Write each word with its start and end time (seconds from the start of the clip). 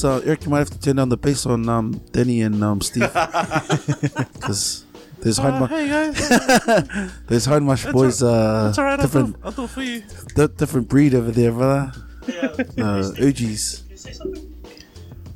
plus, 0.00 0.22
uh, 0.22 0.26
Eric, 0.26 0.44
you 0.44 0.50
might 0.50 0.58
have 0.60 0.70
to 0.70 0.80
turn 0.80 0.96
down 0.96 1.08
the 1.08 1.16
bass 1.16 1.46
on 1.46 1.68
um, 1.68 1.92
Danny 2.12 2.42
and 2.42 2.62
um, 2.62 2.80
Steve 2.80 3.02
because 4.34 4.84
there's 5.20 5.38
Oh, 5.38 5.42
Hindmarsh, 5.42 5.68
hey 5.68 5.88
guys, 5.88 6.28
there's 7.28 7.46
Hindmarsh 7.46 7.92
boys, 7.92 8.22
uh, 8.22 8.64
that's 8.64 8.78
alright. 8.78 9.00
I'll 9.00 9.08
do, 9.08 9.34
I'll 9.44 9.52
do 9.52 9.66
for 9.66 9.82
you. 9.82 10.02
di- 10.34 10.46
different 10.56 10.88
breed 10.88 11.14
over 11.14 11.30
there, 11.30 11.52
brother. 11.52 11.92
Uh, 12.26 13.12
Uji's. 13.18 13.84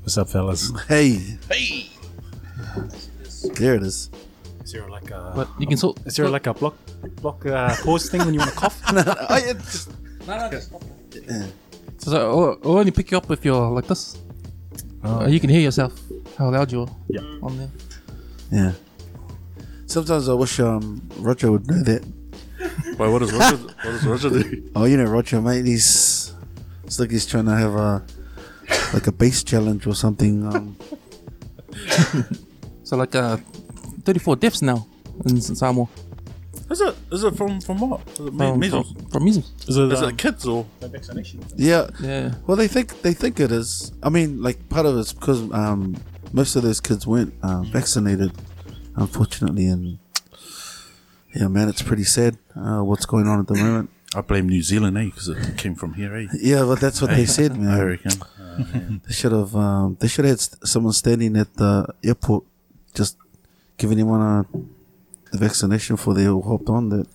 What's 0.02 0.18
up, 0.18 0.28
fellas? 0.28 0.70
Hey, 0.88 1.38
Hey, 1.50 1.90
there 3.54 3.74
it 3.74 3.82
is. 3.82 4.10
Is 4.62 4.72
there 4.72 4.88
like 4.88 5.10
a 5.10 5.32
But 5.36 5.48
you 5.58 5.66
can 5.66 5.76
sort. 5.76 5.98
is 6.06 6.16
there 6.16 6.28
like 6.28 6.46
a 6.46 6.54
block 6.54 6.76
block 7.20 7.44
uh, 7.46 7.74
pause 7.82 8.08
thing 8.10 8.20
when 8.24 8.32
you 8.34 8.40
want 8.40 8.52
to 8.52 8.56
cough? 8.60 8.80
oh, 8.88 9.36
yeah, 9.36 9.52
just, 9.54 9.90
So, 11.98 12.10
so 12.10 12.30
I'll, 12.30 12.58
I'll 12.70 12.78
only 12.78 12.90
pick 12.90 13.10
you 13.10 13.18
up 13.18 13.30
if 13.30 13.44
you're 13.44 13.70
like 13.70 13.86
this. 13.86 14.18
Uh, 15.04 15.26
you 15.26 15.38
can 15.40 15.50
hear 15.50 15.60
yourself 15.60 15.92
how 16.38 16.50
loud 16.50 16.72
you 16.72 16.82
are 16.82 16.88
Yeah. 17.08 17.20
on 17.42 17.58
there. 17.58 17.70
yeah. 18.50 18.72
Sometimes 19.86 20.28
I 20.28 20.34
wish 20.34 20.58
um, 20.60 21.02
Roger 21.18 21.52
would 21.52 21.66
know 21.68 21.82
that. 21.82 22.02
wait, 22.98 23.10
what 23.12 23.18
does 23.20 23.32
Roger? 23.32 23.56
what 23.58 23.84
does 23.84 24.06
Roger 24.06 24.30
do? 24.30 24.70
Oh, 24.74 24.84
you 24.86 24.96
know 24.96 25.04
Roger, 25.04 25.40
mate. 25.40 25.66
He's 25.66 26.32
it's 26.84 26.98
like 26.98 27.10
he's 27.10 27.26
trying 27.26 27.44
to 27.46 27.54
have 27.56 27.74
a 27.74 28.02
like 28.94 29.06
a 29.06 29.12
bass 29.12 29.44
challenge 29.44 29.86
or 29.86 29.94
something. 29.94 30.46
Um, 30.46 30.76
So 32.84 32.96
like 32.96 33.14
uh, 33.14 33.38
34 34.04 34.36
deaths 34.36 34.60
now 34.62 34.86
in 35.26 35.40
Samoa. 35.40 35.88
Is 36.70 36.80
it? 36.80 36.94
Is 37.12 37.24
it 37.24 37.36
from 37.36 37.60
from 37.60 37.78
what? 37.80 38.00
Is 38.14 38.20
it 38.20 38.32
me- 38.32 38.38
From, 38.38 38.58
measles? 38.60 38.92
from, 38.92 39.06
from 39.06 39.24
measles. 39.24 39.52
Is 39.68 39.76
it, 39.76 39.92
Is 39.92 40.02
um, 40.02 40.08
it 40.10 40.18
kids 40.18 40.46
or? 40.46 40.66
vaccination? 40.80 41.44
yeah. 41.56 41.88
Yeah. 42.00 42.34
Well, 42.46 42.56
they 42.56 42.68
think 42.68 43.02
they 43.02 43.12
think 43.14 43.40
it 43.40 43.50
is. 43.52 43.92
I 44.02 44.08
mean, 44.08 44.42
like 44.42 44.68
part 44.68 44.86
of 44.86 44.96
it's 44.98 45.12
because 45.12 45.40
um, 45.52 45.96
most 46.32 46.56
of 46.56 46.62
those 46.62 46.80
kids 46.80 47.06
weren't 47.06 47.34
uh, 47.42 47.62
vaccinated, 47.62 48.32
unfortunately, 48.96 49.66
and 49.66 49.98
yeah, 51.34 51.48
man, 51.48 51.68
it's 51.68 51.82
pretty 51.82 52.04
sad 52.04 52.38
uh, 52.56 52.80
what's 52.82 53.06
going 53.06 53.26
on 53.26 53.40
at 53.40 53.46
the 53.46 53.54
moment. 53.54 53.90
I 54.16 54.20
blame 54.20 54.48
New 54.48 54.62
Zealand, 54.62 54.96
eh? 54.96 55.06
Because 55.06 55.28
it 55.28 55.56
came 55.58 55.74
from 55.74 55.94
here, 55.94 56.14
eh? 56.16 56.26
Yeah, 56.40 56.62
but 56.64 56.78
that's 56.80 57.02
what 57.02 57.10
they 57.10 57.26
said, 57.38 57.52
I 57.52 57.56
man. 57.56 57.84
reckon. 57.86 58.22
They 59.08 59.12
should 59.12 59.32
have 59.32 59.56
um, 59.56 59.96
they 59.98 60.06
should 60.06 60.24
have 60.26 60.32
had 60.32 60.40
st- 60.40 60.68
someone 60.68 60.92
standing 60.92 61.36
at 61.36 61.52
the 61.54 61.92
airport, 62.04 62.44
just 62.94 63.16
giving 63.78 63.98
anyone 63.98 64.20
a 64.20 64.46
the 65.34 65.40
vaccination 65.46 65.96
before 65.96 66.14
they 66.18 66.26
all 66.28 66.42
hopped 66.50 66.68
on. 66.76 66.82
That 66.92 67.06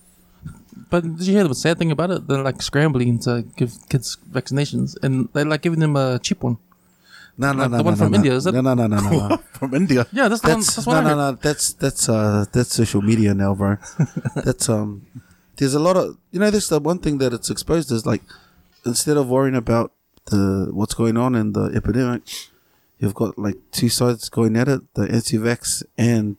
But 0.92 1.02
did 1.16 1.26
you 1.26 1.34
hear 1.38 1.48
the 1.48 1.54
sad 1.64 1.78
thing 1.78 1.90
about 1.96 2.10
it? 2.14 2.20
They're 2.28 2.42
like 2.50 2.60
scrambling 2.70 3.18
to 3.26 3.32
give 3.60 3.72
kids 3.90 4.08
vaccinations, 4.38 4.88
and 5.04 5.12
they're 5.32 5.50
like 5.54 5.62
giving 5.66 5.80
them 5.84 5.94
a 5.96 6.18
cheap 6.26 6.40
one. 6.48 6.56
no, 7.38 7.52
no, 7.52 7.62
Like 7.62 7.70
no, 7.70 7.76
the 7.78 7.82
no, 7.82 7.88
one 7.90 7.94
no, 7.94 7.98
from 8.02 8.12
no. 8.12 8.18
India, 8.18 8.32
is 8.38 8.44
it? 8.46 8.52
No, 8.56 8.60
no, 8.60 8.74
no, 8.74 8.86
no, 8.86 8.98
no. 9.00 9.36
from 9.58 9.70
India. 9.74 10.02
Yeah, 10.18 10.28
that's 10.30 10.42
the 10.42 10.48
one. 10.56 10.60
That's 10.60 10.74
That's 10.76 10.86
no, 10.94 11.00
no, 11.08 11.14
no. 11.22 11.28
That's 11.46 11.66
that's 11.82 12.04
uh 12.08 12.44
that's 12.54 12.72
social 12.82 13.02
media 13.10 13.32
now, 13.44 13.52
bro. 13.60 13.76
that's 14.46 14.68
um. 14.68 14.88
There's 15.56 15.74
a 15.80 15.80
lot 15.88 15.96
of 15.96 16.16
you 16.32 16.40
know. 16.40 16.50
This 16.50 16.68
the 16.68 16.80
one 16.80 16.98
thing 17.04 17.18
that 17.22 17.32
it's 17.36 17.50
exposed 17.54 17.88
is 17.96 18.04
like 18.12 18.22
instead 18.84 19.16
of 19.20 19.28
worrying 19.34 19.56
about 19.64 19.88
the 20.32 20.44
what's 20.78 20.94
going 21.02 21.16
on 21.24 21.34
in 21.40 21.52
the 21.52 21.66
epidemic, 21.80 22.22
you've 22.98 23.14
got 23.22 23.38
like 23.46 23.58
two 23.78 23.88
sides 23.88 24.28
going 24.28 24.54
at 24.56 24.68
it: 24.68 24.80
the 24.94 25.04
anti-vax 25.18 25.82
and 25.98 26.36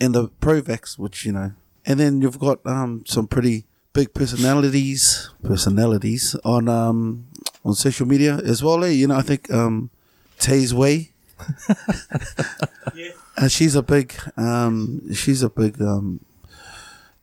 and 0.00 0.14
the 0.14 0.28
pro-vax, 0.40 0.98
which 0.98 1.24
you 1.24 1.32
know, 1.32 1.52
and 1.86 1.98
then 1.98 2.20
you've 2.20 2.38
got 2.38 2.64
um 2.66 3.04
some 3.06 3.26
pretty 3.26 3.66
big 3.92 4.14
personalities 4.14 5.30
personalities 5.42 6.36
on 6.44 6.68
um 6.68 7.26
on 7.64 7.74
social 7.74 8.06
media 8.06 8.36
as 8.44 8.62
well. 8.62 8.84
Eh? 8.84 8.90
You 8.90 9.08
know, 9.08 9.16
I 9.16 9.22
think 9.22 9.50
um 9.50 9.90
Tay's 10.38 10.72
Way. 10.74 11.12
And 13.36 13.52
she's 13.52 13.74
a 13.76 13.82
big, 13.82 14.14
um, 14.36 15.12
she's 15.14 15.42
a 15.42 15.48
big 15.48 15.80
um, 15.80 16.20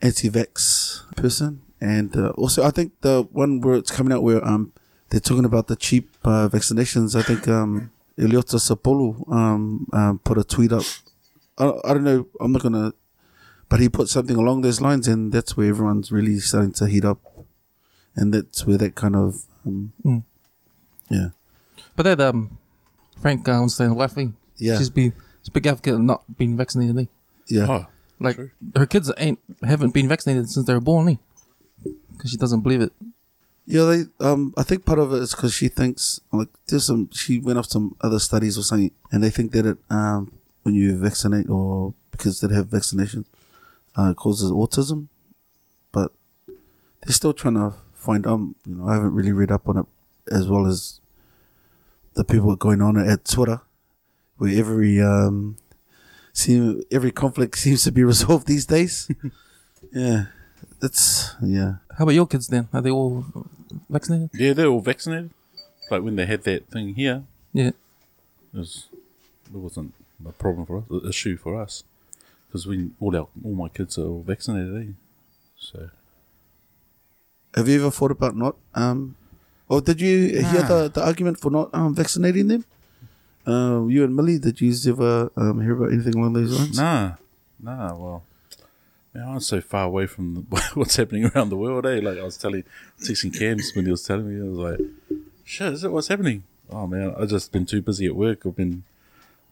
anti-vax 0.01 1.13
person, 1.17 1.61
and 1.81 2.15
uh, 2.15 2.29
also 2.29 2.63
I 2.63 2.71
think 2.71 2.93
the 3.01 3.23
one 3.33 3.59
where 3.59 3.75
it's 3.75 3.91
coming 3.91 4.13
out 4.13 4.23
where 4.23 4.45
um, 4.45 4.71
they're 5.09 5.19
talking 5.19 5.43
about 5.45 5.67
the 5.67 5.75
cheap 5.75 6.09
uh, 6.23 6.47
vaccinations. 6.47 7.19
I 7.19 7.21
think 7.21 7.47
um, 7.49 7.91
Eliota 8.17 8.59
Sapolu 8.59 9.29
um, 9.29 9.87
um, 9.91 10.19
put 10.19 10.37
a 10.37 10.43
tweet 10.43 10.71
up. 10.71 10.85
I, 11.57 11.71
I 11.85 11.93
don't 11.93 12.03
know. 12.03 12.27
I'm 12.39 12.51
not 12.51 12.61
gonna, 12.61 12.93
but 13.69 13.79
he 13.79 13.89
put 13.89 14.09
something 14.09 14.35
along 14.35 14.61
those 14.61 14.81
lines, 14.81 15.07
and 15.07 15.31
that's 15.31 15.55
where 15.57 15.69
everyone's 15.69 16.11
really 16.11 16.39
starting 16.39 16.73
to 16.73 16.87
heat 16.87 17.05
up, 17.05 17.19
and 18.15 18.33
that's 18.33 18.65
where 18.65 18.77
that 18.77 18.95
kind 18.95 19.15
of, 19.15 19.43
um, 19.65 19.93
Mm. 20.03 20.23
yeah, 21.09 21.29
But 21.95 22.03
that 22.03 22.21
um, 22.21 22.57
Frank 23.21 23.47
uh, 23.47 23.59
was 23.63 23.75
saying 23.75 23.95
wife 23.95 24.17
yeah, 24.57 24.77
She's 24.77 24.89
been 24.89 25.13
she's 25.41 25.49
a 25.49 25.51
big 25.51 25.67
advocate 25.67 25.95
of 25.95 26.01
not 26.01 26.23
being 26.37 26.55
vaccinated. 26.57 26.97
Eh? 26.97 27.05
yeah. 27.47 27.67
Oh, 27.69 27.85
Like 28.19 28.35
True. 28.35 28.51
her 28.75 28.85
kids 28.85 29.11
ain't 29.17 29.39
haven't 29.63 29.93
been 29.93 30.07
vaccinated 30.07 30.49
since 30.49 30.65
they 30.65 30.73
were 30.73 30.79
born. 30.81 31.09
Eh? 31.09 31.15
Because 32.11 32.31
she 32.31 32.37
doesn't 32.37 32.61
believe 32.61 32.81
it. 32.81 32.93
Yeah, 33.67 33.85
they. 33.85 34.03
Um, 34.25 34.53
I 34.55 34.63
think 34.63 34.85
part 34.85 34.99
of 34.99 35.11
it 35.11 35.21
is 35.23 35.33
because 35.33 35.53
she 35.53 35.67
thinks 35.69 36.21
like 36.31 36.49
there's 36.67 36.85
some. 36.85 37.09
She 37.11 37.39
went 37.39 37.57
off 37.57 37.65
some 37.65 37.95
other 37.99 38.19
studies 38.19 38.57
or 38.57 38.63
something, 38.63 38.91
and 39.11 39.23
they 39.23 39.31
think 39.31 39.51
that 39.53 39.65
it 39.65 39.77
um 39.89 40.31
when 40.65 40.73
you 40.73 40.97
vaccinate 40.97 41.47
or 41.47 41.93
kids 42.17 42.39
that 42.39 42.49
have 42.49 42.65
vaccinations 42.67 43.25
uh, 43.95 44.15
causes 44.15 44.49
autism, 44.51 45.07
but 45.91 46.11
they're 47.03 47.13
still 47.13 47.33
trying 47.33 47.53
to 47.53 47.73
find. 47.93 48.25
Um, 48.25 48.55
you 48.65 48.73
know, 48.75 48.87
I 48.87 48.95
haven't 48.95 49.13
really 49.13 49.31
read 49.31 49.51
up 49.51 49.69
on 49.69 49.77
it 49.77 49.85
as 50.31 50.47
well 50.47 50.65
as 50.65 50.99
the 52.15 52.23
people 52.23 52.55
going 52.55 52.81
on 52.81 52.97
at 52.97 53.25
Twitter, 53.25 53.61
where 54.37 54.57
every 54.57 54.99
um 54.99 55.57
seem 56.33 56.81
every 56.91 57.11
conflict 57.11 57.57
seems 57.65 57.83
to 57.83 57.91
be 57.91 58.03
resolved 58.03 58.47
these 58.47 58.65
days. 58.65 59.07
yeah, 59.93 60.25
that's 60.81 61.35
yeah. 61.43 61.75
How 61.95 62.05
about 62.05 62.15
your 62.15 62.25
kids 62.27 62.47
then? 62.47 62.67
Are 62.73 62.81
they 62.81 62.89
all 62.89 63.23
vaccinated? 63.87 64.31
yeah, 64.33 64.53
they're 64.53 64.65
all 64.67 64.81
vaccinated. 64.81 65.29
Like 65.91 66.01
when 66.01 66.15
they 66.15 66.25
had 66.25 66.41
that 66.45 66.67
thing 66.69 66.95
here, 66.95 67.21
Yeah. 67.53 67.67
it, 67.67 67.75
was, 68.57 68.87
it 69.45 69.53
wasn't 69.53 69.93
a 70.27 70.31
problem 70.31 70.65
for 70.65 70.77
us, 70.79 70.83
an 70.89 71.09
issue 71.09 71.37
for 71.37 71.59
us, 71.59 71.83
because 72.47 72.65
we 72.67 72.91
all 72.99 73.15
our 73.15 73.27
all 73.43 73.55
my 73.55 73.69
kids 73.69 73.97
are 73.97 74.07
all 74.07 74.21
vaccinated. 74.21 74.89
Eh? 74.89 74.91
So 75.57 75.89
Have 77.55 77.67
you 77.67 77.79
ever 77.81 77.91
thought 77.91 78.11
about 78.11 78.35
not? 78.35 78.55
Um, 78.73 79.15
or 79.67 79.81
did 79.81 79.99
you 79.99 80.41
hear 80.41 80.63
the, 80.63 80.91
the 80.93 81.03
argument 81.03 81.39
for 81.39 81.49
not 81.49 81.69
um, 81.73 81.95
vaccinating 81.95 82.47
them? 82.47 82.65
Uh, 83.47 83.85
you 83.87 84.03
and 84.03 84.15
Millie, 84.15 84.39
did 84.39 84.59
you 84.61 84.73
ever 84.87 85.31
um, 85.37 85.61
hear 85.61 85.73
about 85.73 85.91
anything 85.93 86.15
along 86.15 86.33
those 86.33 86.57
lines? 86.57 86.77
nah, 86.77 87.13
nah. 87.59 87.95
Well, 87.95 88.23
man, 89.13 89.27
I'm 89.27 89.39
so 89.39 89.61
far 89.61 89.85
away 89.85 90.07
from 90.07 90.35
the, 90.35 90.41
what's 90.73 90.95
happening 90.95 91.25
around 91.25 91.49
the 91.49 91.57
world. 91.57 91.85
Eh? 91.85 91.99
Like 92.01 92.17
I 92.17 92.23
was 92.23 92.37
telling, 92.37 92.63
texting 92.99 93.37
Cams 93.37 93.71
when 93.75 93.85
he 93.85 93.91
was 93.91 94.03
telling 94.03 94.27
me, 94.27 94.43
I 94.43 94.49
was 94.49 94.57
like, 94.57 95.19
"Shit, 95.43 95.73
is 95.73 95.83
it 95.83 95.91
what's 95.91 96.07
happening?" 96.07 96.43
Oh 96.69 96.87
man, 96.87 97.13
I've 97.17 97.29
just 97.29 97.51
been 97.51 97.65
too 97.65 97.81
busy 97.81 98.05
at 98.07 98.15
work. 98.15 98.45
I've 98.45 98.55
been 98.55 98.83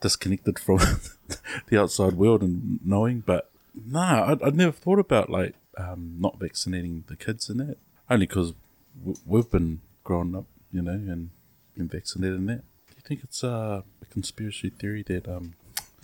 disconnected 0.03 0.59
from 0.59 0.77
the 1.69 1.81
outside 1.81 2.13
world 2.13 2.43
and 2.43 2.79
knowing. 2.85 3.21
But 3.21 3.49
nah, 3.73 4.31
I'd, 4.31 4.43
I'd 4.43 4.55
never 4.55 4.71
thought 4.71 4.99
about 4.99 5.29
like 5.31 5.55
um, 5.77 6.17
not 6.19 6.37
vaccinating 6.39 7.05
the 7.07 7.15
kids 7.15 7.49
and 7.49 7.59
that. 7.61 7.77
Only 8.09 8.27
because 8.27 8.53
w- 8.99 9.17
we've 9.25 9.49
been 9.49 9.81
growing 10.03 10.35
up, 10.35 10.45
you 10.71 10.81
know, 10.83 10.91
and 10.91 11.31
been 11.75 11.87
vaccinated 11.87 12.37
and 12.37 12.49
that. 12.49 12.63
Do 12.89 12.95
you 12.97 13.01
think 13.03 13.21
it's 13.23 13.43
uh, 13.43 13.81
a 14.01 14.05
conspiracy 14.11 14.69
theory 14.69 15.03
that 15.03 15.27
um, 15.27 15.55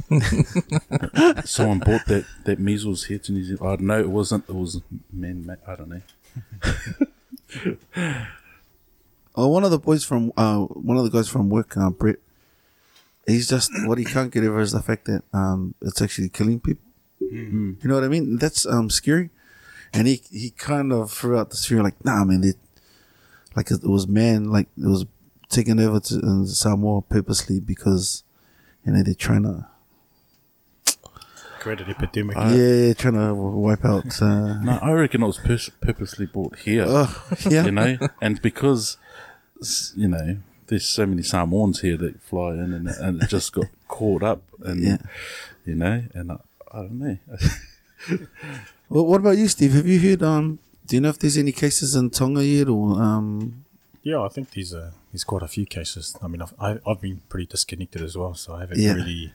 someone 1.46 1.80
brought 1.80 2.06
that, 2.08 2.26
that 2.46 2.58
measles 2.58 3.06
here 3.06 3.20
to 3.20 3.32
New 3.34 3.44
Zealand? 3.44 3.68
I 3.68 3.76
don't 3.76 3.88
know. 3.88 4.00
It 4.00 4.10
wasn't. 4.10 4.50
It 4.50 4.56
was 4.56 4.82
man. 5.12 5.46
made 5.46 5.60
I 5.68 5.76
don't 5.76 5.90
know. 5.90 6.02
Oh, 9.36 9.48
one 9.48 9.64
of 9.64 9.72
the 9.72 9.80
boys 9.80 10.04
from 10.04 10.34
uh, 10.36 10.58
one 10.58 10.98
of 10.98 11.04
the 11.06 11.10
guys 11.10 11.30
from 11.30 11.50
work, 11.50 11.78
uh, 11.78 11.92
Brett. 11.92 12.18
He's 13.30 13.48
just 13.48 13.72
what 13.86 13.98
he 13.98 14.06
can't 14.06 14.32
get 14.32 14.44
over 14.44 14.60
is 14.60 14.72
the 14.72 14.82
fact 14.82 15.06
that 15.06 15.24
um, 15.34 15.76
it's 15.82 16.02
actually 16.02 16.30
killing 16.30 16.60
people. 16.60 16.84
You 17.20 17.78
know 17.84 17.96
what 17.96 18.04
I 18.04 18.08
mean? 18.08 18.38
That's 18.38 18.66
um, 18.66 18.90
scary. 18.90 19.30
And 19.94 20.08
he 20.08 20.22
he 20.32 20.52
kind 20.52 20.92
of 20.94 21.12
threw 21.12 21.38
out 21.38 21.50
this 21.52 21.66
fear, 21.66 21.82
like, 21.84 22.04
nah, 22.04 22.24
man, 22.24 22.44
it, 22.44 22.56
like 23.56 23.72
it 23.72 23.84
was 23.84 24.08
man, 24.08 24.46
like 24.52 24.68
it 24.78 24.88
was 24.88 25.06
taken 25.50 25.80
over 25.80 26.00
to 26.00 26.16
in 26.20 26.46
Samoa 26.48 27.02
purposely 27.02 27.60
because 27.60 28.24
you 28.86 28.94
know 28.94 29.04
they're 29.04 29.14
trying 29.16 29.44
to 29.44 29.68
create 31.60 31.82
an 31.82 31.90
epidemic. 31.90 32.36
yeah 32.38 32.94
trying 32.94 33.16
to 33.16 33.34
wipe 33.34 33.84
out. 33.84 34.22
Uh, 34.22 34.60
No, 34.62 34.80
I 34.82 34.92
reckon 34.94 35.24
it 35.24 35.28
was 35.28 35.38
pers- 35.40 35.72
purposely 35.82 36.26
brought 36.26 36.58
here. 36.60 36.86
oh, 36.88 37.24
yeah, 37.50 37.66
You 37.66 37.72
know, 37.72 37.98
and 38.22 38.42
because 38.42 38.98
you 39.96 40.08
know 40.08 40.38
there's 40.70 40.88
so 40.88 41.06
many 41.06 41.22
Samoans 41.24 41.82
here 41.82 41.98
that 41.98 42.22
fly 42.22 42.54
in, 42.54 42.74
and, 42.74 42.88
and 42.88 43.22
it 43.22 43.30
just 43.30 43.52
got 43.54 43.66
caught 43.88 44.24
up, 44.24 44.42
and 44.64 44.82
Yeah. 44.84 44.98
you 45.66 45.76
know, 45.76 46.04
and 46.14 46.32
I, 46.32 46.38
I 46.72 46.78
don't 46.84 47.00
know. 47.00 47.18
Well, 48.92 49.06
what 49.06 49.20
about 49.20 49.38
you, 49.38 49.48
Steve? 49.48 49.74
Have 49.74 49.86
you 49.86 50.00
heard? 50.00 50.24
Um, 50.24 50.58
do 50.88 50.96
you 50.96 51.02
know 51.02 51.10
if 51.10 51.20
there's 51.20 51.38
any 51.38 51.52
cases 51.52 51.96
in 51.96 52.10
Tonga 52.10 52.44
yet, 52.44 52.68
or 52.70 53.00
um, 53.02 53.66
Yeah, 54.02 54.22
I 54.22 54.30
think 54.30 54.52
there's 54.52 54.74
a 54.74 54.94
there's 55.12 55.24
quite 55.24 55.44
a 55.44 55.48
few 55.48 55.66
cases. 55.68 56.16
I 56.24 56.28
mean, 56.28 56.42
I've 56.42 56.54
I, 56.60 56.80
I've 56.88 57.00
been 57.02 57.22
pretty 57.30 57.46
disconnected 57.46 58.02
as 58.02 58.18
well, 58.18 58.34
so 58.34 58.56
I 58.56 58.62
haven't 58.62 58.80
Yeah. 58.80 58.94
really 58.94 59.34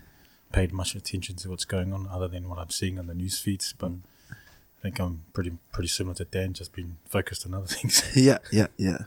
paid 0.53 0.73
much 0.73 0.95
attention 0.97 1.37
to 1.37 1.51
what's 1.51 1.65
going 1.65 1.93
on 1.93 2.09
other 2.11 2.27
than 2.27 2.49
what 2.49 2.59
I'm 2.59 2.71
seeing 2.71 2.99
on 2.99 3.07
the 3.07 3.15
news 3.15 3.39
feeds. 3.39 3.73
But 3.79 3.93
I 4.33 4.35
think 4.83 4.99
I'm 4.99 5.23
pretty 5.33 5.53
pretty 5.71 5.89
similar 5.89 6.15
to 6.17 6.25
Dan, 6.25 6.53
just 6.53 6.73
been 6.73 6.97
focused 7.09 7.47
on 7.47 7.55
other 7.55 7.67
things. 7.77 8.03
Yeah, 8.17 8.39
yeah, 8.51 8.67
yeah. 8.77 8.99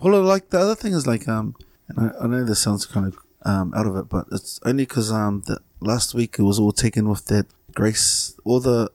Well, 0.00 0.22
like 0.22 0.50
the 0.50 0.58
other 0.58 0.74
thing 0.74 0.92
is 0.94 1.06
like 1.06 1.28
um, 1.28 1.54
and 1.88 1.98
I, 2.00 2.24
I 2.24 2.26
know 2.26 2.44
this 2.44 2.60
sounds 2.60 2.86
kind 2.86 3.06
of 3.06 3.16
um 3.44 3.72
out 3.74 3.86
of 3.86 3.96
it, 3.96 4.08
but 4.08 4.26
it's 4.32 4.60
only 4.64 4.84
because 4.84 5.10
um 5.12 5.42
the 5.46 5.58
last 5.80 6.14
week 6.14 6.36
it 6.38 6.42
was 6.42 6.58
all 6.58 6.72
taken 6.72 7.08
with 7.08 7.26
that 7.26 7.46
Grace, 7.74 8.36
all 8.44 8.60
the 8.60 8.90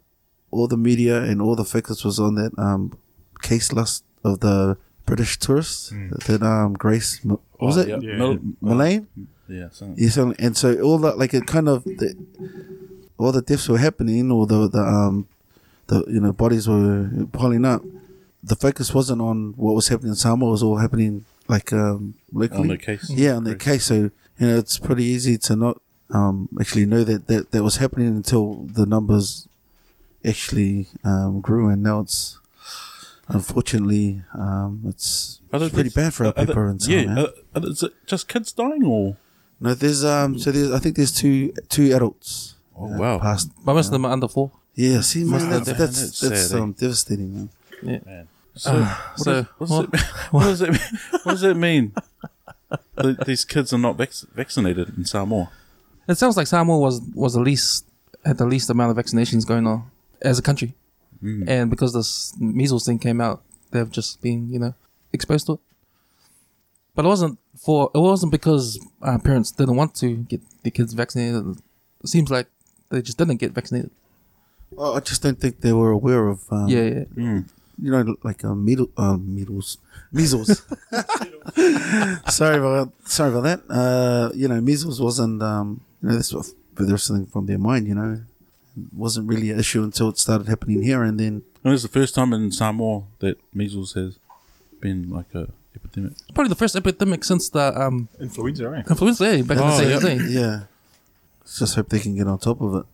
all 0.51 0.67
the 0.67 0.77
media 0.77 1.21
and 1.23 1.41
all 1.41 1.55
the 1.55 1.65
focus 1.65 2.03
was 2.05 2.19
on 2.19 2.35
that 2.35 2.51
um 2.57 2.97
case 3.41 3.71
last 3.73 4.03
of 4.23 4.39
the 4.39 4.77
British 5.05 5.37
tourist 5.39 5.93
that 6.27 6.41
um 6.43 6.73
Grace 6.73 7.19
what 7.23 7.39
was 7.59 7.77
Oh, 7.77 7.81
it 7.81 7.87
yeah. 7.89 7.99
Yeah. 8.01 8.17
Mil- 8.17 8.39
Millane? 8.61 9.07
yeah, 9.49 9.67
so, 9.71 9.93
Yeah, 9.97 10.09
so, 10.09 10.33
and 10.39 10.55
so 10.57 10.79
all 10.81 10.97
that, 10.99 11.17
like, 11.17 11.33
it 11.33 11.47
kind 11.47 11.69
of, 11.69 11.83
the, 11.85 12.13
all 13.17 13.31
the 13.31 13.41
deaths 13.41 13.67
were 13.69 13.77
happening, 13.77 14.29
or 14.29 14.45
the, 14.45 14.67
the, 14.67 14.79
um, 14.81 15.25
the, 15.87 16.03
you 16.07 16.19
know, 16.19 16.33
bodies 16.33 16.67
were 16.67 17.09
piling 17.31 17.63
up. 17.65 17.81
The 18.47 18.55
focus 18.55 18.93
wasn't 18.93 19.21
on 19.21 19.53
what 19.57 19.73
was 19.75 19.87
happening 19.89 20.11
in 20.11 20.15
Samoa, 20.15 20.49
it 20.49 20.51
was 20.51 20.63
all 20.63 20.77
happening, 20.77 21.25
like, 21.47 21.71
um, 21.73 22.15
locally. 22.31 22.61
on 22.61 22.67
the 22.69 22.77
case. 22.77 23.09
Yeah, 23.09 23.33
on 23.35 23.43
their 23.43 23.55
case. 23.55 23.85
So, 23.85 23.95
you 24.39 24.47
know, 24.47 24.57
it's 24.57 24.77
pretty 24.79 25.03
easy 25.03 25.37
to 25.39 25.55
not, 25.55 25.81
um, 26.11 26.47
actually 26.59 26.85
know 26.85 27.03
that, 27.03 27.27
that, 27.27 27.51
that 27.51 27.63
was 27.63 27.77
happening 27.77 28.07
until 28.07 28.45
the 28.79 28.85
numbers 28.85 29.47
actually, 30.23 30.87
um, 31.03 31.41
grew, 31.41 31.69
and 31.69 31.83
now 31.83 31.99
it's, 32.01 32.39
unfortunately, 33.27 34.23
um, 34.33 34.81
it's, 34.87 35.41
it's 35.51 35.73
pretty 35.73 35.89
bad 35.89 36.13
for 36.13 36.25
our 36.25 36.29
are 36.29 36.33
there- 36.33 36.45
people 36.47 36.69
in 36.69 36.79
Samoa. 36.79 37.01
Yeah, 37.03 37.25
are, 37.61 37.67
is 37.69 37.83
it 37.83 37.93
just 38.05 38.27
kids 38.27 38.51
dying 38.51 38.83
or? 38.85 39.17
No, 39.59 39.73
there's 39.73 40.05
um. 40.05 40.37
So 40.37 40.51
there's 40.51 40.71
I 40.71 40.77
think 40.77 40.95
there's 40.97 41.11
two 41.11 41.51
two 41.67 41.91
adults. 41.95 42.53
Oh, 42.77 42.93
uh, 42.93 42.97
wow. 42.99 43.17
Passed. 43.19 43.49
But 43.65 43.73
most 43.73 43.87
of 43.87 43.91
them 43.91 44.05
are 44.05 44.11
under 44.11 44.27
four. 44.27 44.51
Yeah. 44.75 45.01
See, 45.01 45.23
man, 45.23 45.31
Must 45.31 45.49
that's 45.49 45.67
have 45.69 45.77
that's, 45.79 45.95
been. 45.95 46.03
that's, 46.05 46.19
That's 46.19 46.47
sad, 46.51 46.57
eh? 46.59 46.61
um 46.61 46.71
devastating, 46.73 47.33
man. 47.33 47.49
Yeah. 47.81 47.99
Man. 48.05 48.27
So, 48.57 48.73
what, 48.73 49.17
so, 49.17 49.31
does, 49.33 49.47
what, 49.57 49.67
does 49.67 49.81
it, 49.81 50.01
what 50.31 50.43
does 50.43 50.61
it 50.61 50.69
what 51.23 51.31
does 51.31 51.43
it 51.43 51.57
mean? 51.57 51.93
that 52.95 53.25
these 53.25 53.45
kids 53.45 53.73
are 53.73 53.77
not 53.77 53.95
vac- 53.97 54.27
vaccinated 54.33 54.97
in 54.97 55.05
Samoa. 55.05 55.49
It 56.07 56.17
sounds 56.17 56.37
like 56.37 56.47
Samoa 56.47 56.77
was 56.79 57.01
was 57.13 57.33
the 57.33 57.41
least 57.41 57.85
had 58.25 58.37
the 58.37 58.45
least 58.45 58.69
amount 58.69 58.97
of 58.97 59.05
vaccinations 59.05 59.45
going 59.45 59.67
on 59.67 59.89
as 60.21 60.39
a 60.39 60.41
country, 60.41 60.73
and 61.47 61.69
because 61.69 61.93
this 61.93 62.33
measles 62.39 62.85
thing 62.85 62.99
came 62.99 63.21
out, 63.21 63.41
they've 63.71 63.91
just 63.91 64.21
been 64.21 64.49
you 64.51 64.59
know 64.59 64.73
exposed 65.13 65.45
to 65.47 65.53
it. 65.53 65.59
But 66.95 67.05
it 67.05 67.09
wasn't 67.09 67.39
for 67.57 67.91
it 67.93 67.99
wasn't 67.99 68.31
because 68.31 68.79
uh, 69.01 69.17
parents 69.19 69.51
didn't 69.51 69.75
want 69.75 69.95
to 69.95 70.15
get 70.15 70.41
the 70.63 70.71
kids 70.71 70.93
vaccinated. 70.93 71.61
It 72.03 72.07
seems 72.07 72.29
like 72.29 72.47
they 72.89 73.01
just 73.01 73.17
didn't 73.17 73.37
get 73.37 73.51
vaccinated. 73.51 73.91
Well, 74.71 74.95
I 74.95 74.99
just 74.99 75.21
don't 75.21 75.39
think 75.39 75.61
they 75.61 75.73
were 75.73 75.91
aware 75.91 76.27
of. 76.27 76.41
Um, 76.51 76.67
yeah, 76.67 77.03
yeah. 77.15 77.41
You 77.79 77.91
know, 77.91 78.15
like 78.23 78.43
um, 78.43 78.65
measles, 78.65 78.89
uh, 78.97 79.17
measles, 79.17 79.77
measles. 80.11 80.63
sorry 82.29 82.57
about 82.57 82.91
sorry 83.05 83.31
about 83.31 83.43
that. 83.43 83.61
Uh, 83.69 84.31
you 84.35 84.47
know, 84.47 84.59
measles 84.61 84.99
wasn't. 85.01 85.41
Um, 85.41 85.81
you 86.01 86.09
know, 86.09 86.15
this 86.15 86.33
was 86.33 86.55
but 86.75 86.87
there's 86.87 87.03
something 87.03 87.25
from 87.25 87.45
their 87.45 87.57
mind. 87.57 87.87
You 87.87 87.95
know, 87.95 88.13
it 88.77 88.93
wasn't 88.93 89.27
really 89.27 89.51
an 89.51 89.59
issue 89.59 89.83
until 89.83 90.09
it 90.09 90.17
started 90.17 90.47
happening 90.47 90.81
here, 90.81 91.03
and 91.03 91.19
then 91.19 91.43
And 91.63 91.73
it's 91.73 91.83
the 91.83 91.89
first 91.89 92.15
time 92.15 92.33
in 92.33 92.51
Samoa 92.51 93.03
that 93.19 93.37
measles 93.53 93.93
has 93.93 94.19
been 94.79 95.09
like 95.09 95.33
a 95.35 95.49
epidemic. 95.75 96.13
It's 96.13 96.31
probably 96.33 96.49
the 96.49 96.55
first 96.55 96.75
epidemic 96.75 97.23
since 97.23 97.49
the 97.49 97.79
um, 97.79 98.07
Influenza, 98.19 98.69
right? 98.69 98.85
influenza 98.87 99.37
yeah, 99.37 99.41
back 99.43 99.57
Oh, 99.59 99.79
in 99.79 99.83
the 99.85 99.89
yeah. 99.91 99.99
day. 99.99 100.17
yeah, 100.29 100.59
let's 101.41 101.59
just 101.59 101.75
hope 101.75 101.89
they 101.89 101.99
can 101.99 102.15
get 102.15 102.27
on 102.27 102.37
top 102.39 102.61
of 102.61 102.75
it. 102.75 102.85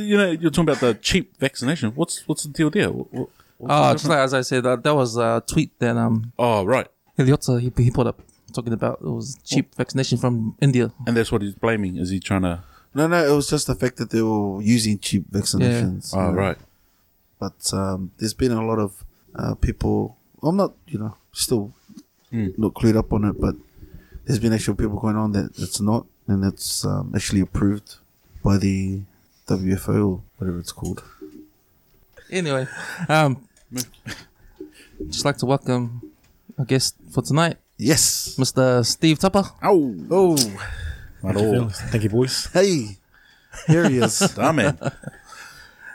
You 0.00 0.16
know, 0.16 0.30
you're 0.30 0.50
talking 0.50 0.68
about 0.70 0.80
the 0.80 0.94
cheap 0.94 1.36
vaccination. 1.38 1.90
What's 1.94 2.26
what's 2.28 2.44
the 2.44 2.50
deal 2.50 2.70
there? 2.70 2.90
What, 2.90 3.12
what, 3.12 3.28
what's 3.28 3.39
Oh, 3.68 3.88
the 3.88 3.94
just 3.94 4.06
like 4.08 4.18
as 4.18 4.34
I 4.34 4.40
said, 4.42 4.64
that, 4.64 4.82
that 4.84 4.94
was 4.94 5.16
a 5.16 5.42
tweet 5.46 5.78
that 5.80 5.96
um 5.96 6.32
oh, 6.38 6.64
right. 6.64 6.86
Eliota 7.18 7.60
he, 7.60 7.70
he 7.84 7.90
put 7.90 8.06
up 8.06 8.22
talking 8.52 8.72
about 8.72 8.98
it 9.00 9.06
was 9.08 9.38
cheap 9.44 9.74
vaccination 9.76 10.18
from 10.18 10.56
India. 10.60 10.92
And 11.06 11.16
that's 11.16 11.30
what 11.30 11.42
he's 11.42 11.54
blaming. 11.54 11.96
Is 11.96 12.10
he 12.10 12.18
trying 12.20 12.42
to? 12.42 12.62
No, 12.94 13.06
no, 13.06 13.24
it 13.24 13.34
was 13.34 13.48
just 13.48 13.66
the 13.66 13.74
fact 13.74 13.96
that 13.98 14.10
they 14.10 14.22
were 14.22 14.60
using 14.62 14.98
cheap 14.98 15.30
vaccinations. 15.30 16.12
Oh, 16.14 16.18
you 16.18 16.32
know. 16.32 16.32
right. 16.32 16.58
But 17.38 17.72
um, 17.72 18.10
there's 18.18 18.34
been 18.34 18.52
a 18.52 18.64
lot 18.66 18.78
of 18.78 19.04
uh, 19.36 19.54
people. 19.54 20.16
I'm 20.42 20.56
not, 20.56 20.74
you 20.86 20.98
know, 20.98 21.16
still 21.32 21.72
Hmm. 22.30 22.48
not 22.56 22.74
clued 22.74 22.96
up 22.96 23.12
on 23.12 23.24
it, 23.24 23.40
but 23.40 23.56
there's 24.24 24.38
been 24.38 24.52
actual 24.52 24.76
people 24.76 25.00
going 25.00 25.16
on 25.16 25.32
that 25.32 25.50
it's 25.58 25.80
not, 25.80 26.06
and 26.28 26.44
it's 26.44 26.84
um, 26.84 27.12
actually 27.14 27.40
approved 27.40 27.96
by 28.44 28.56
the 28.56 29.02
WFO 29.48 30.08
or 30.08 30.22
whatever 30.38 30.60
it's 30.60 30.70
called. 30.70 31.02
Anyway, 32.30 32.68
um, 33.08 33.48
just 35.08 35.24
like 35.24 35.36
to 35.38 35.46
welcome 35.46 36.02
our 36.58 36.64
guest 36.64 36.96
for 37.12 37.22
tonight, 37.22 37.56
Yes. 37.78 38.36
Mr. 38.38 38.84
Steve 38.84 39.18
Tupper. 39.18 39.44
Oh, 39.62 39.94
Oh, 40.10 40.34
not 41.22 41.34
Thank 41.34 41.38
you, 41.54 41.60
all. 41.62 41.68
Thank 41.68 42.02
you, 42.04 42.10
boys. 42.10 42.48
hey, 42.52 42.98
here 43.66 43.88
he 43.88 43.98
is. 43.98 44.18
Damn 44.36 44.56
man. 44.56 44.78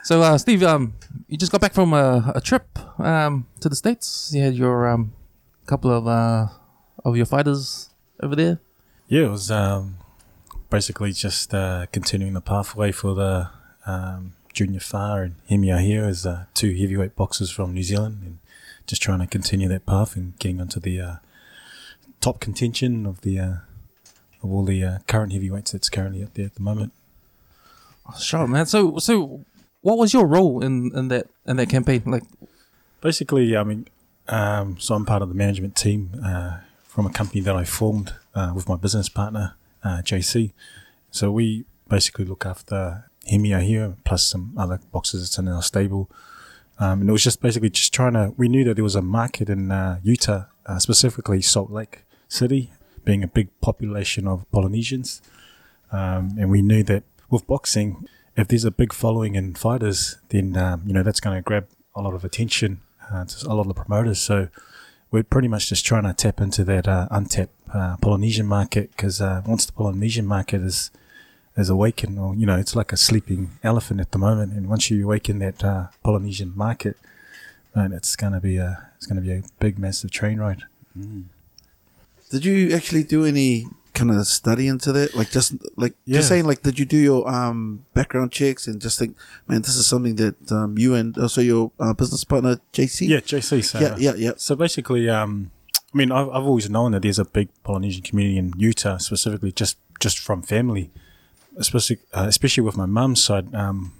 So, 0.03 0.21
uh, 0.21 0.37
Steve, 0.37 0.61
um, 0.63 0.93
you 1.27 1.37
just 1.37 1.51
got 1.51 1.61
back 1.61 1.73
from 1.73 1.93
a, 1.93 2.31
a 2.35 2.41
trip 2.41 2.77
um, 2.99 3.47
to 3.59 3.69
the 3.69 3.75
states. 3.75 4.31
You 4.33 4.43
had 4.43 4.53
your 4.55 4.87
um, 4.87 5.13
couple 5.65 5.91
of 5.91 6.07
uh, 6.07 6.47
of 7.03 7.17
your 7.17 7.25
fighters 7.25 7.89
over 8.21 8.35
there. 8.35 8.59
Yeah, 9.07 9.25
it 9.25 9.29
was 9.31 9.49
um, 9.49 9.97
basically 10.69 11.11
just 11.11 11.53
uh, 11.53 11.87
continuing 11.91 12.33
the 12.33 12.41
pathway 12.41 12.91
for 12.91 13.15
the 13.15 13.49
um, 13.87 14.33
Junior 14.55 14.79
Fa 14.79 15.21
and 15.21 15.35
Hemi 15.49 15.67
Ahio 15.67 16.07
as 16.07 16.25
uh, 16.25 16.45
two 16.53 16.73
heavyweight 16.73 17.15
boxers 17.15 17.51
from 17.51 17.73
New 17.73 17.83
Zealand 17.83 18.19
and 18.23 18.37
just 18.87 19.01
trying 19.01 19.19
to 19.19 19.27
continue 19.27 19.67
that 19.67 19.85
path 19.85 20.15
and 20.15 20.39
getting 20.39 20.61
onto 20.61 20.79
the 20.79 20.99
uh, 21.01 21.15
top 22.21 22.39
contention 22.39 23.05
of 23.05 23.21
the 23.21 23.37
uh, 23.37 23.53
of 24.41 24.51
all 24.51 24.63
the 24.63 24.81
uh, 24.83 24.97
current 25.07 25.33
heavyweights 25.33 25.73
that's 25.73 25.89
currently 25.89 26.23
up 26.23 26.33
there 26.35 26.45
at 26.45 26.55
the 26.55 26.61
moment. 26.61 26.93
Sure, 28.17 28.47
man. 28.47 28.65
So, 28.65 28.97
so 28.97 29.43
what 29.81 29.97
was 29.97 30.13
your 30.13 30.25
role 30.25 30.63
in, 30.63 30.91
in 30.95 31.09
that 31.09 31.27
in 31.45 31.57
that 31.57 31.69
campaign? 31.69 32.03
Like, 32.05 32.23
Basically, 33.01 33.55
I 33.55 33.63
mean, 33.63 33.87
um, 34.29 34.79
so 34.79 34.95
I'm 34.95 35.05
part 35.05 35.21
of 35.21 35.29
the 35.29 35.35
management 35.35 35.75
team 35.75 36.11
uh, 36.23 36.59
from 36.83 37.05
a 37.05 37.11
company 37.11 37.41
that 37.41 37.55
I 37.55 37.65
formed 37.65 38.13
uh, 38.33 38.51
with 38.55 38.69
my 38.69 38.77
business 38.77 39.09
partner, 39.09 39.55
uh, 39.83 40.01
JC. 40.03 40.53
So 41.11 41.29
we 41.29 41.65
basically 41.87 42.25
look 42.25 42.45
after 42.45 43.09
Hemi 43.29 43.49
Ahio, 43.49 43.97
plus 44.03 44.25
some 44.25 44.53
other 44.57 44.79
boxes 44.91 45.21
that's 45.21 45.37
in 45.37 45.47
our 45.47 45.61
stable. 45.61 46.09
Um, 46.77 47.01
and 47.01 47.09
it 47.09 47.11
was 47.13 47.23
just 47.23 47.41
basically 47.41 47.69
just 47.69 47.93
trying 47.93 48.13
to, 48.13 48.33
we 48.37 48.49
knew 48.49 48.63
that 48.65 48.75
there 48.75 48.83
was 48.83 48.95
a 48.95 49.01
market 49.01 49.49
in 49.49 49.71
uh, 49.71 49.99
Utah, 50.03 50.45
uh, 50.65 50.79
specifically 50.79 51.41
Salt 51.41 51.71
Lake 51.71 52.03
City, 52.27 52.71
being 53.03 53.23
a 53.23 53.27
big 53.27 53.49
population 53.61 54.27
of 54.27 54.49
Polynesians. 54.51 55.21
Um, 55.91 56.35
and 56.37 56.49
we 56.49 56.61
knew 56.61 56.83
that 56.83 57.03
with 57.29 57.47
boxing, 57.47 58.07
if 58.35 58.47
there's 58.47 58.65
a 58.65 58.71
big 58.71 58.91
following 58.91 59.35
in 59.35 59.55
fighters, 59.55 60.17
then 60.29 60.57
um, 60.57 60.83
you 60.85 60.93
know 60.93 61.03
that's 61.03 61.19
going 61.19 61.35
to 61.37 61.41
grab 61.41 61.67
a 61.95 62.01
lot 62.01 62.13
of 62.13 62.25
attention 62.25 62.81
uh, 63.11 63.23
to 63.25 63.47
a 63.47 63.53
lot 63.53 63.61
of 63.61 63.67
the 63.67 63.73
promoters. 63.73 64.19
So 64.19 64.49
we're 65.11 65.23
pretty 65.23 65.47
much 65.47 65.69
just 65.69 65.85
trying 65.85 66.03
to 66.03 66.13
tap 66.13 66.41
into 66.41 66.63
that 66.65 66.87
uh, 66.87 67.07
untapped 67.11 67.53
uh, 67.73 67.95
Polynesian 68.01 68.45
market 68.45 68.91
because 68.91 69.21
uh, 69.21 69.41
once 69.45 69.65
the 69.65 69.71
Polynesian 69.71 70.25
market 70.25 70.61
is 70.61 70.91
is 71.57 71.69
awakened, 71.69 72.19
or 72.19 72.35
you 72.35 72.45
know, 72.45 72.57
it's 72.57 72.75
like 72.75 72.91
a 72.91 72.97
sleeping 72.97 73.51
elephant 73.63 73.99
at 74.01 74.11
the 74.11 74.17
moment, 74.17 74.53
and 74.53 74.67
once 74.67 74.89
you 74.89 75.03
awaken 75.05 75.39
that 75.39 75.63
uh, 75.63 75.87
Polynesian 76.03 76.53
market, 76.55 76.97
man, 77.75 77.93
it's 77.93 78.15
going 78.15 78.33
to 78.33 78.39
be 78.41 78.57
a 78.57 78.89
it's 78.97 79.07
to 79.07 79.21
be 79.21 79.31
a 79.31 79.43
big, 79.59 79.77
massive 79.79 80.11
train 80.11 80.39
ride. 80.39 80.63
Did 82.31 82.43
you 82.45 82.73
actually 82.73 83.03
do 83.03 83.25
any 83.25 83.67
kind 83.93 84.11
of 84.11 84.25
study 84.27 84.67
into 84.67 84.91
that? 84.91 85.15
Like 85.15 85.29
just 85.31 85.53
like 85.77 85.93
Yeah. 86.05 86.17
just 86.17 86.27
saying, 86.29 86.45
like, 86.45 86.61
did 86.63 86.79
you 86.79 86.85
do 86.85 86.97
your 86.97 87.27
um 87.29 87.85
background 87.93 88.31
checks 88.31 88.67
and 88.67 88.81
just 88.81 88.99
think, 88.99 89.15
man, 89.47 89.61
this 89.61 89.75
is 89.75 89.85
something 89.87 90.15
that 90.17 90.51
um 90.51 90.77
you 90.77 90.95
and 90.95 91.17
also 91.17 91.41
your 91.41 91.71
uh, 91.79 91.93
business 91.93 92.23
partner 92.23 92.59
JC? 92.73 93.07
Yeah, 93.07 93.19
JC. 93.19 93.63
So 93.63 93.79
yeah, 93.79 93.95
yeah, 93.97 94.13
yeah. 94.15 94.31
So 94.37 94.55
basically, 94.55 95.09
um, 95.09 95.51
I 95.93 95.97
mean, 95.97 96.11
I've, 96.11 96.27
I've 96.29 96.43
always 96.43 96.69
known 96.69 96.91
that 96.91 97.03
there's 97.03 97.19
a 97.19 97.25
big 97.25 97.47
Polynesian 97.63 98.03
community 98.03 98.37
in 98.37 98.53
Utah, 98.57 98.97
specifically 98.97 99.51
just 99.51 99.77
just 99.99 100.19
from 100.19 100.41
family, 100.41 100.91
especially 101.57 101.99
uh, 102.13 102.25
especially 102.27 102.63
with 102.63 102.77
my 102.77 102.85
mum's 102.85 103.23
side. 103.23 103.53
Um, 103.53 103.93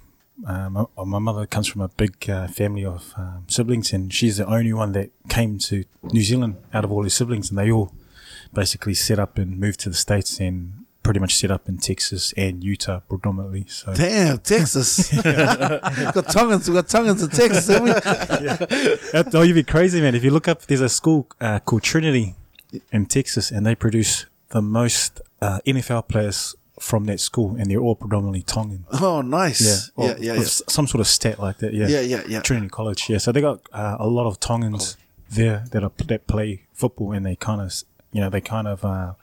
uh, 0.46 0.68
my, 0.68 0.84
my 1.04 1.18
mother 1.18 1.46
comes 1.46 1.66
from 1.66 1.80
a 1.80 1.88
big 1.88 2.28
uh, 2.28 2.46
family 2.48 2.84
of 2.84 3.14
um, 3.16 3.44
siblings, 3.48 3.92
and 3.92 4.12
she's 4.12 4.36
the 4.36 4.46
only 4.46 4.72
one 4.72 4.92
that 4.92 5.10
came 5.28 5.58
to 5.58 5.84
New 6.02 6.22
Zealand 6.22 6.56
out 6.74 6.84
of 6.84 6.92
all 6.92 7.02
her 7.02 7.08
siblings, 7.08 7.48
and 7.50 7.58
they 7.58 7.70
all 7.70 7.92
basically 8.52 8.94
set 8.94 9.18
up 9.18 9.38
and 9.38 9.58
moved 9.58 9.80
to 9.80 9.88
the 9.88 9.94
states 9.94 10.38
and 10.38 10.84
pretty 11.02 11.20
much 11.20 11.36
set 11.36 11.50
up 11.50 11.68
in 11.68 11.78
Texas 11.78 12.34
and 12.36 12.64
Utah 12.64 13.00
predominantly. 13.08 13.64
So 13.68 13.94
Damn, 13.94 14.38
Texas. 14.38 15.10
got 15.22 16.28
Tongans, 16.28 16.68
we 16.68 16.74
got 16.74 16.88
Tongans 16.88 17.22
in 17.22 17.30
Texas, 17.30 17.68
haven't 17.68 17.84
we? 17.84 17.92
That, 19.12 19.30
oh, 19.32 19.42
you'd 19.42 19.54
be 19.54 19.62
crazy, 19.62 20.00
man. 20.00 20.14
If 20.14 20.24
you 20.24 20.32
look 20.32 20.48
up, 20.48 20.62
there's 20.62 20.80
a 20.80 20.88
school 20.88 21.28
uh, 21.40 21.60
called 21.60 21.82
Trinity 21.82 22.34
in 22.92 23.06
Texas, 23.06 23.50
and 23.50 23.64
they 23.64 23.74
produce 23.74 24.26
the 24.48 24.60
most 24.60 25.20
uh, 25.40 25.60
NFL 25.64 26.08
players 26.08 26.56
from 26.80 27.04
that 27.06 27.20
school, 27.20 27.56
and 27.58 27.70
they're 27.70 27.80
all 27.80 27.94
predominantly 27.96 28.42
Tongan. 28.42 28.84
Oh, 29.00 29.22
nice. 29.22 29.90
Yeah, 29.96 30.06
Yeah, 30.08 30.16
yeah, 30.20 30.34
yeah. 30.34 30.42
Some 30.44 30.86
sort 30.86 31.00
of 31.00 31.06
stat 31.06 31.38
like 31.38 31.58
that. 31.58 31.72
Yeah, 31.72 31.88
Yeah, 31.88 32.00
yeah, 32.00 32.22
yeah. 32.28 32.40
Trinity 32.40 32.68
College. 32.68 33.08
Yeah, 33.08 33.18
so 33.18 33.32
they 33.32 33.40
got 33.40 33.60
uh, 33.72 33.96
a 33.98 34.06
lot 34.06 34.26
of 34.26 34.38
Tongans 34.40 34.96
there 35.30 35.64
that 35.72 35.82
are 35.82 35.90
that 36.06 36.26
play 36.26 36.62
football, 36.72 37.12
and 37.12 37.24
they 37.24 37.36
kind 37.36 37.60
of, 37.60 37.72
you 38.12 38.20
know, 38.20 38.30
they 38.30 38.40
kind 38.40 38.68
of, 38.68 38.84
uh, 38.84 39.14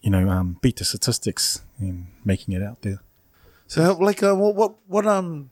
you 0.00 0.10
know, 0.10 0.28
um, 0.28 0.58
beat 0.62 0.76
the 0.76 0.84
statistics 0.84 1.62
in 1.80 2.06
making 2.24 2.54
it 2.54 2.62
out 2.62 2.82
there. 2.82 3.00
So, 3.66 3.92
like, 3.98 4.22
uh, 4.22 4.34
what, 4.34 4.54
what, 4.54 4.74
what, 4.88 5.06
um, 5.06 5.50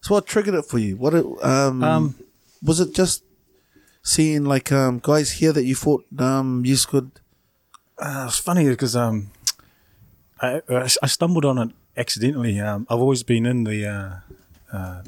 so 0.00 0.14
what 0.14 0.26
triggered 0.26 0.54
it 0.54 0.64
for 0.64 0.78
you? 0.78 0.96
What, 0.96 1.14
it, 1.14 1.24
um, 1.42 1.82
Um, 1.84 2.14
was 2.62 2.80
it 2.80 2.94
just 2.94 3.22
seeing 4.02 4.44
like 4.44 4.72
um 4.72 4.98
guys 5.02 5.32
here 5.32 5.52
that 5.52 5.64
you 5.64 5.74
thought 5.74 6.04
um 6.18 6.64
you 6.64 6.76
could? 6.88 7.10
Uh, 7.98 8.24
it's 8.28 8.38
funny 8.38 8.66
because 8.66 8.96
um, 8.96 9.30
I 10.40 10.62
I 10.68 11.06
stumbled 11.06 11.44
on 11.44 11.58
it 11.58 11.70
accidentally. 11.96 12.58
Um, 12.60 12.86
I've 12.90 13.00
always 13.00 13.22
been 13.22 13.46
in 13.46 13.64
the 13.64 13.86
uh, 13.86 14.76
uh, 14.76 15.02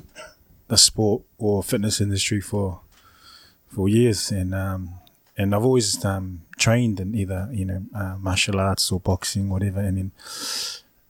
the 0.68 0.76
sport 0.76 1.22
or 1.38 1.62
fitness 1.62 2.00
industry 2.00 2.40
for 2.40 2.80
for 3.68 3.88
years, 3.88 4.30
and 4.30 4.54
um, 4.54 4.94
and 5.36 5.54
I've 5.54 5.64
always 5.64 6.04
um, 6.04 6.42
trained 6.58 7.00
in 7.00 7.14
either 7.14 7.48
you 7.52 7.64
know 7.64 7.82
uh, 7.94 8.16
martial 8.18 8.60
arts 8.60 8.92
or 8.92 9.00
boxing, 9.00 9.48
whatever. 9.48 9.80
And 9.80 9.96
then 9.98 10.12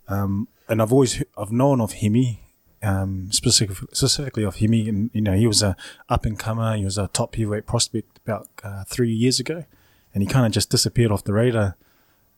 um, 0.09 0.49
and 0.69 0.81
I've 0.81 0.93
always 0.93 1.23
I've 1.37 1.53
known 1.53 1.81
of 1.81 1.93
Hemi. 1.95 2.39
Um, 2.85 3.31
specific, 3.31 3.77
specifically 3.93 4.43
of 4.43 4.57
Hemi, 4.57 4.89
and 4.89 5.11
you 5.13 5.21
know 5.21 5.35
he 5.35 5.47
was 5.47 5.63
a 5.63 5.77
up 6.09 6.27
and 6.27 6.37
comer. 6.37 6.77
He 6.77 6.85
was 6.85 6.99
a 6.99 7.07
top 7.07 7.37
heavyweight 7.37 7.65
prospect 7.65 8.19
about 8.27 8.49
uh, 8.65 8.83
three 8.89 9.13
years 9.13 9.39
ago, 9.39 9.67
and 10.13 10.21
he 10.21 10.29
kind 10.29 10.47
of 10.47 10.51
just 10.51 10.69
disappeared 10.69 11.13
off 11.13 11.23
the 11.23 11.33
radar. 11.33 11.77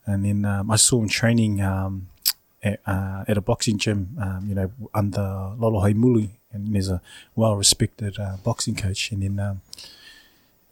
And 0.06 0.24
then 0.24 0.44
um, 0.44 0.70
I 0.70 0.76
saw 0.76 1.00
him 1.00 1.08
training 1.08 1.60
um, 1.62 2.08
at, 2.62 2.80
uh, 2.86 3.24
at 3.26 3.36
a 3.36 3.40
boxing 3.40 3.78
gym, 3.78 4.16
um, 4.20 4.46
you 4.48 4.54
know, 4.54 4.70
under 4.92 5.54
Lolo 5.58 5.80
Heimuli, 5.80 6.30
and 6.52 6.74
he's 6.74 6.88
a 6.88 7.00
well-respected 7.34 8.18
uh, 8.18 8.36
boxing 8.44 8.74
coach. 8.74 9.10
And 9.10 9.22
then, 9.22 9.38
um, 9.38 9.60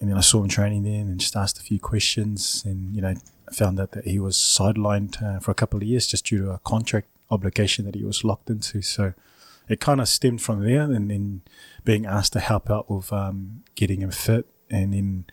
and 0.01 0.11
then 0.11 0.17
I 0.17 0.21
saw 0.21 0.43
him 0.43 0.49
training 0.49 0.85
there, 0.85 1.01
and 1.01 1.19
just 1.19 1.37
asked 1.37 1.59
a 1.59 1.63
few 1.63 1.79
questions, 1.79 2.63
and 2.67 2.95
you 2.95 3.03
know, 3.03 3.15
found 3.53 3.81
out 3.81 3.93
that 3.93 4.07
he 4.07 4.19
was 4.19 4.37
sidelined 4.37 5.23
uh, 5.23 5.41
for 5.41 5.51
a 5.51 5.55
couple 5.55 5.79
of 5.79 5.83
years 5.85 6.07
just 6.07 6.27
due 6.27 6.39
to 6.39 6.51
a 6.53 6.59
contract 6.61 7.09
obligation 7.31 7.85
that 7.85 7.95
he 7.95 8.05
was 8.05 8.25
locked 8.25 8.51
into. 8.51 8.83
So 8.83 9.15
it 9.69 9.81
kind 9.81 10.01
of 10.01 10.09
stemmed 10.09 10.43
from 10.43 10.65
there, 10.65 10.83
and 10.83 11.11
then 11.11 11.43
being 11.85 12.07
asked 12.07 12.33
to 12.35 12.41
help 12.41 12.71
out 12.71 12.91
with 12.91 13.13
um, 13.13 13.63
getting 13.75 14.01
him 14.01 14.11
fit, 14.11 14.47
and 14.71 14.93
then 14.93 15.25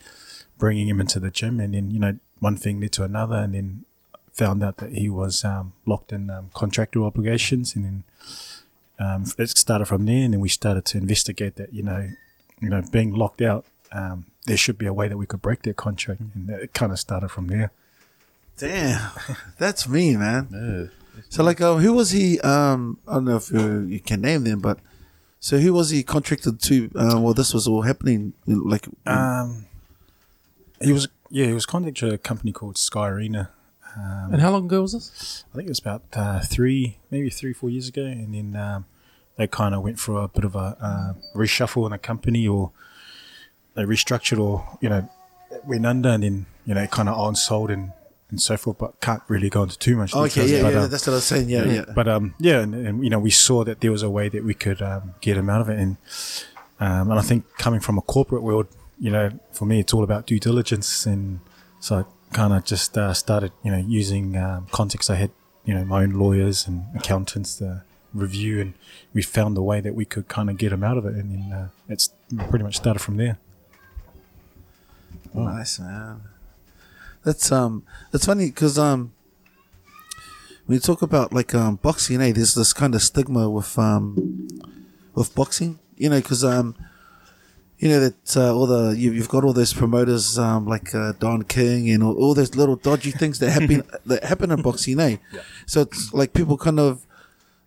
bringing 0.57 0.87
him 0.87 0.99
into 0.99 1.19
the 1.19 1.31
gym, 1.31 1.59
and 1.59 1.73
then 1.73 1.91
you 1.91 1.99
know 1.99 2.17
one 2.39 2.55
thing 2.55 2.79
led 2.79 2.91
to 2.93 3.03
another, 3.03 3.35
and 3.35 3.53
then 3.53 3.85
found 4.39 4.63
out 4.63 4.77
that 4.77 4.91
he 5.01 5.09
was 5.09 5.43
um, 5.43 5.73
locked 5.85 6.11
in 6.17 6.29
um, 6.29 6.49
contractual 6.53 7.05
obligations, 7.05 7.75
and 7.75 7.83
then 7.85 7.97
um, 9.05 9.21
it 9.37 9.49
started 9.65 9.85
from 9.85 10.05
there, 10.05 10.23
and 10.25 10.33
then 10.33 10.39
we 10.39 10.49
started 10.49 10.85
to 10.91 10.97
investigate 10.97 11.55
that 11.55 11.73
you 11.73 11.83
know, 11.83 12.01
you 12.61 12.69
know, 12.69 12.81
being 12.91 13.13
locked 13.13 13.41
out, 13.41 13.65
um, 13.91 14.25
there 14.45 14.57
should 14.57 14.77
be 14.77 14.85
a 14.85 14.93
way 14.93 15.07
that 15.09 15.17
we 15.17 15.25
could 15.25 15.41
break 15.41 15.61
that 15.63 15.75
contract, 15.75 16.21
and 16.21 16.49
it 16.49 16.73
kind 16.73 16.91
of 16.91 16.99
started 16.99 17.29
from 17.29 17.47
there. 17.47 17.71
Damn, 18.57 19.11
that's 19.57 19.87
me, 19.87 20.15
man. 20.17 20.47
Yeah. 20.51 21.23
So, 21.29 21.43
like, 21.43 21.59
uh, 21.61 21.75
who 21.75 21.93
was 21.93 22.11
he? 22.11 22.39
Um, 22.39 22.97
I 23.07 23.15
don't 23.15 23.25
know 23.25 23.37
if 23.37 23.51
you, 23.51 23.81
you 23.81 23.99
can 23.99 24.21
name 24.21 24.43
them, 24.45 24.59
but 24.61 24.79
so 25.39 25.57
who 25.57 25.73
was 25.73 25.89
he 25.89 26.03
contracted 26.03 26.61
to? 26.61 26.89
Uh, 26.95 27.19
well, 27.19 27.33
this 27.33 27.53
was 27.53 27.67
all 27.67 27.83
happening. 27.83 28.33
Like, 28.45 28.87
Um, 29.05 29.65
he 30.81 30.93
was 30.93 31.07
yeah, 31.29 31.45
he 31.45 31.53
was 31.53 31.65
contracted 31.65 32.09
to 32.09 32.13
a 32.15 32.17
company 32.17 32.51
called 32.51 32.77
Sky 32.77 33.07
Arena. 33.09 33.49
Um, 33.99 34.33
And 34.33 34.41
how 34.41 34.51
long 34.51 34.65
ago 34.65 34.81
was 34.81 34.93
this? 34.93 35.43
I 35.53 35.55
think 35.55 35.67
it 35.67 35.71
was 35.71 35.79
about 35.79 36.03
uh, 36.13 36.39
three, 36.41 36.97
maybe 37.11 37.29
three, 37.29 37.53
four 37.53 37.69
years 37.69 37.87
ago, 37.87 38.03
and 38.05 38.33
then 38.33 38.55
um, 38.55 38.85
they 39.37 39.47
kind 39.47 39.73
of 39.75 39.83
went 39.83 39.99
through 39.99 40.17
a 40.17 40.27
bit 40.27 40.43
of 40.43 40.55
a 40.55 40.77
uh, 40.81 41.13
reshuffle 41.35 41.85
in 41.85 41.91
the 41.91 41.97
company, 41.97 42.47
or 42.47 42.71
they 43.75 43.83
restructured, 43.83 44.39
or 44.39 44.77
you 44.81 44.89
know, 44.89 45.09
went 45.65 45.85
under, 45.85 46.09
and 46.09 46.23
then 46.23 46.45
you 46.65 46.73
know, 46.75 46.85
kind 46.87 47.09
of 47.09 47.17
on 47.17 47.35
sold 47.35 47.71
and 47.71 47.91
and 48.29 48.41
so 48.41 48.57
forth. 48.57 48.77
But 48.77 48.99
can't 49.01 49.23
really 49.27 49.49
go 49.49 49.63
into 49.63 49.77
too 49.77 49.95
much. 49.95 50.13
okay, 50.13 50.45
yeah, 50.45 50.61
but, 50.61 50.73
yeah, 50.73 50.83
um, 50.83 50.89
that's 50.89 51.07
what 51.07 51.13
I 51.13 51.15
was 51.15 51.25
saying. 51.25 51.49
Yeah, 51.49 51.65
yeah. 51.65 51.85
but 51.95 52.07
um, 52.07 52.35
yeah, 52.39 52.59
and, 52.59 52.75
and 52.75 53.03
you 53.03 53.09
know, 53.09 53.19
we 53.19 53.31
saw 53.31 53.63
that 53.63 53.81
there 53.81 53.91
was 53.91 54.03
a 54.03 54.09
way 54.09 54.29
that 54.29 54.43
we 54.43 54.53
could 54.53 54.81
um, 54.81 55.15
get 55.21 55.37
him 55.37 55.49
out 55.49 55.61
of 55.61 55.69
it, 55.69 55.79
and 55.79 55.97
um, 56.79 57.09
and 57.11 57.19
I 57.19 57.21
think 57.23 57.45
coming 57.57 57.79
from 57.79 57.97
a 57.97 58.01
corporate 58.01 58.43
world, 58.43 58.67
you 58.99 59.11
know, 59.11 59.31
for 59.51 59.65
me, 59.65 59.79
it's 59.79 59.93
all 59.93 60.03
about 60.03 60.27
due 60.27 60.39
diligence, 60.39 61.05
and 61.05 61.39
so 61.79 61.99
I 61.99 62.03
kind 62.33 62.53
of 62.53 62.65
just 62.65 62.97
uh, 62.97 63.13
started, 63.13 63.51
you 63.63 63.71
know, 63.71 63.77
using 63.77 64.37
um, 64.37 64.67
I 65.09 65.15
had, 65.15 65.31
you 65.65 65.73
know, 65.73 65.85
my 65.85 66.03
own 66.03 66.11
lawyers 66.11 66.67
and 66.67 66.85
accountants 66.95 67.55
to 67.55 67.83
review, 68.13 68.61
and 68.61 68.73
we 69.13 69.21
found 69.21 69.57
a 69.57 69.61
way 69.61 69.81
that 69.81 69.95
we 69.95 70.05
could 70.05 70.27
kind 70.27 70.49
of 70.49 70.57
get 70.57 70.69
them 70.69 70.83
out 70.83 70.97
of 70.97 71.05
it, 71.05 71.15
and 71.15 71.31
then 71.31 71.51
uh, 71.51 71.69
it's 71.87 72.13
pretty 72.49 72.63
much 72.63 72.77
started 72.77 72.99
from 72.99 73.17
there. 73.17 73.37
Nice 75.33 75.79
man. 75.79 76.21
That's 77.23 77.51
um, 77.51 77.83
it's 78.13 78.25
funny 78.25 78.47
because 78.47 78.79
um, 78.79 79.13
when 80.65 80.75
you 80.75 80.79
talk 80.79 81.01
about 81.01 81.33
like 81.33 81.53
um 81.53 81.75
boxing, 81.75 82.21
eh, 82.21 82.31
there's 82.31 82.55
this 82.55 82.73
kind 82.73 82.95
of 82.95 83.01
stigma 83.01 83.49
with 83.49 83.77
um, 83.77 84.47
with 85.13 85.33
boxing, 85.35 85.79
you 85.97 86.09
know, 86.09 86.17
because 86.17 86.43
um, 86.43 86.75
you 87.79 87.87
know 87.89 87.99
that 87.99 88.37
uh, 88.37 88.53
all 88.53 88.67
the 88.67 88.95
you, 88.97 89.11
you've 89.11 89.29
got 89.29 89.43
all 89.43 89.53
those 89.53 89.73
promoters 89.73 90.37
um 90.37 90.67
like 90.67 90.93
uh, 90.93 91.13
Don 91.19 91.43
King 91.43 91.89
and 91.89 92.03
all, 92.03 92.15
all 92.15 92.33
those 92.33 92.55
little 92.55 92.75
dodgy 92.75 93.11
things 93.11 93.39
that 93.39 93.51
happen 93.51 93.83
that 94.05 94.23
happen 94.23 94.51
in 94.51 94.61
boxing, 94.61 94.99
eh? 94.99 95.17
So 95.65 95.81
it's 95.81 96.13
like 96.13 96.33
people 96.33 96.57
kind 96.57 96.79
of 96.79 97.05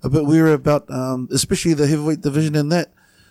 a 0.03 0.09
bit 0.11 0.25
weary 0.27 0.53
about 0.53 0.91
um, 0.91 1.29
especially 1.33 1.75
the 1.75 1.87
heavyweight 1.87 2.21
division 2.21 2.55
and 2.57 2.71
that. 2.73 2.91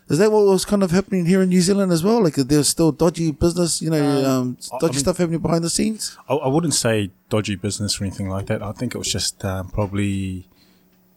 Is 0.10 0.18
that 0.18 0.30
what 0.30 0.44
was 0.46 0.66
kind 0.66 0.84
of 0.84 0.92
happening 0.92 1.26
here 1.26 1.42
in 1.42 1.48
New 1.48 1.62
Zealand 1.62 1.90
as 1.94 2.04
well? 2.04 2.22
Like 2.22 2.36
there's 2.36 2.68
still 2.68 2.92
dodgy 2.92 3.32
business, 3.32 3.82
you 3.82 3.90
know, 3.90 4.26
um, 4.30 4.58
I 4.74 4.80
dodgy 4.80 4.94
mean- 4.96 5.00
stuff 5.00 5.18
happening 5.18 5.40
behind 5.40 5.64
the 5.64 5.70
scenes. 5.70 6.18
I, 6.28 6.34
I 6.34 6.48
wouldn't 6.50 6.74
say 6.74 7.12
dodgy 7.30 7.56
business 7.56 8.02
or 8.02 8.04
anything 8.04 8.28
like 8.28 8.48
that. 8.48 8.62
I 8.62 8.74
think 8.74 8.94
it 8.94 8.98
was 8.98 9.08
just 9.08 9.46
um, 9.46 9.70
probably 9.70 10.50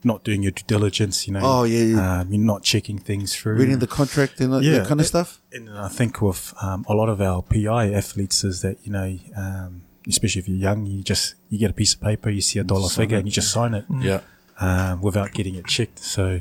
not 0.05 0.25
doing 0.25 0.43
your 0.43 0.53
due 0.53 0.65
diligence. 0.67 1.27
You 1.27 1.35
know, 1.35 1.41
Oh, 1.43 1.65
yeah, 1.65 1.83
yeah. 1.85 2.21
Um, 2.21 2.33
you're 2.33 2.43
not 2.45 2.63
checking 2.63 2.99
things 2.99 3.35
through. 3.35 3.55
Reading 3.57 3.79
the 3.79 3.87
contract 3.87 4.41
and 4.41 4.53
that, 4.53 4.63
Yeah. 4.63 4.79
that 4.79 4.87
kind 4.89 5.01
of 5.01 5.07
stuff. 5.07 5.41
And 5.53 5.71
I 5.71 5.89
think 5.89 6.21
with 6.23 6.53
um, 6.63 6.85
a 6.89 6.95
lot 6.95 7.09
of 7.09 7.21
our 7.21 7.43
PI 7.43 7.93
athletes 7.93 8.45
is 8.45 8.63
that 8.63 8.79
you 8.85 8.93
know, 8.93 9.19
um, 9.37 9.83
especially 10.09 10.41
if 10.41 10.49
you're 10.49 10.59
young, 10.59 10.85
you 10.87 11.03
just 11.03 11.35
you 11.49 11.59
get 11.59 11.71
a 11.71 11.75
piece 11.75 11.95
of 11.95 12.01
paper, 12.01 12.31
you 12.31 12.41
see 12.41 12.59
a 12.59 12.65
dollar 12.65 12.89
figure, 12.89 13.17
and 13.19 13.27
you 13.27 13.33
just 13.33 13.51
sign 13.51 13.75
it 13.75 13.85
Yeah. 14.01 14.21
um, 14.61 15.01
without 15.01 15.33
getting 15.33 15.55
it 15.55 15.67
checked. 15.67 15.99
So 16.01 16.41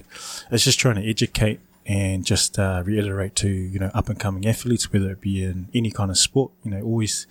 it's 0.51 0.63
just 0.63 0.79
trying 0.79 0.95
to 0.95 1.07
educate 1.09 1.59
and 1.85 2.25
just 2.25 2.57
uh, 2.57 2.81
reiterate 2.85 3.35
to 3.35 3.49
you 3.49 3.77
know 3.77 3.91
up 3.93 4.07
and 4.09 4.17
coming 4.19 4.45
athletes, 4.47 4.91
whether 4.93 5.11
it 5.11 5.19
be 5.19 5.43
in 5.43 5.67
any 5.73 5.91
kind 5.91 6.09
of 6.11 6.17
sport, 6.17 6.51
you 6.63 6.71
know, 6.71 6.81
always 6.81 7.27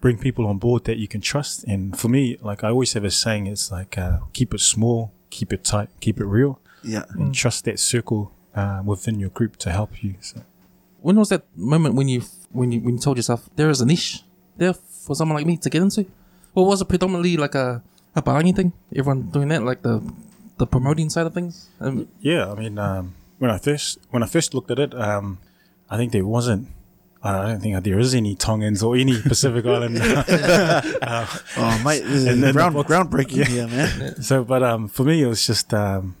bring 0.00 0.16
people 0.18 0.46
on 0.46 0.56
board 0.58 0.84
that 0.84 0.98
you 0.98 1.08
can 1.08 1.20
trust. 1.20 1.64
And 1.64 1.98
for 1.98 2.08
me, 2.08 2.36
like 2.40 2.62
I 2.62 2.68
always 2.68 2.92
have 2.92 3.04
a 3.04 3.10
saying, 3.10 3.48
it's 3.48 3.72
like 3.72 3.98
uh, 3.98 4.18
keep 4.32 4.54
it 4.54 4.60
small, 4.60 5.12
keep 5.30 5.52
it 5.52 5.64
tight, 5.64 5.88
keep 6.00 6.20
it 6.20 6.26
real, 6.26 6.60
Yeah. 6.82 7.04
and 7.10 7.34
trust 7.34 7.64
that 7.64 7.78
circle 7.78 8.32
uh, 8.54 8.82
within 8.84 9.18
your 9.20 9.30
group 9.30 9.56
to 9.58 9.70
help 9.70 10.02
you. 10.02 10.14
So. 10.20 10.42
When 11.00 11.16
was 11.16 11.28
that 11.28 11.44
moment 11.56 11.94
when 11.94 12.08
you 12.08 12.22
when 12.52 12.72
you 12.72 12.80
when 12.80 12.94
you 12.94 13.00
told 13.00 13.16
yourself 13.16 13.48
there 13.56 13.70
is 13.70 13.80
a 13.80 13.86
niche 13.86 14.22
there 14.56 14.74
for 14.74 15.14
someone 15.14 15.36
like 15.36 15.46
me 15.46 15.56
to 15.58 15.70
get 15.70 15.82
into? 15.82 16.06
Or 16.54 16.66
was 16.66 16.80
it 16.80 16.88
predominantly 16.88 17.36
like 17.36 17.54
a 17.54 17.82
a 18.16 18.22
buying 18.22 18.54
thing? 18.54 18.72
Everyone 18.94 19.30
doing 19.30 19.48
that, 19.48 19.62
like 19.62 19.82
the 19.82 20.02
the 20.58 20.66
promoting 20.66 21.08
side 21.10 21.26
of 21.26 21.34
things. 21.34 21.68
Um, 21.80 22.08
Yeah, 22.20 22.50
I 22.50 22.54
mean, 22.58 22.78
um, 22.78 23.14
when 23.38 23.50
I 23.50 23.58
first 23.58 23.98
when 24.10 24.22
I 24.22 24.26
first 24.26 24.54
looked 24.54 24.70
at 24.72 24.78
it, 24.80 24.92
um, 24.94 25.38
I 25.88 25.96
think 25.96 26.10
there 26.12 26.26
wasn't. 26.26 26.66
I 27.36 27.48
don't 27.48 27.60
think 27.60 27.84
there 27.84 27.98
is 27.98 28.14
any 28.14 28.34
Tongans 28.34 28.82
or 28.82 28.96
any 28.96 29.20
Pacific 29.20 29.64
Island. 29.74 29.98
Oh, 31.60 31.82
mate, 31.84 32.02
this 32.04 32.24
is 32.24 32.52
ground, 32.52 32.76
groundbreaking 32.76 33.46
here, 33.46 33.66
man. 33.66 34.22
so, 34.28 34.44
but 34.44 34.62
um, 34.62 34.88
for 34.88 35.04
me, 35.04 35.22
it 35.22 35.26
was 35.26 35.46
just 35.46 35.74
um, 35.74 36.16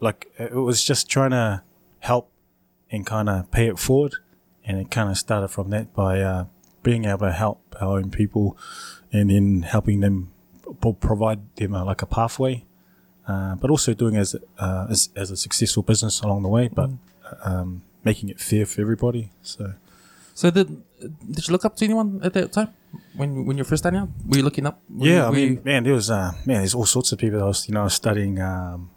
like 0.00 0.30
it 0.38 0.54
was 0.54 0.82
just 0.84 1.08
trying 1.08 1.30
to 1.30 1.62
help 2.00 2.30
and 2.90 3.06
kind 3.06 3.28
of 3.28 3.50
pay 3.50 3.68
it 3.68 3.78
forward, 3.78 4.14
and 4.64 4.78
it 4.78 4.90
kind 4.90 5.10
of 5.10 5.16
started 5.16 5.48
from 5.48 5.70
that 5.70 5.94
by 5.94 6.20
uh, 6.20 6.44
being 6.82 7.06
able 7.06 7.26
to 7.26 7.32
help 7.32 7.74
our 7.80 7.98
own 7.98 8.10
people, 8.10 8.56
and 9.12 9.30
then 9.30 9.62
helping 9.62 10.00
them 10.00 10.30
pro- 10.80 10.92
provide 10.92 11.40
them 11.56 11.74
uh, 11.74 11.84
like 11.84 12.02
a 12.02 12.06
pathway, 12.06 12.64
uh, 13.26 13.54
but 13.56 13.70
also 13.70 13.94
doing 13.94 14.16
as 14.16 14.36
uh, 14.58 14.86
as 14.90 15.08
as 15.16 15.30
a 15.30 15.36
successful 15.36 15.82
business 15.82 16.20
along 16.20 16.42
the 16.42 16.48
way, 16.48 16.68
but 16.68 16.90
um, 17.44 17.82
making 18.04 18.28
it 18.28 18.38
fair 18.38 18.66
for 18.66 18.80
everybody. 18.82 19.32
So. 19.42 19.74
So 20.34 20.50
did 20.50 20.68
did 21.30 21.46
you 21.48 21.52
look 21.52 21.64
up 21.64 21.76
to 21.76 21.84
anyone 21.84 22.20
at 22.22 22.32
that 22.34 22.52
time 22.52 22.68
when 23.16 23.44
when 23.46 23.56
you're 23.56 23.64
first 23.64 23.82
starting 23.82 24.00
out? 24.00 24.08
Were 24.26 24.36
you 24.38 24.42
looking 24.44 24.66
up? 24.66 24.80
Were 24.88 25.06
Yeah, 25.06 25.12
you- 25.22 25.22
I 25.24 25.30
mean, 25.30 25.52
you- 25.54 25.62
man, 25.64 25.84
there 25.84 25.94
was 25.94 26.10
uh, 26.10 26.32
man, 26.46 26.58
there's 26.58 26.74
all 26.74 26.86
sorts 26.86 27.12
of 27.12 27.18
people. 27.18 27.40
I 27.42 27.46
was, 27.46 27.68
you 27.68 27.74
know, 27.74 27.88
studying, 27.88 28.40
um, 28.40 28.90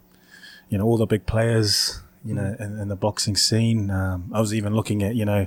you 0.68 0.78
know, 0.78 0.84
all 0.84 0.96
the 0.96 1.06
big 1.06 1.26
players, 1.26 2.00
you 2.24 2.34
know, 2.34 2.56
in, 2.58 2.78
in 2.80 2.88
the 2.88 2.96
boxing 2.96 3.36
scene. 3.36 3.90
Um, 3.90 4.30
I 4.32 4.40
was 4.40 4.52
even 4.54 4.74
looking 4.74 5.02
at, 5.02 5.14
you 5.14 5.24
know, 5.24 5.46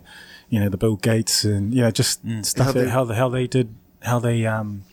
you 0.50 0.60
know, 0.60 0.70
the 0.70 0.78
Bill 0.78 0.96
Gates 0.96 1.44
and 1.46 1.74
you 1.74 1.82
know, 1.82 1.92
just 1.92 2.22
stuff 2.46 2.68
How 2.68 2.72
that 2.74 2.84
they- 2.86 2.90
how 2.90 3.04
the 3.06 3.16
how 3.16 3.30
they 3.30 3.48
did 3.48 3.68
how 4.04 4.18
they 4.20 4.46
um, 4.46 4.84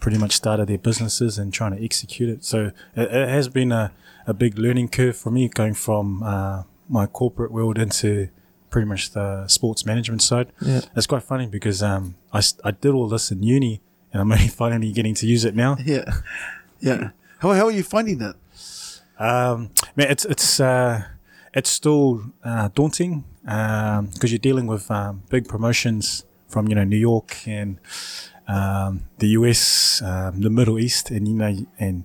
pretty 0.00 0.18
much 0.18 0.32
started 0.32 0.66
their 0.68 0.78
businesses 0.78 1.38
and 1.38 1.52
trying 1.52 1.74
to 1.76 1.82
execute 1.84 2.28
it. 2.28 2.44
So 2.44 2.72
it, 2.94 3.08
it 3.10 3.28
has 3.28 3.48
been 3.48 3.72
a, 3.72 3.90
a 4.26 4.34
big 4.34 4.58
learning 4.58 4.88
curve 4.88 5.16
for 5.16 5.30
me 5.30 5.48
going 5.48 5.74
from 5.74 6.22
uh, 6.22 6.64
my 6.88 7.06
corporate 7.06 7.52
world 7.52 7.78
into 7.78 8.28
pretty 8.70 8.86
much 8.86 9.10
the 9.10 9.46
sports 9.48 9.84
management 9.84 10.22
side. 10.22 10.52
Yeah. 10.60 10.80
It's 10.96 11.06
quite 11.06 11.22
funny 11.22 11.46
because 11.46 11.82
um, 11.82 12.14
I, 12.32 12.40
I 12.64 12.70
did 12.70 12.92
all 12.92 13.08
this 13.08 13.30
in 13.30 13.42
uni 13.42 13.80
and 14.12 14.22
I'm 14.22 14.32
only 14.36 14.48
finally 14.48 14.92
getting 14.92 15.14
to 15.14 15.26
use 15.26 15.44
it 15.44 15.54
now. 15.54 15.76
Yeah, 15.84 16.04
yeah. 16.80 17.10
How 17.38 17.52
how 17.52 17.66
are 17.66 17.70
you 17.70 17.82
finding 17.82 18.18
that? 18.18 18.36
Um, 19.18 19.70
man, 19.96 20.10
it's 20.10 20.24
it's 20.24 20.60
uh, 20.60 21.04
it's 21.52 21.70
still 21.70 22.22
uh, 22.44 22.68
daunting 22.74 23.24
because 23.42 24.30
you're 24.30 24.38
dealing 24.38 24.66
with 24.66 24.90
um, 24.90 25.22
big 25.30 25.48
promotions 25.48 26.24
from 26.48 26.68
you 26.68 26.74
know 26.74 26.84
New 26.84 26.98
York 26.98 27.36
and 27.46 27.78
um, 28.48 29.04
the 29.18 29.28
US, 29.28 30.02
um, 30.02 30.40
the 30.40 30.50
Middle 30.50 30.78
East, 30.78 31.10
and 31.10 31.28
you 31.28 31.34
know, 31.34 31.56
and 31.78 32.04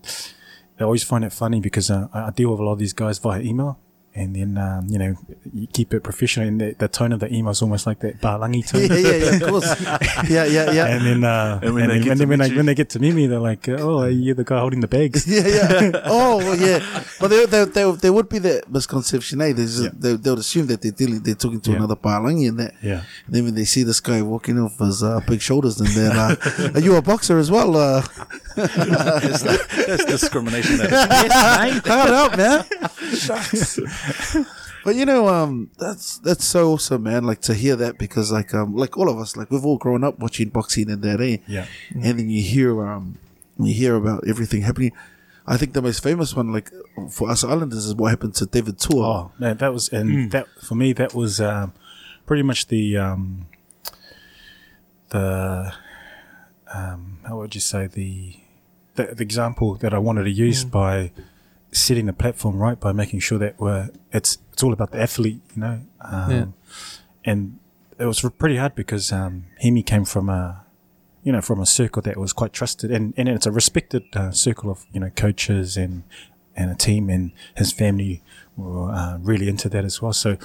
I 0.79 0.84
always 0.84 1.03
find 1.03 1.24
it 1.24 1.34
funny 1.34 1.60
because 1.60 1.89
uh, 1.89 2.07
I 2.13 2.27
I 2.27 2.29
deal 2.31 2.51
with 2.51 2.60
a 2.60 2.63
lot 2.63 2.74
of 2.74 2.79
these 2.79 2.93
guys 2.93 3.17
via 3.19 3.41
email. 3.41 3.79
And 4.17 4.34
then, 4.34 4.57
um, 4.57 4.88
you 4.88 4.98
know, 4.98 5.13
you 5.53 5.67
keep 5.67 5.93
it 5.93 6.01
professional, 6.01 6.48
and 6.48 6.62
the, 6.62 6.74
the 6.79 6.88
tone 6.88 7.12
of 7.12 7.19
the 7.19 7.27
email 7.34 7.51
is 7.51 7.62
almost 7.62 7.86
like 7.86 8.00
that 8.00 8.22
Palangi 8.22 8.65
tone. 8.65 8.88
Yeah, 8.88 8.95
yeah, 8.98 9.15
yeah. 9.25 9.36
Of 9.36 9.50
course. 9.50 9.75
Yeah, 10.29 10.45
yeah, 10.45 10.72
yeah. 10.72 10.86
And 10.88 11.05
then, 11.05 11.24
uh, 11.25 11.60
And 11.62 11.74
when 11.75 11.84
and 11.84 11.91
they 11.91 11.95
then 12.00 12.03
get 12.03 12.10
when, 12.10 12.17
to 12.17 12.24
they, 12.25 12.25
when, 12.29 12.41
I, 12.41 12.48
when 12.55 12.65
they 12.65 12.75
get 12.75 12.89
to 12.91 13.00
meet 13.00 13.13
me, 13.13 13.27
they're 13.27 13.39
like, 13.51 13.67
"Oh, 13.67 14.05
you're 14.05 14.34
the 14.34 14.45
guy 14.45 14.60
holding 14.60 14.79
the 14.79 14.88
bags." 14.88 15.27
yeah, 15.27 15.45
yeah. 15.45 15.91
Oh, 16.05 16.38
well, 16.38 16.55
yeah. 16.55 16.79
But 17.19 17.27
there, 17.27 17.45
there, 17.45 17.65
there, 17.65 17.91
there 17.91 18.13
would 18.13 18.29
be 18.29 18.39
that 18.39 18.72
misconception, 18.72 19.41
eh? 19.41 19.51
There's 19.51 19.81
Yeah. 19.84 19.89
they, 19.93 20.15
they 20.15 20.29
would 20.29 20.39
assume 20.39 20.67
that 20.67 20.81
they're 20.81 20.91
dealing, 20.93 21.19
they're 21.22 21.36
talking 21.36 21.60
to 21.62 21.72
Yeah. 21.72 21.77
another 21.77 21.98
Palangi 21.98 22.48
and 22.48 22.57
that. 22.62 22.74
Yeah. 22.81 23.03
And 23.25 23.36
then 23.36 23.43
when 23.43 23.55
they 23.55 23.65
see 23.65 23.84
this 23.84 24.00
guy 24.00 24.22
walking 24.22 24.57
off 24.60 24.79
his 24.79 25.03
uh, 25.03 25.19
big 25.27 25.41
shoulders, 25.41 25.79
and 25.81 25.89
then, 25.89 26.15
uh, 26.15 26.36
are 26.74 26.79
you 26.79 26.95
a 26.95 27.01
boxer 27.01 27.38
as 27.38 27.51
well? 27.51 27.75
Uh, 27.75 28.01
that's, 28.55 29.43
that's 29.43 30.05
discrimination. 30.05 30.77
That 30.77 30.88
is. 30.88 30.91
yes, 30.93 31.74
mate. 31.75 31.88
hard 31.91 32.10
out, 32.12 32.38
man. 32.38 32.65
Shucks. 33.13 33.79
But 34.85 34.95
you 34.95 35.03
know, 35.03 35.27
um, 35.29 35.71
that's 35.79 36.19
that's 36.19 36.45
so 36.45 36.74
awesome, 36.74 37.01
man. 37.03 37.24
Like 37.24 37.41
to 37.41 37.55
hear 37.55 37.75
that 37.75 37.97
because, 37.97 38.31
like, 38.31 38.53
um, 38.53 38.75
like 38.75 38.95
all 39.00 39.09
of 39.09 39.17
us, 39.17 39.35
like 39.35 39.50
we've 39.50 39.65
all 39.65 39.79
grown 39.79 40.03
up 40.03 40.19
watching 40.19 40.50
boxing 40.50 40.91
and 40.91 41.01
that, 41.01 41.19
eh? 41.19 41.38
Yeah. 41.47 41.65
and 41.91 42.19
then 42.19 42.29
you 42.29 42.43
hear 42.43 42.85
um 42.88 43.17
you 43.57 43.74
hear 43.74 43.95
about 43.95 44.27
everything 44.27 44.62
happening. 44.62 44.91
I 45.47 45.57
think 45.57 45.74
the 45.74 45.81
most 45.81 46.03
famous 46.03 46.35
one, 46.35 46.53
like 46.53 46.69
for 47.09 47.31
us 47.31 47.43
Islanders, 47.43 47.85
is 47.85 47.95
what 47.95 48.09
happened 48.12 48.35
to 48.35 48.45
David 48.45 48.77
Tua. 48.77 49.07
Oh 49.07 49.31
man, 49.39 49.57
that 49.57 49.74
was 49.74 49.89
and 49.89 50.31
that 50.31 50.45
for 50.62 50.75
me 50.75 50.93
that 50.93 51.15
was 51.15 51.41
um, 51.41 51.74
pretty 52.27 52.43
much 52.43 52.67
the 52.67 52.95
um, 52.97 53.47
the 55.09 55.74
um, 56.71 57.19
how 57.27 57.38
would 57.38 57.55
you 57.55 57.62
say 57.62 57.88
the, 57.88 58.35
the 58.95 59.15
the 59.15 59.24
example 59.24 59.74
that 59.75 59.95
I 59.95 59.97
wanted 59.97 60.25
to 60.25 60.31
use 60.31 60.63
by 60.63 61.11
setting 61.75 62.05
the 62.05 62.14
platform 62.14 62.57
right 62.57 62.79
by 62.79 62.92
making 62.92 63.20
sure 63.20 63.38
that 63.38 63.59
we're 63.59 63.90
it's 64.11 64.38
it's 64.53 64.64
all 64.64 64.74
about 64.74 64.92
the 64.92 65.01
athlete, 65.01 65.42
you 65.55 65.61
know, 65.61 65.81
um, 66.01 66.31
Yeah. 66.31 66.46
and 67.25 67.59
it 68.00 68.05
was 68.05 68.22
pretty 68.38 68.57
hard 68.57 68.75
because 68.75 69.11
um, 69.11 69.46
Hemi 69.61 69.83
came 69.83 70.05
from 70.05 70.29
a 70.29 70.64
you 71.24 71.31
know 71.31 71.42
from 71.42 71.59
a 71.59 71.66
circle 71.66 72.01
that 72.03 72.18
was 72.18 72.33
quite 72.33 72.53
trusted 72.53 72.92
and, 72.92 73.14
and 73.18 73.27
it's 73.29 73.46
a 73.46 73.51
respected 73.51 74.03
uh, 74.16 74.31
circle 74.31 74.70
of 74.70 74.85
you 74.94 75.00
know 75.00 75.09
coaches 75.09 75.75
and 75.77 76.03
and 76.55 76.72
a 76.72 76.75
team 76.75 77.09
and 77.09 77.31
his 77.55 77.72
family 77.74 78.22
were 78.55 78.90
uh, 78.92 79.18
really 79.18 79.50
into 79.50 79.68
that 79.68 79.83
as 79.83 80.01
well. 80.01 80.14
So 80.14 80.38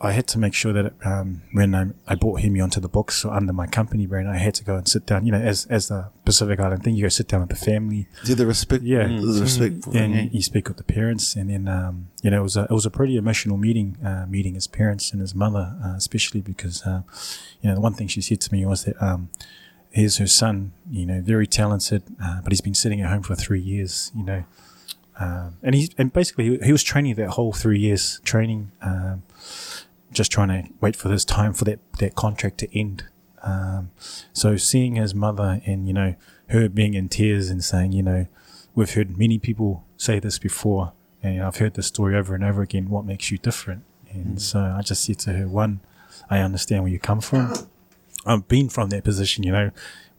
I 0.00 0.12
had 0.12 0.26
to 0.28 0.38
make 0.38 0.54
sure 0.54 0.72
that 0.72 0.94
um, 1.04 1.42
when 1.52 1.74
I, 1.74 1.88
I 2.06 2.14
brought 2.14 2.40
Hemi 2.40 2.58
onto 2.60 2.80
the 2.80 2.88
books 2.88 3.22
or 3.24 3.34
under 3.34 3.52
my 3.52 3.66
company 3.66 4.06
brand, 4.06 4.26
I 4.28 4.38
had 4.38 4.54
to 4.54 4.64
go 4.64 4.76
and 4.76 4.88
sit 4.88 5.04
down. 5.04 5.26
You 5.26 5.32
know, 5.32 5.38
as 5.40 5.66
as 5.66 5.88
the 5.88 6.08
Pacific 6.24 6.58
Island 6.58 6.82
thing, 6.84 6.94
you 6.94 7.02
go 7.02 7.08
sit 7.10 7.28
down 7.28 7.40
with 7.40 7.50
the 7.50 7.56
family, 7.56 8.08
Do 8.24 8.34
the 8.34 8.46
respect, 8.46 8.82
Yeah. 8.82 9.06
the 9.08 9.40
respect, 9.42 9.74
and 9.86 9.92
thing, 9.92 10.14
eh? 10.14 10.28
you 10.32 10.40
speak 10.40 10.68
with 10.68 10.78
the 10.78 10.84
parents, 10.84 11.36
and 11.36 11.50
then 11.50 11.68
um, 11.68 12.08
you 12.22 12.30
know 12.30 12.40
it 12.40 12.42
was 12.42 12.56
a 12.56 12.62
it 12.64 12.70
was 12.70 12.86
a 12.86 12.90
pretty 12.90 13.16
emotional 13.18 13.58
meeting, 13.58 13.98
uh, 14.02 14.24
meeting 14.26 14.54
his 14.54 14.66
parents 14.66 15.12
and 15.12 15.20
his 15.20 15.34
mother, 15.34 15.76
uh, 15.84 15.94
especially 15.96 16.40
because 16.40 16.82
uh, 16.86 17.02
you 17.60 17.68
know 17.68 17.74
the 17.74 17.80
one 17.82 17.92
thing 17.92 18.08
she 18.08 18.22
said 18.22 18.40
to 18.40 18.52
me 18.54 18.64
was 18.64 18.84
that 18.84 18.96
um, 19.02 19.28
here's 19.90 20.16
her 20.16 20.26
son, 20.26 20.72
you 20.90 21.04
know, 21.04 21.20
very 21.20 21.46
talented, 21.46 22.02
uh, 22.22 22.40
but 22.42 22.52
he's 22.52 22.62
been 22.62 22.74
sitting 22.74 23.02
at 23.02 23.10
home 23.10 23.22
for 23.22 23.34
three 23.34 23.60
years, 23.60 24.12
you 24.16 24.22
know, 24.24 24.44
um, 25.20 25.56
and 25.62 25.74
he 25.74 25.90
and 25.98 26.10
basically 26.12 26.44
he, 26.58 26.66
he 26.66 26.72
was 26.72 26.82
training 26.82 27.16
that 27.16 27.30
whole 27.30 27.52
three 27.52 27.78
years 27.80 28.20
training, 28.24 28.70
um, 28.82 29.22
just 30.18 30.32
trying 30.32 30.48
to 30.48 30.68
wait 30.80 30.96
for 30.96 31.08
this 31.08 31.24
time 31.24 31.54
for 31.54 31.64
that 31.64 31.78
that 31.98 32.14
contract 32.14 32.58
to 32.58 32.78
end. 32.78 33.04
Um, 33.42 33.90
so 34.32 34.56
seeing 34.56 34.96
his 34.96 35.14
mother 35.14 35.62
and 35.64 35.86
you 35.86 35.94
know 35.94 36.16
her 36.48 36.68
being 36.68 36.94
in 36.94 37.08
tears 37.08 37.48
and 37.48 37.62
saying, 37.62 37.92
you 37.92 38.02
know, 38.02 38.26
we've 38.74 38.92
heard 38.92 39.16
many 39.16 39.38
people 39.38 39.84
say 39.96 40.18
this 40.18 40.38
before, 40.38 40.92
and 41.22 41.42
I've 41.42 41.56
heard 41.56 41.74
this 41.74 41.86
story 41.86 42.16
over 42.16 42.34
and 42.34 42.44
over 42.44 42.60
again. 42.62 42.90
What 42.90 43.04
makes 43.04 43.30
you 43.30 43.38
different? 43.38 43.84
And 44.10 44.42
so 44.42 44.58
I 44.60 44.82
just 44.82 45.04
said 45.04 45.18
to 45.20 45.32
her, 45.34 45.46
one, 45.46 45.80
I 46.30 46.38
understand 46.40 46.82
where 46.82 46.92
you 46.92 46.98
come 46.98 47.20
from. 47.20 47.52
I've 48.26 48.48
been 48.48 48.68
from 48.68 48.88
that 48.90 49.04
position, 49.04 49.44
you 49.44 49.52
know, 49.52 49.70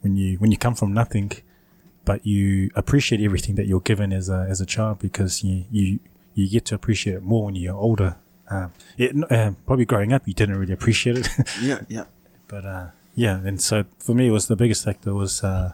when 0.02 0.16
you 0.16 0.38
when 0.38 0.52
you 0.52 0.58
come 0.58 0.76
from 0.76 0.94
nothing, 0.94 1.32
but 2.06 2.26
you 2.26 2.70
appreciate 2.76 3.22
everything 3.22 3.56
that 3.56 3.68
you're 3.68 3.82
given 3.82 4.14
as 4.14 4.30
a 4.30 4.48
as 4.50 4.62
a 4.62 4.66
child 4.66 5.00
because 5.00 5.44
you 5.44 5.66
you 5.70 6.00
you 6.36 6.50
get 6.50 6.64
to 6.66 6.76
appreciate 6.76 7.16
it 7.16 7.24
more 7.24 7.46
when 7.46 7.56
you're 7.56 7.76
older. 7.76 8.16
Um, 8.50 8.74
it, 8.98 9.16
uh, 9.32 9.52
probably 9.66 9.86
growing 9.86 10.12
up, 10.12 10.28
you 10.28 10.34
didn't 10.34 10.58
really 10.58 10.74
appreciate 10.74 11.18
it. 11.18 11.30
Yeah, 11.62 11.82
yeah. 11.88 12.06
But 12.48 12.66
uh, 12.66 12.88
yeah, 13.16 13.38
and 13.46 13.62
so 13.62 13.86
for 14.00 14.16
me, 14.16 14.28
it 14.28 14.32
was 14.32 14.48
the 14.48 14.56
biggest 14.56 14.84
factor 14.86 15.14
was 15.14 15.44
uh, 15.44 15.74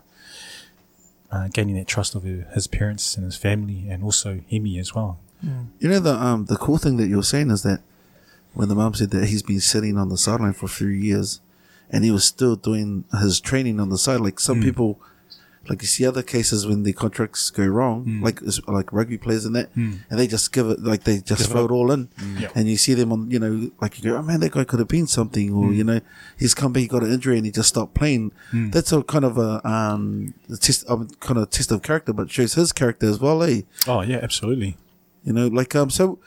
uh, 1.32 1.48
gaining 1.54 1.76
that 1.76 1.88
trust 1.88 2.16
of 2.16 2.24
his 2.24 2.68
parents 2.68 3.16
and 3.16 3.26
his 3.26 3.38
family, 3.38 3.88
and 3.90 4.04
also 4.04 4.42
Hemi 4.50 4.78
as 4.80 4.94
well. 4.94 5.20
You 5.80 5.90
know 5.90 6.00
the 6.00 6.16
um 6.16 6.46
the 6.46 6.56
cool 6.56 6.78
thing 6.80 6.98
that 6.98 7.08
you're 7.08 7.22
saying 7.22 7.52
is 7.52 7.62
that 7.64 7.82
when 8.56 8.68
the 8.68 8.74
mom 8.74 8.96
said 8.96 9.12
that 9.12 9.28
he's 9.28 9.44
been 9.44 9.60
sitting 9.60 9.96
on 9.96 10.10
the 10.10 10.18
sideline 10.18 10.54
for 10.54 10.68
three 10.68 11.00
years, 11.00 11.40
and 11.92 12.04
he 12.04 12.10
was 12.10 12.24
still 12.24 12.56
doing 12.56 13.04
his 13.22 13.40
training 13.40 13.80
on 13.80 13.90
the 13.90 13.98
side. 13.98 14.22
Like 14.22 14.40
some 14.40 14.62
people, 14.62 15.00
like 15.68 15.82
you 15.82 15.88
see 15.88 16.06
other 16.06 16.22
cases 16.22 16.68
when 16.68 16.84
the 16.84 16.94
contracts 16.94 17.50
go 17.50 17.66
wrong, 17.66 18.22
like 18.22 18.40
like 18.68 18.94
rugby 18.94 19.18
players 19.18 19.46
and 19.46 19.56
that, 19.56 19.70
and 19.76 20.00
they 20.10 20.28
just 20.28 20.52
give 20.54 20.70
it 20.70 20.82
like 20.84 21.04
they 21.04 21.18
just 21.20 21.42
Give 21.44 21.52
throw 21.52 21.66
up. 21.66 21.72
it 21.72 21.74
all 21.74 21.92
in, 21.92 22.10
Yeah. 22.40 22.50
and 22.56 22.68
you 22.70 22.78
see 22.78 22.94
them 22.94 23.12
on 23.12 23.32
you 23.32 23.40
know 23.40 23.72
like 23.82 23.98
you 23.98 24.10
go, 24.12 24.18
oh 24.18 24.22
man, 24.22 24.40
that 24.42 24.52
guy 24.52 24.64
could 24.64 24.80
have 24.80 24.88
been 24.88 25.08
something, 25.08 25.52
or 25.54 25.74
you 25.74 25.84
know 25.84 26.00
he's 26.38 26.54
come 26.54 26.72
back, 26.74 26.82
he 26.82 26.88
got 26.88 27.04
an 27.04 27.12
injury, 27.12 27.38
and 27.38 27.46
he 27.46 27.52
just 27.52 27.70
stopped 27.70 27.94
playing. 27.96 28.32
That's 28.54 28.92
a 28.92 29.02
kind 29.04 29.26
of 29.26 29.38
a 29.38 29.66
um 29.68 30.34
a 30.52 30.58
test, 30.58 30.90
um, 30.90 31.08
kind 31.20 31.40
of 31.40 31.50
test 31.50 31.72
of 31.72 31.82
character, 31.82 32.14
but 32.14 32.30
shows 32.30 32.54
his 32.54 32.72
character 32.72 33.08
as 33.08 33.20
well, 33.20 33.42
eh? 33.44 33.62
Oh 33.88 34.02
yeah, 34.02 34.20
absolutely. 34.22 34.78
You 35.24 35.34
know, 35.34 35.48
like 35.48 35.76
um, 35.76 35.90
so. 35.90 36.20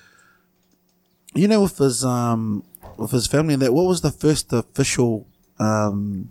You 1.34 1.46
know, 1.46 1.60
with 1.62 1.78
his 1.78 2.04
um, 2.04 2.64
with 2.96 3.10
his 3.12 3.26
family 3.26 3.52
and 3.54 3.62
that, 3.62 3.72
what 3.74 3.84
was 3.84 4.00
the 4.00 4.10
first 4.10 4.52
official 4.52 5.26
um, 5.60 6.30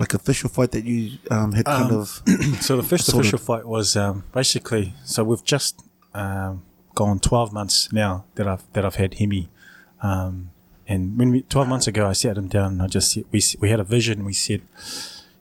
like 0.00 0.12
official 0.14 0.48
fight 0.56 0.70
that 0.76 0.84
you 0.90 1.00
um 1.30 1.50
had 1.58 1.66
kind 1.66 1.92
Um, 1.92 2.00
of 2.00 2.08
So 2.66 2.76
the 2.76 2.82
first 2.92 3.04
Sort 3.06 3.20
official 3.20 3.38
fight 3.50 3.64
was 3.76 3.88
um, 4.04 4.16
basically 4.40 4.94
so 5.04 5.18
we've 5.28 5.44
just 5.54 5.72
um, 6.14 6.62
gone 7.00 7.18
twelve 7.20 7.50
months 7.52 7.76
now 7.92 8.12
that 8.36 8.46
I've 8.52 8.64
that 8.74 8.84
I've 8.86 8.96
had 9.02 9.14
Hemi, 9.20 9.44
um, 10.02 10.50
and 10.88 11.00
when 11.18 11.28
we 11.32 11.42
twelve 11.54 11.68
months 11.68 11.86
ago 11.86 12.02
I 12.12 12.14
sat 12.14 12.36
him 12.40 12.48
down 12.48 12.68
and 12.74 12.82
I 12.82 12.86
just 12.96 13.12
said, 13.12 13.24
we 13.32 13.40
we 13.62 13.70
had 13.70 13.80
a 13.80 13.84
vision. 13.96 14.24
We 14.24 14.32
said, 14.46 14.62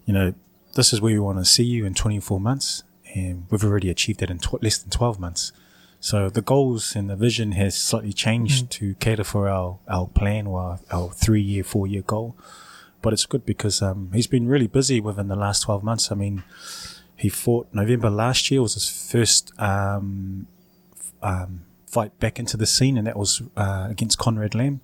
you 0.05 0.13
know, 0.13 0.27
this 0.75 0.93
is 0.93 0.99
where 1.01 1.13
we 1.13 1.19
want 1.19 1.39
to 1.39 1.45
see 1.45 1.63
you 1.75 1.85
in 1.87 1.93
twenty 1.93 2.19
four 2.19 2.39
months, 2.39 2.83
and 3.15 3.45
we've 3.49 3.63
already 3.63 3.89
achieved 3.89 4.19
that 4.19 4.29
in 4.29 4.39
tw- 4.39 4.61
less 4.61 4.77
than 4.77 4.89
twelve 4.91 5.19
months. 5.19 5.51
So 6.01 6.29
the 6.29 6.41
goals 6.53 6.95
and 6.95 7.09
the 7.09 7.15
vision 7.27 7.51
has 7.53 7.73
slightly 7.75 8.13
changed 8.13 8.69
to 8.77 8.93
cater 9.05 9.25
for 9.25 9.49
our, 9.49 9.79
our 9.89 10.07
plan 10.07 10.47
or 10.47 10.57
our, 10.61 10.79
our 10.91 11.09
three 11.11 11.41
year, 11.41 11.63
four 11.63 11.87
year 11.87 12.03
goal. 12.03 12.37
But 13.01 13.13
it's 13.13 13.25
good 13.25 13.45
because 13.45 13.81
um, 13.81 14.11
he's 14.13 14.27
been 14.27 14.47
really 14.47 14.67
busy 14.67 14.99
within 14.99 15.27
the 15.29 15.35
last 15.35 15.63
12 15.63 15.83
months. 15.83 16.11
I 16.11 16.15
mean, 16.15 16.43
he 17.15 17.29
fought 17.29 17.67
November 17.73 18.09
last 18.09 18.49
year 18.51 18.61
was 18.61 18.73
his 18.73 18.89
first 18.89 19.51
um, 19.59 20.47
f- 20.97 21.13
um, 21.21 21.61
fight 21.87 22.17
back 22.19 22.39
into 22.39 22.57
the 22.57 22.65
scene, 22.65 22.97
and 22.97 23.07
that 23.07 23.17
was 23.17 23.41
uh, 23.57 23.87
against 23.89 24.17
Conrad 24.17 24.55
Lamb. 24.55 24.81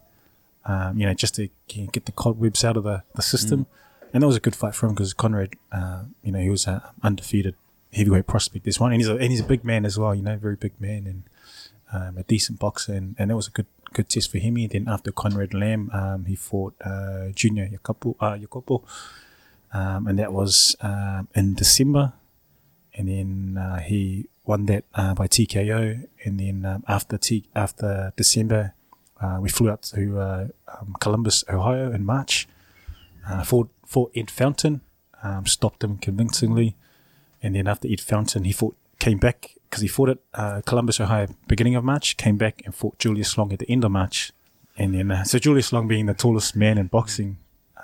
Um, 0.65 0.97
you 0.97 1.05
know, 1.05 1.13
just 1.13 1.35
to 1.35 1.49
get 1.67 2.05
the 2.05 2.11
cobwebs 2.11 2.63
out 2.63 2.75
of 2.77 2.83
the, 2.83 3.03
the 3.15 3.21
system, 3.21 3.67
and 4.13 4.23
that 4.23 4.27
was 4.27 4.35
a 4.35 4.39
good 4.39 4.55
fight 4.55 4.73
for 4.73 4.87
him 4.87 4.93
because 4.95 5.13
Conrad, 5.13 5.55
uh, 5.71 6.03
you 6.23 6.31
know, 6.31 6.39
he 6.39 6.49
was 6.49 6.65
an 6.67 6.81
undefeated 7.03 7.55
heavyweight 7.93 8.25
prospect 8.27 8.65
this 8.65 8.79
one, 8.79 8.91
and 8.91 8.99
he's 8.99 9.07
a 9.09 9.15
and 9.15 9.31
he's 9.31 9.41
a 9.41 9.45
big 9.45 9.63
man 9.63 9.85
as 9.85 9.99
well. 9.99 10.15
You 10.15 10.23
know, 10.23 10.37
very 10.37 10.55
big 10.55 10.73
man 10.81 11.05
and 11.05 11.23
um, 11.93 12.17
a 12.17 12.23
decent 12.23 12.59
boxer, 12.59 12.93
and, 12.93 13.15
and 13.19 13.29
that 13.29 13.35
was 13.35 13.47
a 13.47 13.51
good 13.51 13.67
good 13.95 14.09
test 14.09 14.29
for 14.29 14.37
him. 14.37 14.55
Then 14.67 14.87
after 14.87 15.11
Conrad 15.11 15.53
Lamb, 15.53 15.89
um, 15.93 16.25
he 16.25 16.35
fought 16.35 16.75
uh, 16.83 17.29
Junior 17.33 17.67
Jacopo, 17.67 18.15
uh, 18.19 18.37
um, 19.77 20.07
and 20.07 20.19
that 20.19 20.31
was 20.33 20.75
um, 20.81 21.27
in 21.33 21.55
December. 21.55 22.13
And 22.93 23.07
then 23.09 23.57
uh, 23.57 23.79
he 23.79 24.27
won 24.45 24.65
that 24.67 24.83
uh, 24.93 25.13
by 25.13 25.27
TKO. 25.27 26.07
And 26.23 26.39
then 26.39 26.65
um, 26.65 26.83
after 26.87 27.17
T- 27.17 27.49
after 27.55 28.13
December, 28.15 28.73
uh, 29.21 29.39
we 29.41 29.49
flew 29.49 29.69
out 29.69 29.83
to 29.83 30.19
uh, 30.19 30.47
um, 30.67 30.95
Columbus, 30.99 31.43
Ohio 31.49 31.91
in 31.91 32.05
March. 32.05 32.47
Uh, 33.27 33.43
fought, 33.43 33.69
fought 33.85 34.11
Ed 34.15 34.29
Fountain. 34.29 34.81
stopped 35.45 35.83
him 35.83 35.97
convincingly. 35.97 36.75
And 37.41 37.55
then 37.55 37.67
after 37.67 37.87
Ed 37.87 38.01
Fountain, 38.01 38.43
he 38.43 38.51
fought, 38.51 38.75
came 38.99 39.17
back 39.17 39.55
because 39.75 39.81
he 39.81 39.89
fought 39.89 40.07
at 40.07 40.17
uh, 40.33 40.61
Columbus, 40.65 41.01
Ohio, 41.01 41.27
beginning 41.47 41.75
of 41.75 41.83
March, 41.83 42.15
came 42.15 42.37
back 42.37 42.61
and 42.63 42.73
fought 42.73 42.97
Julius 42.97 43.37
Long 43.37 43.51
at 43.51 43.59
the 43.59 43.69
end 43.69 43.83
of 43.83 43.91
March. 43.91 44.31
And 44.77 44.95
then, 44.95 45.11
uh, 45.11 45.25
so 45.25 45.37
Julius 45.37 45.73
Long 45.73 45.85
being 45.85 46.05
the 46.05 46.13
tallest 46.13 46.55
man 46.55 46.77
in 46.77 46.87
boxing, 46.87 47.39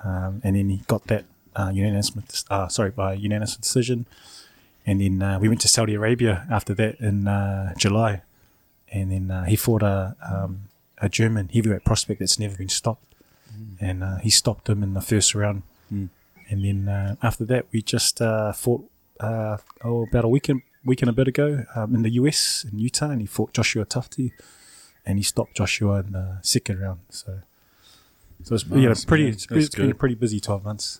um, 0.06 0.40
and 0.42 0.56
then 0.56 0.70
he 0.70 0.78
got 0.88 1.08
that 1.08 1.26
uh, 1.54 1.70
unanimous, 1.74 2.46
uh, 2.50 2.70
sorry, 2.70 2.92
by 2.92 3.12
unanimous 3.12 3.58
decision. 3.58 4.06
And 4.86 5.02
then 5.02 5.22
uh, 5.22 5.38
we 5.38 5.50
went 5.50 5.60
to 5.62 5.68
Saudi 5.68 5.96
Arabia 5.96 6.48
after 6.50 6.74
that 6.76 6.98
in 7.02 7.28
uh, 7.28 7.74
July, 7.78 8.22
and 8.90 9.12
then 9.12 9.30
uh, 9.30 9.44
he 9.44 9.58
fought 9.58 9.84
a 9.84 10.16
um, 10.24 10.70
a 10.98 11.10
German 11.10 11.50
heavyweight 11.54 11.84
prospect 11.84 12.22
that's 12.22 12.40
never 12.40 12.56
been 12.56 12.70
stopped, 12.70 13.16
and 13.82 14.02
uh, 14.02 14.18
he 14.20 14.30
stopped 14.30 14.70
him 14.70 14.82
in 14.82 14.94
the 14.94 15.02
first 15.02 15.36
round. 15.36 15.64
Mm. 15.94 16.08
And 16.50 16.64
then 16.64 16.88
uh, 16.88 17.16
after 17.22 17.44
that, 17.46 17.66
we 17.74 17.82
just 17.82 18.22
uh, 18.22 18.54
fought 18.54 18.90
uh, 19.20 19.58
oh 19.84 20.04
about 20.04 20.24
a 20.24 20.30
week 20.30 20.48
and 20.48 20.62
week 20.86 21.02
and 21.02 21.10
a 21.10 21.14
bit 21.14 21.28
ago 21.28 21.64
um, 21.76 21.94
in 21.96 22.02
the 22.04 22.12
US 22.12 22.66
in 22.70 22.80
Utah, 22.80 23.10
and 23.12 23.22
he 23.22 23.28
fought 23.28 23.54
Joshua 23.54 23.86
Tufty, 23.86 24.34
and 25.06 25.18
he 25.18 25.24
stopped 25.24 25.56
Joshua 25.56 26.00
in 26.00 26.12
the 26.14 26.38
second 26.42 26.80
round. 26.80 27.00
So. 27.10 27.40
So 28.44 28.56
it's 28.56 28.66
yeah, 28.66 28.94
pretty. 29.06 29.26
man. 29.26 29.34
It's, 29.34 29.46
That's 29.46 29.66
it's 29.68 29.76
been 29.76 29.92
a 29.92 29.96
pretty 29.96 30.16
busy 30.16 30.40
twelve 30.40 30.66
months. 30.66 31.00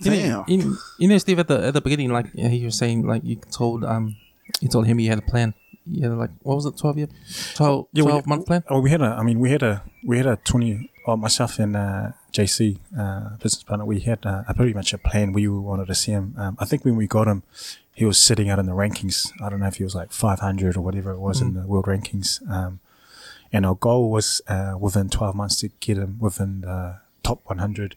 You 0.00 0.10
know, 0.12 0.16
Damn. 0.16 0.60
you, 0.60 0.76
you 0.98 1.08
know, 1.08 1.18
Steve, 1.18 1.40
at 1.40 1.48
the 1.48 1.66
at 1.66 1.74
the 1.74 1.80
beginning, 1.82 2.08
like 2.10 2.26
yeah, 2.32 2.48
you 2.48 2.64
were 2.68 2.70
saying, 2.70 3.06
like 3.06 3.22
you 3.22 3.36
told 3.50 3.84
um, 3.84 4.16
you 4.60 4.68
told 4.68 4.86
him 4.86 4.98
you 4.98 5.10
had 5.10 5.18
a 5.18 5.22
plan. 5.22 5.52
Yeah, 5.84 6.08
like 6.08 6.30
what 6.42 6.54
was 6.54 6.64
it, 6.66 6.78
twelve 6.78 6.96
year, 6.96 7.08
12, 7.54 7.86
Yeah, 7.92 8.04
we- 8.04 8.10
12 8.12 8.26
month 8.26 8.46
plan? 8.46 8.62
Oh, 8.70 8.80
we 8.80 8.88
had 8.90 9.02
a. 9.02 9.06
I 9.18 9.22
mean, 9.22 9.40
we 9.40 9.50
had 9.50 9.62
a. 9.62 9.82
We 10.04 10.16
had 10.16 10.26
a 10.26 10.36
twenty. 10.36 10.90
Oh, 11.06 11.16
myself 11.16 11.58
and 11.58 11.74
uh, 11.76 12.12
JC, 12.32 12.78
uh, 12.98 13.36
business 13.42 13.62
partner, 13.62 13.84
we 13.84 14.00
had 14.00 14.24
uh, 14.24 14.44
a 14.48 14.54
pretty 14.54 14.72
much 14.74 14.92
a 14.94 14.98
plan. 14.98 15.32
We 15.32 15.48
wanted 15.48 15.86
to 15.88 15.94
see 15.94 16.12
him. 16.12 16.34
Um, 16.38 16.56
I 16.60 16.64
think 16.66 16.84
when 16.84 16.96
we 16.96 17.06
got 17.06 17.26
him, 17.26 17.42
he 17.98 18.04
was 18.04 18.18
sitting 18.28 18.48
out 18.50 18.58
in 18.60 18.66
the 18.66 18.72
rankings. 18.82 19.30
I 19.42 19.48
don't 19.48 19.60
know 19.60 19.66
if 19.66 19.76
he 19.76 19.84
was 19.84 19.94
like 20.00 20.12
five 20.12 20.40
hundred 20.40 20.76
or 20.76 20.82
whatever 20.82 21.10
it 21.10 21.18
was 21.18 21.40
in 21.40 21.54
the 21.54 21.66
world 21.66 21.86
rankings. 21.86 22.28
Um, 22.48 22.78
and 23.52 23.66
our 23.66 23.74
goal 23.74 24.10
was 24.10 24.40
uh, 24.46 24.74
within 24.78 25.08
twelve 25.08 25.34
months 25.34 25.56
to 25.60 25.68
get 25.80 25.96
him 25.98 26.18
within 26.20 26.60
the 26.62 27.00
top 27.22 27.40
one 27.46 27.58
hundred. 27.58 27.96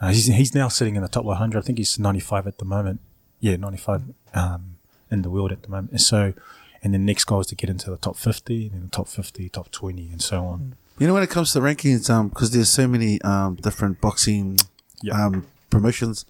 Uh, 0.00 0.08
he's 0.08 0.26
he's 0.26 0.54
now 0.54 0.68
sitting 0.68 0.96
in 0.96 1.02
the 1.02 1.08
top 1.08 1.24
one 1.24 1.38
hundred. 1.38 1.58
I 1.60 1.62
think 1.62 1.78
he's 1.78 1.98
ninety 1.98 2.20
five 2.20 2.46
at 2.46 2.58
the 2.58 2.64
moment. 2.66 3.00
Yeah, 3.40 3.56
ninety 3.56 3.78
five 3.78 4.02
um, 4.34 4.76
in 5.10 5.22
the 5.22 5.30
world 5.30 5.50
at 5.52 5.62
the 5.62 5.68
moment. 5.70 5.92
And 5.92 6.00
so, 6.00 6.34
and 6.82 6.92
the 6.92 6.98
next 6.98 7.24
goal 7.24 7.40
is 7.40 7.46
to 7.48 7.54
get 7.54 7.70
into 7.70 7.90
the 7.90 7.96
top 7.96 8.16
fifty, 8.16 8.66
and 8.66 8.72
then 8.74 8.82
the 8.82 8.88
top 8.88 9.08
fifty, 9.08 9.48
top 9.48 9.70
twenty, 9.70 10.10
and 10.10 10.20
so 10.20 10.44
on. 10.44 10.76
You 10.98 11.06
know, 11.06 11.14
when 11.14 11.22
it 11.22 11.30
comes 11.30 11.52
to 11.54 11.60
rankings, 11.60 12.10
um, 12.10 12.28
because 12.28 12.50
there's 12.50 12.68
so 12.68 12.86
many 12.86 13.20
um 13.22 13.54
different 13.56 14.00
boxing 14.00 14.58
Yeah. 15.02 15.14
um 15.26 15.46
promotions. 15.70 16.26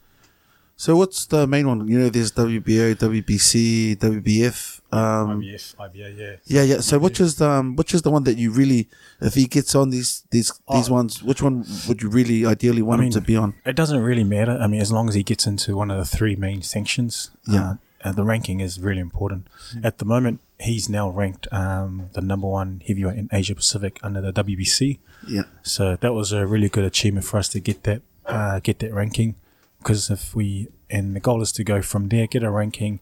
So 0.82 0.96
what's 0.96 1.26
the 1.26 1.46
main 1.46 1.68
one? 1.68 1.86
You 1.86 1.96
know, 2.00 2.08
there's 2.08 2.32
WBO, 2.32 2.96
WBC, 2.96 3.94
WBF. 3.98 4.80
Um, 4.90 5.40
IBF, 5.40 5.76
IBA, 5.76 6.18
yeah. 6.18 6.36
yeah, 6.46 6.62
yeah. 6.74 6.80
So 6.80 6.98
which 6.98 7.20
is 7.20 7.36
the 7.36 7.48
um, 7.48 7.76
which 7.76 7.94
is 7.94 8.02
the 8.02 8.10
one 8.10 8.24
that 8.24 8.36
you 8.36 8.50
really, 8.50 8.88
if 9.20 9.34
he 9.34 9.46
gets 9.46 9.76
on 9.76 9.90
these 9.90 10.24
these 10.32 10.50
these 10.74 10.90
Oh. 10.90 10.94
ones, 10.94 11.22
which 11.22 11.40
one 11.40 11.64
would 11.86 12.02
you 12.02 12.08
really 12.08 12.44
ideally 12.44 12.82
want 12.82 13.00
I 13.00 13.04
him 13.04 13.10
to 13.12 13.20
be 13.20 13.36
on? 13.36 13.54
It 13.64 13.76
doesn't 13.76 14.02
really 14.02 14.24
matter. 14.24 14.58
I 14.60 14.66
mean, 14.66 14.80
as 14.80 14.90
long 14.90 15.08
as 15.08 15.14
he 15.14 15.22
gets 15.22 15.46
into 15.46 15.76
one 15.76 15.88
of 15.92 15.98
the 15.98 16.04
three 16.16 16.34
main 16.34 16.62
sanctions, 16.62 17.30
Yeah. 17.46 17.62
uh, 18.04 18.08
uh, 18.08 18.12
the 18.18 18.24
ranking 18.24 18.58
is 18.58 18.80
really 18.80 19.02
important. 19.10 19.46
At 19.84 19.98
the 19.98 20.04
moment, 20.04 20.40
he's 20.58 20.88
now 20.88 21.08
ranked 21.10 21.46
um, 21.52 22.10
the 22.14 22.20
number 22.20 22.48
one 22.48 22.82
heavyweight 22.84 23.18
in 23.18 23.28
Asia 23.30 23.54
Pacific 23.54 24.00
under 24.02 24.20
the 24.20 24.32
WBC. 24.32 24.98
Yeah, 25.28 25.44
So 25.62 25.94
that 25.94 26.12
was 26.12 26.32
a 26.32 26.44
really 26.44 26.68
good 26.68 26.84
achievement 26.84 27.24
for 27.24 27.36
us 27.38 27.48
to 27.50 27.60
get 27.60 27.84
that 27.84 28.02
uh, 28.26 28.58
get 28.58 28.80
that 28.80 28.92
ranking. 28.92 29.36
Because 29.82 30.10
if 30.10 30.34
we 30.34 30.68
and 30.90 31.14
the 31.16 31.20
goal 31.20 31.42
is 31.42 31.52
to 31.52 31.64
go 31.64 31.82
from 31.82 32.08
there, 32.08 32.26
get 32.26 32.42
a 32.42 32.50
ranking, 32.50 33.00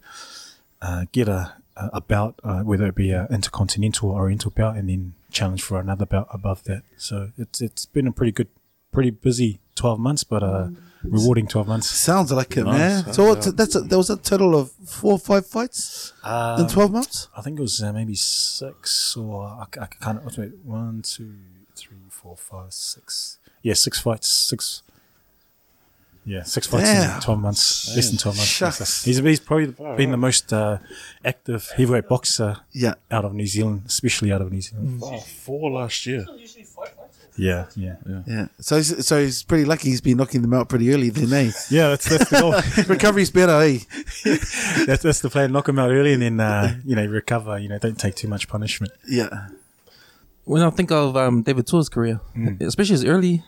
uh, 0.83 1.05
get 1.13 1.29
a 1.29 1.55
a 1.77 1.91
a 1.95 2.01
bout, 2.01 2.35
uh, 2.43 2.61
whether 2.61 2.87
it 2.87 2.95
be 2.95 3.11
an 3.13 3.27
intercontinental 3.31 4.11
or 4.11 4.21
oriental 4.23 4.51
belt, 4.51 4.77
and 4.77 4.89
then 4.89 5.15
challenge 5.31 5.63
for 5.63 5.79
another 5.81 6.07
belt 6.07 6.27
above 6.33 6.65
that. 6.65 6.83
So 6.97 7.31
it's 7.39 7.61
it's 7.61 7.87
been 7.87 8.07
a 8.07 8.13
pretty 8.13 8.33
good, 8.33 8.49
pretty 8.93 9.11
busy 9.11 9.61
twelve 9.75 9.99
months, 9.99 10.25
but 10.25 10.43
a 10.43 10.73
rewarding 11.03 11.47
twelve 11.47 11.67
months. 11.69 11.89
sounds 11.89 12.31
like 12.33 12.57
it, 12.57 12.65
Nice. 12.65 13.05
man. 13.07 13.13
So 13.15 13.25
what's, 13.29 13.51
that's 13.53 13.75
a, 13.75 13.81
there 13.81 13.97
was 13.99 14.11
a 14.11 14.17
total 14.17 14.55
of 14.55 14.71
four 14.85 15.13
or 15.13 15.19
five 15.19 15.47
fights 15.47 16.13
Uh, 16.23 16.59
in 16.61 16.69
twelve 16.69 16.93
months. 16.93 17.29
I 17.37 17.41
think 17.43 17.59
it 17.59 17.63
was 17.63 17.83
uh, 17.83 17.93
maybe 17.93 18.15
six 18.15 19.17
or 19.17 19.45
I, 19.45 19.67
I 19.81 19.87
can't. 19.87 20.25
Wait, 20.25 20.39
wait, 20.39 20.53
one, 20.65 21.03
two, 21.03 21.35
three, 21.77 21.97
four, 22.11 22.37
five, 22.37 22.73
six. 22.73 23.39
Yeah, 23.63 23.75
six 23.75 24.01
fights. 24.01 24.29
Six. 24.29 24.83
Yeah, 26.27 26.43
six 26.43 26.67
fights 26.67 26.85
Damn. 26.85 27.15
in 27.17 27.21
twelve 27.23 27.41
months. 27.41 27.95
Less 27.97 28.09
than 28.11 28.19
twelve 28.19 28.37
months. 28.37 28.51
Shucks. 28.51 29.05
He's 29.05 29.19
he's 29.19 29.41
probably 29.41 29.67
been 29.97 30.11
the 30.11 30.17
most 30.19 30.53
uh, 30.53 30.79
active 31.25 31.71
heavyweight 31.77 32.09
boxer 32.09 32.59
Yeah, 32.73 32.95
out 33.11 33.25
of 33.25 33.33
New 33.35 33.47
Zealand, 33.47 33.83
especially 33.87 34.31
out 34.31 34.43
of 34.43 34.53
New 34.53 34.61
Zealand. 34.61 35.01
Oh, 35.03 35.19
four 35.19 35.71
last 35.71 36.05
year. 36.07 36.27
Yeah, 37.37 37.67
yeah, 37.75 37.97
yeah. 38.27 38.47
So 38.61 38.77
he's, 38.77 39.07
so 39.07 39.23
he's 39.23 39.43
pretty 39.43 39.65
lucky. 39.65 39.89
He's 39.89 40.03
been 40.03 40.19
knocking 40.19 40.43
them 40.43 40.53
out 40.53 40.69
pretty 40.69 40.93
early, 40.93 41.09
then, 41.09 41.33
eh? 41.33 41.53
yeah. 41.71 41.89
That's 41.89 42.07
that's 42.09 42.29
the 42.29 42.39
goal. 42.41 42.85
Recovery's 42.95 43.31
better, 43.31 43.53
eh? 43.63 43.79
that's 44.85 45.03
that's 45.03 45.21
the 45.21 45.31
plan. 45.31 45.53
Knock 45.53 45.67
them 45.67 45.79
out 45.79 45.91
early, 45.91 46.13
and 46.13 46.21
then 46.23 46.39
uh, 46.41 46.77
you 46.85 46.95
know 46.97 47.07
recover. 47.07 47.59
You 47.59 47.71
know, 47.71 47.79
don't 47.79 47.99
take 47.99 48.15
too 48.15 48.29
much 48.29 48.47
punishment. 48.47 48.93
Yeah. 49.09 49.49
When 50.45 50.61
I 50.61 50.69
think 50.71 50.91
of 50.91 51.17
um, 51.17 51.43
David 51.43 51.67
Tua's 51.67 51.89
career, 51.89 52.21
Mm. 52.37 52.61
especially 52.63 52.95
his 52.95 53.05
early, 53.07 53.43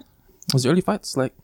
his 0.53 0.65
early 0.65 0.81
fights, 0.81 1.17
like 1.17 1.35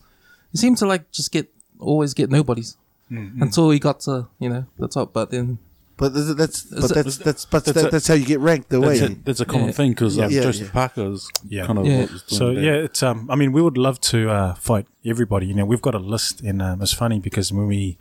he 0.52 0.58
seemed 0.58 0.78
to 0.78 0.86
like 0.86 1.10
just 1.10 1.32
get 1.32 1.48
always 1.78 2.14
get 2.14 2.30
nobodies 2.30 2.76
Mm, 3.10 3.40
until 3.40 3.70
he 3.70 3.78
got 3.78 4.00
to 4.00 4.26
you 4.38 4.50
know 4.50 4.66
the 4.78 4.86
top. 4.86 5.14
But 5.14 5.30
then 5.30 5.58
But 5.96 6.10
that's 6.12 6.34
that's 6.34 6.64
but 6.68 6.90
it- 6.90 6.94
that's 7.04 7.16
that's 7.18 7.44
but 7.46 7.64
that's 7.64 7.74
that, 7.82 7.88
a- 7.88 7.90
that's 7.90 8.06
how 8.06 8.14
you 8.14 8.26
get 8.26 8.38
ranked 8.40 8.68
the 8.68 8.80
way. 8.80 8.98
a, 9.00 9.08
that's 9.24 9.40
a 9.40 9.46
common 9.46 9.68
Yeah. 9.68 9.72
thing 9.72 9.90
because 9.92 10.18
um, 10.18 10.30
Yeah, 10.30 10.42
Joseph 10.42 10.66
yeah. 10.68 10.72
Parker 10.72 11.06
is 11.12 11.30
Yeah. 11.48 11.66
kind 11.66 11.78
of 11.78 11.86
Yeah. 11.86 12.00
what 12.00 12.08
doing 12.08 12.20
So 12.26 12.54
that. 12.54 12.62
yeah, 12.62 12.74
it's 12.86 13.02
um. 13.02 13.26
I 13.30 13.34
mean, 13.36 13.52
we 13.52 13.62
would 13.62 13.78
love 13.78 13.98
to 14.12 14.28
uh, 14.30 14.54
fight 14.56 14.86
everybody. 15.06 15.46
You 15.46 15.54
know, 15.54 15.64
we've 15.64 15.80
got 15.88 15.94
a 15.94 15.98
list, 16.14 16.42
and 16.42 16.60
um, 16.60 16.82
it's 16.82 16.92
funny 16.92 17.18
because 17.18 17.50
when 17.50 17.66
we 17.66 17.96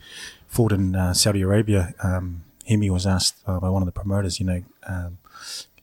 fought 0.46 0.72
in 0.72 0.94
uh, 0.94 1.14
Saudi 1.14 1.40
Arabia, 1.40 1.94
um, 2.04 2.42
Hemi 2.68 2.90
was 2.90 3.06
asked 3.06 3.36
uh, 3.46 3.58
by 3.60 3.70
one 3.70 3.80
of 3.82 3.86
the 3.86 3.92
promoters, 4.00 4.38
you 4.40 4.44
know, 4.46 4.62
um, 4.86 5.16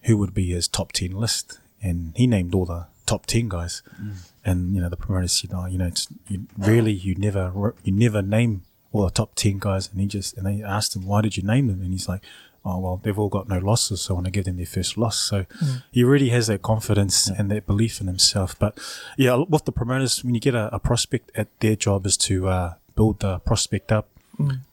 who 0.04 0.18
would 0.18 0.34
be 0.36 0.52
his 0.52 0.68
top 0.68 0.92
ten 0.92 1.12
list, 1.12 1.58
and 1.82 2.14
he 2.16 2.28
named 2.28 2.54
all 2.54 2.66
the 2.68 2.86
top 3.06 3.26
ten 3.26 3.50
guys, 3.50 3.82
and 4.44 4.76
you 4.76 4.82
know, 4.82 4.90
the 4.90 4.98
promoter 4.98 5.28
said, 5.28 5.52
"Oh, 5.54 5.66
you 5.66 5.78
know, 5.78 5.88
it's 5.88 6.08
you, 6.28 6.48
really 6.58 6.92
you 6.92 7.16
never 7.16 7.74
you 7.84 7.92
never 7.92 8.22
name 8.22 8.64
all 8.92 9.04
the 9.06 9.12
top 9.12 9.36
ten 9.36 9.60
guys," 9.60 9.90
and 9.92 10.00
he 10.02 10.08
just 10.08 10.38
and 10.38 10.46
they 10.46 10.64
asked 10.64 10.96
him, 10.96 11.06
"Why 11.06 11.22
did 11.22 11.38
you 11.38 11.44
name 11.44 11.68
them?" 11.68 11.82
And 11.82 11.92
he's 11.92 12.08
like. 12.10 12.22
Oh 12.68 12.80
well, 12.80 13.00
they've 13.04 13.20
all 13.20 13.30
got 13.30 13.48
no 13.48 13.60
losses, 13.60 14.02
so 14.02 14.14
I 14.14 14.16
want 14.16 14.26
to 14.26 14.32
give 14.32 14.46
them 14.46 14.58
their 14.58 14.66
first 14.66 14.98
loss. 14.98 15.18
So 15.20 15.46
he 15.92 16.04
really 16.04 16.30
has 16.30 16.48
that 16.48 16.64
confidence 16.64 17.28
and 17.28 17.52
that 17.52 17.68
belief 17.68 18.02
in 18.02 18.08
himself. 18.08 18.58
But 18.58 18.80
yeah, 19.18 19.36
with 19.48 19.66
the 19.66 19.72
promoters, 19.72 20.24
when 20.24 20.34
you 20.34 20.42
get 20.42 20.56
a, 20.56 20.74
a 20.74 20.80
prospect, 20.80 21.30
at 21.36 21.48
their 21.60 21.76
job 21.76 22.08
is 22.08 22.18
to 22.26 22.48
uh, 22.48 22.74
build 22.96 23.20
the 23.20 23.38
prospect 23.38 23.92
up, 23.92 24.08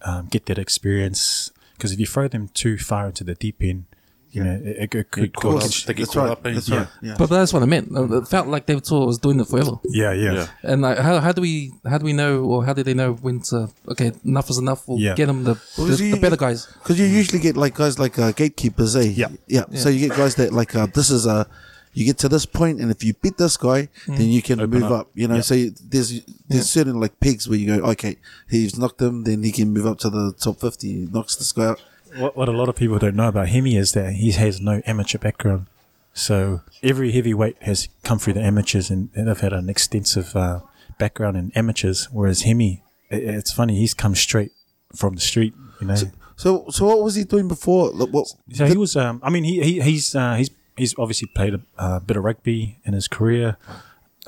um, 0.00 0.28
get 0.30 0.46
that 0.46 0.56
experience. 0.58 1.50
Because 1.76 1.92
if 1.92 2.00
you 2.00 2.06
throw 2.06 2.28
them 2.28 2.48
too 2.54 2.78
far 2.78 3.08
into 3.08 3.24
the 3.24 3.34
deep 3.34 3.56
end, 3.60 3.84
you 4.32 4.42
know, 4.44 4.50
it, 4.64 4.66
it, 4.66 4.94
it 4.94 5.10
could 5.10 5.24
Of 5.24 5.32
course. 5.34 5.62
cause- 5.64 5.84
They 5.84 5.94
get 5.94 6.02
That's 6.06 6.14
caught 6.14 6.22
right. 6.28 6.32
up 6.32 6.46
in- 6.46 6.54
That's 6.54 6.68
yeah. 6.68 6.76
right. 6.78 6.88
Yeah. 7.02 7.14
but 7.18 7.28
that's 7.30 7.52
what 7.52 7.62
I 7.62 7.66
meant. 7.66 7.94
Uh, 7.94 8.18
It 8.20 8.28
felt 8.28 8.48
like 8.48 8.66
David 8.66 8.84
Tua 8.84 9.06
was 9.06 9.18
doing 9.18 9.38
it 9.40 9.46
forever. 9.48 9.78
Yeah, 9.84 10.12
yeah, 10.12 10.32
Yeah. 10.32 10.46
And 10.62 10.82
like, 10.82 10.98
how 10.98 11.20
how 11.20 11.32
do 11.32 11.40
we 11.42 11.72
how 11.86 11.98
do 11.98 12.04
we 12.04 12.12
know 12.12 12.42
or 12.44 12.64
how 12.64 12.72
do 12.72 12.82
they 12.82 12.94
know 12.94 13.12
when 13.14 13.40
to 13.50 13.68
okay 13.88 14.12
enough 14.24 14.48
is 14.50 14.58
enough? 14.58 14.86
We'll 14.88 14.98
Yeah. 14.98 15.14
get 15.14 15.26
them 15.26 15.44
the 15.44 15.54
Well, 15.78 15.86
the, 15.86 15.96
see, 15.96 16.10
the 16.12 16.18
better 16.20 16.36
guys. 16.36 16.66
Because 16.82 16.98
you 16.98 17.06
usually 17.06 17.40
get 17.40 17.56
like 17.56 17.74
guys 17.74 17.98
like 17.98 18.18
uh, 18.18 18.32
gatekeepers, 18.32 18.96
eh? 18.96 19.12
Yeah. 19.14 19.28
yeah. 19.46 19.64
So 19.74 19.88
you 19.88 20.08
get 20.08 20.16
guys 20.16 20.34
that 20.36 20.52
like 20.52 20.74
uh, 20.74 20.86
this 20.92 21.10
is 21.10 21.26
a. 21.26 21.46
You 21.94 22.06
get 22.06 22.16
to 22.24 22.28
this 22.30 22.46
point, 22.46 22.80
and 22.80 22.90
if 22.90 23.04
you 23.04 23.12
beat 23.20 23.36
this 23.36 23.58
guy, 23.58 23.90
then 24.08 24.30
you 24.30 24.40
can 24.40 24.58
Open 24.62 24.80
move 24.80 24.84
up. 24.90 25.00
up. 25.00 25.06
You 25.14 25.28
know, 25.28 25.34
Yeah. 25.34 25.40
so 25.42 25.54
you, 25.54 25.74
there's 25.90 26.22
there's 26.48 26.70
certain 26.70 26.98
like 26.98 27.20
pegs 27.20 27.46
where 27.46 27.58
you 27.58 27.66
go, 27.76 27.84
okay, 27.90 28.16
he's 28.48 28.78
knocked 28.78 29.02
him, 29.02 29.24
then 29.24 29.42
he 29.42 29.52
can 29.52 29.68
move 29.74 29.84
up 29.84 29.98
to 29.98 30.08
the 30.08 30.32
top 30.32 30.58
fifty. 30.58 30.88
He 30.88 31.08
knocks 31.12 31.36
this 31.36 31.52
guy 31.52 31.66
out. 31.66 31.82
What, 32.16 32.36
what 32.36 32.48
a 32.48 32.52
lot 32.52 32.68
of 32.68 32.76
people 32.76 32.98
don't 32.98 33.16
know 33.16 33.28
about 33.28 33.48
Hemi 33.48 33.76
is 33.76 33.92
that 33.92 34.14
he 34.14 34.32
has 34.32 34.60
no 34.60 34.82
amateur 34.86 35.18
background. 35.18 35.66
So 36.14 36.60
every 36.82 37.12
heavyweight 37.12 37.62
has 37.62 37.88
come 38.02 38.18
through 38.18 38.34
the 38.34 38.42
amateurs 38.42 38.90
and, 38.90 39.08
and 39.14 39.28
they've 39.28 39.40
had 39.40 39.52
an 39.52 39.68
extensive 39.70 40.36
uh, 40.36 40.60
background 40.98 41.36
in 41.36 41.52
amateurs. 41.54 42.08
Whereas 42.12 42.42
Hemi, 42.42 42.82
i 43.10 43.14
it's 43.16 43.52
funny, 43.52 43.76
he's 43.76 43.94
come 43.94 44.14
straight 44.14 44.52
from 44.94 45.14
the 45.14 45.20
street. 45.20 45.54
You 45.80 45.86
know, 45.86 45.96
So, 46.36 46.66
so 46.70 46.86
what 46.86 47.02
was 47.02 47.14
he 47.14 47.24
doing 47.24 47.48
before? 47.48 47.90
Like, 47.90 48.10
what? 48.10 48.28
So 48.52 48.66
he 48.66 48.76
was. 48.76 48.94
Um, 48.96 49.20
I 49.22 49.30
mean, 49.30 49.44
he, 49.44 49.62
he 49.62 49.80
he's 49.80 50.14
uh, 50.14 50.34
he's 50.34 50.50
he's 50.76 50.94
obviously 50.98 51.28
played 51.34 51.54
a 51.54 51.60
uh, 51.78 51.98
bit 52.00 52.16
of 52.16 52.24
rugby 52.24 52.78
in 52.84 52.92
his 52.92 53.08
career. 53.08 53.56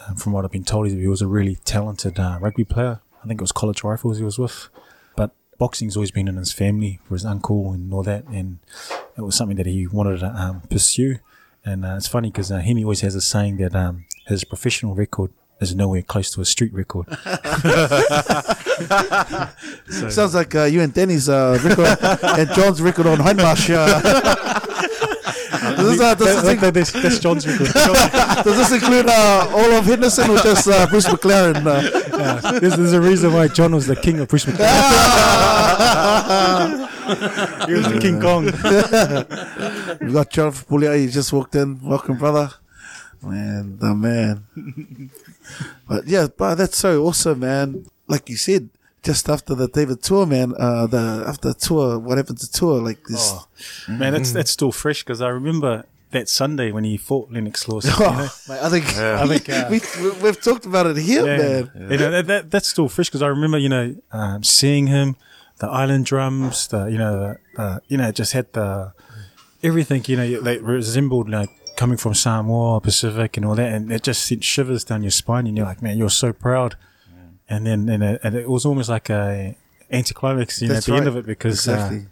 Um, 0.07 0.17
from 0.17 0.33
what 0.33 0.45
I've 0.45 0.51
been 0.51 0.65
told, 0.65 0.89
he 0.89 1.07
was 1.07 1.23
a 1.23 1.27
really 1.27 1.57
talented 1.65 2.19
uh, 2.19 2.39
rugby 2.41 2.65
player. 2.65 3.01
I 3.23 3.27
think 3.27 3.41
it 3.41 3.43
was 3.43 3.53
College 3.53 3.85
Rifles 3.85 4.19
he 4.19 4.25
was 4.25 4.39
with. 4.39 4.69
Boxing's 5.59 5.97
always 5.97 6.11
been 6.11 6.29
in 6.29 6.37
his 6.37 6.53
family 6.53 7.01
for 7.05 7.15
his 7.15 7.25
uncle 7.25 7.73
and 7.73 7.93
all 7.93 8.03
that, 8.03 8.25
and 8.25 8.59
it 9.17 9.23
was 9.23 9.35
something 9.35 9.57
that 9.57 9.67
he 9.67 9.87
wanted 9.87 10.21
to 10.21 10.27
um, 10.27 10.63
pursue. 10.63 11.19
And 11.65 11.85
uh, 11.85 11.95
it's 11.97 12.09
funny 12.09 12.31
because 12.31 12.53
uh, 12.53 12.59
Hemi 12.59 12.85
always 12.85 13.01
has 13.01 13.15
a 13.15 13.21
saying 13.21 13.57
that 13.59 13.75
um, 13.75 14.05
his 14.27 14.45
professional 14.45 14.95
record 14.95 15.31
is 15.61 15.75
nowhere 15.75 16.03
close 16.03 16.31
to 16.33 16.41
a 16.41 16.45
street 16.45 16.73
record. 16.73 17.07
So, 19.89 20.09
Sounds 20.11 20.35
like 20.35 20.55
uh, 20.55 20.65
you 20.65 20.81
and 20.83 20.93
Danny's 20.93 21.29
uh, 21.29 21.59
record 21.63 21.97
and 22.39 22.51
John's 22.51 22.83
record 22.83 23.07
on 23.07 23.19
Hindmarsh. 23.19 23.71
Does, 25.51 25.77
this, 25.77 26.01
uh, 26.01 26.15
does, 26.15 26.27
this, 26.27 26.43
that- 26.43 26.61
that- 26.61 26.75
that's, 26.75 26.93
that's 26.93 27.19
John's 27.19 27.47
record. 27.61 27.73
does 27.73 28.57
this 28.57 28.73
include 28.73 29.07
uh, 29.09 29.49
all 29.55 29.73
of 29.73 29.85
Henderson 29.85 30.31
or 30.31 30.39
just 30.39 30.67
uh, 30.69 30.87
Bruce 30.89 31.07
McLaren? 31.07 31.67
Uh, 31.67 32.19
Yeah, 32.19 32.59
there's, 32.61 32.77
there's 32.77 32.93
a 32.93 33.01
reason 33.01 33.33
why 33.33 33.49
John 33.49 33.75
was 33.75 33.87
the 33.87 33.97
king 33.97 34.21
of 34.21 34.29
Bruce 34.29 34.45
McLaren. 34.47 34.65
he 37.67 37.73
was 37.75 37.89
the 37.93 37.99
King 38.01 38.21
Kong. 38.21 38.45
We've 40.01 40.13
got 40.15 40.31
John 40.31 40.53
Pulia. 40.53 40.97
He 40.99 41.09
just 41.09 41.33
walked 41.33 41.55
in. 41.55 41.81
Welcome, 41.83 42.19
brother. 42.19 42.51
Man, 43.23 43.79
the 43.79 43.95
man. 43.95 45.11
but 45.89 46.07
yeah, 46.07 46.27
but 46.37 46.57
that's 46.57 46.77
so 46.77 47.05
awesome, 47.05 47.41
man. 47.41 47.87
Like 48.07 48.29
you 48.29 48.37
said, 48.37 48.69
just 49.05 49.29
after 49.29 49.55
the 49.55 49.69
David 49.69 50.03
Tua, 50.03 50.27
man. 50.27 50.55
Uh, 50.59 50.87
the 50.87 51.25
after 51.27 51.49
the 51.49 51.55
Tua, 51.55 51.99
what 51.99 52.19
happened 52.19 52.39
to 52.39 52.51
Tua? 52.51 52.79
Like 52.81 53.05
this. 53.05 53.33
Oh, 53.33 53.47
man, 53.89 54.15
that's 54.15 54.33
that's 54.33 54.51
still 54.51 54.73
fresh 54.73 55.03
because 55.05 55.21
I 55.21 55.29
remember 55.29 55.85
that 56.11 56.29
Sunday 56.29 56.73
when 56.73 56.85
he 56.85 56.97
fought 56.97 57.31
Lennox 57.31 57.69
Lewis. 57.69 57.85
you 57.85 57.91
know? 58.01 58.29
mate, 58.49 58.61
I 58.63 58.71
think 58.71 58.97
I 58.97 59.27
think 59.27 59.49
uh, 59.51 59.69
we, 59.71 59.81
we 60.03 60.11
we've 60.23 60.41
talked 60.41 60.65
about 60.65 60.87
it 60.87 60.97
here, 60.97 61.27
yeah, 61.27 61.37
man. 61.37 61.91
You 61.91 61.99
know, 61.99 62.11
that, 62.11 62.27
that, 62.27 62.51
that's 62.51 62.69
still 62.69 62.89
fresh 62.89 63.09
because 63.09 63.23
I 63.23 63.29
remember, 63.29 63.59
you 63.59 63.69
know, 63.69 63.95
um, 64.13 64.43
seeing 64.43 64.87
him, 64.87 65.17
the 65.59 65.69
island 65.69 66.07
drums, 66.07 66.69
the 66.69 66.87
you 66.87 66.99
know, 66.99 67.39
the, 67.55 67.63
uh, 67.63 67.79
you 67.89 67.99
know, 67.99 68.11
just 68.11 68.33
had 68.33 68.53
the 68.55 68.95
everything, 69.63 70.03
you 70.07 70.17
know, 70.17 70.41
like 70.41 70.61
resembled 70.63 71.29
like 71.29 71.51
coming 71.77 71.97
from 71.97 72.15
Samoa, 72.15 72.81
Pacific, 72.81 73.37
and 73.37 73.45
all 73.45 73.55
that, 73.57 73.73
and 73.73 73.93
it 73.93 74.03
just 74.03 74.25
sent 74.25 74.45
shivers 74.45 74.85
down 74.85 75.03
your 75.03 75.11
spine, 75.11 75.47
and 75.47 75.57
you're 75.57 75.67
like, 75.67 75.83
man, 75.83 75.99
you're 75.99 76.11
so 76.11 76.33
proud. 76.33 76.77
And 77.49 77.67
then, 77.67 77.89
and 77.89 78.03
it, 78.03 78.21
and 78.25 78.35
it 78.35 78.49
was 78.49 78.65
almost 78.65 78.89
like 78.89 79.11
a 79.11 79.57
anticlimax, 79.91 80.63
you 80.63 80.69
know, 80.69 80.77
at 80.77 80.85
the 80.85 80.95
end 80.97 81.07
of 81.07 81.17
it 81.17 81.27
because, 81.27 81.67
Exactly. 81.69 81.99
uh, 81.99 82.03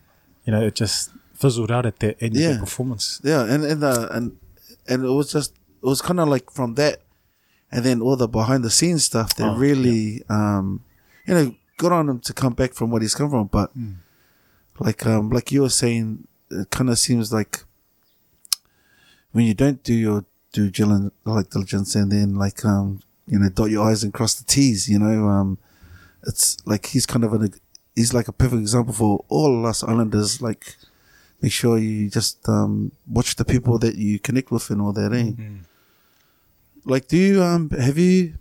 you 0.45 0.53
know, 0.53 0.61
it 0.63 0.75
just 0.75 1.11
fizzled 1.35 1.71
out 1.73 1.87
at 1.87 1.99
the 2.01 2.21
end 2.23 2.37
of 2.37 2.43
Yeah. 2.43 2.53
the 2.55 2.59
performance. 2.61 3.21
Yeah, 3.25 3.43
and 3.45 3.65
and 3.65 3.83
uh, 3.83 4.09
and 4.11 4.37
and 4.87 5.05
it 5.05 5.09
was 5.11 5.33
just 5.33 5.55
it 5.83 5.87
was 5.87 6.03
kind 6.03 6.21
of 6.21 6.29
like 6.29 6.51
from 6.51 6.75
that, 6.75 7.01
and 7.71 7.83
then 7.85 8.03
all 8.03 8.17
the 8.17 8.29
behind 8.29 8.63
the 8.63 8.71
scenes 8.71 9.05
stuff 9.05 9.35
that 9.37 9.47
Oh, 9.49 9.57
really, 9.57 10.23
um, 10.29 10.85
you 11.27 11.35
know, 11.35 11.55
good 11.79 11.93
on 11.93 12.09
him 12.11 12.21
to 12.21 12.33
come 12.35 12.53
back 12.53 12.75
from 12.75 12.91
what 12.91 13.01
he's 13.03 13.15
come 13.15 13.31
from. 13.31 13.47
But 13.47 13.71
Hmm. 13.73 13.93
like 14.79 15.07
um, 15.07 15.31
like 15.31 15.51
you 15.51 15.63
were 15.63 15.71
saying, 15.71 16.29
it 16.51 16.69
kind 16.71 16.91
of 16.91 16.99
seems 16.99 17.33
like 17.33 17.65
when 19.33 19.47
you 19.47 19.55
don't 19.55 19.83
do 19.83 19.95
your 19.95 20.25
due 20.53 20.71
diligence, 20.71 21.13
like 21.25 21.49
diligence, 21.51 21.95
and 21.95 22.13
then 22.13 22.35
like 22.37 22.65
um, 22.67 23.01
you 23.27 23.39
know, 23.39 23.49
dot 23.49 23.71
your 23.71 23.89
i's 23.91 24.03
and 24.03 24.13
cross 24.13 24.35
the 24.35 24.45
t's. 24.45 24.89
You 24.89 24.99
know, 24.99 25.29
um, 25.29 25.59
it's 26.27 26.57
like 26.67 26.87
he's 26.87 27.07
kind 27.07 27.25
of 27.25 27.33
an 27.33 27.53
he's 27.95 28.15
like 28.15 28.29
a 28.29 28.33
perfect 28.33 28.61
example 28.61 28.95
for 28.95 29.25
all 29.29 29.67
us 29.67 29.83
islanders. 29.83 30.41
Like 30.41 30.77
make 31.41 31.53
sure 31.53 31.79
you 31.79 32.09
just 32.09 32.49
um, 32.49 32.93
watch 33.07 33.37
the 33.37 33.45
people 33.45 33.79
that 33.79 33.97
you 33.97 34.19
connect 34.19 34.51
with 34.51 34.71
and 34.71 34.81
all 34.81 34.93
that. 34.93 35.13
Eh? 35.13 35.33
Like, 36.85 37.09
do 37.09 37.17
you 37.17 37.43
um 37.43 37.71
have 37.71 37.99
you 37.99 38.35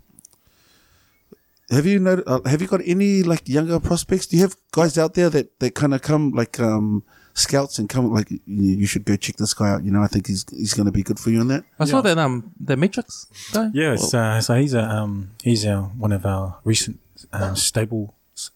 have 1.70 1.86
you 1.86 1.98
know 1.98 2.22
uh, 2.26 2.40
have 2.48 2.60
you 2.60 2.68
got 2.68 2.80
any 2.84 3.22
like 3.22 3.48
younger 3.48 3.78
prospects? 3.80 4.26
Do 4.26 4.36
you 4.36 4.42
have 4.42 4.56
guys 4.72 4.98
out 4.98 5.14
there 5.14 5.30
that 5.30 5.58
that 5.60 5.74
kind 5.74 5.94
of 5.94 6.02
come 6.02 6.32
like 6.32 6.58
um 6.60 7.04
scouts 7.34 7.78
and 7.78 7.88
come 7.88 8.12
like 8.12 8.30
you, 8.30 8.40
you 8.46 8.86
should 8.86 9.04
go 9.04 9.16
check 9.16 9.36
this 9.36 9.54
guy 9.54 9.70
out? 9.70 9.84
You 9.84 9.90
know, 9.90 10.02
I 10.02 10.06
think 10.06 10.26
he's 10.26 10.44
he's 10.50 10.74
going 10.74 10.86
to 10.86 10.92
be 10.92 11.02
good 11.02 11.18
for 11.18 11.30
you 11.30 11.40
on 11.40 11.48
that. 11.48 11.64
I 11.78 11.84
saw 11.84 12.00
that 12.02 12.18
um 12.18 12.52
the 12.60 12.76
Matrix 12.76 13.26
guy. 13.52 13.70
Yeah, 13.72 13.94
it's, 13.94 14.12
uh, 14.14 14.40
so 14.40 14.54
he's 14.54 14.74
a 14.74 14.82
um, 14.82 15.30
he's 15.42 15.64
uh, 15.64 15.82
one 15.82 16.12
of 16.12 16.26
our 16.26 16.58
recent 16.64 16.98
um, 17.32 17.56
stables 17.56 18.10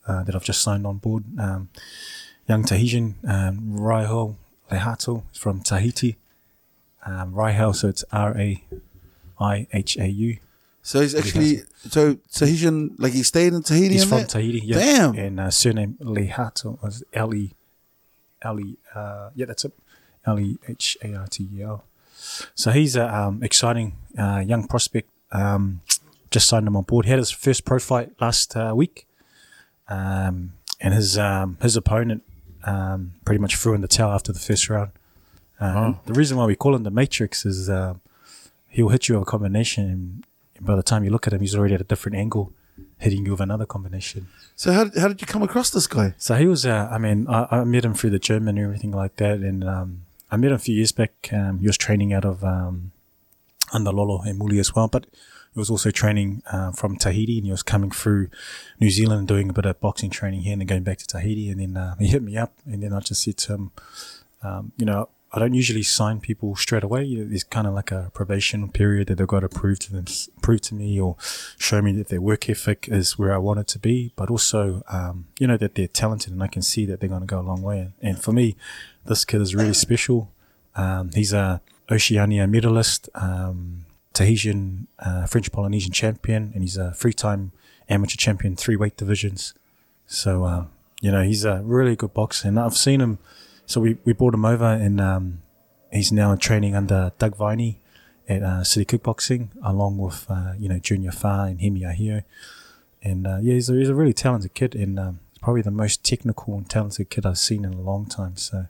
uh, 0.07 0.23
that 0.25 0.35
I've 0.35 0.45
just 0.45 0.63
signed 0.63 0.87
on 0.87 0.99
board. 0.99 1.25
Um, 1.39 1.69
young 2.49 2.65
Tahitian 2.65 3.17
um, 3.27 3.77
Raihau 3.79 4.37
Lehartel 4.71 5.23
from 5.33 5.61
Tahiti. 5.61 6.17
Um, 7.05 7.35
Raihau, 7.35 7.75
so 7.75 7.89
it's 7.89 8.05
R 8.13 8.37
A 8.37 8.65
I 9.39 9.67
H 9.73 9.97
A 9.97 10.09
U. 10.09 10.37
So 10.83 11.01
he's 11.01 11.15
actually 11.15 11.63
so 11.89 12.19
Tahitian, 12.33 12.95
like 12.99 13.13
he 13.13 13.23
stayed 13.23 13.53
in 13.53 13.63
Tahiti. 13.63 13.95
He's 13.95 14.05
from 14.05 14.19
that? 14.19 14.29
Tahiti. 14.29 14.61
Yeah. 14.65 14.79
Damn. 14.79 15.15
And 15.17 15.41
uh, 15.41 15.51
surname 15.51 15.97
Lehartel 16.01 16.81
was 16.83 17.03
L 17.13 17.35
E 17.35 17.55
L 18.43 18.61
E. 18.61 18.77
Uh, 18.95 19.31
yeah, 19.35 19.47
that's 19.47 19.65
it. 19.65 19.73
L 20.27 20.39
E 20.41 20.59
H 20.69 20.97
A 21.03 21.15
R 21.15 21.27
T 21.27 21.49
E 21.55 21.63
L. 21.63 21.85
So 22.55 22.71
he's 22.71 22.97
a 22.97 23.15
um, 23.15 23.43
exciting 23.43 23.97
uh, 24.19 24.43
young 24.47 24.67
prospect. 24.67 25.09
Um, 25.33 25.81
just 26.31 26.49
signed 26.49 26.67
him 26.67 26.77
on 26.77 26.83
board. 26.85 27.05
He 27.05 27.11
had 27.11 27.19
his 27.19 27.31
first 27.31 27.65
pro 27.65 27.79
fight 27.79 28.13
last 28.21 28.57
uh, 28.57 28.73
week, 28.75 29.07
um, 29.89 30.53
and 30.81 30.95
his 30.95 31.17
um, 31.19 31.59
his 31.63 31.77
opponent 31.77 32.23
um, 32.65 33.13
pretty 33.25 33.41
much 33.41 33.57
threw 33.57 33.75
in 33.75 33.81
the 33.81 33.89
towel 33.89 34.13
after 34.13 34.33
the 34.33 34.39
first 34.41 34.69
round. 34.69 34.91
Uh, 35.61 35.95
The 36.07 36.13
reason 36.15 36.37
why 36.37 36.45
we 36.47 36.57
call 36.57 36.75
him 36.75 36.83
the 36.83 36.91
Matrix 36.91 37.47
is 37.47 37.71
um 37.71 38.01
he'll 38.69 38.89
hit 38.91 39.09
you 39.09 39.15
with 39.19 39.29
a 39.29 39.31
combination, 39.31 39.85
and 40.59 40.67
by 40.67 40.75
the 40.77 40.83
time 40.83 41.05
you 41.05 41.11
look 41.11 41.27
at 41.27 41.33
him, 41.33 41.41
he's 41.41 41.55
already 41.55 41.75
at 41.75 41.81
a 41.81 41.85
different 41.85 42.17
angle, 42.17 42.53
hitting 42.99 43.27
you 43.27 43.33
with 43.33 43.41
another 43.41 43.67
combination. 43.67 44.29
So 44.55 44.73
how 44.73 44.91
how 44.99 45.09
did 45.09 45.21
you 45.21 45.27
come 45.27 45.43
across 45.43 45.71
this 45.71 45.87
guy? 45.87 46.15
So 46.19 46.35
he 46.35 46.47
was, 46.47 46.65
uh, 46.65 46.89
I 46.91 46.99
mean, 46.99 47.27
I, 47.29 47.47
I 47.51 47.65
met 47.65 47.85
him 47.85 47.95
through 47.95 48.11
the 48.11 48.19
gym 48.19 48.49
and 48.49 48.59
everything 48.59 48.93
like 48.93 49.17
that. 49.17 49.41
And 49.41 49.65
um, 49.65 50.03
I 50.31 50.37
met 50.37 50.49
him 50.49 50.57
a 50.57 50.59
few 50.59 50.75
years 50.75 50.93
back. 50.93 51.31
Um, 51.33 51.61
he 51.61 51.67
was 51.67 51.77
training 51.77 52.13
out 52.13 52.25
of 52.25 52.43
um, 52.43 52.93
under 53.73 53.93
Lolo 53.93 54.23
and 54.23 54.39
Muli 54.39 54.59
as 54.59 54.75
well, 54.75 54.89
but 54.89 55.07
he 55.53 55.59
was 55.59 55.71
also 55.71 55.91
training 55.91 56.43
uh, 56.51 56.73
from 56.73 56.97
Tahiti 56.97 57.39
and 57.39 57.47
he 57.47 57.51
was 57.51 57.63
coming 57.63 57.91
through 57.91 58.29
New 58.81 58.91
Zealand 58.91 59.21
and 59.21 59.29
doing 59.29 59.51
a 59.51 59.53
bit 59.53 59.67
of 59.67 59.81
boxing 59.81 60.11
training 60.11 60.43
here 60.43 60.53
and 60.53 60.61
then 60.61 60.67
going 60.67 60.83
back 60.83 60.99
to 60.99 61.07
Tahiti. 61.07 61.51
And 61.51 61.61
then 61.61 61.77
uh, 61.77 61.97
he 61.99 62.09
hit 62.09 62.23
me 62.23 62.37
up 62.37 62.55
and 62.65 62.83
then 62.83 62.93
I 62.93 63.01
just 63.01 63.23
said 63.23 63.37
to 63.39 63.55
him, 63.55 63.71
um, 64.43 64.73
you 64.77 64.87
know, 64.87 65.09
I 65.33 65.41
don't 65.41 65.55
usually 65.55 65.83
sign 65.83 66.21
people 66.21 66.55
straight 66.57 66.85
away. 66.85 67.05
It's 67.05 67.43
kind 67.43 67.67
of 67.67 67.75
like 67.75 67.91
a 67.91 68.11
probation 68.15 68.71
period 68.71 69.09
that 69.09 69.17
they've 69.19 69.27
got 69.27 69.41
to 69.41 69.49
prove 69.49 69.81
to 69.81 69.93
them, 69.93 70.05
prove 70.41 70.61
to 70.63 70.75
me, 70.75 71.01
or 71.01 71.17
show 71.59 71.83
me 71.83 71.93
that 71.93 72.09
their 72.09 72.21
work 72.21 72.49
ethic 72.49 72.89
is 72.89 73.19
where 73.19 73.35
I 73.35 73.39
want 73.39 73.61
it 73.61 73.67
to 73.69 73.79
be, 73.79 74.13
but 74.17 74.31
also, 74.31 74.83
um, 74.89 75.27
you 75.39 75.47
know, 75.47 75.57
that 75.57 75.75
they're 75.75 75.89
talented 75.89 76.33
and 76.33 76.43
I 76.43 76.47
can 76.47 76.63
see 76.63 76.87
that 76.87 77.01
they're 77.01 77.09
going 77.09 77.23
to 77.23 77.27
go 77.27 77.41
a 77.41 77.43
long 77.43 77.61
way. 77.61 77.91
And 78.01 78.23
for 78.23 78.33
me, 78.33 78.57
this 79.05 79.25
kid 79.25 79.43
is 79.43 79.55
really 79.55 79.75
special. 79.75 80.31
Um, 80.77 81.11
he's 81.13 81.33
a 81.33 81.61
Oceania 81.91 82.47
medalist, 82.47 83.09
um, 83.15 83.85
Tahitian, 84.13 84.87
uh, 85.01 85.27
French 85.27 85.51
Polynesian 85.51 85.93
champion, 85.93 86.53
and 86.55 86.63
he's 86.63 86.77
a 86.77 86.93
three-time 86.93 87.53
amateur 87.89 88.17
champion, 88.17 88.57
three 88.57 88.77
weight 88.77 88.97
divisions. 88.97 89.55
So, 90.07 90.45
um, 90.45 90.71
you 91.03 91.11
know, 91.11 91.23
he's 91.23 91.45
a 91.45 91.63
really 91.65 91.97
good 91.97 92.15
boxer, 92.15 92.49
and 92.49 92.59
I've 92.59 92.77
seen 92.77 93.01
him. 93.01 93.19
So 93.67 93.81
we, 93.81 93.99
we 94.05 94.13
brought 94.13 94.35
him 94.35 94.45
over, 94.45 94.65
and 94.65 95.01
um, 95.01 95.43
he's 95.93 96.13
now 96.13 96.35
training 96.37 96.75
under 96.75 97.13
Doug 97.19 97.37
Viney 97.37 97.81
at 98.29 98.43
uh, 98.43 98.65
City 98.65 98.85
Kickboxing, 98.99 99.49
along 99.63 99.99
with 99.99 100.27
uh, 100.31 100.53
you 100.59 100.69
know 100.69 100.79
Junior 100.79 101.13
Fa 101.13 101.47
and 101.49 101.61
Hemi 101.61 101.81
Ahio. 101.83 102.23
And 103.03 103.27
uh, 103.27 103.39
yeah, 103.43 103.55
he's 103.55 103.69
a, 103.71 103.75
he's 103.75 103.89
a 103.89 103.95
really 103.95 104.13
talented 104.13 104.55
kid, 104.55 104.75
and 104.75 104.99
um, 104.99 105.21
probably 105.41 105.63
the 105.63 105.71
most 105.71 106.05
technical 106.05 106.55
and 106.57 106.69
talented 106.69 107.11
kid 107.11 107.27
I've 107.27 107.39
seen 107.39 107.65
in 107.65 107.73
a 107.73 107.81
long 107.81 108.07
time. 108.07 108.37
So 108.37 108.67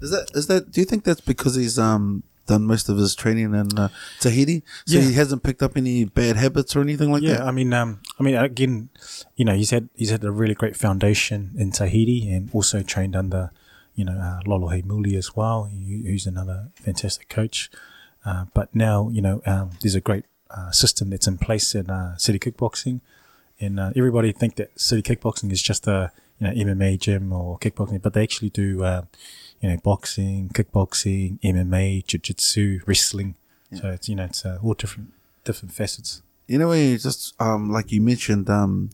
Is 0.00 0.10
that 0.10 0.30
is 0.34 0.46
that? 0.46 0.70
Do 0.72 0.80
you 0.80 0.86
think 0.86 1.04
that's 1.04 1.20
because 1.20 1.54
he's 1.56 1.78
um 1.78 2.22
done 2.46 2.64
most 2.64 2.90
of 2.90 2.98
his 2.98 3.14
training 3.14 3.54
in 3.54 3.78
uh, 3.78 3.88
Tahiti, 4.20 4.62
so 4.86 4.98
Yeah. 4.98 5.04
he 5.04 5.14
hasn't 5.14 5.42
picked 5.42 5.62
up 5.62 5.78
any 5.78 6.04
bad 6.04 6.36
habits 6.36 6.76
or 6.76 6.82
anything 6.82 7.10
like 7.10 7.22
yeah, 7.22 7.38
that? 7.38 7.42
I 7.42 7.50
mean, 7.50 7.72
um, 7.72 8.00
I 8.20 8.22
mean, 8.22 8.34
again, 8.34 8.90
you 9.36 9.44
know, 9.46 9.54
he's 9.54 9.70
had 9.70 9.88
he's 9.94 10.10
had 10.10 10.24
a 10.24 10.30
really 10.30 10.54
great 10.54 10.76
foundation 10.76 11.52
in 11.56 11.70
Tahiti, 11.72 12.30
and 12.32 12.50
also 12.52 12.82
trained 12.82 13.16
under, 13.16 13.50
you 13.94 14.04
know, 14.04 14.12
uh, 14.18 14.40
Lolo 14.46 14.70
Muli 14.84 15.16
as 15.16 15.34
well, 15.36 15.64
who- 15.64 16.02
who's 16.08 16.26
another 16.26 16.68
fantastic 16.74 17.28
coach. 17.28 17.70
Uh, 18.24 18.46
but 18.54 18.74
now, 18.74 19.08
you 19.10 19.20
know, 19.22 19.42
um, 19.46 19.70
there's 19.80 19.94
a 19.94 20.00
great 20.00 20.24
uh, 20.50 20.70
system 20.70 21.10
that's 21.10 21.26
in 21.26 21.36
place 21.38 21.74
in 21.74 21.90
uh, 21.90 22.16
City 22.16 22.38
Kickboxing, 22.38 23.00
and 23.60 23.78
uh, 23.78 23.92
everybody 23.96 24.32
think 24.32 24.56
that 24.56 24.70
City 24.80 25.02
Kickboxing 25.02 25.50
is 25.52 25.60
just 25.62 25.86
a 25.86 26.10
you 26.38 26.46
know 26.48 26.52
MMA 26.52 26.98
gym 26.98 27.32
or 27.32 27.58
kickboxing, 27.58 28.00
but 28.02 28.12
they 28.14 28.22
actually 28.22 28.50
do, 28.50 28.82
uh, 28.82 29.02
you 29.60 29.68
know, 29.68 29.76
boxing, 29.76 30.48
kickboxing, 30.48 31.38
MMA, 31.42 32.04
jiu-jitsu, 32.06 32.80
wrestling. 32.86 33.34
So 33.80 33.90
it's 33.90 34.08
you 34.08 34.16
know 34.16 34.24
it's 34.24 34.44
uh, 34.44 34.58
all 34.62 34.74
different 34.74 35.12
different 35.44 35.72
facets. 35.74 36.22
You 36.48 36.58
know, 36.58 36.68
when 36.68 36.80
you 36.90 36.98
just 36.98 37.34
um 37.40 37.70
like 37.70 37.92
you 37.92 38.00
mentioned 38.00 38.48
um 38.50 38.90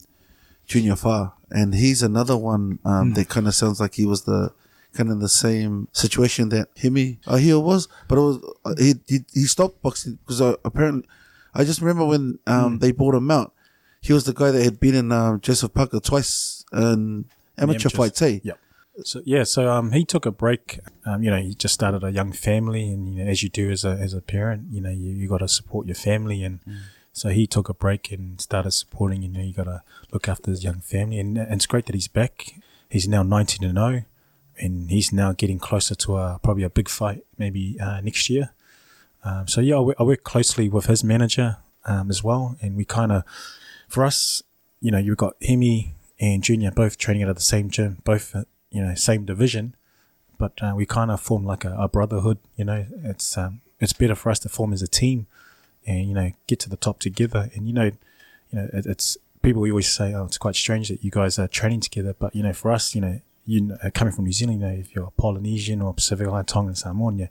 Junior 0.66 0.96
Fa, 0.96 1.32
and 1.50 1.74
he's 1.74 2.02
another 2.02 2.36
one 2.36 2.78
um 2.84 3.12
that 3.14 3.28
kind 3.28 3.46
of 3.48 3.54
sounds 3.54 3.80
like 3.80 3.94
he 3.94 4.06
was 4.06 4.22
the 4.22 4.52
kind 4.94 5.11
of 5.11 5.20
the 5.20 5.29
same 5.29 5.88
situation 5.92 6.48
that 6.50 6.68
Hemi 6.76 7.18
Ahio 7.26 7.62
was, 7.62 7.88
but 8.09 8.18
it 8.18 8.20
was 8.20 8.55
uh, 8.64 8.74
he 8.79 8.94
he, 9.07 9.18
he 9.33 9.44
stopped 9.44 9.83
boxing 9.83 10.18
because 10.22 10.40
uh, 10.40 10.57
apparently 10.64 11.09
I 11.55 11.64
just 11.64 11.81
remember 11.81 12.05
when 12.07 12.38
um 12.46 12.79
they 12.79 12.92
bought 12.92 13.14
him 13.14 13.31
out, 13.31 13.53
he 14.00 14.12
was 14.12 14.24
the 14.24 14.33
guy 14.35 14.50
that 14.50 14.62
had 14.62 14.81
been 14.81 14.94
in 14.94 15.12
um, 15.12 15.40
Joseph 15.40 15.74
Parker 15.74 16.00
twice 16.00 16.64
in 16.72 17.26
amateur 17.59 17.88
amateurs. 17.88 17.92
fights. 17.92 18.20
Hey, 18.20 18.40
Yep. 18.44 18.59
So 19.03 19.22
yeah, 19.24 19.44
so 19.44 19.70
um, 19.70 19.92
he 19.92 20.05
took 20.05 20.26
a 20.26 20.31
break. 20.31 20.81
Um, 21.07 21.22
you 21.22 21.31
know, 21.31 21.38
he 21.38 21.55
just 21.55 21.72
started 21.72 22.05
a 22.05 22.11
young 22.11 22.33
family, 22.33 22.90
and 22.90 23.09
you 23.09 23.24
know, 23.24 23.31
as 23.31 23.42
you 23.42 23.48
do 23.48 23.70
as 23.70 23.85
a 23.85 23.90
as 23.90 24.12
a 24.12 24.20
parent, 24.20 24.66
you 24.70 24.81
know, 24.81 24.90
you, 24.90 25.12
you 25.12 25.29
got 25.29 25.38
to 25.38 25.48
support 25.48 25.87
your 25.87 25.94
family, 25.94 26.42
and 26.42 26.61
So 27.12 27.31
he 27.31 27.46
took 27.46 27.68
a 27.68 27.74
break 27.74 28.12
and 28.12 28.40
started 28.40 28.72
supporting. 28.72 29.22
You 29.22 29.29
know, 29.29 29.40
you 29.40 29.53
got 29.55 29.64
to 29.64 29.83
look 30.12 30.29
after 30.29 30.50
his 30.50 30.62
young 30.64 30.81
family, 30.81 31.18
and, 31.18 31.38
and 31.38 31.55
it's 31.55 31.66
great 31.66 31.87
that 31.87 31.94
he's 31.94 32.09
back. 32.09 32.55
He's 32.88 33.09
now 33.09 33.22
19 33.22 33.68
and 33.68 33.79
0, 33.79 34.03
and 34.61 34.90
he's 34.90 35.12
now 35.12 35.33
getting 35.33 35.59
closer 35.59 35.94
to 35.94 36.16
a, 36.16 36.40
probably 36.42 36.62
a 36.62 36.70
big 36.70 36.88
fight 36.88 37.25
maybe 37.38 37.79
uh, 37.81 38.01
next 38.01 38.31
year. 38.31 38.51
Um, 39.25 39.49
so 39.49 39.61
yeah, 39.61 39.77
I 39.77 40.03
work 40.03 40.25
closely 40.25 40.68
with 40.68 40.87
his 40.87 41.05
manager 41.05 41.59
um, 41.85 42.11
as 42.11 42.23
well, 42.23 42.57
and 42.62 42.77
we 42.77 42.85
kind 42.85 43.12
of, 43.12 43.25
for 43.88 44.05
us, 44.05 44.42
you 44.81 44.90
know, 44.90 44.99
you've 44.99 45.18
got 45.18 45.35
Hemi 45.42 45.94
and 46.18 46.42
Junior 46.42 46.70
both 46.70 46.99
training 46.99 47.23
out 47.23 47.31
of 47.31 47.37
the 47.37 47.42
same 47.42 47.70
gym, 47.70 47.99
both 48.05 48.35
uh, 48.35 48.44
you 48.70 48.83
know 48.83 48.94
same 48.94 49.25
division, 49.25 49.75
but 50.38 50.53
uh, 50.62 50.73
we 50.77 50.87
kind 50.87 51.11
of 51.11 51.20
form 51.20 51.44
like 51.44 51.64
a, 51.64 51.75
a 51.79 51.88
brotherhood. 51.88 52.38
You 52.57 52.64
know, 52.64 52.87
it's 53.05 53.37
um, 53.37 53.61
it's 53.81 53.92
better 53.92 54.14
for 54.14 54.31
us 54.31 54.38
to 54.40 54.49
form 54.49 54.73
as 54.73 54.83
a 54.83 54.88
team, 54.88 55.27
and 55.87 56.09
you 56.09 56.14
know 56.14 56.31
get 56.46 56.61
to 56.61 56.70
the 56.70 56.77
top 56.77 56.99
together. 56.99 57.51
And 57.55 57.66
you 57.66 57.73
know, 57.73 57.90
you 58.51 58.59
know, 58.59 58.68
it, 58.73 58.87
it's 58.87 59.16
people 59.42 59.62
always 59.62 59.88
say, 59.88 60.14
oh, 60.14 60.25
it's 60.25 60.38
quite 60.38 60.55
strange 60.55 60.88
that 60.88 61.03
you 61.03 61.11
guys 61.11 61.38
are 61.38 61.49
training 61.49 61.81
together, 61.81 62.14
but 62.18 62.35
you 62.35 62.42
know, 62.42 62.53
for 62.53 62.70
us, 62.70 62.94
you 62.94 63.01
know, 63.01 63.20
you 63.50 63.60
know, 63.62 63.76
coming 63.98 64.12
from 64.14 64.24
New 64.28 64.32
Zealand, 64.32 64.60
you 64.60 64.66
know, 64.66 64.72
if 64.84 64.88
you're 64.94 65.10
Polynesian 65.16 65.78
or 65.82 65.92
Pacific 66.00 66.26
Island, 66.28 66.48
Tongan, 66.48 66.76
Samoan, 66.76 67.18
you 67.18 67.28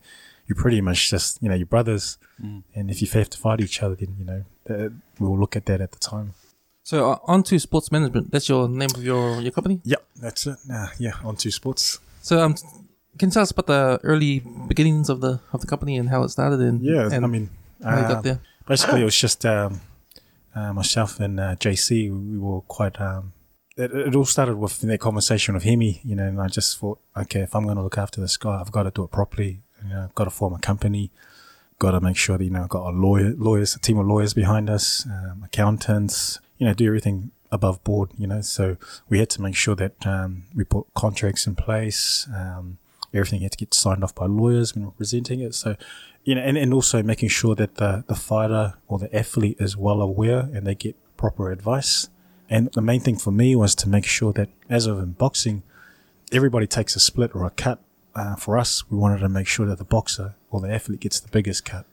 you're 0.47 0.61
pretty 0.63 0.81
much 0.81 1.09
just 1.13 1.41
you 1.43 1.47
know 1.49 1.55
your 1.55 1.67
brothers, 1.75 2.17
and 2.75 2.85
if 2.91 3.01
you 3.01 3.07
have 3.07 3.29
to 3.29 3.37
fight 3.37 3.59
each 3.61 3.81
other, 3.83 3.95
then 3.95 4.11
you 4.19 4.25
know 4.29 4.41
uh, 4.73 4.89
we'll 5.19 5.39
look 5.43 5.55
at 5.55 5.65
that 5.67 5.79
at 5.79 5.91
the 5.91 5.99
time. 5.99 6.33
So 6.83 6.95
uh, 7.11 7.17
on 7.33 7.43
to 7.43 7.59
sports 7.59 7.91
management. 7.91 8.31
That's 8.31 8.49
your 8.49 8.67
name 8.67 8.89
of 8.95 9.03
your 9.03 9.39
your 9.45 9.51
company. 9.51 9.79
Yep, 9.83 10.03
that's 10.25 10.47
it. 10.47 10.57
Uh, 10.71 10.87
yeah, 10.97 11.13
on 11.23 11.35
to 11.37 11.51
sports. 11.51 11.99
So 12.21 12.33
um, 12.43 12.55
can 13.19 13.29
you 13.29 13.33
tell 13.35 13.43
us 13.43 13.51
about 13.51 13.67
the 13.67 13.99
early 14.03 14.39
beginnings 14.67 15.07
of 15.09 15.21
the 15.21 15.39
of 15.53 15.61
the 15.61 15.67
company 15.67 15.97
and 15.99 16.09
how 16.09 16.23
it 16.23 16.29
started 16.29 16.59
and 16.59 16.81
Yeah, 16.81 17.09
and 17.13 17.23
I 17.23 17.27
mean, 17.35 17.49
how 17.83 17.97
you 17.99 18.05
uh, 18.05 18.13
got 18.13 18.23
there? 18.23 18.39
basically 18.67 19.01
it 19.01 19.05
was 19.05 19.19
just 19.25 19.45
um, 19.45 19.81
uh, 20.55 20.73
myself 20.73 21.19
and 21.19 21.39
uh, 21.39 21.55
JC. 21.55 22.09
We 22.11 22.37
were 22.39 22.61
quite. 22.61 22.99
Um, 22.99 23.33
it, 23.79 23.93
it 23.93 24.15
all 24.15 24.25
started 24.25 24.57
with 24.57 24.79
that 24.81 24.99
conversation 24.99 25.53
with 25.53 25.63
Hemi, 25.63 26.01
you 26.03 26.15
know, 26.15 26.25
and 26.25 26.41
I 26.41 26.47
just 26.47 26.77
thought, 26.77 26.99
okay, 27.15 27.39
if 27.41 27.55
I'm 27.55 27.63
going 27.63 27.77
to 27.77 27.83
look 27.83 27.97
after 27.97 28.19
this 28.19 28.35
guy, 28.35 28.59
I've 28.59 28.71
got 28.71 28.83
to 28.83 28.91
do 28.91 29.03
it 29.03 29.11
properly. 29.11 29.61
You 29.83 29.89
know, 29.89 30.03
I've 30.03 30.15
got 30.15 30.25
to 30.25 30.29
form 30.29 30.53
a 30.53 30.59
company. 30.59 31.11
Got 31.79 31.91
to 31.91 32.01
make 32.01 32.17
sure 32.17 32.37
that 32.37 32.43
you 32.43 32.49
know, 32.49 32.63
I've 32.63 32.69
got 32.69 32.89
a 32.89 32.95
lawyer, 32.95 33.33
lawyers, 33.37 33.73
a 33.73 33.79
team 33.79 33.97
of 33.97 34.05
lawyers 34.05 34.33
behind 34.33 34.69
us, 34.69 35.05
um, 35.05 35.43
accountants. 35.45 36.39
You 36.57 36.67
know, 36.67 36.73
do 36.73 36.85
everything 36.87 37.31
above 37.51 37.81
board. 37.85 38.11
You 38.17 38.27
know, 38.27 38.41
so 38.41 38.75
we 39.07 39.19
had 39.19 39.29
to 39.31 39.41
make 39.41 39.55
sure 39.55 39.75
that 39.75 40.05
um, 40.05 40.43
we 40.53 40.65
put 40.65 40.87
contracts 40.93 41.47
in 41.47 41.55
place. 41.55 42.27
Um, 42.35 42.79
everything 43.13 43.41
had 43.41 43.53
to 43.53 43.57
get 43.57 43.73
signed 43.73 44.03
off 44.03 44.13
by 44.13 44.25
lawyers 44.25 44.75
when 44.75 44.85
we're 44.85 44.91
presenting 44.91 45.39
it. 45.39 45.55
So, 45.55 45.77
you 46.25 46.35
know, 46.35 46.41
and, 46.41 46.57
and 46.57 46.73
also 46.73 47.01
making 47.01 47.29
sure 47.29 47.55
that 47.55 47.75
the, 47.75 48.03
the 48.07 48.15
fighter 48.15 48.73
or 48.89 48.99
the 48.99 49.15
athlete 49.15 49.57
is 49.59 49.77
well 49.77 50.01
aware 50.01 50.49
and 50.53 50.67
they 50.67 50.75
get 50.75 50.97
proper 51.15 51.49
advice. 51.49 52.09
And 52.49 52.71
the 52.73 52.81
main 52.81 52.99
thing 52.99 53.17
for 53.17 53.31
me 53.31 53.55
was 53.55 53.75
to 53.75 53.89
make 53.89 54.05
sure 54.05 54.33
that, 54.33 54.49
as 54.69 54.87
of 54.87 54.99
in 54.99 55.11
boxing, 55.11 55.63
everybody 56.31 56.67
takes 56.67 56.95
a 56.95 56.99
split 56.99 57.35
or 57.35 57.45
a 57.45 57.51
cut. 57.51 57.79
Uh, 58.15 58.35
for 58.35 58.57
us, 58.57 58.89
we 58.89 58.97
wanted 58.97 59.19
to 59.19 59.29
make 59.29 59.47
sure 59.47 59.65
that 59.67 59.77
the 59.77 59.83
boxer 59.83 60.35
or 60.49 60.59
the 60.59 60.73
athlete 60.73 60.99
gets 60.99 61.19
the 61.19 61.29
biggest 61.29 61.63
cut. 61.63 61.85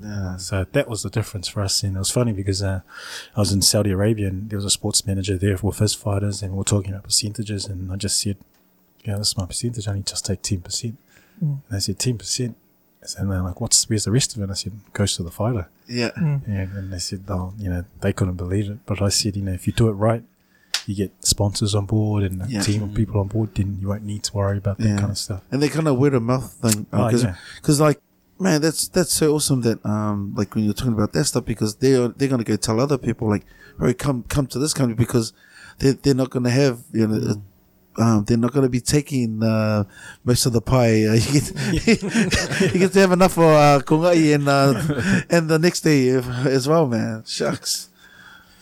Yeah. 0.00 0.36
So 0.36 0.66
that 0.72 0.88
was 0.88 1.02
the 1.02 1.10
difference 1.10 1.48
for 1.48 1.60
us. 1.60 1.82
And 1.82 1.96
it 1.96 1.98
was 1.98 2.10
funny 2.10 2.32
because 2.32 2.62
uh, 2.62 2.80
I 3.36 3.40
was 3.40 3.52
in 3.52 3.62
Saudi 3.62 3.90
Arabia 3.90 4.28
and 4.28 4.50
there 4.50 4.56
was 4.56 4.64
a 4.64 4.70
sports 4.70 5.06
manager 5.06 5.36
there 5.36 5.56
with 5.62 5.78
his 5.78 5.94
fighters 5.94 6.42
and 6.42 6.54
we 6.54 6.60
are 6.60 6.64
talking 6.64 6.92
about 6.92 7.04
percentages. 7.04 7.66
And 7.66 7.90
I 7.90 7.96
just 7.96 8.20
said, 8.20 8.36
yeah, 9.04 9.16
this 9.16 9.28
is 9.28 9.36
my 9.36 9.46
percentage. 9.46 9.88
I 9.88 9.94
need 9.94 10.06
to 10.06 10.12
just 10.12 10.26
take 10.26 10.42
10%. 10.42 10.94
And 11.40 11.62
they 11.70 11.80
said, 11.80 11.98
10%. 11.98 12.54
And 13.18 13.30
they're 13.30 13.42
like, 13.42 13.60
what's, 13.60 13.88
where's 13.88 14.04
the 14.04 14.12
rest 14.12 14.34
of 14.34 14.40
it? 14.40 14.44
And 14.44 14.52
I 14.52 14.54
said, 14.54 14.72
goes 14.92 15.16
to 15.16 15.22
the 15.22 15.30
fighter. 15.30 15.68
Yeah. 15.88 16.10
And, 16.16 16.46
and 16.46 16.92
they 16.92 16.98
said, 16.98 17.24
oh, 17.28 17.52
you 17.58 17.68
know, 17.68 17.84
they 18.00 18.12
couldn't 18.12 18.36
believe 18.36 18.70
it. 18.70 18.78
But 18.86 19.02
I 19.02 19.08
said, 19.08 19.36
you 19.36 19.42
know, 19.42 19.52
if 19.52 19.66
you 19.66 19.72
do 19.72 19.88
it 19.88 19.92
right, 19.92 20.22
you 20.86 20.94
get 20.94 21.12
sponsors 21.24 21.74
on 21.74 21.86
board 21.86 22.22
and 22.22 22.42
a 22.42 22.46
Yeah. 22.48 22.60
team 22.62 22.82
of 22.82 22.94
people 22.94 23.20
on 23.20 23.28
board, 23.28 23.54
then 23.54 23.78
you 23.80 23.88
won't 23.88 24.04
need 24.04 24.22
to 24.24 24.34
worry 24.36 24.58
about 24.58 24.78
that 24.78 24.88
Yeah. 24.88 24.98
kind 24.98 25.10
of 25.10 25.18
stuff. 25.18 25.42
And 25.50 25.60
they 25.62 25.68
kind 25.68 25.88
of 25.88 25.98
word 25.98 26.14
of 26.14 26.22
mouth 26.22 26.52
thing. 26.52 26.86
Oh, 26.92 27.06
Because, 27.06 27.78
yeah. 27.80 27.84
like, 27.86 28.00
man, 28.38 28.60
that's 28.60 28.88
that's 28.88 29.12
so 29.12 29.34
awesome 29.34 29.60
that 29.62 29.84
um 29.86 30.34
like 30.36 30.54
when 30.54 30.64
you're 30.64 30.74
talking 30.74 30.94
about 30.94 31.12
that 31.12 31.24
stuff 31.24 31.44
because 31.44 31.76
they're 31.76 32.08
they're 32.08 32.28
gonna 32.28 32.42
go 32.42 32.56
tell 32.56 32.80
other 32.80 32.98
people 32.98 33.28
like, 33.28 33.44
oh, 33.80 33.92
come 33.94 34.24
come 34.28 34.46
to 34.48 34.58
this 34.58 34.74
company 34.74 34.94
because 34.96 35.32
they 35.78 35.92
they're 35.92 36.14
not 36.14 36.30
gonna 36.30 36.50
have 36.50 36.80
you 36.92 37.06
know. 37.06 37.30
uh, 37.30 37.34
Um, 37.98 38.24
they're 38.24 38.38
not 38.38 38.52
going 38.52 38.64
to 38.64 38.70
be 38.70 38.80
taking 38.80 39.42
uh, 39.42 39.84
most 40.24 40.46
of 40.46 40.52
the 40.52 40.62
pie. 40.62 41.04
Uh, 41.04 41.12
you, 41.20 41.40
get, 41.40 42.72
you 42.72 42.80
get 42.80 42.92
to 42.92 43.00
have 43.00 43.12
enough 43.12 43.34
for 43.34 43.44
uh, 43.44 43.80
kongai 43.80 44.34
and 44.34 44.48
uh, 44.48 45.22
and 45.28 45.48
the 45.48 45.58
next 45.58 45.80
day 45.80 46.08
if, 46.08 46.26
as 46.46 46.68
well, 46.68 46.86
man. 46.86 47.24
Shucks. 47.26 47.90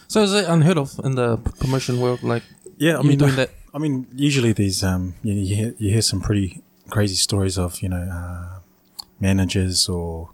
So 0.09 0.23
is 0.23 0.35
it 0.35 0.47
unheard 0.49 0.79
of 0.79 0.99
in 1.05 1.15
the 1.15 1.37
promotion 1.37 2.01
world? 2.01 2.23
Like 2.23 2.43
Yeah, 2.79 2.99
I 2.99 3.03
mean, 3.03 3.19
doing 3.19 3.37
that? 3.37 3.51
I 3.73 3.79
mean, 3.79 4.09
usually 4.15 4.53
these 4.53 4.83
um, 4.83 5.15
you, 5.23 5.35
you 5.35 5.55
hear 5.55 5.75
you 5.79 5.91
hear 5.91 6.03
some 6.03 6.21
pretty 6.21 6.63
crazy 6.89 7.15
stories 7.15 7.57
of 7.57 7.81
you 7.83 7.89
know 7.89 8.03
uh, 8.03 8.59
managers 9.21 9.89
or 9.89 10.31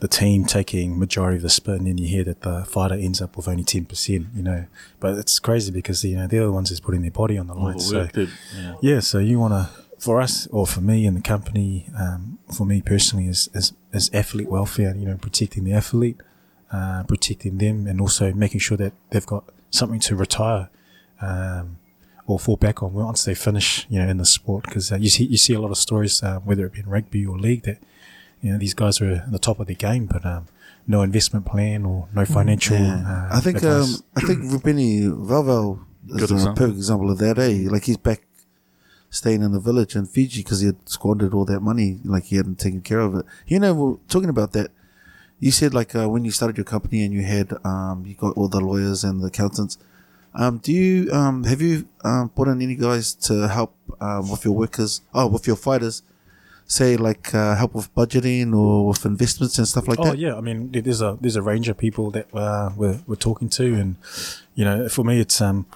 the 0.00 0.08
team 0.08 0.44
taking 0.44 0.98
majority 0.98 1.36
of 1.36 1.42
the 1.42 1.50
split, 1.50 1.78
and 1.78 1.86
then 1.86 1.98
you 1.98 2.06
hear 2.08 2.24
that 2.24 2.42
the 2.42 2.64
fighter 2.64 2.94
ends 2.94 3.20
up 3.20 3.36
with 3.36 3.48
only 3.48 3.64
ten 3.64 3.84
percent. 3.84 4.28
You 4.34 4.42
know, 4.42 4.66
but 5.00 5.18
it's 5.18 5.38
crazy 5.38 5.72
because 5.72 6.04
you 6.04 6.16
know 6.16 6.26
they're 6.26 6.44
the 6.44 6.52
ones 6.52 6.70
who's 6.70 6.80
putting 6.80 7.02
their 7.02 7.10
body 7.10 7.38
on 7.38 7.46
the 7.46 7.54
line. 7.54 7.78
So 7.80 8.08
yeah. 8.14 8.74
yeah, 8.80 9.00
so 9.00 9.18
you 9.18 9.38
want 9.38 9.54
to, 9.54 9.70
for 9.98 10.20
us 10.20 10.46
or 10.48 10.66
for 10.66 10.80
me 10.80 11.06
and 11.06 11.16
the 11.16 11.22
company, 11.22 11.88
um, 11.98 12.38
for 12.54 12.64
me 12.64 12.82
personally, 12.82 13.26
is, 13.26 13.48
is 13.54 13.72
is 13.92 14.10
athlete 14.12 14.48
welfare. 14.48 14.94
You 14.96 15.06
know, 15.06 15.16
protecting 15.16 15.64
the 15.64 15.72
athlete, 15.72 16.20
uh, 16.72 17.04
protecting 17.04 17.58
them, 17.58 17.86
and 17.86 18.00
also 18.00 18.32
making 18.32 18.60
sure 18.60 18.76
that 18.76 18.92
they've 19.10 19.26
got 19.26 19.44
something 19.70 20.00
to 20.00 20.16
retire. 20.16 20.70
Um, 21.20 21.78
or 22.28 22.38
fall 22.38 22.56
back 22.56 22.82
on 22.82 22.92
once 22.92 23.24
they 23.24 23.34
finish, 23.34 23.86
you 23.88 23.98
know, 23.98 24.06
in 24.06 24.18
the 24.18 24.24
sport. 24.26 24.64
Because 24.64 24.92
uh, 24.92 24.96
you 24.96 25.08
see, 25.08 25.24
you 25.24 25.38
see 25.38 25.54
a 25.54 25.60
lot 25.60 25.70
of 25.70 25.78
stories, 25.78 26.22
uh, 26.22 26.38
whether 26.40 26.66
it 26.66 26.74
be 26.74 26.80
in 26.80 26.86
rugby 26.86 27.24
or 27.24 27.38
league, 27.38 27.62
that 27.62 27.78
you 28.42 28.52
know 28.52 28.58
these 28.58 28.74
guys 28.74 29.00
are 29.00 29.10
at 29.12 29.32
the 29.32 29.38
top 29.38 29.60
of 29.60 29.66
their 29.66 29.76
game, 29.76 30.06
but 30.06 30.24
um, 30.24 30.46
no 30.86 31.02
investment 31.02 31.46
plan 31.46 31.84
or 31.84 32.08
no 32.14 32.24
financial. 32.24 32.76
Yeah. 32.76 33.28
Uh, 33.30 33.36
I 33.36 33.40
think 33.40 33.62
um, 33.64 33.82
advice. 33.82 34.02
I 34.16 34.20
think 34.20 34.38
Rubini 34.52 35.08
Valval 35.08 35.84
is 36.08 36.16
Good 36.20 36.30
a 36.30 36.34
example. 36.34 36.54
perfect 36.56 36.76
example 36.78 37.10
of 37.10 37.18
that. 37.18 37.38
Eh, 37.38 37.68
like 37.70 37.84
he's 37.84 37.96
back 37.98 38.22
staying 39.10 39.42
in 39.42 39.52
the 39.52 39.60
village 39.60 39.96
in 39.96 40.06
Fiji 40.06 40.42
because 40.42 40.60
he 40.60 40.66
had 40.66 40.88
squandered 40.88 41.32
all 41.34 41.44
that 41.46 41.60
money, 41.60 41.98
like 42.04 42.24
he 42.24 42.36
hadn't 42.36 42.58
taken 42.58 42.80
care 42.82 43.00
of 43.00 43.14
it. 43.14 43.24
You 43.46 43.58
know, 43.58 43.74
we're 43.74 43.96
talking 44.08 44.28
about 44.28 44.52
that. 44.52 44.70
You 45.40 45.50
said 45.50 45.72
like 45.72 45.94
uh, 45.94 46.08
when 46.08 46.24
you 46.24 46.30
started 46.30 46.56
your 46.56 46.64
company 46.64 47.02
and 47.04 47.14
you 47.14 47.22
had 47.22 47.52
um, 47.64 48.04
you 48.06 48.14
got 48.14 48.36
all 48.36 48.48
the 48.48 48.60
lawyers 48.60 49.04
and 49.04 49.22
the 49.22 49.26
accountants. 49.28 49.78
Um, 50.34 50.58
do 50.58 50.72
you 50.72 51.10
um, 51.12 51.44
have 51.44 51.62
you 51.62 51.88
um, 52.04 52.28
put 52.30 52.48
in 52.48 52.60
any 52.60 52.74
guys 52.74 53.14
to 53.14 53.48
help 53.48 53.74
um, 54.00 54.30
with 54.30 54.44
your 54.44 54.54
workers? 54.54 55.00
Oh, 55.14 55.26
with 55.26 55.46
your 55.46 55.56
fighters, 55.56 56.02
say 56.68 56.96
like 56.96 57.34
uh, 57.34 57.56
help 57.56 57.74
with 57.74 57.92
budgeting 57.94 58.54
or 58.54 58.86
with 58.86 59.04
investments 59.04 59.58
and 59.58 59.66
stuff 59.66 59.88
like 59.88 59.98
Oh 59.98 60.04
that. 60.04 60.10
Oh 60.10 60.14
yeah, 60.14 60.36
I 60.36 60.40
mean 60.40 60.70
there's 60.70 61.00
a 61.00 61.18
there's 61.20 61.34
a 61.34 61.42
range 61.42 61.68
of 61.68 61.76
people 61.76 62.12
that 62.12 62.32
uh, 62.32 62.70
we're 62.76 63.00
we're 63.06 63.16
talking 63.16 63.48
to, 63.48 63.74
and 63.74 63.96
you 64.54 64.64
know 64.64 64.88
for 64.88 65.02
me 65.02 65.18
it's 65.18 65.40
um 65.40 65.66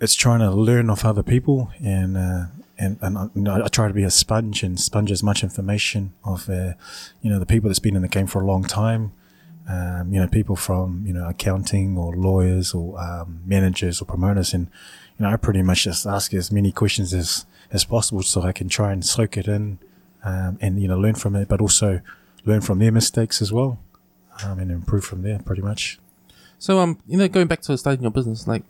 it's 0.00 0.14
trying 0.14 0.38
to 0.40 0.50
learn 0.50 0.90
off 0.90 1.04
other 1.04 1.24
people, 1.24 1.72
and 1.82 2.16
uh, 2.16 2.44
and 2.78 2.98
and 3.00 3.18
I, 3.18 3.24
you 3.34 3.42
know, 3.42 3.64
I 3.64 3.68
try 3.68 3.88
to 3.88 3.94
be 3.94 4.04
a 4.04 4.10
sponge 4.10 4.62
and 4.62 4.78
sponge 4.78 5.10
as 5.10 5.22
much 5.22 5.42
information 5.42 6.12
of 6.24 6.48
uh, 6.48 6.74
you 7.22 7.30
know 7.30 7.38
the 7.38 7.46
people 7.46 7.68
that's 7.68 7.80
been 7.80 7.96
in 7.96 8.02
the 8.02 8.08
game 8.08 8.26
for 8.26 8.40
a 8.42 8.46
long 8.46 8.62
time. 8.62 9.12
Um, 9.68 10.14
you 10.14 10.20
know, 10.20 10.28
people 10.28 10.56
from 10.56 11.04
you 11.06 11.12
know 11.12 11.28
accounting 11.28 11.98
or 11.98 12.14
lawyers 12.14 12.72
or 12.74 13.00
um, 13.00 13.40
managers 13.44 14.00
or 14.00 14.04
promoters, 14.04 14.54
and 14.54 14.68
you 15.18 15.24
know, 15.26 15.32
I 15.32 15.36
pretty 15.36 15.62
much 15.62 15.84
just 15.84 16.06
ask 16.06 16.32
as 16.34 16.52
many 16.52 16.70
questions 16.70 17.12
as 17.12 17.46
as 17.70 17.84
possible 17.84 18.22
so 18.22 18.42
I 18.42 18.52
can 18.52 18.68
try 18.68 18.92
and 18.92 19.04
soak 19.04 19.36
it 19.36 19.46
in, 19.46 19.78
um, 20.24 20.58
and 20.60 20.80
you 20.80 20.88
know, 20.88 20.98
learn 20.98 21.14
from 21.14 21.36
it, 21.36 21.48
but 21.48 21.60
also 21.60 22.00
learn 22.44 22.60
from 22.60 22.78
their 22.78 22.92
mistakes 22.92 23.40
as 23.42 23.52
well, 23.52 23.78
um, 24.44 24.58
and 24.58 24.70
improve 24.70 25.04
from 25.04 25.22
there. 25.22 25.38
Pretty 25.38 25.62
much. 25.62 25.98
So 26.58 26.78
um, 26.80 26.98
you 27.06 27.16
know, 27.18 27.28
going 27.28 27.46
back 27.46 27.60
to 27.62 27.76
starting 27.78 28.02
your 28.02 28.10
business, 28.10 28.46
like, 28.46 28.62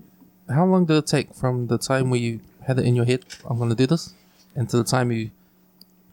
how 0.49 0.65
long 0.67 0.85
did 0.87 0.97
it 0.97 1.07
take 1.07 1.35
from 1.35 1.67
the 1.69 1.79
time 1.79 2.11
where 2.11 2.21
you 2.21 2.41
had 2.67 2.79
it 2.79 2.85
in 2.85 2.95
your 2.95 3.07
head, 3.07 3.25
I'm 3.49 3.57
going 3.59 3.71
to 3.71 3.75
do 3.77 3.87
this, 3.87 4.13
and 4.55 4.69
to 4.71 4.77
the 4.77 4.85
time 4.85 5.11
you, 5.11 5.31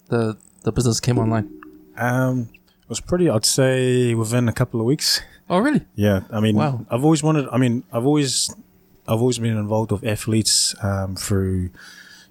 the 0.08 0.38
the 0.64 0.72
business 0.72 1.00
came 1.00 1.18
online? 1.18 1.50
Um, 1.98 2.50
it 2.84 2.90
was 2.90 3.00
pretty. 3.02 3.30
I'd 3.30 3.46
say 3.46 4.14
within 4.14 4.48
a 4.48 4.54
couple 4.54 4.80
of 4.80 4.86
weeks. 4.86 5.22
Oh, 5.50 5.60
really? 5.60 5.82
Yeah, 5.96 6.22
I 6.32 6.40
mean, 6.40 6.56
Wow. 6.56 6.86
I've 6.90 7.04
always 7.04 7.22
wanted. 7.24 7.48
I 7.52 7.58
mean, 7.58 7.84
I've 7.92 8.06
always, 8.06 8.50
I've 9.08 9.20
always 9.20 9.38
been 9.38 9.58
involved 9.58 9.92
with 9.92 10.04
athletes 10.04 10.74
um, 10.82 11.16
through, 11.16 11.70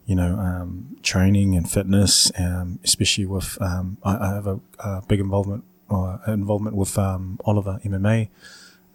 you 0.06 0.14
know, 0.14 0.36
um, 0.38 0.96
training 1.02 1.56
and 1.56 1.70
fitness, 1.70 2.30
um, 2.38 2.78
especially 2.84 3.26
with. 3.26 3.60
Um, 3.60 3.98
I, 4.02 4.16
I 4.16 4.34
have 4.34 4.46
a, 4.46 4.60
a 4.80 5.02
big 5.08 5.20
involvement 5.20 5.64
or 5.88 6.20
involvement 6.26 6.76
with 6.76 6.98
um, 6.98 7.38
Oliver 7.44 7.80
MMA, 7.84 8.28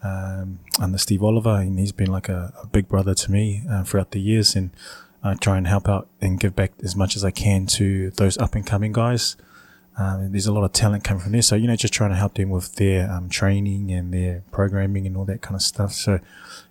um, 0.02 0.60
under 0.80 0.98
Steve 0.98 1.22
Oliver, 1.22 1.56
and 1.56 1.78
he's 1.78 1.92
been 1.92 2.10
like 2.10 2.28
a, 2.28 2.52
a 2.62 2.66
big 2.66 2.88
brother 2.88 3.14
to 3.14 3.30
me 3.30 3.62
uh, 3.70 3.84
throughout 3.84 4.10
the 4.12 4.20
years, 4.20 4.54
and 4.54 4.70
I 5.22 5.34
try 5.34 5.58
and 5.58 5.66
help 5.66 5.88
out 5.88 6.08
and 6.20 6.40
give 6.40 6.56
back 6.56 6.72
as 6.82 6.96
much 6.96 7.16
as 7.16 7.24
I 7.24 7.30
can 7.30 7.66
to 7.66 8.10
those 8.10 8.38
up 8.38 8.54
and 8.54 8.66
coming 8.66 8.92
guys. 8.92 9.36
Um, 9.98 10.32
there's 10.32 10.46
a 10.46 10.52
lot 10.52 10.64
of 10.64 10.72
talent 10.72 11.04
coming 11.04 11.22
from 11.22 11.32
there. 11.32 11.42
So, 11.42 11.56
you 11.56 11.66
know, 11.66 11.76
just 11.76 11.92
trying 11.92 12.10
to 12.10 12.16
help 12.16 12.34
them 12.34 12.48
with 12.48 12.76
their 12.76 13.10
um, 13.10 13.28
training 13.28 13.90
and 13.90 14.14
their 14.14 14.42
programming 14.50 15.06
and 15.06 15.14
all 15.14 15.26
that 15.26 15.42
kind 15.42 15.54
of 15.54 15.60
stuff. 15.60 15.92
So, 15.92 16.20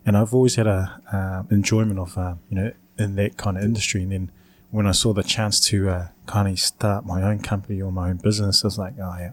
and 0.03 0.17
I've 0.17 0.33
always 0.33 0.55
had 0.55 0.65
a 0.65 0.99
um 1.11 1.47
enjoyment 1.51 1.99
of, 1.99 2.17
uh, 2.17 2.35
you 2.49 2.55
know, 2.55 2.71
in 2.99 3.15
that 3.15 3.37
kind 3.37 3.57
of 3.57 3.63
industry. 3.63 4.03
And 4.03 4.11
then 4.11 4.31
when 4.71 4.85
I 4.85 4.91
saw 4.91 5.13
the 5.13 5.23
chance 5.23 5.59
to 5.67 5.89
uh, 5.89 6.07
kind 6.25 6.47
of 6.47 6.59
start 6.59 7.05
my 7.05 7.23
own 7.23 7.39
company 7.39 7.81
or 7.81 7.91
my 7.91 8.09
own 8.09 8.17
business, 8.17 8.63
I 8.63 8.67
was 8.67 8.77
like, 8.77 8.93
oh, 8.99 9.15
yeah, 9.17 9.31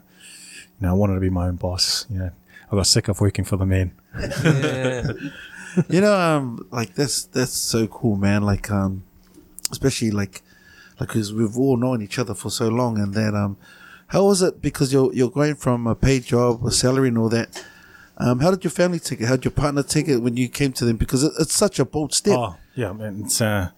you 0.81 0.87
know, 0.87 0.91
I 0.91 0.93
wanted 0.93 1.15
to 1.15 1.21
be 1.21 1.31
my 1.31 1.47
own 1.49 1.57
boss. 1.57 2.07
You 2.09 2.19
know, 2.19 2.31
I 2.71 2.77
got 2.77 2.87
sick 2.87 3.09
of 3.09 3.21
working 3.21 3.45
for 3.45 3.57
the 3.57 3.67
man. 3.67 3.93
Yeah. 4.19 5.13
you 5.89 6.01
know, 6.01 6.19
um, 6.19 6.67
like 6.71 6.95
that's 6.95 7.25
that's 7.25 7.53
so 7.53 7.87
cool, 7.87 8.17
man. 8.17 8.43
Like, 8.43 8.71
um, 8.71 9.05
especially 9.71 10.11
like, 10.11 10.43
like 10.99 11.09
because 11.11 11.33
we've 11.33 11.57
all 11.59 11.77
known 11.77 12.03
each 12.03 12.19
other 12.19 12.35
for 12.35 12.51
so 12.51 12.69
long, 12.69 12.99
and 12.99 13.13
then, 13.13 13.35
um, 13.35 13.59
how 14.09 14.25
was 14.25 14.41
it? 14.41 14.63
Because 14.63 14.93
you're 14.93 15.13
you're 15.13 15.31
going 15.31 15.57
from 15.57 15.87
a 15.87 15.95
paid 15.95 16.25
job, 16.25 16.65
a 16.65 16.71
salary, 16.71 17.09
and 17.09 17.19
all 17.19 17.29
that. 17.29 17.65
Um, 18.19 18.41
how 18.41 18.51
did 18.51 18.65
your 18.65 18.71
family 18.71 18.99
take 18.99 19.21
it? 19.21 19.27
How 19.27 19.37
did 19.37 19.45
your 19.45 19.53
partner 19.53 19.83
take 19.83 20.09
it 20.09 20.19
when 20.19 20.37
you 20.39 20.49
came 20.49 20.73
to 20.73 20.87
them? 20.87 20.97
Because 20.97 21.23
it, 21.23 21.33
it's 21.39 21.53
such 21.53 21.79
a 21.79 21.85
bold 21.85 22.15
step. 22.15 22.39
Oh, 22.39 22.57
yeah, 22.77 22.93
man. 22.93 23.23
It's 23.25 23.41
uh, 23.41 23.71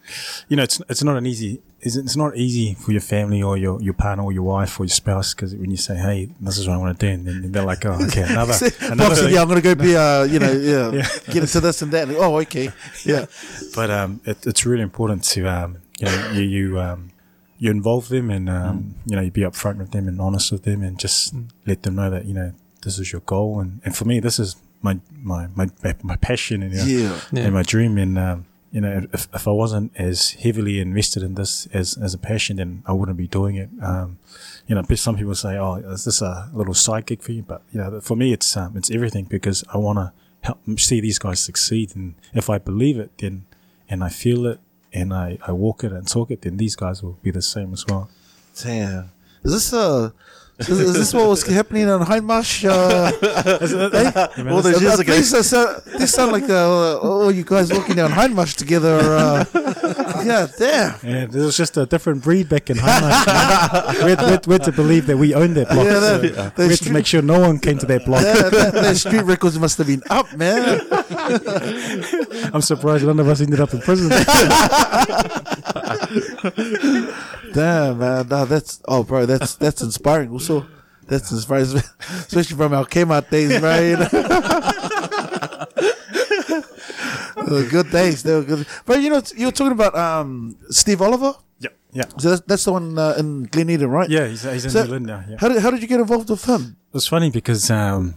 you 0.48 0.56
know, 0.56 0.64
it's 0.64 0.82
it's 0.88 1.02
not 1.02 1.16
an 1.16 1.26
easy. 1.26 1.62
It's, 1.80 1.94
it's 1.94 2.16
not 2.16 2.36
easy 2.36 2.74
for 2.74 2.90
your 2.90 3.00
family 3.00 3.40
or 3.40 3.56
your, 3.56 3.80
your 3.80 3.94
partner 3.94 4.24
or 4.24 4.32
your 4.32 4.42
wife 4.42 4.80
or 4.80 4.84
your 4.84 4.88
spouse 4.90 5.32
because 5.32 5.54
when 5.54 5.70
you 5.70 5.76
say, 5.76 5.96
"Hey, 5.96 6.28
this 6.40 6.58
is 6.58 6.66
what 6.66 6.74
I 6.74 6.78
want 6.78 6.98
to 6.98 7.06
do," 7.06 7.12
and 7.12 7.24
then 7.26 7.52
they're 7.52 7.64
like, 7.64 7.86
"Oh, 7.86 7.92
okay, 8.06 8.22
another, 8.28 8.54
another 8.80 9.10
Boss 9.10 9.20
thing." 9.20 9.32
yeah, 9.32 9.42
I'm 9.42 9.48
gonna 9.48 9.60
go 9.60 9.76
be, 9.76 9.96
uh, 9.96 10.24
you 10.24 10.40
know, 10.40 10.50
yeah, 10.52 10.90
Yeah. 10.98 11.08
get 11.32 11.36
into 11.36 11.60
this 11.60 11.80
and 11.82 11.92
that. 11.92 12.08
And, 12.08 12.16
oh, 12.16 12.38
okay, 12.40 12.70
yeah, 13.04 13.26
But 13.76 13.90
um, 13.90 14.20
it, 14.24 14.44
it's 14.44 14.66
really 14.66 14.82
important 14.82 15.22
to 15.24 15.46
um, 15.46 15.78
you 16.00 16.06
know, 16.06 16.30
you 16.32 16.42
you 16.42 16.80
um, 16.80 17.12
you 17.58 17.70
involve 17.70 18.08
them 18.08 18.30
and 18.30 18.50
um, 18.50 18.96
you 19.06 19.14
know, 19.14 19.22
you 19.22 19.30
be 19.30 19.42
upfront 19.42 19.78
with 19.78 19.92
them 19.92 20.08
and 20.08 20.20
honest 20.20 20.50
with 20.50 20.64
them 20.64 20.82
and 20.82 20.98
just 20.98 21.32
let 21.64 21.84
them 21.84 21.94
know 21.94 22.10
that 22.10 22.24
you 22.24 22.34
know 22.34 22.52
this 22.82 22.98
is 22.98 23.12
your 23.12 23.20
goal 23.22 23.60
and, 23.60 23.80
and 23.84 23.96
for 23.96 24.04
me, 24.04 24.18
this 24.18 24.40
is 24.40 24.56
my 24.82 24.98
my 25.22 25.46
my 25.54 25.68
my 26.02 26.16
passion 26.16 26.62
and 26.62 26.72
you 26.74 26.78
know, 26.78 26.84
yeah. 27.14 27.20
Yeah. 27.32 27.42
and 27.44 27.54
my 27.54 27.62
dream. 27.62 27.98
And 27.98 28.18
um, 28.18 28.46
you 28.70 28.80
know, 28.82 29.06
if, 29.12 29.28
if 29.32 29.48
I 29.48 29.50
wasn't 29.50 29.92
as 29.96 30.32
heavily 30.32 30.78
invested 30.80 31.22
in 31.22 31.34
this 31.34 31.66
as, 31.72 31.96
as 31.96 32.12
a 32.12 32.18
passion, 32.18 32.56
then 32.56 32.82
I 32.86 32.92
wouldn't 32.92 33.16
be 33.16 33.26
doing 33.26 33.56
it. 33.56 33.70
Um, 33.82 34.18
you 34.66 34.74
know, 34.74 34.82
some 34.94 35.16
people 35.16 35.34
say, 35.34 35.56
"Oh, 35.56 35.76
is 35.76 36.04
this 36.04 36.20
a 36.20 36.50
little 36.52 36.74
side 36.74 37.06
gig 37.06 37.22
for 37.22 37.32
you?" 37.32 37.42
But 37.42 37.62
you 37.72 37.80
know, 37.80 38.00
for 38.00 38.16
me, 38.16 38.32
it's 38.32 38.56
um, 38.56 38.76
it's 38.76 38.90
everything 38.90 39.24
because 39.24 39.64
I 39.72 39.78
want 39.78 39.98
to 39.98 40.12
help 40.42 40.58
see 40.78 41.00
these 41.00 41.18
guys 41.18 41.40
succeed. 41.40 41.96
And 41.96 42.14
if 42.34 42.50
I 42.50 42.58
believe 42.58 42.98
it, 42.98 43.16
then 43.18 43.46
and 43.88 44.04
I 44.04 44.10
feel 44.10 44.46
it, 44.46 44.60
and 44.92 45.14
I, 45.14 45.38
I 45.46 45.52
walk 45.52 45.82
it 45.84 45.92
and 45.92 46.06
talk 46.06 46.30
it, 46.30 46.42
then 46.42 46.58
these 46.58 46.76
guys 46.76 47.02
will 47.02 47.18
be 47.22 47.30
the 47.30 47.42
same 47.42 47.72
as 47.72 47.86
well. 47.86 48.10
Damn, 48.62 49.10
is 49.44 49.52
this 49.52 49.72
uh, 49.72 50.10
is, 50.58 50.68
is 50.68 50.94
this 50.94 51.14
what 51.14 51.28
was 51.28 51.46
happening 51.46 51.88
on 51.88 52.04
Hindmarsh? 52.04 52.68
Uh, 52.68 53.12
eh? 54.44 54.50
All 54.50 54.60
those 54.60 54.82
years 54.82 54.98
ago. 54.98 55.14
These, 55.14 55.48
so, 55.48 55.80
these 55.96 56.12
sound 56.12 56.32
like 56.32 56.44
uh, 56.44 56.98
oh, 57.00 57.28
you 57.28 57.44
guys 57.44 57.72
walking 57.72 57.96
down 57.96 58.10
Hindmarsh 58.10 58.56
together. 58.56 58.98
Uh, 58.98 59.44
yeah, 60.24 60.46
damn. 60.58 60.94
And 61.02 61.34
it 61.34 61.38
was 61.38 61.56
just 61.56 61.76
a 61.76 61.86
different 61.86 62.22
breed 62.22 62.48
back 62.48 62.70
in 62.70 62.76
Hainan. 62.76 64.04
we, 64.04 64.10
had, 64.10 64.20
we, 64.20 64.30
had, 64.30 64.46
we 64.46 64.52
had 64.54 64.64
to 64.64 64.72
believe 64.72 65.06
that 65.06 65.16
we 65.16 65.34
owned 65.34 65.56
that 65.56 65.68
block. 65.68 65.86
Yeah, 65.86 66.00
so 66.00 66.18
that- 66.18 66.56
we 66.56 66.68
had 66.68 66.78
to 66.78 66.92
make 66.92 67.06
sure 67.06 67.22
no 67.22 67.40
one 67.40 67.58
came 67.58 67.78
to 67.78 67.86
that 67.86 68.04
block. 68.04 68.22
Yeah, 68.22 68.48
that, 68.48 68.74
that 68.74 68.96
street 68.96 69.24
records 69.24 69.58
must 69.58 69.78
have 69.78 69.86
been 69.86 70.02
up, 70.10 70.32
man. 70.34 70.80
I'm 72.52 72.62
surprised 72.62 73.06
none 73.06 73.20
of 73.20 73.28
us 73.28 73.40
ended 73.40 73.60
up 73.60 73.72
in 73.74 73.80
prison. 73.80 74.08
Damn, 77.52 77.98
man. 77.98 78.28
No, 78.28 78.44
that's 78.44 78.80
oh, 78.86 79.04
bro, 79.04 79.26
that's 79.26 79.56
that's 79.56 79.82
inspiring. 79.82 80.30
Also, 80.50 80.66
that's 81.06 81.30
inspiring, 81.32 81.82
especially 82.10 82.56
from 82.56 82.72
our 82.74 82.84
Kmart 82.86 83.30
days, 83.30 83.58
bro. 83.60 83.78
You 83.78 83.96
know? 83.96 84.08
They 87.46 87.52
were 87.62 87.68
good 87.70 87.90
days. 87.90 88.22
They 88.22 88.34
were 88.34 88.42
good. 88.44 88.66
But 88.84 89.00
you 89.00 89.10
know, 89.10 89.22
you 89.36 89.46
were 89.46 89.52
talking 89.52 89.72
about 89.72 89.94
um, 89.94 90.56
Steve 90.70 91.00
Oliver. 91.00 91.34
yeah, 91.60 91.70
yeah. 91.92 92.04
So 92.18 92.30
that's, 92.30 92.42
that's 92.42 92.64
the 92.64 92.72
one 92.72 92.98
uh, 92.98 93.14
in 93.18 93.44
Glen 93.44 93.70
Eden, 93.70 93.88
right? 93.90 94.08
Yeah, 94.10 94.26
he's, 94.26 94.42
he's 94.42 94.64
in 94.64 94.70
So- 94.70 94.98
now. 94.98 95.24
Yeah. 95.28 95.36
How 95.40 95.48
did 95.48 95.62
how 95.62 95.70
did 95.70 95.80
you 95.80 95.88
get 95.88 96.00
involved 96.00 96.28
with 96.28 96.44
him? 96.44 96.76
It 96.88 96.94
was 96.94 97.06
funny 97.06 97.30
because 97.30 97.70
um, 97.70 98.14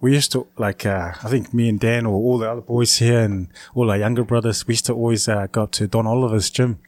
we 0.00 0.12
used 0.14 0.32
to 0.32 0.46
like 0.58 0.84
uh, 0.86 1.12
I 1.22 1.28
think 1.28 1.52
me 1.54 1.68
and 1.68 1.78
Dan 1.78 2.06
or 2.06 2.14
all 2.14 2.38
the 2.38 2.50
other 2.50 2.60
boys 2.60 2.96
here 2.98 3.20
and 3.20 3.48
all 3.74 3.90
our 3.90 3.98
younger 3.98 4.24
brothers 4.24 4.66
we 4.66 4.72
used 4.72 4.86
to 4.86 4.94
always 4.94 5.28
uh, 5.28 5.46
go 5.52 5.64
up 5.64 5.72
to 5.72 5.86
Don 5.86 6.06
Oliver's 6.06 6.50
gym, 6.50 6.78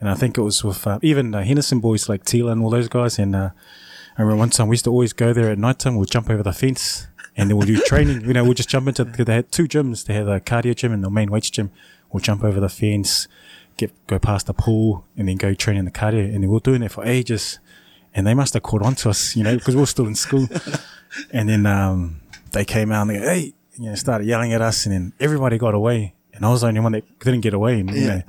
and 0.00 0.08
I 0.08 0.14
think 0.14 0.36
it 0.38 0.42
was 0.42 0.64
with 0.64 0.84
uh, 0.86 0.98
even 1.02 1.34
uh, 1.34 1.42
Henderson 1.42 1.78
boys 1.80 2.08
like 2.08 2.24
Tila 2.24 2.52
and 2.52 2.62
all 2.62 2.70
those 2.70 2.88
guys. 2.88 3.18
And 3.20 3.36
uh, 3.36 3.50
I 4.18 4.22
remember 4.22 4.38
one 4.38 4.50
time 4.50 4.68
we 4.68 4.74
used 4.74 4.84
to 4.84 4.90
always 4.90 5.12
go 5.12 5.32
there 5.32 5.50
at 5.50 5.58
night 5.58 5.78
time. 5.78 5.96
We'll 5.96 6.06
jump 6.06 6.30
over 6.30 6.42
the 6.42 6.52
fence 6.52 7.06
and 7.36 7.50
then 7.50 7.56
we'll 7.56 7.66
do 7.66 7.76
training. 7.86 8.22
You 8.22 8.32
know, 8.32 8.44
we'll 8.44 8.54
just 8.54 8.68
jump 8.68 8.88
into 8.88 9.04
they 9.04 9.34
had 9.34 9.52
two 9.52 9.64
gyms. 9.64 10.04
They 10.06 10.14
had 10.14 10.28
a 10.28 10.40
cardio 10.40 10.74
gym 10.74 10.92
and 10.92 11.04
the 11.04 11.10
main 11.10 11.30
weights 11.30 11.50
gym. 11.50 11.70
We'll 12.10 12.20
jump 12.22 12.42
over 12.44 12.58
the 12.60 12.68
fence, 12.70 13.28
get 13.76 13.92
go 14.06 14.18
past 14.18 14.46
the 14.46 14.54
pool, 14.54 15.04
and 15.16 15.28
then 15.28 15.36
go 15.36 15.52
train 15.54 15.76
in 15.76 15.84
the 15.84 15.90
cardio. 15.90 16.24
And 16.34 16.42
then 16.42 16.48
were 16.50 16.60
doing 16.60 16.82
it 16.82 16.92
for 16.92 17.04
ages. 17.04 17.58
And 18.14 18.26
they 18.26 18.32
must 18.32 18.54
have 18.54 18.62
caught 18.62 18.80
on 18.82 18.94
to 18.96 19.10
us, 19.10 19.36
you 19.36 19.42
know, 19.42 19.54
because 19.56 19.74
we 19.74 19.80
were 19.80 19.86
still 19.86 20.06
in 20.06 20.14
school. 20.14 20.48
And 21.32 21.48
then 21.48 21.64
um, 21.66 22.20
they 22.52 22.64
came 22.64 22.92
out 22.92 23.02
and 23.02 23.10
they 23.10 23.18
go, 23.20 23.24
hey, 23.26 23.54
you 23.78 23.88
know, 23.88 23.94
started 23.94 24.26
yelling 24.26 24.52
at 24.52 24.60
us, 24.60 24.84
and 24.84 24.92
then 24.94 25.12
everybody 25.20 25.56
got 25.56 25.72
away. 25.72 26.14
And 26.34 26.44
I 26.44 26.50
was 26.50 26.60
the 26.60 26.66
only 26.66 26.80
one 26.80 26.92
that 26.92 27.04
didn't 27.20 27.40
get 27.40 27.54
away. 27.54 27.80
And, 27.80 27.88
you 27.90 28.02
Yeah. 28.02 28.14
know, 28.16 28.22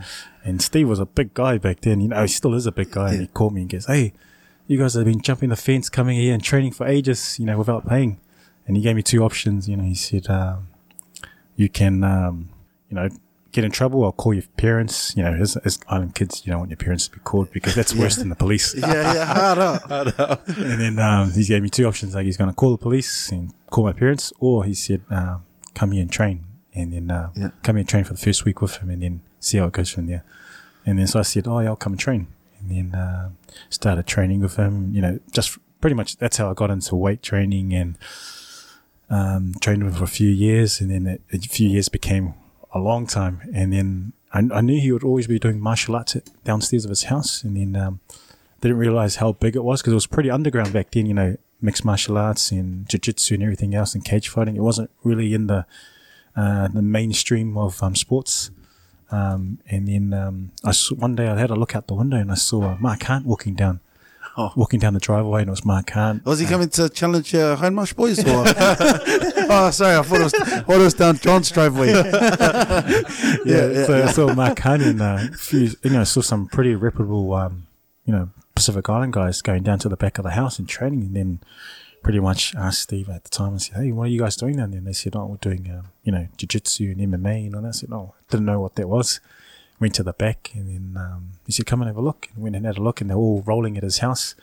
and 0.45 0.61
Steve 0.61 0.87
was 0.87 0.99
a 0.99 1.05
big 1.05 1.33
guy 1.33 1.57
back 1.57 1.81
then. 1.81 1.99
You 1.99 2.07
know, 2.09 2.21
he 2.21 2.27
still 2.29 2.53
is 2.53 2.65
a 2.65 2.71
big 2.71 2.91
guy. 2.91 3.11
And 3.13 3.21
he 3.21 3.27
called 3.27 3.53
me 3.53 3.61
and 3.61 3.69
goes, 3.69 3.87
hey, 3.87 4.13
you 4.67 4.77
guys 4.77 4.93
have 4.95 5.05
been 5.05 5.21
jumping 5.21 5.49
the 5.49 5.55
fence, 5.55 5.89
coming 5.89 6.17
here 6.17 6.33
and 6.33 6.43
training 6.43 6.71
for 6.71 6.85
ages, 6.87 7.39
you 7.39 7.45
know, 7.45 7.57
without 7.57 7.87
paying. 7.87 8.19
And 8.65 8.75
he 8.75 8.83
gave 8.83 8.95
me 8.95 9.01
two 9.03 9.23
options. 9.23 9.67
You 9.69 9.77
know, 9.77 9.83
he 9.83 9.95
said, 9.95 10.27
um, 10.29 10.67
you 11.55 11.69
can, 11.69 12.03
um, 12.03 12.49
you 12.89 12.95
know, 12.95 13.09
get 13.53 13.63
in 13.63 13.71
trouble 13.71 14.03
or 14.03 14.11
call 14.11 14.33
your 14.33 14.43
parents. 14.57 15.15
You 15.15 15.23
know, 15.23 15.33
as, 15.33 15.55
as 15.57 15.79
island 15.87 16.15
kids, 16.15 16.45
you 16.45 16.51
don't 16.51 16.59
want 16.59 16.71
your 16.71 16.77
parents 16.77 17.07
to 17.07 17.13
be 17.13 17.19
called 17.21 17.49
because 17.51 17.75
that's 17.75 17.95
worse 17.95 18.17
than 18.17 18.29
the 18.29 18.35
police. 18.35 18.75
Yeah, 18.77 19.13
yeah, 19.13 19.25
hard 19.25 19.57
up. 20.19 20.47
And 20.49 20.79
then 20.81 20.99
um, 20.99 21.31
he 21.31 21.45
gave 21.45 21.63
me 21.63 21.69
two 21.69 21.85
options. 21.85 22.13
Like 22.13 22.25
he's 22.25 22.37
going 22.37 22.49
to 22.49 22.55
call 22.55 22.71
the 22.71 22.77
police 22.77 23.31
and 23.31 23.53
call 23.69 23.85
my 23.85 23.93
parents, 23.93 24.33
or 24.39 24.65
he 24.65 24.73
said, 24.73 25.01
um, 25.09 25.45
"Come 25.73 25.93
here 25.93 26.01
and 26.01 26.11
train." 26.11 26.43
And 26.75 26.91
then 26.93 27.09
uh, 27.09 27.31
Yeah. 27.35 27.49
come 27.63 27.77
here 27.77 27.81
and 27.81 27.89
train 27.89 28.03
for 28.03 28.13
the 28.13 28.19
first 28.19 28.43
week 28.45 28.61
with 28.61 28.75
him, 28.77 28.89
and 28.89 29.01
then 29.01 29.21
see 29.39 29.57
how 29.59 29.65
it 29.67 29.73
goes 29.73 29.89
from 29.89 30.07
there. 30.07 30.23
And 30.85 30.99
then 30.99 31.07
so 31.07 31.19
I 31.19 31.23
said, 31.23 31.47
"Oh 31.47 31.59
yeah, 31.59 31.69
I'll 31.69 31.75
come 31.77 31.93
and 31.93 31.99
train." 31.99 32.27
And 32.69 32.93
then 32.93 32.99
uh, 32.99 33.29
started 33.69 34.07
training 34.07 34.41
with 34.41 34.55
him. 34.55 34.93
You 34.93 35.01
know, 35.01 35.19
just 35.31 35.57
pretty 35.81 35.95
much 35.95 36.17
that's 36.17 36.37
how 36.37 36.49
I 36.49 36.53
got 36.53 36.71
into 36.71 36.95
weight 36.95 37.21
training 37.21 37.73
and 37.73 37.97
um, 39.09 39.53
trained 39.61 39.83
with 39.83 39.93
him 39.93 39.99
for 39.99 40.03
a 40.03 40.07
few 40.07 40.29
years. 40.29 40.81
And 40.81 40.91
then 40.91 41.19
a, 41.31 41.39
few 41.39 41.69
years 41.69 41.89
became 41.89 42.33
a 42.73 42.79
long 42.79 43.07
time. 43.07 43.41
And 43.53 43.73
then 43.73 44.13
I, 44.33 44.39
I 44.53 44.61
knew 44.61 44.79
he 44.79 44.91
would 44.91 45.03
always 45.03 45.27
be 45.27 45.39
doing 45.39 45.59
martial 45.59 45.95
arts 45.95 46.15
downstairs 46.43 46.85
of 46.85 46.89
his 46.89 47.03
house. 47.03 47.43
And 47.43 47.55
then 47.55 47.81
um, 47.81 47.99
didn't 48.61 48.77
realize 48.77 49.17
how 49.17 49.33
big 49.33 49.55
it 49.55 49.63
was 49.63 49.81
because 49.81 49.93
it 49.93 49.95
was 49.95 50.07
pretty 50.07 50.29
underground 50.29 50.73
back 50.73 50.91
then. 50.91 51.05
You 51.05 51.13
know, 51.13 51.37
mixed 51.61 51.85
martial 51.85 52.17
arts 52.17 52.51
and 52.51 52.87
jiu-jitsu 52.87 53.35
and 53.35 53.43
everything 53.43 53.73
else 53.75 53.95
and 53.95 54.03
cage 54.03 54.29
fighting. 54.29 54.55
It 54.55 54.61
wasn't 54.61 54.91
really 55.03 55.33
in 55.33 55.47
the 55.47 55.65
uh, 56.35 56.67
the 56.67 56.83
mainstream 56.83 57.57
of 57.57 57.81
um, 57.81 57.95
sports. 57.95 58.51
Um, 59.09 59.59
and 59.69 59.87
then 59.87 60.13
um, 60.13 60.51
I 60.63 60.71
saw, 60.71 60.95
one 60.95 61.15
day 61.15 61.27
I 61.27 61.37
had 61.39 61.49
a 61.49 61.55
look 61.55 61.75
out 61.75 61.87
the 61.87 61.93
window 61.93 62.17
and 62.17 62.31
I 62.31 62.35
saw 62.35 62.75
Mark 62.77 63.03
Hunt 63.03 63.25
walking 63.25 63.53
down, 63.55 63.79
Oh. 64.39 64.51
walking 64.55 64.79
down 64.79 64.93
the 64.93 64.99
driveway, 64.99 65.41
and 65.41 65.47
it 65.47 65.51
was 65.51 65.65
Mark 65.65 65.89
Hunt. 65.91 66.23
Was 66.25 66.39
he 66.39 66.45
coming 66.45 66.69
to 66.69 66.89
challenge 66.89 67.33
uh, 67.33 67.55
Hindmarsh 67.57 67.95
boys? 67.95 68.19
Or? 68.19 68.43
oh, 69.49 69.71
sorry, 69.71 69.95
I 69.95 70.01
thought 70.03 70.19
it 70.19 70.23
was, 70.25 70.33
thought 70.33 70.69
it 70.69 70.77
was 70.77 70.93
down 70.93 71.17
John's 71.17 71.49
driveway. 71.49 71.87
yeah, 71.87 72.03
yeah, 73.45 73.85
so 73.85 73.97
yeah. 73.97 74.05
I 74.07 74.11
saw 74.11 74.33
Mark 74.35 74.59
Hunt 74.59 74.83
and 74.83 75.01
uh, 75.01 75.17
few, 75.37 75.71
you 75.83 75.89
know, 75.89 76.03
saw 76.03 76.21
some 76.21 76.47
pretty 76.47 76.75
reputable, 76.75 77.33
um, 77.33 77.65
you 78.05 78.13
know, 78.13 78.29
Pacific 78.53 78.87
Island 78.89 79.13
guys 79.13 79.41
going 79.41 79.63
down 79.63 79.79
to 79.79 79.89
the 79.89 79.97
back 79.97 80.17
of 80.19 80.23
the 80.23 80.31
house 80.31 80.59
and 80.59 80.67
training, 80.69 81.01
and 81.01 81.15
then 81.15 81.39
pretty 82.07 82.21
much 82.21 82.55
asked 82.55 82.83
Steve 82.83 83.09
at 83.09 83.25
the 83.25 83.29
time 83.29 83.49
and 83.49 83.61
said, 83.61 83.75
"Hey, 83.75 83.91
what 83.91 84.05
are 84.05 84.09
you 84.09 84.19
guys 84.19 84.37
doing 84.37 84.55
down 84.55 84.71
there?" 84.71 84.77
And 84.77 84.87
they 84.87 84.93
said, 84.93 85.13
"Oh, 85.13 85.25
we're 85.25 85.35
doing, 85.49 85.69
um, 85.69 85.89
you 86.05 86.13
know, 86.13 86.29
jiu-jitsu 86.37 86.95
and 86.97 87.01
MMA 87.01 87.47
and 87.47 87.55
all 87.55 87.61
that." 87.63 87.67
I 87.67 87.71
said, 87.71 87.89
"Oh, 87.91 88.13
didn't 88.29 88.45
know 88.45 88.61
what 88.61 88.75
that 88.75 88.87
was." 88.87 89.19
Went 89.81 89.93
to 89.95 90.03
the 90.03 90.13
back 90.13 90.51
and 90.55 90.69
then 90.69 91.03
um, 91.03 91.31
he 91.45 91.51
said, 91.51 91.65
"Come 91.65 91.81
and 91.81 91.89
have 91.89 91.97
a 91.97 92.01
look." 92.01 92.29
And 92.33 92.41
went 92.41 92.55
and 92.55 92.65
had 92.65 92.77
a 92.77 92.81
look, 92.81 93.01
and 93.01 93.09
they're 93.09 93.17
all 93.17 93.43
rolling 93.45 93.75
at 93.75 93.83
his 93.83 93.97
house. 93.97 94.35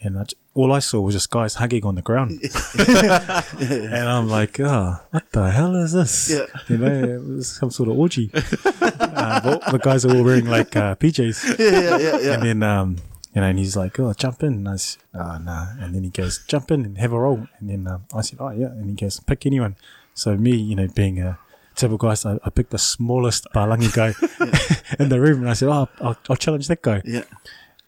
And 0.00 0.18
I 0.18 0.24
all 0.54 0.72
I 0.72 0.78
saw 0.78 1.02
was 1.02 1.14
just 1.14 1.28
guys 1.28 1.56
hugging 1.56 1.84
on 1.84 1.94
the 1.94 2.00
ground, 2.00 2.40
and 2.78 4.08
I'm 4.08 4.28
like, 4.30 4.58
"Oh, 4.58 4.98
what 5.10 5.30
the 5.30 5.50
hell 5.50 5.76
is 5.76 5.92
this?" 5.92 6.30
Yeah. 6.30 6.46
You 6.68 6.78
know, 6.78 7.16
it 7.16 7.22
was 7.22 7.48
some 7.50 7.70
sort 7.70 7.90
of 7.90 7.98
orgy. 7.98 8.30
uh, 8.34 9.58
the 9.72 9.80
guys 9.82 10.06
are 10.06 10.16
all 10.16 10.24
wearing 10.24 10.46
like 10.46 10.74
uh, 10.74 10.94
PJs. 10.94 11.58
yeah, 11.58 11.68
yeah, 11.68 11.98
yeah, 11.98 12.18
yeah. 12.18 12.32
And 12.32 12.42
then, 12.42 12.62
um, 12.62 12.96
you 13.34 13.40
know, 13.40 13.48
and 13.48 13.58
he's 13.58 13.76
like, 13.76 13.98
oh, 13.98 14.12
jump 14.12 14.42
in. 14.42 14.52
And 14.54 14.68
I 14.68 14.76
said, 14.76 15.02
oh, 15.12 15.38
nah. 15.38 15.66
And 15.80 15.94
then 15.94 16.04
he 16.04 16.10
goes, 16.10 16.44
jump 16.46 16.70
in 16.70 16.84
and 16.84 16.98
have 16.98 17.12
a 17.12 17.18
roll. 17.18 17.46
And 17.58 17.68
then 17.68 17.86
um, 17.88 18.04
I 18.14 18.20
said, 18.20 18.38
oh, 18.40 18.50
yeah. 18.50 18.68
And 18.68 18.88
he 18.88 18.94
goes, 18.94 19.18
pick 19.20 19.44
anyone. 19.44 19.76
So 20.14 20.36
me, 20.36 20.54
you 20.54 20.76
know, 20.76 20.86
being 20.86 21.20
a 21.20 21.38
typical 21.74 22.08
guy, 22.08 22.14
so 22.14 22.38
I, 22.44 22.50
picked 22.50 22.70
the 22.70 22.78
smallest 22.78 23.48
Palangi 23.52 23.92
guy 23.92 24.14
in 25.02 25.08
the 25.08 25.20
room. 25.20 25.40
And 25.40 25.50
I 25.50 25.54
said, 25.54 25.68
oh, 25.68 25.88
I'll, 26.00 26.16
I'll 26.30 26.36
challenge 26.36 26.68
that 26.68 26.82
guy. 26.82 27.02
yeah. 27.04 27.24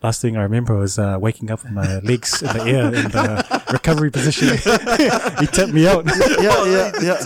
last 0.03 0.21
thing 0.21 0.37
I 0.37 0.43
remember 0.43 0.75
was 0.75 0.99
uh, 0.99 1.17
waking 1.21 1.53
up 1.53 1.63
with 1.63 1.71
my 1.71 1.99
legs 2.01 2.43
in 2.43 2.49
the 2.49 2.65
air 2.65 2.87
in 2.87 3.11
the 3.13 3.63
recovery 3.71 4.11
position. 4.11 4.49
he 5.39 5.47
tipped 5.47 5.73
me 5.73 5.87
out, 5.87 6.05
yeah, 6.41 6.65
yeah, 6.67 6.93
yeah. 7.01 7.23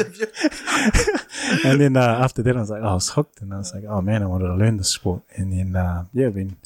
and 1.64 1.80
then 1.80 1.96
uh, 1.96 2.20
after 2.22 2.42
that, 2.42 2.54
I 2.54 2.60
was 2.60 2.70
like, 2.70 2.82
oh, 2.82 2.88
I 2.88 2.94
was 2.94 3.08
hooked, 3.08 3.40
and 3.40 3.54
I 3.54 3.58
was 3.58 3.74
like, 3.74 3.84
oh 3.88 4.02
man, 4.02 4.22
I 4.22 4.26
wanted 4.26 4.48
to 4.48 4.54
learn 4.54 4.76
the 4.76 4.84
sport, 4.84 5.22
and 5.36 5.52
then 5.52 5.74
uh, 5.74 6.04
yeah, 6.12 6.28
been 6.28 6.56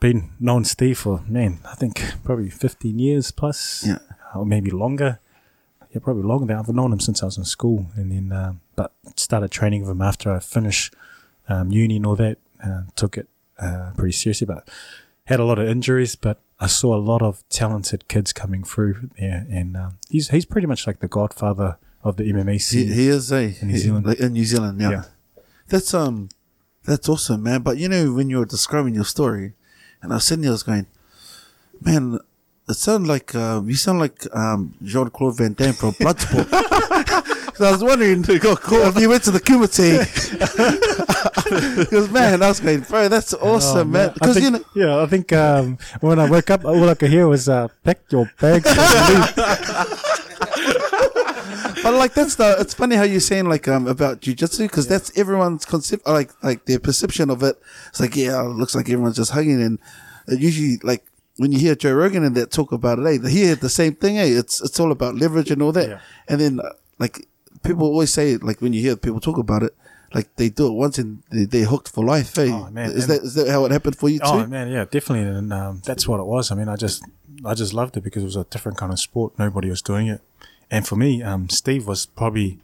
been 0.00 0.30
known 0.40 0.64
Steve 0.64 0.98
for 0.98 1.22
man, 1.26 1.58
I 1.64 1.74
think 1.74 2.02
probably 2.24 2.50
fifteen 2.50 2.98
years 2.98 3.30
plus, 3.30 3.84
Yeah. 3.86 3.98
or 4.34 4.44
maybe 4.46 4.70
longer. 4.70 5.20
Yeah, 5.90 6.00
probably 6.00 6.22
longer. 6.24 6.46
Than 6.46 6.56
I've 6.58 6.68
known 6.68 6.92
him 6.92 7.00
since 7.00 7.22
I 7.22 7.26
was 7.26 7.38
in 7.38 7.44
school, 7.44 7.86
and 7.96 8.12
then 8.12 8.32
uh, 8.32 8.54
but 8.74 8.92
started 9.16 9.50
training 9.50 9.82
with 9.82 9.90
him 9.90 10.02
after 10.02 10.32
I 10.32 10.38
finished 10.40 10.94
um, 11.48 11.70
uni 11.70 11.96
and 11.96 12.06
all 12.06 12.16
that. 12.16 12.38
Uh, 12.62 12.82
took 12.96 13.16
it 13.18 13.28
uh, 13.58 13.92
pretty 13.96 14.12
seriously, 14.12 14.46
but 14.46 14.68
had 15.24 15.40
a 15.40 15.44
lot 15.44 15.58
of 15.58 15.68
injuries. 15.68 16.16
But 16.16 16.40
I 16.60 16.66
saw 16.66 16.94
a 16.94 17.00
lot 17.00 17.22
of 17.22 17.42
talented 17.48 18.08
kids 18.08 18.32
coming 18.32 18.64
through 18.64 19.10
there, 19.18 19.46
and 19.50 19.76
um, 19.76 19.98
he's 20.10 20.28
he's 20.28 20.44
pretty 20.44 20.66
much 20.66 20.86
like 20.86 21.00
the 21.00 21.08
godfather 21.08 21.78
of 22.02 22.16
the 22.16 22.24
MMA 22.24 22.52
He, 22.52 22.58
scene. 22.58 22.92
he 22.92 23.08
is 23.08 23.32
a 23.32 23.56
In 23.60 23.68
New 23.68 23.76
Zealand. 23.78 24.06
in 24.14 24.32
New 24.34 24.44
Zealand, 24.44 24.80
yeah. 24.80 24.90
Yeah. 24.90 25.02
That's 25.68 25.92
um, 25.94 26.28
that's 26.84 27.08
awesome, 27.08 27.42
man. 27.42 27.62
But 27.62 27.78
you 27.78 27.88
know, 27.88 28.12
when 28.12 28.28
you 28.30 28.38
were 28.38 28.44
describing 28.46 28.94
your 28.94 29.04
story, 29.04 29.52
and 30.02 30.12
I 30.12 30.16
was 30.16 30.24
sitting 30.24 30.42
there, 30.42 30.50
I 30.50 30.54
was 30.54 30.62
going, 30.62 30.86
man, 31.80 32.18
it 32.68 32.74
sounds 32.74 33.06
like 33.08 33.34
um, 33.34 33.68
you 33.68 33.76
sound 33.76 34.00
like 34.00 34.26
um, 34.34 34.74
Jean 34.82 35.08
Claude 35.10 35.36
Van 35.36 35.52
Damme 35.52 35.72
from 35.72 35.92
Bloodsport. 35.92 36.48
so 37.56 37.64
I 37.64 37.70
was 37.70 37.82
wondering 37.82 38.24
if 38.28 38.98
you 39.00 39.08
went 39.08 39.22
to 39.24 39.30
the 39.30 39.40
Kumite. 39.40 40.06
Because 41.78 42.10
man, 42.12 42.42
I 42.42 42.48
was 42.48 42.58
going, 42.60 42.80
bro, 42.80 43.08
that's 43.08 43.34
awesome, 43.34 43.88
Oh, 43.88 43.92
man. 43.92 44.10
Because 44.14 44.40
you 44.40 44.50
know, 44.50 44.64
yeah, 44.74 44.98
I 45.00 45.06
think 45.06 45.32
um, 45.32 45.78
when 46.00 46.18
I 46.18 46.28
woke 46.28 46.50
up, 46.50 46.64
all 46.64 46.88
I 46.88 46.94
could 46.94 47.10
hear 47.10 47.28
was 47.28 47.48
uh, 47.48 47.68
"pack 47.84 48.00
your 48.10 48.28
bags." 48.40 48.66
And 51.86 51.94
leave." 51.94 52.00
But 52.00 52.04
like 52.04 52.14
that's 52.14 52.36
the 52.36 52.56
it's 52.58 52.74
funny 52.74 52.96
how 52.96 53.02
you're 53.02 53.20
saying 53.20 53.48
like 53.48 53.68
um 53.68 53.86
about 53.86 54.20
jujitsu 54.20 54.60
because 54.68 54.88
that's 54.88 55.16
everyone's 55.16 55.64
concept 55.64 56.06
like 56.06 56.30
like 56.42 56.64
their 56.66 56.78
perception 56.78 57.30
of 57.30 57.42
it. 57.42 57.60
It's 57.88 58.00
like 58.00 58.16
yeah, 58.16 58.42
it 58.44 58.48
looks 58.48 58.74
like 58.74 58.88
everyone's 58.88 59.16
just 59.16 59.32
hugging 59.32 59.62
and 59.62 59.78
usually 60.28 60.78
like 60.82 61.04
when 61.38 61.52
you 61.52 61.58
hear 61.58 61.74
Joe 61.74 61.92
Rogan 61.92 62.24
and 62.24 62.34
that 62.36 62.50
talk 62.50 62.72
about 62.72 62.98
it, 62.98 63.06
eh, 63.06 63.28
he 63.28 63.42
had 63.44 63.60
the 63.60 63.68
same 63.68 63.94
thing. 63.94 64.18
Eh, 64.18 64.24
it's 64.24 64.60
it's 64.62 64.80
all 64.80 64.90
about 64.90 65.14
leverage 65.14 65.50
and 65.50 65.62
all 65.62 65.72
that. 65.72 65.88
Yeah. 65.88 66.00
And 66.28 66.40
then 66.40 66.60
uh, 66.60 66.72
like 66.98 67.26
people 67.62 67.86
always 67.86 68.12
say 68.12 68.36
like 68.36 68.60
when 68.60 68.72
you 68.72 68.80
hear 68.80 68.96
people 68.96 69.20
talk 69.20 69.38
about 69.38 69.62
it. 69.62 69.74
Like 70.14 70.34
they 70.36 70.48
do 70.48 70.68
it 70.68 70.72
once 70.72 70.98
and 70.98 71.22
they, 71.32 71.44
they're 71.44 71.66
hooked 71.66 71.88
for 71.90 72.04
life. 72.04 72.38
Eh? 72.38 72.48
Oh, 72.50 72.70
man, 72.70 72.90
is 72.90 73.08
that 73.08 73.22
is 73.22 73.34
that 73.34 73.48
how 73.48 73.64
it 73.66 73.72
happened 73.72 73.96
for 73.96 74.08
you 74.08 74.20
too? 74.20 74.24
oh 74.24 74.46
man, 74.46 74.68
yeah, 74.68 74.84
definitely, 74.84 75.28
and 75.28 75.52
um, 75.52 75.82
that's 75.84 76.06
what 76.06 76.20
it 76.20 76.26
was. 76.26 76.52
I 76.52 76.54
mean, 76.54 76.68
I 76.68 76.76
just, 76.76 77.04
I 77.44 77.54
just 77.54 77.74
loved 77.74 77.96
it 77.96 78.04
because 78.04 78.22
it 78.22 78.26
was 78.26 78.36
a 78.36 78.44
different 78.44 78.78
kind 78.78 78.92
of 78.92 79.00
sport. 79.00 79.36
Nobody 79.36 79.68
was 79.68 79.82
doing 79.82 80.06
it, 80.06 80.22
and 80.70 80.86
for 80.86 80.96
me, 80.96 81.22
um, 81.22 81.48
Steve 81.48 81.86
was 81.86 82.06
probably 82.06 82.58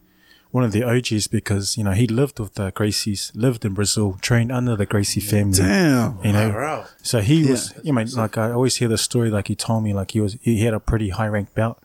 one 0.50 0.64
of 0.64 0.72
the 0.72 0.82
OGs 0.84 1.28
because 1.28 1.78
you 1.78 1.84
know 1.84 1.92
he 1.92 2.06
lived 2.06 2.38
with 2.38 2.54
the 2.54 2.70
Gracies, 2.72 3.30
lived 3.34 3.64
in 3.64 3.72
Brazil, 3.74 4.18
trained 4.20 4.52
under 4.52 4.76
the 4.76 4.84
Gracie 4.86 5.20
family. 5.20 5.58
Damn. 5.58 6.18
You 6.22 6.32
know, 6.32 6.50
Wow. 6.50 6.86
So 7.02 7.20
he 7.20 7.42
Yeah. 7.42 7.50
was, 7.52 7.74
you 7.82 7.92
know, 7.92 8.04
like 8.16 8.36
I 8.36 8.50
always 8.52 8.76
hear 8.76 8.88
the 8.88 8.98
story. 8.98 9.30
Like 9.30 9.48
he 9.48 9.54
told 9.54 9.82
me, 9.84 9.94
like 9.94 10.10
he 10.10 10.20
was, 10.20 10.36
he 10.42 10.60
had 10.64 10.74
a 10.74 10.80
pretty 10.80 11.08
high 11.10 11.28
ranked 11.28 11.54
belt. 11.54 11.78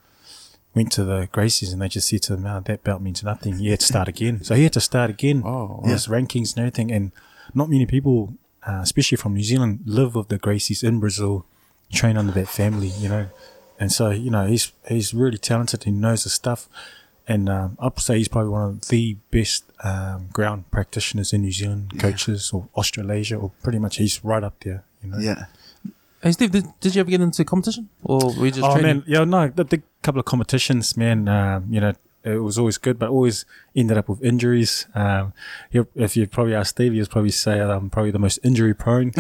Went 0.76 0.91
to 0.91 1.03
the 1.03 1.28
Gracies 1.34 1.72
and 1.74 1.82
they 1.82 1.88
just 1.88 2.07
said 2.09 2.22
to 2.24 2.34
him, 2.36 2.45
"Oh, 2.45 2.59
that 2.65 2.84
belt 2.84 3.01
means 3.01 3.24
nothing. 3.24 3.57
You 3.59 3.72
had 3.72 3.80
to 3.80 3.86
start 3.86 4.07
again." 4.07 4.43
So 4.43 4.53
he 4.53 4.63
had 4.63 4.74
to 4.74 4.82
start 4.82 5.09
again. 5.09 5.41
Oh, 5.43 5.82
his 5.86 6.07
rankings 6.07 6.55
and 6.55 6.59
everything. 6.59 6.91
And 6.91 7.11
not 7.55 7.70
many 7.70 7.86
people, 7.88 8.34
uh, 8.68 8.82
especially 8.84 9.15
from 9.15 9.34
New 9.34 9.43
Zealand, 9.43 9.80
live 9.86 10.13
with 10.13 10.28
the 10.28 10.38
Gracies 10.38 10.84
in 10.84 10.99
Brazil, 10.99 11.45
train 11.91 12.15
under 12.15 12.32
that 12.34 12.47
family. 12.49 12.89
You 12.89 13.09
know, 13.09 13.28
and 13.80 13.91
so 13.91 14.09
you 14.09 14.30
know 14.30 14.47
he's 14.47 14.71
he's 14.88 15.13
really 15.13 15.38
talented. 15.38 15.84
He 15.84 15.91
knows 15.91 16.23
the 16.23 16.30
stuff. 16.30 16.67
And 17.30 17.49
um, 17.49 17.78
I'd 17.82 17.99
say 17.99 18.19
he's 18.19 18.30
probably 18.30 18.51
one 18.51 18.61
of 18.69 18.88
the 18.88 19.17
best 19.32 19.65
um, 19.84 20.30
ground 20.32 20.71
practitioners 20.71 21.34
in 21.34 21.41
New 21.41 21.51
Zealand, 21.51 21.99
coaches 21.99 22.51
or 22.53 22.69
Australasia, 22.73 23.36
or 23.36 23.51
pretty 23.61 23.80
much 23.80 23.97
he's 23.97 24.23
right 24.23 24.41
up 24.41 24.55
there. 24.61 24.86
You 25.03 25.09
know. 25.09 25.17
Yeah. 25.17 25.45
Hey 26.23 26.32
Steve, 26.32 26.51
did, 26.51 26.65
did 26.80 26.95
you 26.95 27.01
ever 27.01 27.11
get 27.11 27.21
into 27.21 27.45
competition 27.45 27.89
or 28.03 28.34
were 28.34 28.45
you 28.45 28.51
just 28.51 28.63
oh 28.63 28.73
training? 28.73 28.97
man, 28.97 29.03
yeah, 29.05 29.23
no, 29.23 29.49
the, 29.49 29.63
the 29.65 29.82
couple 30.01 30.19
of 30.19 30.25
competitions, 30.25 30.97
man. 30.97 31.28
Um, 31.28 31.67
you 31.69 31.80
know, 31.80 31.93
it 32.23 32.39
was 32.39 32.57
always 32.57 32.78
good, 32.78 32.97
but 32.97 33.09
always 33.09 33.45
ended 33.75 33.97
up 33.97 34.09
with 34.09 34.23
injuries. 34.23 34.88
Um, 34.95 35.34
you 35.71 35.88
if 35.95 36.17
you 36.17 36.25
probably 36.28 36.55
ask 36.55 36.71
Steve, 36.71 36.93
he'll 36.93 37.05
probably 37.05 37.32
say 37.32 37.59
I'm 37.59 37.89
probably 37.89 38.11
the 38.11 38.19
most 38.19 38.39
injury 38.43 38.73
prone. 38.73 39.11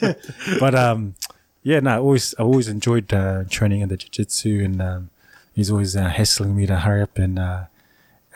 but 0.60 0.74
um, 0.74 1.14
yeah, 1.62 1.80
no, 1.80 1.90
I 1.90 1.98
always 1.98 2.34
I 2.38 2.42
always 2.42 2.68
enjoyed 2.68 3.12
uh, 3.12 3.44
training 3.50 3.80
in 3.80 3.88
the 3.88 3.96
jiu-jitsu, 3.96 4.62
and 4.64 4.80
um, 4.80 5.10
he's 5.54 5.70
always 5.70 5.96
uh, 5.96 6.08
hassling 6.08 6.56
me 6.56 6.66
to 6.66 6.76
hurry 6.76 7.02
up 7.02 7.18
and 7.18 7.38
uh, 7.38 7.64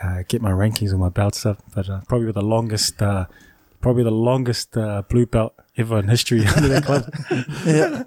uh, 0.01 0.23
get 0.27 0.41
my 0.41 0.51
rankings 0.51 0.91
and 0.91 0.99
my 0.99 1.09
belts 1.09 1.45
up. 1.45 1.59
But 1.73 1.89
uh, 1.89 2.01
probably 2.07 2.31
the 2.31 2.41
longest, 2.41 3.01
uh, 3.01 3.25
probably 3.81 4.03
the 4.03 4.11
longest 4.11 4.77
uh, 4.77 5.01
blue 5.09 5.25
belt 5.25 5.53
ever 5.77 5.99
in 5.99 6.07
history 6.07 6.45
under 6.55 6.69
that 6.69 6.85
club. 6.85 7.13
Yeah. 7.65 8.03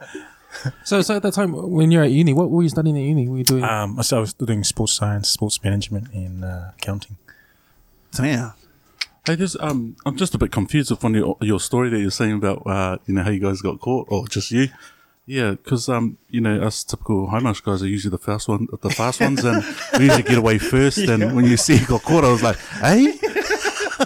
So, 0.83 1.03
so 1.03 1.17
at 1.17 1.23
that 1.23 1.35
time 1.35 1.53
when 1.53 1.91
you're 1.91 2.03
at 2.03 2.11
uni, 2.11 2.33
what 2.33 2.51
were 2.51 2.63
you 2.63 2.71
studying 2.71 2.97
at 2.97 3.03
uni? 3.03 3.29
What 3.29 3.33
were 3.33 3.39
you 3.39 3.45
doing? 3.45 3.65
Um, 3.65 4.03
so 4.03 4.17
I 4.17 4.21
was 4.21 4.33
doing 4.33 4.65
sports 4.65 4.95
science, 4.95 5.29
sports 5.29 5.63
management, 5.63 6.11
and 6.15 6.43
uh, 6.43 6.71
accounting. 6.79 7.19
Damn. 8.13 8.55
Hey, 9.27 9.37
just 9.37 9.59
um, 9.61 9.97
I'm 10.07 10.17
just 10.17 10.35
a 10.35 10.39
bit 10.39 10.51
confused 10.51 10.91
with 10.91 11.03
one 11.03 11.15
of 11.15 11.19
your, 11.21 11.37
your 11.43 11.61
story 11.61 11.91
that 11.91 12.01
you're 12.01 12.11
saying 12.11 12.33
about 12.33 12.67
uh, 12.67 12.97
you 13.05 13.13
know 13.13 13.23
how 13.25 13.31
you 13.31 13.41
guys 13.41 13.61
got 13.61 13.79
caught, 13.79 14.07
or 14.11 14.27
just 14.27 14.51
you. 14.51 14.69
Yeah, 15.31 15.51
because 15.51 15.91
um, 15.91 16.17
you 16.31 16.41
know, 16.41 16.63
us 16.63 16.83
typical 16.83 17.29
Hindmarsh 17.29 17.63
guys 17.63 17.83
are 17.83 17.87
usually 17.87 18.11
the 18.11 18.17
first 18.19 18.49
one, 18.49 18.67
the 18.81 18.89
fast 18.89 19.21
ones, 19.21 19.45
and 19.45 19.63
we 19.99 20.07
usually 20.07 20.23
get 20.23 20.39
away 20.39 20.57
first. 20.57 20.97
And 20.97 21.37
when 21.37 21.45
you 21.45 21.59
see 21.59 21.77
you 21.77 21.87
got 21.87 22.03
caught, 22.03 22.25
I 22.25 22.33
was 22.33 22.43
like, 22.43 22.57
"Hey, 22.81 23.13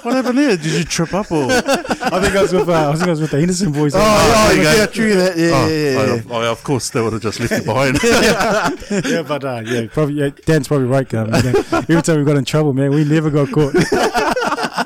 what 0.02 0.14
happened 0.16 0.38
there? 0.38 0.56
Did 0.56 0.66
you 0.66 0.82
trip 0.82 1.14
up 1.14 1.30
or?" 1.30 1.46
I 1.48 2.20
think 2.20 2.34
I 2.34 2.42
was 2.42 2.52
with 2.52 2.68
uh, 2.68 2.90
I 2.90 2.94
think 2.96 3.06
I 3.06 3.10
was 3.10 3.20
with 3.20 3.30
the 3.30 3.38
Henderson 3.38 3.70
boys. 3.70 3.94
Oh, 3.94 4.00
Oh, 4.02 4.52
you 4.52 4.62
yeah, 4.62 4.74
go. 4.78 4.86
true 4.86 5.14
that. 5.14 5.38
Yeah, 5.38 5.50
Oh, 5.54 5.68
yeah, 5.68 5.76
yeah, 6.08 6.14
yeah. 6.16 6.22
oh, 6.28 6.50
of 6.50 6.64
course, 6.64 6.90
they 6.90 7.00
would 7.00 7.12
have 7.12 7.22
just 7.22 7.38
left 7.38 7.52
you 7.52 7.62
behind. 7.62 8.00
yeah, 9.06 9.22
but 9.22 9.44
uh, 9.44 9.62
yeah, 9.64 9.86
probably 9.92 10.14
yeah, 10.14 10.30
Dan's 10.44 10.66
probably 10.66 10.88
right. 10.88 11.14
Um, 11.14 11.26
you 11.36 11.52
know, 11.52 11.62
every 11.72 12.02
time 12.02 12.18
we 12.18 12.24
got 12.24 12.36
in 12.36 12.44
trouble, 12.44 12.72
man, 12.72 12.90
we 12.90 13.04
never 13.04 13.30
got 13.30 13.48
caught. 13.52 13.74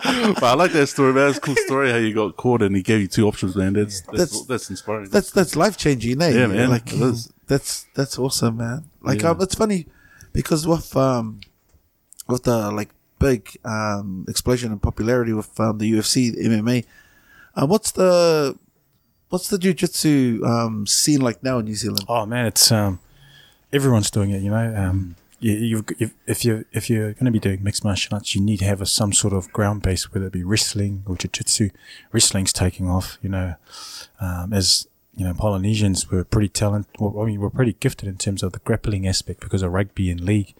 but 0.34 0.42
I 0.44 0.54
like 0.54 0.72
that 0.72 0.86
story, 0.88 1.12
man. 1.12 1.28
It's 1.28 1.38
a 1.38 1.40
cool 1.40 1.56
story 1.66 1.90
how 1.90 1.96
you 1.96 2.14
got 2.14 2.36
caught 2.36 2.62
and 2.62 2.74
he 2.76 2.82
gave 2.82 3.00
you 3.00 3.08
two 3.08 3.26
options, 3.26 3.56
man. 3.56 3.72
That's 3.74 4.00
that's, 4.02 4.18
That's- 4.18 4.46
that's, 4.46 4.70
inspiring. 4.70 5.08
That's 5.10 5.30
that's 5.30 5.56
life 5.56 5.76
changing, 5.76 6.20
eh? 6.22 6.30
Yeah, 6.30 6.46
man. 6.46 6.70
Like 6.70 6.92
It 6.92 7.00
is. 7.00 7.32
that's 7.46 7.86
that's 7.94 8.18
awesome, 8.18 8.56
man. 8.58 8.84
Like 9.02 9.22
Yeah. 9.22 9.30
um, 9.30 9.40
it's 9.40 9.54
funny 9.54 9.86
because 10.32 10.66
with 10.66 10.96
um 10.96 11.40
with 12.28 12.44
the 12.44 12.70
like 12.70 12.90
big 13.18 13.56
um 13.64 14.24
explosion 14.28 14.72
in 14.72 14.78
popularity 14.78 15.32
with 15.32 15.58
um, 15.60 15.78
the 15.78 15.90
UFC, 15.92 16.34
the 16.34 16.42
MMA, 16.48 16.84
uh, 17.54 17.66
what's 17.66 17.92
the 17.92 18.56
what's 19.28 19.48
the 19.48 19.58
jiu-jitsu 19.58 20.42
um 20.44 20.86
scene 20.86 21.20
like 21.20 21.42
now 21.42 21.58
in 21.58 21.64
New 21.66 21.74
Zealand? 21.74 22.04
Oh 22.08 22.26
man, 22.26 22.46
it's 22.46 22.70
um, 22.72 23.00
everyone's 23.72 24.10
doing 24.10 24.30
it. 24.30 24.42
You 24.42 24.50
know, 24.50 24.74
um, 24.76 25.16
you, 25.38 25.84
if, 25.98 26.14
if 26.26 26.44
you 26.44 26.64
if 26.72 26.88
you're 26.88 27.12
going 27.12 27.26
to 27.26 27.30
be 27.30 27.38
doing 27.38 27.62
mixed 27.62 27.84
martial 27.84 28.14
arts, 28.14 28.34
you 28.34 28.40
need 28.40 28.58
to 28.58 28.64
have 28.64 28.80
a, 28.80 28.86
some 28.86 29.12
sort 29.12 29.34
of 29.34 29.52
ground 29.52 29.82
base, 29.82 30.12
whether 30.12 30.26
it 30.26 30.32
be 30.32 30.44
wrestling 30.44 31.02
or 31.06 31.16
jiu-jitsu. 31.16 31.70
Wrestling's 32.12 32.52
taking 32.52 32.88
off. 32.88 33.18
You 33.22 33.28
know, 33.28 33.54
um, 34.20 34.52
as 34.52 34.86
you 35.14 35.24
know, 35.24 35.34
Polynesians 35.34 36.10
were 36.10 36.24
pretty 36.24 36.48
talented. 36.48 36.94
Well, 36.98 37.22
I 37.22 37.26
mean, 37.26 37.40
we're 37.40 37.50
pretty 37.50 37.74
gifted 37.74 38.08
in 38.08 38.16
terms 38.16 38.42
of 38.42 38.52
the 38.52 38.60
grappling 38.60 39.06
aspect 39.06 39.40
because 39.40 39.62
of 39.62 39.72
rugby 39.72 40.10
and 40.10 40.20
league. 40.20 40.54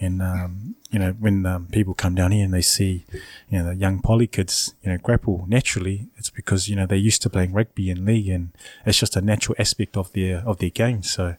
And 0.00 0.20
um, 0.20 0.74
you 0.90 0.98
know, 0.98 1.12
when 1.12 1.46
um, 1.46 1.68
people 1.70 1.94
come 1.94 2.16
down 2.16 2.32
here 2.32 2.44
and 2.44 2.52
they 2.52 2.62
see, 2.62 3.04
you 3.48 3.58
know, 3.58 3.66
the 3.66 3.76
young 3.76 4.02
poly 4.02 4.26
kids, 4.26 4.74
you 4.82 4.90
know, 4.90 4.98
grapple 4.98 5.44
naturally, 5.48 6.08
it's 6.16 6.30
because 6.30 6.68
you 6.68 6.74
know 6.74 6.86
they're 6.86 6.98
used 6.98 7.22
to 7.22 7.30
playing 7.30 7.52
rugby 7.52 7.90
and 7.90 8.04
league, 8.04 8.28
and 8.28 8.50
it's 8.84 8.98
just 8.98 9.16
a 9.16 9.20
natural 9.20 9.54
aspect 9.58 9.96
of 9.96 10.12
their 10.12 10.38
of 10.38 10.58
their 10.58 10.70
game. 10.70 11.04
So, 11.04 11.36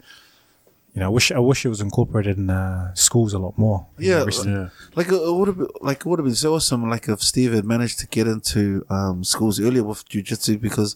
you 0.93 0.99
know, 0.99 1.07
I 1.07 1.09
wish 1.09 1.31
I 1.31 1.39
wish 1.39 1.65
it 1.65 1.69
was 1.69 1.81
incorporated 1.81 2.37
in 2.37 2.49
uh, 2.49 2.93
schools 2.93 3.33
a 3.33 3.39
lot 3.39 3.57
more. 3.57 3.85
you 3.97 4.11
know, 4.19 4.25
Yeah, 4.47 4.53
yeah. 4.53 4.69
Like 4.95 5.07
it 5.07 5.33
would 5.37 5.47
have 5.47 5.57
been 5.57 5.67
like 5.81 5.99
it 6.01 6.05
would 6.05 6.19
have 6.19 6.25
been 6.25 6.35
so 6.35 6.53
awesome. 6.55 6.87
Like 6.89 7.07
if 7.09 7.21
Steve 7.21 7.53
had 7.53 7.65
managed 7.65 7.97
to 7.99 8.07
get 8.07 8.27
into 8.27 8.85
um 8.89 9.23
schools 9.23 9.59
earlier 9.59 9.83
with 9.83 10.07
jiu-jitsu 10.07 10.57
because 10.59 10.95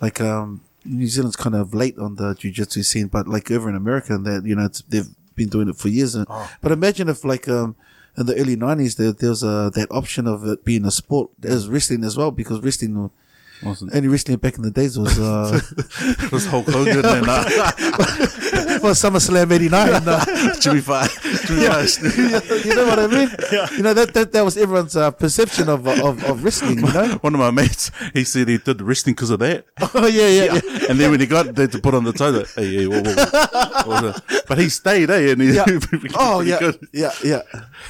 like 0.00 0.20
um 0.20 0.62
New 0.84 1.06
Zealand's 1.06 1.36
kind 1.36 1.54
of 1.54 1.72
late 1.72 1.96
on 1.98 2.16
the 2.16 2.34
jiu-jitsu 2.34 2.82
scene, 2.82 3.06
but 3.06 3.28
like 3.28 3.50
over 3.52 3.68
in 3.68 3.76
America, 3.76 4.14
and 4.14 4.26
that 4.26 4.44
you 4.44 4.56
know 4.56 4.64
it's, 4.64 4.82
they've 4.88 5.08
been 5.36 5.48
doing 5.48 5.68
it 5.68 5.76
for 5.76 5.88
years. 5.88 6.14
And, 6.16 6.26
But 6.60 6.72
imagine 6.72 7.08
if 7.08 7.24
like 7.24 7.48
um 7.48 7.76
in 8.18 8.26
the 8.26 8.34
early 8.36 8.56
nineties 8.56 8.96
there 8.96 9.12
there 9.12 9.30
was 9.30 9.42
a 9.44 9.70
that 9.74 9.88
option 9.92 10.26
of 10.26 10.44
it 10.44 10.64
being 10.64 10.84
a 10.84 10.90
sport 10.90 11.30
as 11.44 11.68
wrestling 11.68 12.02
as 12.04 12.16
well, 12.16 12.30
because 12.32 12.58
wrestling 12.60 13.10
Wasn't 13.62 13.94
Only 13.94 14.08
wrestling 14.08 14.38
back 14.38 14.56
in 14.56 14.62
the 14.62 14.70
days 14.70 14.98
was 14.98 15.18
uh, 15.18 15.60
it 16.00 16.32
was 16.32 16.46
Hulk 16.46 16.66
Hogan 16.66 17.04
and 17.04 17.28
uh, 17.28 17.44
well 18.82 18.94
SummerSlam 18.94 19.52
'89. 19.52 20.08
Uh, 20.08 20.54
Jimmy 20.60 20.80
Fire. 20.80 21.08
Jimmy 21.46 21.66
Fire. 21.66 22.56
you 22.64 22.74
know 22.74 22.86
what 22.86 22.98
I 22.98 23.06
mean? 23.06 23.28
Yeah. 23.52 23.70
You 23.70 23.82
know 23.82 23.94
that 23.94 24.14
that, 24.14 24.32
that 24.32 24.44
was 24.44 24.56
everyone's 24.56 24.96
uh, 24.96 25.10
perception 25.12 25.68
of, 25.68 25.86
of 25.86 26.24
of 26.24 26.44
wrestling. 26.44 26.78
You 26.80 26.92
know? 26.92 27.18
One 27.20 27.34
of 27.34 27.40
my 27.40 27.50
mates, 27.50 27.90
he 28.12 28.24
said 28.24 28.48
he 28.48 28.58
did 28.58 28.82
wrestling 28.82 29.14
because 29.14 29.30
of 29.30 29.38
that. 29.40 29.66
Oh 29.94 30.06
yeah, 30.06 30.26
yeah, 30.28 30.44
yeah. 30.54 30.86
And 30.90 30.98
then 30.98 31.10
when 31.10 31.20
he 31.20 31.26
got 31.26 31.54
there 31.54 31.68
to 31.68 31.78
put 31.78 31.94
on 31.94 32.04
the 32.04 32.12
tie, 32.12 32.28
like, 32.30 32.48
hey, 32.54 32.74
hey, 32.74 32.86
whoa, 32.86 33.02
whoa, 33.02 33.14
whoa. 33.84 34.02
Was? 34.02 34.42
But 34.48 34.58
he 34.58 34.68
stayed, 34.68 35.10
eh? 35.10 35.32
And 35.32 35.40
he, 35.40 35.54
Yeah. 35.54 35.64
Oh 36.14 36.40
yeah, 36.40 36.58
good. 36.58 36.88
yeah, 36.92 37.12
yeah. 37.22 37.42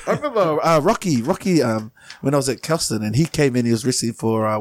I 0.06 0.12
remember 0.12 0.62
uh, 0.62 0.80
Rocky. 0.80 1.22
Rocky. 1.22 1.62
Um, 1.62 1.92
when 2.20 2.34
I 2.34 2.36
was 2.36 2.48
at 2.48 2.62
Kelston, 2.62 3.02
and 3.02 3.16
he 3.16 3.24
came 3.26 3.56
in, 3.56 3.64
he 3.64 3.72
was 3.72 3.84
wrestling 3.84 4.12
for 4.12 4.46
uh, 4.46 4.58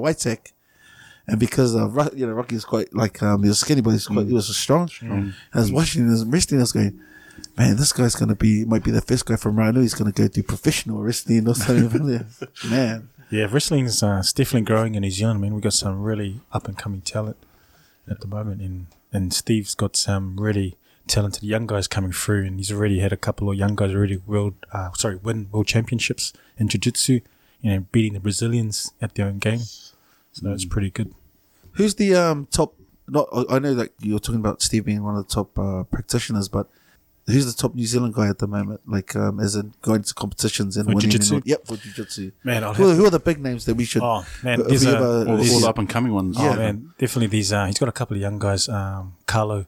and 1.31 1.39
because 1.39 1.73
of 1.73 1.95
Ro- 1.95 2.09
you 2.13 2.27
know 2.27 2.33
Rocky 2.33 2.55
is 2.55 2.65
quite 2.65 2.93
like 2.93 3.23
um, 3.23 3.41
he 3.41 3.49
was 3.49 3.59
skinny, 3.59 3.81
but 3.81 3.91
he 3.91 3.95
was 3.95 4.07
quite, 4.07 4.27
he 4.27 4.33
was 4.33 4.55
strong. 4.55 4.89
And 5.01 5.33
I 5.53 5.59
was 5.59 5.71
watching 5.71 6.07
his 6.07 6.25
wrestling. 6.25 6.59
I 6.59 6.63
was 6.63 6.73
going, 6.73 6.99
man, 7.57 7.77
this 7.77 7.93
guy's 7.93 8.15
gonna 8.15 8.35
be 8.35 8.65
might 8.65 8.83
be 8.83 8.91
the 8.91 9.01
first 9.01 9.25
guy 9.25 9.37
from 9.37 9.55
Rhino. 9.55 9.79
He's 9.81 9.93
gonna 9.95 10.11
go 10.11 10.27
do 10.27 10.43
professional 10.43 11.01
wrestling 11.01 11.47
or 11.47 11.55
something. 11.55 12.25
man, 12.69 13.09
Yeah, 13.29 13.47
wrestling's 13.49 14.03
uh, 14.03 14.17
it's 14.19 14.33
definitely 14.33 14.65
growing 14.65 14.95
in 14.95 15.01
New 15.01 15.09
Zealand. 15.11 15.37
I 15.37 15.41
mean, 15.41 15.53
we've 15.53 15.63
got 15.63 15.73
some 15.73 16.01
really 16.03 16.41
up 16.51 16.67
and 16.67 16.77
coming 16.77 17.01
talent 17.01 17.37
at 18.09 18.19
the 18.19 18.27
moment, 18.27 18.61
and 18.61 18.87
and 19.13 19.33
Steve's 19.33 19.73
got 19.73 19.95
some 19.95 20.37
really 20.37 20.75
talented 21.07 21.43
young 21.43 21.65
guys 21.65 21.87
coming 21.87 22.11
through, 22.11 22.45
and 22.45 22.57
he's 22.59 22.71
already 22.71 22.99
had 22.99 23.13
a 23.13 23.17
couple 23.17 23.49
of 23.49 23.57
young 23.57 23.75
guys 23.75 23.93
already 23.93 24.17
world, 24.17 24.55
uh, 24.73 24.91
sorry, 24.97 25.15
win 25.15 25.47
world 25.51 25.67
championships 25.67 26.31
in 26.57 26.67
jiu-jitsu, 26.67 27.19
you 27.61 27.71
know, 27.71 27.85
beating 27.91 28.13
the 28.13 28.19
Brazilians 28.19 28.91
at 29.01 29.15
their 29.15 29.27
own 29.27 29.39
game. 29.39 29.59
So 30.33 30.51
it's 30.51 30.65
pretty 30.65 30.89
good. 30.89 31.13
Who's 31.73 31.95
the 31.95 32.15
um 32.15 32.47
top? 32.51 32.75
Not 33.07 33.27
I 33.49 33.59
know 33.59 33.73
that 33.75 33.91
you're 33.99 34.19
talking 34.19 34.39
about 34.39 34.61
Steve 34.61 34.85
being 34.85 35.03
one 35.03 35.15
of 35.15 35.27
the 35.27 35.33
top 35.33 35.57
uh, 35.57 35.83
practitioners, 35.83 36.49
but. 36.49 36.67
Who's 37.27 37.45
the 37.45 37.61
top 37.61 37.75
New 37.75 37.85
Zealand 37.85 38.15
guy 38.15 38.27
at 38.27 38.39
the 38.39 38.47
moment? 38.47 38.81
Like, 38.87 39.15
um, 39.15 39.39
as 39.39 39.55
in 39.55 39.75
going 39.83 40.01
to 40.01 40.13
competitions 40.13 40.75
and 40.75 40.85
For 40.87 40.95
winning? 40.95 41.11
jiu-jitsu? 41.11 41.35
and- 41.35 41.45
Yep, 41.45 41.67
for 41.67 41.77
jiu-jitsu. 41.77 42.31
Man, 42.43 42.63
I'll 42.63 42.73
Who, 42.73 42.87
have, 42.89 42.97
who 42.97 43.05
are 43.05 43.11
the 43.11 43.19
big 43.19 43.39
names 43.39 43.65
that 43.65 43.75
we 43.75 43.85
should? 43.85 44.01
oh 44.01 44.25
man, 44.43 44.59
if 44.61 44.67
there's 44.67 44.85
a, 44.87 44.95
ever- 44.95 45.05
All, 45.29 45.37
all 45.37 45.59
the 45.59 45.67
up 45.69 45.77
and 45.77 45.87
coming 45.87 46.13
ones. 46.13 46.35
Oh 46.39 46.55
man, 46.55 46.93
definitely 46.97 47.27
these. 47.27 47.53
Uh, 47.53 47.67
he's 47.67 47.77
got 47.77 47.87
a 47.87 47.91
couple 47.91 48.15
of 48.17 48.21
young 48.21 48.39
guys, 48.39 48.67
um, 48.67 49.13
Carlo, 49.27 49.67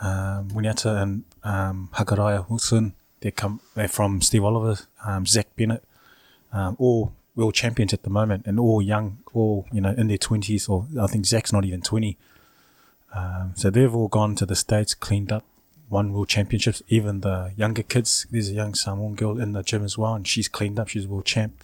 um, 0.00 0.48
Winyata, 0.50 1.00
and 1.00 1.24
um, 1.44 1.90
Hakaraya 1.94 2.50
Wilson. 2.50 2.94
They 3.20 3.30
come. 3.30 3.60
They're 3.76 3.86
from 3.88 4.20
Steve 4.20 4.42
Oliver, 4.44 4.80
um, 5.06 5.26
Zach 5.26 5.46
Bennett, 5.56 5.84
um, 6.52 6.74
all 6.80 7.12
world 7.36 7.54
champions 7.54 7.92
at 7.92 8.02
the 8.02 8.10
moment, 8.10 8.46
and 8.46 8.58
all 8.58 8.82
young, 8.82 9.18
all 9.32 9.66
you 9.72 9.80
know, 9.80 9.94
in 9.96 10.08
their 10.08 10.18
twenties, 10.18 10.68
or 10.68 10.86
I 11.00 11.06
think 11.06 11.26
Zach's 11.26 11.52
not 11.52 11.64
even 11.64 11.82
twenty. 11.82 12.16
Um, 13.14 13.52
so 13.56 13.70
they've 13.70 13.94
all 13.94 14.08
gone 14.08 14.34
to 14.36 14.46
the 14.46 14.54
states, 14.54 14.94
cleaned 14.94 15.32
up, 15.32 15.44
won 15.88 16.12
world 16.12 16.28
championships. 16.28 16.82
Even 16.88 17.20
the 17.20 17.52
younger 17.56 17.82
kids. 17.82 18.26
There's 18.30 18.48
a 18.48 18.52
young 18.52 18.74
Samoan 18.74 19.14
girl 19.14 19.40
in 19.40 19.52
the 19.52 19.62
gym 19.62 19.84
as 19.84 19.98
well, 19.98 20.14
and 20.14 20.26
she's 20.26 20.48
cleaned 20.48 20.78
up. 20.78 20.88
She's 20.88 21.06
a 21.06 21.08
world 21.08 21.24
champ. 21.24 21.62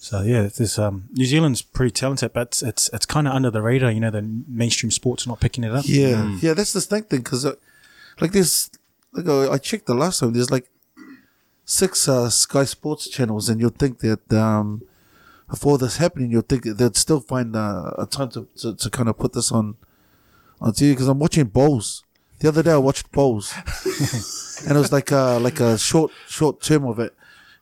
So 0.00 0.22
yeah, 0.22 0.42
this 0.42 0.78
um, 0.78 1.08
New 1.12 1.26
Zealand's 1.26 1.60
pretty 1.60 1.90
talented, 1.90 2.32
but 2.32 2.48
it's 2.48 2.62
it's, 2.62 2.90
it's 2.92 3.06
kind 3.06 3.26
of 3.26 3.34
under 3.34 3.50
the 3.50 3.60
radar. 3.60 3.90
You 3.90 4.00
know, 4.00 4.10
the 4.10 4.22
mainstream 4.46 4.92
sports 4.92 5.26
are 5.26 5.30
not 5.30 5.40
picking 5.40 5.64
it 5.64 5.72
up. 5.72 5.84
Yeah, 5.86 6.38
yeah, 6.40 6.54
that's 6.54 6.72
the 6.72 6.80
thing 6.80 7.02
thing 7.02 7.20
because, 7.20 7.44
uh, 7.44 7.54
like, 8.20 8.30
there's 8.32 8.70
like 9.12 9.26
uh, 9.26 9.50
I 9.50 9.58
checked 9.58 9.86
the 9.86 9.94
last 9.94 10.20
time. 10.20 10.32
There's 10.32 10.52
like 10.52 10.70
six 11.64 12.08
uh, 12.08 12.30
Sky 12.30 12.64
Sports 12.64 13.08
channels, 13.08 13.48
and 13.48 13.60
you'll 13.60 13.70
think 13.70 13.98
that 13.98 14.32
um, 14.32 14.82
before 15.48 15.78
this 15.78 15.96
happening, 15.96 16.30
you'll 16.30 16.42
think 16.42 16.64
they'd 16.64 16.96
still 16.96 17.20
find 17.20 17.56
uh, 17.56 17.92
a 17.98 18.06
time 18.06 18.30
to, 18.30 18.46
to, 18.58 18.74
to 18.76 18.90
kind 18.90 19.08
of 19.08 19.16
put 19.18 19.32
this 19.32 19.50
on 19.52 19.76
on 20.60 20.72
TV. 20.72 20.92
Because 20.92 21.08
I'm 21.08 21.18
watching 21.18 21.44
bowls. 21.46 22.04
The 22.40 22.48
other 22.48 22.62
day, 22.62 22.72
I 22.72 22.76
watched 22.76 23.10
bowls, 23.10 23.52
and 24.66 24.76
it 24.76 24.80
was 24.80 24.92
like 24.92 25.10
uh, 25.10 25.40
like 25.40 25.58
a 25.60 25.76
short 25.76 26.12
short 26.28 26.60
term 26.62 26.84
of 26.84 26.98
it. 27.00 27.14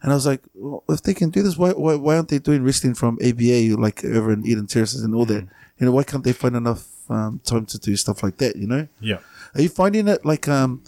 And 0.02 0.12
I 0.12 0.14
was 0.14 0.26
like, 0.26 0.42
well, 0.54 0.84
if 0.90 1.00
they 1.02 1.14
can 1.14 1.30
do 1.30 1.42
this, 1.42 1.56
why, 1.56 1.70
why 1.70 1.94
why 1.94 2.16
aren't 2.16 2.28
they 2.28 2.38
doing 2.38 2.62
wrestling 2.62 2.94
from 2.94 3.18
ABA 3.26 3.76
like 3.80 4.04
over 4.04 4.30
in 4.32 4.44
Eden 4.46 4.66
Terraces 4.66 5.02
and 5.02 5.14
all 5.14 5.24
that? 5.26 5.46
You 5.78 5.86
know, 5.86 5.92
why 5.92 6.02
can't 6.04 6.24
they 6.24 6.34
find 6.34 6.54
enough 6.56 6.86
um, 7.08 7.40
time 7.44 7.64
to 7.66 7.78
do 7.78 7.96
stuff 7.96 8.22
like 8.22 8.36
that? 8.38 8.56
You 8.56 8.66
know, 8.66 8.88
Yeah. 9.00 9.18
are 9.54 9.62
you 9.62 9.70
finding 9.70 10.08
it 10.08 10.24
like 10.26 10.46
um 10.46 10.82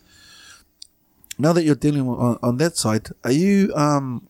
now 1.39 1.53
that 1.55 1.65
you're 1.65 1.75
dealing 1.75 2.07
on, 2.07 2.39
on 2.43 2.57
that 2.59 2.77
side? 2.77 3.09
Are 3.25 3.33
you 3.33 3.73
um 3.75 4.29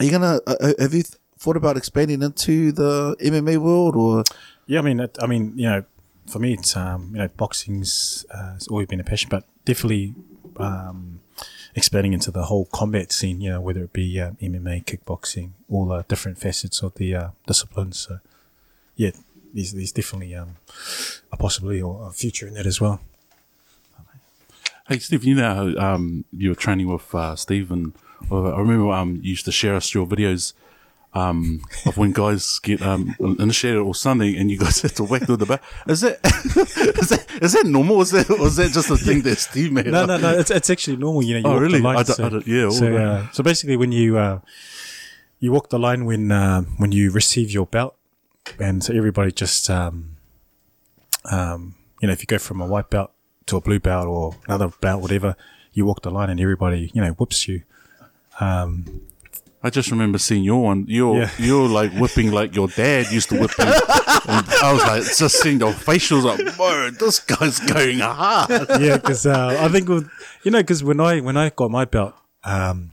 are 0.00 0.04
you 0.06 0.10
gonna 0.10 0.40
uh, 0.46 0.56
uh, 0.60 0.72
have 0.78 0.94
you 0.94 1.02
th- 1.02 1.16
thought 1.42 1.56
about 1.56 1.76
expanding 1.76 2.22
into 2.22 2.70
the 2.70 3.16
MMA 3.20 3.58
world 3.58 3.96
or 3.96 4.22
Yeah, 4.66 4.78
I 4.78 4.82
mean, 4.82 5.00
it, 5.00 5.18
I 5.20 5.26
mean, 5.26 5.52
you 5.56 5.68
know, 5.68 5.84
for 6.30 6.38
me, 6.38 6.54
it's 6.54 6.76
um, 6.76 7.10
you 7.12 7.18
know, 7.18 7.28
boxing's 7.36 8.24
uh, 8.30 8.52
has 8.54 8.68
always 8.68 8.86
been 8.86 9.00
a 9.00 9.04
passion, 9.04 9.28
but 9.28 9.44
definitely 9.64 10.14
um, 10.56 11.20
expanding 11.74 12.12
into 12.12 12.30
the 12.30 12.44
whole 12.44 12.66
combat 12.66 13.10
scene. 13.10 13.40
You 13.40 13.50
know, 13.50 13.60
whether 13.60 13.82
it 13.82 13.92
be 13.92 14.20
uh, 14.20 14.30
MMA, 14.40 14.84
kickboxing, 14.84 15.50
all 15.68 15.86
the 15.86 16.04
different 16.04 16.38
facets 16.38 16.80
of 16.80 16.94
the 16.94 17.14
uh, 17.14 17.28
disciplines. 17.46 17.98
So, 17.98 18.20
yeah, 18.94 19.10
there's, 19.52 19.72
there's 19.72 19.92
definitely 19.92 20.36
um, 20.36 20.56
a 21.32 21.36
possibility 21.36 21.82
or 21.82 22.06
a 22.08 22.12
future 22.12 22.46
in 22.46 22.54
that 22.54 22.66
as 22.66 22.80
well. 22.80 23.00
Hey, 24.88 24.98
Steve, 24.98 25.24
you 25.24 25.34
know 25.34 25.54
how 25.54 25.94
um, 25.94 26.24
you 26.32 26.50
were 26.50 26.54
training 26.54 26.86
with 26.86 27.14
uh, 27.14 27.34
Steve 27.34 27.70
and 27.72 27.94
I 28.30 28.58
remember 28.58 28.92
um, 28.92 29.16
you 29.22 29.30
used 29.30 29.44
to 29.46 29.52
share 29.52 29.74
us 29.74 29.94
your 29.94 30.06
videos 30.06 30.52
um, 31.14 31.60
of 31.86 31.96
when 31.98 32.12
guys 32.12 32.58
get 32.60 32.80
um, 32.82 33.14
initiated 33.38 33.80
or 33.80 33.94
something 33.94 34.34
and 34.36 34.50
you 34.50 34.58
guys 34.58 34.80
have 34.82 34.94
to 34.94 35.04
whack 35.04 35.28
with 35.28 35.40
the 35.40 35.46
bat. 35.46 35.62
Is 35.86 36.00
that, 36.00 36.18
is 36.24 37.08
that, 37.10 37.26
is 37.42 37.52
that 37.52 37.66
normal? 37.66 38.00
Is 38.00 38.10
that, 38.12 38.30
or 38.30 38.46
is 38.46 38.56
that 38.56 38.72
just 38.72 38.88
a 38.90 38.96
thing 38.96 39.20
that 39.22 39.36
Steve 39.38 39.72
made 39.72 39.86
No, 39.86 40.02
up? 40.04 40.08
no, 40.08 40.16
no. 40.16 40.38
It's, 40.38 40.50
it's 40.50 40.70
actually 40.70 40.96
normal. 40.96 41.22
You 41.22 41.40
know, 41.40 41.50
you 41.50 41.56
Oh, 41.56 41.58
really? 41.60 41.80
line. 41.80 41.96
I 41.96 42.02
don't- 42.02 42.16
so, 42.16 42.24
I 42.26 42.28
don't- 42.30 42.46
yeah, 42.46 42.70
So, 42.70 42.96
uh, 42.96 43.26
so 43.32 43.42
basically, 43.42 43.76
when 43.76 43.92
you 43.92 44.16
uh, 44.16 44.40
you 45.38 45.52
walk 45.52 45.68
the 45.70 45.78
line 45.78 46.04
when 46.06 46.30
uh, 46.32 46.62
when 46.78 46.92
you 46.92 47.10
receive 47.10 47.50
your 47.50 47.66
belt, 47.66 47.94
and 48.58 48.82
so 48.82 48.94
everybody 48.94 49.32
just 49.32 49.68
um, 49.68 50.16
um, 51.30 51.74
you 52.00 52.06
know, 52.08 52.12
if 52.12 52.20
you 52.20 52.26
go 52.26 52.38
from 52.38 52.60
a 52.60 52.66
white 52.66 52.88
belt 52.90 53.10
to 53.46 53.56
a 53.56 53.60
blue 53.60 53.80
belt 53.80 54.06
or 54.06 54.36
another 54.46 54.68
belt, 54.80 55.02
whatever, 55.02 55.36
you 55.72 55.84
walk 55.84 56.02
the 56.02 56.10
line, 56.10 56.30
and 56.30 56.40
everybody 56.40 56.90
you 56.94 57.00
know 57.02 57.10
whoops 57.12 57.46
you. 57.48 57.62
I 59.64 59.70
just 59.70 59.90
remember 59.90 60.18
seeing 60.18 60.42
your 60.42 60.62
one. 60.62 60.84
You're 60.88 61.18
Yeah. 61.20 61.30
you're 61.38 61.68
like 61.68 61.92
whipping 61.92 62.32
like 62.32 62.54
your 62.56 62.68
dad 62.68 63.06
used 63.12 63.28
to 63.30 63.38
whip 63.40 63.52
him. 63.58 63.68
and 63.68 64.46
I 64.62 64.72
was 64.72 64.82
like, 64.82 65.02
just 65.16 65.40
seeing 65.40 65.60
your 65.60 65.72
facials 65.72 66.24
like, 66.24 66.54
whoa, 66.56 66.90
this 66.90 67.20
guy's 67.20 67.60
going 67.60 68.00
hard. 68.00 68.50
yeah, 68.80 68.96
because 68.96 69.24
uh, 69.26 69.56
I 69.60 69.68
think 69.68 69.88
with, 69.88 70.10
you 70.42 70.50
know, 70.50 70.60
because 70.62 70.82
when 70.82 70.98
I 71.00 71.20
when 71.20 71.36
I 71.36 71.50
got 71.50 71.70
my 71.70 71.84
belt, 71.84 72.14
um, 72.44 72.90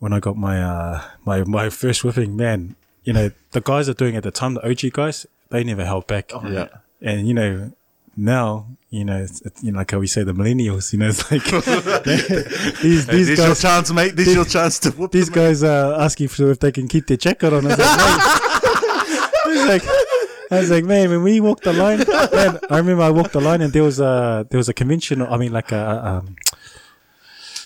when 0.00 0.12
I 0.12 0.18
got 0.20 0.36
my 0.36 0.60
uh, 0.62 1.02
my 1.24 1.44
my 1.44 1.70
first 1.70 2.02
whipping, 2.04 2.36
man, 2.36 2.74
you 3.04 3.12
know, 3.12 3.30
the 3.52 3.60
guys 3.60 3.88
are 3.88 3.94
doing 3.94 4.16
at 4.16 4.22
the 4.24 4.30
time, 4.30 4.54
the 4.54 4.68
OG 4.68 4.92
guys, 4.92 5.24
they 5.50 5.62
never 5.62 5.84
held 5.84 6.06
back. 6.06 6.32
Oh, 6.34 6.42
Yeah. 6.48 6.68
and 7.00 7.28
you 7.28 7.34
know, 7.34 7.72
now 8.16 8.66
you 8.90 9.04
know, 9.04 9.22
it's, 9.22 9.40
it's, 9.42 9.62
you 9.62 9.70
know, 9.72 9.78
like 9.78 9.90
how 9.92 9.98
we 10.00 10.06
say 10.08 10.24
the 10.24 10.32
millennials, 10.32 10.92
you 10.92 10.98
know, 10.98 11.08
it's 11.08 11.30
like 11.30 11.44
these 12.82 13.06
Hey, 13.06 13.16
these 13.16 13.26
this 13.28 13.38
your 13.38 13.48
guys. 13.48 13.60
chance, 13.62 13.92
mate. 13.92 14.16
This 14.16 14.34
your 14.34 14.44
chance 14.44 14.78
to 14.80 14.90
whoop 14.90 15.12
These 15.12 15.28
him. 15.28 15.34
guys 15.34 15.62
are 15.62 16.00
asking 16.00 16.28
for 16.28 16.50
if 16.50 16.58
they 16.58 16.72
can 16.72 16.88
keep 16.88 17.06
their 17.06 17.16
jacket 17.16 17.52
on. 17.52 17.66
I 17.66 17.68
was 17.68 17.78
like, 17.78 17.96
"Mate." 17.96 19.30
I 19.46 19.48
was 19.52 19.68
like, 19.68 19.82
I 20.52 20.58
was 20.60 20.70
like, 20.70 20.84
man, 20.84 21.10
when 21.10 21.22
we 21.22 21.40
walked 21.40 21.62
the 21.64 21.72
line, 21.72 21.98
man, 21.98 22.58
I 22.68 22.78
remember 22.78 23.02
I 23.04 23.10
walked 23.10 23.32
the 23.32 23.40
line 23.40 23.60
and 23.62 23.72
there 23.72 23.82
was 23.84 24.00
a 24.00 24.46
there 24.50 24.58
was 24.58 24.68
a 24.68 24.74
convention. 24.74 25.22
I 25.22 25.36
mean, 25.36 25.52
like 25.52 25.70
a 25.72 26.06
um, 26.06 26.36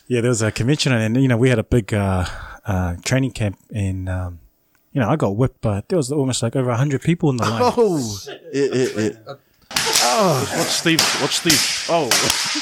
yeah, 0.07 0.21
there 0.21 0.29
was 0.31 0.43
a 0.43 0.53
convention 0.53 0.93
and 0.93 1.17
you 1.17 1.29
know 1.29 1.37
we 1.39 1.49
had 1.49 1.59
a 1.59 1.65
big 1.65 1.93
uh, 1.95 2.27
uh, 2.67 2.97
training 3.05 3.31
camp 3.33 3.59
and 3.75 4.09
um, 4.11 4.41
you 4.93 5.01
know 5.01 5.09
I 5.09 5.17
got 5.17 5.37
whipped, 5.37 5.63
but 5.63 5.89
there 5.89 5.97
was 5.97 6.13
almost 6.13 6.43
like 6.43 6.55
over 6.57 6.73
hundred 6.75 7.01
people 7.03 7.31
in 7.31 7.39
the 7.39 7.45
line. 7.49 7.63
oh 7.77 8.19
it, 8.53 8.75
it, 8.75 8.97
it. 8.99 9.17
Oh 10.07 10.47
watch 10.57 10.69
Steve. 10.69 11.01
Watch 11.21 11.37
Steve. 11.41 11.61
Oh, 11.89 12.09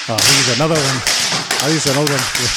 Oh, 0.08 0.16
is 0.16 0.48
another 0.56 0.74
one. 0.74 0.98
This 1.70 1.84
is 1.86 1.92
another 1.92 2.10
one. 2.10 2.24
Yeah. 2.40 2.50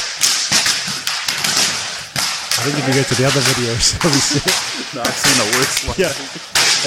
I 2.55 2.57
think 2.65 2.77
if 2.79 2.83
you 2.87 2.93
go 2.95 3.03
to 3.03 3.15
the 3.15 3.25
other 3.27 3.41
videos, 3.51 3.93
we 4.03 4.09
see 4.17 4.39
it. 4.41 4.45
no, 4.95 5.01
I've 5.01 5.13
seen 5.13 5.37
the 5.37 5.45
worst 5.57 5.85
one. 5.87 5.95
yeah. 5.99 6.13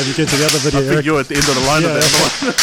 If 0.00 0.04
you 0.08 0.14
go 0.14 0.24
to 0.30 0.36
the 0.36 0.44
other 0.46 0.58
video, 0.58 0.80
I 0.80 0.82
think 0.82 0.92
Eric, 0.94 1.04
you're 1.06 1.20
at 1.20 1.28
the 1.28 1.34
end 1.36 1.48
of 1.48 1.54
the 1.54 1.60
line 1.66 1.84
of 1.84 1.90
Yeah. 1.90 2.00
that 2.00 2.12
one. 2.42 2.54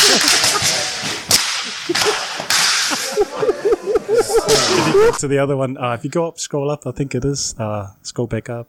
if 3.58 4.88
you 4.88 4.94
go 4.94 5.12
to 5.12 5.28
the 5.28 5.38
other 5.38 5.56
one, 5.58 5.78
uh, 5.78 5.94
if 5.94 6.04
you 6.04 6.10
go 6.10 6.28
up, 6.28 6.40
scroll 6.40 6.70
up, 6.72 6.86
I 6.88 6.92
think 6.92 7.16
it 7.16 7.26
is. 7.26 7.56
Uh, 7.58 7.88
scroll 8.02 8.28
back 8.28 8.50
up. 8.50 8.68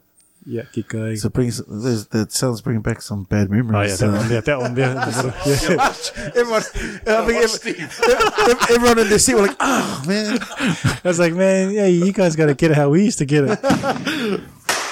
Yeah, 0.49 0.63
keep 0.71 0.87
going. 0.87 1.17
So 1.17 1.27
it 1.27 1.33
brings 1.33 1.57
there's- 1.65 2.05
that 2.05 2.31
sounds 2.31 2.61
bringing 2.61 2.81
back 2.81 3.01
some 3.01 3.23
bad 3.25 3.49
memories. 3.51 4.01
oh 4.01 4.07
yeah, 4.07 4.15
that 4.15 4.17
one 4.17 4.29
there, 4.29 4.41
that 4.41 4.57
one 4.57 4.73
there. 4.75 4.89
in 4.91 4.95
the 4.95 5.05
middle. 5.05 5.33
Yeah. 5.45 6.31
everyone, 6.39 6.61
I 7.05 7.25
think 7.25 7.77
every- 8.47 8.75
everyone 8.75 8.99
in 8.99 9.09
the 9.09 9.19
seat 9.19 9.35
were 9.35 9.41
like, 9.47 9.57
"Oh 9.59 10.03
man!" 10.07 10.39
I 10.59 10.99
was 11.03 11.19
like, 11.19 11.33
man, 11.33 11.71
yeah, 11.71 11.87
you 11.87 12.13
guys 12.13 12.35
got 12.37 12.45
to 12.45 12.53
get 12.55 12.71
it 12.71 12.77
how 12.77 12.89
we 12.89 13.03
used 13.03 13.17
to 13.17 13.25
get 13.25 13.43
it. 13.43 13.59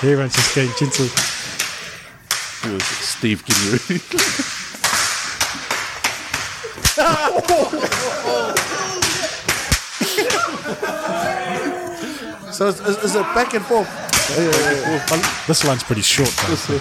Everyone's 0.03 0.35
just 0.35 0.53
getting 0.53 0.71
gentle. 0.77 1.05
It 1.05 2.73
was 2.73 2.83
Steve 2.83 3.45
getting 3.45 3.71
ready. 3.71 4.01
So 12.51 12.67
is, 12.67 12.79
is, 12.79 12.97
is 13.03 13.15
it 13.15 13.23
back 13.35 13.53
and 13.53 13.65
forth? 13.65 13.89
This 14.27 15.63
line's 15.65 15.83
pretty 15.83 16.01
short, 16.01 16.29
though. 16.47 16.55
so- 16.55 16.79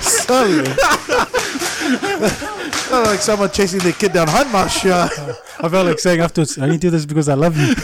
Sorry. 0.00 0.62
Not 2.90 3.06
like 3.06 3.20
someone 3.20 3.50
chasing 3.50 3.80
their 3.80 3.92
kid 3.92 4.12
down 4.12 4.26
Hindmarsh. 4.26 4.90
I 4.90 5.68
felt 5.68 5.86
like 5.86 5.98
saying 5.98 6.20
afterwards, 6.20 6.58
I 6.58 6.64
only 6.64 6.76
do 6.78 6.90
this 6.90 7.06
because 7.06 7.28
I 7.30 7.34
love 7.34 7.56
you. 7.56 7.74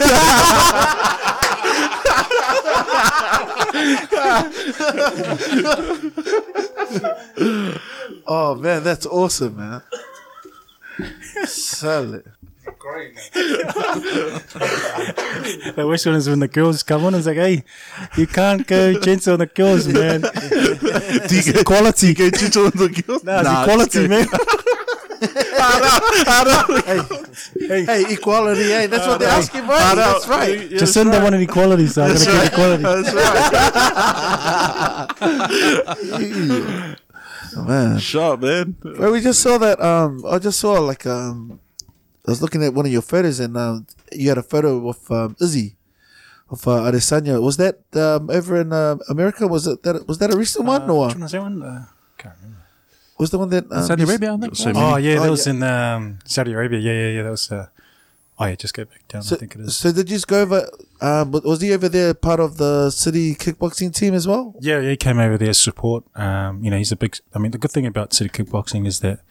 Oh 8.31 8.55
man, 8.55 8.83
that's 8.83 9.05
awesome, 9.05 9.57
man. 9.57 9.81
Solid. 11.45 12.31
The 15.75 15.83
worst 15.85 16.05
one 16.05 16.15
is 16.15 16.29
when 16.29 16.39
the 16.39 16.47
girls 16.47 16.83
come 16.83 17.01
on 17.01 17.07
and 17.13 17.17
it's 17.17 17.27
like, 17.27 17.37
hey, 17.37 17.63
you 18.17 18.27
can't 18.27 18.65
go 18.65 18.93
gentle 18.99 19.33
on 19.33 19.39
the 19.39 19.45
girls, 19.47 19.87
man. 19.87 20.21
it's 20.23 21.47
equality. 21.47 22.13
Go 22.13 22.29
gentle 22.29 22.65
on 22.65 22.71
the 22.71 22.89
girls. 22.89 23.23
No, 23.23 23.39
it's 23.39 23.43
Nah, 23.45 23.63
equality, 23.63 24.07
man. 24.07 24.27
Hey, 27.59 28.05
equality. 28.13 28.63
Hey, 28.63 28.87
that's 28.87 29.05
what 29.05 29.19
they're 29.19 29.29
asking, 29.29 29.65
bro. 29.65 29.75
That's 29.77 30.27
right. 30.27 30.69
Jacinda 30.69 31.21
wanted 31.21 31.41
equality, 31.41 31.87
so 31.87 32.03
I'm 32.03 32.13
going 32.13 32.19
to 32.19 32.25
give 32.25 32.43
equality. 32.45 32.83
That's 32.83 33.13
right. 33.13 33.49
oh, 37.57 37.63
man. 37.67 37.97
Sharp, 37.99 38.41
man. 38.41 38.75
Well, 38.83 39.11
we 39.11 39.21
just 39.21 39.41
saw 39.41 39.57
that. 39.57 39.81
Um, 39.81 40.23
I 40.25 40.39
just 40.39 40.59
saw 40.59 40.73
like 40.79 41.05
um, 41.05 41.59
I 42.27 42.31
was 42.31 42.41
looking 42.41 42.63
at 42.63 42.73
one 42.73 42.85
of 42.85 42.91
your 42.91 43.01
photos, 43.01 43.39
and 43.39 43.55
um, 43.57 43.87
you 44.11 44.29
had 44.29 44.37
a 44.37 44.43
photo 44.43 44.87
of 44.89 45.11
um, 45.11 45.35
Izzy 45.41 45.75
of 46.49 46.67
uh, 46.67 46.81
Adesanya. 46.91 47.41
Was 47.41 47.57
that 47.57 47.79
um, 47.95 48.29
over 48.29 48.59
in 48.59 48.73
uh, 48.73 48.97
America? 49.09 49.47
Was 49.47 49.67
it 49.67 49.83
that? 49.83 50.07
Was 50.07 50.17
that 50.19 50.33
a 50.33 50.37
recent 50.37 50.65
one, 50.65 50.89
or 50.89 51.05
Which 51.07 51.15
one 51.15 51.21
was 51.23 51.31
that 51.31 51.41
one? 51.41 51.63
Uh, 51.63 51.85
can't 52.17 52.35
remember. 52.37 52.63
was 53.17 53.29
the 53.31 53.39
one 53.39 53.49
that 53.49 53.71
um, 53.71 53.83
Saudi 53.83 54.03
Arabia, 54.03 54.33
I 54.33 54.37
think. 54.37 54.55
Same 54.55 54.75
Oh, 54.77 54.97
yeah, 54.97 55.15
Oh, 55.19 55.23
that 55.23 55.31
was 55.31 55.47
yeah. 55.47 55.53
in 55.53 55.63
um, 55.63 56.19
Saudi 56.25 56.53
Arabia. 56.53 56.79
Yeah, 56.79 56.93
yeah, 56.93 57.09
yeah. 57.17 57.23
That 57.23 57.31
was. 57.31 57.51
Uh, 57.51 57.67
oh, 58.39 58.45
yeah, 58.45 58.55
just 58.55 58.73
go 58.73 58.83
back 58.85 59.07
down. 59.07 59.21
So, 59.23 59.35
I 59.35 59.39
think 59.39 59.55
it 59.55 59.61
is. 59.61 59.77
so 59.77 59.91
did 59.91 60.09
you 60.09 60.15
just 60.17 60.27
go 60.27 60.41
over? 60.41 60.67
Um, 61.01 61.31
was 61.31 61.61
he 61.61 61.73
over 61.73 61.87
there 61.87 62.13
part 62.13 62.39
of 62.41 62.57
the 62.57 62.89
city 62.91 63.33
kickboxing 63.35 63.95
team 63.95 64.13
as 64.13 64.27
well? 64.27 64.53
Yeah, 64.59 64.79
yeah, 64.81 64.89
he 64.91 64.97
came 64.97 65.17
over 65.19 65.37
there 65.37 65.49
as 65.51 65.59
support. 65.61 66.03
Um, 66.15 66.63
you 66.63 66.69
know, 66.69 66.77
he's 66.77 66.91
a 66.91 66.97
big. 66.97 67.17
I 67.33 67.39
mean, 67.39 67.51
the 67.51 67.57
good 67.57 67.71
thing 67.71 67.85
about 67.85 68.13
City 68.13 68.29
Kickboxing 68.29 68.85
is 68.85 68.99
that 68.99 69.21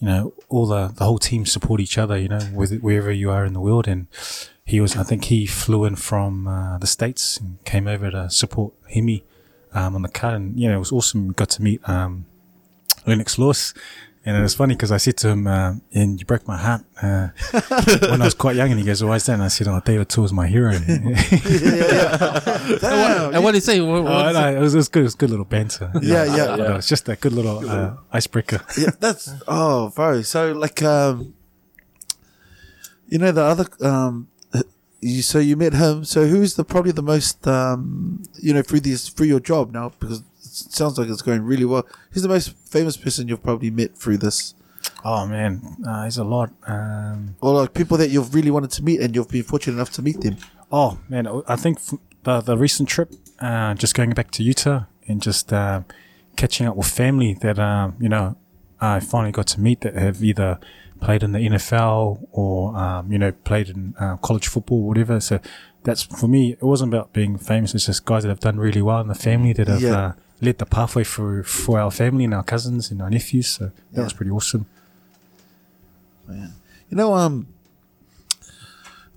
you 0.00 0.06
know 0.06 0.34
all 0.48 0.66
the 0.66 0.88
the 0.88 1.04
whole 1.04 1.18
team 1.18 1.46
support 1.46 1.80
each 1.80 1.98
other. 1.98 2.18
You 2.18 2.28
know, 2.28 2.50
with, 2.52 2.80
wherever 2.80 3.10
you 3.10 3.30
are 3.30 3.44
in 3.44 3.52
the 3.52 3.60
world, 3.60 3.88
and 3.88 4.06
he 4.64 4.80
was. 4.80 4.96
I 4.96 5.02
think 5.02 5.24
he 5.26 5.46
flew 5.46 5.84
in 5.84 5.96
from 5.96 6.46
uh, 6.46 6.78
the 6.78 6.86
states 6.86 7.38
and 7.38 7.62
came 7.64 7.86
over 7.86 8.10
to 8.10 8.30
support 8.30 8.74
Hemi 8.92 9.24
um, 9.72 9.94
on 9.94 10.02
the 10.02 10.08
car. 10.08 10.34
and 10.34 10.58
you 10.58 10.68
know, 10.68 10.76
it 10.76 10.80
was 10.80 10.92
awesome. 10.92 11.32
Got 11.32 11.50
to 11.50 11.62
meet 11.62 11.86
um, 11.88 12.26
Lennox 13.06 13.38
Lewis. 13.38 13.74
And 14.26 14.36
it 14.36 14.42
was 14.42 14.54
funny 14.56 14.74
because 14.74 14.90
I 14.90 14.96
said 14.96 15.16
to 15.18 15.28
him, 15.28 15.46
uh, 15.46 15.74
and 15.94 16.18
you 16.18 16.26
broke 16.26 16.48
my 16.48 16.56
heart 16.56 16.82
uh, 17.00 17.28
when 18.10 18.20
I 18.20 18.24
was 18.24 18.34
quite 18.34 18.56
young. 18.56 18.72
And 18.72 18.80
he 18.80 18.84
goes, 18.84 19.02
why 19.04 19.14
is 19.14 19.26
that? 19.26 19.34
And 19.34 19.42
I 19.44 19.46
said, 19.46 19.68
oh, 19.68 19.80
David 19.84 20.08
Tua's 20.08 20.32
my 20.32 20.48
hero. 20.48 20.72
Damn. 22.80 23.34
And 23.34 23.44
what 23.44 23.52
did 23.52 23.58
he 23.58 23.60
say? 23.60 23.80
What, 23.80 23.98
Oh, 23.98 24.02
what 24.02 24.32
no, 24.32 24.56
it 24.56 24.58
was, 24.58 24.74
it 24.74 24.78
was 24.78 24.88
good. 24.88 25.02
It 25.02 25.04
was 25.04 25.14
good 25.14 25.30
little 25.30 25.44
banter. 25.44 25.92
Yeah, 26.02 26.24
yeah. 26.24 26.56
But 26.56 26.70
it 26.70 26.74
was 26.74 26.88
just 26.88 27.08
a 27.08 27.14
good 27.14 27.32
little 27.34 27.70
uh, 27.70 27.94
icebreaker. 28.12 28.62
yeah, 28.76 28.90
that's 28.98 29.30
oh, 29.46 29.90
bro. 29.90 30.22
So 30.22 30.52
like, 30.52 30.82
um, 30.82 31.34
you 33.06 33.18
know, 33.18 33.30
the 33.30 33.42
other, 33.42 33.66
um, 33.80 34.26
you 35.00 35.22
so 35.22 35.38
you 35.38 35.56
met 35.56 35.72
him. 35.72 36.04
So 36.04 36.26
who's 36.26 36.56
the 36.56 36.64
probably 36.64 36.90
the 36.90 37.02
most, 37.02 37.46
um, 37.46 38.24
you 38.42 38.52
know, 38.52 38.62
through 38.62 38.80
this 38.80 39.08
through 39.08 39.28
your 39.28 39.38
job 39.40 39.72
now 39.72 39.90
because 40.00 40.18
it 40.20 40.24
sounds 40.56 40.98
like 40.98 41.08
it's 41.08 41.22
going 41.22 41.42
really 41.42 41.64
well. 41.64 41.86
Who's 42.10 42.22
the 42.22 42.28
most 42.28 42.56
famous 42.56 42.96
person 42.96 43.28
you've 43.28 43.42
probably 43.42 43.70
met 43.70 43.96
through 43.96 44.18
this, 44.18 44.54
Oh 45.04 45.26
man, 45.26 45.76
uh, 45.86 46.02
there's 46.02 46.18
a 46.18 46.24
lot. 46.24 46.50
Um, 46.66 47.36
or 47.40 47.54
like 47.54 47.74
people 47.74 47.96
that 47.98 48.10
you've 48.10 48.34
really 48.34 48.50
wanted 48.50 48.70
to 48.72 48.82
meet 48.82 49.00
and 49.00 49.14
you've 49.14 49.28
been 49.28 49.42
fortunate 49.42 49.74
enough 49.74 49.90
to 49.92 50.02
meet 50.02 50.20
them? 50.20 50.36
oh 50.72 50.98
man, 51.08 51.26
I 51.46 51.56
think 51.56 51.78
the 52.24 52.40
the 52.40 52.56
recent 52.56 52.88
trip, 52.88 53.12
uh, 53.40 53.74
just 53.74 53.94
going 53.94 54.10
back 54.10 54.30
to 54.32 54.42
Utah 54.42 54.84
and 55.06 55.22
just 55.22 55.52
uh, 55.52 55.82
catching 56.36 56.66
up 56.66 56.76
with 56.76 56.88
family 56.88 57.34
that 57.34 57.58
um, 57.58 57.96
you 58.00 58.08
know 58.08 58.36
I 58.80 59.00
finally 59.00 59.32
got 59.32 59.46
to 59.48 59.60
meet 59.60 59.80
that 59.82 59.94
have 59.94 60.22
either 60.22 60.58
played 61.00 61.22
in 61.22 61.32
the 61.32 61.38
NFL 61.38 62.26
or 62.32 62.76
um, 62.76 63.12
you 63.12 63.18
know 63.18 63.32
played 63.32 63.68
in 63.68 63.94
uh, 63.98 64.16
college 64.16 64.48
football, 64.48 64.82
or 64.82 64.88
whatever. 64.88 65.20
So 65.20 65.40
that's 65.84 66.02
for 66.02 66.28
me. 66.28 66.52
It 66.52 66.62
wasn't 66.62 66.92
about 66.92 67.12
being 67.12 67.38
famous. 67.38 67.74
It's 67.74 67.86
just 67.86 68.04
guys 68.04 68.24
that 68.24 68.28
have 68.28 68.40
done 68.40 68.58
really 68.58 68.82
well 68.82 69.00
in 69.00 69.08
the 69.08 69.14
family 69.14 69.52
that 69.52 69.68
have 69.68 69.80
Yeah. 69.80 70.12
Led 70.40 70.58
the 70.58 70.66
pathway 70.66 71.04
for 71.04 71.42
for 71.42 71.80
our 71.80 71.90
family 71.90 72.24
and 72.24 72.34
our 72.34 72.42
cousins 72.44 72.90
and 72.90 73.00
our 73.00 73.08
nephews. 73.10 73.48
So 73.48 73.64
that 73.66 73.72
Yeah. 73.92 74.04
was 74.04 74.12
pretty 74.12 74.30
awesome. 74.30 74.66
Man. 76.28 76.52
You 76.90 76.96
know, 76.96 77.14
um. 77.14 77.46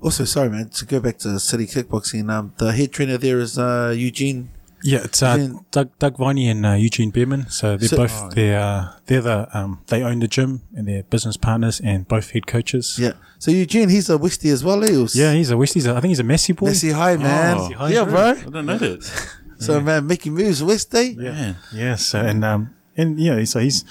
Also, 0.01 0.24
sorry, 0.24 0.49
man. 0.49 0.70
To 0.70 0.86
go 0.86 0.99
back 1.01 1.17
to 1.20 1.38
city 1.39 1.65
kickboxing, 1.67 2.30
um, 2.32 2.53
the 2.57 2.72
head 2.72 2.91
trainer 2.93 3.17
there 3.17 3.39
is 3.39 3.57
uh, 3.57 3.93
Eugene. 3.95 4.49
Yeah, 4.82 4.99
it's 5.03 5.22
uh, 5.22 5.36
Eugene- 5.38 5.65
Doug 5.72 5.89
Doug 5.99 6.15
Viney 6.17 6.47
and 6.47 6.65
uh, 6.65 6.72
Eugene 6.72 7.11
Bareman. 7.11 7.51
So 7.51 7.76
they're 7.76 7.89
So- 7.89 7.97
both 7.97 8.13
Oh, 8.15 8.30
they're 8.34 8.57
uh, 8.59 8.93
they're 9.07 9.20
the 9.22 9.57
um, 9.57 9.82
they 9.88 10.01
own 10.01 10.20
the 10.20 10.28
gym 10.30 10.61
and 10.74 10.88
they're 10.88 11.03
business 11.03 11.36
partners 11.36 11.82
and 11.82 12.07
both 12.07 12.32
head 12.32 12.47
coaches. 12.47 12.97
Yeah. 12.97 13.13
So 13.39 13.51
Eugene, 13.51 13.89
he's 13.89 14.09
a 14.09 14.17
Westie 14.17 14.53
as 14.53 14.63
well. 14.63 14.82
eh? 14.86 14.91
He 14.91 14.97
was 14.97 15.15
yeah, 15.17 15.34
he's 15.34 15.51
a 15.51 15.57
West. 15.57 15.76
I 15.76 15.82
think 15.99 16.05
he's 16.11 16.20
a 16.20 16.24
Massey 16.24 16.53
boy. 16.53 16.67
Massey 16.67 16.91
high 16.91 17.17
man. 17.17 17.57
Oh. 17.59 17.74
High, 17.74 17.89
yeah, 17.91 18.05
bro. 18.05 18.22
I 18.30 18.34
didn't 18.36 18.65
know 18.67 18.78
that. 18.78 19.30
So 19.60 19.80
man, 19.82 20.07
making 20.07 20.34
moves 20.34 20.62
Westie. 20.62 21.16
Man. 21.18 21.55
Yeah, 21.74 21.95
so 21.95 22.20
and 22.22 22.43
um 22.45 22.74
and 22.97 23.20
yeah, 23.20 23.43
so 23.43 23.60
he's 23.60 23.84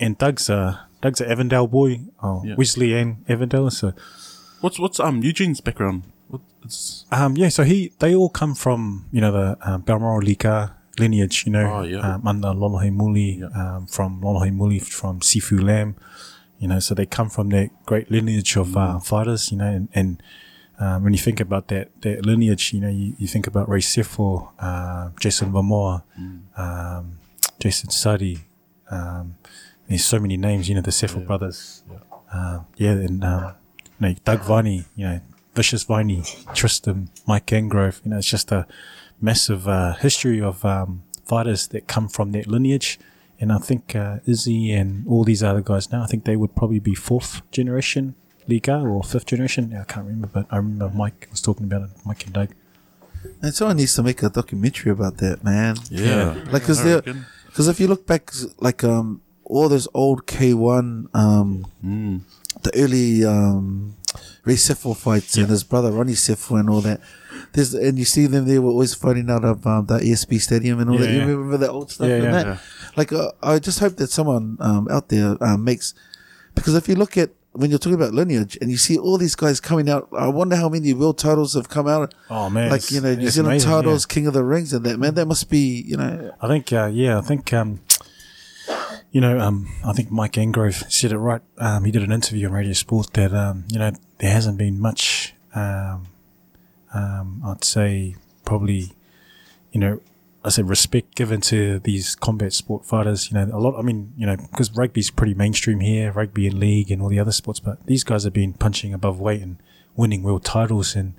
and 0.00 0.18
Doug's 0.18 0.50
uh 0.50 0.78
Doug's 1.00 1.20
an 1.20 1.30
Avondale 1.30 1.66
boy. 1.66 2.00
Oh, 2.22 2.42
Yeah. 2.44 2.54
Wesley 2.56 2.94
and 2.94 3.24
Avondale. 3.28 3.70
So 3.70 3.92
What's 4.60 4.78
what's 4.78 5.00
um 5.00 5.22
Eugene's 5.22 5.60
background? 5.62 6.02
What, 6.28 6.42
it's, 6.64 7.06
um 7.12 7.36
yeah, 7.36 7.48
so 7.48 7.62
he 7.64 7.92
they 7.98 8.14
all 8.14 8.28
come 8.28 8.54
from 8.54 9.06
you 9.12 9.20
know 9.20 9.32
the 9.32 9.56
um, 9.62 9.80
Balmoral 9.82 10.18
Lee 10.20 10.34
Gar 10.34 10.76
lineage. 10.98 11.46
You 11.46 11.52
know, 11.52 11.66
Oh, 11.78 11.82
yeah. 11.82 12.14
um, 12.16 12.26
under 12.26 12.52
Lolo 12.52 12.78
Heimuli, 12.80 13.40
Yeah. 13.40 13.46
um, 13.76 13.86
from 13.86 14.20
Lolo 14.20 14.40
Heimuli 14.40 14.82
from 14.82 15.20
Sifu 15.20 15.62
Lam. 15.62 15.94
You 16.58 16.68
know, 16.68 16.78
so 16.78 16.94
they 16.94 17.06
come 17.06 17.30
from 17.30 17.48
that 17.50 17.70
great 17.86 18.10
lineage 18.10 18.56
of 18.56 18.76
uh, 18.76 18.96
Mm. 18.98 19.06
fighters. 19.06 19.50
You 19.50 19.58
know, 19.58 19.64
and, 19.72 19.88
and 19.94 20.22
um, 20.80 21.04
when 21.04 21.12
you 21.12 21.18
think 21.18 21.40
about 21.40 21.68
that 21.68 21.88
that 22.02 22.24
lineage, 22.26 22.72
you 22.72 22.80
know, 22.80 22.88
you, 22.88 23.14
you 23.18 23.26
think 23.28 23.46
about 23.46 23.68
Ray 23.68 23.80
Sefo, 23.80 24.48
uh, 24.58 25.10
Jason 25.20 25.52
Vamoa, 25.52 26.02
Mm. 26.18 26.40
um, 26.58 27.18
Jason 27.60 27.90
Suttie. 27.90 28.38
Um, 28.90 29.36
there's 29.88 30.04
so 30.04 30.18
many 30.18 30.36
names. 30.36 30.68
You 30.68 30.74
know, 30.76 30.80
the 30.80 30.90
Sefo 30.90 31.24
brothers. 31.26 31.82
Uh, 32.32 32.60
yeah, 32.76 32.92
and 32.92 33.22
um, 33.24 33.54
you 34.00 34.08
know, 34.08 34.14
Doug 34.24 34.40
Viney. 34.42 34.84
You 34.96 35.04
know, 35.06 35.20
Vicious 35.54 35.82
Viney, 35.84 36.22
Tristan, 36.54 37.10
Mike 37.26 37.46
Angove. 37.46 38.00
You 38.04 38.10
know, 38.12 38.18
it's 38.18 38.26
just 38.30 38.50
a 38.52 38.66
massive 39.20 39.68
uh, 39.68 39.94
history 39.94 40.40
of 40.40 40.64
um, 40.64 41.02
fighters 41.24 41.68
that 41.68 41.86
come 41.88 42.08
from 42.08 42.32
that 42.32 42.46
lineage. 42.46 42.98
And 43.40 43.52
I 43.52 43.58
think 43.58 43.96
uh, 43.96 44.18
Izzy 44.26 44.70
and 44.72 45.06
all 45.08 45.24
these 45.24 45.42
other 45.42 45.60
guys 45.62 45.90
now, 45.90 46.02
I 46.02 46.06
think 46.06 46.24
they 46.24 46.36
would 46.36 46.54
probably 46.54 46.78
be 46.78 46.94
fourth 46.94 47.42
generation 47.50 48.14
Lee 48.48 48.60
Gar 48.60 48.88
or 48.88 49.02
fifth 49.02 49.26
generation. 49.26 49.74
I 49.78 49.84
can't 49.84 50.06
remember, 50.06 50.28
but 50.32 50.46
I 50.50 50.56
remember 50.56 50.90
Mike 50.94 51.28
was 51.30 51.40
talking 51.40 51.64
about 51.64 51.82
it, 51.82 51.90
Mike 52.04 52.24
and 52.24 52.32
Doug. 52.32 52.48
And 53.42 53.54
someone 53.54 53.76
needs 53.76 53.94
to 53.96 54.02
make 54.02 54.22
a 54.22 54.30
documentary 54.30 54.92
about 54.92 55.18
that, 55.18 55.44
man. 55.44 55.76
yeah. 55.90 56.34
Like, 56.50 56.64
cause 56.64 56.80
I 56.80 56.84
there, 56.84 57.02
because 57.46 57.68
if 57.68 57.78
you 57.78 57.86
look 57.86 58.06
back, 58.06 58.30
like 58.58 58.82
um, 58.82 59.20
all 59.44 59.68
those 59.68 59.88
old 59.94 60.26
K 60.26 60.54
one, 60.54 61.08
um, 61.14 61.66
Mm. 61.84 62.20
the 62.62 62.70
early 62.76 63.24
um, 63.24 63.96
Ray 64.44 64.54
Sefo 64.54 64.96
fights 64.96 65.36
and 65.36 65.48
his 65.48 65.62
brother 65.64 65.92
Ronnie 65.92 66.14
Sefo 66.14 66.58
and 66.58 66.70
all 66.70 66.80
that. 66.80 67.00
There's 67.52 67.74
and 67.74 67.98
you 67.98 68.04
see 68.04 68.26
them. 68.26 68.46
They 68.46 68.58
were 68.58 68.70
always 68.70 68.94
fighting 68.94 69.28
out 69.30 69.44
of 69.44 69.66
um, 69.66 69.86
the 69.86 69.98
ESP 69.98 70.40
Stadium 70.40 70.80
and 70.80 70.88
all 70.90 70.96
Yeah, 70.98 71.06
that. 71.06 71.12
You 71.12 71.18
yeah. 71.20 71.24
remember 71.26 71.56
the 71.58 71.70
old 71.70 71.90
stuff 71.90 72.08
Yeah, 72.08 72.14
and 72.16 72.24
yeah. 72.24 72.30
that. 72.32 72.46
Yeah. 72.46 72.58
Like, 72.96 73.12
uh, 73.12 73.32
I 73.42 73.58
just 73.58 73.78
hope 73.80 73.96
that 73.96 74.10
someone 74.10 74.56
um, 74.60 74.88
out 74.90 75.08
there 75.08 75.36
um, 75.42 75.62
makes 75.64 75.94
because 76.54 76.74
if 76.74 76.88
you 76.88 76.94
look 76.96 77.16
at 77.18 77.30
when 77.52 77.70
you're 77.70 77.78
talking 77.78 77.94
about 77.94 78.14
lineage 78.14 78.56
and 78.60 78.70
you 78.70 78.76
see 78.76 78.96
all 78.96 79.18
these 79.18 79.34
guys 79.34 79.60
coming 79.60 79.88
out, 79.88 80.08
I 80.16 80.28
wonder 80.28 80.56
how 80.56 80.68
many 80.68 80.92
world 80.92 81.18
titles 81.18 81.54
have 81.54 81.68
come 81.68 81.88
out. 81.88 82.14
Oh 82.28 82.48
man, 82.48 82.70
like 82.70 82.90
you 82.90 83.00
know, 83.00 83.14
New 83.14 83.28
Zealand 83.28 83.52
amazing, 83.52 83.70
titles, 83.70 84.06
King 84.06 84.26
of 84.26 84.34
the 84.34 84.44
Rings, 84.44 84.72
and 84.72 84.84
that 84.86 84.98
man. 84.98 85.14
That 85.14 85.26
must 85.26 85.50
be 85.50 85.82
you 85.86 85.96
know. 85.96 86.32
I 86.40 86.48
think, 86.48 86.72
uh, 86.72 86.90
yeah, 86.92 87.18
I 87.18 87.20
think, 87.22 87.52
um, 87.52 87.80
you 89.10 89.20
know, 89.20 89.40
um, 89.40 89.68
I 89.84 89.92
think 89.92 90.10
Mike 90.10 90.32
Angove 90.34 90.90
said 90.90 91.10
it 91.12 91.18
right. 91.18 91.42
Um, 91.58 91.84
he 91.84 91.90
did 91.90 92.02
an 92.02 92.12
interview 92.12 92.46
on 92.46 92.52
Radio 92.52 92.72
Sport 92.72 93.12
that 93.14 93.34
um, 93.34 93.64
you 93.68 93.78
know 93.78 93.90
there 94.18 94.30
hasn't 94.32 94.58
been 94.58 94.78
much. 94.78 95.34
Um, 95.54 96.06
um, 96.94 97.42
I'd 97.44 97.64
say 97.64 98.16
probably, 98.44 98.92
you 99.72 99.80
know, 99.80 100.00
I 100.42 100.48
said 100.48 100.68
respect 100.68 101.14
given 101.14 101.40
to 101.42 101.80
these 101.80 102.14
combat 102.14 102.52
sport 102.52 102.86
fighters. 102.86 103.30
You 103.30 103.38
know, 103.38 103.50
a 103.52 103.60
lot. 103.60 103.78
I 103.78 103.82
mean, 103.82 104.12
you 104.16 104.26
know, 104.26 104.36
because 104.36 104.74
rugby's 104.74 105.10
pretty 105.10 105.34
mainstream 105.34 105.80
here, 105.80 106.12
rugby 106.12 106.46
and 106.46 106.58
league 106.58 106.90
and 106.90 107.02
all 107.02 107.08
the 107.08 107.18
other 107.18 107.32
sports. 107.32 107.60
But 107.60 107.86
these 107.86 108.04
guys 108.04 108.24
have 108.24 108.32
been 108.32 108.54
punching 108.54 108.94
above 108.94 109.20
weight 109.20 109.42
and 109.42 109.58
winning 109.96 110.22
world 110.22 110.44
titles, 110.44 110.96
and 110.96 111.14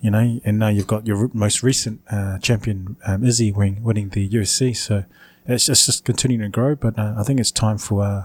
you 0.00 0.10
know, 0.10 0.40
and 0.42 0.58
now 0.58 0.68
you've 0.68 0.86
got 0.86 1.06
your 1.06 1.30
most 1.34 1.62
recent 1.62 2.00
uh, 2.10 2.38
champion 2.38 2.96
um, 3.06 3.24
Izzy 3.24 3.52
winning, 3.52 3.82
winning 3.82 4.08
the 4.10 4.26
UFC. 4.26 4.74
So 4.74 5.04
it's 5.46 5.66
just, 5.66 5.86
just 5.86 6.04
continuing 6.04 6.50
to 6.50 6.54
grow. 6.54 6.74
But 6.74 6.98
uh, 6.98 7.14
I 7.18 7.24
think 7.24 7.40
it's 7.40 7.50
time 7.52 7.76
for 7.76 8.04
uh, 8.04 8.24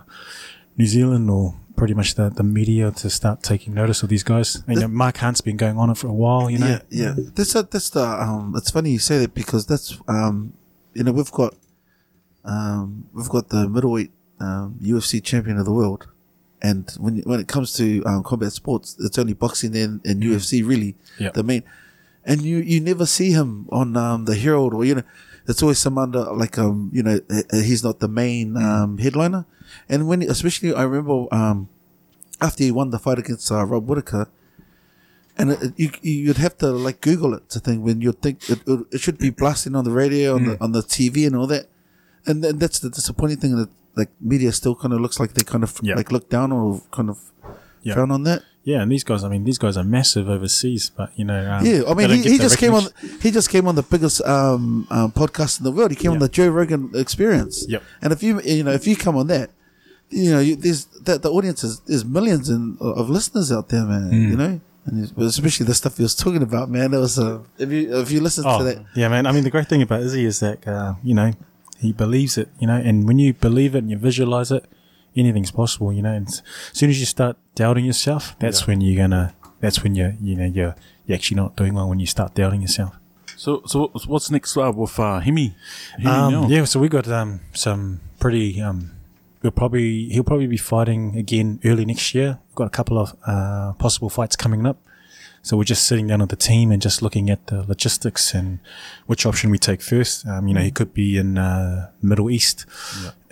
New 0.78 0.86
Zealand 0.86 1.30
or 1.30 1.56
pretty 1.76 1.94
much 1.94 2.16
the, 2.16 2.30
the 2.30 2.44
media 2.44 2.92
to 2.92 3.10
start 3.10 3.42
taking 3.44 3.74
notice 3.74 4.04
of 4.04 4.10
these 4.10 4.24
guys. 4.24 4.56
And, 4.68 4.76
you 4.76 4.82
know, 4.82 4.88
Mark 4.88 5.18
Hunt's 5.18 5.42
been 5.42 5.58
going 5.58 5.78
on 5.78 5.90
it 5.90 5.98
for 5.98 6.08
a 6.08 6.14
while. 6.14 6.50
You 6.50 6.60
know, 6.60 6.68
Yeah, 6.68 6.82
yeah. 6.90 7.14
That's 7.36 7.56
a, 7.56 7.64
that's 7.64 7.90
the 7.90 8.04
um. 8.04 8.54
It's 8.56 8.72
funny 8.72 8.92
you 8.92 9.00
say 9.00 9.18
that 9.20 9.34
because 9.34 9.66
that's 9.66 9.98
um. 10.08 10.54
You 10.94 11.04
know 11.06 11.12
we've 11.14 11.32
got 11.32 11.56
um 12.44 13.08
we've 13.14 13.30
got 13.30 13.50
the 13.50 13.70
middleweight 13.70 14.12
um 14.40 14.76
UFC 14.82 15.24
champion 15.24 15.58
of 15.58 15.66
the 15.66 15.72
world, 15.74 16.08
and 16.62 16.90
when 17.00 17.20
when 17.20 17.40
it 17.40 17.48
comes 17.48 17.74
to 17.78 18.04
um, 18.06 18.24
combat 18.24 18.52
sports, 18.52 18.98
it's 19.00 19.18
only 19.18 19.34
boxing 19.34 19.76
and, 19.76 20.02
and 20.06 20.22
UFC 20.22 20.68
really 20.68 20.96
Yeah. 21.18 21.32
the 21.34 21.44
main. 21.44 21.64
And 22.26 22.42
you 22.42 22.58
you 22.58 22.80
never 22.82 23.06
see 23.06 23.32
him 23.32 23.68
on 23.72 23.96
um 23.98 24.26
the 24.26 24.36
Herald 24.36 24.74
or 24.74 24.84
you 24.86 24.96
know. 24.96 25.04
It's 25.48 25.62
always 25.62 25.80
some 25.80 25.98
under 25.98 26.24
like 26.34 26.58
um 26.58 26.90
you 26.94 27.04
know 27.04 27.20
uh, 27.30 27.58
he's 27.58 27.84
not 27.84 28.00
the 28.00 28.08
main 28.08 28.56
um 28.58 28.98
headliner, 28.98 29.46
and 29.90 30.08
when 30.08 30.22
especially 30.24 30.74
I 30.74 30.84
remember 30.84 31.26
um 31.34 31.68
after 32.40 32.64
he 32.64 32.72
won 32.72 32.90
the 32.92 33.00
fight 33.00 33.20
against 33.20 33.52
uh, 33.52 33.66
Rob 33.66 33.88
Whittaker, 33.90 34.28
and 35.38 35.52
it, 35.52 35.60
it- 35.64 35.74
you 35.78 35.90
you'd 36.02 36.38
have 36.38 36.58
to 36.60 36.68
like 36.72 37.02
Google 37.02 37.34
it 37.34 37.50
to 37.50 37.60
think 37.60 37.84
when 37.84 38.02
you'd 38.02 38.22
think 38.22 38.50
it, 38.50 38.60
it, 38.92 39.00
should 39.02 39.18
be 39.18 39.30
blasting 39.30 39.76
on 39.76 39.84
the 39.84 39.92
radio 39.92 40.36
on 40.36 40.42
Mm. 40.42 40.46
the 40.58 40.64
on 40.64 40.72
the 40.74 40.82
TV 40.82 41.26
and 41.28 41.36
all 41.36 41.48
that, 41.48 41.66
and 42.28 42.44
then 42.44 42.58
that's 42.60 42.80
the 42.80 42.90
disappointing 42.90 43.38
thing 43.38 43.56
that 43.58 43.70
like 43.96 44.10
media 44.22 44.52
still 44.52 44.76
kind 44.76 44.94
of 44.94 45.02
looks 45.02 45.20
like 45.20 45.34
they 45.34 45.44
kind 45.44 45.64
of 45.64 45.72
like 45.84 46.12
look 46.12 46.30
down 46.30 46.52
or 46.52 46.82
kind 46.92 47.10
of 47.10 47.18
Yeah. 47.84 47.96
frown 47.96 48.12
on 48.12 48.24
that. 48.24 48.44
Yeah, 48.64 48.82
and 48.84 48.92
these 48.92 49.04
guys, 49.04 49.24
I 49.24 49.30
mean, 49.30 49.44
these 49.44 49.58
guys 49.58 49.76
are 49.76 49.84
massive 49.84 50.30
overseas, 50.30 50.92
but 50.96 51.12
you 51.16 51.26
know, 51.26 51.52
um, 51.52 51.66
yeah, 51.66 51.82
I 51.88 51.96
mean 51.96 52.10
he, 52.12 52.22
he 52.22 52.38
just 52.38 52.60
came 52.60 52.74
on, 52.76 52.84
he 53.20 53.32
just 53.32 53.50
came 53.50 53.68
on 53.68 53.74
the 53.76 53.82
biggest 53.82 54.22
um, 54.22 54.86
um, 54.92 55.12
podcast 55.12 55.60
in 55.60 55.64
the 55.64 55.72
world. 55.72 55.90
He 55.90 55.98
came 55.98 56.12
on 56.12 56.20
the 56.20 56.30
Joe 56.30 56.50
Rogan 56.50 56.92
Experience. 56.94 57.66
Yep. 57.68 57.84
And 58.04 58.14
if 58.14 58.22
you 58.22 58.40
you 58.42 58.64
know 58.64 58.72
if 58.72 58.86
you 58.86 58.96
come 58.96 59.18
on 59.18 59.28
that, 59.28 59.50
you 60.12 60.32
know 60.32 60.40
you, 60.40 60.56
there's 60.56 60.86
that 61.06 61.24
the 61.24 61.32
audience 61.32 61.64
is 61.64 61.80
there's 61.82 62.06
millions 62.06 62.50
in, 62.50 62.78
of 62.80 63.10
listeners 63.10 63.52
out 63.52 63.70
there, 63.70 63.84
man. 63.84 64.10
Hmm. 64.10 64.30
You 64.30 64.38
know. 64.38 64.62
And 64.86 65.22
especially 65.22 65.68
the 65.68 65.76
stuff 65.76 65.98
he 65.98 66.04
was 66.04 66.16
talking 66.16 66.42
about, 66.42 66.70
man. 66.70 66.94
It 66.94 66.98
was 66.98 67.20
uh, 67.20 67.42
if 67.60 67.72
you 67.72 68.00
if 68.00 68.12
you 68.12 68.20
listen 68.20 68.44
to 68.44 68.50
Oh, 68.50 68.64
that, 68.64 68.84
yeah, 68.96 69.10
man. 69.10 69.28
I 69.28 69.32
mean, 69.32 69.44
the 69.44 69.52
great 69.52 69.68
thing 69.68 69.84
about 69.84 70.02
Izzy 70.02 70.26
is 70.26 70.40
that 70.40 70.68
uh, 70.68 70.96
you 71.04 71.14
know 71.14 71.34
he 71.80 71.92
believes 71.94 72.38
it, 72.38 72.50
you 72.60 72.68
know, 72.68 72.76
and 72.76 73.08
when 73.08 73.18
you 73.20 73.34
believe 73.34 73.76
it 73.76 73.80
and 73.80 73.92
you 73.92 73.98
visualize 73.98 74.52
it, 74.52 74.66
anything's 75.16 75.52
possible, 75.52 75.92
you 75.94 76.02
know. 76.02 76.14
And 76.14 76.28
as 76.28 76.42
soon 76.74 76.90
as 76.90 77.00
you 77.00 77.06
start 77.06 77.38
doubting 77.56 77.86
yourself, 77.86 78.36
that's 78.40 78.68
when 78.68 78.82
you're 78.82 78.98
gonna. 79.04 79.34
That's 79.60 79.84
when 79.84 79.94
you're, 79.96 80.16
you 80.22 80.36
know, 80.36 80.46
you're 80.46 80.76
you're 81.06 81.16
actually 81.16 81.38
not 81.38 81.56
doing 81.56 81.74
well 81.74 81.88
when 81.90 82.00
you 82.00 82.08
start 82.08 82.34
doubting 82.34 82.62
yourself. 82.62 82.96
So, 83.38 83.62
so 83.66 83.92
what's- 84.08 84.30
next 84.32 84.56
uh, 84.58 84.72
with 84.76 85.00
uh, 85.00 85.20
Hemi? 85.20 85.56
Hemi 85.98 86.06
Um, 86.10 86.52
yeah, 86.52 86.64
so 86.66 86.80
we 86.80 86.90
got 86.90 87.08
um, 87.08 87.42
some 87.54 88.00
pretty. 88.20 88.62
Um, 88.62 88.92
we'll 89.42 89.52
probably 89.52 90.10
he'll 90.10 90.24
probably 90.24 90.48
be 90.48 90.58
fighting 90.58 91.16
again 91.18 91.60
early 91.66 91.86
next 91.86 92.14
year. 92.14 92.40
We've 92.50 92.56
got 92.56 92.68
a 92.68 92.72
couple 92.72 92.98
of 93.00 93.16
uh, 93.26 93.74
possible 93.74 94.10
fights 94.10 94.36
coming 94.36 94.66
up. 94.66 94.78
So 95.44 95.58
we're 95.58 95.64
just 95.64 95.88
sitting 95.88 96.06
down 96.06 96.20
with 96.20 96.30
the 96.30 96.36
team 96.36 96.72
and 96.72 96.80
just 96.80 97.02
looking 97.02 97.32
at 97.32 97.48
the 97.48 97.64
logistics 97.64 98.36
and 98.36 98.60
which 99.08 99.26
option 99.26 99.50
we 99.50 99.58
take 99.58 99.82
first. 99.82 100.24
Um, 100.28 100.48
you 100.48 100.54
know, 100.54 100.62
he 100.62 100.70
could 100.70 100.94
be 100.94 101.18
in 101.18 101.40
uh, 101.40 101.90
Middle 102.00 102.30
East 102.30 102.68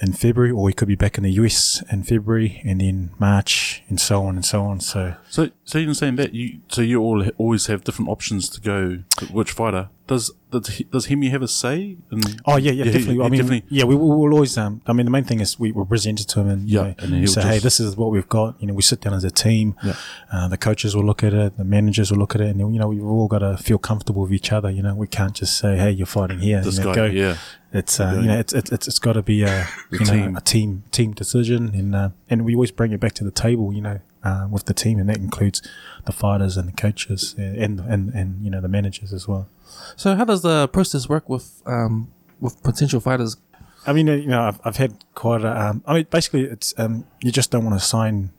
in 0.02 0.14
February, 0.14 0.52
or 0.52 0.68
he 0.70 0.74
could 0.74 0.88
be 0.88 0.96
back 0.96 1.18
in 1.18 1.24
the 1.24 1.32
US 1.34 1.84
in 1.92 2.04
February, 2.04 2.62
and 2.66 2.80
then 2.82 3.12
March, 3.20 3.84
and 3.90 4.00
so 4.00 4.24
on 4.24 4.36
and 4.36 4.46
so 4.46 4.64
on. 4.64 4.80
So 4.80 5.16
So, 5.30 5.50
so 5.66 5.78
you're 5.78 5.94
saying 5.94 6.16
that 6.18 6.34
you, 6.34 6.60
so 6.70 6.82
you 6.82 7.02
all 7.02 7.24
ha- 7.24 7.32
always 7.38 7.68
have 7.68 7.84
different 7.84 8.10
options 8.10 8.50
to 8.50 8.62
go 8.62 9.00
to 9.18 9.26
which 9.28 9.52
fighter? 9.52 9.90
Does 10.08 10.32
does 10.50 10.82
does 10.90 11.06
Hemi 11.06 11.30
have 11.30 11.44
a 11.44 11.48
say? 11.48 11.98
In, 12.12 12.22
Oh 12.46 12.58
yeah, 12.58 12.72
yeah, 12.72 12.86
he- 12.86 12.92
definitely. 12.92 13.16
he 13.16 13.22
I 13.22 13.30
mean, 13.30 13.42
definitely. 13.42 13.64
yeah, 13.70 13.84
we 13.84 13.96
will 13.96 14.18
we'll 14.20 14.34
always. 14.34 14.58
Um, 14.58 14.82
I 14.88 14.94
mean, 14.94 15.06
the 15.06 15.12
main 15.12 15.24
thing 15.24 15.40
is 15.40 15.60
we 15.60 15.72
will 15.72 15.86
present 15.86 16.20
it 16.20 16.28
to 16.30 16.40
him 16.40 16.48
and 16.50 16.68
you 16.68 16.78
Yeah, 16.80 16.84
know, 17.08 17.18
and 17.18 17.30
say, 17.30 17.42
hey, 17.44 17.60
this 17.60 17.80
is 17.80 17.96
what 17.96 18.10
we've 18.10 18.28
got. 18.28 18.60
You 18.60 18.66
know, 18.68 18.74
we 18.74 18.82
sit 18.82 19.02
down 19.02 19.14
as 19.14 19.24
a 19.24 19.30
team. 19.30 19.76
Yeah. 19.84 19.94
Uh, 20.32 20.48
the 20.48 20.58
coaches 20.58 20.96
will 20.96 21.06
look 21.06 21.24
at 21.24 21.34
it, 21.36 21.58
the 21.58 21.64
managers 21.64 22.10
will 22.10 22.18
look 22.18 22.34
at 22.34 22.42
it, 22.42 22.48
and 22.56 22.60
you 22.74 22.80
know, 22.80 22.88
we've 22.88 23.04
all 23.06 23.28
got 23.28 23.40
to 23.40 23.58
feel 23.58 23.78
comfortable 23.78 24.24
with 24.24 24.34
each 24.34 24.52
other. 24.52 24.72
You 24.72 24.82
know, 24.82 24.96
we 24.96 25.06
can't 25.06 25.36
just 25.36 25.60
say, 25.60 25.78
hey, 25.78 25.92
you're 25.92 26.08
fighting 26.08 26.40
here. 26.40 26.62
This 26.62 26.80
you 26.80 26.86
know, 26.86 26.94
guy, 26.96 26.96
go. 26.96 27.06
yeah. 27.06 27.36
It's 27.72 28.00
uh, 28.00 28.18
you 28.22 28.28
know, 28.28 28.34
it. 28.36 28.40
it's 28.40 28.54
it's 28.54 28.72
it's, 28.72 28.88
it's 28.88 29.00
got 29.00 29.14
to 29.14 29.22
be 29.22 29.44
a 29.44 29.68
you 29.92 30.00
know, 30.00 30.06
team. 30.06 30.36
a 30.36 30.42
team 30.42 30.84
team 30.92 31.12
decision, 31.14 31.70
and 31.76 31.96
uh, 31.96 32.10
and 32.30 32.44
we 32.46 32.56
always 32.56 32.72
bring 32.72 32.92
it 32.92 33.00
back 33.00 33.14
to 33.14 33.24
the 33.24 33.32
table. 33.32 33.72
You 33.72 33.82
know, 33.82 34.00
uh, 34.24 34.48
with 34.50 34.66
the 34.66 34.74
team, 34.74 35.00
and 35.00 35.08
that 35.10 35.18
includes 35.18 35.62
the 36.06 36.12
fighters 36.12 36.58
and 36.58 36.68
the 36.68 36.72
coaches 36.74 37.36
uh, 37.38 37.42
and 37.44 37.80
and 37.82 38.14
and 38.14 38.44
you 38.44 38.50
know 38.50 38.60
the 38.62 38.68
managers 38.68 39.14
as 39.14 39.28
well. 39.28 39.48
So 39.96 40.16
how 40.16 40.26
does 40.26 40.42
the 40.42 40.68
process 40.68 41.08
work 41.08 41.30
with 41.30 41.62
um 41.68 42.12
with 42.40 42.62
potential 42.64 43.00
fighters? 43.00 43.38
I 43.86 43.94
mean, 43.94 44.10
uh, 44.10 44.14
you 44.14 44.28
know, 44.28 44.42
I've, 44.42 44.60
I've 44.66 44.78
had 44.78 45.06
quite 45.16 45.42
a. 45.44 45.62
Um, 45.70 45.84
I 45.86 45.94
mean, 45.94 46.08
basically, 46.10 46.44
it's 46.46 46.74
um, 46.78 47.06
you 47.22 47.32
just 47.32 47.50
don't 47.52 47.64
want 47.66 47.80
to 47.80 47.86
sign 47.86 48.32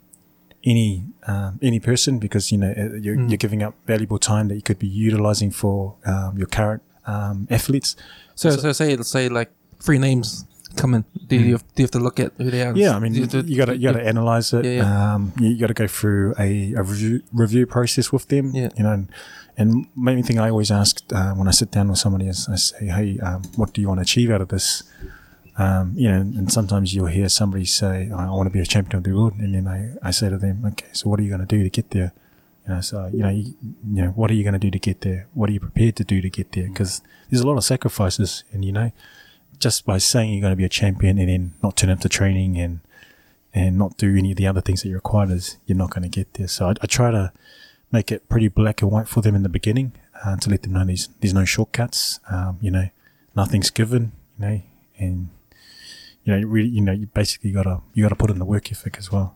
any 0.65 1.05
um, 1.27 1.59
any 1.63 1.81
person 1.81 2.19
because 2.19 2.53
you 2.53 2.59
know 2.59 2.73
uh, 2.77 2.97
you're, 2.97 3.17
Mm. 3.17 3.31
you're 3.31 3.39
giving 3.39 3.63
up 3.63 3.75
valuable 3.87 4.19
time 4.19 4.49
that 4.49 4.57
you 4.57 4.63
could 4.63 4.79
be 4.79 4.87
utilizing 4.89 5.51
for 5.51 5.97
um, 6.05 6.37
your 6.37 6.47
current 6.47 6.83
um, 7.07 7.47
athletes. 7.51 7.97
So 8.41 8.51
so, 8.57 8.73
say 8.73 8.97
let's 8.97 9.11
say 9.11 9.29
like 9.29 9.51
three 9.81 9.99
names 9.99 10.47
come 10.77 10.95
in. 10.95 11.05
Do 11.27 11.37
you 11.37 11.53
have, 11.53 11.65
do 11.75 11.83
you 11.83 11.85
have 11.85 11.91
to 11.91 11.99
look 11.99 12.19
at 12.19 12.33
who 12.39 12.51
they 12.51 12.63
are? 12.63 12.75
Yeah, 12.75 12.97
I 12.97 12.99
mean, 12.99 13.13
Do 13.13 13.21
you, 13.21 13.57
got 13.59 13.67
to 13.67 13.77
you 13.77 13.93
got 13.93 13.99
to 13.99 14.07
analyze 14.07 14.55
it. 14.55 14.65
Yeah, 14.65 14.71
yeah. 14.81 15.15
Um, 15.15 15.33
you, 15.39 15.59
got 15.59 15.67
to 15.67 15.75
go 15.75 15.87
through 15.87 16.35
a, 16.39 16.73
a 16.73 16.83
review 16.83 17.23
review 17.35 17.67
process 17.67 18.11
with 18.11 18.29
them. 18.29 18.53
Yeah. 18.55 18.71
you 18.79 18.85
know. 18.85 18.93
And, 18.93 19.13
and 19.59 19.87
main 19.95 20.23
thing 20.23 20.39
I 20.39 20.49
always 20.49 20.71
ask 20.71 21.03
uh, 21.13 21.35
when 21.35 21.49
I 21.49 21.51
sit 21.51 21.71
down 21.71 21.89
with 21.91 21.99
somebody 21.99 22.29
is 22.29 22.49
I 22.49 22.57
say, 22.57 22.87
hey, 22.87 23.19
um, 23.19 23.43
what 23.57 23.75
do 23.75 23.83
you 23.83 23.89
want 23.89 23.99
to 23.99 24.03
achieve 24.03 24.31
out 24.31 24.41
of 24.41 24.49
this? 24.49 24.85
Um, 25.59 25.93
you 25.95 26.09
know, 26.09 26.21
and 26.21 26.51
sometimes 26.51 26.95
you'll 26.95 27.13
hear 27.19 27.29
somebody 27.29 27.67
say, 27.67 28.11
I 28.11 28.31
want 28.31 28.47
to 28.47 28.51
be 28.51 28.61
a 28.61 28.65
champion 28.65 28.97
of 28.97 29.05
the 29.05 29.13
world, 29.13 29.35
and 29.39 29.55
then 29.55 29.69
I, 29.69 30.09
I 30.09 30.13
say 30.13 30.31
to 30.31 30.39
them, 30.39 30.65
okay, 30.65 30.87
so 30.93 31.11
what 31.11 31.21
are 31.21 31.23
you 31.23 31.29
going 31.29 31.47
to 31.47 31.57
do 31.57 31.63
to 31.63 31.69
get 31.69 31.91
there? 31.91 32.15
You 32.67 32.75
know, 32.75 32.81
so 32.81 33.11
you 33.13 33.19
know, 33.19 33.31
you, 33.31 33.55
you 33.93 34.03
know, 34.03 34.09
what 34.09 34.31
are 34.31 34.35
you 34.35 34.43
going 34.45 34.55
to 34.55 34.59
do 34.59 34.71
to 34.71 34.79
get 34.79 35.01
there? 35.01 35.27
What 35.35 35.49
are 35.51 35.53
you 35.53 35.61
prepared 35.61 35.97
to 35.97 36.05
do 36.05 36.21
to 36.21 36.29
get 36.29 36.53
there? 36.53 36.69
Because 36.69 37.03
there's 37.29 37.43
a 37.43 37.47
lot 37.47 37.57
of 37.57 37.65
sacrifices, 37.65 38.45
and 38.53 38.65
you 38.65 38.73
know, 38.73 38.93
just 39.59 39.85
by 39.85 39.99
saying 39.99 40.33
you're 40.33 40.41
going 40.41 40.53
to 40.53 40.57
be 40.57 40.65
a 40.65 40.69
champion 40.69 41.19
and 41.19 41.29
then 41.29 41.55
not 41.63 41.77
turn 41.77 41.91
up 41.91 42.01
to 42.01 42.09
training 42.09 42.59
and 42.59 42.81
and 43.53 43.77
not 43.77 43.97
do 43.97 44.17
any 44.17 44.31
of 44.31 44.37
the 44.37 44.47
other 44.47 44.61
things 44.61 44.83
that 44.83 44.89
you're 44.89 44.99
required 44.99 45.31
is 45.31 45.57
you're 45.67 45.77
not 45.77 45.91
going 45.91 46.03
to 46.03 46.09
get 46.09 46.35
there. 46.35 46.47
So 46.47 46.69
I, 46.69 46.75
I 46.83 46.87
try 46.87 47.11
to 47.11 47.33
make 47.91 48.13
it 48.13 48.29
pretty 48.29 48.49
black 48.49 48.83
and 48.83 48.91
white 48.91 49.09
for 49.09 49.21
them 49.21 49.35
in 49.35 49.43
the 49.43 49.49
beginning 49.49 49.93
uh, 50.25 50.37
to 50.37 50.51
let 50.51 50.63
them 50.63 50.73
know 50.73 50.85
there's 50.85 51.09
there's 51.21 51.35
no 51.35 51.45
shortcuts. 51.45 52.21
Um, 52.31 52.59
you 52.61 52.71
know, 52.71 52.89
nothing's 53.35 53.71
given. 53.71 54.13
You 54.39 54.47
know, 54.47 54.63
and 54.99 55.29
you 56.25 56.33
know, 56.33 56.39
you 56.39 56.47
really, 56.47 56.69
you 56.69 56.81
know, 56.81 56.93
you 56.93 57.07
basically 57.07 57.53
got 57.53 57.65
to 57.65 57.83
you 57.95 58.05
got 58.05 58.11
to 58.11 58.17
put 58.17 58.31
in 58.31 58.39
the 58.39 58.45
work 58.45 58.71
ethic 58.71 58.97
as 58.99 59.11
well. 59.11 59.35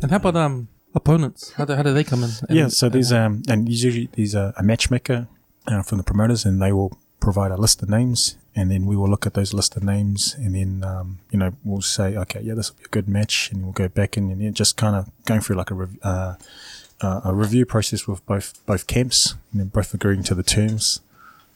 And 0.00 0.10
how 0.10 0.16
about 0.16 0.36
um 0.36 0.68
opponents? 0.94 1.52
How 1.52 1.64
do 1.64 1.74
how 1.74 1.82
do 1.82 1.92
they 1.92 2.04
come 2.04 2.24
in? 2.24 2.30
And- 2.48 2.58
yeah, 2.58 2.68
so 2.68 2.88
there's 2.88 3.12
um 3.12 3.42
and 3.48 3.68
usually 3.68 4.08
there's 4.12 4.34
a, 4.34 4.54
a 4.56 4.62
matchmaker 4.62 5.28
uh, 5.66 5.82
from 5.82 5.98
the 5.98 6.04
promoters, 6.04 6.44
and 6.44 6.60
they 6.62 6.72
will 6.72 6.96
provide 7.20 7.50
a 7.50 7.56
list 7.56 7.82
of 7.82 7.88
names, 7.88 8.36
and 8.54 8.70
then 8.70 8.86
we 8.86 8.96
will 8.96 9.08
look 9.08 9.26
at 9.26 9.34
those 9.34 9.52
list 9.52 9.76
of 9.76 9.82
names, 9.82 10.34
and 10.38 10.54
then 10.54 10.82
um, 10.84 11.18
you 11.30 11.38
know 11.38 11.52
we'll 11.64 11.82
say, 11.82 12.16
okay, 12.16 12.40
yeah, 12.42 12.54
this 12.54 12.70
will 12.70 12.78
be 12.78 12.84
a 12.84 12.88
good 12.88 13.08
match, 13.08 13.50
and 13.52 13.62
we'll 13.62 13.72
go 13.72 13.88
back 13.88 14.16
and, 14.16 14.30
and 14.30 14.54
just 14.54 14.76
kind 14.76 14.96
of 14.96 15.10
going 15.24 15.40
through 15.40 15.56
like 15.56 15.70
a 15.70 15.74
rev- 15.74 15.98
uh, 16.02 16.34
uh, 17.00 17.20
a 17.24 17.34
review 17.34 17.66
process 17.66 18.06
with 18.06 18.24
both 18.26 18.64
both 18.66 18.86
camps, 18.86 19.34
and 19.52 19.60
then 19.60 19.68
both 19.68 19.92
agreeing 19.94 20.22
to 20.24 20.34
the 20.34 20.42
terms. 20.42 21.00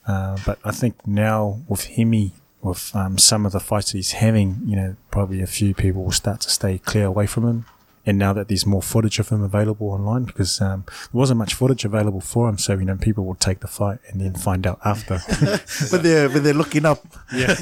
Uh, 0.06 0.36
but 0.44 0.58
I 0.64 0.72
think 0.72 1.06
now 1.06 1.60
with 1.68 1.84
Hemi, 1.84 2.32
with 2.60 2.94
um, 2.94 3.18
some 3.18 3.46
of 3.46 3.52
the 3.52 3.60
fights 3.60 3.92
he's 3.92 4.12
having, 4.12 4.60
you 4.66 4.74
know, 4.74 4.96
probably 5.12 5.40
a 5.40 5.46
few 5.46 5.74
people 5.74 6.02
will 6.02 6.10
start 6.10 6.40
to 6.40 6.50
stay 6.50 6.78
clear 6.78 7.06
away 7.06 7.26
from 7.26 7.44
him. 7.46 7.64
And 8.04 8.18
now 8.18 8.32
that 8.32 8.48
there's 8.48 8.66
more 8.66 8.82
footage 8.82 9.20
of 9.20 9.28
him 9.28 9.42
available 9.42 9.88
online, 9.90 10.24
because 10.24 10.60
um, 10.60 10.84
there 10.86 11.20
wasn't 11.20 11.38
much 11.38 11.54
footage 11.54 11.84
available 11.84 12.20
for 12.20 12.48
him, 12.48 12.58
so 12.58 12.74
you 12.74 12.84
know 12.84 12.96
people 12.96 13.24
will 13.24 13.36
take 13.36 13.60
the 13.60 13.68
fight 13.68 14.00
and 14.08 14.20
then 14.20 14.34
find 14.34 14.66
out 14.66 14.80
after. 14.84 15.20
but 15.90 16.02
they're 16.02 16.28
but 16.28 16.42
they're 16.42 16.52
looking 16.52 16.84
up. 16.84 17.04
yeah, 17.32 17.54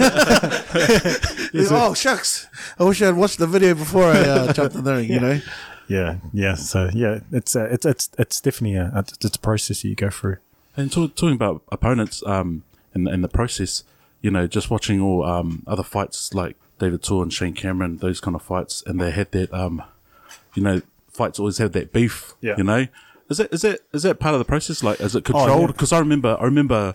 oh 1.71 1.93
shucks! 1.95 2.49
I 2.79 2.85
wish 2.85 3.03
I'd 3.03 3.17
watched 3.17 3.39
the 3.39 3.47
video 3.47 3.75
before 3.75 4.05
I 4.05 4.21
uh, 4.21 4.53
jumped 4.55 4.77
in 4.77 4.85
the 4.85 4.95
ring. 4.95 5.11
You 5.11 5.21
know. 5.21 5.41
yeah, 5.89 6.17
yeah. 6.33 6.55
So 6.55 6.89
yeah, 6.95 7.21
it's 7.31 7.55
uh, 7.55 7.69
it's 7.71 7.85
it's 7.85 8.11
it's 8.19 8.41
definitely 8.41 8.79
a 8.79 8.91
it's 8.97 9.19
it's 9.23 9.37
a 9.37 9.41
process 9.41 9.83
that 9.83 9.89
you 9.89 9.95
go 9.95 10.09
through. 10.09 10.39
And 10.75 10.91
talk, 10.91 11.17
talking 11.17 11.35
about 11.35 11.63
opponents, 11.71 12.23
um, 12.25 12.63
and 12.95 13.07
and 13.09 13.23
the 13.23 13.29
process, 13.29 13.85
you 14.23 14.31
know, 14.31 14.47
just 14.47 14.71
watching 14.71 15.03
all 15.03 15.23
um 15.23 15.65
other 15.67 15.83
fights 15.83 16.33
like 16.33 16.57
David 16.81 17.03
Tua 17.03 17.23
and 17.23 17.33
Shane 17.33 17.55
Cameron, 17.55 17.99
those 17.99 18.21
kind 18.21 18.35
of 18.35 18.43
fights, 18.43 18.83
and 18.87 18.99
they 18.99 19.11
had 19.11 19.31
that 19.33 19.53
um, 19.53 19.83
you 20.55 20.63
know, 20.63 20.83
fights 21.11 21.39
always 21.39 21.59
have 21.59 21.73
that 21.73 21.93
beef. 21.93 22.35
Yeah. 22.41 22.55
You 22.59 22.65
know, 22.65 22.87
is 23.29 23.39
that 23.39 23.53
is 23.53 23.63
that 23.63 23.81
is 23.93 24.03
that 24.05 24.19
part 24.21 24.35
of 24.35 24.39
the 24.39 24.45
process? 24.45 24.83
Like, 24.83 25.01
is 25.01 25.15
it 25.15 25.29
Oh, 25.31 25.39
yeah. 25.39 25.45
controlled? 25.47 25.73
Because 25.73 25.93
I 25.93 25.99
remember, 25.99 26.37
I 26.41 26.45
remember, 26.45 26.95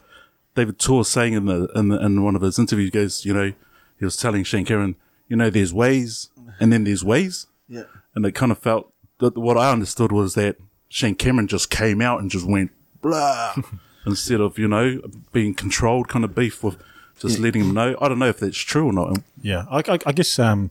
David 0.55 0.79
Tua 0.79 1.03
saying 1.05 1.33
in 1.33 1.45
the, 1.45 1.67
in 1.75 1.89
the 1.89 1.99
in 2.05 2.23
one 2.23 2.35
of 2.35 2.41
his 2.41 2.57
interviews, 2.59 2.87
he 2.87 2.91
goes, 2.91 3.25
you 3.25 3.33
know, 3.33 3.53
he 3.99 4.05
was 4.05 4.17
telling 4.17 4.43
Shane 4.43 4.65
Cameron, 4.65 4.95
you 5.27 5.35
know, 5.35 5.49
there's 5.49 5.73
ways 5.73 6.29
and 6.59 6.71
then 6.71 6.83
there's 6.85 7.03
ways, 7.03 7.47
Yeah. 7.67 7.83
and 8.13 8.25
it 8.25 8.31
kind 8.33 8.51
of 8.51 8.57
felt 8.59 8.91
that 9.19 9.37
what 9.37 9.57
I 9.57 9.71
understood 9.71 10.11
was 10.11 10.33
that 10.35 10.57
Shane 10.89 11.15
Cameron 11.15 11.47
just 11.47 11.69
came 11.69 12.01
out 12.01 12.21
and 12.21 12.29
just 12.31 12.45
went 12.47 12.71
blah 13.01 13.55
instead 14.05 14.39
of 14.41 14.57
you 14.59 14.67
know 14.67 15.01
being 15.33 15.53
controlled 15.53 16.07
kind 16.07 16.23
of 16.25 16.33
beef 16.35 16.63
with 16.63 16.77
just 17.19 17.39
letting 17.39 17.63
him 17.65 17.73
know. 17.73 17.95
I 18.01 18.07
don't 18.09 18.19
know 18.19 18.27
if 18.29 18.39
that's 18.39 18.57
true 18.57 18.87
or 18.87 18.93
not. 18.93 19.17
Yeah, 19.41 19.65
I, 19.69 19.77
I, 19.79 19.99
I 20.05 20.11
guess 20.11 20.37
um, 20.39 20.69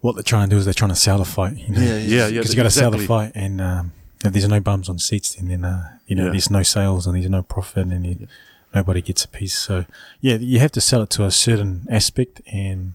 what 0.00 0.14
they're 0.14 0.22
trying 0.22 0.48
to 0.48 0.54
do 0.54 0.58
is 0.58 0.64
they're 0.64 0.74
trying 0.74 0.90
to 0.90 0.96
sell 0.96 1.18
the 1.18 1.24
fight. 1.24 1.56
You 1.56 1.74
know? 1.74 1.80
Yeah, 1.80 1.96
Yeah, 1.96 2.26
yeah, 2.28 2.28
because 2.40 2.50
you 2.52 2.56
got 2.56 2.62
to 2.64 2.70
sell 2.70 2.90
the 2.90 2.98
fight, 2.98 3.32
and 3.34 3.60
um, 3.60 3.92
if 4.24 4.32
there's 4.32 4.48
no 4.48 4.60
bums 4.60 4.88
on 4.88 4.98
seats, 4.98 5.34
then, 5.34 5.48
then 5.48 5.64
uh, 5.64 5.98
you 6.06 6.14
know 6.16 6.26
Yeah. 6.26 6.30
there's 6.32 6.50
no 6.50 6.62
sales 6.62 7.06
and 7.06 7.16
there's 7.16 7.28
no 7.30 7.42
profit, 7.42 7.86
and 7.88 8.06
you, 8.06 8.28
nobody 8.74 9.00
gets 9.02 9.24
a 9.24 9.28
piece. 9.28 9.56
So 9.58 9.84
yeah, 10.20 10.36
you 10.36 10.58
have 10.60 10.72
to 10.72 10.80
sell 10.80 11.02
it 11.02 11.10
to 11.10 11.24
a 11.24 11.30
certain 11.30 11.86
aspect, 11.90 12.40
and 12.52 12.94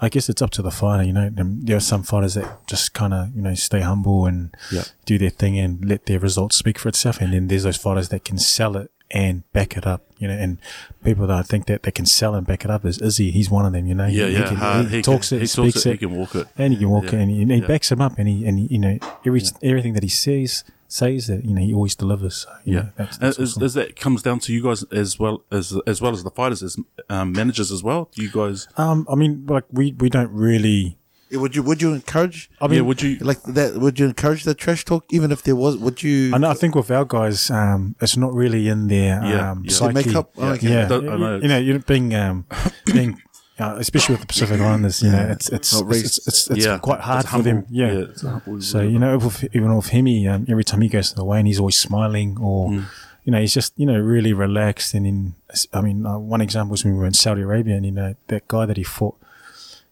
I 0.00 0.08
guess 0.08 0.28
it's 0.28 0.40
up 0.40 0.50
to 0.50 0.62
the 0.62 0.70
fighter. 0.70 1.02
You 1.02 1.12
know, 1.12 1.30
Um, 1.38 1.60
there 1.64 1.76
are 1.76 1.80
some 1.80 2.02
fighters 2.04 2.34
that 2.34 2.66
just 2.68 2.94
kind 2.94 3.12
of 3.12 3.34
you 3.34 3.42
know 3.42 3.54
stay 3.54 3.80
humble 3.80 4.26
and 4.26 4.54
Yeah. 4.70 4.84
do 5.06 5.18
their 5.18 5.30
thing 5.30 5.58
and 5.58 5.84
let 5.84 6.06
their 6.06 6.20
results 6.20 6.56
speak 6.56 6.78
for 6.78 6.88
itself, 6.88 7.20
and 7.20 7.32
then 7.32 7.48
there's 7.48 7.64
those 7.64 7.76
fighters 7.76 8.08
that 8.10 8.24
can 8.24 8.38
sell 8.38 8.76
it 8.76 8.90
and 9.10 9.42
back 9.52 9.76
it 9.76 9.86
up. 9.86 10.02
You 10.18 10.26
know, 10.28 10.34
and 10.34 10.58
people 11.04 11.26
that 11.28 11.36
I 11.38 11.42
think 11.42 11.66
that 11.66 11.84
they 11.84 11.92
can 11.92 12.04
sell 12.04 12.34
and 12.34 12.44
back 12.46 12.64
it 12.64 12.70
up 12.70 12.84
is 12.84 12.98
Izzy. 13.00 13.30
He's 13.30 13.48
one 13.50 13.64
of 13.64 13.72
them. 13.72 13.86
You 13.86 13.94
know, 13.94 14.06
Yeah, 14.06 14.26
He- 14.26 14.32
yeah, 14.32 14.50
he, 14.50 14.56
can, 14.56 14.88
he, 14.88 14.96
He 14.96 15.02
talks 15.02 15.28
can- 15.28 15.38
it, 15.38 15.40
he 15.42 15.46
speaks 15.46 15.74
talks 15.74 15.86
it, 15.86 15.88
it, 15.88 15.92
he 15.92 15.98
can 15.98 16.10
walk 16.16 16.34
it. 16.34 16.48
and 16.58 16.72
he 16.72 16.78
can 16.78 16.88
walk 16.90 17.04
Yeah. 17.04 17.10
it, 17.10 17.22
and 17.22 17.30
he, 17.30 17.42
and 17.42 17.50
he 17.52 17.58
Yeah. 17.58 17.66
backs 17.66 17.92
him 17.92 18.00
up, 18.00 18.18
and 18.18 18.28
he 18.28 18.44
and 18.46 18.58
he, 18.58 18.66
you 18.66 18.78
know 18.78 18.98
every 19.24 19.42
everything 19.62 19.92
that 19.94 20.02
he 20.02 20.08
says 20.08 20.64
says 20.88 21.26
that 21.28 21.44
you 21.44 21.54
know 21.54 21.60
he 21.62 21.72
always 21.72 21.94
delivers. 21.94 22.34
So, 22.38 22.50
Yeah, 22.64 22.74
know, 22.80 22.88
that's, 22.96 23.18
that's 23.18 23.38
is, 23.38 23.52
awesome. 23.52 23.62
is 23.62 23.74
that 23.74 23.94
comes 23.96 24.22
down 24.22 24.40
to 24.40 24.52
you 24.52 24.62
guys 24.62 24.82
as 24.90 25.18
well 25.20 25.44
as 25.52 25.78
as 25.86 26.00
well 26.02 26.12
as 26.12 26.24
the 26.24 26.30
fighters 26.30 26.62
as 26.62 26.76
um, 27.08 27.30
managers 27.32 27.70
as 27.70 27.82
well. 27.84 28.10
You 28.14 28.30
guys, 28.30 28.66
um, 28.76 29.06
I 29.08 29.14
mean, 29.14 29.44
like 29.46 29.64
we 29.70 29.92
we 29.92 30.08
don't 30.10 30.32
really. 30.32 30.96
Yeah, 31.30 31.40
Would 31.40 31.54
you 31.56 31.62
would 31.62 31.82
you 31.82 31.92
encourage 31.92 32.50
I 32.60 32.66
mean, 32.68 32.76
yeah, 32.76 32.80
would 32.82 33.02
you? 33.02 33.16
like 33.20 33.42
that? 33.42 33.74
Would 33.76 33.98
you 34.00 34.06
encourage 34.06 34.44
the 34.44 34.54
trash 34.54 34.84
talk 34.84 35.04
even 35.10 35.30
if 35.32 35.42
there 35.42 35.56
was? 35.56 35.76
Would 35.76 36.02
you? 36.02 36.34
I, 36.34 36.38
know, 36.38 36.50
I 36.50 36.54
think 36.54 36.74
with 36.74 36.90
our 36.90 37.04
guys, 37.04 37.50
um, 37.50 37.94
it's 38.00 38.16
not 38.16 38.32
really 38.32 38.68
in 38.68 38.88
their 38.88 39.22
Yeah, 39.24 39.50
um, 39.52 39.62
yeah. 39.64 39.70
psyche. 39.72 39.92
They 39.94 40.04
make 40.06 40.16
up- 40.16 40.30
Yeah. 40.36 40.44
okay. 40.52 40.68
Yeah, 40.72 40.84
I 40.86 41.16
know. 41.16 41.36
you 41.42 41.48
know, 41.48 41.58
you're 41.58 41.78
being 41.80 42.14
um, 42.14 42.46
being. 42.86 43.20
Uh, 43.60 43.74
especially 43.80 44.12
with 44.12 44.20
the 44.20 44.26
Pacific 44.28 44.60
Islanders, 44.60 45.02
you 45.02 45.10
know, 45.10 45.18
Yeah. 45.18 45.32
it's 45.32 45.48
it's 45.48 45.72
it's, 45.72 45.82
it's, 46.06 46.28
it's, 46.28 46.50
it's 46.50 46.64
yeah, 46.64 46.78
quite 46.78 47.00
hard 47.00 47.24
It's 47.24 47.32
for 47.34 47.42
them. 47.42 47.56
humble. 47.56 47.68
Yeah. 47.72 48.04
it's. 48.06 48.68
So 48.70 48.82
you 48.82 49.00
know, 49.00 49.18
with, 49.18 49.42
even 49.52 49.74
with 49.74 49.88
Hemi, 49.88 50.28
um, 50.28 50.46
every 50.48 50.62
time 50.62 50.80
he 50.80 50.88
goes 50.88 51.08
to 51.10 51.16
the 51.16 51.24
way, 51.24 51.38
and 51.38 51.46
he's 51.48 51.58
always 51.58 51.76
smiling, 51.76 52.38
or 52.40 52.70
Mm. 52.70 52.84
you 53.24 53.32
know, 53.32 53.40
he's 53.40 53.52
just 53.52 53.72
you 53.76 53.84
know 53.84 53.98
really 53.98 54.32
relaxed. 54.32 54.94
And 54.94 55.04
in, 55.04 55.34
I 55.74 55.80
mean, 55.80 56.06
uh, 56.06 56.18
one 56.20 56.40
example 56.40 56.70
was 56.70 56.84
when 56.84 56.92
we 56.94 57.00
were 57.00 57.06
in 57.06 57.14
Saudi 57.14 57.42
Arabia, 57.42 57.74
and 57.74 57.84
you 57.84 57.90
know, 57.90 58.14
that 58.28 58.46
guy 58.46 58.64
that 58.64 58.76
he 58.76 58.84
fought, 58.84 59.16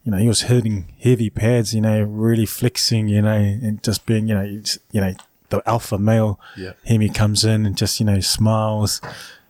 you 0.06 0.12
know, 0.12 0.18
he 0.18 0.28
was 0.28 0.42
hitting 0.42 0.92
heavy 1.02 1.30
pads, 1.30 1.74
you 1.74 1.80
know, 1.80 2.00
really 2.00 2.46
flexing, 2.46 3.08
you 3.08 3.20
know, 3.20 3.34
and 3.34 3.82
just 3.82 4.06
being, 4.06 4.28
you 4.28 4.34
know, 4.34 4.62
you 4.92 5.00
know, 5.00 5.14
the 5.48 5.68
alpha 5.68 5.98
male. 5.98 6.38
Yeah. 6.56 6.72
Hemi 6.86 7.08
comes 7.08 7.44
in 7.44 7.66
and 7.66 7.76
just 7.76 7.98
you 8.00 8.06
know 8.06 8.20
smiles. 8.20 9.00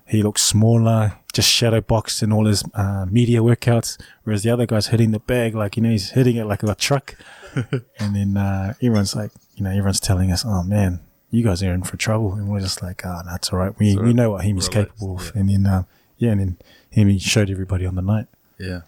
He 0.06 0.22
looks 0.22 0.42
smaller, 0.42 1.18
just 1.32 1.50
shadow 1.50 1.80
boxed 1.80 2.22
in 2.22 2.32
all 2.32 2.46
his 2.46 2.64
uh, 2.74 3.06
media 3.10 3.40
workouts, 3.40 4.00
whereas 4.24 4.44
the 4.44 4.50
other 4.50 4.64
guy's 4.64 4.86
hitting 4.86 5.10
the 5.10 5.18
bag 5.18 5.54
like 5.54 5.76
you 5.76 5.82
know 5.82 5.90
he's 5.90 6.10
hitting 6.10 6.36
it 6.36 6.44
like 6.46 6.62
a 6.62 6.74
truck. 6.74 7.16
and 7.98 8.14
then 8.16 8.36
uh, 8.36 8.74
everyone's 8.82 9.14
like, 9.14 9.30
you 9.56 9.64
know, 9.64 9.70
everyone's 9.70 10.00
telling 10.00 10.32
us, 10.32 10.44
"Oh 10.46 10.62
man, 10.62 11.00
you 11.30 11.42
guys 11.44 11.62
are 11.62 11.72
in 11.74 11.82
for 11.82 11.96
trouble," 11.96 12.32
and 12.34 12.48
we're 12.48 12.60
just 12.60 12.82
like, 12.82 13.04
"Oh, 13.04 13.20
that's 13.26 13.52
all 13.52 13.58
right. 13.58 13.78
We 13.78 13.96
we 13.96 14.12
know 14.12 14.30
what 14.30 14.44
Hemi's 14.44 14.68
Relax, 14.68 14.90
capable 14.90 15.16
of." 15.16 15.24
yeah. 15.34 15.40
And 15.40 15.50
then 15.50 15.66
uh, 15.66 15.82
yeah, 16.18 16.30
and 16.30 16.40
then 16.40 16.56
Hemi 16.94 17.18
showed 17.18 17.50
everybody 17.50 17.84
on 17.84 17.94
the 17.94 18.02
night. 18.02 18.26
yeah. 18.58 18.82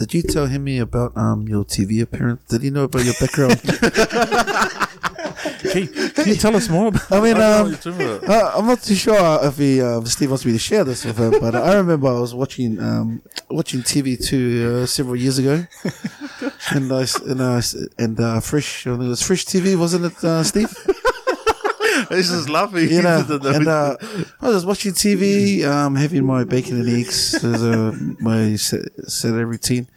Did 0.00 0.14
you 0.14 0.22
tell 0.22 0.46
him 0.46 0.66
about 0.80 1.14
um 1.14 1.46
your 1.46 1.62
TV 1.62 2.00
appearance? 2.00 2.42
Did 2.48 2.62
he 2.62 2.70
know 2.70 2.84
about 2.84 3.04
your 3.04 3.12
background? 3.20 3.60
Can, 5.60 5.86
can 5.88 6.28
you 6.28 6.34
tell 6.34 6.56
us 6.56 6.68
more? 6.68 6.88
About, 6.88 7.12
I 7.12 7.20
mean, 7.20 7.36
um, 7.36 7.70
what 7.70 7.84
you're 7.84 7.92
talking 7.92 8.06
about. 8.06 8.28
Uh, 8.28 8.52
I'm 8.56 8.66
not 8.66 8.82
too 8.82 8.94
sure 8.94 9.38
if 9.44 9.56
he 9.58 9.80
uh, 9.80 10.02
Steve 10.04 10.30
wants 10.30 10.44
me 10.44 10.52
to 10.52 10.58
share 10.58 10.84
this 10.84 11.04
with 11.04 11.18
him, 11.18 11.32
but 11.38 11.54
I 11.54 11.76
remember 11.76 12.08
I 12.08 12.18
was 12.18 12.34
watching 12.34 12.80
um, 12.80 13.22
watching 13.50 13.80
TV 13.80 14.22
two 14.22 14.82
uh, 14.82 14.86
several 14.86 15.16
years 15.16 15.38
ago, 15.38 15.66
and 16.70 16.92
I 16.92 17.06
and 17.26 17.40
uh, 17.40 17.62
and 17.98 18.20
uh, 18.20 18.40
Fresh 18.40 18.86
I 18.86 18.90
think 18.90 19.04
it 19.04 19.08
was 19.08 19.22
Fresh 19.22 19.46
TV, 19.46 19.78
wasn't 19.78 20.06
it, 20.06 20.24
uh, 20.24 20.42
Steve? 20.42 20.74
He's 22.16 22.30
just 22.30 22.48
laughing. 22.48 22.88
You 22.90 23.02
know, 23.02 23.22
He 23.22 23.28
doesn't 23.38 23.42
know. 23.42 23.50
and 23.50 23.68
uh, 23.68 23.96
I 24.40 24.46
was 24.46 24.56
just 24.56 24.66
watching 24.66 24.92
TV, 24.92 25.64
um, 25.64 25.94
having 25.96 26.24
my 26.24 26.44
bacon 26.44 26.80
and 26.80 26.88
eggs 26.88 27.34
as 27.44 27.62
uh, 27.62 27.92
my 28.18 28.56
sa- 28.56 28.76
Saturday 29.06 29.44
routine. 29.44 29.88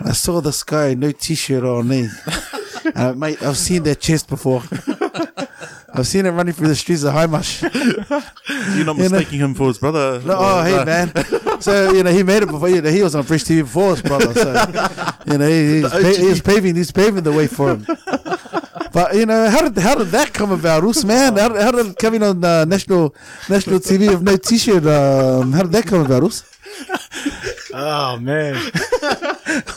I 0.00 0.12
saw 0.12 0.40
this 0.40 0.62
guy, 0.62 0.94
no 0.94 1.12
t-shirt 1.12 1.62
on, 1.64 1.90
eh? 1.92 2.08
Uh, 2.94 3.12
mate, 3.12 3.42
I've 3.42 3.56
seen 3.58 3.82
that 3.82 4.00
chest 4.00 4.28
before. 4.28 4.62
I've 5.94 6.06
seen 6.06 6.26
it 6.26 6.30
running 6.30 6.54
through 6.54 6.68
the 6.68 6.76
streets 6.76 7.02
of 7.02 7.12
Hindmarsh. 7.14 7.62
You're 8.76 8.84
not 8.86 8.96
you 8.96 9.02
know- 9.02 9.10
mistaking 9.10 9.40
him 9.40 9.54
for 9.54 9.68
his 9.68 9.78
brother. 9.78 10.20
No, 10.24 10.36
oh, 10.38 10.62
hey, 10.64 10.84
man. 10.84 11.12
So, 11.60 11.90
you 11.90 12.04
know, 12.04 12.12
he 12.12 12.22
made 12.22 12.44
it 12.44 12.46
before, 12.48 12.68
you 12.68 12.80
know, 12.80 12.88
he 12.88 13.02
was 13.02 13.16
on 13.16 13.24
Fresh 13.24 13.42
TV 13.42 13.62
before 13.62 13.90
his 13.90 14.00
brother. 14.02 14.32
So, 14.32 15.12
you 15.26 15.38
know, 15.38 15.48
he, 15.48 15.80
he's, 15.80 15.90
pa- 15.90 15.98
he's 16.22 16.40
paving, 16.40 16.76
he's 16.76 16.92
paving 16.92 17.24
the 17.24 17.32
way 17.32 17.48
for 17.48 17.70
him. 17.72 17.84
But, 18.98 19.14
you 19.14 19.26
know, 19.26 19.48
how 19.48 19.62
did, 19.62 19.78
how 19.80 19.94
did 19.94 20.08
that 20.08 20.34
come 20.34 20.50
about, 20.50 20.82
Roos, 20.82 21.04
man? 21.04 21.36
How, 21.36 21.54
how 21.54 21.70
did 21.70 21.96
coming 21.98 22.20
on 22.20 22.44
uh, 22.44 22.64
national, 22.64 23.14
national 23.48 23.78
TV 23.78 24.12
of 24.12 24.24
no 24.24 24.36
t-shirt, 24.36 24.84
um, 24.86 25.52
how 25.52 25.62
did 25.62 25.70
that 25.70 25.86
come 25.86 26.04
about, 26.04 26.22
Roos? 26.22 26.42
Oh 27.72 28.18
man, 28.18 28.56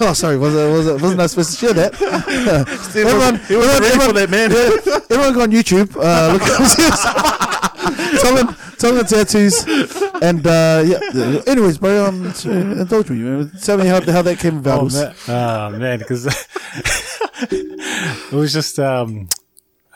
Oh, 0.01 0.13
sorry, 0.13 0.39
was 0.39 0.55
it, 0.55 0.71
was 0.71 0.87
it, 0.87 1.01
wasn't 1.01 1.21
I 1.21 1.27
supposed 1.27 1.51
to 1.51 1.57
share 1.57 1.73
that? 1.73 1.93
everyone, 2.95 3.35
he 3.45 3.55
wasn't 3.57 3.85
everyone, 3.85 4.15
everyone, 4.15 4.15
that, 4.15 4.29
man. 4.31 4.49
yeah, 4.49 5.15
everyone 5.15 5.33
go 5.35 5.41
on 5.41 5.51
YouTube, 5.51 5.95
uh, 5.97 6.33
look 6.33 6.41
up 6.41 7.61
Tongan, 8.21 8.55
Tongan 8.77 9.05
tattoos, 9.05 9.65
and 10.21 10.45
uh, 10.45 10.83
yeah. 10.85 11.41
Anyways, 11.47 11.77
bro, 11.77 12.05
um, 12.05 12.25
indulge 12.25 13.09
me. 13.09 13.49
Tell 13.61 13.77
me 13.77 13.85
how, 13.85 14.01
how 14.01 14.21
that 14.21 14.39
came 14.39 14.57
about. 14.57 14.81
oh 14.81 14.89
man, 14.89 15.13
oh, 15.27 15.77
man, 15.77 15.99
because 15.99 16.25
it 17.41 18.33
was 18.33 18.53
just 18.53 18.79
um, 18.79 19.29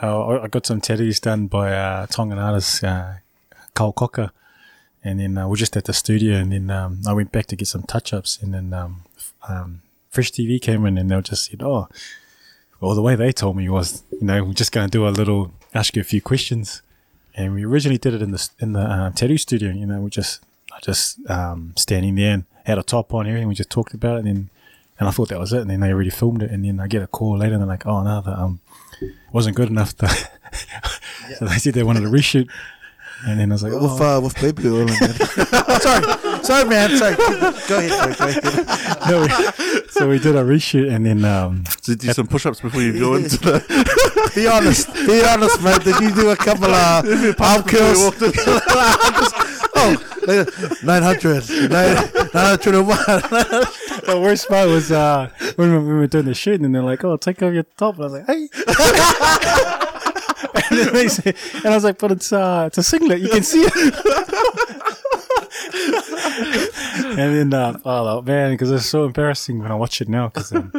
uh, 0.02 0.40
I 0.40 0.48
got 0.48 0.66
some 0.66 0.82
tattoos 0.82 1.20
done 1.20 1.48
by 1.48 1.74
uh, 1.74 2.08
Tongan 2.08 2.40
artist 2.40 2.84
uh, 2.84 3.14
Carl 3.74 3.94
Cocker, 3.94 4.32
and 5.04 5.20
then 5.20 5.38
uh, 5.38 5.48
we're 5.48 5.56
just 5.56 5.78
at 5.78 5.86
the 5.86 5.94
studio, 5.94 6.38
and 6.38 6.52
then 6.52 6.70
um, 6.70 7.02
I 7.08 7.14
went 7.14 7.32
back 7.32 7.46
to 7.48 7.56
get 7.56 7.68
some 7.68 7.84
touch 7.84 8.14
ups, 8.14 8.40
and 8.42 8.54
then 8.54 8.74
um, 8.74 9.04
um, 9.48 9.82
Fresh 10.10 10.32
TV 10.32 10.62
came 10.62 10.86
in, 10.86 10.98
and 10.98 11.10
they 11.10 11.22
just 11.22 11.46
said, 11.46 11.62
"Oh." 11.62 11.88
Well, 12.82 12.94
the 12.94 13.02
way 13.02 13.16
they 13.16 13.32
told 13.32 13.56
me 13.56 13.70
was, 13.70 14.04
you 14.12 14.28
know, 14.28 14.44
we're 14.44 14.54
just 14.54 14.74
going 14.74 14.86
to 14.86 14.92
do 14.92 15.08
a 15.08 15.10
little, 15.10 15.54
ask 15.74 15.96
you 15.96 16.02
a 16.02 16.06
few 16.06 16.22
questions, 16.22 16.82
and 17.34 17.54
we 17.54 17.64
originally 17.64 17.98
did 17.98 18.14
it 18.14 18.22
in 18.22 18.32
the 18.32 18.50
in 18.60 18.74
the 18.74 18.82
uh, 18.82 19.12
tattoo 19.12 19.38
studio. 19.38 19.72
You 19.72 19.86
know, 19.86 20.02
we 20.02 20.10
just 20.10 20.44
I 20.74 20.80
just 20.82 21.18
um, 21.30 21.74
standing 21.78 22.16
there 22.16 22.34
and 22.34 22.46
had 22.66 22.78
a 22.78 22.84
top 22.84 23.14
on 23.14 23.28
everything. 23.28 23.48
We 23.48 23.56
just 23.56 23.70
talked 23.70 23.94
about 23.94 24.18
it, 24.18 24.26
and 24.26 24.28
then, 24.28 24.50
and 25.00 25.08
I 25.08 25.12
thought 25.12 25.30
that 25.30 25.40
was 25.40 25.54
it. 25.54 25.62
And 25.62 25.70
then 25.70 25.80
they 25.82 25.92
already 25.92 26.10
filmed 26.10 26.42
it, 26.44 26.52
and 26.52 26.64
then 26.66 26.80
I 26.80 26.88
get 26.88 27.02
a 27.04 27.08
call 27.08 27.38
later, 27.38 27.54
and 27.54 27.62
they're 27.62 27.68
like, 27.68 27.86
"Oh 27.86 28.04
no, 28.04 28.22
that 28.22 28.38
um 28.40 28.60
wasn't 29.32 29.56
good 29.56 29.70
enough." 29.70 29.96
To 29.98 30.08
so 31.38 31.46
they 31.46 31.58
said 31.58 31.74
they 31.74 31.84
wanted 31.84 32.02
to 32.02 32.08
reshoot, 32.08 32.50
and 33.28 33.40
then 33.40 33.52
I 33.52 33.56
was 33.56 33.64
like, 33.64 33.74
with 33.74 33.82
"Oh 33.84 34.18
uh, 34.18 34.22
with 34.22 34.36
baby 34.42 34.68
oil. 34.68 34.82
In 34.82 34.90
it. 34.92 35.82
sorry, 35.82 36.44
sorry, 36.44 36.66
man. 36.70 36.98
Sorry. 36.98 37.16
Go 37.16 37.78
ahead. 37.80 38.18
Go 38.18 38.28
ahead. 38.28 39.00
no." 39.10 39.22
we- 39.22 39.82
so 39.96 40.10
we 40.10 40.20
did 40.20 40.36
a 40.36 40.44
reshoot, 40.44 40.94
and 40.94 41.06
then 41.06 41.24
um, 41.24 41.64
Did 41.84 42.04
you 42.04 42.10
do 42.10 42.14
some 42.14 42.28
push-ups 42.28 42.60
before 42.60 42.82
you 42.82 43.00
go 43.00 43.14
into 43.16 43.38
the? 43.38 44.32
Be 44.36 44.46
honest. 44.46 44.94
Be 44.94 45.24
honest, 45.24 45.64
man. 45.64 45.80
Did 45.80 46.00
you 46.02 46.14
do 46.14 46.30
a 46.32 46.36
couple 46.36 46.66
of 46.66 47.40
arm 47.40 47.64
curls? 47.64 48.14
oh, 50.28 50.46
900, 50.84 51.50
901. 51.70 52.98
the 54.06 54.20
worst 54.22 54.48
part 54.48 54.70
was 54.70 54.92
uh, 54.92 55.30
when 55.56 55.72
we 55.72 55.80
we 55.80 55.94
were 55.94 56.06
doing 56.08 56.26
the 56.26 56.34
shoot, 56.34 56.62
and 56.62 56.74
they're 56.74 56.82
like, 56.82 57.04
"Oh, 57.04 57.18
take 57.18 57.44
off 57.44 57.54
your 57.54 57.64
top," 57.64 57.96
and 57.96 58.04
I 58.04 58.08
was 58.08 58.14
like, 58.14 58.28
"Hey." 58.28 58.48
and, 60.70 60.80
then 60.80 60.94
they 60.94 61.08
say, 61.08 61.34
and 61.56 61.68
I 61.68 61.76
was 61.76 61.84
like, 61.84 61.98
"But 61.98 62.12
it's 62.12 62.32
uh, 62.32 62.66
it's 62.68 62.78
a 62.78 62.84
singlet. 62.84 63.22
You 63.22 63.30
can 63.30 63.44
see 63.44 63.64
it." 63.64 63.76
and 67.18 67.52
then, 67.52 67.54
uh, 67.54 67.80
oh 67.86 68.22
man, 68.22 68.52
because 68.52 68.72
it's 68.72 68.86
so 68.86 69.06
embarrassing 69.06 69.60
when 69.60 69.72
I 69.72 69.76
watch 69.76 70.02
it 70.02 70.10
now. 70.10 70.28
Because 70.28 70.54
um, 70.54 70.72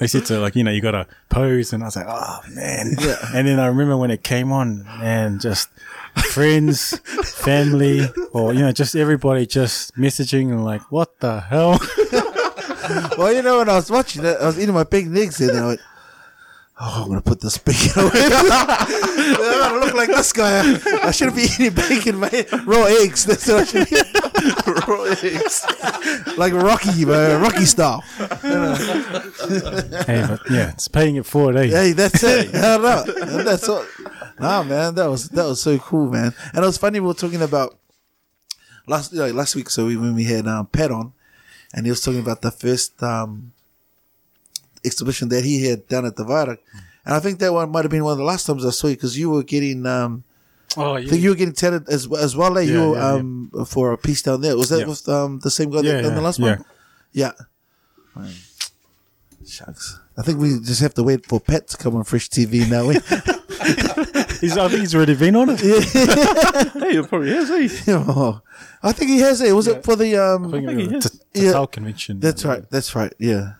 they 0.00 0.06
said 0.06 0.24
to 0.26 0.40
like, 0.40 0.56
you 0.56 0.64
know, 0.64 0.70
you 0.70 0.80
got 0.80 0.92
to 0.92 1.06
pose, 1.28 1.72
and 1.72 1.82
I 1.82 1.86
was 1.86 1.96
like, 1.96 2.06
"Oh 2.08 2.40
man." 2.50 2.96
And 3.34 3.46
then 3.46 3.58
I 3.58 3.66
remember 3.66 3.96
when 3.96 4.10
it 4.10 4.22
came 4.22 4.52
on, 4.52 4.86
and 5.00 5.40
just 5.40 5.68
friends, 6.16 6.98
family, 7.24 8.08
or 8.32 8.52
you 8.52 8.60
know, 8.60 8.72
just 8.72 8.96
everybody 8.96 9.46
just 9.46 9.94
messaging 9.96 10.50
and 10.50 10.64
like, 10.64 10.90
"What 10.90 11.20
the 11.20 11.40
hell?" 11.40 11.78
well, 13.18 13.32
you 13.32 13.42
know, 13.42 13.58
when 13.58 13.68
I 13.68 13.74
was 13.74 13.90
watching 13.90 14.24
it, 14.24 14.36
I 14.40 14.46
was 14.46 14.58
eating 14.58 14.74
my 14.74 14.84
big 14.84 15.08
legs 15.08 15.40
and 15.40 15.56
I 15.56 15.66
went, 15.66 15.80
Oh, 16.78 17.00
I'm 17.02 17.08
gonna 17.08 17.22
put 17.22 17.40
this 17.40 17.56
bacon 17.56 18.02
away. 18.02 18.10
I'm 18.14 19.70
gonna 19.70 19.86
look 19.86 19.94
like 19.94 20.08
this 20.08 20.30
guy. 20.30 20.78
I 21.02 21.10
shouldn't 21.10 21.36
be 21.36 21.44
eating 21.44 21.72
bacon, 21.72 22.20
mate. 22.20 22.52
Raw 22.66 22.84
eggs. 22.84 23.24
That's 23.24 23.48
what 23.48 23.60
I 23.60 23.64
should 23.64 23.88
be. 23.88 23.96
Raw 24.86 25.04
eggs. 25.04 25.64
Like 26.36 26.52
Rocky, 26.52 27.06
bro. 27.06 27.38
Rocky 27.38 27.64
style. 27.64 28.02
hey, 28.02 28.28
but 30.28 30.40
yeah, 30.50 30.72
it's 30.72 30.88
paying 30.88 31.16
it 31.16 31.24
forward, 31.24 31.56
eh? 31.56 31.68
Hey, 31.68 31.92
that's 31.92 32.22
it. 32.22 32.50
Hell 32.50 32.80
no. 32.80 33.04
That's 33.42 33.70
all. 33.70 33.86
Nah, 34.38 34.62
man, 34.62 34.94
that 34.94 35.08
was 35.08 35.28
that 35.30 35.44
was 35.46 35.60
so 35.62 35.78
cool, 35.78 36.10
man. 36.10 36.34
And 36.54 36.62
it 36.62 36.66
was 36.66 36.78
funny. 36.78 37.00
We 37.00 37.06
were 37.06 37.14
talking 37.14 37.42
about 37.42 37.78
last 38.86 39.12
like 39.12 39.32
last 39.34 39.54
week. 39.56 39.70
So 39.70 39.86
we, 39.86 39.96
when 39.96 40.14
we 40.14 40.24
had 40.24 40.46
um, 40.46 40.66
Pat 40.66 40.90
on, 40.90 41.12
and 41.74 41.86
he 41.86 41.90
was 41.90 42.00
talking 42.02 42.20
about 42.20 42.42
the 42.42 42.50
first 42.50 43.02
um, 43.02 43.52
exhibition 44.84 45.28
that 45.30 45.44
he 45.44 45.64
had 45.66 45.88
done 45.88 46.04
at 46.04 46.16
the 46.16 46.24
Viaduct. 46.24 46.62
And 47.04 47.14
I 47.14 47.20
think 47.20 47.38
that 47.38 47.52
one 47.52 47.70
might 47.70 47.84
have 47.84 47.90
been 47.90 48.04
one 48.04 48.12
of 48.12 48.18
the 48.18 48.24
last 48.24 48.46
times 48.46 48.64
I 48.66 48.70
saw 48.70 48.88
you 48.88 48.96
because 48.96 49.18
you 49.18 49.30
were 49.30 49.42
getting. 49.42 49.86
Um, 49.86 50.24
Oh, 50.78 50.92
I 50.94 51.06
think 51.06 51.22
you 51.22 51.30
were 51.30 51.36
getting 51.36 51.54
tatted 51.54 51.88
as 51.88 52.06
as 52.12 52.36
well. 52.36 52.58
Eh? 52.58 52.62
you 52.62 52.74
Yeah, 52.74 52.86
were 52.86 52.96
yeah, 52.96 53.12
yeah. 53.14 53.18
um, 53.20 53.50
for 53.66 53.92
a 53.92 53.96
piece 53.96 54.20
down 54.20 54.42
there. 54.42 54.54
Was 54.58 54.68
that 54.68 54.80
Yeah. 54.80 54.86
with 54.88 55.08
um, 55.08 55.38
the 55.38 55.50
same 55.50 55.70
guy 55.70 55.80
Yeah, 55.80 55.92
that 55.92 56.02
done 56.02 56.14
the 56.16 56.20
last 56.20 56.38
yeah. 56.38 56.56
one? 56.56 56.64
Yeah. 57.12 57.32
Man. 58.14 58.34
Shucks. 59.46 59.98
I 60.18 60.22
think 60.22 60.38
we 60.38 60.58
just 60.60 60.82
have 60.82 60.92
to 60.94 61.02
wait 61.02 61.24
for 61.24 61.40
Pat 61.40 61.68
to 61.68 61.76
come 61.78 61.96
on 61.96 62.04
Fresh 62.04 62.28
TV 62.28 62.68
now. 62.68 62.90
eh? 64.36 64.40
He's, 64.40 64.56
I 64.56 64.68
think 64.68 64.80
he's 64.80 64.94
already 64.94 65.14
been 65.14 65.36
on 65.36 65.48
it. 65.50 65.60
Hey, 66.76 66.98
it 66.98 67.08
probably 67.08 67.30
has, 67.30 67.50
eh? 67.50 67.68
Oh, 67.88 68.40
I 68.82 68.92
think 68.92 69.10
he 69.10 69.18
has 69.20 69.40
it. 69.40 69.52
Was 69.52 69.66
it 69.66 69.82
for 69.84 69.96
the 69.96 70.16
um? 70.16 70.46
I 70.48 70.50
think 70.50 70.66
think 70.68 70.78
he 70.80 70.86
it 70.86 70.92
was 70.94 71.20
Yeah. 71.34 71.42
Tatal 71.52 71.66
convention. 71.70 72.20
That's 72.20 72.44
right. 72.44 72.68
That's 72.70 72.94
right. 72.94 73.12
Yeah. 73.18 73.54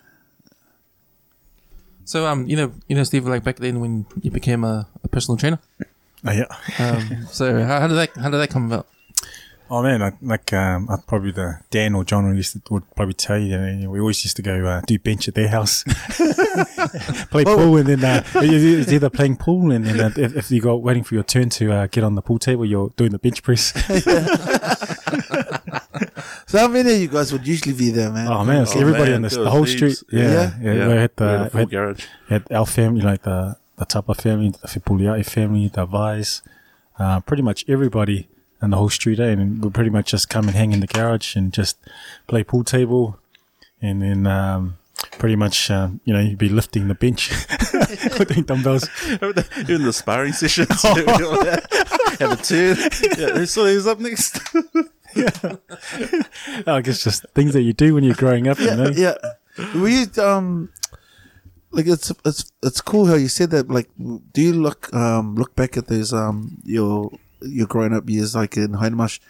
So 2.04 2.26
um, 2.26 2.46
you 2.46 2.56
know, 2.56 2.72
you 2.88 2.94
know, 2.96 3.02
Steve, 3.04 3.26
like 3.26 3.42
back 3.42 3.56
then 3.56 3.80
when 3.80 4.06
you 4.22 4.30
became 4.30 4.62
a, 4.64 4.86
a 5.02 5.08
personal 5.08 5.36
trainer. 5.36 5.58
Oh, 6.24 6.32
yeah. 6.32 6.46
Um, 6.78 7.26
so 7.30 7.64
how, 7.64 7.80
how 7.80 7.86
did 7.88 7.94
that 7.96 8.16
how 8.16 8.30
did 8.30 8.38
that 8.38 8.50
come 8.50 8.66
about? 8.66 8.86
Oh 9.68 9.82
man, 9.82 10.00
I, 10.00 10.12
like 10.22 10.52
um, 10.52 10.88
I 10.88 10.96
probably 11.08 11.32
the 11.32 11.58
Dan 11.70 11.96
or 11.96 12.04
John 12.04 12.34
used 12.36 12.52
to, 12.52 12.62
would 12.72 12.84
probably 12.94 13.14
tell 13.14 13.36
you. 13.38 13.58
You 13.58 13.74
know, 13.74 13.90
we 13.90 13.98
always 13.98 14.24
used 14.24 14.36
to 14.36 14.42
go 14.42 14.64
uh, 14.64 14.80
do 14.86 14.96
bench 14.98 15.26
at 15.26 15.34
their 15.34 15.48
house, 15.48 15.82
play 17.30 17.44
pool, 17.44 17.76
and 17.76 17.88
then 17.88 18.04
uh, 18.04 18.22
it's 18.36 18.92
either 18.92 19.10
playing 19.10 19.36
pool 19.38 19.72
and 19.72 19.84
then 19.84 20.00
uh, 20.00 20.10
if, 20.16 20.36
if 20.36 20.50
you 20.52 20.60
got 20.60 20.82
waiting 20.82 21.02
for 21.02 21.14
your 21.14 21.24
turn 21.24 21.48
to 21.50 21.72
uh, 21.72 21.86
get 21.88 22.04
on 22.04 22.14
the 22.14 22.22
pool 22.22 22.38
table, 22.38 22.64
you're 22.64 22.90
doing 22.96 23.10
the 23.10 23.18
bench 23.18 23.42
press. 23.42 23.72
So 26.48 26.58
how 26.58 26.68
many 26.68 26.92
of 26.94 27.00
you 27.00 27.08
guys 27.08 27.32
would 27.32 27.44
usually 27.46 27.74
be 27.74 27.90
there, 27.90 28.10
man? 28.12 28.28
oh 28.28 28.44
man, 28.44 28.62
it's 28.62 28.76
Oh, 28.76 28.80
everybody 28.80 29.06
man, 29.06 29.14
on 29.14 29.22
this, 29.22 29.34
the 29.34 29.50
whole 29.50 29.64
heaps. 29.64 29.98
street. 29.98 30.02
Yeah, 30.12 30.22
Yeah? 30.22 30.50
yeah. 30.62 30.72
Yeah. 30.74 30.88
We 30.88 30.88
had 30.88 30.88
We 30.88 31.00
had 31.00 31.16
the 31.16 31.26
a 31.26 31.42
we 31.42 31.48
full 31.50 31.58
had, 31.60 31.70
garage. 31.70 32.04
had 32.28 32.52
our 32.52 32.66
family, 32.66 33.00
like 33.00 33.22
the 33.22 33.56
the 33.76 33.84
Tapa 33.84 34.14
family, 34.14 34.50
the 34.50 34.68
Fipuliai 34.68 35.26
family, 35.26 35.68
the 35.68 35.84
Vais, 35.86 36.42
uh, 37.00 37.18
pretty 37.20 37.42
much 37.42 37.64
everybody 37.68 38.28
and 38.66 38.72
the 38.72 38.76
whole 38.76 38.90
street. 38.90 39.18
Eh? 39.20 39.30
And 39.30 39.64
we 39.64 39.70
pretty 39.70 39.90
much 39.90 40.10
just 40.10 40.28
come 40.28 40.46
and 40.46 40.56
hang 40.56 40.72
in 40.72 40.80
the 40.80 40.86
garage 40.86 41.36
and 41.36 41.52
just 41.52 41.78
play 42.26 42.44
pool 42.44 42.64
table, 42.64 43.18
and 43.80 44.02
then 44.02 44.26
um, 44.26 44.76
pretty 45.12 45.36
much 45.36 45.70
um, 45.70 46.00
you 46.04 46.12
know 46.12 46.20
you'd 46.20 46.38
be 46.38 46.48
lifting 46.48 46.88
the 46.88 46.94
bench, 46.94 47.30
doing 48.28 48.42
dumbbells. 48.42 48.88
Even 49.10 49.84
the 49.84 49.92
sparring 49.92 50.32
sessions. 50.32 50.82
Have 52.20 52.32
a 52.32 52.36
turn. 52.36 52.76
Yeah, 53.18 53.44
so 53.44 53.64
who's 53.64 53.86
up 53.86 54.00
next? 54.00 54.40
Yeah. 55.14 55.56
I 56.66 56.80
guess 56.80 57.04
just 57.04 57.26
things 57.34 57.52
that 57.52 57.62
you 57.62 57.72
do 57.72 57.94
when 57.94 58.04
you're 58.04 58.14
growing 58.14 58.48
up. 58.48 58.58
You 58.58 58.74
know? 58.74 58.90
yeah. 58.94 59.14
Were 59.74 59.88
you 59.88 60.06
um 60.22 60.70
like 61.70 61.86
it's 61.86 62.12
it's 62.24 62.52
it's 62.62 62.80
cool 62.80 63.06
how 63.06 63.14
you 63.14 63.28
said 63.28 63.50
that. 63.50 63.68
Like, 63.68 63.90
do 63.98 64.42
you 64.42 64.54
look 64.54 64.92
um 64.94 65.36
look 65.36 65.54
back 65.54 65.76
at 65.76 65.86
those 65.86 66.12
um 66.12 66.58
your 66.64 67.10
your 67.48 67.66
growing 67.66 67.92
up 67.94 68.08
years 68.08 68.34
like 68.34 68.56
in 68.56 68.72
Hindmarsh? 68.72 69.20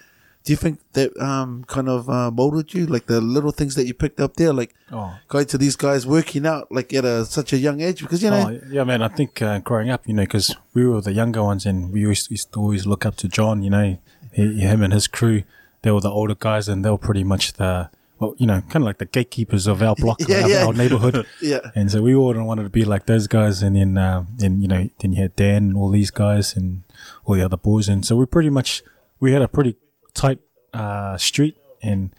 Do 0.44 0.52
you 0.52 0.56
think 0.56 0.78
that 0.92 1.10
um 1.20 1.64
kind 1.66 1.88
of 1.88 2.08
uh, 2.08 2.30
molded 2.30 2.72
you, 2.72 2.86
like 2.86 3.06
the 3.06 3.20
little 3.20 3.50
things 3.50 3.74
that 3.74 3.86
you 3.86 3.94
picked 3.94 4.20
up 4.20 4.36
there, 4.36 4.52
like 4.52 4.74
Oh. 4.92 5.18
going 5.26 5.46
to 5.46 5.58
these 5.58 5.74
guys 5.74 6.06
working 6.06 6.46
out 6.46 6.70
like 6.70 6.94
at 6.94 7.04
a, 7.04 7.24
such 7.24 7.52
a 7.52 7.56
young 7.58 7.80
age? 7.80 8.00
Because 8.00 8.22
you 8.22 8.30
know, 8.30 8.50
Oh, 8.50 8.60
yeah, 8.70 8.84
man. 8.84 9.02
I 9.02 9.08
think 9.08 9.42
uh, 9.42 9.58
growing 9.58 9.90
up, 9.90 10.06
you 10.06 10.14
know, 10.14 10.22
because 10.22 10.54
we 10.72 10.86
were 10.86 11.00
the 11.00 11.12
younger 11.12 11.42
ones, 11.42 11.66
and 11.66 11.92
we 11.92 12.00
used, 12.02 12.30
used 12.30 12.52
to 12.52 12.60
always 12.60 12.86
look 12.86 13.04
up 13.04 13.16
to 13.16 13.28
John. 13.28 13.62
You 13.64 13.70
know, 13.70 13.98
he, 14.32 14.60
him 14.60 14.82
and 14.84 14.92
his 14.92 15.08
crew. 15.08 15.42
They 15.82 15.90
were 15.90 16.00
the 16.00 16.10
older 16.10 16.36
guys, 16.36 16.68
and 16.68 16.84
they 16.84 16.90
were 16.90 16.98
pretty 16.98 17.24
much 17.24 17.54
the 17.54 17.90
well, 18.18 18.34
you 18.38 18.46
know, 18.46 18.60
kind 18.62 18.76
of 18.76 18.82
like 18.82 18.98
the 18.98 19.04
gatekeepers 19.06 19.66
of 19.66 19.82
our 19.82 19.94
block, 19.94 20.18
Yeah, 20.28 20.42
our, 20.42 20.48
yeah. 20.48 20.66
our 20.66 20.72
neighborhood. 20.72 21.26
yeah, 21.42 21.60
And 21.74 21.90
so 21.90 22.02
we 22.02 22.14
all 22.14 22.32
wanted 22.44 22.62
to 22.64 22.70
be 22.70 22.84
like 22.84 23.06
those 23.06 23.26
guys, 23.26 23.62
and 23.62 23.76
then, 23.76 23.98
uh, 23.98 24.24
then 24.36 24.60
you 24.62 24.68
know, 24.68 24.88
then 25.00 25.12
you 25.12 25.22
had 25.22 25.36
Dan 25.36 25.56
and 25.68 25.76
all 25.76 25.90
these 25.90 26.10
guys 26.10 26.56
and 26.56 26.82
all 27.24 27.34
the 27.34 27.42
other 27.44 27.56
boys, 27.58 27.88
and 27.88 28.04
so 28.06 28.16
we 28.16 28.26
pretty 28.26 28.50
much 28.50 28.82
we 29.20 29.32
had 29.32 29.42
a 29.42 29.48
pretty 29.48 29.76
tight 30.14 30.38
uh, 30.72 31.16
street, 31.18 31.56
and 31.82 32.10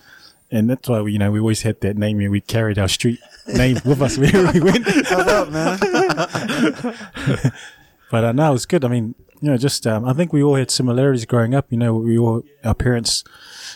and 0.52 0.70
that's 0.70 0.88
why 0.88 1.02
we, 1.02 1.12
you 1.14 1.20
know, 1.20 1.30
we 1.32 1.40
always 1.40 1.64
had 1.64 1.82
that 1.82 1.98
name. 1.98 2.20
and 2.22 2.32
We 2.32 2.42
carried 2.42 2.80
our 2.80 2.88
street 2.88 3.20
name 3.48 3.80
with 3.84 4.02
us 4.02 4.18
wherever 4.18 4.52
we 4.54 4.62
went. 4.62 4.88
Hold 5.08 5.28
up, 5.28 5.50
man. 5.52 5.78
But 8.10 8.24
uh, 8.24 8.32
no, 8.32 8.50
it 8.50 8.54
was 8.54 8.66
good. 8.66 8.86
I 8.86 8.88
mean, 8.88 9.16
you 9.42 9.50
know, 9.52 9.58
just 9.58 9.86
um, 9.86 10.06
I 10.06 10.14
think 10.14 10.34
we 10.34 10.42
all 10.42 10.56
had 10.56 10.72
similarities 10.72 11.26
growing 11.26 11.54
up. 11.54 11.68
You 11.72 11.78
know, 11.78 11.94
we 11.94 12.18
all 12.18 12.44
our 12.64 12.74
parents 12.74 13.24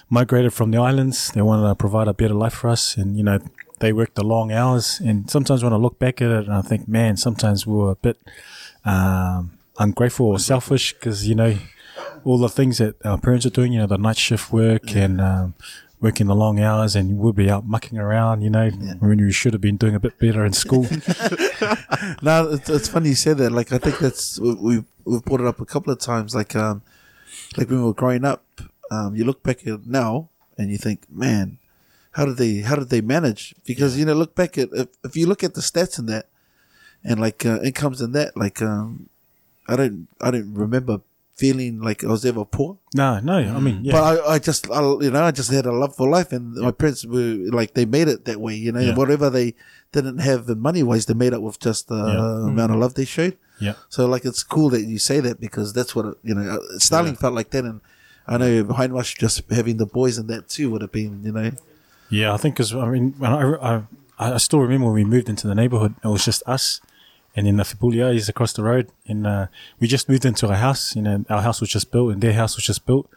migrated 0.09 0.53
from 0.53 0.71
the 0.71 0.77
islands. 0.77 1.31
They 1.31 1.41
wanted 1.41 1.67
to 1.67 1.75
provide 1.75 2.07
a 2.07 2.13
better 2.13 2.33
life 2.33 2.53
for 2.53 2.69
us, 2.69 2.97
and 2.97 3.17
you 3.17 3.23
know, 3.23 3.39
they 3.79 3.93
worked 3.93 4.15
the 4.15 4.23
long 4.23 4.51
hours. 4.51 4.99
And 4.99 5.29
sometimes 5.29 5.63
when 5.63 5.73
I 5.73 5.77
look 5.77 5.99
back 5.99 6.21
at 6.21 6.31
it, 6.31 6.45
and 6.45 6.53
I 6.53 6.61
think, 6.61 6.87
man, 6.87 7.17
sometimes 7.17 7.67
we 7.67 7.75
were 7.75 7.91
a 7.91 7.95
bit 7.95 8.17
um, 8.85 9.57
ungrateful 9.77 10.27
or 10.27 10.39
selfish 10.39 10.93
because 10.93 11.27
you 11.27 11.35
know 11.35 11.57
all 12.23 12.37
the 12.37 12.49
things 12.49 12.77
that 12.77 12.95
our 13.05 13.17
parents 13.17 13.45
are 13.45 13.51
doing. 13.51 13.73
You 13.73 13.79
know, 13.79 13.87
the 13.87 13.97
night 13.97 14.17
shift 14.17 14.51
work 14.51 14.95
and 14.95 15.21
um, 15.21 15.53
working 16.01 16.27
the 16.27 16.35
long 16.35 16.59
hours, 16.59 16.95
and 16.95 17.17
we'll 17.19 17.31
be 17.31 17.49
out 17.49 17.65
mucking 17.65 17.97
around. 17.97 18.41
You 18.41 18.49
know, 18.49 18.69
when 18.99 19.19
you 19.19 19.31
should 19.31 19.53
have 19.53 19.61
been 19.61 19.77
doing 19.77 19.95
a 19.95 19.99
bit 19.99 20.17
better 20.19 20.43
in 20.43 20.53
school. 20.53 20.83
no, 22.21 22.49
it's, 22.51 22.69
it's 22.69 22.87
funny 22.89 23.09
you 23.09 23.15
said 23.15 23.37
that. 23.37 23.51
Like, 23.51 23.71
I 23.71 23.77
think 23.77 23.99
that's 23.99 24.39
we 24.39 24.53
we- 24.55 24.83
we've 25.05 25.23
brought 25.23 25.41
it 25.41 25.47
up 25.47 25.59
a 25.61 25.65
couple 25.65 25.91
of 25.91 25.99
times. 25.99 26.35
Like, 26.35 26.55
um, 26.55 26.81
like 27.57 27.69
when 27.69 27.79
we 27.79 27.85
were 27.85 27.93
growing 27.93 28.25
up, 28.25 28.43
um, 28.91 29.15
you 29.15 29.23
look 29.23 29.41
back 29.43 29.61
at 29.61 29.67
it 29.67 29.87
now 29.87 30.29
and 30.57 30.69
you 30.69 30.77
think, 30.77 31.09
man, 31.09 31.57
how 32.11 32.25
did 32.25 32.37
they 32.37 32.57
how 32.57 32.75
did 32.75 32.89
they 32.89 33.01
manage? 33.01 33.55
Because 33.65 33.97
you 33.97 34.05
know, 34.05 34.13
look 34.13 34.35
back 34.35 34.57
at 34.57 34.69
if, 34.73 34.89
if 35.03 35.15
you 35.15 35.27
look 35.27 35.43
at 35.43 35.53
the 35.53 35.61
stats 35.61 35.97
in 35.97 36.07
that 36.07 36.27
and 37.03 37.19
like 37.19 37.45
uh, 37.45 37.59
incomes 37.61 38.01
in 38.01 38.11
that, 38.11 38.35
like 38.35 38.61
um, 38.61 39.09
I 39.67 39.75
don't 39.75 40.07
I 40.19 40.31
don't 40.31 40.53
remember 40.53 41.01
feeling 41.41 41.73
like 41.87 41.99
I 42.03 42.07
was 42.15 42.23
ever 42.31 42.45
poor. 42.57 42.71
no, 43.01 43.09
no, 43.31 43.37
I 43.57 43.59
mean, 43.67 43.77
yeah. 43.83 43.93
But 43.95 44.03
I, 44.09 44.13
I 44.35 44.37
just, 44.49 44.61
I, 44.77 44.79
you 45.05 45.11
know, 45.13 45.23
I 45.29 45.31
just 45.39 45.51
had 45.57 45.65
a 45.65 45.75
love 45.83 45.93
for 45.99 46.07
life, 46.17 46.29
and 46.35 46.43
my 46.67 46.71
parents 46.81 47.01
were 47.13 47.35
like 47.59 47.69
they 47.77 47.85
made 47.97 48.07
it 48.13 48.19
that 48.29 48.39
way. 48.45 48.55
You 48.65 48.71
know, 48.75 48.83
Yeah. 48.87 48.95
whatever 49.01 49.27
they 49.37 49.47
didn't 49.95 50.19
have 50.29 50.41
in 50.53 50.59
money 50.69 50.83
wise, 50.89 51.05
they 51.07 51.13
made 51.25 51.33
it 51.37 51.41
with 51.47 51.57
just 51.67 51.81
the 51.93 52.01
Yeah. 52.13 52.49
amount 52.51 52.71
of 52.73 52.77
love 52.83 52.93
they 52.99 53.05
showed. 53.17 53.35
yeah. 53.67 53.75
So 53.95 53.99
like, 54.13 54.23
it's 54.29 54.43
cool 54.55 54.69
that 54.75 54.83
you 54.91 54.99
say 55.09 55.17
that 55.27 55.37
because 55.47 55.67
that's 55.77 55.93
what 55.95 56.05
it, 56.09 56.15
you 56.29 56.33
know. 56.37 56.45
uh, 56.55 56.79
Starling 56.87 57.15
felt 57.23 57.33
like 57.39 57.49
that, 57.53 57.63
and 57.69 57.79
I 58.31 58.37
know 58.41 58.51
behind 58.71 58.91
Hindmarsh 58.93 59.11
just 59.23 59.35
having 59.59 59.77
the 59.83 59.89
boys 59.99 60.15
and 60.19 60.27
that 60.33 60.43
too 60.55 60.65
would 60.71 60.81
have 60.85 60.91
been, 61.01 61.13
you 61.27 61.33
know. 61.37 61.49
Yeah, 62.19 62.29
I 62.35 62.37
think 62.41 62.55
because 62.55 62.71
I 62.73 62.87
mean, 62.93 63.05
when 63.21 63.31
I, 63.39 63.41
I 63.69 63.73
I 64.35 64.37
still 64.47 64.61
remember 64.65 64.85
when 64.87 64.95
we 65.01 65.05
moved 65.15 65.27
into 65.33 65.45
the 65.51 65.55
neighborhood, 65.61 65.93
it 66.05 66.07
was 66.15 66.23
just 66.29 66.41
us, 66.55 66.65
and 67.35 67.47
then 67.47 67.57
the 67.57 67.63
Fipuliais 67.63 68.27
across 68.29 68.53
the 68.53 68.63
road, 68.63 68.91
and 69.07 69.25
uh, 69.25 69.47
we 69.79 69.87
just 69.87 70.09
moved 70.09 70.25
into 70.25 70.47
a 70.49 70.55
house. 70.55 70.95
You 70.95 71.01
know, 71.01 71.25
our 71.29 71.41
house 71.41 71.61
was 71.61 71.69
just 71.69 71.91
built, 71.91 72.11
and 72.13 72.21
their 72.21 72.33
house 72.33 72.55
was 72.55 72.65
just 72.65 72.85
built, 72.85 73.09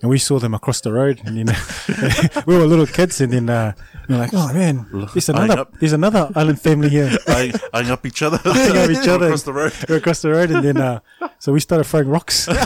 and 0.00 0.10
we 0.10 0.18
saw 0.18 0.38
them 0.38 0.52
across 0.52 0.80
the 0.82 0.92
road, 0.92 1.22
and 1.24 1.36
you 1.38 1.44
know, 1.44 1.54
we 2.46 2.56
were 2.56 2.66
little 2.66 2.86
kids, 2.86 3.20
and 3.20 3.32
then 3.32 3.48
uh, 3.48 3.72
we 4.08 4.14
were 4.14 4.20
like, 4.20 4.34
oh 4.34 4.52
man, 4.52 4.86
there's 5.14 5.28
another 5.30 5.66
there's 5.80 5.94
another 5.94 6.30
island 6.34 6.60
family 6.60 6.90
here. 6.90 7.10
eyeing 7.28 7.90
up 7.90 8.04
each 8.04 8.20
other. 8.22 8.36
Up 8.44 8.90
each 8.90 9.08
other. 9.08 9.26
across 9.26 9.44
the 9.44 9.52
road. 9.52 9.72
We're 9.88 9.96
across 9.96 10.20
the 10.20 10.30
road, 10.30 10.50
and 10.50 10.62
then 10.64 10.76
uh, 10.76 11.00
so 11.38 11.52
we 11.52 11.60
started 11.60 11.84
throwing 11.84 12.08
rocks. 12.08 12.46
then, 12.46 12.64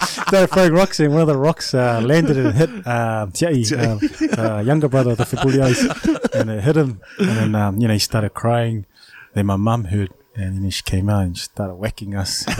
started 0.00 0.48
throwing 0.52 0.74
rocks, 0.74 1.00
and 1.00 1.12
one 1.12 1.22
of 1.22 1.28
the 1.28 1.38
rocks 1.38 1.72
uh, 1.72 2.02
landed 2.04 2.36
and 2.36 2.54
hit 2.54 2.70
uh, 2.86 3.26
Tiai, 3.32 3.64
uh, 3.72 4.58
uh, 4.58 4.60
younger 4.60 4.88
brother 4.88 5.12
of 5.12 5.18
the 5.18 5.24
Fipuliais, 5.24 6.34
and 6.34 6.50
it 6.50 6.62
hit 6.62 6.76
him. 6.76 7.00
And 7.18 7.28
then 7.28 7.54
um, 7.54 7.80
you 7.80 7.88
know 7.88 7.94
he 7.94 8.00
started 8.00 8.34
crying. 8.34 8.84
Then 9.34 9.46
my 9.46 9.56
mum 9.56 9.84
heard, 9.84 10.10
and 10.36 10.62
then 10.64 10.70
she 10.70 10.82
came 10.82 11.08
out 11.08 11.22
and 11.24 11.36
she 11.36 11.44
started 11.44 11.74
whacking 11.74 12.14
us. 12.14 12.44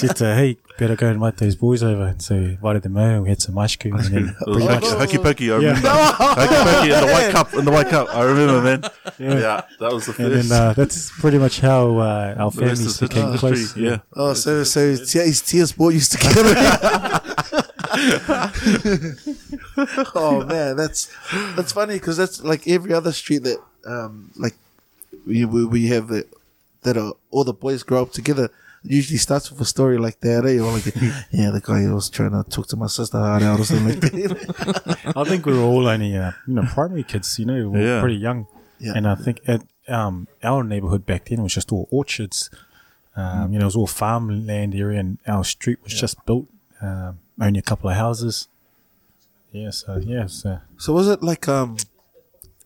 She 0.00 0.08
said, 0.08 0.36
"Hey, 0.36 0.58
better 0.78 0.94
go 0.96 1.06
and 1.06 1.14
invite 1.14 1.36
those 1.38 1.54
boys 1.56 1.82
over." 1.82 2.06
And 2.08 2.20
so 2.20 2.34
we 2.36 2.44
invited 2.50 2.82
them 2.82 2.96
over. 2.96 3.22
We 3.22 3.28
had 3.30 3.40
some 3.40 3.56
ice 3.58 3.76
cream, 3.76 3.94
and 3.96 4.04
then 4.06 4.36
pretty 4.44 4.66
much, 4.66 4.84
hokey, 4.84 5.16
hokey 5.16 5.18
pokey, 5.18 5.52
I 5.52 5.58
Yeah. 5.58 5.68
remember. 5.68 5.88
hokey 5.88 6.56
pokey 6.66 6.92
in 6.92 7.00
the 7.00 7.12
white 7.12 7.30
cup, 7.32 7.54
in 7.54 7.64
the 7.64 7.70
white 7.70 7.88
cup. 7.88 8.08
I 8.14 8.22
remember, 8.24 8.60
man. 8.62 8.82
Yeah. 9.18 9.38
Yeah, 9.38 9.62
that 9.80 9.92
was 9.92 10.06
the 10.06 10.12
first. 10.12 10.20
and 10.20 10.50
then 10.50 10.52
uh, 10.52 10.72
that's 10.74 11.10
pretty 11.20 11.38
much 11.38 11.60
how 11.60 11.96
uh, 11.98 12.34
our 12.38 12.50
the 12.50 12.60
rest 12.66 12.82
families 12.82 12.86
is 12.86 12.98
became 13.00 13.30
history. 13.32 13.38
close. 13.50 13.76
Yeah. 13.76 13.98
Oh, 14.14 14.34
so 14.34 14.64
so 14.64 14.80
his 14.90 15.40
tears 15.42 15.72
brought 15.72 15.94
you 15.94 16.00
together. 16.00 16.54
oh 20.14 20.44
man, 20.48 20.76
that's 20.76 21.08
that's 21.56 21.72
funny 21.72 21.94
because 21.94 22.16
that's 22.16 22.42
like 22.42 22.66
every 22.68 22.92
other 22.92 23.12
street 23.12 23.42
that 23.44 23.58
um 23.86 24.30
like 24.36 24.54
we 25.26 25.44
we, 25.44 25.64
we 25.66 25.86
have 25.88 26.08
the, 26.08 26.24
that 26.82 26.96
uh, 26.96 27.12
all 27.30 27.44
the 27.44 27.52
boys 27.52 27.82
grow 27.82 28.02
up 28.02 28.12
together. 28.12 28.48
Usually 28.82 29.18
starts 29.18 29.50
with 29.50 29.60
a 29.60 29.64
story 29.64 29.98
like 29.98 30.20
that, 30.20 30.44
eh? 30.46 30.60
Or 30.60 30.70
like, 30.72 30.86
yeah, 31.32 31.50
the 31.50 31.60
guy 31.62 31.92
was 31.92 32.08
trying 32.08 32.30
to 32.30 32.48
talk 32.48 32.68
to 32.68 32.76
my 32.76 32.86
sister 32.86 33.18
hard 33.18 33.42
out 33.42 33.58
or 33.58 33.64
something 33.64 33.88
like 33.88 34.00
that. 34.00 35.12
I 35.16 35.24
think 35.24 35.44
we 35.44 35.54
were 35.54 35.64
all 35.64 35.88
only, 35.88 36.16
uh, 36.16 36.30
you 36.46 36.54
know, 36.54 36.62
primary 36.72 37.02
kids. 37.02 37.36
You 37.38 37.46
know, 37.46 37.54
we 37.54 37.66
were 37.80 37.80
Yeah. 37.84 38.00
pretty 38.00 38.16
young. 38.16 38.46
Yeah. 38.78 38.92
And 38.94 39.08
I 39.08 39.16
think 39.16 39.40
at 39.48 39.62
um, 39.88 40.28
our 40.44 40.62
neighborhood 40.62 41.04
back 41.04 41.24
then 41.24 41.42
was 41.42 41.54
just 41.54 41.72
all 41.72 41.88
orchards. 41.90 42.48
Um, 43.16 43.52
You 43.52 43.58
know, 43.58 43.64
it 43.64 43.72
was 43.72 43.76
all 43.76 43.86
farmland 43.88 44.74
area, 44.74 45.00
and 45.00 45.18
our 45.26 45.42
street 45.42 45.78
was 45.82 45.92
just 45.94 46.24
built. 46.26 46.46
Um, 46.80 47.18
only 47.40 47.58
a 47.58 47.62
couple 47.62 47.90
of 47.90 47.96
houses. 47.96 48.46
Yeah. 49.50 49.70
So 49.70 49.96
yeah. 49.96 50.26
So 50.26 50.60
so 50.76 50.92
was 50.92 51.08
it 51.08 51.22
like, 51.22 51.48
um, 51.48 51.76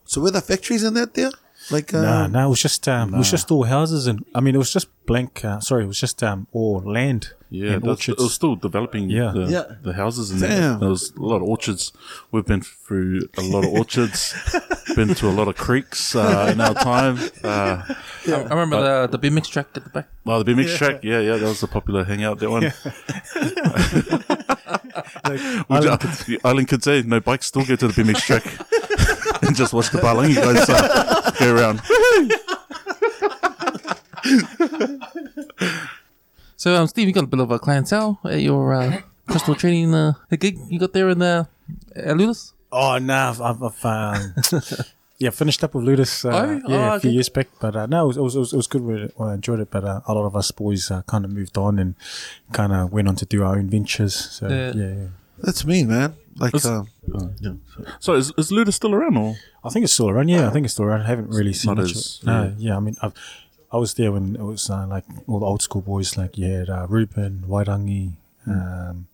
so 0.04 0.20
were 0.20 0.32
the 0.32 0.40
factories 0.42 0.82
in 0.84 0.94
that 0.94 1.14
there? 1.14 1.30
Like, 1.70 1.94
uh, 1.94 2.02
no, 2.02 2.26
no, 2.26 2.46
it 2.46 2.50
was 2.50 2.60
just 2.62 2.88
um, 2.88 3.14
it 3.14 3.18
was 3.18 3.30
just 3.30 3.50
all 3.50 3.64
houses, 3.64 4.06
and 4.06 4.24
I 4.34 4.40
mean, 4.40 4.54
it 4.54 4.58
was 4.58 4.72
just 4.72 4.88
blank. 5.06 5.44
Uh, 5.44 5.60
sorry, 5.60 5.84
it 5.84 5.86
was 5.86 6.00
just 6.00 6.22
um, 6.22 6.46
all 6.52 6.80
land 6.80 7.32
Yeah, 7.48 7.72
and 7.74 7.86
orchards. 7.86 8.18
it 8.20 8.22
was 8.22 8.34
still 8.34 8.56
developing 8.56 9.08
Yeah. 9.10 9.32
the, 9.34 9.44
Yeah. 9.46 9.64
the 9.82 9.92
houses 9.92 10.30
and 10.30 10.40
Damn. 10.40 10.50
there. 10.50 10.78
there 10.78 10.88
was 10.88 11.12
a 11.16 11.20
lot 11.20 11.36
of 11.36 11.42
orchards. 11.44 11.92
We've 12.32 12.44
been 12.46 12.62
through 12.62 13.28
a 13.38 13.42
lot 13.42 13.64
of 13.64 13.70
orchards, 13.72 14.34
been 14.96 15.14
to 15.14 15.28
a 15.28 15.34
lot 15.40 15.48
of 15.48 15.56
creeks 15.56 16.14
uh, 16.16 16.50
in 16.52 16.60
our 16.60 16.74
time. 16.74 17.18
Uh, 17.44 17.82
I, 18.26 18.32
I 18.32 18.54
remember 18.54 19.06
the 19.08 19.16
the 19.16 19.28
BMX 19.30 19.46
track 19.48 19.66
at 19.76 19.84
the 19.84 19.90
back. 19.90 20.08
well, 20.24 20.42
the 20.42 20.52
BMX 20.52 20.76
track, 20.76 21.00
yeah, 21.04 21.20
yeah, 21.20 21.36
that 21.36 21.48
was 21.48 21.62
a 21.62 21.68
popular 21.68 22.04
hangout, 22.04 22.38
that 22.40 22.50
one. 22.50 22.62
Would 25.70 25.84
you- 25.84 25.96
the 26.26 26.40
island 26.44 26.68
kids 26.68 26.84
say, 26.84 27.02
no 27.02 27.20
bikes, 27.20 27.46
still 27.46 27.64
go 27.64 27.76
to 27.76 27.88
the 27.88 28.02
BMX 28.02 28.20
track 28.22 28.44
and 29.42 29.56
just 29.56 29.72
watch 29.72 29.90
the 29.90 29.98
Palangi 29.98 30.34
guys 30.36 30.68
uh, 30.68 31.30
go 31.38 31.54
around. 31.54 31.80
So, 36.56 36.74
um, 36.76 36.86
Steve, 36.88 37.06
you 37.08 37.14
got 37.14 37.24
a 37.24 37.26
bit 37.26 37.40
of 37.40 37.50
a 37.50 37.58
clientele 37.58 38.20
at 38.24 38.40
your 38.42 38.74
uh, 38.74 39.00
crystal 39.26 39.54
training 39.54 39.94
uh, 39.94 40.12
gig 40.38 40.58
you 40.68 40.78
got 40.78 40.92
there 40.92 41.08
in 41.08 41.22
uh, 41.22 41.44
at 41.96 42.16
Ludus. 42.16 42.52
Oh 42.70 42.98
no, 42.98 43.14
I've, 43.14 43.40
I've, 43.40 43.62
I've 43.62 43.84
um, 43.84 44.34
yeah 45.18 45.30
finished 45.30 45.64
up 45.64 45.74
with 45.74 45.84
Ludus. 45.86 46.24
Uh, 46.24 46.28
Oh, 46.30 46.70
yeah, 46.70 46.92
oh, 46.92 46.96
a 46.96 47.00
few 47.00 47.08
okay. 47.08 47.14
years 47.14 47.28
back, 47.30 47.48
but 47.60 47.74
uh, 47.76 47.86
no, 47.86 48.04
it 48.04 48.08
was, 48.08 48.16
it 48.18 48.20
was 48.22 48.34
it 48.36 48.38
was 48.40 48.52
it 48.52 48.56
was 48.56 48.66
good. 48.66 48.82
We- 48.82 49.10
I 49.24 49.34
enjoyed 49.34 49.60
it, 49.60 49.70
but 49.70 49.84
uh, 49.84 50.00
a 50.06 50.12
lot 50.12 50.26
of 50.26 50.36
us 50.36 50.50
boys 50.50 50.90
uh, 50.90 51.00
kind 51.02 51.24
of 51.24 51.30
moved 51.32 51.56
on 51.56 51.78
and 51.78 51.94
kind 52.52 52.72
of 52.74 52.92
went 52.92 53.08
on 53.08 53.16
to 53.16 53.24
do 53.24 53.42
our 53.42 53.56
own 53.56 53.70
ventures. 53.70 54.14
So 54.14 54.48
Yeah. 54.48 54.72
yeah, 54.74 54.94
yeah. 54.94 55.06
That's 55.42 55.64
me, 55.64 55.84
man. 55.84 56.14
Like, 56.36 56.54
It's- 56.54 56.64
um, 56.66 56.88
yeah. 57.40 57.52
So 57.98 58.14
is, 58.14 58.32
is 58.38 58.50
Luda 58.50 58.72
still 58.72 58.94
around 58.94 59.16
or? 59.16 59.36
I 59.64 59.68
think 59.70 59.84
it's 59.84 59.92
still 59.92 60.08
around. 60.08 60.28
Yeah, 60.28 60.48
I 60.48 60.50
think 60.50 60.64
it's 60.64 60.72
still 60.74 60.86
around. 60.86 61.02
I 61.02 61.06
haven't 61.06 61.28
really 61.30 61.52
seen 61.52 61.74
Not 61.74 61.78
much. 61.82 61.90
as- 61.92 62.18
of, 62.22 62.26
no, 62.26 62.54
yeah. 62.58 62.76
I 62.76 62.80
mean, 62.80 62.96
I've, 63.02 63.12
I 63.72 63.76
was 63.76 63.94
there 63.94 64.10
when 64.12 64.36
it 64.36 64.42
was 64.42 64.70
uh, 64.70 64.86
like 64.86 65.04
all 65.26 65.38
the 65.40 65.46
old 65.46 65.62
school 65.62 65.82
boys. 65.82 66.16
Like 66.16 66.38
you 66.38 66.46
had 66.50 66.70
uh, 66.70 66.86
Ruben, 66.88 67.44
Wairangi, 67.46 68.12
um, 68.46 69.06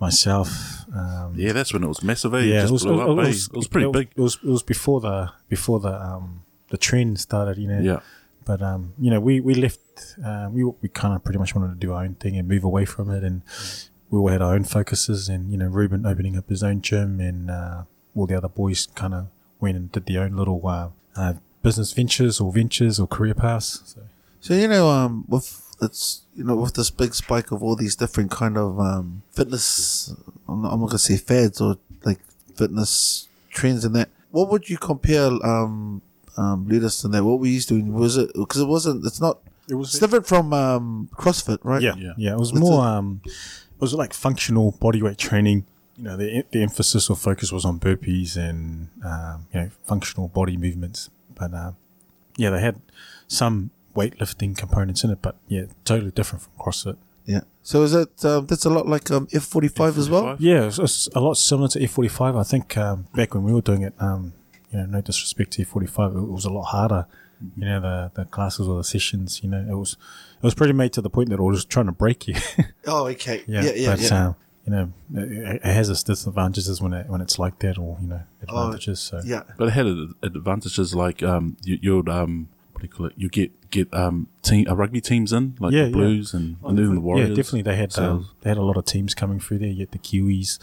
myself. 0.00 0.48
Um, 0.94 1.34
Yeah, 1.36 1.52
that's 1.52 1.72
when 1.72 1.84
it 1.84 1.88
was 1.88 2.02
massive. 2.02 2.34
Eh? 2.34 2.40
yeah, 2.40 2.64
it, 2.64 2.68
just 2.68 2.84
blew 2.84 3.00
up, 3.00 3.26
eh? 3.26 3.30
it 3.30 3.52
was 3.52 3.68
pretty 3.68 3.88
it 3.88 3.92
big. 3.92 4.08
It 4.16 4.20
was 4.20 4.38
it 4.42 4.48
was 4.48 4.62
before 4.62 5.00
the 5.00 5.30
before 5.48 5.80
the 5.80 5.92
um 6.00 6.42
the 6.70 6.78
trend 6.78 7.20
started. 7.20 7.58
You 7.58 7.68
know. 7.68 7.80
Yeah. 7.80 8.00
But 8.44 8.62
um, 8.62 8.94
you 8.98 9.10
know, 9.10 9.20
we 9.20 9.40
we 9.40 9.54
left. 9.54 9.80
Uh, 10.24 10.48
we 10.50 10.64
we 10.64 10.88
kind 10.88 11.14
of 11.14 11.22
pretty 11.22 11.38
much 11.38 11.54
wanted 11.54 11.68
to 11.68 11.86
do 11.86 11.92
our 11.92 12.02
own 12.02 12.14
thing 12.14 12.36
and 12.36 12.48
move 12.48 12.64
away 12.64 12.84
from 12.86 13.10
it, 13.10 13.22
and 13.22 13.42
we 14.10 14.18
all 14.18 14.28
had 14.28 14.42
our 14.42 14.54
own 14.54 14.64
focuses. 14.64 15.28
And 15.28 15.50
you 15.50 15.56
know, 15.58 15.66
Ruben 15.66 16.04
opening 16.06 16.36
up 16.36 16.48
his 16.48 16.62
own 16.62 16.82
gym, 16.82 17.20
and 17.20 17.50
uh, 17.50 17.82
all 18.14 18.26
the 18.26 18.34
other 18.36 18.48
boys 18.48 18.86
kind 18.94 19.14
of 19.14 19.26
went 19.60 19.76
and 19.76 19.90
did 19.92 20.06
their 20.06 20.22
own 20.22 20.36
little 20.36 20.60
uh, 20.66 20.88
uh, 21.16 21.34
business 21.62 21.92
ventures 21.92 22.40
or 22.40 22.52
ventures 22.52 22.98
or 23.00 23.06
career 23.06 23.34
paths. 23.34 23.82
So. 23.84 24.00
So 24.40 24.54
you 24.54 24.68
know, 24.68 24.88
um, 24.88 25.24
with 25.28 25.66
it's 25.82 26.22
you 26.34 26.44
know 26.44 26.56
with 26.56 26.74
this 26.74 26.90
big 26.90 27.14
spike 27.14 27.50
of 27.52 27.62
all 27.62 27.76
these 27.76 27.94
different 27.96 28.30
kind 28.30 28.56
of 28.56 28.78
um 28.80 29.22
fitness, 29.32 30.14
I'm 30.48 30.62
not, 30.62 30.72
I'm 30.72 30.80
not 30.80 30.86
gonna 30.86 30.98
say 30.98 31.16
fads 31.18 31.60
or 31.60 31.76
like 32.04 32.20
fitness 32.56 33.28
trends 33.50 33.84
and 33.84 33.94
that. 33.96 34.08
What 34.30 34.48
would 34.50 34.70
you 34.70 34.78
compare 34.78 35.26
um 35.44 36.00
um 36.38 36.66
Ludus 36.68 37.04
and 37.04 37.12
that? 37.12 37.22
What 37.24 37.38
were 37.40 37.46
you 37.46 37.60
doing? 37.60 37.92
Was 37.92 38.16
it 38.16 38.30
because 38.34 38.62
it 38.62 38.66
wasn't? 38.68 39.04
It's 39.04 39.20
not. 39.20 39.40
It 39.68 39.74
was 39.74 39.90
It's 39.90 39.98
different 40.00 40.26
from 40.26 40.52
um 40.54 41.10
CrossFit, 41.14 41.58
right? 41.62 41.82
Yeah, 41.82 41.94
Yeah. 41.96 42.12
yeah, 42.16 42.32
It 42.32 42.38
was 42.38 42.52
What's 42.52 42.60
more. 42.62 42.82
it? 42.82 42.88
Um, 42.88 43.20
it 43.80 43.96
like 43.96 44.12
functional 44.12 44.72
bodyweight 44.72 45.16
training. 45.16 45.66
You 45.96 46.04
know, 46.04 46.16
the 46.16 46.44
the 46.50 46.62
emphasis 46.62 47.10
or 47.10 47.16
focus 47.16 47.52
was 47.52 47.64
on 47.64 47.78
burpees 47.78 48.36
and 48.36 48.88
um, 49.04 49.46
you 49.52 49.60
know 49.60 49.70
functional 49.84 50.28
body 50.28 50.56
movements. 50.56 51.10
But 51.34 51.52
um, 51.54 51.76
yeah, 52.36 52.50
they 52.50 52.60
had 52.60 52.80
some 53.28 53.70
weightlifting 53.94 54.56
components 54.56 55.04
in 55.04 55.10
it, 55.10 55.20
but 55.20 55.36
yeah, 55.48 55.64
totally 55.84 56.10
different 56.10 56.42
from 56.42 56.52
CrossFit. 56.58 56.96
Yeah. 57.26 57.42
So 57.62 57.82
is 57.82 57.92
that 57.92 58.24
um, 58.24 58.46
that's 58.46 58.64
a 58.64 58.70
lot 58.70 58.88
like 58.88 59.10
um 59.10 59.28
F 59.32 59.44
forty 59.44 59.68
five 59.68 59.98
as 59.98 60.08
well? 60.08 60.36
Yeah, 60.38 60.66
it's, 60.66 60.78
it's 60.78 61.08
a 61.14 61.20
lot 61.20 61.34
similar 61.34 61.68
to 61.68 61.82
F 61.82 61.90
forty 61.90 62.08
five. 62.08 62.34
I 62.34 62.42
think 62.42 62.76
um, 62.76 63.06
back 63.14 63.34
when 63.34 63.44
we 63.44 63.52
were 63.52 63.60
doing 63.60 63.82
it, 63.82 63.94
um, 64.00 64.32
you 64.70 64.78
know, 64.78 64.86
no 64.86 65.00
disrespect 65.00 65.52
to 65.52 65.62
F 65.62 65.68
forty 65.68 65.86
five, 65.86 66.14
it 66.16 66.20
was 66.20 66.44
a 66.44 66.50
lot 66.50 66.64
harder. 66.64 67.06
You 67.56 67.64
know, 67.64 67.80
the 67.80 68.10
the 68.14 68.24
classes 68.24 68.66
or 68.68 68.78
the 68.78 68.84
sessions. 68.84 69.42
You 69.42 69.50
know, 69.50 69.66
it 69.68 69.74
was 69.76 69.96
it 70.40 70.42
was 70.42 70.54
pretty 70.54 70.72
made 70.72 70.92
to 70.94 71.00
the 71.02 71.10
point 71.10 71.28
that 71.30 71.38
it 71.38 71.42
was 71.42 71.64
trying 71.64 71.86
to 71.86 71.92
break 71.92 72.26
you. 72.28 72.34
Oh, 72.86 73.06
okay. 73.08 73.44
Yeah, 73.46 73.62
Yeah, 73.62 73.72
yeah, 73.74 73.90
but 73.90 74.00
yeah. 74.00 74.26
Um, 74.28 74.36
you 74.66 74.72
know, 74.72 74.92
it, 75.14 75.56
it 75.56 75.64
has 75.64 75.88
its 75.88 76.02
disadvantages 76.02 76.80
when 76.82 76.92
it 76.92 77.08
when 77.08 77.20
it's 77.20 77.38
like 77.38 77.58
that, 77.60 77.78
or 77.78 77.98
you 78.00 78.08
know, 78.08 78.22
advantages. 78.42 79.00
so 79.00 79.20
yeah. 79.24 79.42
But 79.58 79.68
it 79.68 79.72
had 79.72 79.86
advantages 80.22 80.94
like 80.94 81.22
um, 81.22 81.56
you, 81.64 81.78
you'd 81.80 82.08
um, 82.08 82.48
what 82.72 82.80
do 82.82 82.86
you 82.86 82.92
call 82.92 83.06
it? 83.06 83.12
You 83.16 83.28
get 83.28 83.70
get 83.70 83.92
um, 83.94 84.28
team 84.42 84.66
uh, 84.68 84.74
rugby 84.74 85.00
teams 85.00 85.32
in 85.32 85.56
like 85.60 85.72
Yeah, 85.72 85.82
the 85.82 85.88
yeah. 85.88 85.92
Blues 85.92 86.34
and, 86.34 86.56
and 86.64 86.78
even 86.78 86.94
the 86.96 87.00
Warriors. 87.00 87.28
yeah, 87.30 87.34
definitely 87.34 87.62
they 87.62 87.76
had 87.76 87.92
So- 87.92 88.10
um, 88.10 88.28
they 88.42 88.50
had 88.50 88.58
a 88.58 88.62
lot 88.62 88.76
of 88.76 88.84
teams 88.84 89.14
coming 89.14 89.40
through 89.40 89.58
there. 89.58 89.68
You 89.68 89.80
had 89.80 89.92
the 89.92 89.98
Kiwis, 89.98 90.58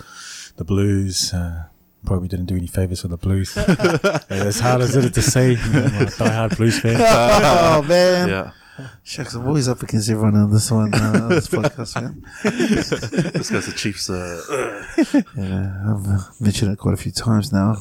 the 0.56 0.64
Blues. 0.66 1.34
Uh, 1.34 1.66
probably 2.06 2.28
didn't 2.28 2.45
do 2.45 2.56
any 2.56 2.68
favors 2.68 3.02
for 3.02 3.10
the 3.10 3.18
Blues. 3.18 3.56
as 4.30 4.60
hard 4.60 4.82
as 4.82 4.95
it 4.95 5.06
is 5.06 5.12
to 5.12 5.22
say, 5.22 5.52
you 5.52 5.56
know, 5.74 5.84
I'm 5.86 6.02
a 6.04 6.06
diehard 6.12 6.56
Blues 6.58 6.80
fan. 6.80 6.95
oh 6.99 7.82
man. 7.84 8.30
Yeah, 8.30 8.52
Shucks, 9.04 9.34
I'm 9.34 9.48
always 9.48 9.68
up 9.68 9.82
against 9.82 10.10
everyone 10.10 10.36
on 10.36 10.52
this 10.52 10.70
one, 10.72 10.94
uh, 10.94 11.28
this 11.30 11.48
podcast, 11.48 11.95
man. 12.02 12.24
this 12.44 13.49
guy's 13.49 13.66
the 13.66 13.74
Chiefs. 13.76 14.10
Uh, 14.10 15.22
Yeah, 15.36 15.94
I've 15.94 16.41
mentioned 16.41 16.72
it 16.74 16.78
quite 16.80 16.94
a 16.94 16.98
few 16.98 17.12
times 17.12 17.52
now. 17.54 17.76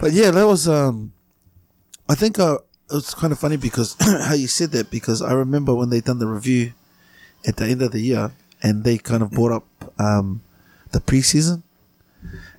but 0.00 0.12
yeah, 0.12 0.30
that 0.30 0.46
was. 0.46 0.68
um 0.68 1.12
I 2.08 2.14
think 2.14 2.38
uh, 2.38 2.58
it 2.90 2.94
was 2.94 3.14
kind 3.14 3.32
of 3.32 3.38
funny 3.38 3.56
because 3.56 3.96
how 4.00 4.34
you 4.34 4.46
said 4.48 4.70
that 4.72 4.90
because 4.90 5.22
I 5.22 5.32
remember 5.32 5.74
when 5.74 5.88
they 5.90 6.00
done 6.00 6.18
the 6.18 6.26
review 6.26 6.72
at 7.46 7.56
the 7.56 7.64
end 7.66 7.80
of 7.82 7.92
the 7.92 8.00
year 8.00 8.32
and 8.62 8.84
they 8.84 8.98
kind 8.98 9.22
of 9.22 9.30
brought 9.30 9.52
up 9.52 9.66
um 9.98 10.42
the 10.92 11.00
preseason. 11.00 11.62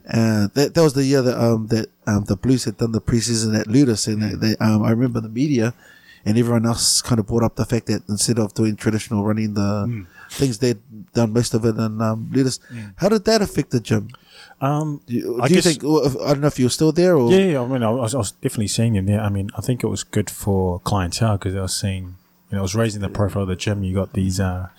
Uh, 0.08 0.48
that 0.54 0.74
that 0.76 0.82
was 0.84 0.94
the 0.94 1.04
year 1.04 1.22
that 1.24 1.38
um 1.40 1.68
that 1.68 1.88
um 2.08 2.26
the 2.26 2.36
Blues 2.36 2.66
had 2.66 2.78
done 2.78 2.92
the 2.92 3.02
preseason 3.02 3.60
at 3.60 3.68
Ludus 3.68 4.08
and 4.08 4.22
they, 4.22 4.36
they 4.36 4.56
um 4.58 4.84
I 4.84 4.92
remember 4.92 5.20
the 5.20 5.30
media 5.30 5.74
and 6.26 6.38
everyone 6.38 6.66
else 6.66 7.02
kind 7.02 7.20
of 7.20 7.28
brought 7.28 7.44
up 7.44 7.56
the 7.56 7.66
fact 7.66 7.86
that 7.88 8.02
instead 8.10 8.40
of 8.40 8.54
doing 8.54 8.76
traditional 8.76 9.24
running 9.24 9.54
the 9.54 10.06
things 10.32 10.58
they'd 10.58 10.80
done 11.14 11.32
most 11.32 11.54
of 11.54 11.64
it 11.66 11.76
in 11.78 12.02
um, 12.02 12.30
Ludus. 12.34 12.60
How 12.98 13.10
did 13.10 13.26
that 13.26 13.42
affect 13.42 13.70
the 13.72 13.80
gym? 13.80 14.10
Um, 14.60 15.02
Do 15.06 15.14
you, 15.14 15.42
I 15.42 15.48
do 15.48 15.54
you 15.56 15.62
guess- 15.62 15.78
think? 15.78 15.84
I 15.84 16.28
don't 16.34 16.42
know 16.42 16.48
if 16.48 16.58
you 16.60 16.66
were 16.66 16.70
still 16.70 16.92
there 16.92 17.16
or. 17.16 17.32
Yeah, 17.32 17.46
yeah, 17.54 17.62
I 17.62 17.68
mean, 17.68 17.84
I 17.84 17.90
was, 17.92 18.16
I 18.16 18.18
was 18.18 18.32
definitely 18.32 18.68
seeing 18.70 18.94
them 18.94 19.06
there. 19.06 19.22
I 19.22 19.30
mean, 19.30 19.50
I 19.58 19.62
think 19.62 19.84
it 19.84 19.88
was 19.88 20.04
good 20.04 20.30
for 20.30 20.80
clientele 20.80 21.38
because 21.38 21.56
I 21.56 21.62
was 21.62 21.76
seeing, 21.76 22.04
you 22.50 22.54
know, 22.56 22.60
it 22.60 22.62
was 22.62 22.76
raising 22.76 23.02
the 23.02 23.10
profile 23.10 23.44
of 23.44 23.50
the 23.50 23.56
gym. 23.56 23.84
You 23.84 23.94
got 23.94 24.14
these 24.14 24.40
uh, 24.40 24.70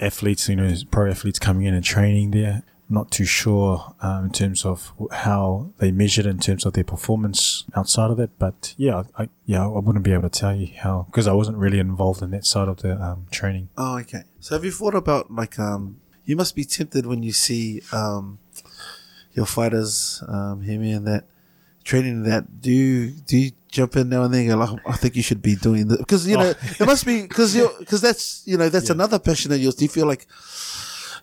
athletes, 0.00 0.48
you 0.48 0.56
know, 0.56 0.72
pro 0.90 1.10
athletes 1.10 1.38
coming 1.38 1.64
in 1.66 1.74
and 1.74 1.84
training 1.84 2.30
there. 2.32 2.62
Not 2.88 3.10
too 3.10 3.24
sure 3.24 3.94
um, 4.00 4.26
in 4.26 4.30
terms 4.30 4.64
of 4.64 4.92
how 5.10 5.70
they 5.78 5.90
measured 5.90 6.24
in 6.24 6.38
terms 6.38 6.64
of 6.64 6.74
their 6.74 6.84
performance 6.84 7.64
outside 7.74 8.12
of 8.12 8.16
that, 8.18 8.38
but 8.38 8.74
yeah, 8.76 9.02
I, 9.18 9.28
yeah, 9.44 9.64
I 9.64 9.78
wouldn't 9.78 10.04
be 10.04 10.12
able 10.12 10.30
to 10.30 10.38
tell 10.40 10.54
you 10.54 10.68
how 10.78 11.06
because 11.10 11.26
I 11.26 11.32
wasn't 11.32 11.58
really 11.58 11.80
involved 11.80 12.22
in 12.22 12.30
that 12.30 12.46
side 12.46 12.68
of 12.68 12.76
the 12.82 12.92
um, 13.02 13.26
training. 13.32 13.70
Oh, 13.76 13.98
okay. 13.98 14.22
So 14.38 14.54
have 14.54 14.64
you 14.64 14.70
thought 14.70 14.94
about 14.94 15.32
like 15.32 15.58
um? 15.58 16.00
You 16.24 16.36
must 16.36 16.54
be 16.54 16.64
tempted 16.64 17.06
when 17.06 17.22
you 17.24 17.32
see 17.32 17.82
um, 17.92 18.38
your 19.32 19.46
fighters, 19.46 20.22
um, 20.28 20.62
Hemi 20.62 20.92
and 20.92 21.06
that 21.08 21.24
training 21.82 22.22
that. 22.24 22.60
Do 22.60 22.70
you 22.70 23.10
do 23.10 23.36
you 23.36 23.50
jump 23.68 23.96
in 23.96 24.08
now 24.10 24.22
and 24.22 24.32
then? 24.32 24.48
and 24.48 24.50
Go 24.50 24.58
like, 24.58 24.80
I 24.86 24.96
think 24.96 25.16
you 25.16 25.22
should 25.22 25.42
be 25.42 25.56
doing 25.56 25.88
this 25.88 25.98
because 25.98 26.26
you 26.26 26.36
know 26.36 26.50
it 26.50 26.86
must 26.86 27.04
be 27.04 27.22
because 27.22 27.56
you 27.56 27.68
because 27.80 28.00
that's 28.00 28.42
you 28.46 28.56
know 28.56 28.68
that's 28.68 28.90
another 28.90 29.18
passion 29.18 29.50
of 29.50 29.58
yours. 29.58 29.74
Do 29.74 29.84
you 29.84 29.88
feel 29.88 30.06
like? 30.06 30.26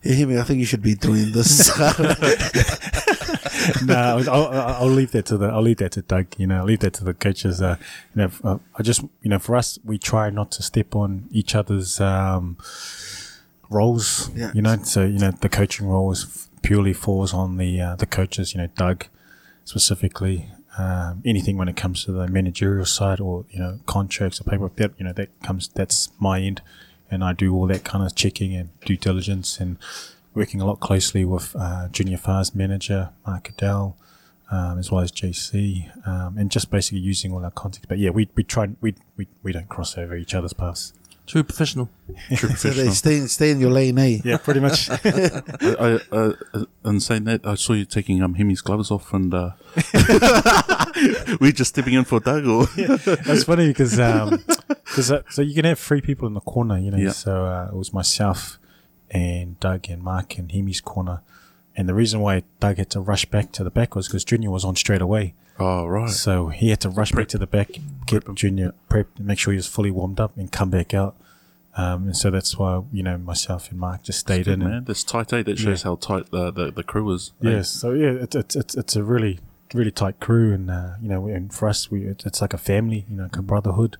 Hemi, 0.03 0.37
I 0.37 0.43
think 0.43 0.59
you 0.59 0.65
should 0.65 0.81
be 0.81 0.95
doing 0.95 1.31
this. 1.31 1.77
no, 3.85 3.95
I'll, 3.95 4.29
I'll, 4.29 4.47
I'll 4.49 4.87
leave 4.87 5.11
that 5.11 5.25
to 5.27 5.37
the. 5.37 5.47
I'll 5.47 5.61
leave 5.61 5.77
that 5.77 5.93
to 5.93 6.01
Doug. 6.01 6.27
You 6.37 6.47
know, 6.47 6.59
I'll 6.59 6.65
leave 6.65 6.79
that 6.79 6.93
to 6.95 7.03
the 7.03 7.13
coaches. 7.13 7.61
Uh, 7.61 7.77
you 8.15 8.23
know, 8.23 8.31
uh, 8.43 8.57
I 8.77 8.83
just 8.83 9.01
you 9.21 9.29
know, 9.29 9.39
for 9.39 9.55
us, 9.55 9.79
we 9.83 9.97
try 9.97 10.29
not 10.29 10.51
to 10.53 10.63
step 10.63 10.95
on 10.95 11.27
each 11.31 11.55
other's 11.55 12.01
um, 12.01 12.57
roles. 13.69 14.29
Yeah. 14.35 14.51
You 14.53 14.61
know, 14.61 14.77
so 14.83 15.05
you 15.05 15.19
know, 15.19 15.31
the 15.31 15.49
coaching 15.49 15.87
role 15.87 16.11
is 16.11 16.49
purely 16.61 16.93
falls 16.93 17.33
on 17.33 17.57
the 17.57 17.79
uh, 17.79 17.95
the 17.95 18.05
coaches. 18.05 18.53
You 18.53 18.61
know, 18.61 18.67
Doug 18.75 19.07
specifically. 19.65 20.49
Um, 20.75 21.21
anything 21.23 21.55
when 21.57 21.67
it 21.67 21.75
comes 21.75 22.03
to 22.05 22.11
the 22.11 22.27
managerial 22.27 22.85
side 22.85 23.19
or 23.19 23.45
you 23.51 23.59
know 23.59 23.79
contracts 23.85 24.41
or 24.41 24.43
paperwork 24.43 24.75
that 24.77 24.91
you 24.97 25.05
know 25.05 25.13
that 25.13 25.29
comes 25.43 25.67
that's 25.67 26.11
my 26.19 26.41
end, 26.41 26.63
and 27.13 27.23
I 27.23 27.33
do 27.33 27.53
all 27.55 27.67
that 27.67 27.83
kind 27.83 28.03
of 28.05 28.15
checking 28.15 28.55
and 28.55 28.69
due 28.81 28.97
diligence 28.97 29.59
and 29.59 29.77
working 30.33 30.59
a 30.61 30.65
lot 30.65 30.79
closely 30.79 31.23
with 31.25 31.55
uh, 31.55 31.87
Junior 31.89 32.17
Fa's 32.17 32.55
manager 32.55 33.11
Mark 33.25 33.43
Keddell, 33.55 33.95
um, 34.51 34.79
as 34.79 34.91
well 34.91 35.01
as 35.01 35.11
JC, 35.11 35.89
um, 36.07 36.37
and 36.37 36.49
just 36.51 36.69
basically 36.71 36.99
using 36.99 37.31
all 37.31 37.43
our 37.45 37.51
contacts. 37.51 37.85
But 37.87 37.99
yeah, 37.99 38.09
we 38.09 38.27
we 38.35 38.43
try 38.43 38.69
we 38.81 38.95
we, 39.15 39.27
we 39.43 39.51
don't 39.51 39.69
cross 39.69 39.97
over 39.97 40.15
each 40.15 40.33
other's 40.33 40.53
paths. 40.53 40.93
True 41.25 41.41
professional. 41.43 41.89
True 42.35 42.35
So 42.35 42.47
professional. 42.49 42.91
stay, 42.93 43.19
stay 43.27 43.51
in 43.51 43.61
your 43.61 43.71
lane, 43.71 43.97
eh? 43.97 44.19
Yeah, 44.25 44.35
pretty 44.35 44.59
much. 44.59 44.89
I, 44.91 44.97
I, 44.99 45.99
uh, 46.11 46.33
uh, 46.53 46.65
and 46.83 47.01
saying 47.01 47.23
that, 47.23 47.45
I 47.45 47.55
saw 47.55 47.71
you 47.71 47.85
taking 47.85 48.21
um, 48.21 48.33
Hemi's 48.35 48.59
gloves 48.59 48.91
off, 48.91 49.13
and 49.13 49.33
uh, 49.33 49.51
we 51.39 51.53
just 51.53 51.69
stepping 51.69 51.93
in 51.93 52.03
for 52.03 52.19
Doug. 52.19 52.45
Or 52.45 52.65
That's 52.65 53.45
funny 53.45 53.67
because 53.67 53.99
um, 54.01 54.43
cause, 54.85 55.11
uh, 55.11 55.23
so 55.29 55.41
you 55.41 55.53
can 55.55 55.65
have 55.65 55.79
three 55.79 56.01
people 56.01 56.27
in 56.27 56.33
the 56.33 56.41
corner, 56.41 56.77
you 56.77 56.91
know. 56.91 56.97
Yeah. 56.97 57.11
So 57.11 57.45
uh, 57.45 57.69
it 57.71 57.75
was 57.75 57.93
myself 57.93 58.59
and 59.11 59.59
Doug 59.59 59.89
and 59.89 60.01
Mark 60.01 60.37
and 60.37 60.51
Hemi's 60.51 60.81
corner, 60.81 61.21
and 61.75 61.87
the 61.87 61.93
reason 61.93 62.19
why 62.19 62.43
Doug 62.59 62.77
had 62.77 62.89
to 62.91 62.99
rush 63.01 63.25
back 63.25 63.51
to 63.53 63.63
the 63.63 63.69
back 63.71 63.95
was 63.95 64.07
because 64.07 64.23
Junior 64.23 64.49
was 64.51 64.65
on 64.65 64.75
straight 64.75 65.01
away, 65.01 65.35
oh 65.59 65.85
right, 65.85 66.09
so 66.09 66.47
he 66.49 66.69
had 66.69 66.79
to 66.81 66.89
rush 66.89 67.11
back 67.11 67.27
to 67.29 67.37
the 67.37 67.47
back, 67.47 67.69
get 68.07 68.23
Junior 68.35 68.73
prepped, 68.89 69.19
make 69.19 69.37
sure 69.39 69.51
he 69.53 69.57
was 69.57 69.67
fully 69.67 69.91
warmed 69.91 70.19
up, 70.19 70.35
and 70.37 70.51
come 70.51 70.69
back 70.69 70.93
out. 70.93 71.15
Um, 71.75 72.03
and 72.05 72.15
so 72.17 72.29
that's 72.29 72.55
why 72.57 72.83
you 72.91 73.01
know 73.01 73.17
myself 73.17 73.71
and 73.71 73.79
Mark 73.79 74.03
just 74.03 74.19
stayed 74.19 74.45
Good, 74.45 74.53
in. 74.53 74.59
Man. 74.59 74.83
That's 74.85 75.03
tight. 75.03 75.33
Eh? 75.33 75.41
That 75.41 75.57
shows 75.57 75.81
how 75.81 75.95
tight 75.95 76.29
the, 76.29 76.51
the, 76.51 76.71
the 76.71 76.83
crew 76.83 77.11
is. 77.11 77.31
eh? 77.43 77.49
Yes. 77.49 77.69
So 77.69 77.93
yeah, 77.93 78.11
it's 78.11 78.35
it's 78.35 78.55
it's, 78.55 78.75
it's 78.75 78.95
a 78.95 79.03
really 79.03 79.39
really 79.73 79.89
tight 79.91 80.19
crew, 80.19 80.53
and 80.53 80.69
uh, 80.69 80.91
you 81.01 81.09
know, 81.09 81.25
and 81.27 81.51
for 81.53 81.67
us, 81.67 81.89
we 81.89 82.05
it- 82.05 82.23
it's 82.27 82.41
like 82.41 82.53
a 82.53 82.59
family, 82.59 83.05
you 83.09 83.17
know, 83.17 83.23
like 83.23 83.37
a 83.37 83.41
brotherhood. 83.41 83.97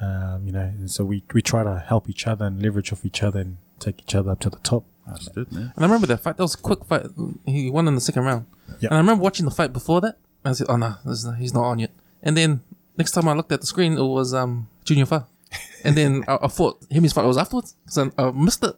Um, 0.00 0.46
you 0.46 0.52
know, 0.52 0.60
and 0.60 0.90
so 0.90 1.04
we 1.04 1.22
we 1.34 1.42
try 1.42 1.62
to 1.62 1.78
help 1.78 2.08
each 2.08 2.26
other 2.26 2.46
and 2.46 2.62
leverage 2.62 2.92
off 2.92 3.04
each 3.04 3.22
other 3.22 3.40
and 3.40 3.58
take 3.78 4.00
each 4.00 4.14
other 4.14 4.30
up 4.30 4.40
to 4.40 4.50
the 4.50 4.58
top. 4.58 4.84
That's 5.06 5.28
good, 5.28 5.50
man. 5.52 5.72
And 5.76 5.84
I 5.84 5.88
remember 5.88 6.06
that 6.06 6.20
fight. 6.20 6.36
That 6.36 6.42
was 6.42 6.54
a 6.54 6.58
quick 6.58 6.84
fight. 6.84 7.06
He 7.46 7.70
won 7.70 7.88
in 7.88 7.94
the 7.94 8.00
second 8.00 8.24
round. 8.24 8.46
Yeah. 8.80 8.88
And 8.88 8.94
I 8.94 8.98
remember 8.98 9.22
watching 9.22 9.44
the 9.44 9.50
fight 9.50 9.72
before 9.72 10.00
that. 10.00 10.16
And 10.44 10.50
I 10.50 10.52
said, 10.52 10.68
"Oh 10.70 10.76
no, 10.76 10.94
this 11.04 11.24
is, 11.24 11.36
he's 11.38 11.52
not 11.52 11.64
on 11.64 11.78
yet." 11.78 11.90
And 12.22 12.36
then 12.36 12.60
next 12.96 13.12
time 13.12 13.28
I 13.28 13.34
looked 13.34 13.52
at 13.52 13.60
the 13.60 13.66
screen, 13.66 13.94
it 13.98 14.02
was 14.02 14.32
um 14.32 14.68
Junior 14.84 15.06
Fa. 15.06 15.26
And 15.82 15.96
then 15.96 16.24
I, 16.28 16.38
I 16.42 16.48
thought 16.48 16.84
Hemi's 16.90 17.14
fight 17.14 17.24
was 17.24 17.38
afterwards, 17.38 17.74
so 17.86 18.10
I, 18.18 18.24
I 18.24 18.30
missed 18.32 18.62
it. 18.62 18.76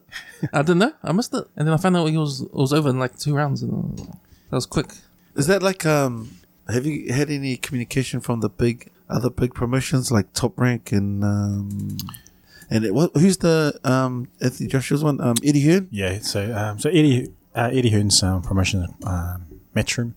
I 0.53 0.61
didn't 0.61 0.79
know, 0.79 0.93
I 1.03 1.11
missed 1.11 1.33
it. 1.33 1.45
And 1.57 1.67
then 1.67 1.73
I 1.73 1.77
found 1.77 1.97
out 1.97 2.05
he 2.05 2.17
was 2.17 2.41
it 2.41 2.53
was 2.53 2.71
over 2.71 2.89
in 2.89 2.97
like 2.97 3.17
two 3.19 3.35
rounds, 3.35 3.61
and 3.61 3.97
that 3.97 4.51
was 4.51 4.65
quick. 4.65 4.87
Is 5.35 5.47
that 5.47 5.61
like 5.61 5.85
um? 5.85 6.37
Have 6.69 6.85
you 6.85 7.11
had 7.11 7.29
any 7.29 7.57
communication 7.57 8.21
from 8.21 8.39
the 8.39 8.47
big 8.49 8.89
other 9.13 9.29
big 9.29 9.53
promotions 9.53 10.11
like 10.11 10.33
Top 10.33 10.59
Rank 10.59 10.91
and 10.91 11.23
um? 11.23 11.97
And 12.69 12.85
it, 12.85 12.93
what, 12.93 13.11
who's 13.15 13.37
the 13.37 13.79
um 13.83 14.27
Anthony 14.41 14.67
Joshua's 14.69 15.03
one? 15.03 15.21
Um, 15.21 15.35
Eddie 15.43 15.61
Hearn. 15.61 15.87
Yeah. 15.91 16.19
So 16.19 16.53
um, 16.55 16.79
so 16.79 16.89
Eddie 16.89 17.29
uh, 17.55 17.69
Eddie 17.71 17.91
Hearn's 17.91 18.21
um, 18.23 18.41
promotion 18.41 18.87
um, 19.05 19.45
Matchroom. 19.75 20.13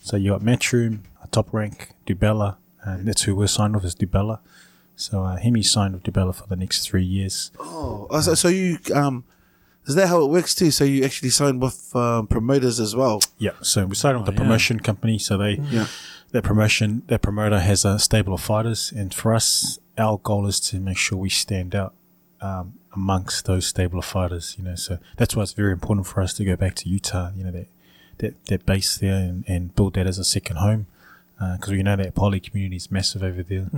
So 0.00 0.16
you 0.16 0.30
got 0.30 0.40
Matchroom, 0.42 1.00
uh, 1.22 1.26
Top 1.32 1.52
Rank, 1.52 1.90
DiBella, 2.06 2.56
and 2.84 3.08
that's 3.08 3.22
who 3.22 3.34
we're 3.34 3.48
signed 3.48 3.74
with 3.74 3.84
is 3.84 3.94
DiBella. 3.96 4.38
So 4.94 5.24
uh, 5.24 5.36
Hemi 5.36 5.62
signed 5.62 5.94
with 5.94 6.04
DiBella 6.04 6.34
for 6.34 6.46
the 6.46 6.54
next 6.56 6.86
three 6.86 7.04
years. 7.04 7.50
Oh, 7.58 8.06
oh, 8.10 8.20
so, 8.20 8.34
so 8.34 8.48
you 8.48 8.78
um, 8.94 9.24
is 9.86 9.94
that 9.96 10.06
how 10.08 10.22
it 10.24 10.30
works 10.30 10.54
too? 10.54 10.70
So 10.70 10.84
you 10.84 11.04
actually 11.04 11.30
sign 11.30 11.58
with 11.58 11.94
um, 11.96 12.28
promoters 12.28 12.78
as 12.78 12.94
well. 12.94 13.20
Yeah, 13.38 13.50
so 13.62 13.84
we 13.86 13.94
started 13.96 14.20
with 14.20 14.28
Oh, 14.28 14.30
the 14.32 14.36
yeah. 14.36 14.42
promotion 14.44 14.78
company. 14.80 15.18
So 15.18 15.36
they, 15.36 15.54
Yeah. 15.70 15.86
That 16.32 16.42
promotion, 16.44 17.02
that 17.06 17.22
promoter 17.22 17.60
has 17.60 17.84
a 17.84 17.98
stable 17.98 18.34
of 18.34 18.40
fighters, 18.40 18.92
and 18.94 19.12
for 19.14 19.34
us, 19.34 19.78
our 19.98 20.18
goal 20.18 20.46
is 20.46 20.60
to 20.60 20.78
make 20.80 20.98
sure 20.98 21.16
we 21.18 21.30
stand 21.30 21.74
out 21.74 21.94
um, 22.40 22.74
amongst 22.94 23.46
those 23.46 23.66
stable 23.66 23.98
of 23.98 24.04
fighters. 24.04 24.54
You 24.58 24.64
know, 24.64 24.74
so 24.74 24.98
that's 25.16 25.34
why 25.36 25.42
it's 25.44 25.52
very 25.52 25.72
important 25.72 26.06
for 26.06 26.20
us 26.20 26.34
to 26.34 26.44
go 26.44 26.56
back 26.56 26.74
to 26.76 26.88
Utah. 26.88 27.30
You 27.36 27.44
know, 27.44 27.50
that 27.52 27.66
that, 28.18 28.44
that 28.46 28.66
base 28.66 28.96
there 28.98 29.14
and, 29.16 29.44
and 29.46 29.74
build 29.74 29.94
that 29.94 30.06
as 30.06 30.18
a 30.18 30.24
second 30.24 30.56
home, 30.56 30.86
because 31.38 31.70
we 31.72 31.82
know 31.82 31.96
that 31.96 32.14
poly 32.14 32.40
community 32.40 32.76
is 32.76 32.90
massive 32.90 33.22
over 33.22 33.42
there. 33.42 33.68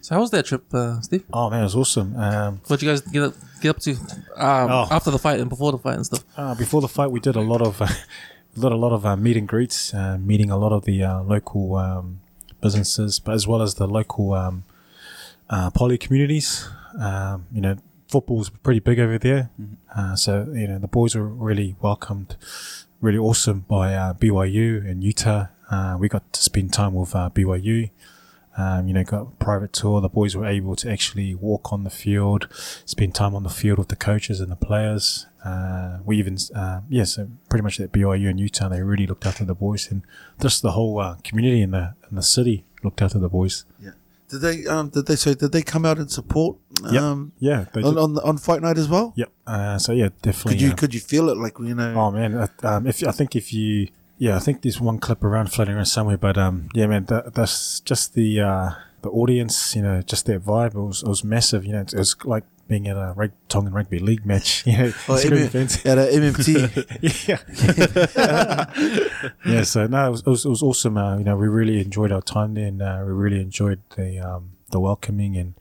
So 0.00 0.14
how 0.14 0.20
was 0.20 0.30
that 0.32 0.44
trip, 0.46 0.64
uh, 0.74 1.00
Steve? 1.00 1.24
Oh 1.32 1.48
man, 1.50 1.60
it 1.60 1.64
was 1.64 1.74
awesome. 1.76 2.14
Um, 2.16 2.60
What 2.66 2.80
you 2.82 2.88
guys 2.90 3.00
get 3.00 3.22
up, 3.22 3.34
get 3.62 3.70
up 3.70 3.78
to 3.80 3.92
um, 3.92 4.70
Oh. 4.70 4.86
after 4.90 5.10
the 5.10 5.18
fight 5.18 5.40
and 5.40 5.48
before 5.48 5.72
the 5.72 5.78
fight 5.78 5.96
and 5.96 6.04
stuff? 6.06 6.24
Uh, 6.36 6.54
before 6.54 6.80
the 6.82 6.88
fight, 6.88 7.10
we 7.10 7.20
did 7.20 7.36
a 7.36 7.40
lot 7.40 7.62
of 7.62 7.80
a 8.56 8.60
lot, 8.60 8.72
a 8.72 8.76
lot 8.76 8.92
of 8.92 9.06
uh, 9.06 9.16
meet 9.16 9.36
and 9.36 9.48
greets, 9.48 9.94
uh, 9.94 10.18
meeting 10.18 10.50
a 10.50 10.56
lot 10.56 10.72
of 10.72 10.84
the 10.84 11.02
uh, 11.02 11.22
local 11.22 11.76
um, 11.76 12.20
businesses, 12.60 13.20
but 13.20 13.34
as 13.34 13.46
well 13.46 13.62
as 13.62 13.74
the 13.74 13.86
local 13.86 14.32
um, 14.32 14.64
uh, 15.50 15.70
poly 15.70 15.98
communities. 15.98 16.68
Um, 16.98 17.46
you 17.52 17.60
know, 17.60 17.76
football's 18.08 18.50
pretty 18.50 18.80
big 18.80 18.98
over 19.00 19.18
there, 19.18 19.50
uh, 19.96 20.14
so 20.14 20.46
you 20.54 20.68
know 20.68 20.78
the 20.78 20.88
boys 20.88 21.14
were 21.14 21.26
really 21.26 21.76
welcomed, 21.80 22.36
really 23.00 23.18
awesome 23.18 23.64
by 23.68 23.94
uh, 23.94 24.14
BYU 24.14 24.88
and 24.88 25.02
Utah. 25.02 25.46
Uh, 25.70 25.96
we 25.98 26.08
got 26.08 26.32
to 26.32 26.42
spend 26.42 26.72
time 26.72 26.94
with 26.94 27.14
uh, 27.14 27.30
BYU. 27.30 27.90
Um, 28.56 28.86
you 28.86 28.94
know, 28.94 29.02
got 29.02 29.22
a 29.22 29.24
private 29.44 29.72
tour. 29.72 30.00
The 30.00 30.08
boys 30.08 30.36
were 30.36 30.46
able 30.46 30.76
to 30.76 30.90
actually 30.90 31.34
walk 31.34 31.72
on 31.72 31.82
the 31.84 31.90
field, 31.90 32.48
spend 32.84 33.14
time 33.14 33.34
on 33.34 33.42
the 33.42 33.50
field 33.50 33.78
with 33.78 33.88
the 33.88 33.96
coaches 33.96 34.40
and 34.40 34.50
the 34.52 34.56
players. 34.56 35.26
Uh, 35.44 35.98
we 36.04 36.18
even, 36.18 36.38
uh, 36.54 36.80
yeah, 36.88 37.04
so 37.04 37.28
pretty 37.50 37.62
much 37.62 37.80
at 37.80 37.90
BYU 37.92 38.30
and 38.30 38.38
Utah, 38.38 38.68
they 38.68 38.80
really 38.80 39.06
looked 39.06 39.26
after 39.26 39.44
the 39.44 39.54
boys, 39.54 39.90
and 39.90 40.02
just 40.40 40.62
the 40.62 40.72
whole 40.72 41.00
uh, 41.00 41.16
community 41.24 41.62
in 41.62 41.72
the 41.72 41.94
in 42.08 42.16
the 42.16 42.22
city 42.22 42.64
looked 42.84 43.02
after 43.02 43.18
the 43.18 43.28
boys. 43.28 43.64
Yeah. 43.82 43.90
Did 44.30 44.40
they 44.40 44.66
um? 44.66 44.88
Did 44.88 45.06
they 45.06 45.16
so? 45.16 45.34
Did 45.34 45.52
they 45.52 45.62
come 45.62 45.84
out 45.84 45.98
and 45.98 46.10
support 46.10 46.56
Yep. 46.90 47.02
um 47.02 47.32
Yeah, 47.38 47.66
they 47.74 47.82
on 47.82 47.98
on, 47.98 48.18
on 48.18 48.38
fight 48.38 48.62
night 48.62 48.78
as 48.78 48.88
well? 48.88 49.12
Yep. 49.16 49.30
Uh, 49.46 49.78
so 49.78 49.92
yeah, 49.92 50.08
definitely. 50.22 50.52
Could 50.54 50.60
you 50.62 50.70
uh, 50.70 50.74
could 50.74 50.94
you 50.94 51.00
feel 51.00 51.28
it 51.28 51.36
like 51.36 51.58
you 51.58 51.74
know? 51.74 51.92
Oh 51.94 52.10
man, 52.10 52.34
uh, 52.34 52.46
um, 52.62 52.86
if 52.86 53.06
I 53.06 53.12
think 53.12 53.36
if 53.36 53.52
you, 53.52 53.88
yeah, 54.18 54.36
I 54.36 54.38
think 54.38 54.62
there's 54.62 54.80
one 54.80 54.98
clip 54.98 55.22
around 55.24 55.52
floating 55.52 55.74
around 55.74 55.86
somewhere, 55.86 56.16
but 56.18 56.36
um, 56.38 56.68
yeah, 56.74 56.86
man, 56.86 57.04
that, 57.06 57.34
that's 57.34 57.80
just 57.80 58.14
the 58.14 58.40
uh, 58.40 58.70
the 59.02 59.10
audience, 59.10 59.74
you 59.76 59.82
know, 59.82 60.02
just 60.02 60.26
that 60.26 60.44
vibe. 60.44 60.74
It 60.74 60.80
was 60.80 61.02
it 61.02 61.08
was 61.08 61.24
massive. 61.24 61.64
You 61.64 61.72
know, 61.72 61.80
it 61.80 61.94
was 61.94 62.16
like 62.24 62.44
being 62.66 62.88
at 62.88 62.96
a 62.96 63.12
rug, 63.14 63.30
Tongan 63.48 63.74
rugby 63.74 63.98
league 63.98 64.24
match. 64.24 64.64
You 64.70 64.78
know, 64.78 64.92
Oh, 65.08 65.16
M- 65.16 65.32
at 65.84 65.98
a 65.98 66.08
MMT. 66.12 67.28
yeah. 67.30 67.38
yeah. 69.46 69.62
So 69.62 69.86
no, 69.86 70.06
it 70.06 70.10
was, 70.10 70.20
it 70.20 70.26
was, 70.26 70.44
it 70.44 70.48
was 70.48 70.62
awesome. 70.62 70.96
Uh, 70.96 71.18
you 71.18 71.24
know, 71.24 71.36
we 71.36 71.48
really 71.48 71.80
enjoyed 71.80 72.12
our 72.12 72.22
time 72.22 72.54
there, 72.54 72.66
and 72.66 72.82
uh, 72.82 73.02
we 73.06 73.12
really 73.12 73.40
enjoyed 73.40 73.80
the 73.96 74.18
um, 74.18 74.52
the 74.70 74.80
welcoming 74.80 75.36
and 75.36 75.54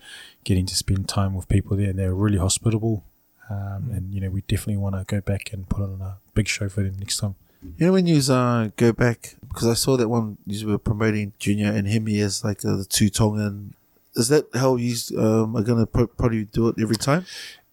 getting 0.44 0.66
to 0.66 0.76
spend 0.76 1.08
time 1.10 1.36
with 1.36 1.48
people 1.48 1.78
there. 1.78 1.90
And 1.90 2.00
they 2.00 2.08
were 2.08 2.16
really 2.16 2.38
hospitable. 2.40 3.06
Um, 3.50 3.92
and 3.94 4.14
you 4.14 4.22
know, 4.22 4.30
we 4.30 4.42
definitely 4.42 4.78
want 4.78 4.96
to 4.96 5.04
go 5.04 5.22
back 5.22 5.52
and 5.52 5.68
put 5.68 5.84
on 5.84 6.02
a 6.02 6.18
big 6.34 6.48
show 6.48 6.70
for 6.70 6.82
them 6.84 6.96
next 6.98 7.18
time. 7.18 7.36
You 7.78 7.86
know 7.86 7.94
when 7.94 8.08
you 8.08 8.22
uh, 8.32 8.70
go 8.76 8.92
back 8.92 9.36
because 9.50 9.68
I 9.68 9.74
saw 9.74 9.98
that 9.98 10.10
one 10.10 10.38
you 10.46 10.68
were 10.68 10.78
promoting 10.78 11.34
Junior 11.40 11.72
and 11.72 11.88
him 11.88 12.08
he 12.08 12.20
as 12.22 12.44
like 12.44 12.66
uh, 12.66 12.78
the 12.78 12.86
two 12.86 13.10
Tongan. 13.10 13.76
Is 14.16 14.28
that 14.28 14.46
how 14.54 14.76
you 14.76 14.96
um, 15.18 15.56
are 15.56 15.64
gonna 15.64 15.88
pro- 15.88 16.08
probably 16.08 16.46
do 16.46 16.68
it 16.68 16.76
every 16.80 16.96
time? 16.96 17.26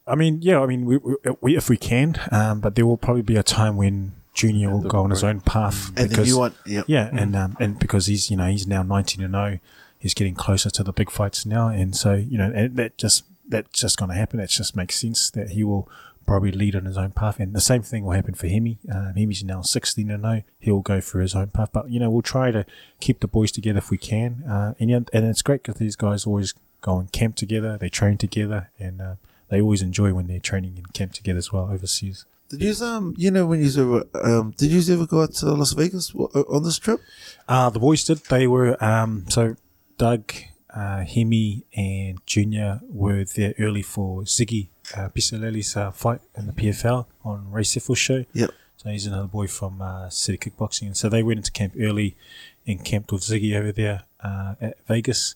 I 0.07 0.15
mean, 0.15 0.41
yeah, 0.43 0.61
I 0.61 0.67
mean, 0.67 0.87
we, 0.87 0.97
we, 0.97 1.15
we 1.41 1.57
if 1.57 1.69
we 1.69 1.77
can, 1.77 2.17
um, 2.33 2.61
but 2.61 2.75
there 2.75 2.87
will 2.87 2.97
probably 2.97 3.23
be 3.23 3.37
a 3.37 3.43
time 3.43 3.77
when 3.77 4.12
Junior 4.33 4.71
will 4.71 4.81
go 4.81 5.03
on 5.03 5.11
his 5.11 5.23
own 5.23 5.41
path 5.41 5.89
And 5.89 5.97
then 5.97 6.09
because 6.09 6.29
you 6.29 6.39
want 6.39 6.55
yeah. 6.65 6.83
yeah, 6.87 7.11
and 7.12 7.37
um, 7.37 7.57
and 7.61 7.79
because 7.79 8.07
he's 8.07 8.31
you 8.31 8.37
know 8.37 8.47
he's 8.47 8.67
now 8.67 8.83
nineteen 8.83 9.23
and 9.23 9.35
zero, 9.35 9.59
he's 9.99 10.15
getting 10.15 10.35
closer 10.35 10.71
to 10.71 10.83
the 10.83 10.93
big 10.93 11.11
fights 11.11 11.45
now, 11.45 11.69
and 11.69 11.95
so 11.95 12.15
you 12.15 12.39
know 12.39 12.51
and 12.55 12.77
that 12.77 12.97
just 12.97 13.25
that's 13.49 13.79
just 13.79 13.99
going 13.99 14.09
to 14.11 14.15
happen. 14.15 14.39
That 14.39 14.49
just 14.49 14.75
makes 14.75 14.99
sense 14.99 15.31
that 15.31 15.51
he 15.51 15.65
will 15.65 15.89
probably 16.31 16.52
lead 16.52 16.77
on 16.77 16.85
his 16.85 16.97
own 16.97 17.11
path, 17.11 17.40
and 17.40 17.52
the 17.52 17.61
same 17.61 17.82
thing 17.82 18.05
will 18.05 18.12
happen 18.12 18.35
for 18.35 18.47
Hemi. 18.47 18.78
Um, 18.89 19.15
Hemi's 19.16 19.43
now 19.43 19.62
sixteen 19.62 20.12
and 20.12 20.23
zero; 20.23 20.44
he'll 20.61 20.78
go 20.78 21.01
through 21.01 21.23
his 21.23 21.35
own 21.35 21.48
path. 21.48 21.70
But 21.73 21.90
you 21.90 21.98
know 21.98 22.09
we'll 22.09 22.23
try 22.23 22.52
to 22.52 22.65
keep 23.01 23.19
the 23.19 23.27
boys 23.27 23.51
together 23.51 23.78
if 23.78 23.90
we 23.90 23.98
can, 23.98 24.44
uh, 24.48 24.74
and 24.78 24.93
and 25.12 25.24
it's 25.27 25.43
great 25.43 25.65
because 25.65 25.81
these 25.81 25.97
guys 25.97 26.27
always 26.27 26.55
go 26.82 27.01
and 27.01 27.11
camp 27.11 27.35
together, 27.35 27.77
they 27.77 27.89
train 27.89 28.16
together, 28.16 28.70
and 28.78 29.02
uh, 29.02 29.15
they 29.48 29.61
always 29.61 29.82
enjoy 29.82 30.15
when 30.15 30.28
they're 30.28 30.39
training 30.39 30.74
and 30.77 30.94
camp 30.94 31.15
together 31.15 31.39
as 31.39 31.52
well 31.52 31.69
overseas. 31.69 32.27
Did 32.48 32.62
you 32.62 32.86
um 32.86 33.12
you 33.19 33.32
know 33.32 33.44
when 33.44 33.61
you 33.61 33.70
ever 33.82 34.05
um 34.23 34.55
did 34.57 34.70
you 34.70 34.94
ever 34.94 35.07
go 35.07 35.23
out 35.23 35.35
to 35.35 35.47
Las 35.47 35.73
Vegas 35.73 36.15
uh, 36.15 36.43
on 36.43 36.62
this 36.62 36.78
trip? 36.78 37.01
Uh, 37.48 37.70
the 37.70 37.81
boys 37.81 38.05
did. 38.05 38.19
They 38.19 38.47
were 38.47 38.82
um, 38.82 39.24
so 39.28 39.57
Doug, 39.98 40.32
uh, 40.73 41.02
Hemi, 41.02 41.65
and 41.74 42.24
Junior 42.24 42.81
were 42.89 43.24
there 43.24 43.55
early 43.59 43.82
for 43.82 44.23
Ziggy 44.23 44.69
uh, 44.97 45.09
Pisolelli's 45.09 45.77
uh, 45.77 45.91
fight 45.91 46.21
in 46.37 46.47
the 46.47 46.53
PFL 46.53 47.07
on 47.25 47.51
Ray 47.51 47.62
Sefo's 47.62 47.99
show. 47.99 48.25
Yep. 48.33 48.51
So 48.77 48.89
he's 48.89 49.07
another 49.07 49.29
boy 49.29 49.47
from 49.47 49.83
uh, 49.83 50.09
City 50.09 50.39
Kickboxing, 50.39 50.87
and 50.87 50.97
so 50.97 51.09
they 51.09 51.23
went 51.23 51.39
into 51.39 51.53
camp 51.53 51.75
early 51.79 52.17
and 52.67 52.83
camped 52.85 53.12
with 53.12 53.23
Ziggy 53.23 53.55
over 53.55 53.73
there 53.73 54.05
uh, 54.23 54.55
at 54.61 54.79
Vegas. 54.87 55.35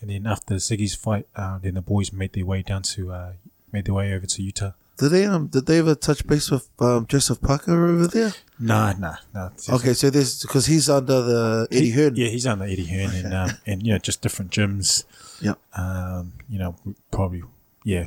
And 0.00 0.08
then 0.10 0.26
after 0.26 0.54
Ziggy's 0.54 0.94
fight, 0.94 1.26
uh, 1.36 1.58
then 1.58 1.74
the 1.74 1.82
boys 1.82 2.12
made 2.12 2.32
their 2.32 2.46
way 2.46 2.62
down 2.62 2.82
to 2.82 3.12
uh, 3.12 3.32
made 3.72 3.84
their 3.86 3.94
way 3.94 4.14
over 4.14 4.26
to 4.26 4.42
Utah. 4.42 4.72
Did 4.96 5.10
they 5.10 5.26
um 5.26 5.46
did 5.46 5.66
they 5.66 5.78
ever 5.78 5.94
touch 5.94 6.26
base 6.26 6.50
with 6.50 6.68
um, 6.80 7.06
Joseph 7.06 7.40
Parker 7.40 7.86
over 7.86 8.08
there? 8.08 8.32
Nah, 8.58 8.94
nah, 8.94 9.16
nah. 9.32 9.50
Okay, 9.68 9.92
so 9.94 10.10
there's 10.10 10.42
because 10.42 10.66
he's 10.66 10.88
under 10.90 11.22
the 11.22 11.68
Eddie 11.70 11.86
He- 11.86 11.90
Hearn. 11.92 12.16
Yeah, 12.16 12.28
he's 12.28 12.46
under 12.46 12.64
Eddie 12.64 12.86
Hearn 12.86 13.14
and 13.14 13.34
um, 13.34 13.50
and 13.66 13.86
you 13.86 13.92
know 13.92 13.98
just 13.98 14.22
different 14.22 14.50
gyms. 14.50 15.04
Yeah. 15.40 15.54
Um, 15.76 16.32
you 16.48 16.58
know, 16.58 16.74
probably 17.12 17.42
yeah 17.84 18.06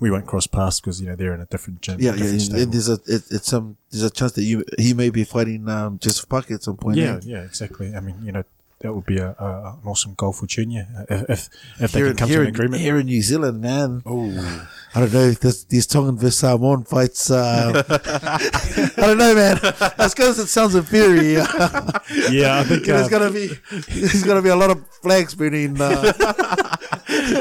we 0.00 0.10
won't 0.10 0.26
cross 0.26 0.46
paths 0.46 0.80
because 0.80 1.00
you 1.00 1.08
know 1.08 1.16
they're 1.16 1.34
in 1.34 1.40
a 1.40 1.46
different 1.46 1.80
gym. 1.82 1.98
Yeah, 2.00 2.14
yeah, 2.14 2.30
different 2.30 2.62
and 2.62 2.72
there's 2.72 2.88
a 2.88 2.94
it, 3.06 3.24
it's 3.30 3.46
some 3.46 3.76
there's 3.90 4.04
a 4.04 4.10
chance 4.10 4.32
that 4.32 4.42
you 4.42 4.64
he 4.78 4.94
may 4.94 5.10
be 5.10 5.24
fighting 5.24 5.68
um, 5.68 5.98
Joseph 5.98 6.28
Parker 6.28 6.54
at 6.54 6.62
some 6.62 6.76
point. 6.76 6.96
yeah, 6.96 7.16
eh? 7.16 7.20
yeah, 7.22 7.42
exactly. 7.42 7.94
I 7.94 8.00
mean, 8.00 8.16
you 8.22 8.32
know, 8.32 8.44
that 8.80 8.94
would 8.94 9.06
be 9.06 9.18
a, 9.18 9.34
a 9.38 9.78
an 9.82 9.88
awesome 9.88 10.14
goal 10.14 10.32
for 10.32 10.46
Junior 10.46 10.86
uh, 11.10 11.24
if 11.28 11.30
if, 11.30 11.48
if 11.80 11.92
they 11.92 12.00
Here, 12.00 12.08
can 12.08 12.16
come 12.16 12.28
to 12.28 12.40
an 12.42 12.46
agreement. 12.46 12.80
here 12.80 12.98
in 12.98 13.06
New 13.06 13.22
Zealand, 13.22 13.60
man. 13.60 14.02
Oh, 14.06 14.68
I 14.94 15.00
don't 15.00 15.12
know. 15.12 15.30
This, 15.32 15.64
these 15.64 15.86
Tongan 15.86 16.16
versus 16.16 16.38
Samoan 16.38 16.84
fights. 16.84 17.30
Uh, 17.30 17.82
I 17.88 18.92
don't 18.96 19.18
know, 19.18 19.34
man. 19.34 19.58
As 19.98 20.14
good 20.14 20.30
as 20.30 20.38
it 20.38 20.46
sounds 20.46 20.74
in 20.74 20.84
theory, 20.84 21.32
yeah, 21.34 22.58
I 22.58 22.64
think 22.64 22.84
there's 22.86 23.06
uh, 23.06 23.08
gonna 23.08 23.30
be 23.30 23.48
there's 23.88 24.22
gonna 24.22 24.42
be 24.42 24.48
a 24.48 24.56
lot 24.56 24.70
of 24.70 24.86
flags 25.02 25.34
burning. 25.34 25.80
Uh, 25.80 26.12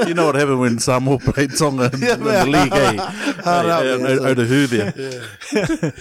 you 0.07 0.13
know 0.13 0.27
what 0.27 0.35
happened 0.35 0.59
when 0.59 0.79
Samoa 0.79 1.17
played 1.19 1.51
Tonga 1.57 1.85
in, 1.93 2.03
in 2.03 2.23
the 2.23 2.45
league, 2.45 2.73
eh? 2.73 3.41
I 3.45 3.63
know, 3.63 3.97
Hey, 3.97 4.03
man. 4.03 4.19
uh, 4.19 4.29
Otahu 4.29 4.67
there. 4.67 5.93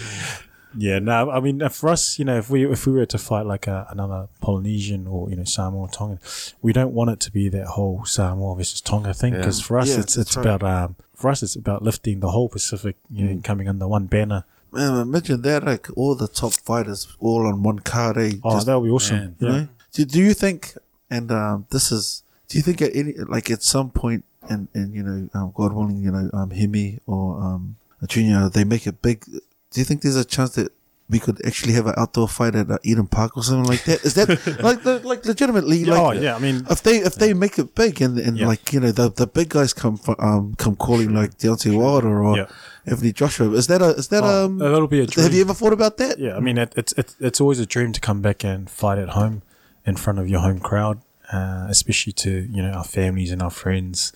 Yeah, 0.79 0.99
no, 0.99 1.31
I 1.31 1.39
mean, 1.39 1.61
uh, 1.63 1.69
for 1.69 1.89
us, 1.89 2.19
you 2.19 2.25
know, 2.25 2.37
if 2.37 2.49
we 2.51 2.69
if 2.69 2.85
we 2.85 2.93
were 2.93 3.05
to 3.07 3.17
fight 3.17 3.47
like 3.47 3.65
a, 3.65 3.87
another 3.89 4.27
Polynesian 4.41 5.07
or 5.07 5.27
you 5.29 5.35
know 5.35 5.43
Samoa 5.43 5.81
or 5.83 5.87
Tongan, 5.89 6.19
we 6.61 6.71
don't 6.71 6.93
want 6.93 7.09
it 7.09 7.19
to 7.21 7.31
be 7.31 7.49
that 7.49 7.65
whole 7.67 8.05
Samoa 8.05 8.55
versus 8.55 8.79
Tonga 8.81 9.13
thing 9.13 9.33
Yeah. 9.33 9.39
because 9.39 9.59
for 9.59 9.79
us, 9.79 9.89
Yeah, 9.89 10.01
it's 10.01 10.17
it's 10.17 10.37
right. 10.37 10.45
about 10.45 10.61
um 10.63 10.95
for 11.15 11.31
us 11.31 11.41
it's 11.41 11.55
about 11.55 11.81
lifting 11.81 12.19
the 12.19 12.29
whole 12.29 12.47
Pacific, 12.47 12.95
you 13.09 13.25
know, 13.25 13.41
coming 13.43 13.67
under 13.67 13.87
one 13.87 14.05
banner. 14.05 14.43
man, 14.71 14.97
imagine 15.01 15.41
that! 15.43 15.63
Like 15.63 15.87
all 15.95 16.13
the 16.13 16.27
top 16.27 16.53
fighters 16.53 17.07
all 17.19 17.47
on 17.47 17.63
one 17.63 17.79
card. 17.79 18.17
Eh? 18.17 18.33
Oh, 18.43 18.51
Just, 18.55 18.67
that 18.67 18.77
would 18.79 18.85
be 18.85 18.91
awesome. 18.91 19.17
man. 19.17 19.35
you 19.39 19.47
know? 19.47 19.67
do, 19.93 20.05
do 20.05 20.21
you 20.21 20.33
think? 20.35 20.75
And 21.09 21.31
um, 21.31 21.65
this 21.71 21.91
is. 21.91 22.21
Do 22.49 22.57
you 22.57 22.61
think 22.63 22.81
at 22.81 22.95
any 22.95 23.13
like 23.13 23.51
at 23.51 23.63
some 23.63 23.89
point, 23.91 24.23
and 24.49 24.67
and 24.73 24.93
you 24.93 25.03
know, 25.03 25.29
um, 25.33 25.51
God 25.55 25.73
willing, 25.73 25.97
you 26.01 26.11
know, 26.11 26.29
um, 26.33 26.51
Hemi 26.51 26.99
or 27.05 27.41
um, 27.41 27.75
Junior, 28.07 28.49
they 28.49 28.63
make 28.63 28.87
it 28.87 29.01
big. 29.01 29.25
Do 29.25 29.79
you 29.81 29.83
think 29.85 30.01
there's 30.01 30.15
a 30.15 30.23
chance 30.25 30.51
that 30.55 30.71
we 31.09 31.19
could 31.19 31.45
actually 31.45 31.73
have 31.73 31.87
an 31.87 31.93
outdoor 31.97 32.27
fight 32.27 32.53
at 32.55 32.69
uh, 32.71 32.77
Eden 32.83 33.07
Park 33.07 33.35
or 33.37 33.43
something 33.43 33.65
like 33.69 33.83
that? 33.85 34.03
Is 34.05 34.13
that 34.15 34.29
like 34.63 34.83
the, 34.83 34.99
like 34.99 35.25
legitimately? 35.25 35.83
Like, 35.85 35.99
oh, 35.99 36.11
yeah. 36.11 36.35
I 36.35 36.39
mean, 36.39 36.65
If 36.69 36.83
they 36.83 36.97
if 36.99 37.15
they 37.15 37.33
make 37.33 37.59
it 37.59 37.75
big 37.75 38.01
and, 38.01 38.17
and 38.17 38.37
Yeah. 38.37 38.47
like 38.47 38.71
you 38.71 38.79
know 38.79 38.91
the 38.91 39.09
the 39.11 39.27
big 39.27 39.49
guys 39.49 39.73
come 39.73 39.99
um 40.19 40.55
come 40.57 40.75
calling 40.77 41.13
like 41.13 41.37
Deontay 41.37 41.77
Wilder 41.77 42.21
or 42.23 42.37
Yeah. 42.37 42.45
Anthony 42.85 43.11
Joshua, 43.11 43.51
is 43.51 43.67
that 43.67 43.81
a 43.81 43.89
is 43.89 44.07
that 44.07 44.23
oh, 44.23 44.45
um 44.45 44.57
that'll 44.59 44.87
be 44.87 45.01
a 45.01 45.05
dream. 45.05 45.23
have 45.25 45.33
you 45.33 45.41
ever 45.41 45.53
thought 45.53 45.73
about 45.73 45.97
that? 45.97 46.17
Yeah, 46.19 46.37
I 46.37 46.39
mean, 46.39 46.57
it, 46.57 46.71
it's 46.77 46.93
it's 46.93 47.15
it's 47.19 47.41
always 47.41 47.59
a 47.59 47.65
dream 47.65 47.91
to 47.91 47.99
come 47.99 48.21
back 48.21 48.45
and 48.45 48.69
fight 48.69 48.97
at 48.97 49.09
home 49.09 49.41
in 49.85 49.95
front 49.97 50.19
of 50.19 50.27
your 50.29 50.39
home 50.41 50.59
crowd, 50.59 51.01
uh, 51.31 51.67
especially 51.69 52.13
to 52.13 52.31
you 52.51 52.61
know 52.61 52.71
our 52.71 52.83
families 52.85 53.31
and 53.31 53.41
our 53.41 53.49
friends, 53.51 54.13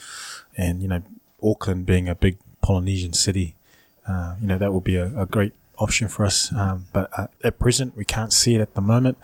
and 0.57 0.81
you 0.81 0.87
know 0.87 1.01
Auckland 1.43 1.85
being 1.85 2.07
a 2.09 2.15
big 2.15 2.37
Polynesian 2.61 3.13
city, 3.13 3.55
uh, 4.07 4.35
you 4.41 4.47
know 4.47 4.57
that 4.57 4.71
will 4.71 4.81
be 4.81 4.95
a, 4.95 5.07
a 5.19 5.25
great 5.25 5.53
option 5.77 6.07
for 6.07 6.25
us. 6.25 6.53
Um, 6.53 6.85
but 6.93 7.09
uh, 7.17 7.27
at 7.43 7.57
present, 7.57 7.97
we 7.97 8.05
can't 8.05 8.31
see 8.31 8.53
it 8.55 8.61
at 8.61 8.75
the 8.75 8.81
moment, 8.81 9.17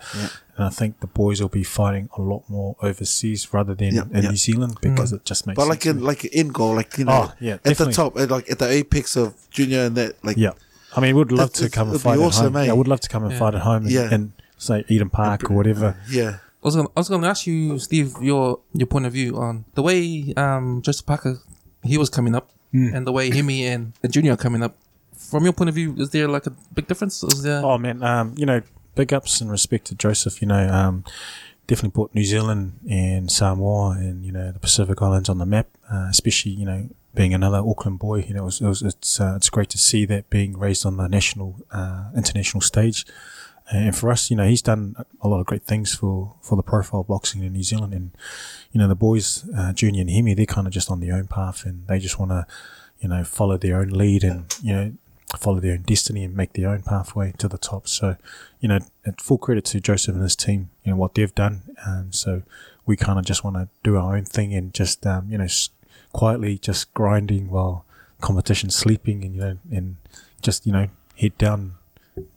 and 0.56 0.64
I 0.66 0.70
think 0.70 1.00
the 1.00 1.06
boys 1.06 1.40
will 1.40 1.48
be 1.48 1.62
fighting 1.64 2.08
a 2.16 2.20
lot 2.20 2.42
more 2.48 2.74
overseas 2.82 3.52
rather 3.54 3.74
than 3.74 3.96
in. 3.96 4.24
New 4.24 4.36
Zealand 4.36 4.78
because 4.82 5.12
it 5.12 5.24
just 5.24 5.46
makes. 5.46 5.56
But 5.56 5.68
like 5.68 5.86
in 5.86 6.00
like 6.02 6.24
in 6.24 6.48
goal, 6.48 6.74
like 6.74 6.98
you 6.98 7.04
know, 7.04 7.30
Oh, 7.30 7.32
yeah, 7.40 7.54
at 7.64 7.76
the 7.78 7.92
top, 7.92 8.18
at, 8.18 8.30
like 8.30 8.50
at 8.50 8.58
the 8.58 8.68
apex 8.68 9.16
of 9.16 9.34
junior 9.50 9.84
and 9.84 9.96
that, 9.96 10.22
like 10.24 10.36
yeah, 10.36 10.52
I 10.96 11.00
mean, 11.00 11.16
we'd 11.16 11.30
love 11.30 11.50
It's- 11.50 11.60
to 11.62 11.70
come 11.70 11.90
and 11.90 12.00
fight 12.00 12.18
awesome, 12.18 12.46
at 12.46 12.52
home. 12.52 12.56
eh? 12.56 12.64
Yeah, 12.66 12.70
I 12.72 12.74
would 12.74 12.88
love 12.88 13.00
to 13.00 13.08
come 13.08 13.22
and 13.24 13.32
Yeah. 13.32 13.38
fight 13.38 13.54
at 13.54 13.60
home, 13.62 13.82
and, 13.84 13.90
Yeah. 13.92 14.08
and 14.12 14.32
say 14.56 14.84
Eden 14.88 15.10
Park 15.10 15.48
or 15.50 15.54
whatever. 15.54 15.96
yeah, 16.10 16.38
I 16.62 16.66
was 16.66 16.76
gonna, 16.76 16.88
I 16.96 17.00
was 17.00 17.08
gonna 17.08 17.28
ask 17.28 17.46
you, 17.46 17.78
Steve, 17.78 18.14
your 18.20 18.60
your 18.74 18.86
point 18.86 19.06
of 19.06 19.12
view 19.12 19.36
on 19.36 19.64
the 19.74 19.82
way 19.82 20.32
um, 20.36 20.82
Joseph 20.82 21.06
Parker 21.06 21.38
he 21.84 21.96
was 21.96 22.10
coming 22.10 22.34
up, 22.34 22.50
Hmm. 22.72 22.90
and 22.94 23.06
the 23.06 23.12
way 23.12 23.30
Hemi 23.30 23.66
and, 23.66 23.92
and 24.02 24.12
Junior 24.12 24.32
are 24.32 24.36
coming 24.36 24.62
up. 24.62 24.76
From 25.16 25.44
your 25.44 25.52
point 25.52 25.68
of 25.68 25.74
view, 25.74 25.94
is 25.98 26.10
there 26.10 26.28
like 26.28 26.46
a 26.46 26.52
big 26.74 26.86
difference? 26.86 27.22
Is 27.22 27.42
there? 27.42 27.64
Oh 27.64 27.78
man, 27.78 28.02
um, 28.02 28.34
you 28.36 28.44
know, 28.46 28.60
big 28.94 29.12
ups 29.12 29.40
and 29.40 29.50
respect 29.50 29.86
to 29.86 29.94
Joseph. 29.94 30.40
You 30.42 30.48
know, 30.48 30.68
um, 30.68 31.04
definitely 31.66 31.90
put 31.94 32.14
New 32.14 32.24
Zealand 32.24 32.78
and 32.90 33.30
Samoa 33.30 33.90
and 33.92 34.24
you 34.24 34.32
know 34.32 34.50
the 34.52 34.58
Pacific 34.58 35.00
Islands 35.00 35.28
on 35.28 35.38
the 35.38 35.46
map. 35.46 35.68
Uh, 35.90 36.06
especially 36.10 36.52
you 36.52 36.66
know 36.66 36.88
being 37.14 37.34
another 37.34 37.58
Auckland 37.58 37.98
boy. 37.98 38.24
You 38.28 38.34
know, 38.34 38.42
it 38.42 38.46
was, 38.46 38.60
it 38.60 38.66
was, 38.66 38.82
it's 38.82 39.20
uh, 39.20 39.34
it's 39.36 39.50
great 39.50 39.70
to 39.70 39.78
see 39.78 40.04
that 40.06 40.28
being 40.30 40.56
raised 40.58 40.84
on 40.86 40.96
the 40.98 41.08
national, 41.08 41.56
uh, 41.72 42.10
international 42.16 42.60
stage. 42.60 43.06
And 43.70 43.94
for 43.94 44.10
us, 44.10 44.30
you 44.30 44.36
know, 44.36 44.46
he's 44.48 44.62
done 44.62 44.96
a 45.20 45.28
lot 45.28 45.40
of 45.40 45.46
great 45.46 45.64
things 45.64 45.94
for, 45.94 46.34
for 46.40 46.56
the 46.56 46.62
profile 46.62 47.02
boxing 47.02 47.42
in 47.42 47.52
New 47.52 47.62
Zealand. 47.62 47.92
And, 47.92 48.10
you 48.72 48.78
know, 48.80 48.88
the 48.88 48.94
boys, 48.94 49.48
uh, 49.56 49.72
Junior 49.74 50.00
and 50.00 50.10
Hemi, 50.10 50.34
they're 50.34 50.46
kind 50.46 50.66
of 50.66 50.72
just 50.72 50.90
on 50.90 51.00
their 51.00 51.14
own 51.14 51.26
path 51.26 51.66
and 51.66 51.86
they 51.86 51.98
just 51.98 52.18
want 52.18 52.30
to, 52.30 52.46
you 53.00 53.08
know, 53.08 53.24
follow 53.24 53.58
their 53.58 53.78
own 53.78 53.88
lead 53.90 54.24
and, 54.24 54.46
you 54.62 54.72
know, 54.72 54.92
follow 55.36 55.60
their 55.60 55.74
own 55.74 55.82
destiny 55.82 56.24
and 56.24 56.34
make 56.34 56.54
their 56.54 56.70
own 56.70 56.80
pathway 56.82 57.32
to 57.36 57.46
the 57.46 57.58
top. 57.58 57.86
So, 57.86 58.16
you 58.60 58.68
know, 58.68 58.78
full 59.18 59.36
credit 59.36 59.66
to 59.66 59.80
Joseph 59.80 60.14
and 60.14 60.22
his 60.22 60.34
team, 60.34 60.70
you 60.84 60.92
know, 60.92 60.96
what 60.96 61.14
they've 61.14 61.34
done. 61.34 61.62
Um, 61.86 62.10
so 62.10 62.42
we 62.86 62.96
kind 62.96 63.18
of 63.18 63.26
just 63.26 63.44
want 63.44 63.56
to 63.56 63.68
do 63.82 63.96
our 63.98 64.16
own 64.16 64.24
thing 64.24 64.54
and 64.54 64.72
just, 64.72 65.06
um, 65.06 65.28
you 65.30 65.36
know, 65.36 65.44
s- 65.44 65.68
quietly 66.14 66.56
just 66.56 66.94
grinding 66.94 67.50
while 67.50 67.84
competition's 68.22 68.74
sleeping 68.74 69.22
and, 69.22 69.34
you 69.34 69.40
know, 69.42 69.58
and 69.70 69.96
just, 70.40 70.66
you 70.66 70.72
know, 70.72 70.88
head 71.18 71.36
down, 71.36 71.74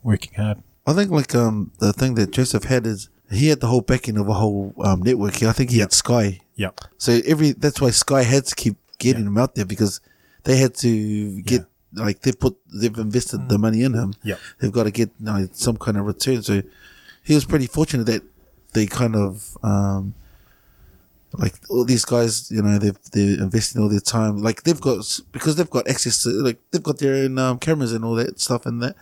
working 0.03 0.33
hard. 0.33 0.61
I 0.87 0.93
think 0.93 1.11
like 1.11 1.35
um 1.35 1.71
the 1.79 1.93
thing 1.93 2.15
that 2.15 2.31
Joseph 2.31 2.63
had 2.65 2.85
is 2.87 3.09
he 3.31 3.47
had 3.47 3.59
the 3.61 3.67
whole 3.67 3.81
backing 3.81 4.17
of 4.17 4.27
a 4.27 4.33
whole 4.33 4.73
um 4.83 5.01
network. 5.01 5.41
I 5.43 5.51
think 5.53 5.69
he 5.71 5.79
had 5.79 5.93
Sky, 5.93 6.39
Yeah. 6.55 6.71
so 6.97 7.19
every 7.25 7.51
that's 7.53 7.79
why 7.81 7.91
Sky 7.91 8.23
had 8.23 8.45
to 8.45 8.55
keep 8.55 8.75
getting 8.97 9.25
him 9.25 9.37
out 9.37 9.55
there 9.55 9.65
because 9.65 9.99
they 10.43 10.57
had 10.57 10.73
to 10.75 11.41
get 11.43 11.65
like 11.93 12.21
they've 12.21 12.39
put 12.39 12.57
they've 12.73 12.97
invested 12.97 13.47
the 13.49 13.57
money 13.57 13.83
in 13.83 13.93
him. 13.93 14.13
Yeah. 14.23 14.35
they've 14.59 14.71
got 14.71 14.83
to 14.83 14.91
get 14.91 15.09
you 15.19 15.25
know, 15.25 15.47
some 15.51 15.77
kind 15.77 15.97
of 15.97 16.05
return. 16.05 16.41
So 16.41 16.61
he 17.23 17.33
was 17.35 17.45
pretty 17.45 17.67
fortunate 17.67 18.05
that 18.07 18.23
they 18.73 18.85
kind 18.87 19.15
of 19.15 19.57
um 19.63 20.13
like 21.33 21.55
all 21.69 21.85
these 21.85 22.03
guys, 22.05 22.51
you 22.51 22.61
know, 22.61 22.77
they've 22.77 22.97
they're 23.13 23.39
investing 23.39 23.81
all 23.81 23.89
their 23.89 23.99
time. 24.01 24.37
Like 24.37 24.63
they've 24.63 24.79
got 24.81 25.19
because 25.31 25.55
they've 25.55 25.69
got 25.69 25.87
access 25.87 26.23
to 26.23 26.29
like 26.29 26.59
they've 26.71 26.83
got 26.83 26.99
their 26.99 27.15
own 27.23 27.37
um, 27.39 27.59
cameras 27.59 27.93
and 27.93 28.03
all 28.03 28.15
that 28.15 28.39
stuff 28.39 28.65
and 28.65 28.81
that. 28.81 28.95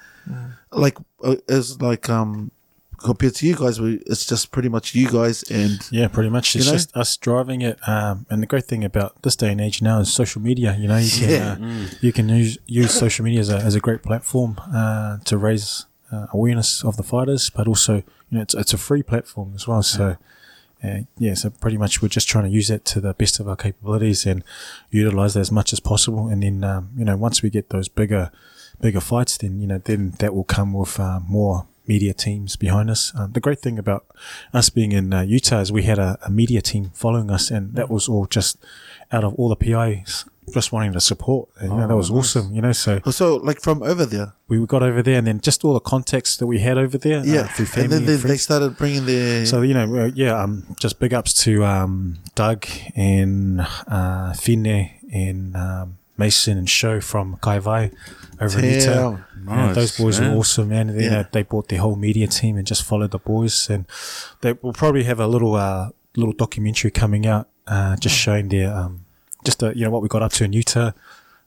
Like 0.72 0.98
uh, 1.24 1.38
as 1.48 1.82
like 1.82 2.08
um 2.10 2.52
compared 2.98 3.34
to 3.34 3.48
you 3.48 3.56
guys, 3.56 3.80
we, 3.80 3.94
it's 4.06 4.26
just 4.26 4.52
pretty 4.52 4.68
much 4.70 4.94
you 4.94 5.10
guys 5.10 5.42
and 5.50 5.80
Yeah, 5.90 6.08
pretty 6.10 6.30
much. 6.30 6.56
It's 6.56 6.66
know? 6.68 6.74
just 6.74 6.96
us 6.98 7.16
driving 7.18 7.62
it. 7.62 7.80
Um, 7.88 8.26
and 8.30 8.44
the 8.44 8.46
great 8.48 8.66
thing 8.66 8.84
about 8.84 9.22
this 9.24 9.36
day 9.38 9.52
and 9.52 9.62
age 9.62 9.82
now 9.82 10.00
is 10.02 10.14
social 10.14 10.42
media. 10.42 10.76
You 10.78 10.88
know, 10.90 10.98
you 10.98 11.10
can 11.10 11.30
Yeah. 11.30 11.54
uh, 11.60 11.88
you 12.02 12.12
can 12.14 12.30
use 12.30 12.58
use 12.68 12.94
social 12.94 13.24
media 13.26 13.40
as 13.40 13.50
a, 13.50 13.58
as 13.58 13.74
a 13.74 13.80
great 13.80 14.04
platform 14.04 14.60
uh, 14.74 15.18
to 15.26 15.38
raise 15.38 15.86
uh, 16.12 16.28
awareness 16.34 16.84
of 16.84 16.98
the 16.98 17.04
fighters, 17.04 17.50
but 17.50 17.68
also 17.68 17.96
you 17.96 18.04
know 18.32 18.42
it's 18.42 18.54
it's 18.54 18.74
a 18.74 18.78
free 18.78 19.02
platform 19.02 19.54
as 19.56 19.68
well. 19.68 19.82
So. 19.82 20.18
Yeah, 20.82 21.34
so 21.34 21.50
pretty 21.50 21.78
much 21.78 22.02
we're 22.02 22.08
just 22.08 22.28
trying 22.28 22.46
to 22.46 22.50
use 22.50 22.70
that 22.70 22.86
to 22.86 23.02
the 23.02 23.14
best 23.14 23.40
of 23.40 23.48
our 23.48 23.56
capabilities 23.56 24.26
and 24.26 24.44
utilize 24.90 25.34
that 25.34 25.42
as 25.42 25.52
much 25.52 25.74
as 25.74 25.80
possible. 25.80 26.28
And 26.28 26.44
then, 26.44 26.64
um, 26.64 26.90
you 26.96 27.06
know, 27.06 27.18
once 27.18 27.42
we 27.42 27.50
get 27.50 27.70
those 27.70 27.90
bigger, 27.90 28.32
bigger 28.80 29.02
fights, 29.02 29.38
then 29.38 29.60
you 29.60 29.68
know, 29.68 29.80
then 29.80 30.12
that 30.20 30.34
will 30.34 30.46
come 30.46 30.74
with 30.74 31.00
uh, 31.00 31.20
more 31.28 31.68
media 31.90 32.14
teams 32.14 32.56
behind 32.56 32.90
us. 32.90 33.12
Um, 33.18 33.32
the 33.34 33.40
great 33.40 33.60
thing 33.60 33.80
about 33.80 34.06
us 34.54 34.70
being 34.70 34.92
in 34.92 35.12
uh, 35.12 35.22
Utah 35.22 35.60
is 35.60 35.72
we 35.72 35.84
had 35.84 36.00
a, 36.00 36.20
a 36.24 36.30
media 36.30 36.62
team 36.62 36.92
following 36.94 37.32
us, 37.32 37.50
and 37.50 37.74
that 37.74 37.90
was 37.90 38.08
all 38.08 38.26
just 38.28 38.58
out 39.12 39.24
of 39.24 39.34
all 39.36 39.50
the 39.50 39.56
PIs 39.56 40.26
just 40.54 40.72
wanting 40.72 40.94
to 40.94 41.00
support. 41.02 41.50
And, 41.60 41.72
you 41.72 41.78
know, 41.78 41.88
that 41.88 41.96
was 41.96 42.10
awesome. 42.12 42.54
You 42.54 42.62
know, 42.62 42.72
so 42.72 43.00
also 43.06 43.40
like 43.40 43.62
from 43.62 43.82
over 43.84 44.06
there. 44.06 44.34
we 44.48 44.66
got 44.66 44.84
over 44.84 45.02
there, 45.02 45.18
and 45.18 45.28
then 45.28 45.40
just 45.42 45.64
all 45.66 45.74
the 45.74 45.80
contacts 45.80 46.38
that 46.38 46.48
we 46.48 46.60
had 46.60 46.78
over 46.78 46.98
there, 46.98 47.20
uh, 47.20 47.24
Yeah, 47.24 47.48
through 47.48 47.64
and 47.66 47.74
family 47.74 47.88
then 47.90 47.98
and 48.00 48.08
they, 48.08 48.16
they 48.30 48.38
started 48.38 48.78
bringing 48.78 49.06
their 49.06 49.46
So 49.46 49.62
you 49.62 49.74
know, 49.74 49.96
uh, 49.96 50.12
yeah, 50.14 50.42
um, 50.42 50.66
just 50.80 51.00
big 51.00 51.14
ups 51.14 51.34
to 51.46 51.64
um, 51.66 52.18
Doug 52.36 52.66
and 52.96 53.62
uh, 53.88 54.34
Fine 54.34 54.92
and 55.12 55.56
um, 55.56 55.98
Mason 56.18 56.58
and 56.58 56.70
Show 56.70 57.00
from 57.02 57.38
Kaivai 57.38 57.94
over 58.42 58.60
in 58.60 58.66
Damn. 58.66 58.74
Utah. 58.80 59.12
Yeah, 59.12 59.56
Nice, 59.56 59.76
those 59.76 59.98
boys 59.98 60.20
man. 60.20 60.34
are 60.34 60.38
awesome, 60.38 60.70
man. 60.70 60.88
They, 60.88 60.94
you 61.06 61.10
Yeah. 61.10 61.22
know, 61.22 61.26
they 61.32 61.44
brought 61.44 61.70
their 61.70 61.80
whole 61.80 61.96
media 61.96 62.28
team 62.28 62.58
and 62.58 62.68
just 62.68 62.84
followed 62.84 63.12
the 63.12 63.20
boys, 63.20 63.70
and 63.70 63.86
they 64.42 64.54
will 64.62 64.74
probably 64.74 65.04
have 65.06 65.20
a 65.20 65.28
little 65.28 65.56
uh, 65.56 65.90
little 66.16 66.34
documentary 66.34 66.92
coming 66.92 67.26
out, 67.26 67.48
uh, 67.68 67.96
just 67.96 68.16
showing 68.18 68.50
their 68.50 68.72
um, 68.74 69.06
just 69.50 69.64
uh, 69.64 69.72
you 69.76 69.84
know 69.84 69.92
what 69.92 70.04
we 70.04 70.08
got 70.08 70.22
up 70.22 70.32
to 70.34 70.44
in 70.44 70.54
Utah. 70.54 70.92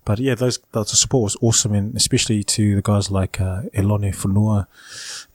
But 0.05 0.19
yeah, 0.19 0.35
those 0.35 0.59
the 0.73 0.85
support 0.85 1.23
was 1.23 1.37
awesome, 1.41 1.75
and 1.75 1.97
especially 1.97 2.43
to 2.57 2.75
the 2.77 2.83
guys 2.83 3.11
like 3.11 3.41
uh, 3.41 3.63
Elone 3.73 4.13
Funua 4.13 4.67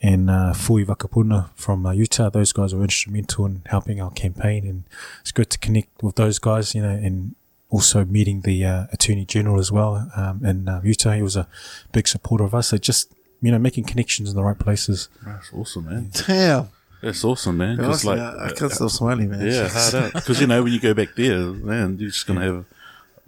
and 0.01 0.29
uh, 0.29 0.53
Fui 0.53 0.83
Vakapuna 0.83 1.49
from 1.55 1.85
uh, 1.85 1.91
Utah. 1.93 2.29
Those 2.29 2.51
guys 2.51 2.75
were 2.75 2.83
instrumental 2.83 3.45
in 3.45 3.61
helping 3.67 4.01
our 4.01 4.11
campaign, 4.11 4.67
and 4.67 4.83
it's 5.21 5.31
good 5.31 5.49
to 5.51 5.57
connect 5.57 6.03
with 6.03 6.15
those 6.15 6.37
guys, 6.37 6.75
you 6.75 6.81
know, 6.81 6.89
and 6.89 7.35
also 7.69 8.03
meeting 8.03 8.41
the 8.41 8.65
uh, 8.65 8.87
Attorney 8.91 9.23
General 9.25 9.59
as 9.59 9.71
well 9.71 10.11
um, 10.17 10.43
in 10.43 10.67
uh, 10.67 10.81
Utah. 10.83 11.13
He 11.13 11.21
was 11.21 11.37
a 11.37 11.47
big 11.93 12.07
supporter 12.07 12.43
of 12.43 12.53
us. 12.53 12.67
So 12.67 12.77
just 12.77 13.13
you 13.41 13.51
know 13.51 13.59
making 13.59 13.85
connections 13.85 14.29
in 14.29 14.35
the 14.35 14.43
right 14.43 14.59
places. 14.59 15.07
That's 15.25 15.49
awesome, 15.53 15.85
man. 15.85 16.11
Damn. 16.27 16.67
That's 17.01 17.23
awesome, 17.23 17.57
man. 17.57 17.77
'Cause, 17.77 17.85
Honestly, 18.05 18.17
like, 18.17 18.35
I, 18.35 18.45
I 18.47 18.51
can't 18.53 18.71
stop 18.71 18.89
smiling, 18.89 19.29
man. 19.29 19.45
yeah, 19.45 19.67
hard 19.69 19.95
out. 19.95 20.13
Because 20.13 20.41
you 20.41 20.47
know 20.47 20.63
when 20.63 20.73
you 20.73 20.79
go 20.79 20.93
back 20.93 21.09
there, 21.15 21.39
man, 21.39 21.97
you're 21.99 22.09
just 22.09 22.25
gonna 22.27 22.41
have 22.41 22.65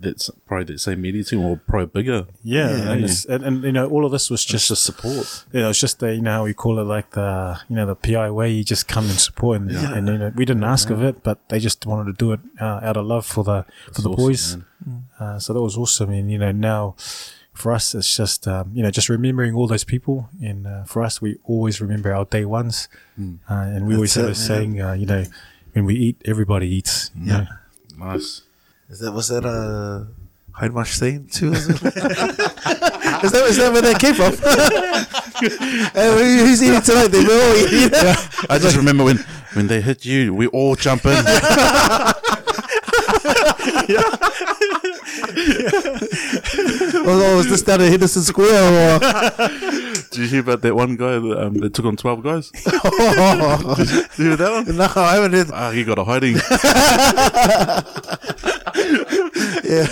that's 0.02 0.30
probably 0.48 0.64
that 0.64 0.80
same 0.80 1.02
media 1.02 1.26
team 1.26 1.42
or 1.42 1.58
probably 1.68 1.88
bigger. 1.88 2.26
Yeah, 2.42 2.70
Yeah. 2.70 2.92
and, 2.94 3.04
it's, 3.04 3.26
and 3.26 3.44
and 3.44 3.64
you 3.64 3.72
know 3.74 3.90
all 3.90 4.06
of 4.06 4.12
this 4.14 4.30
was 4.30 4.46
Just 4.46 4.70
just 4.70 4.84
support. 4.84 5.44
you 5.52 5.60
know, 5.60 5.70
it's 5.70 5.80
just 5.80 6.00
the 6.00 6.16
you 6.16 6.22
know 6.22 6.32
how 6.32 6.44
we 6.46 6.54
call 6.54 6.80
it 6.80 6.84
like 6.86 7.12
the 7.12 7.60
you 7.70 7.76
know 7.76 7.86
the 7.86 7.96
PI 7.96 8.32
way. 8.32 8.50
You 8.52 8.64
just 8.64 8.88
come 8.88 9.06
and 9.10 9.20
support, 9.20 9.60
and, 9.62 9.72
Yeah. 9.72 9.94
and 9.94 10.08
you 10.08 10.18
know 10.18 10.32
we 10.36 10.46
didn't 10.46 10.64
ask 10.64 10.90
of 10.90 11.04
it, 11.04 11.22
but 11.22 11.38
they 11.50 11.60
just 11.60 11.86
wanted 11.86 12.06
to 12.12 12.14
do 12.18 12.32
it 12.32 12.40
uh, 12.62 12.80
out 12.82 12.96
of 12.98 13.06
love 13.06 13.26
for 13.26 13.44
the 13.44 13.66
for 13.94 14.02
the 14.02 14.10
awesome, 14.10 14.26
boys. 14.26 14.58
Uh, 15.20 15.38
so 15.38 15.52
that 15.54 15.62
was 15.62 15.78
awesome, 15.78 16.10
and 16.12 16.32
you 16.32 16.38
know 16.38 16.54
now 16.54 16.96
for 17.60 17.72
us 17.74 17.94
it's 17.94 18.16
just 18.16 18.48
um, 18.48 18.72
you 18.74 18.82
know 18.84 18.90
just 18.92 19.10
remembering 19.10 19.54
all 19.56 19.68
those 19.68 19.84
people, 19.84 20.30
and 20.42 20.66
uh, 20.66 20.84
for 20.86 21.04
us 21.04 21.22
we 21.22 21.38
always 21.44 21.82
remember 21.82 22.14
our 22.14 22.26
day 22.26 22.46
ones, 22.46 22.88
Mm. 23.20 23.40
uh, 23.50 23.54
and 23.54 23.86
we 23.88 23.96
always 23.96 24.14
have 24.16 24.26
it, 24.26 24.32
a 24.32 24.36
saying, 24.36 24.82
uh, 24.82 24.94
you 24.94 25.06
know, 25.06 25.26
when 25.74 25.84
we 25.86 25.96
eat, 25.96 26.22
everybody 26.26 26.68
eats. 26.68 27.12
Yeah. 27.20 27.48
know. 27.98 28.06
Nice. 28.14 28.44
Is 28.90 29.00
that 29.00 29.12
was 29.12 29.28
that 29.28 29.46
a 29.46 30.08
Hindmarsh 30.60 30.94
saying 30.96 31.28
too? 31.28 31.52
Is, 31.54 31.70
it? 31.70 31.76
is 31.86 33.32
that 33.32 33.46
is 33.50 33.58
that 33.58 33.72
where 33.74 33.82
that 33.82 34.00
came 34.00 34.16
from? 34.16 34.34
hey, 35.94 36.46
who's 36.46 36.64
eating 36.64 36.82
tonight? 36.82 37.08
They 37.08 37.24
were 37.24 37.34
all 37.34 37.56
eating. 37.58 37.92
I 38.50 38.58
just 38.58 38.76
remember 38.78 39.04
when 39.04 39.18
when 39.54 39.68
they 39.68 39.82
hit 39.82 40.06
you, 40.06 40.34
we 40.34 40.48
all 40.48 40.76
jump 40.76 41.06
in. 41.06 41.24
Oh, 47.02 47.38
was 47.38 47.48
this 47.50 47.62
down 47.62 47.82
at 47.82 47.90
Henderson 47.90 48.22
Square? 48.24 48.98
Or? 48.98 49.00
Did 50.12 50.18
you 50.18 50.28
hear 50.28 50.40
about 50.42 50.62
that 50.62 50.76
one 50.76 50.96
guy 50.96 51.20
that, 51.20 51.44
um, 51.46 51.54
that 51.56 51.74
took 51.74 51.86
on 51.86 51.96
twelve 51.96 52.24
guys? 52.24 52.50
Did 52.52 52.66
you 52.66 54.26
hear 54.26 54.36
that 54.38 54.66
one? 54.66 54.78
no, 54.78 54.88
I 54.96 55.16
haven't 55.16 55.34
heard. 55.34 55.52
Ah, 55.54 55.72
he 55.72 55.84
got 55.84 55.98
a 56.00 56.04
hiding. 56.04 56.36
Yeah, 59.70 59.86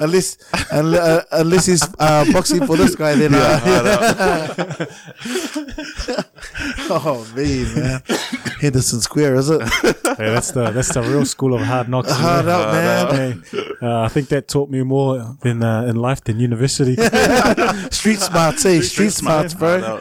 unless 0.00 0.36
unless, 0.72 1.00
uh, 1.00 1.22
unless 1.32 1.66
he's 1.66 1.82
uh, 1.98 2.24
boxing 2.32 2.66
for 2.66 2.76
this 2.76 2.96
guy, 2.96 3.14
then. 3.14 3.34
Uh, 3.34 4.86
oh 6.90 7.26
me, 7.36 7.64
man, 7.74 8.02
Henderson 8.60 9.00
Square, 9.00 9.36
is 9.36 9.50
it? 9.50 9.62
Hey, 10.16 10.30
that's 10.32 10.52
the 10.52 10.70
that's 10.70 10.94
the 10.94 11.02
real 11.02 11.26
school 11.26 11.52
of 11.52 11.60
hard 11.60 11.90
knocks. 11.90 12.10
Hard 12.10 12.46
know. 12.46 12.52
out, 12.52 13.12
man. 13.12 13.44
Hey, 13.50 13.60
uh, 13.82 14.00
I 14.00 14.08
think 14.08 14.28
that 14.28 14.48
taught 14.48 14.70
me 14.70 14.82
more 14.82 15.36
than 15.42 15.62
uh, 15.62 15.82
in 15.82 15.96
life 15.96 16.24
than 16.24 16.40
university. 16.40 16.94
Street 17.90 18.20
smarts, 18.20 18.62
hey, 18.62 18.80
street 18.80 19.10
smarts, 19.10 19.52
bro. 19.52 20.00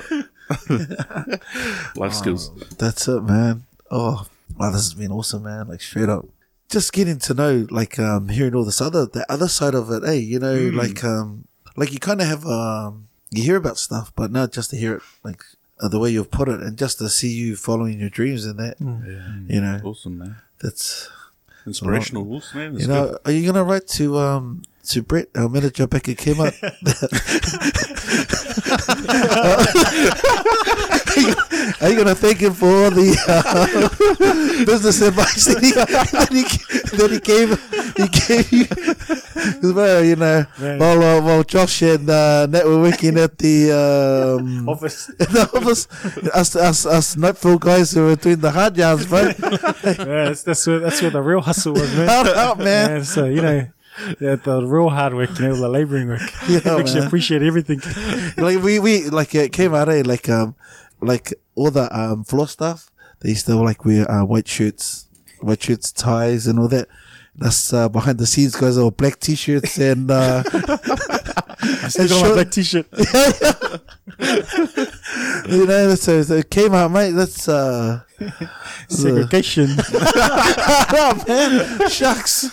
Life 1.98 2.14
skills. 2.14 2.52
That's 2.78 3.08
it, 3.10 3.24
man. 3.24 3.64
Oh, 3.92 4.26
wow, 4.58 4.72
this 4.72 4.84
has 4.84 4.94
been 4.94 5.12
awesome, 5.12 5.44
man. 5.44 5.68
Like 5.68 5.82
straight 5.82 6.08
up, 6.08 6.26
just 6.70 6.94
getting 6.94 7.20
to 7.20 7.34
know, 7.34 7.68
like, 7.70 8.00
um, 8.00 8.30
hearing 8.30 8.56
all 8.56 8.64
this 8.64 8.82
other, 8.82 9.06
the 9.06 9.26
other 9.30 9.48
side 9.48 9.76
of 9.76 9.90
it. 9.92 10.04
Hey, 10.06 10.20
you 10.20 10.40
know, 10.40 10.56
like, 10.74 11.04
um, 11.04 11.48
like 11.76 11.92
you 11.92 12.00
kind 12.00 12.22
of 12.22 12.28
have, 12.28 12.46
um, 12.46 13.08
you 13.32 13.44
hear 13.44 13.58
about 13.58 13.78
stuff, 13.78 14.14
but 14.16 14.32
not 14.32 14.52
just 14.52 14.70
to 14.70 14.78
hear 14.78 14.96
it, 14.96 15.02
like 15.24 15.44
the 15.80 16.00
way 16.00 16.10
you've 16.10 16.32
put 16.32 16.48
it, 16.50 16.62
and 16.62 16.78
just 16.78 16.98
to 17.00 17.10
see 17.10 17.30
you 17.34 17.56
following 17.56 18.00
your 18.00 18.10
dreams 18.10 18.46
and 18.46 18.58
that. 18.60 18.76
Yeah. 18.80 19.56
You 19.56 19.62
know, 19.62 19.82
Awesome, 19.84 20.18
man. 20.18 20.36
that's 20.62 21.10
Inspirational, 21.66 22.32
awesome, 22.34 22.60
man. 22.60 22.74
It's 22.76 22.84
you 22.84 22.88
know. 22.88 23.18
Are 23.26 23.32
you 23.32 23.46
gonna 23.46 23.64
write 23.64 23.88
to 23.90 24.18
um 24.18 24.62
to 24.86 25.02
Brett, 25.04 25.28
our 25.36 25.50
manager 25.50 25.88
back 25.88 26.04
came 26.04 26.40
up. 26.40 26.54
Are 31.82 31.90
you 31.90 31.96
gonna 31.98 32.16
thank 32.16 32.40
him 32.40 32.54
for 32.54 32.68
all 32.68 32.92
the 32.92 33.16
uh, 33.28 34.66
business 34.66 35.02
advice 35.02 35.46
that 35.46 35.62
he, 35.64 35.72
that 35.72 36.30
he 36.32 36.44
that 36.98 37.12
he 37.12 37.20
gave 37.20 37.50
he 37.96 38.08
gave 38.08 38.52
you? 38.52 39.74
well, 39.74 40.04
you 40.04 40.16
know, 40.16 40.46
Right. 40.60 40.80
while 40.80 41.02
uh, 41.04 41.22
while 41.22 41.44
Josh 41.44 41.82
and 41.82 42.10
uh, 42.10 42.46
Nat 42.48 42.66
were 42.66 42.80
working 42.82 43.18
at 43.18 43.38
the 43.38 43.72
um, 44.40 44.68
Office. 44.76 45.08
the 45.18 45.50
office, 45.54 45.88
us 46.34 46.56
us 46.56 46.86
us 46.86 47.16
Nightfield 47.16 47.60
guys 47.62 47.92
who 47.92 48.06
were 48.06 48.16
doing 48.16 48.40
the 48.40 48.52
hard 48.52 48.78
yards, 48.78 49.06
bro. 49.08 49.22
yeah, 49.22 49.34
that's, 49.84 50.44
that's 50.44 50.66
where 50.68 50.80
that's 50.80 51.02
where 51.02 51.12
the 51.12 51.22
real 51.22 51.42
hustle 51.42 51.74
was, 51.74 51.96
man. 51.96 52.08
Hard 52.08 52.28
out, 52.28 52.58
man. 52.60 52.90
Yeah, 52.98 53.04
so 53.04 53.26
you 53.26 53.42
know, 53.42 53.68
the, 54.20 54.40
the 54.44 54.66
real 54.66 54.90
hard 54.90 55.14
work, 55.14 55.38
you 55.40 55.48
know, 55.48 55.56
the 55.56 55.70
labouring 55.70 56.08
work. 56.08 56.22
Yeah, 56.48 56.78
makes 56.78 56.94
you 56.94 57.02
appreciate 57.04 57.42
everything. 57.42 57.82
like 58.38 58.62
we 58.64 58.80
we 58.80 59.10
like 59.10 59.34
it 59.36 59.52
came 59.52 59.74
out 59.74 59.90
eh, 59.90 60.04
like 60.06 60.30
um 60.30 60.56
like 61.02 61.34
all 61.56 61.72
the 61.72 61.88
um 61.98 62.24
floor 62.24 62.48
stuff 62.48 62.92
they 63.22 63.30
used 63.30 63.46
to 63.48 63.56
like 63.56 63.84
wear 63.86 64.10
uh, 64.10 64.24
white 64.24 64.48
shirts 64.48 65.08
white 65.42 65.62
shirts 65.62 65.92
ties 65.92 66.48
and 66.48 66.60
all 66.60 66.68
that 66.68 66.88
that's 67.38 67.74
uh, 67.74 67.90
behind 67.90 68.18
the 68.18 68.26
scenes 68.26 68.56
guys 68.56 68.78
all 68.78 68.92
black 68.92 69.20
t-shirts 69.20 69.78
and 69.78 70.10
uh 70.10 70.42
I 71.62 71.88
still 71.90 72.08
got 72.08 72.22
my 72.22 72.34
black 72.34 72.52
t-shirt. 72.52 72.88
you 75.50 75.66
know 75.66 75.96
so, 75.96 76.22
so 76.24 76.36
it 76.36 76.50
came 76.50 76.74
out 76.74 76.92
mate 76.92 77.12
that's 77.12 77.50
uh 77.50 78.00
Segregation. 78.90 79.68
oh 79.78 81.24
man 81.28 81.90
shucks 81.90 82.50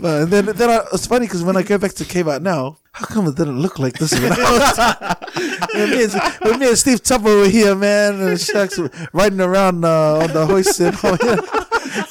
but 0.00 0.22
and 0.22 0.30
then 0.32 0.46
then 0.46 0.70
I, 0.70 0.84
it's 0.92 1.06
funny 1.06 1.26
because 1.26 1.42
when 1.42 1.56
I 1.56 1.62
go 1.62 1.78
back 1.78 1.92
to 1.94 2.30
out 2.30 2.42
now 2.42 2.78
how 2.92 3.06
come 3.06 3.26
it 3.26 3.36
didn't 3.36 3.60
look 3.60 3.78
like 3.78 3.94
this 3.94 4.12
when 4.12 4.32
I 4.32 4.36
was 4.36 4.78
when, 5.74 5.90
me 5.90 6.04
and, 6.04 6.12
when 6.40 6.58
me 6.60 6.68
and 6.68 6.78
Steve 6.78 7.02
Tupper 7.02 7.36
were 7.36 7.48
here 7.48 7.74
man 7.74 8.20
and 8.20 8.40
shucks 8.40 8.78
riding 9.12 9.40
around 9.40 9.84
uh, 9.84 10.18
on 10.18 10.32
the 10.32 10.46
hoist 10.46 10.80
and 10.80 10.96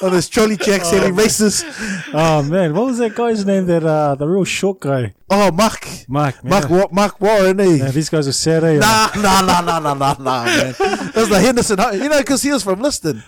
on 0.02 0.12
this 0.12 0.28
trolley 0.28 0.56
jack 0.56 0.84
selling 0.84 1.14
races 1.14 1.64
oh 2.12 2.42
man, 2.42 2.74
what 2.74 2.86
was 2.86 2.98
that 2.98 3.14
guy's 3.14 3.44
name? 3.44 3.66
That 3.66 3.84
uh, 3.84 4.14
the 4.14 4.26
real 4.28 4.44
short 4.44 4.80
guy, 4.80 5.14
oh 5.30 5.50
Mark 5.50 5.86
Mark. 6.08 6.42
Man. 6.44 6.50
Mark 6.50 6.70
Wa- 6.70 6.88
Mark 6.92 7.20
Warren 7.20 7.60
eh? 7.60 7.76
Yeah, 7.76 7.90
these 7.90 8.08
guys 8.08 8.26
were 8.26 8.32
sad. 8.32 8.64
Eh? 8.64 8.78
Nah, 8.78 9.10
nah, 9.16 9.40
nah, 9.40 9.60
nah, 9.60 9.78
nah, 9.78 9.94
nah, 9.94 10.14
nah, 10.18 10.44
man. 10.44 10.74
That's 10.78 11.28
the 11.28 11.40
Henderson 11.40 11.78
You 11.94 12.08
know, 12.08 12.18
because 12.18 12.42
he 12.42 12.50
was 12.50 12.62
from 12.68 12.82
Liston. 12.82 13.22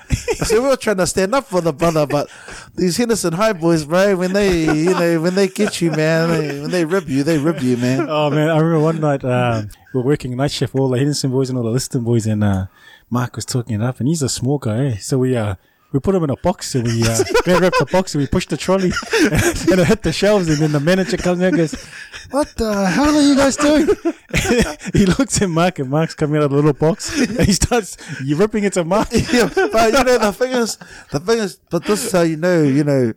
So 0.44 0.60
we 0.62 0.68
were 0.68 0.76
trying 0.76 0.98
to 0.98 1.06
stand 1.06 1.34
up 1.34 1.46
for 1.46 1.62
the 1.62 1.72
brother, 1.72 2.06
but 2.06 2.28
these 2.74 2.98
Henderson 2.98 3.32
High 3.32 3.54
boys, 3.54 3.86
bro, 3.86 4.16
when 4.16 4.34
they, 4.34 4.64
you 4.64 4.90
know, 4.90 5.20
when 5.20 5.34
they 5.34 5.48
get 5.48 5.80
you, 5.80 5.90
man, 5.92 6.28
they, 6.28 6.60
when 6.60 6.70
they 6.70 6.84
rip 6.84 7.08
you, 7.08 7.22
they 7.22 7.38
rip 7.38 7.62
you, 7.62 7.78
man. 7.78 8.06
Oh 8.08 8.28
man, 8.28 8.50
I 8.50 8.58
remember 8.58 8.80
one 8.80 9.00
night 9.00 9.24
um, 9.24 9.70
we 9.94 10.00
were 10.00 10.06
working 10.06 10.36
night 10.36 10.50
shift, 10.50 10.74
all 10.74 10.90
the 10.90 10.98
Henderson 10.98 11.30
boys 11.30 11.48
and 11.48 11.58
all 11.58 11.64
the 11.64 11.70
Liston 11.70 12.04
boys, 12.04 12.26
and 12.26 12.44
uh, 12.44 12.66
Mark 13.08 13.36
was 13.36 13.46
talking 13.46 13.80
it 13.80 13.82
up, 13.82 13.98
and 13.98 14.08
he's 14.08 14.22
a 14.22 14.28
small 14.28 14.58
guy, 14.58 14.86
eh? 14.86 14.96
so 14.96 15.18
we 15.18 15.34
uh, 15.34 15.54
we 15.92 16.00
put 16.00 16.14
him 16.14 16.22
in 16.24 16.30
a 16.30 16.36
box 16.36 16.74
and 16.74 16.86
we 16.86 17.02
uh, 17.02 17.24
we 17.46 17.54
wrapped 17.54 17.78
the 17.78 17.88
box 17.90 18.14
and 18.14 18.22
we 18.22 18.28
pushed 18.28 18.50
the 18.50 18.56
trolley, 18.56 18.92
and 19.70 19.80
it 19.80 19.86
hit 19.86 20.02
the 20.02 20.12
shelves, 20.12 20.48
and 20.48 20.58
then 20.58 20.72
the 20.72 20.80
manager 20.80 21.16
comes 21.16 21.40
in 21.40 21.46
and 21.46 21.56
goes, 21.56 21.74
"What 22.30 22.48
the 22.56 22.86
hell 22.86 23.16
are 23.16 23.22
you 23.22 23.36
guys 23.36 23.56
doing?" 23.56 23.88
he 24.94 25.06
looks 25.06 25.42
at 25.42 25.50
Mark, 25.50 25.78
and 25.78 25.90
Mark's 25.90 26.14
coming 26.14 26.36
out 26.36 26.44
of 26.44 26.50
the 26.50 26.56
little 26.56 26.72
box, 26.72 27.18
and 27.18 27.40
he 27.40 27.52
starts 27.52 27.96
you 28.24 28.36
ripping 28.36 28.64
it 28.64 28.74
to 28.74 28.84
Mark. 28.84 29.08
yeah, 29.32 29.48
but 29.54 29.92
you 29.92 30.04
know 30.04 30.18
the 30.18 30.32
thing 30.32 30.52
is, 30.52 30.78
the 31.10 31.20
thing 31.20 31.38
is, 31.38 31.58
but 31.70 31.84
this 31.84 32.04
is 32.04 32.12
how 32.12 32.22
you 32.22 32.36
know, 32.36 32.62
you 32.62 32.84
know, 32.84 33.12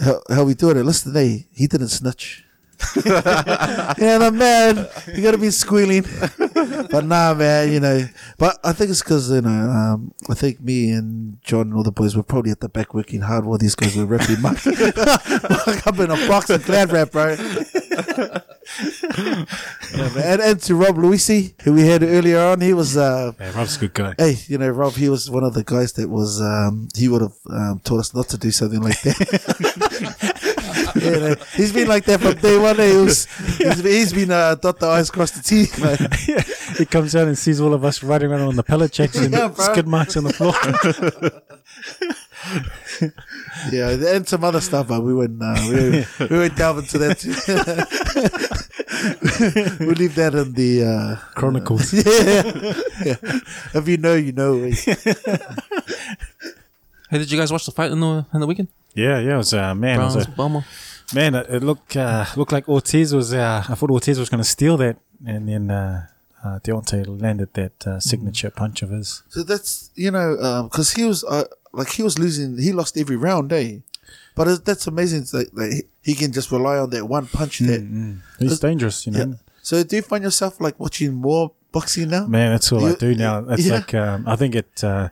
how, 0.00 0.22
how 0.30 0.44
we 0.44 0.54
do 0.54 0.70
it. 0.70 0.76
Listen, 0.76 1.12
hey, 1.12 1.48
he 1.52 1.66
didn't 1.66 1.88
snitch. 1.88 2.45
yeah, 3.06 4.18
the 4.18 4.30
man, 4.32 4.86
you 5.14 5.22
gotta 5.22 5.38
be 5.38 5.50
squealing. 5.50 6.02
but 6.90 7.04
nah, 7.04 7.32
man, 7.34 7.72
you 7.72 7.80
know. 7.80 8.06
But 8.38 8.58
I 8.62 8.72
think 8.72 8.90
it's 8.90 9.02
because 9.02 9.30
you 9.30 9.40
know, 9.40 9.48
um, 9.48 10.12
I 10.28 10.34
think 10.34 10.60
me 10.60 10.90
and 10.90 11.38
John 11.42 11.62
and 11.62 11.74
all 11.74 11.82
the 11.82 11.92
boys 11.92 12.16
were 12.16 12.22
probably 12.22 12.50
at 12.50 12.60
the 12.60 12.68
back 12.68 12.92
working 12.92 13.22
hard 13.22 13.46
while 13.46 13.58
these 13.58 13.74
guys 13.74 13.96
were 13.96 14.04
wrapping 14.04 14.42
Mark, 14.42 14.64
Mark 14.66 15.86
up 15.86 15.98
in 15.98 16.10
a 16.10 16.28
box 16.28 16.50
of 16.50 16.64
glad 16.66 16.92
wrap, 16.92 17.12
bro. 17.12 17.36
Yeah, 19.96 20.10
and, 20.18 20.40
and 20.42 20.60
to 20.62 20.74
Rob 20.74 20.96
Luisi, 20.96 21.54
who 21.62 21.72
we 21.72 21.86
had 21.86 22.02
earlier 22.02 22.40
on, 22.40 22.60
he 22.60 22.74
was 22.74 22.96
uh, 22.96 23.32
Yeah, 23.38 23.56
Rob's 23.56 23.76
a 23.76 23.80
good 23.80 23.94
guy. 23.94 24.14
Hey, 24.18 24.36
you 24.48 24.58
know, 24.58 24.68
Rob, 24.68 24.94
he 24.94 25.08
was 25.08 25.30
one 25.30 25.44
of 25.44 25.54
the 25.54 25.64
guys 25.64 25.92
that 25.94 26.08
was, 26.08 26.40
um, 26.40 26.88
he 26.94 27.08
would 27.08 27.22
have 27.22 27.36
um, 27.48 27.80
taught 27.84 28.00
us 28.00 28.14
not 28.14 28.28
to 28.30 28.38
do 28.38 28.50
something 28.50 28.82
like 28.82 29.00
that. 29.02 30.35
You 31.00 31.10
know, 31.20 31.34
he's 31.54 31.72
been 31.72 31.88
like 31.88 32.04
that 32.06 32.20
from 32.20 32.34
day 32.34 32.58
one. 32.58 32.78
eh? 32.80 32.90
He 32.90 32.96
was, 32.96 33.26
he's, 33.58 33.78
he's 33.82 34.12
been 34.12 34.30
uh, 34.30 34.54
dot 34.56 34.78
the 34.80 34.86
eyes, 34.86 35.10
cross 35.10 35.30
the 35.32 35.42
teeth. 35.42 35.78
man. 35.80 35.96
he 36.78 36.84
comes 36.86 37.14
out 37.16 37.26
and 37.28 37.36
sees 37.38 37.60
all 37.60 37.74
of 37.74 37.84
us 37.84 38.02
riding 38.02 38.30
around 38.30 38.42
on 38.42 38.56
the 38.56 38.62
pallet 38.62 38.92
jacks 38.92 39.16
and 39.16 39.32
Yeah, 39.36 39.48
bro. 39.48 39.64
skid 39.72 39.86
marks 39.86 40.16
on 40.16 40.24
the 40.24 40.32
floor. 40.32 40.54
Yeah, 43.72 43.90
and 43.90 44.28
some 44.28 44.44
other 44.44 44.60
stuff, 44.60 44.88
but 44.88 45.00
we 45.02 45.12
went, 45.12 45.42
uh, 45.42 45.56
we, 45.68 46.04
we 46.30 46.38
went 46.38 46.56
delve 46.56 46.78
into 46.78 46.98
that 46.98 47.18
too. 47.18 47.34
we'll 49.84 49.94
leave 49.96 50.14
that 50.14 50.34
in 50.34 50.52
the, 50.52 50.84
uh, 50.84 51.16
Chronicles. 51.34 51.92
yeah, 51.92 52.02
yeah. 53.04 53.40
If 53.74 53.88
you 53.88 53.96
know, 53.96 54.14
you 54.14 54.32
know. 54.32 54.62
eh? 54.62 54.74
Hey, 57.10 57.18
did 57.18 57.30
you 57.30 57.38
guys 57.38 57.50
watch 57.52 57.64
the 57.66 57.72
fight 57.72 57.90
in 57.92 58.00
the 58.00 58.26
in 58.34 58.40
the 58.40 58.46
weekend? 58.46 58.68
Yeah, 58.94 59.18
yeah, 59.20 59.34
it 59.34 59.38
was 59.38 59.52
uh, 59.54 59.74
man, 59.74 60.00
it 60.00 60.04
was 60.04 60.16
a 60.26 60.30
Balmer. 60.30 60.64
Man, 61.14 61.34
it, 61.34 61.46
it 61.48 61.62
looked 61.62 61.96
uh, 61.96 62.26
looked 62.36 62.52
like 62.52 62.68
Ortiz 62.68 63.14
was. 63.14 63.32
Uh, 63.32 63.64
I 63.68 63.74
thought 63.74 63.90
Ortiz 63.90 64.18
was 64.18 64.28
going 64.28 64.42
to 64.42 64.48
steal 64.48 64.76
that, 64.78 64.96
and 65.24 65.48
then 65.48 65.70
uh, 65.70 66.06
uh, 66.44 66.58
Deontay 66.60 67.20
landed 67.20 67.54
that 67.54 67.86
uh, 67.86 68.00
signature 68.00 68.50
punch 68.50 68.82
of 68.82 68.90
his. 68.90 69.22
So 69.28 69.42
that's 69.42 69.90
you 69.94 70.10
know 70.10 70.68
because 70.70 70.94
he 70.94 71.04
was 71.04 71.24
uh, 71.24 71.44
like 71.72 71.90
he 71.90 72.02
was 72.02 72.18
losing. 72.18 72.58
He 72.58 72.72
lost 72.72 72.96
every 72.96 73.16
round, 73.16 73.52
eh? 73.52 73.78
But 74.34 74.48
it, 74.48 74.64
that's 74.64 74.86
amazing. 74.86 75.26
Like, 75.32 75.48
like 75.52 75.88
he- 76.02 76.14
can 76.14 76.32
just 76.32 76.50
rely 76.50 76.78
on 76.78 76.90
that 76.90 77.06
one 77.06 77.26
punch. 77.26 77.60
That 77.60 78.20
He's 78.38 78.60
dangerous, 78.60 79.06
you 79.06 79.12
know. 79.12 79.18
yeah. 79.18 79.34
So 79.62 79.82
do 79.82 79.96
you 79.96 80.02
find 80.02 80.22
yourself 80.22 80.60
like 80.60 80.78
watching 80.78 81.14
more 81.14 81.52
boxing 81.72 82.10
now? 82.10 82.26
Man, 82.26 82.52
that's 82.52 82.70
all 82.70 82.84
I 82.84 82.94
do 82.94 83.14
now. 83.14 83.44
It's 83.48 83.66
yeah. 83.66 83.74
like 83.74 83.94
um, 83.94 84.24
I 84.26 84.36
think 84.36 84.54
it. 84.54 84.84
Uh, 84.84 85.08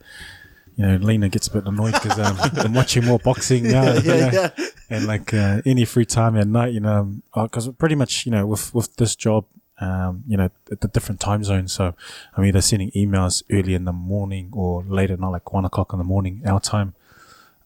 you 0.77 0.87
know, 0.87 0.97
Lena 0.97 1.29
gets 1.29 1.47
a 1.49 1.53
bit 1.53 1.67
annoyed 1.67 1.93
because 1.93 2.19
um, 2.19 2.37
I'm 2.65 2.75
watching 2.75 3.05
more 3.05 3.19
boxing 3.19 3.65
now. 3.65 3.93
you 3.93 4.01
yeah, 4.03 4.31
know. 4.31 4.51
yeah. 4.59 4.67
and 4.91 5.07
like 5.07 5.33
uh, 5.33 5.63
any 5.65 5.85
free 5.85 6.05
time 6.05 6.37
at 6.37 6.47
night, 6.47 6.73
you 6.73 6.81
know, 6.81 7.15
because 7.35 7.69
pretty 7.69 7.95
much, 7.95 8.27
you 8.27 8.33
know, 8.33 8.47
with 8.47 8.75
with 8.75 8.97
this 8.97 9.15
job, 9.15 9.47
um, 9.81 10.25
you 10.27 10.37
know, 10.37 10.51
at 10.71 10.81
the 10.81 10.89
different 10.89 11.21
time 11.21 11.45
zones. 11.45 11.73
So 11.73 11.95
I'm 12.37 12.45
either 12.45 12.61
sending 12.61 12.91
emails 12.93 13.43
early 13.51 13.75
in 13.75 13.85
the 13.85 13.93
morning 13.93 14.51
or 14.53 14.83
late 14.83 15.11
at 15.11 15.21
night, 15.21 15.29
like 15.29 15.53
one 15.53 15.65
o'clock 15.65 15.93
in 15.93 15.99
the 15.99 16.05
morning, 16.05 16.43
our 16.47 16.61
time, 16.61 16.95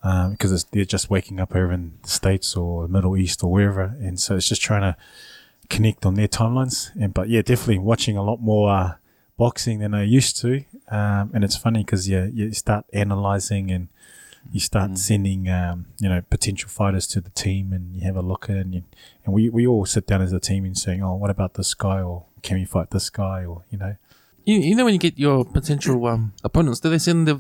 um, 0.03 0.33
because 0.33 0.53
it's, 0.53 0.65
they're 0.65 0.85
just 0.85 1.09
waking 1.09 1.41
up 1.41 1.55
over 1.55 1.73
in 1.73 1.95
the 2.03 2.09
states 2.09 2.57
or 2.57 2.83
the 2.83 2.93
Middle 2.93 3.17
East 3.17 3.43
or 3.43 3.51
wherever, 3.51 3.95
and 4.01 4.21
so 4.21 4.37
it's 4.37 4.49
just 4.49 4.63
trying 4.63 4.83
to 4.83 4.97
connect 5.71 6.05
on 6.05 6.15
their 6.15 6.29
timelines. 6.29 6.91
And 7.01 7.15
but 7.15 7.29
yeah, 7.29 7.43
definitely 7.43 7.79
watching 7.79 8.17
a 8.17 8.23
lot 8.23 8.41
more 8.41 8.71
uh, 8.71 8.95
boxing 9.39 9.79
than 9.79 9.95
I 9.95 10.03
used 10.03 10.39
to. 10.41 10.65
Um, 10.91 11.31
and 11.35 11.45
it's 11.45 11.57
funny 11.57 11.85
because 11.85 12.09
yeah, 12.09 12.27
you 12.33 12.53
start 12.53 12.85
analyzing 12.93 13.71
and 13.71 13.89
you 14.53 14.61
start 14.61 14.97
sending 14.97 15.49
um, 15.49 15.87
you 16.01 16.09
know 16.09 16.23
potential 16.31 16.69
fighters 16.71 17.07
to 17.09 17.21
the 17.21 17.31
team 17.31 17.73
and 17.73 17.95
you 17.95 18.03
have 18.03 18.17
a 18.17 18.23
look 18.23 18.45
at 18.49 18.57
it 18.57 18.61
and, 18.61 18.75
you, 18.77 18.83
and 19.25 19.35
we, 19.35 19.51
we 19.51 19.67
all 19.67 19.85
sit 19.85 20.07
down 20.07 20.23
as 20.23 20.33
a 20.33 20.41
team 20.41 20.65
and 20.65 20.79
saying 20.79 21.03
oh 21.03 21.15
what 21.17 21.29
about 21.29 21.55
this 21.55 21.75
guy 21.75 22.01
or 22.01 22.25
can 22.43 22.57
we 22.57 22.65
fight 22.65 22.91
this 22.91 23.11
guy 23.11 23.45
or 23.45 23.65
you 23.71 23.77
know 23.77 23.97
You, 24.47 24.57
you 24.61 24.75
know 24.77 24.85
when 24.87 24.95
you 24.95 25.01
get 25.01 25.19
your 25.19 25.45
potential 25.45 26.07
um, 26.07 26.33
opponents, 26.43 26.81
do 26.81 26.89
they 26.89 26.99
send 26.99 27.29
the 27.29 27.37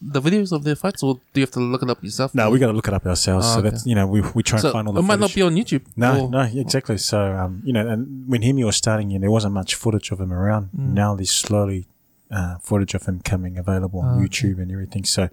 the 0.00 0.20
videos 0.22 0.52
of 0.52 0.62
their 0.62 0.76
fights, 0.76 1.02
or 1.02 1.14
do 1.32 1.40
you 1.40 1.42
have 1.42 1.50
to 1.50 1.60
look 1.60 1.82
it 1.82 1.90
up 1.90 2.02
yourself? 2.04 2.32
no 2.34 2.48
we 2.50 2.58
got 2.60 2.68
to 2.68 2.72
look 2.72 2.86
it 2.88 2.94
up 2.94 3.04
ourselves 3.04 3.44
Oh, 3.48 3.54
so 3.54 3.58
okay. 3.60 3.70
that's 3.70 3.84
you 3.84 3.96
know 3.96 4.06
we, 4.06 4.20
we 4.36 4.42
try 4.44 4.58
So 4.60 4.68
and 4.68 4.72
find 4.72 4.86
all 4.88 4.94
the 4.94 5.00
it 5.00 5.08
might 5.10 5.18
not 5.20 5.34
be 5.34 5.42
on 5.42 5.54
YouTube. 5.56 5.84
No, 5.96 6.10
or- 6.26 6.30
no, 6.30 6.42
exactly. 6.42 6.96
So, 6.98 7.18
um, 7.36 7.60
you 7.66 7.72
know, 7.74 7.86
and 7.86 8.26
when 8.30 8.40
Hemi 8.42 8.62
was 8.64 8.76
starting, 8.76 9.10
you 9.10 9.18
know, 9.18 9.22
there 9.24 9.30
wasn't 9.38 9.54
much 9.54 9.74
footage 9.74 10.10
of 10.12 10.20
him 10.20 10.32
around. 10.32 10.70
Mm. 10.70 10.92
Now 10.94 11.16
there's 11.16 11.32
slowly 11.32 11.88
uh, 12.30 12.58
footage 12.58 12.94
of 12.94 13.04
him 13.06 13.20
coming 13.20 13.58
available 13.58 14.00
on 14.00 14.06
Oh, 14.06 14.24
okay. 14.24 14.26
YouTube 14.28 14.60
and 14.62 14.70
everything. 14.72 15.04
So, 15.04 15.28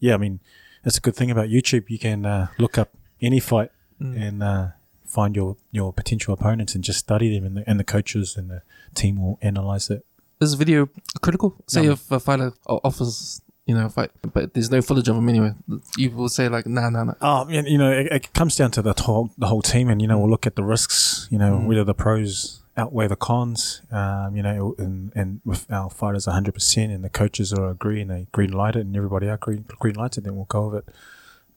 yeah, 0.00 0.14
I 0.14 0.16
mean, 0.16 0.40
that's 0.82 0.96
a 0.98 1.00
good 1.00 1.16
thing 1.16 1.30
about 1.30 1.48
YouTube. 1.48 1.88
You 1.90 1.98
can 1.98 2.24
uh, 2.26 2.48
look 2.58 2.78
up 2.78 2.90
any 3.20 3.40
fight 3.40 3.70
Mm. 4.00 4.16
and 4.28 4.42
uh, 4.44 4.68
find 5.04 5.34
your, 5.34 5.56
your 5.72 5.92
potential 5.92 6.32
opponents 6.32 6.74
and 6.76 6.84
just 6.84 7.00
study 7.00 7.34
them, 7.36 7.44
and 7.44 7.56
the, 7.56 7.68
and 7.68 7.80
the 7.80 7.84
coaches 7.84 8.36
and 8.36 8.48
the 8.48 8.62
team 8.94 9.20
will 9.20 9.38
analyze 9.42 9.90
it. 9.90 10.06
Is 10.40 10.54
video 10.54 10.88
critical? 11.20 11.56
Say 11.66 11.82
No. 11.86 11.92
if 11.94 12.08
a 12.12 12.20
fighter 12.20 12.52
offers, 12.66 13.42
you 13.66 13.74
know, 13.74 13.86
a 13.86 13.88
fight, 13.88 14.12
but 14.32 14.54
there's 14.54 14.70
no 14.70 14.80
footage 14.80 15.08
of 15.08 15.16
him 15.16 15.28
anyway. 15.28 15.52
You 15.96 16.10
will 16.12 16.28
say 16.28 16.48
like, 16.48 16.66
nah, 16.68 16.90
nah, 16.90 17.02
nah. 17.04 17.14
Oh, 17.20 17.48
you 17.48 17.76
know, 17.76 17.90
it, 17.90 18.06
it 18.12 18.32
comes 18.34 18.54
down 18.54 18.70
to 18.70 18.82
the 18.82 18.94
whole 19.02 19.30
the 19.36 19.48
whole 19.48 19.62
team, 19.62 19.88
and 19.90 20.00
you 20.00 20.06
know, 20.06 20.16
we'll 20.20 20.30
look 20.30 20.46
at 20.46 20.54
the 20.54 20.62
risks. 20.62 21.26
You 21.28 21.38
know, 21.38 21.58
Mm. 21.58 21.66
whether 21.66 21.82
the 21.82 21.94
pros 21.94 22.62
outweigh 22.78 23.08
the 23.08 23.16
cons. 23.16 23.82
Um, 23.90 24.34
you 24.36 24.42
know, 24.42 24.74
and 24.78 25.12
and 25.14 25.40
with 25.44 25.70
our 25.70 25.90
fighters 25.90 26.26
100, 26.26 26.54
percent 26.54 26.92
and 26.92 27.04
the 27.04 27.10
coaches 27.10 27.52
are 27.52 27.68
agree 27.68 28.00
and 28.00 28.10
they 28.10 28.26
green 28.32 28.52
light 28.52 28.76
it, 28.76 28.80
and 28.80 28.96
everybody 28.96 29.28
else 29.28 29.40
green 29.40 29.64
green 29.78 29.96
lights 29.96 30.16
it, 30.16 30.24
then 30.24 30.36
we'll 30.36 30.46
go 30.46 30.68
with 30.68 30.88
it. 30.88 30.94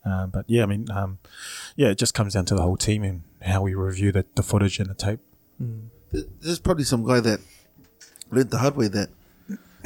Um, 0.03 0.31
but 0.31 0.45
yeah, 0.47 0.63
I 0.63 0.65
mean, 0.65 0.89
um, 0.91 1.19
yeah, 1.75 1.89
it 1.89 1.97
just 1.97 2.13
comes 2.13 2.33
down 2.33 2.45
to 2.45 2.55
the 2.55 2.63
whole 2.63 2.77
team 2.77 3.03
and 3.03 3.21
how 3.41 3.61
we 3.61 3.75
review 3.75 4.11
the, 4.11 4.25
the 4.35 4.41
footage 4.41 4.79
and 4.79 4.89
the 4.89 4.95
tape. 4.95 5.19
Mm. 5.61 5.89
There's 6.11 6.59
probably 6.59 6.85
some 6.85 7.05
guy 7.05 7.19
that 7.19 7.39
learned 8.31 8.49
the 8.49 8.57
hard 8.57 8.75
way 8.75 8.87
that, 8.87 9.09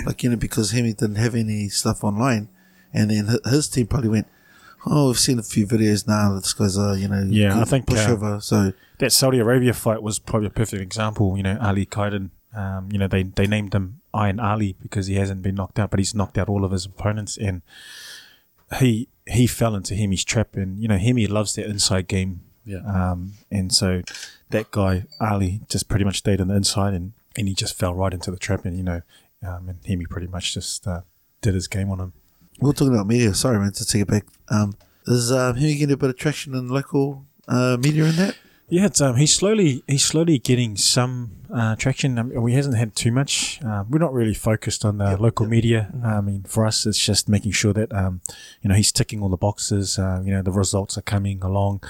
like 0.06 0.24
you 0.24 0.30
know, 0.30 0.38
because 0.38 0.72
Hemi 0.72 0.94
didn't 0.94 1.18
have 1.18 1.36
any 1.36 1.68
stuff 1.68 2.04
online, 2.04 2.50
and 2.94 3.12
then 3.12 3.38
his 3.46 3.68
team 3.68 3.88
probably 3.88 4.10
went, 4.10 4.28
"Oh, 4.86 5.08
we've 5.08 5.20
seen 5.20 5.40
a 5.40 5.44
few 5.44 5.66
videos 5.68 6.08
now. 6.08 6.34
This 6.36 6.54
guy's 6.54 6.78
a 6.78 6.98
you 7.00 7.08
know, 7.08 7.24
Yeah, 7.30 7.56
I 7.56 7.60
good 7.60 7.68
think, 7.70 7.92
uh, 7.92 7.94
pushover." 7.96 8.42
so 8.44 8.74
that 9.00 9.12
Saudi 9.12 9.40
Arabia 9.40 9.74
fight 9.74 10.02
was 10.02 10.20
probably 10.20 10.48
a 10.48 10.52
perfect 10.52 10.82
example. 10.82 11.36
You 11.38 11.44
know, 11.44 11.58
Ali 11.62 11.86
Kaidan. 11.86 12.30
Um, 12.56 12.88
you 12.92 12.98
know, 12.98 13.08
they 13.08 13.24
they 13.24 13.48
named 13.48 13.74
him 13.74 14.00
Iron 14.14 14.40
Ali 14.40 14.78
because 14.82 15.08
he 15.08 15.16
hasn't 15.16 15.42
been 15.42 15.56
knocked 15.56 15.78
out, 15.78 15.90
but 15.92 16.00
he's 16.00 16.16
knocked 16.16 16.38
out 16.38 16.48
all 16.48 16.64
of 16.64 16.72
his 16.72 16.86
opponents, 16.86 17.36
and 17.38 17.62
he 18.80 19.10
he 19.28 19.48
fell 19.48 19.76
into 19.76 19.96
Hemi's 19.96 20.24
trap. 20.24 20.56
And 20.56 20.80
you 20.80 20.88
know, 20.88 20.98
Hemi 20.98 21.28
loves 21.28 21.56
that 21.56 21.66
inside 21.66 22.08
game, 22.08 22.42
Yeah. 22.64 22.78
um, 22.86 23.34
and 23.52 23.74
so 23.74 24.04
that 24.52 24.72
guy 24.72 25.06
Ali 25.20 25.62
just 25.70 25.90
pretty 25.90 26.06
much 26.06 26.18
stayed 26.20 26.40
on 26.40 26.48
the 26.48 26.56
inside, 26.56 26.94
and 26.94 27.14
and 27.38 27.48
he 27.50 27.54
just 27.54 27.78
fell 27.78 27.94
right 27.94 28.14
into 28.14 28.32
the 28.32 28.38
trap, 28.38 28.64
and 28.66 28.78
you 28.78 28.84
know, 28.84 29.02
um, 29.46 29.68
and 29.68 29.80
Hemi 29.86 30.06
pretty 30.06 30.28
much 30.28 30.54
just 30.54 30.88
uh, 30.88 31.02
did 31.42 31.54
his 31.56 31.68
game 31.68 31.90
on 31.92 32.00
him. 32.00 32.14
We're 32.60 32.74
talking 32.74 32.94
about 32.94 33.08
media. 33.08 33.34
Sorry, 33.34 33.60
man, 33.60 33.72
to 33.74 33.86
take 33.86 34.04
it 34.04 34.08
back. 34.08 34.26
Um, 34.50 34.76
is 35.08 35.32
um, 35.32 35.56
getting 35.56 35.92
a 35.92 35.98
bit 35.98 36.10
of 36.10 36.18
traction 36.18 36.56
in 36.56 36.68
local 36.68 37.26
uh, 37.48 37.78
media 37.80 38.06
in 38.06 38.16
that? 38.16 38.36
Yeah, 38.68 38.88
it's, 38.88 39.00
um, 39.00 39.18
he's 39.18 39.34
slowly 39.34 39.84
he's 39.88 40.04
slowly 40.04 40.40
getting 40.40 40.76
some 40.76 41.32
uh, 41.54 41.76
traction. 41.76 42.18
Um, 42.18 42.34
we 42.34 42.54
hasn't 42.54 42.76
had 42.76 42.96
too 42.96 43.12
much. 43.12 43.62
Um, 43.64 43.86
we're 43.92 44.00
not 44.00 44.12
really 44.12 44.34
focused 44.34 44.84
on 44.84 44.98
the 44.98 45.18
local 45.18 45.46
media. 45.46 45.94
I 46.04 46.20
mean, 46.22 46.44
for 46.44 46.66
us, 46.66 46.88
it's 46.88 46.98
just 46.98 47.30
making 47.30 47.52
sure 47.52 47.74
that 47.74 47.94
um, 47.94 48.22
you 48.64 48.70
know 48.70 48.76
he's 48.76 48.92
ticking 48.92 49.22
all 49.22 49.30
the 49.30 49.38
boxes. 49.38 50.00
Uh, 50.00 50.24
you 50.26 50.32
know, 50.32 50.42
the 50.42 50.52
results 50.52 50.98
are 50.98 51.04
coming 51.04 51.44
along. 51.44 51.84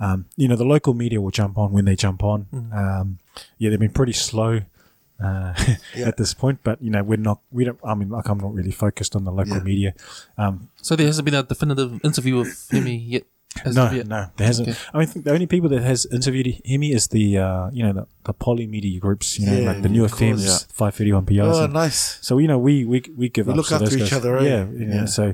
Um, 0.00 0.24
you 0.36 0.48
know, 0.48 0.56
the 0.56 0.64
local 0.64 0.94
media 0.94 1.20
will 1.20 1.30
jump 1.30 1.58
on 1.58 1.72
when 1.72 1.84
they 1.84 1.96
jump 1.96 2.24
on. 2.24 2.46
Um, 2.72 3.18
yeah, 3.58 3.68
they've 3.68 3.78
been 3.78 3.90
pretty 3.90 4.14
slow. 4.14 4.62
Uh, 5.20 5.54
Yeah. 5.96 6.08
at 6.08 6.16
this 6.16 6.34
point, 6.34 6.60
but 6.64 6.80
you 6.82 6.90
know 6.90 7.02
we're 7.02 7.16
not. 7.18 7.40
We 7.50 7.64
don't. 7.64 7.78
I 7.84 7.94
mean, 7.94 8.08
like 8.10 8.28
I'm 8.28 8.38
not 8.38 8.54
really 8.54 8.72
focused 8.72 9.14
on 9.16 9.24
the 9.24 9.30
local 9.32 9.56
Yeah. 9.58 9.62
media. 9.62 9.94
Um, 10.38 10.68
So 10.82 10.96
there 10.96 11.06
hasn't 11.06 11.24
been 11.24 11.34
a 11.34 11.42
definitive 11.42 12.00
interview 12.04 12.38
with 12.38 12.68
Hemi 12.70 12.96
yet. 12.96 13.24
As 13.66 13.76
no, 13.76 13.90
yet. 13.92 14.06
no, 14.08 14.30
there 14.38 14.46
hasn't. 14.46 14.68
Okay. 14.68 14.78
I 14.94 14.98
mean, 14.98 15.08
I 15.14 15.20
the 15.20 15.30
only 15.30 15.46
people 15.46 15.68
that 15.68 15.82
has 15.82 16.06
interviewed 16.10 16.46
him 16.64 16.82
is 16.82 17.08
the 17.08 17.36
uh, 17.36 17.68
you 17.70 17.84
know 17.84 17.92
the, 17.92 18.06
the 18.24 18.32
poly 18.32 18.66
media 18.66 18.98
groups, 18.98 19.38
you 19.38 19.44
know, 19.46 19.52
Yeah, 19.58 19.68
like 19.68 19.82
the 19.82 19.90
Niu 19.90 20.04
of 20.04 20.12
course. 20.12 20.22
FMs, 20.40 20.44
Yeah. 20.48 20.58
five 20.72 20.94
thirty 20.96 21.12
one 21.12 21.26
PRs. 21.26 21.54
Oh, 21.60 21.64
and- 21.64 21.74
nice. 21.74 22.16
so 22.22 22.38
you 22.38 22.48
know 22.48 22.56
we 22.58 22.86
we 22.88 23.04
we 23.14 23.28
give 23.28 23.46
We 23.46 23.52
up 23.52 23.56
look 23.58 23.68
to 23.68 23.74
after 23.76 23.92
each 23.94 24.08
guys. 24.08 24.24
other, 24.24 24.38
eh? 24.38 24.44
Yeah, 24.48 24.64
you 24.72 24.86
know, 24.86 24.94
Yeah. 25.04 25.04
so 25.04 25.24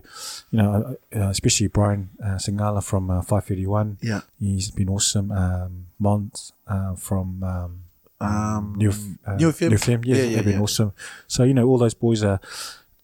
you 0.51 0.59
know, 0.59 0.69
uh, 1.15 1.17
uh, 1.19 1.31
especially 1.31 1.69
Brian 1.69 2.11
uh, 2.19 2.37
Singala 2.43 2.83
from 2.83 3.09
uh, 3.09 3.23
five 3.23 3.45
thirty 3.47 3.67
one. 3.71 3.99
Yeah. 4.03 4.23
He's 4.41 4.73
been 4.73 4.89
awesome. 4.91 5.31
Um, 5.31 5.87
Mont 6.01 6.53
uh, 6.67 6.97
from 6.97 7.43
um, 7.45 7.85
Um, 8.21 8.75
Niu 8.77 8.91
F- 8.91 8.99
uh, 9.27 9.37
Niu 9.37 9.49
FM? 9.53 9.69
Niu 9.71 9.79
FM, 9.79 10.05
yeah, 10.07 10.17
Yeah, 10.17 10.23
yeah, 10.23 10.37
they've 10.37 10.45
been 10.45 10.55
yeah. 10.55 10.61
awesome. 10.63 10.93
So 11.27 11.45
you 11.45 11.55
know, 11.55 11.67
all 11.67 11.79
those 11.79 11.95
boys 11.95 12.23
are 12.25 12.41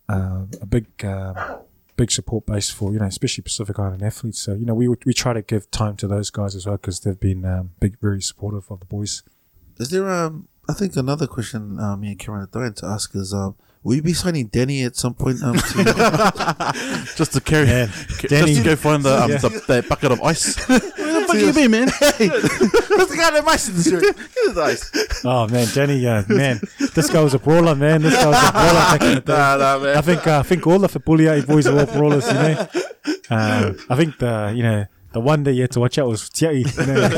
uh, 0.08 0.44
a 0.60 0.66
big, 0.66 0.86
um, 1.04 1.36
big 1.96 2.10
support 2.10 2.46
base 2.46 2.70
for 2.70 2.92
you 2.92 2.98
know, 2.98 3.06
especially 3.06 3.42
Pacific 3.42 3.78
Island 3.78 4.02
athletes. 4.02 4.40
So 4.40 4.54
you 4.54 4.66
know, 4.66 4.74
we 4.74 4.88
we 5.06 5.12
try 5.14 5.32
to 5.32 5.42
give 5.42 5.70
time 5.70 5.96
to 5.96 6.08
those 6.08 6.30
guys 6.30 6.54
as 6.56 6.66
well 6.66 6.76
because 6.76 7.00
they've 7.00 7.18
been 7.20 7.44
um, 7.44 7.70
big, 7.80 7.98
very 8.00 8.20
supportive 8.22 8.70
of 8.70 8.80
the 8.80 8.86
boys. 8.86 9.22
Is 9.78 9.90
there 9.90 10.08
um? 10.10 10.48
I 10.68 10.72
think 10.72 10.96
another 10.96 11.26
question 11.26 11.78
um, 11.78 12.00
me 12.00 12.08
and 12.08 12.18
Cameron 12.18 12.44
are 12.44 12.46
dying 12.46 12.72
to 12.74 12.86
ask 12.86 13.14
is 13.14 13.34
um, 13.34 13.54
will 13.82 13.96
you 13.96 14.02
be 14.02 14.14
signing 14.14 14.46
Danny 14.46 14.82
at 14.82 14.96
some 14.96 15.12
point? 15.14 15.42
Um, 15.42 15.56
to, 15.56 17.04
Just 17.16 17.34
to 17.34 17.40
carry, 17.40 17.66
Man, 17.66 17.88
just 17.88 18.28
Danny- 18.28 18.54
to 18.54 18.62
go 18.62 18.74
find 18.74 19.02
the, 19.02 19.22
um, 19.22 19.30
Yeah. 19.30 19.36
the, 19.38 19.48
the 19.66 19.86
bucket 19.88 20.10
of 20.12 20.22
ice. 20.22 20.56
Where 21.34 21.46
the 21.52 21.52
fuck 21.52 21.56
you 21.56 21.68
been, 21.68 21.70
man? 21.70 21.88
Hey, 21.88 22.28
that's 22.28 23.10
the 23.10 23.16
guy 23.16 23.30
that 23.30 23.44
mice 23.44 23.68
in 23.68 23.76
the 23.76 23.82
shirt. 23.82 24.02
Get 24.02 24.16
his 24.48 24.58
ice. 24.58 25.22
Oh 25.24 25.48
man, 25.48 25.66
Danny, 25.74 26.06
uh, 26.06 26.22
man, 26.28 26.60
this 26.94 27.10
guy 27.10 27.22
was 27.22 27.34
a 27.34 27.38
brawler, 27.38 27.74
man. 27.74 28.02
This 28.02 28.14
guy 28.14 28.26
was 28.26 28.36
a 28.36 28.52
brawler 28.52 28.72
back 28.74 29.02
in 29.02 29.14
the 29.14 29.20
day. 29.20 29.32
nah, 29.32 29.56
nah, 29.56 29.78
man. 29.78 29.96
I 29.96 30.00
think 30.00 30.26
uh, 30.26 30.38
I 30.40 30.42
think 30.42 30.66
all 30.66 30.78
the 30.78 30.88
Fipuliai 30.88 31.46
boys 31.46 31.66
are 31.66 31.78
all 31.78 31.86
brawlers, 31.86 32.26
you 32.26 32.34
know. 32.34 32.68
Uh, 33.30 33.72
I 33.90 33.96
think 33.96 34.18
the 34.18 34.52
you 34.54 34.62
know 34.62 34.86
the 35.12 35.20
one 35.20 35.44
that 35.44 35.52
you 35.52 35.62
had 35.62 35.70
to 35.72 35.80
watch 35.80 35.96
out 35.98 36.08
was 36.08 36.28
Tiai, 36.28 36.58
you 36.58 36.86
know. 36.86 37.08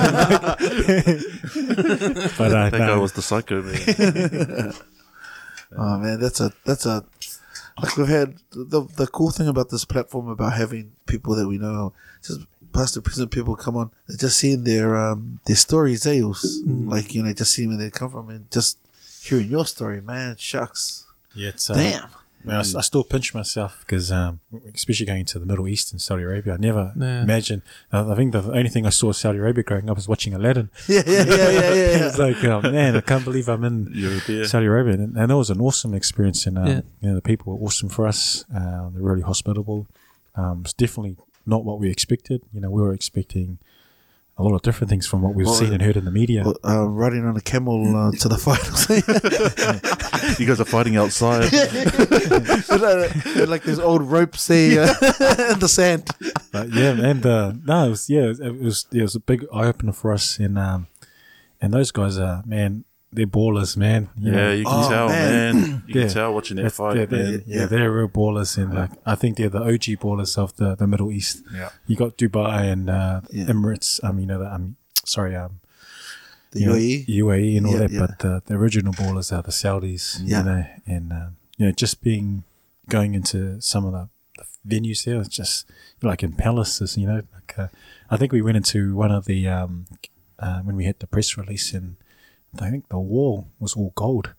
but 2.38 2.52
uh, 2.52 2.70
that 2.70 2.78
guy 2.78 2.97
was 2.97 3.12
the 3.12 3.22
psycho 3.22 3.62
man. 3.62 4.72
Oh 5.76 5.98
man, 5.98 6.20
that's 6.20 6.40
a 6.40 6.52
that's 6.64 6.86
a 6.86 7.05
like 7.82 7.97
we've 7.97 8.06
had 8.06 8.36
the 8.52 8.86
the 8.97 9.09
cool 9.09 9.30
thing 9.30 9.48
about 9.48 9.68
this 9.68 9.84
platform 9.84 10.28
about 10.28 10.52
having 10.52 10.93
people 11.06 11.34
that 11.34 11.48
we 11.48 11.59
know, 11.59 11.93
just 12.22 12.40
past 12.72 12.94
the 12.94 13.02
present 13.02 13.30
people 13.30 13.56
come 13.56 13.76
on, 13.76 13.90
they're 14.06 14.16
just 14.16 14.36
seeing 14.38 14.64
their 14.64 14.97
um 14.97 15.40
their 15.47 15.56
stories, 15.56 16.06
eh? 16.06 16.20
was 16.22 16.62
Like 16.66 17.14
you 17.14 17.22
know, 17.22 17.32
just 17.32 17.52
seeing 17.55 17.68
where 17.70 17.78
they 17.78 17.90
come 17.90 18.10
from 18.10 18.28
and 18.30 18.51
just 18.51 18.78
hearing 19.22 19.48
your 19.48 19.66
story, 19.66 20.01
man. 20.01 20.36
Shucks, 20.38 21.05
yeah, 21.34 21.48
it's, 21.51 21.68
uh, 21.70 21.74
damn. 21.74 22.09
man, 22.44 22.56
I, 22.56 22.60
s- 22.60 22.74
I 22.76 22.80
still 22.82 23.02
pinch 23.02 23.34
myself 23.34 23.80
because, 23.80 24.12
um, 24.12 24.38
especially 24.74 25.06
going 25.06 25.24
to 25.26 25.38
the 25.40 25.47
Middle 25.47 25.66
East 25.66 25.90
and 25.93 26.01
Saudi 26.01 26.22
Arabia, 26.22 26.55
I 26.55 26.56
never 26.59 26.93
Yeah. 26.97 27.22
imagined. 27.22 27.62
Uh, 27.93 28.12
I 28.12 28.14
think 28.14 28.30
the 28.32 28.43
only 28.52 28.68
thing 28.68 28.86
I 28.86 28.90
saw 28.90 29.10
Saudi 29.12 29.38
Arabia 29.38 29.64
growing 29.64 29.90
up 29.90 29.97
was 29.97 30.06
watching 30.06 30.32
Aladdin. 30.34 30.70
Yeah, 30.88 31.02
yeah, 31.06 31.24
yeah, 31.24 31.24
yeah, 31.24 31.51
yeah. 31.51 31.70
yeah. 31.74 32.06
it's 32.09 32.18
like, 32.18 32.43
oh, 32.44 32.60
man, 32.62 32.94
I 32.97 33.01
can't 33.01 33.24
believe 33.24 33.48
I'm 33.48 33.64
in 33.64 33.90
You're. 33.93 34.44
Saudi 34.47 34.66
Arabia, 34.66 34.94
and, 34.94 35.16
and 35.16 35.30
that 35.30 35.36
was 35.36 35.51
an 35.51 35.60
awesome 35.60 35.93
experience. 35.94 36.47
And 36.47 36.56
um, 36.59 36.66
Yeah. 36.68 36.80
you 37.01 37.09
know, 37.09 37.14
the 37.16 37.22
people 37.22 37.52
were 37.56 37.66
awesome 37.66 37.88
for 37.88 38.06
us. 38.06 38.44
Uh, 38.55 38.90
they're 38.90 39.02
really 39.02 39.22
hospitable. 39.22 39.86
Um, 40.36 40.60
it's 40.64 40.72
definitely 40.74 41.16
not 41.47 41.64
what 41.64 41.78
we 41.78 41.90
expected. 41.90 42.43
You 42.52 42.60
know, 42.60 42.70
we 42.70 42.82
were 42.82 42.93
expecting 42.93 43.59
a 44.39 44.43
lot 44.43 44.55
of 44.55 44.60
different 44.62 44.90
things 44.90 45.06
from 45.06 45.23
what 45.23 45.35
we've 45.35 45.47
Well, 45.47 45.55
seen 45.55 45.73
and 45.73 45.81
heard 45.81 45.97
in 45.97 46.05
the 46.05 46.10
media. 46.10 46.43
Well, 46.44 46.56
uh, 46.62 46.86
riding 46.86 47.24
on 47.24 47.36
a 47.36 47.40
camel 47.40 47.97
uh, 47.97 48.10
to 48.20 48.28
the 48.28 48.36
finals. 48.36 48.86
You 50.39 50.47
guys 50.47 50.60
are 50.60 50.64
fighting 50.64 50.97
outside. 50.97 51.52
like 53.48 53.62
there's 53.62 53.78
old 53.78 54.02
ropes 54.02 54.47
there 54.48 54.82
uh, 54.82 55.52
in 55.52 55.60
the 55.60 55.68
sand. 55.68 56.09
But 56.52 56.73
yeah, 56.73 56.90
and 56.90 57.24
uh, 57.24 57.52
no, 57.64 57.86
it 57.86 57.90
was 57.90 58.10
yeah, 58.10 58.32
it 58.39 58.60
was 58.60 58.86
it 58.93 59.02
was 59.02 59.14
a 59.14 59.20
big 59.20 59.47
eye 59.52 59.66
opener 59.66 59.93
for 59.93 60.12
us, 60.12 60.39
and 60.39 60.59
um, 60.59 60.89
and 61.60 61.73
those 61.73 61.90
guys 61.93 62.18
are 62.18 62.43
man, 62.44 62.85
they're 63.16 63.26
ballers, 63.26 63.76
man. 63.76 64.09
You 64.18 64.30
yeah, 64.30 64.36
know, 64.36 64.52
you 64.52 64.64
can 64.64 64.84
Oh, 64.84 64.88
tell, 64.88 65.09
man. 65.09 65.55
man. 65.60 65.82
You 65.88 65.94
Yeah. 65.94 66.06
can 66.06 66.14
tell 66.14 66.34
watching 66.34 66.56
that 66.56 66.62
that's- 66.62 66.76
fight, 66.76 66.97
yeah, 66.97 67.06
they're, 67.06 67.24
man. 67.32 67.43
yeah, 67.47 67.66
they're 67.66 67.90
real 67.90 68.09
ballers, 68.09 68.56
and 68.59 68.72
like 68.74 68.90
I 69.05 69.14
think 69.14 69.36
they're 69.36 69.48
the 69.59 69.62
OG 69.62 69.97
ballers 70.05 70.36
of 70.38 70.55
the, 70.56 70.74
the 70.76 70.86
Middle 70.86 71.10
East. 71.10 71.43
Yeah. 71.52 71.70
You 71.88 71.97
got 71.97 72.16
Dubai 72.16 72.70
and 72.72 72.88
uh, 72.88 73.20
Yeah. 73.32 73.47
Emirates. 73.47 74.02
Um, 74.05 74.18
you 74.20 74.26
know, 74.26 74.38
the, 74.38 74.55
um, 74.55 74.76
sorry, 75.05 75.34
um, 75.34 75.60
The 76.52 76.60
you 76.60 76.66
know, 76.66 76.74
UAE. 76.74 77.06
UAE 77.09 77.56
and 77.59 77.66
all 77.66 77.78
that, 77.78 77.90
yeah. 77.90 78.01
but 78.06 78.18
the, 78.20 78.43
the 78.47 78.55
original 78.55 78.93
ballers 78.93 79.36
are 79.36 79.43
the 79.43 79.51
Saudis. 79.51 80.20
Yeah. 80.22 80.38
You 80.38 80.44
know, 80.44 80.66
and 80.86 81.12
uh, 81.12 81.28
you 81.59 81.66
know, 81.66 81.72
just 81.72 82.02
being 82.02 82.44
going 82.88 83.14
into 83.14 83.60
some 83.60 83.84
of 83.84 83.93
the, 83.93 84.09
the 84.38 84.44
venues 84.76 85.05
there, 85.05 85.18
it's 85.20 85.28
just 85.40 85.66
like 86.02 86.22
in 86.22 86.32
palaces. 86.32 86.97
You 86.97 87.06
know, 87.06 87.22
like 87.34 87.55
uh, 87.59 87.68
I 88.10 88.16
think 88.16 88.30
we 88.32 88.43
went 88.43 88.56
into 88.59 88.94
one 88.94 89.10
of 89.10 89.24
the 89.24 89.48
um, 89.48 89.86
uh, 90.38 90.60
when 90.60 90.76
we 90.76 90.84
had 90.84 90.98
the 91.01 91.06
press 91.06 91.36
release, 91.36 91.72
and 91.74 91.97
I 92.62 92.70
think 92.70 92.89
the 92.89 92.99
wall 92.99 93.49
was 93.59 93.74
all 93.74 93.93
gold. 93.95 94.33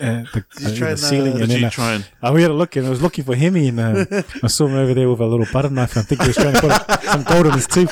and 0.00 0.26
the, 0.34 0.44
the- 0.58 0.76
try 0.76 0.88
the 0.88 0.90
and, 0.90 0.92
uh, 0.92 0.96
ceiling, 0.96 1.32
Did 1.34 1.42
and 1.42 1.50
then 1.52 1.64
uh, 1.64 1.70
and 1.80 2.04
uh, 2.22 2.32
we 2.34 2.42
had 2.42 2.50
a 2.50 2.54
look, 2.54 2.74
and 2.76 2.86
I 2.86 2.90
was 2.90 3.00
looking 3.00 3.24
for 3.24 3.34
Hemi, 3.36 3.68
and 3.68 3.80
uh, 3.80 4.04
I 4.42 4.46
saw 4.48 4.66
him 4.66 4.74
over 4.74 4.92
there 4.94 5.08
with 5.08 5.20
a 5.20 5.26
little 5.26 5.46
butter 5.52 5.70
knife. 5.70 5.96
And 5.96 6.04
I 6.04 6.06
think 6.06 6.20
he 6.22 6.26
was 6.28 6.36
trying 6.36 6.54
to 6.54 6.60
put 6.60 7.02
some 7.04 7.22
gold 7.24 7.46
in 7.46 7.52
his 7.52 7.66
tooth. 7.66 7.90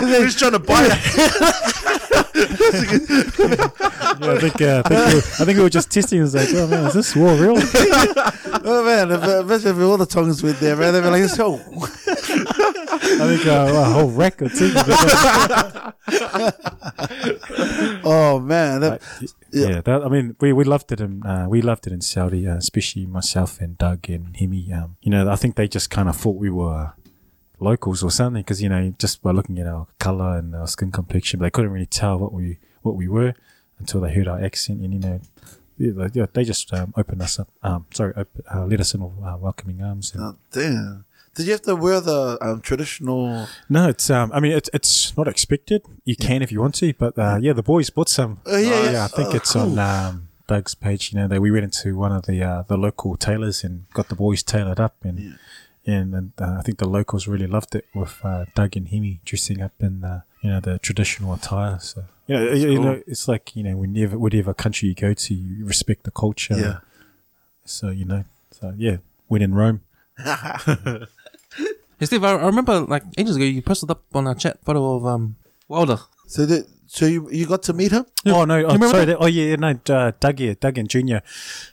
Who's 0.00 0.36
trying 0.40 0.52
to 0.52 0.58
buy 0.58 0.82
it? 0.84 0.90
Yeah, 4.20 4.32
I 4.32 4.38
think 4.38 4.60
uh, 4.62 4.82
I 4.84 4.88
think 4.88 5.06
we 5.08 5.14
were, 5.14 5.20
I 5.20 5.44
think 5.44 5.56
we 5.56 5.62
were 5.62 5.70
just 5.70 5.90
testing. 5.90 6.18
It 6.20 6.22
was 6.22 6.34
like, 6.34 6.48
oh 6.52 6.66
man, 6.66 6.84
is 6.86 6.94
this 6.94 7.16
war 7.16 7.34
real? 7.34 7.54
Oh 8.62 8.84
man, 8.84 9.10
uh, 9.12 9.40
imagine 9.40 9.70
if 9.76 9.82
all 9.82 9.96
the 9.96 10.06
tongues 10.06 10.42
went 10.42 10.60
there, 10.60 10.76
man. 10.76 10.92
They'd 10.92 11.00
be 11.02 11.08
like, 11.08 11.24
"So, 11.24 11.54
I 11.54 11.60
think 13.28 13.46
uh, 13.46 13.72
a 13.74 13.84
whole 13.84 14.10
rack 14.10 14.40
of 14.42 14.52
oh 18.04 18.40
man, 18.40 18.80
that, 18.80 19.00
yeah, 19.52 19.68
Yeah. 19.68 19.80
that, 19.82 20.02
I 20.04 20.08
mean, 20.08 20.36
we, 20.40 20.52
we 20.52 20.64
loved 20.64 20.92
it 20.92 21.00
in 21.00 21.22
uh, 21.24 21.46
we 21.48 21.62
loved 21.62 21.86
it 21.86 21.92
in 21.92 22.00
Saudi, 22.00 22.46
uh, 22.46 22.56
especially 22.56 23.06
myself 23.06 23.60
and 23.60 23.76
Doug 23.78 24.08
and 24.08 24.36
Hemi. 24.36 24.72
Um, 24.72 24.96
you 25.02 25.10
know, 25.10 25.28
I 25.30 25.36
think 25.36 25.56
they 25.56 25.68
just 25.68 25.90
kind 25.90 26.08
of 26.08 26.16
thought 26.16 26.36
we 26.36 26.50
were 26.50 26.92
locals 27.58 28.02
or 28.02 28.10
something 28.10 28.42
because 28.42 28.62
you 28.62 28.68
know 28.70 28.94
just 28.98 29.22
by 29.22 29.30
looking 29.32 29.58
at 29.58 29.66
our 29.66 29.86
color 29.98 30.38
and 30.38 30.54
our 30.54 30.66
skin 30.66 30.90
complexion, 30.92 31.40
they 31.40 31.50
couldn't 31.50 31.70
really 31.72 31.86
tell 31.86 32.18
what 32.18 32.32
we 32.32 32.58
what 32.82 32.96
we 32.96 33.08
were 33.08 33.34
until 33.78 34.00
they 34.00 34.12
heard 34.14 34.28
our 34.28 34.42
accent 34.42 34.80
and 34.80 34.92
you 34.94 35.00
know. 35.00 35.20
Yeah, 35.78 35.92
they- 35.94 36.20
yeah, 36.20 36.26
they 36.30 36.44
just 36.44 36.70
um, 36.74 36.92
opened 36.94 37.22
us 37.22 37.38
up. 37.38 37.48
Um, 37.62 37.86
sorry, 37.94 38.12
op- 38.14 38.28
uh, 38.54 38.66
let 38.66 38.80
us 38.80 38.92
in 38.92 39.00
with 39.02 39.12
uh, 39.24 39.38
welcoming 39.40 39.80
arms. 39.82 40.12
And, 40.14 40.22
oh, 40.22 40.36
damn." 40.52 41.06
Did 41.36 41.46
you 41.46 41.52
have 41.52 41.62
to 41.62 41.76
wear 41.76 42.00
the 42.00 42.36
um, 42.40 42.60
traditional? 42.60 43.46
No, 43.68 43.88
it's 43.88 44.10
um. 44.10 44.30
I 44.32 44.40
mean, 44.40 44.52
it's 44.52 44.68
it's 44.74 45.16
not 45.16 45.28
expected. 45.28 45.82
You 46.04 46.16
can 46.16 46.42
if 46.42 46.50
you 46.50 46.60
want 46.60 46.74
to, 46.76 46.92
but 46.94 47.16
uh, 47.18 47.38
yeah, 47.40 47.52
the 47.52 47.62
boys 47.62 47.88
bought 47.90 48.08
some. 48.08 48.40
Oh, 48.46 48.58
yeah, 48.58 48.90
yeah. 48.90 49.04
I 49.04 49.08
think 49.08 49.28
Oh, 49.30 49.36
it's 49.36 49.52
cool. 49.52 49.62
on 49.62 49.78
um, 49.78 50.28
Doug's 50.48 50.74
page. 50.74 51.12
You 51.12 51.20
know, 51.20 51.28
that 51.28 51.40
we 51.40 51.50
went 51.52 51.64
into 51.64 51.96
one 51.96 52.12
of 52.12 52.26
the 52.26 52.42
uh, 52.42 52.62
the 52.66 52.76
local 52.76 53.16
tailors 53.16 53.62
and 53.62 53.88
got 53.94 54.08
the 54.08 54.16
boys 54.16 54.42
tailored 54.42 54.80
up, 54.80 54.96
and 55.04 55.38
and, 55.86 56.14
and 56.14 56.32
uh, 56.40 56.56
I 56.58 56.62
think 56.62 56.78
the 56.78 56.88
locals 56.88 57.28
really 57.28 57.46
loved 57.46 57.74
it 57.76 57.86
with 57.94 58.18
uh, 58.24 58.46
Doug 58.56 58.76
and 58.76 58.88
Hemi 58.88 59.20
dressing 59.24 59.62
up 59.62 59.72
in 59.78 60.02
uh, 60.04 60.22
you 60.42 60.50
know 60.50 60.58
the 60.60 60.78
traditional 60.80 61.32
attire. 61.32 61.78
So 61.78 62.04
you 62.26 62.34
know, 62.36 62.52
you, 62.52 62.70
you 62.70 62.76
cool. 62.76 62.84
know, 62.86 63.02
it's 63.06 63.28
like 63.28 63.54
you 63.54 63.62
know, 63.62 63.76
whenever 63.76 64.18
whatever 64.18 64.52
country 64.52 64.88
you 64.88 64.94
go 64.96 65.14
to, 65.14 65.32
you 65.34 65.64
respect 65.64 66.02
the 66.02 66.10
culture. 66.10 66.58
Yeah. 66.58 66.78
So 67.64 67.90
you 67.90 68.04
know, 68.04 68.24
so 68.50 68.74
yeah, 68.76 68.96
when 69.28 69.42
in 69.42 69.54
Rome. 69.54 69.82
Hey 72.00 72.06
Steve, 72.06 72.24
I, 72.24 72.30
I 72.32 72.46
remember 72.46 72.80
like 72.80 73.02
ages 73.18 73.36
ago 73.36 73.44
you 73.44 73.60
posted 73.60 73.90
up 73.90 74.02
on 74.14 74.26
our 74.26 74.34
chat 74.34 74.58
photo 74.64 74.94
of 74.96 75.04
um 75.06 75.36
Wilder. 75.68 75.98
So, 76.26 76.46
that, 76.46 76.66
so 76.86 77.04
you 77.04 77.28
you 77.30 77.44
got 77.46 77.62
to 77.64 77.74
meet 77.74 77.92
him? 77.92 78.06
Oh 78.24 78.46
no! 78.46 78.54
Oh, 78.54 78.72
remember 78.72 78.88
sorry. 78.88 79.04
that? 79.04 79.18
that- 79.18 79.22
oh 79.22 79.26
yeah, 79.26 79.44
yeah, 79.50 79.56
no. 79.56 79.78
Uh, 79.94 80.12
Doug 80.18 80.38
here, 80.38 80.54
Doug 80.54 80.78
and 80.78 80.88
Junior. 80.88 81.20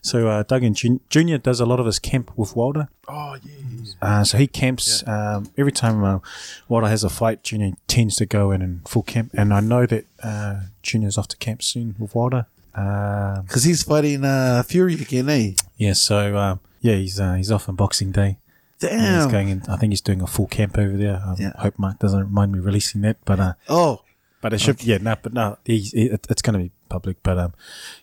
So 0.02 0.28
uh, 0.28 0.44
Doug 0.44 0.64
and 0.64 0.76
Jun- 0.76 1.00
Junior 1.10 1.38
does 1.38 1.62
a 1.62 1.66
lot 1.66 1.80
of 1.80 1.86
his 1.86 1.98
camp 1.98 2.32
with 2.36 2.58
Wilder. 2.58 2.90
Oh 3.08 3.38
yeah. 3.42 3.54
Uh, 4.02 4.24
so 4.26 4.38
he 4.38 4.48
camps 4.48 5.02
um, 5.08 5.50
every 5.58 5.72
time 5.72 6.04
uh, 6.04 6.20
Wilder 6.68 6.90
has 6.90 7.06
a 7.06 7.10
fight. 7.10 7.44
Junior 7.44 7.72
tends 7.88 8.18
to 8.18 8.26
go 8.26 8.52
in 8.52 8.62
and 8.62 8.86
full 8.86 9.04
camp, 9.04 9.32
and 9.34 9.54
I 9.54 9.62
know 9.62 9.86
that 9.86 10.06
uh, 10.22 10.60
Junior's 10.84 11.18
off 11.18 11.30
to 11.30 11.38
camp 11.38 11.64
soon 11.64 11.96
with 11.98 12.14
Wilder. 12.14 12.48
Um, 12.76 13.44
Because 13.44 13.64
he's 13.64 13.82
fighting 13.84 14.26
uh, 14.26 14.62
Fury 14.64 14.96
again, 14.96 15.30
eh? 15.30 15.54
yeah, 15.78 15.94
so 15.94 16.38
um, 16.38 16.60
yeah, 16.82 16.96
he's 16.96 17.18
uh, 17.18 17.36
he's 17.36 17.50
off 17.50 17.70
on 17.70 17.76
Boxing 17.76 18.12
Day. 18.12 18.38
And 18.82 19.16
He's 19.24 19.32
going 19.32 19.50
in. 19.50 19.64
I 19.68 19.78
think 19.78 19.92
he's 19.92 20.02
doing 20.02 20.22
a 20.22 20.28
full 20.28 20.48
camp 20.48 20.78
over 20.78 20.96
there. 20.98 21.22
I 21.26 21.36
Yeah. 21.40 21.52
hope 21.58 21.80
Mark 21.80 22.00
doesn't 22.00 22.32
mind 22.32 22.52
me 22.52 22.60
releasing 22.60 23.02
that, 23.02 23.18
but 23.26 23.40
uh, 23.40 23.54
Oh, 23.70 24.02
But 24.42 24.54
it 24.54 24.62
should, 24.62 24.84
yeah, 24.84 24.98
no, 25.00 25.16
but 25.22 25.34
no, 25.34 25.58
he's, 25.66 25.94
it, 25.94 26.28
it's 26.30 26.42
going 26.44 26.54
to 26.54 26.60
be 26.66 26.72
public. 26.90 27.18
But 27.24 27.40
um, 27.40 27.54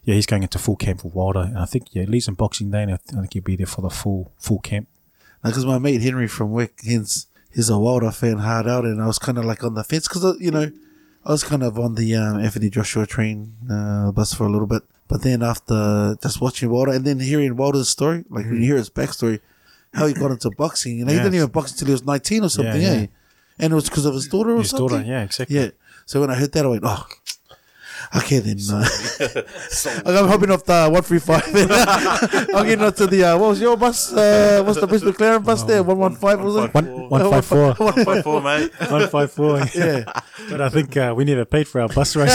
yeah, 0.02 0.14
he's 0.16 0.26
going 0.26 0.42
into 0.42 0.59
full 0.59 0.76
camp 0.76 1.05
with 1.05 1.14
Wilder, 1.14 1.40
and 1.40 1.59
I 1.59 1.64
think 1.64 1.86
yeah, 1.92 2.02
he 2.02 2.06
leaves 2.09 2.28
on 2.28 2.34
Boxing 2.34 2.70
Day, 2.72 2.82
and 2.82 2.92
I, 2.92 2.96
th- 2.96 3.16
I 3.16 3.20
think 3.20 3.34
he'll 3.34 3.42
be 3.42 3.56
there 3.56 3.66
for 3.66 3.82
the 3.82 3.90
full 3.90 4.32
full 4.38 4.59
camp. 4.59 4.88
because 5.44 5.64
my 5.64 5.78
mate 5.78 6.02
Henry 6.02 6.26
from 6.26 6.51
work, 6.51 6.72
he's 6.82 7.28
he's 7.55 7.70
a 7.70 7.78
Wilder 7.78 8.10
fan, 8.10 8.38
hard 8.38 8.66
out, 8.66 8.84
and 8.84 9.01
I 9.01 9.06
was 9.06 9.18
kind 9.20 9.38
of 9.38 9.44
like 9.44 9.62
on 9.62 9.74
the 9.74 9.84
fence 9.84 10.09
because 10.09 10.36
you 10.40 10.51
know 10.51 10.72
I 11.24 11.30
was 11.30 11.44
kind 11.44 11.62
of 11.62 11.78
on 11.78 11.94
the 11.94 12.16
um, 12.16 12.40
Anthony 12.40 12.68
Joshua 12.68 13.06
train 13.06 13.55
uh, 13.70 14.10
bus 14.10 14.34
for 14.34 14.44
a 14.44 14.51
little 14.51 14.66
bit, 14.66 14.82
but 15.06 15.22
then 15.22 15.42
after 15.44 16.16
just 16.20 16.40
watching 16.40 16.68
Wilder 16.68 16.92
and 16.92 17.05
then 17.05 17.20
hearing 17.20 17.55
Wilder's 17.56 17.88
story, 17.88 18.24
like 18.28 18.44
when 18.44 18.56
you 18.60 18.66
hear 18.66 18.76
his 18.76 18.90
backstory, 18.90 19.38
how 19.94 20.06
he 20.06 20.14
got 20.14 20.30
into 20.30 20.50
boxing, 20.50 20.98
you 20.98 21.04
know, 21.04 21.12
he 21.12 21.18
didn't 21.18 21.34
even 21.34 21.48
box 21.48 21.72
until 21.72 21.86
he 21.86 21.92
was 21.92 22.04
nineteen 22.04 22.42
or 22.44 22.48
something, 22.48 22.80
yeah. 22.80 22.88
eh? 22.88 23.06
And 23.58 23.72
it 23.72 23.76
was 23.76 23.88
because 23.88 24.04
of 24.06 24.14
his 24.14 24.26
daughter 24.28 24.50
or 24.54 24.58
His 24.58 24.70
something. 24.70 24.88
daughter, 24.88 25.04
yeah, 25.04 25.22
exactly. 25.22 25.56
Yeah. 25.56 25.68
So 26.06 26.20
when 26.20 26.30
I 26.30 26.34
heard 26.34 26.50
that, 26.52 26.64
I 26.64 26.68
went, 26.68 26.82
oh, 26.84 27.06
okay 28.16 28.40
then. 28.40 28.58
Uh, 28.68 28.84
I'm 30.06 30.28
hopping 30.28 30.50
off 30.50 30.64
the 30.64 30.88
135. 30.90 32.50
I'm 32.54 32.66
getting 32.66 32.84
onto 32.84 33.06
the, 33.06 33.24
uh, 33.24 33.38
what 33.38 33.50
was 33.50 33.60
your 33.60 33.76
bus? 33.76 34.12
Uh, 34.12 34.62
what's 34.66 34.80
the 34.80 34.86
Bruce 34.88 35.02
McLaren 35.04 35.44
bus 35.44 35.62
there? 35.62 35.82
115, 35.84 36.44
was 36.44 36.56
it? 36.56 36.74
One 36.74 37.08
one 37.08 37.30
five 37.30 37.44
four, 37.46 37.74
Five 37.76 38.22
four, 38.24 38.40
mate. 38.42 38.72
one 38.90 39.08
five 39.08 39.30
four. 39.32 39.60
Yeah. 39.74 40.04
But 40.50 40.60
I 40.60 40.68
think 40.68 40.96
uh, 40.96 41.14
we 41.16 41.24
never 41.24 41.44
paid 41.44 41.68
for 41.68 41.80
our 41.80 41.88
bus 41.88 42.16
ride. 42.16 42.28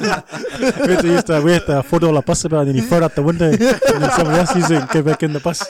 We 0.00 1.08
had 1.14 1.26
to 1.26 1.42
we 1.44 1.52
had 1.52 1.66
the 1.66 1.82
four 1.82 2.00
dollar 2.00 2.22
bus 2.22 2.44
about, 2.44 2.60
and 2.60 2.68
then 2.68 2.76
you 2.76 2.82
throw 2.82 2.98
it 2.98 3.04
out 3.04 3.14
the 3.14 3.22
window, 3.22 3.50
and 3.50 3.58
then 3.58 4.10
somebody 4.10 4.38
else 4.38 4.54
uses 4.54 4.70
it 4.70 4.80
and 4.82 4.88
go 4.90 5.02
back 5.02 5.22
in 5.22 5.32
the 5.32 5.40
bus. 5.40 5.60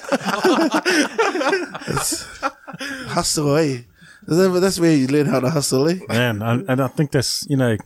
Hustle, 3.08 3.56
eh? 3.56 3.82
That's 4.26 4.80
where 4.80 4.92
you 4.96 5.06
learn 5.06 5.26
how 5.26 5.40
to 5.40 5.50
hustle, 5.50 5.88
eh? 5.88 5.98
Man, 6.08 6.42
and, 6.42 6.68
and 6.68 6.80
I 6.80 6.88
think 6.88 7.10
that's 7.12 7.46
you 7.48 7.56
know, 7.56 7.76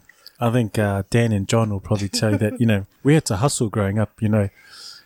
I 0.40 0.50
think 0.50 0.78
uh, 0.78 1.02
Dan 1.10 1.32
and 1.32 1.48
John 1.48 1.70
will 1.70 1.80
probably 1.80 2.08
tell 2.08 2.32
you 2.32 2.38
that 2.38 2.60
you 2.60 2.66
know 2.66 2.86
we 3.02 3.14
had 3.14 3.24
to 3.26 3.36
hustle 3.36 3.68
growing 3.68 3.98
up. 3.98 4.12
You 4.20 4.28
know, 4.28 4.48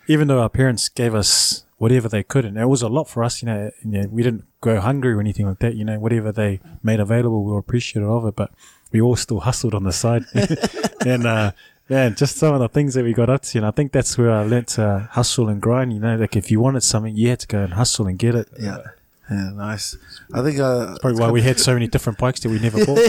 even 0.07 0.27
though 0.27 0.41
our 0.41 0.49
parents 0.49 0.89
gave 0.89 1.15
us 1.15 1.63
whatever 1.77 2.07
they 2.07 2.23
could, 2.23 2.45
and 2.45 2.57
it 2.57 2.65
was 2.65 2.81
a 2.81 2.87
lot 2.87 3.09
for 3.09 3.23
us. 3.23 3.41
You 3.41 3.47
know, 3.47 3.71
you 3.83 3.91
know 3.91 4.07
we 4.09 4.23
didn't 4.23 4.45
go 4.61 4.79
hungry 4.79 5.13
or 5.13 5.19
anything 5.19 5.47
like 5.47 5.59
that. 5.59 5.75
You 5.75 5.85
know, 5.85 5.99
whatever 5.99 6.31
they 6.31 6.59
made 6.81 6.99
available, 6.99 7.43
we 7.43 7.51
were 7.51 7.59
appreciative 7.59 8.09
of 8.09 8.25
it. 8.25 8.35
But 8.35 8.51
we 8.93 9.01
all 9.01 9.15
still 9.17 9.41
hustled 9.41 9.73
on 9.73 9.83
the 9.83 9.91
side, 9.91 10.23
and 11.05 11.25
uh, 11.25 11.51
man, 11.89 12.15
just 12.15 12.37
some 12.37 12.53
of 12.53 12.59
the 12.61 12.69
things 12.69 12.93
that 12.93 13.03
we 13.03 13.11
got 13.13 13.29
up 13.29 13.41
to. 13.41 13.57
And 13.57 13.65
I 13.67 13.71
think 13.71 13.91
that's 13.91 14.17
where 14.17 14.31
I 14.31 14.43
learnt 14.43 14.69
to 14.69 15.09
hustle 15.11 15.49
and 15.49 15.61
grind. 15.61 15.91
You 15.93 15.99
know, 15.99 16.15
like 16.15 16.35
if 16.35 16.49
you 16.51 16.59
wanted 16.61 16.83
something, 16.83 17.15
you 17.15 17.29
had 17.29 17.39
to 17.39 17.47
go 17.47 17.59
and 17.59 17.73
hustle 17.73 18.07
and 18.07 18.17
get 18.17 18.35
it. 18.35 18.47
Yeah. 18.59 18.77
Yeah, 19.31 19.51
nice. 19.55 19.95
I 20.33 20.43
think, 20.43 20.59
uh, 20.59 20.97
Probably 20.99 21.17
why 21.19 21.31
we 21.31 21.41
had 21.41 21.57
so 21.57 21.73
many 21.73 21.87
different 21.87 22.19
bikes 22.19 22.41
that 22.41 22.49
we 22.49 22.59
never 22.59 22.85
bought. 22.85 22.99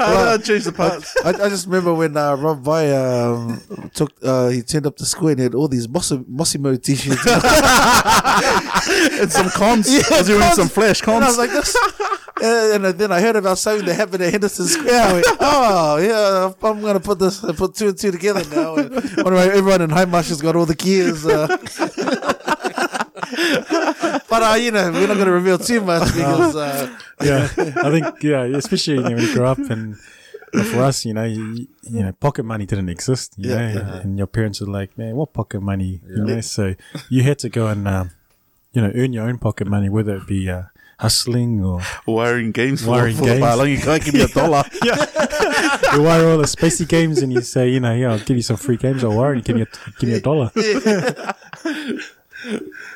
I'll 0.00 0.38
change 0.38 0.64
the 0.64 0.72
parts. 0.72 1.14
I, 1.24 1.28
I 1.28 1.48
just 1.50 1.66
remember 1.66 1.92
when 1.92 2.16
uh, 2.16 2.34
Rob 2.36 2.62
Vai 2.62 2.90
um, 2.96 3.60
took 3.94 4.10
uh, 4.22 4.48
he 4.48 4.62
turned 4.62 4.86
up 4.86 4.96
to 4.96 5.04
school 5.04 5.28
and 5.28 5.38
he 5.38 5.42
had 5.44 5.54
all 5.54 5.68
these 5.68 5.86
Mossi- 5.86 6.24
Mossimo 6.24 6.82
t-shirts. 6.82 7.20
and 9.20 9.30
some 9.30 9.50
cons. 9.50 9.92
Yeah, 9.92 10.02
was 10.18 10.26
he 10.26 10.32
wearing 10.32 10.46
cons. 10.48 10.56
some 10.56 10.68
flash 10.68 11.02
And 11.06 11.22
I 11.22 11.28
was 11.28 11.38
like, 11.38 11.50
this. 11.50 11.76
And 12.42 12.84
then 12.84 13.12
I 13.12 13.20
heard 13.20 13.36
about 13.36 13.58
something 13.58 13.86
that 13.86 13.94
happened 13.94 14.22
at 14.22 14.32
Henderson 14.32 14.66
Square. 14.66 15.02
I 15.08 15.12
went, 15.12 15.26
oh, 15.40 15.96
yeah, 15.98 16.68
I'm 16.68 16.80
going 16.80 16.94
to 16.94 17.00
put 17.00 17.18
this, 17.18 17.40
put 17.40 17.74
two 17.74 17.88
and 17.88 17.98
two 17.98 18.10
together 18.10 18.42
now. 18.54 18.76
And 18.76 18.90
one 18.94 19.26
of 19.26 19.32
my, 19.32 19.44
everyone 19.46 19.82
in 19.82 19.90
Hindmarsh 19.90 20.28
has 20.28 20.40
got 20.40 20.56
all 20.56 20.66
the 20.66 20.74
gears. 20.74 21.26
Uh. 21.26 21.46
but, 24.28 24.42
uh, 24.42 24.56
you 24.60 24.70
know, 24.70 24.90
we're 24.92 25.06
not 25.06 25.14
going 25.14 25.26
to 25.26 25.32
reveal 25.32 25.58
too 25.58 25.80
much 25.80 26.06
because, 26.14 26.56
uh, 26.56 26.96
yeah, 27.22 27.48
I 27.56 27.90
think 27.90 28.22
yeah, 28.22 28.44
especially 28.44 28.96
you 28.96 29.02
know, 29.02 29.10
when 29.16 29.22
you 29.22 29.34
grow 29.34 29.50
up 29.50 29.58
and 29.58 29.96
for 30.72 30.82
us, 30.82 31.04
you 31.04 31.14
know, 31.14 31.24
you, 31.24 31.66
you 31.82 32.02
know, 32.02 32.12
pocket 32.12 32.44
money 32.44 32.66
didn't 32.66 32.88
exist, 32.88 33.34
you 33.36 33.50
Yeah, 33.50 33.74
know, 33.74 33.80
yeah. 33.80 34.00
and 34.00 34.18
your 34.18 34.26
parents 34.26 34.60
were 34.60 34.66
like, 34.66 34.96
man, 34.96 35.14
what 35.16 35.32
pocket 35.32 35.60
money, 35.60 36.00
you 36.08 36.24
know? 36.24 36.40
So 36.40 36.74
you 37.10 37.22
had 37.22 37.38
to 37.40 37.48
go 37.48 37.66
and 37.66 37.86
um, 37.86 38.10
you 38.72 38.82
know 38.82 38.92
earn 38.94 39.12
your 39.12 39.28
own 39.28 39.38
pocket 39.38 39.66
money, 39.66 39.88
whether 39.88 40.16
it 40.16 40.26
be 40.26 40.48
uh, 40.48 40.62
hustling 40.98 41.64
or 41.64 41.80
Wiring 42.06 42.52
games 42.52 42.82
for, 42.82 42.90
Wiring 42.90 43.16
for 43.16 43.24
games. 43.24 43.44
how 43.44 43.56
long 43.56 43.68
you 43.68 43.78
can't 43.78 44.04
give 44.04 44.14
me 44.14 44.22
a 44.22 44.28
dollar. 44.28 44.64
you 45.92 46.02
wire 46.02 46.28
all 46.28 46.38
the 46.38 46.44
spacey 46.44 46.86
games 46.86 47.22
and 47.22 47.32
you 47.32 47.40
say, 47.40 47.68
you 47.68 47.80
know, 47.80 47.94
yeah, 47.94 48.10
I'll 48.12 48.18
give 48.18 48.36
you 48.36 48.42
some 48.42 48.56
free 48.56 48.76
games. 48.76 49.04
I'll 49.04 49.16
wire 49.16 49.32
and 49.32 49.44
give 49.44 49.56
me 49.56 49.62
a, 49.62 49.66
give 49.98 50.08
me 50.08 50.16
a 50.16 50.20
dollar. 50.20 50.50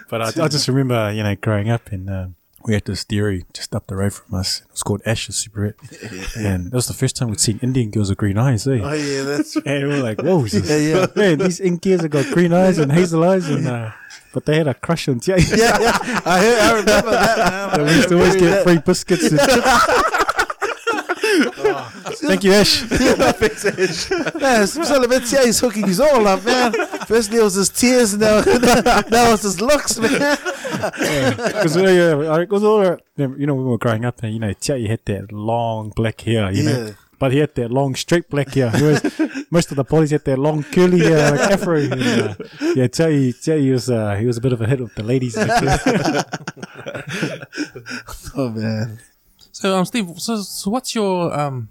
but 0.09 0.23
I, 0.23 0.45
I 0.45 0.49
just 0.49 0.69
remember, 0.69 1.13
you 1.13 1.23
know, 1.23 1.35
growing 1.37 1.71
up 1.71 1.93
and 1.93 2.11
um, 2.11 2.35
we 2.65 2.75
had 2.75 2.85
this 2.85 3.05
dairy 3.05 3.45
just 3.53 3.75
up 3.75 3.87
the 3.87 3.97
road 3.97 4.15
from 4.15 4.35
us. 4.39 4.63
It 4.63 4.73
was 4.73 4.83
called 4.83 5.03
Ashes 5.07 5.37
Superette. 5.47 5.75
And 6.37 6.67
that 6.67 6.75
was 6.75 6.89
the 6.89 6.95
first 6.95 7.17
time 7.17 7.29
we'd 7.29 7.41
seen 7.41 7.59
Indian 7.63 7.91
girls 7.91 8.09
with 8.09 8.19
green 8.19 8.39
eyes, 8.39 8.67
eh? 8.67 8.81
Oh 8.83 8.93
yeah, 8.93 9.23
that's 9.23 9.57
right. 9.57 9.67
And 9.67 9.89
we 9.89 9.95
were 9.97 10.03
like, 10.03 10.21
whoa, 10.21 10.45
yeah, 10.45 10.77
yeah. 10.77 11.07
man, 11.15 11.39
these 11.39 11.61
Indians 11.61 12.03
have 12.03 12.11
got 12.11 12.27
green 12.33 12.53
eyes 12.53 12.79
and 12.79 12.91
hazel 12.93 13.25
eyes 13.25 13.49
and, 13.49 13.67
uh, 13.67 13.93
but 14.33 14.45
they 14.47 14.57
had 14.57 14.69
a 14.69 14.75
crush 14.75 15.09
on 15.09 15.21
Tia. 15.21 15.39
yeah, 15.39 15.79
yeah. 15.81 16.21
I, 16.25 16.41
heard, 16.41 16.59
I 16.61 16.71
remember 16.81 17.11
that. 17.11 17.77
Man. 17.79 17.87
We 17.87 17.95
used 17.97 18.09
to 18.09 18.15
always 18.17 18.37
get 18.37 18.65
free 18.65 18.79
biscuits 18.79 19.31
and 19.31 19.39
chips. 19.41 20.09
Oh, 21.35 21.91
thank 22.15 22.45
you, 22.45 22.53
Ash. 22.53 22.83
yeah, 23.01 23.33
Man, 24.39 24.67
Sullivan 24.67 25.23
Tia 25.23 25.41
is 25.41 25.61
hooking 25.61 25.87
his 25.87 25.99
all 25.99 26.27
up, 26.27 26.45
man. 26.45 26.73
Firstly 27.07 27.39
it 27.39 27.43
was 27.43 27.55
his 27.55 27.71
tears, 27.71 28.17
now 28.17 28.41
now 28.43 29.29
it 29.29 29.31
was 29.31 29.43
his 29.43 29.61
looks, 29.61 29.99
man. 29.99 30.11
Because 30.11 31.77
yeah, 31.77 32.15
all 32.63 32.85
you 33.17 33.47
know, 33.47 33.55
when 33.55 33.65
we 33.65 33.71
were 33.71 33.79
growing 33.79 34.05
up, 34.05 34.23
and 34.23 34.33
you 34.35 34.41
know, 34.41 34.53
Tia 34.53 34.89
had 34.89 35.01
that 35.07 35.33
long 35.33 35.91
black 35.91 36.21
hair, 36.21 36.51
you 36.53 36.65
know, 36.65 36.87
Yeah. 36.87 36.91
But 37.23 37.31
he 37.31 37.39
had 37.39 37.55
that 37.55 37.71
long 37.71 37.95
straight 37.95 38.29
black 38.29 38.53
hair. 38.53 38.73
Whereas 38.73 39.47
most 39.53 39.71
of 39.71 39.77
the 39.77 39.85
polys 39.85 40.11
had 40.11 40.25
that 40.25 40.41
long 40.41 40.65
curly 40.65 40.99
hair, 40.99 41.31
like 41.31 41.53
afro. 41.53 41.79
And, 41.79 42.03
uh, 42.03 42.35
yeah, 42.75 42.89
Tia, 42.89 43.33
Tia 43.33 43.73
was 43.73 43.89
uh, 43.89 44.17
he 44.17 44.27
was 44.27 44.39
a 44.39 44.41
bit 44.41 44.53
of 44.53 44.61
a 44.61 44.67
hit 44.67 44.81
with 44.81 44.93
the 44.97 45.05
ladies. 45.05 45.37
Oh 48.35 48.51
man. 48.51 48.99
So, 49.53 49.77
um, 49.77 49.85
Steve, 49.85 50.15
so, 50.17 50.41
so 50.41 50.71
what's 50.71 50.97
your 50.97 51.33
um 51.39 51.69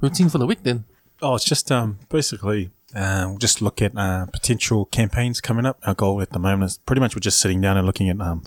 routine 0.00 0.30
for 0.30 0.38
the 0.38 0.46
week 0.46 0.62
then? 0.62 0.84
oh, 1.20 1.34
it's 1.34 1.44
just 1.44 1.70
um 1.70 1.98
basically. 2.08 2.70
Uh, 2.94 3.26
we'll 3.28 3.38
just 3.38 3.60
look 3.60 3.82
at 3.82 3.92
uh, 3.96 4.24
potential 4.26 4.86
campaigns 4.86 5.42
coming 5.42 5.66
up. 5.66 5.80
Our 5.84 5.94
goal 5.94 6.22
at 6.22 6.30
the 6.30 6.38
moment 6.38 6.70
is 6.70 6.78
pretty 6.78 7.00
much 7.00 7.14
we're 7.14 7.20
just 7.20 7.40
sitting 7.40 7.60
down 7.60 7.76
and 7.76 7.86
looking 7.86 8.08
at 8.08 8.20
um, 8.20 8.44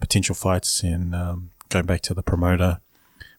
potential 0.00 0.34
fights 0.34 0.82
and 0.82 1.14
um, 1.14 1.50
going 1.68 1.86
back 1.86 2.00
to 2.02 2.14
the 2.14 2.22
promoter 2.22 2.80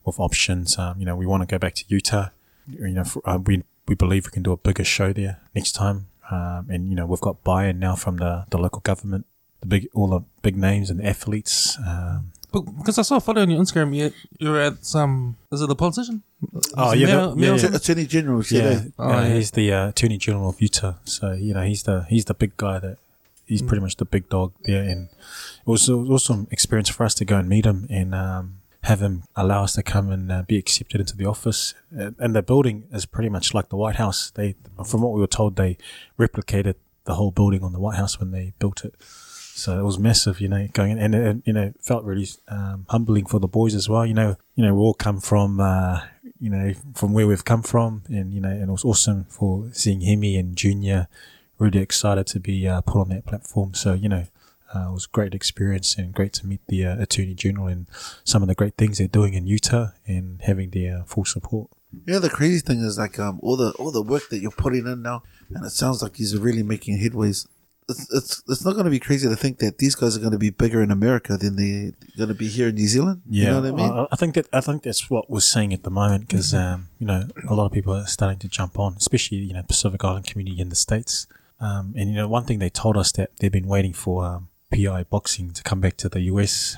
with 0.05 0.19
options. 0.19 0.77
Um, 0.77 0.99
you 0.99 1.05
know, 1.05 1.15
we 1.15 1.25
want 1.25 1.41
to 1.41 1.47
go 1.47 1.57
back 1.59 1.75
to 1.75 1.83
Utah. 1.87 2.29
You 2.67 2.89
know, 2.89 3.03
for, 3.03 3.21
uh, 3.27 3.37
we 3.37 3.63
we 3.87 3.95
believe 3.95 4.25
we 4.25 4.31
can 4.31 4.43
do 4.43 4.51
a 4.51 4.57
bigger 4.57 4.83
show 4.83 5.11
there 5.13 5.39
next 5.55 5.73
time. 5.73 6.07
Um, 6.29 6.67
and 6.69 6.89
you 6.89 6.95
know, 6.95 7.05
we've 7.05 7.19
got 7.19 7.43
buy-in 7.43 7.79
now 7.79 7.95
from 7.95 8.17
the, 8.17 8.45
the 8.51 8.57
local 8.57 8.79
government, 8.81 9.25
the 9.59 9.67
big 9.67 9.87
all 9.93 10.07
the 10.07 10.21
big 10.41 10.55
names 10.55 10.89
and 10.89 11.01
athletes. 11.05 11.77
Um, 11.85 12.31
But- 12.53 12.65
Because 12.77 12.97
I 12.99 13.03
saw 13.03 13.15
a 13.17 13.19
photo 13.21 13.41
on 13.41 13.49
your 13.49 13.61
Instagram, 13.61 13.95
you 13.95 14.11
you're 14.39 14.59
at 14.61 14.85
some. 14.85 15.35
Is 15.51 15.61
it 15.61 15.67
the 15.67 15.75
politician? 15.75 16.21
Oh, 16.75 16.91
Is 16.91 16.93
it 16.93 16.99
yeah, 16.99 17.07
Mayor- 17.07 17.27
that- 17.27 17.35
Mayor- 17.37 17.55
yeah. 17.57 17.75
Attorney 17.75 18.05
General, 18.05 18.41
she 18.43 18.57
yeah. 18.57 18.83
Oh, 18.99 19.09
uh, 19.09 19.21
yeah. 19.21 19.35
he's 19.35 19.51
the 19.51 19.71
uh, 19.73 19.87
attorney 19.89 20.17
general 20.17 20.49
of 20.49 20.61
Utah. 20.61 20.95
So 21.05 21.31
you 21.33 21.53
know, 21.53 21.63
he's 21.63 21.83
the 21.83 22.05
he's 22.09 22.25
the 22.25 22.33
big 22.33 22.55
guy 22.57 22.79
that 22.79 22.97
he's 23.45 23.61
pretty 23.61 23.81
much 23.81 23.95
the 23.97 24.05
big 24.05 24.29
dog 24.29 24.51
there. 24.63 24.83
And 24.83 25.09
it 25.65 25.67
was, 25.67 25.89
it 25.89 25.93
was 25.95 26.09
awesome 26.09 26.47
experience 26.51 26.87
for 26.89 27.03
us 27.03 27.13
to 27.15 27.25
go 27.25 27.35
and 27.37 27.47
meet 27.49 27.65
him 27.65 27.85
and 27.89 28.15
um, 28.15 28.55
have 28.83 28.99
him 29.01 29.23
allow 29.35 29.63
us 29.63 29.73
to 29.73 29.83
come 29.83 30.09
and 30.09 30.31
uh, 30.31 30.43
be 30.47 30.57
accepted 30.57 30.99
into 30.99 31.15
the 31.15 31.25
office. 31.25 31.73
Uh, 31.97 32.11
And 32.19 32.35
the 32.35 32.41
building 32.41 32.85
is 32.91 33.05
pretty 33.05 33.29
much 33.29 33.53
like 33.53 33.69
the 33.69 33.77
White 33.77 33.97
House. 33.97 34.31
They, 34.31 34.55
from 34.85 35.01
what 35.01 35.13
we 35.13 35.21
were 35.21 35.27
told, 35.27 35.55
they 35.55 35.77
replicated 36.17 36.75
the 37.03 37.15
whole 37.15 37.31
building 37.31 37.63
on 37.63 37.73
the 37.73 37.79
White 37.79 37.97
House 37.97 38.19
when 38.19 38.31
they 38.31 38.53
built 38.59 38.83
it. 38.83 38.95
So 39.53 39.79
it 39.79 39.83
was 39.83 39.99
massive, 39.99 40.39
you 40.41 40.47
know, 40.47 40.67
going 40.73 40.91
in, 40.91 40.99
and 40.99 41.15
it, 41.15 41.43
you 41.45 41.53
know, 41.53 41.73
felt 41.79 42.03
really 42.03 42.27
um, 42.47 42.85
humbling 42.89 43.25
for 43.25 43.39
the 43.39 43.47
boys 43.47 43.75
as 43.75 43.87
well. 43.89 44.05
You 44.05 44.13
know, 44.13 44.37
you 44.55 44.63
know, 44.65 44.73
we 44.73 44.79
all 44.79 44.93
come 44.93 45.19
from, 45.19 45.59
uh, 45.59 46.01
you 46.39 46.49
know, 46.49 46.73
from 46.95 47.13
where 47.13 47.27
we've 47.27 47.45
come 47.45 47.61
from, 47.61 48.03
and 48.07 48.33
you 48.33 48.41
know, 48.41 48.49
and 48.49 48.69
it 48.69 48.71
was 48.71 48.85
awesome 48.85 49.25
for 49.25 49.69
seeing 49.73 50.01
Hemi 50.01 50.37
and 50.37 50.55
Junior 50.55 51.07
really 51.59 51.79
excited 51.79 52.25
to 52.27 52.39
be 52.39 52.67
uh, 52.67 52.81
put 52.81 53.01
on 53.01 53.09
that 53.09 53.25
platform. 53.25 53.73
So 53.73 53.93
you 53.93 54.09
know, 54.09 54.25
uh, 54.73 54.89
it 54.89 54.93
was 54.93 55.05
a 55.05 55.13
great 55.15 55.33
experience 55.33 55.97
and 55.97 56.13
great 56.13 56.33
to 56.33 56.47
meet 56.47 56.61
the 56.67 56.85
uh, 56.85 57.01
Attorney 57.01 57.33
General 57.33 57.67
and 57.67 57.87
some 58.23 58.41
of 58.41 58.47
the 58.47 58.55
great 58.55 58.75
things 58.77 58.97
they're 58.97 59.07
doing 59.07 59.33
in 59.33 59.47
Utah 59.47 59.89
and 60.07 60.41
having 60.43 60.69
their 60.69 61.03
full 61.05 61.25
support. 61.25 61.69
Yeah, 62.05 62.19
the 62.19 62.29
crazy 62.29 62.59
thing 62.59 62.79
is 62.79 62.97
like 62.97 63.19
um 63.19 63.39
all 63.43 63.57
the 63.57 63.71
all 63.71 63.91
the 63.91 64.01
work 64.01 64.29
that 64.29 64.39
you're 64.39 64.51
putting 64.51 64.87
in 64.87 65.01
now, 65.01 65.23
and 65.53 65.65
it 65.65 65.71
sounds 65.71 66.01
like 66.01 66.15
he's 66.15 66.37
really 66.37 66.63
making 66.63 66.99
headways. 66.99 67.47
It's 67.89 68.13
it's, 68.13 68.43
it's 68.47 68.63
not 68.63 68.73
going 68.73 68.85
to 68.85 68.91
be 68.91 68.99
crazy 68.99 69.27
to 69.27 69.35
think 69.35 69.57
that 69.57 69.79
these 69.79 69.95
guys 69.95 70.15
are 70.15 70.21
going 70.21 70.31
to 70.31 70.37
be 70.37 70.51
bigger 70.51 70.81
in 70.81 70.89
America 70.91 71.35
than 71.35 71.57
they're 71.57 71.91
going 72.15 72.29
to 72.29 72.35
be 72.35 72.47
here 72.47 72.69
in 72.69 72.75
New 72.75 72.87
Zealand. 72.87 73.23
you 73.27 73.51
know 73.51 73.59
what 73.59 73.67
I 73.67 73.75
mean? 73.75 73.91
I, 73.91 74.07
I 74.13 74.15
think 74.15 74.35
that 74.35 74.47
I 74.53 74.61
think 74.61 74.83
that's 74.83 75.09
what 75.09 75.29
we're 75.29 75.41
seeing 75.41 75.73
at 75.73 75.83
the 75.83 75.89
moment 75.89 76.29
because 76.29 76.53
um, 76.53 76.87
you 76.97 77.07
know 77.07 77.27
a 77.49 77.53
lot 77.53 77.65
of 77.65 77.73
people 77.73 77.93
are 77.93 78.07
starting 78.07 78.39
to 78.39 78.47
jump 78.47 78.79
on, 78.79 78.95
especially 78.95 79.39
you 79.39 79.53
know 79.53 79.63
Pacific 79.63 80.01
Island 80.05 80.27
community 80.27 80.61
in 80.61 80.69
the 80.69 80.75
states. 80.77 81.27
Um, 81.59 81.93
and 81.97 82.09
you 82.09 82.15
know 82.15 82.29
one 82.29 82.45
thing 82.45 82.59
they 82.59 82.69
told 82.69 82.95
us 82.95 83.11
that 83.13 83.31
they've 83.39 83.51
been 83.51 83.67
waiting 83.67 83.91
for 83.91 84.23
um, 84.25 84.47
PI 84.71 85.03
boxing 85.03 85.51
to 85.51 85.63
come 85.63 85.81
back 85.81 85.97
to 85.97 86.09
the 86.09 86.21
US, 86.21 86.77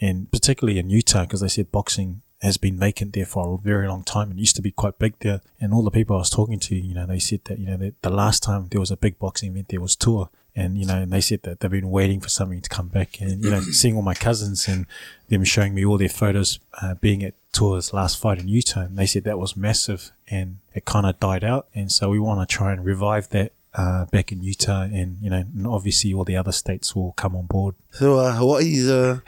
and 0.00 0.30
particularly 0.30 0.78
in 0.78 0.90
Utah 0.90 1.22
because 1.22 1.40
they 1.40 1.48
said 1.48 1.72
boxing 1.72 2.22
has 2.42 2.56
been 2.56 2.78
vacant 2.78 3.12
there 3.12 3.26
for 3.26 3.54
a 3.54 3.58
very 3.58 3.86
long 3.86 4.02
time 4.02 4.30
and 4.30 4.40
used 4.40 4.56
to 4.56 4.62
be 4.62 4.70
quite 4.70 4.98
big 4.98 5.14
there. 5.20 5.42
And 5.60 5.74
all 5.74 5.82
the 5.82 5.90
people 5.90 6.16
I 6.16 6.20
was 6.20 6.30
talking 6.30 6.58
to, 6.60 6.74
you 6.74 6.94
know, 6.94 7.06
they 7.06 7.18
said 7.18 7.40
that 7.44 7.58
you 7.58 7.66
know 7.66 7.76
that 7.76 8.00
the 8.02 8.10
last 8.10 8.42
time 8.42 8.68
there 8.70 8.80
was 8.80 8.90
a 8.90 8.96
big 8.96 9.18
boxing 9.18 9.50
event 9.50 9.68
there 9.68 9.80
was 9.80 9.96
Tua. 9.96 10.30
And 10.56 10.76
you 10.76 10.84
know, 10.84 10.96
and 10.96 11.12
they 11.12 11.20
said 11.20 11.42
that 11.42 11.60
they've 11.60 11.70
been 11.70 11.90
waiting 11.90 12.20
for 12.20 12.28
something 12.28 12.60
to 12.60 12.68
come 12.68 12.88
back. 12.88 13.20
And 13.20 13.44
you 13.44 13.50
know, 13.50 13.60
seeing 13.60 13.94
all 13.94 14.02
my 14.02 14.14
cousins 14.14 14.66
and 14.66 14.86
them 15.28 15.44
showing 15.44 15.74
me 15.74 15.84
all 15.84 15.98
their 15.98 16.08
photos 16.08 16.58
uh, 16.82 16.94
being 16.94 17.22
at 17.22 17.34
Tua's 17.52 17.92
last 17.92 18.18
fight 18.18 18.38
in 18.38 18.48
Utah, 18.48 18.80
and 18.80 18.98
they 18.98 19.06
said 19.06 19.24
that 19.24 19.38
was 19.38 19.56
massive, 19.56 20.10
and 20.28 20.58
it 20.74 20.84
kind 20.84 21.06
of 21.06 21.20
died 21.20 21.44
out. 21.44 21.68
And 21.74 21.92
so 21.92 22.10
we 22.10 22.18
want 22.18 22.46
to 22.48 22.52
try 22.52 22.72
and 22.72 22.84
revive 22.84 23.28
that 23.30 23.52
uh, 23.74 24.04
back 24.06 24.32
in 24.32 24.42
Utah, 24.42 24.82
and 24.82 25.18
you 25.22 25.30
know, 25.30 25.36
and 25.38 25.66
obviously 25.66 26.12
all 26.12 26.24
the 26.24 26.36
other 26.36 26.52
states 26.52 26.94
will 26.96 27.12
come 27.12 27.36
on 27.36 27.46
board. 27.46 27.74
So 27.92 28.18
uh, 28.18 28.32
Hawaii, 28.34 28.90
uh, 28.90 29.18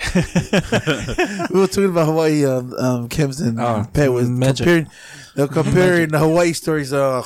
we 1.51 1.61
were 1.61 1.67
talking 1.67 1.91
about 1.91 2.07
Hawaii. 2.07 2.45
Um, 2.45 2.73
um, 2.75 3.09
Kim's 3.09 3.41
and 3.41 3.61
Oh, 3.61 3.87
Pat 3.93 4.13
was 4.13 4.29
magic. 4.29 4.65
comparing. 4.67 4.89
They're 5.35 5.49
comparing 5.49 6.09
the 6.11 6.19
Hawaii 6.19 6.53
stories. 6.53 6.93
Uh, 6.93 7.23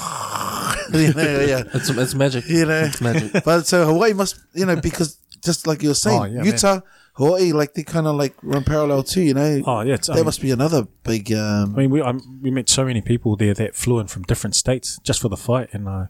you 0.93 1.13
know, 1.15 1.41
yeah, 1.41 1.63
It's 1.75 1.89
it's 1.91 2.15
magic. 2.15 2.49
you 2.49 2.67
know. 2.67 2.85
It's 2.85 3.01
magic. 3.01 3.45
But 3.45 3.67
so 3.67 3.87
Hawaii 3.87 4.13
must, 4.13 4.39
you 4.55 4.67
know, 4.67 4.77
because 4.77 5.19
just 5.47 5.67
like 5.67 5.83
you 5.83 5.89
were 5.89 5.95
saying, 5.95 6.21
Oh, 6.21 6.25
yeah, 6.25 6.43
Utah, 6.43 6.81
Hawaii, 7.15 7.53
like 7.53 7.73
they 7.73 7.83
kind 7.83 8.07
of 8.07 8.17
like 8.17 8.35
run 8.43 8.63
parallel 8.63 9.03
too. 9.03 9.23
You 9.23 9.33
know, 9.33 9.63
Oh 9.67 9.81
yeah, 9.81 9.95
it's, 9.95 10.11
I 10.11 10.17
mean, 10.17 10.25
must 10.27 10.43
be 10.43 10.51
another 10.51 10.87
big. 11.03 11.33
Um, 11.33 11.75
I 11.75 11.79
mean, 11.79 11.91
we 11.91 12.03
um, 12.03 12.41
we 12.43 12.51
met 12.51 12.69
so 12.69 12.85
many 12.85 13.01
people 13.01 13.37
there 13.37 13.55
that 13.55 13.75
flew 13.75 13.99
in 14.01 14.07
from 14.07 14.25
different 14.25 14.55
states 14.55 14.99
just 15.03 15.23
for 15.23 15.31
the 15.31 15.37
fight, 15.39 15.71
and 15.73 15.89
I 15.89 16.09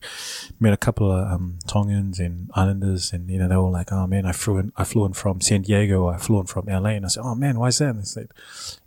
met 0.58 0.72
a 0.72 0.76
couple 0.76 1.12
of 1.12 1.30
um, 1.30 1.58
Tongans 1.68 2.18
and 2.18 2.50
Islanders, 2.54 3.12
and 3.12 3.30
you 3.30 3.38
know 3.38 3.46
they 3.48 3.56
were 3.56 3.70
like, 3.70 3.92
"Oh 3.92 4.08
man, 4.08 4.26
I 4.26 4.32
flew 4.32 4.58
in, 4.58 4.72
I 4.76 4.82
flew 4.82 5.04
in 5.04 5.12
from 5.12 5.40
San 5.40 5.62
Diego, 5.62 6.08
I 6.08 6.16
flew 6.18 6.40
in 6.40 6.46
from 6.46 6.66
LA," 6.66 6.90
and 6.90 7.04
I 7.04 7.08
said, 7.08 7.22
"Oh 7.24 7.36
man, 7.36 7.58
why 7.60 7.68
is 7.68 7.78
that?" 7.78 7.90
And 7.90 8.00
they 8.00 8.04
said, 8.04 8.28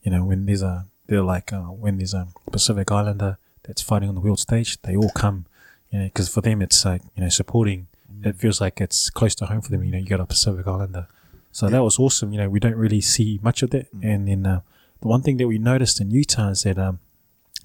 "You 0.04 0.12
know, 0.12 0.26
when 0.26 0.46
there's 0.46 0.62
a 0.62 0.88
they're 1.08 1.22
like 1.24 1.54
uh, 1.54 1.72
when 1.72 1.98
there's 2.00 2.14
a 2.14 2.28
Pacific 2.52 2.92
Islander 2.92 3.38
that's 3.64 3.82
fighting 3.82 4.10
on 4.10 4.16
the 4.16 4.22
world 4.22 4.40
stage, 4.40 4.82
they 4.82 4.96
all 4.96 5.12
come, 5.12 5.46
you 5.90 6.00
know, 6.00 6.06
because 6.06 6.28
for 6.28 6.42
them 6.42 6.62
it's 6.62 6.84
like 6.84 7.02
you 7.16 7.24
know 7.24 7.30
supporting. 7.30 7.88
It 8.24 8.36
feels 8.36 8.60
like 8.62 8.82
it's 8.82 9.10
close 9.10 9.36
to 9.36 9.46
home 9.46 9.62
for 9.62 9.72
them. 9.72 9.84
You 9.84 9.92
know, 9.92 9.98
you 9.98 10.06
got 10.06 10.20
a 10.20 10.26
Pacific 10.26 10.68
Islander." 10.68 11.08
So 11.52 11.68
that 11.68 11.84
was 11.84 11.98
awesome. 11.98 12.32
You 12.32 12.40
know, 12.42 12.50
we 12.50 12.60
don't 12.60 12.76
really 12.76 13.02
see 13.02 13.40
much 13.42 13.64
of 13.64 13.72
that. 13.72 13.88
And 14.04 14.28
then 14.28 14.46
uh, 14.46 14.62
the 15.02 15.08
one 15.08 15.22
thing 15.22 15.38
that 15.38 15.48
we 15.48 15.58
noticed 15.58 16.00
in 16.00 16.12
Utah 16.12 16.50
is 16.50 16.64
that 16.64 16.78
um, 16.78 17.00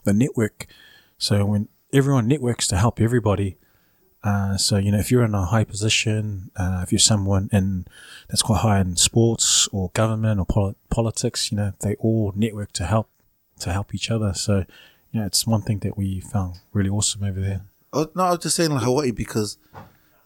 the 0.05 0.13
network. 0.13 0.67
So 1.19 1.45
when 1.45 1.69
everyone 1.93 2.27
networks 2.27 2.67
to 2.69 2.77
help 2.77 3.01
everybody. 3.01 3.57
Uh, 4.23 4.57
so 4.57 4.79
you 4.79 4.91
know, 4.91 4.99
if 4.99 5.11
you're 5.11 5.25
in 5.25 5.35
a 5.35 5.45
high 5.45 5.65
position, 5.65 6.51
uh, 6.57 6.81
if 6.83 6.91
you're 6.91 6.99
someone 6.99 7.49
in 7.53 7.87
that's 8.29 8.43
quite 8.43 8.61
high 8.61 8.81
in 8.81 8.97
sports 8.97 9.69
or 9.71 9.91
government 9.93 10.41
or 10.41 10.47
poli- 10.47 10.75
politics, 10.91 11.53
you 11.53 11.59
know, 11.59 11.73
they 11.81 11.95
all 11.97 12.33
network 12.35 12.73
to 12.73 12.87
help 12.87 13.11
to 13.61 13.71
help 13.71 13.95
each 13.95 14.11
other. 14.11 14.33
So 14.33 14.65
you 15.13 15.21
know, 15.21 15.27
it's 15.27 15.47
one 15.47 15.63
thing 15.63 15.79
that 15.81 15.97
we 15.97 16.21
found 16.21 16.61
really 16.73 16.91
awesome 16.91 17.23
over 17.23 17.41
there. 17.41 17.63
oh, 17.93 18.11
no, 18.17 18.25
I 18.25 18.31
was 18.31 18.41
just 18.41 18.57
saying 18.57 18.71
like 18.71 18.83
Hawaii 18.83 19.13
because, 19.13 19.59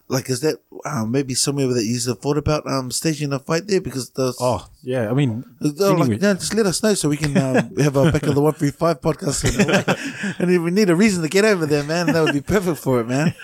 like, 0.09 0.27
is 0.29 0.41
that 0.41 0.57
uh, 0.85 1.05
maybe 1.05 1.35
somewhere 1.35 1.67
that 1.67 1.85
you 1.85 1.99
thought 1.99 2.37
about 2.37 2.65
um, 2.65 2.89
staging 2.89 3.31
a 3.31 3.37
fight 3.37 3.67
there? 3.67 3.79
Because 3.79 4.09
those. 4.09 4.35
Oh 4.41 4.67
yeah, 4.81 5.09
I 5.09 5.13
mean, 5.13 5.45
They're 5.61 5.93
like, 5.95 6.19
just 6.19 6.53
let 6.55 6.65
us 6.65 6.81
know 6.81 6.95
so 6.95 7.09
we 7.09 7.17
can 7.17 7.37
um, 7.37 7.75
have 7.77 7.95
a 7.95 8.11
back 8.11 8.23
of 8.23 8.33
the 8.33 8.41
one 8.41 8.53
three 8.53 8.71
five 8.71 9.01
podcast. 9.01 9.45
And 10.39 10.49
if 10.49 10.61
we 10.61 10.71
need 10.71 10.89
a 10.89 10.95
reason 10.95 11.21
to 11.21 11.29
get 11.29 11.45
over 11.45 11.65
there, 11.65 11.83
man, 11.83 12.07
that 12.07 12.23
would 12.23 12.33
be 12.33 12.41
perfect 12.41 12.79
for 12.79 13.01
it, 13.01 13.07
man. 13.07 13.33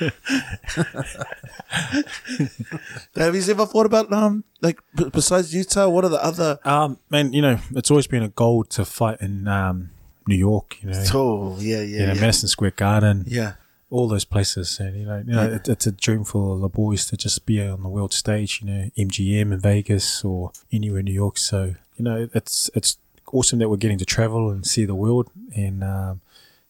have 3.15 3.35
you 3.35 3.41
ever 3.51 3.65
thought 3.65 3.85
about 3.85 4.11
um 4.11 4.43
like 4.61 4.79
b- 4.95 5.09
besides 5.11 5.53
Utah, 5.53 5.87
what 5.89 6.03
are 6.05 6.09
the 6.09 6.23
other? 6.23 6.57
um, 6.65 6.97
man, 7.09 7.33
you 7.33 7.41
know, 7.41 7.59
it's 7.75 7.91
always 7.91 8.07
been 8.07 8.23
a 8.23 8.29
goal 8.29 8.63
to 8.65 8.85
fight 8.85 9.21
in 9.21 9.47
um, 9.47 9.91
New 10.27 10.35
York. 10.35 10.77
You 10.81 10.89
know, 10.91 11.03
Oh 11.13 11.57
yeah, 11.59 11.77
yeah, 11.77 11.83
you 11.83 12.07
know, 12.07 12.13
yeah. 12.13 12.21
Madison 12.21 12.47
Square 12.49 12.71
Garden. 12.71 13.25
yeah. 13.27 13.53
All 13.95 14.07
those 14.07 14.25
places, 14.25 14.79
and 14.79 14.91
you 14.99 15.05
know, 15.05 15.17
you 15.27 15.33
know, 15.33 15.47
it, 15.57 15.67
it's 15.69 15.87
a 15.87 15.91
dream 15.91 16.23
for 16.23 16.57
the 16.59 16.69
boys 16.69 17.05
to 17.07 17.17
just 17.17 17.45
be 17.45 17.61
on 17.61 17.81
the 17.83 17.89
world 17.89 18.13
stage. 18.13 18.61
You 18.61 18.67
know, 18.69 18.89
MGM 18.97 19.53
in 19.53 19.59
Vegas 19.59 20.23
or 20.23 20.51
anywhere 20.71 20.99
in 20.99 21.05
New 21.05 21.13
York. 21.23 21.37
So 21.37 21.59
you 21.97 22.03
know, 22.07 22.27
it's 22.33 22.69
it's 22.73 22.97
awesome 23.33 23.59
that 23.59 23.69
we're 23.69 23.77
getting 23.85 23.97
to 23.97 24.05
travel 24.05 24.49
and 24.51 24.65
see 24.65 24.85
the 24.85 24.95
world 24.95 25.29
and 25.55 25.83
um, 25.83 26.21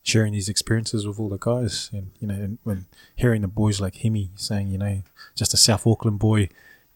sharing 0.04 0.32
these 0.34 0.48
experiences 0.50 1.06
with 1.08 1.20
all 1.20 1.30
the 1.30 1.38
guys. 1.38 1.90
And 1.94 2.12
you 2.20 2.28
know, 2.28 2.36
and 2.36 2.58
when 2.64 2.86
hearing 3.16 3.42
the 3.42 3.48
boys 3.48 3.82
like 3.82 3.96
Hemi 3.98 4.30
saying, 4.36 4.68
you 4.70 4.78
know, 4.78 5.02
just 5.36 5.54
a 5.54 5.58
South 5.58 5.86
Auckland 5.88 6.20
boy, 6.20 6.50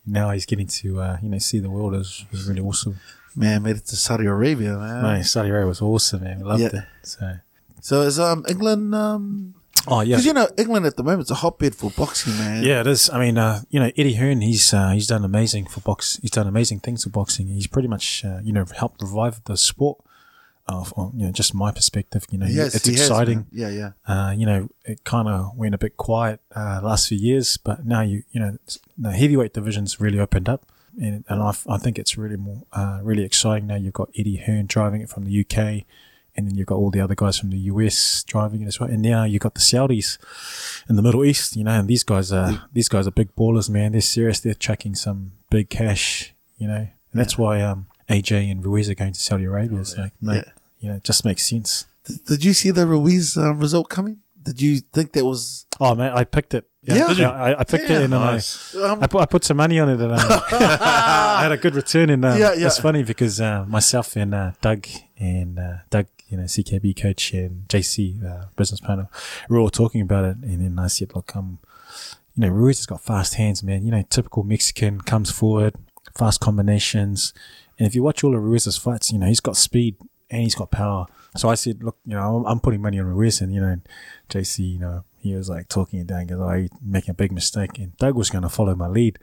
now 0.06 0.32
he's 0.32 0.46
getting 0.46 0.68
to 0.68 1.02
uh, 1.02 1.18
you 1.24 1.30
know 1.30 1.40
see 1.40 1.60
the 1.60 1.70
world 1.70 1.94
is, 1.96 2.26
is 2.32 2.48
really 2.48 2.62
awesome. 2.62 3.00
Man, 3.36 3.64
made 3.64 3.78
it 3.78 3.86
to 3.86 3.96
Saudi 3.96 4.26
Arabia, 4.26 4.74
man. 4.78 5.02
Man, 5.04 5.24
Saudi 5.24 5.50
Arabia 5.50 5.68
was 5.68 5.82
awesome, 5.82 6.24
man. 6.24 6.40
We 6.40 6.44
loved 6.46 6.62
Yeah. 6.62 6.80
it. 6.80 6.86
So, 7.04 7.26
So 7.82 8.02
is 8.02 8.20
um 8.20 8.44
England 8.50 8.94
um 8.96 9.54
oh 9.88 10.02
yeah, 10.02 10.16
because 10.16 10.26
you 10.26 10.34
know 10.34 10.48
England 10.58 10.86
at 10.86 10.98
the 10.98 11.04
moment 11.04 11.24
is 11.24 11.32
a 11.32 11.36
hotbed 11.36 11.76
for 11.76 11.90
boxing, 11.92 12.38
man. 12.38 12.64
Yeah, 12.64 12.82
it 12.82 12.88
is. 12.88 13.10
I 13.10 13.20
mean, 13.20 13.38
uh, 13.38 13.62
you 13.70 13.80
know, 13.80 13.92
Eddie 13.98 14.14
Hearn, 14.16 14.42
he's 14.42 14.74
uh, 14.74 14.90
he's 14.92 15.08
done 15.08 15.24
amazing 15.24 15.66
for 15.68 15.80
box. 15.82 16.20
He's 16.22 16.32
done 16.32 16.48
amazing 16.48 16.80
things 16.82 17.04
for 17.04 17.10
boxing. 17.10 17.48
He's 17.48 17.68
pretty 17.68 17.88
much, 17.88 18.24
uh, 18.26 18.40
you 18.44 18.54
know, 18.54 18.66
helped 18.76 19.02
revive 19.02 19.44
the 19.46 19.58
sport. 19.58 19.98
Uh, 20.68 20.84
from, 20.84 21.12
you 21.16 21.26
know, 21.26 21.32
just 21.32 21.56
my 21.56 21.72
perspective, 21.72 22.26
you 22.30 22.38
know, 22.38 22.46
Yes, 22.46 22.76
it's 22.76 22.86
he 22.86 22.92
has, 22.92 23.02
exciting. 23.02 23.48
yeah, 23.52 23.70
yeah. 23.70 23.92
uh, 24.06 24.30
you 24.38 24.46
know, 24.46 24.70
it 24.86 25.04
kind 25.04 25.28
of 25.28 25.58
went 25.58 25.74
a 25.74 25.80
bit 25.80 25.98
quiet 25.98 26.42
uh, 26.56 26.80
last 26.84 27.08
few 27.08 27.18
years, 27.18 27.58
but 27.58 27.88
now 27.88 28.02
you, 28.02 28.22
you 28.30 28.40
know, 28.40 28.56
the 28.96 29.12
heavyweight 29.12 29.52
division's 29.56 30.00
really 30.00 30.20
opened 30.20 30.48
up, 30.48 30.68
and, 31.02 31.26
and 31.28 31.42
I, 31.42 31.56
I 31.68 31.80
think 31.80 31.98
it's 31.98 32.20
really 32.20 32.36
more, 32.36 32.68
uh, 32.72 33.00
really 33.02 33.24
exciting 33.24 33.66
now. 33.66 33.78
You've 33.78 33.94
got 33.96 34.10
Eddie 34.16 34.36
Hearn 34.36 34.68
driving 34.68 35.02
it 35.02 35.10
from 35.10 35.26
the 35.26 35.40
UK, 35.44 35.86
and 36.40 36.48
then 36.48 36.56
you've 36.56 36.66
got 36.68 36.76
all 36.76 36.90
the 36.90 37.02
other 37.02 37.16
guys 37.16 37.38
from 37.38 37.52
the 37.52 37.58
US 37.74 38.24
driving 38.26 38.62
it 38.64 38.68
as 38.68 38.80
well, 38.80 38.90
and 38.90 39.02
now 39.02 39.24
you've 39.26 39.42
got 39.42 39.54
the 39.54 39.60
Saudis 39.62 40.18
in 40.90 40.96
the 40.96 41.02
Middle 41.04 41.24
East, 41.24 41.56
you 41.56 41.64
know, 41.64 41.72
and 41.80 41.88
these 41.88 42.04
guys 42.04 42.32
are 42.32 42.64
these 42.74 42.90
guys 42.90 43.06
are 43.08 43.12
big 43.12 43.36
ballers, 43.36 43.70
man. 43.70 43.92
They're 43.92 44.02
serious. 44.02 44.40
They're 44.40 44.54
tracking 44.56 44.96
some 44.96 45.34
big 45.52 45.70
cash, 45.70 46.34
you 46.58 46.68
know, 46.68 46.88
and 47.12 47.20
that's 47.22 47.38
why 47.38 47.62
um, 47.62 47.86
AJ 48.10 48.50
and 48.52 48.66
Ruiz 48.66 48.90
are 48.90 48.96
going 48.96 49.14
to 49.14 49.20
Saudi 49.20 49.44
Arabia. 49.46 49.80
It's 49.80 49.98
like, 49.98 50.14
mate, 50.22 50.44
Yeah. 50.48 50.52
you 50.80 50.90
know, 50.90 50.96
it 50.96 51.04
just 51.04 51.24
makes 51.26 51.48
sense. 51.48 51.86
Did, 52.06 52.26
did 52.26 52.44
you 52.44 52.54
see 52.54 52.72
the 52.72 52.88
Ruiz 52.88 53.38
um, 53.38 53.60
result 53.60 53.90
coming? 53.90 54.18
Did 54.42 54.62
you 54.62 54.80
think 54.94 55.12
that 55.14 55.26
was 55.26 55.66
Oh 55.80 55.94
man, 55.96 56.12
I 56.14 56.24
picked 56.24 56.54
it. 56.54 56.66
Yeah? 56.82 57.12
You? 57.12 57.26
I, 57.26 57.60
I 57.60 57.64
picked 57.66 57.90
Yeah, 57.90 58.00
it 58.00 58.04
and 58.06 58.14
then 58.14 58.22
I, 58.22 58.36
um, 58.90 59.04
I 59.04 59.08
put 59.08 59.22
I 59.22 59.26
put 59.26 59.44
some 59.44 59.58
money 59.58 59.80
on 59.80 59.90
it 59.90 60.00
and 60.00 60.14
um, 60.14 60.18
I 60.20 61.40
had 61.44 61.52
a 61.52 61.58
good 61.58 61.76
return. 61.76 62.10
And 62.10 62.24
um, 62.26 62.38
Yeah, 62.40 62.54
yeah. 62.54 62.68
it's 62.68 62.80
funny 62.80 63.04
because 63.04 63.40
uh, 63.42 63.66
myself 63.68 64.16
and 64.16 64.34
uh, 64.34 64.52
Doug 64.62 64.88
and 65.20 65.60
uh, 65.60 65.74
Doug, 65.90 66.08
you 66.30 66.38
know, 66.38 66.44
CKB 66.44 67.00
coach 67.00 67.34
and 67.34 67.68
JC, 67.68 68.24
uh, 68.24 68.46
business 68.56 68.80
partner, 68.80 69.10
we 69.50 69.56
were 69.56 69.62
all 69.62 69.70
talking 69.70 70.02
about 70.02 70.26
it. 70.26 70.38
And 70.38 70.62
then 70.62 70.80
I 70.80 70.88
said, 70.88 71.16
look, 71.16 71.36
um, 71.36 71.60
you 72.36 72.42
know, 72.42 72.50
Ruiz 72.50 72.80
has 72.80 72.86
got 72.86 73.02
fast 73.02 73.36
hands, 73.36 73.64
man. 73.64 73.84
You 73.84 73.92
know, 73.92 74.04
typical 74.10 74.44
Mexican 74.44 75.02
comes 75.02 75.32
forward, 75.32 75.76
fast 76.18 76.40
combinations. 76.40 77.34
And 77.78 77.88
if 77.88 77.96
you 77.96 78.04
watch 78.04 78.24
all 78.24 78.36
of 78.36 78.44
Ruiz's 78.44 78.78
fights, 78.78 79.12
you 79.12 79.20
know, 79.20 79.26
he's 79.26 79.40
got 79.40 79.58
speed 79.58 79.96
and 80.30 80.44
he's 80.44 80.56
got 80.56 80.72
power. 80.72 81.08
So 81.36 81.50
I 81.50 81.56
said, 81.56 81.84
look, 81.84 81.98
you 82.06 82.16
know, 82.16 82.38
I'm, 82.38 82.46
I'm 82.46 82.60
putting 82.60 82.82
money 82.82 83.00
on 83.00 83.06
Ruiz. 83.06 83.42
And, 83.42 83.54
you 83.54 83.62
know, 83.62 83.80
JC, 84.30 84.74
you 84.74 84.80
know, 84.80 85.04
he 85.18 85.36
was 85.36 85.50
like 85.50 85.68
talking 85.68 86.00
it 86.00 86.08
down, 86.08 86.28
goes, 86.28 86.40
oh, 86.40 86.54
you're 86.54 86.70
making 86.82 87.12
a 87.12 87.16
big 87.16 87.32
mistake. 87.32 87.78
And 87.78 87.96
Doug 87.98 88.16
was 88.16 88.30
going 88.30 88.44
to 88.44 88.50
follow 88.50 88.76
my 88.76 88.88
lead. 88.88 89.20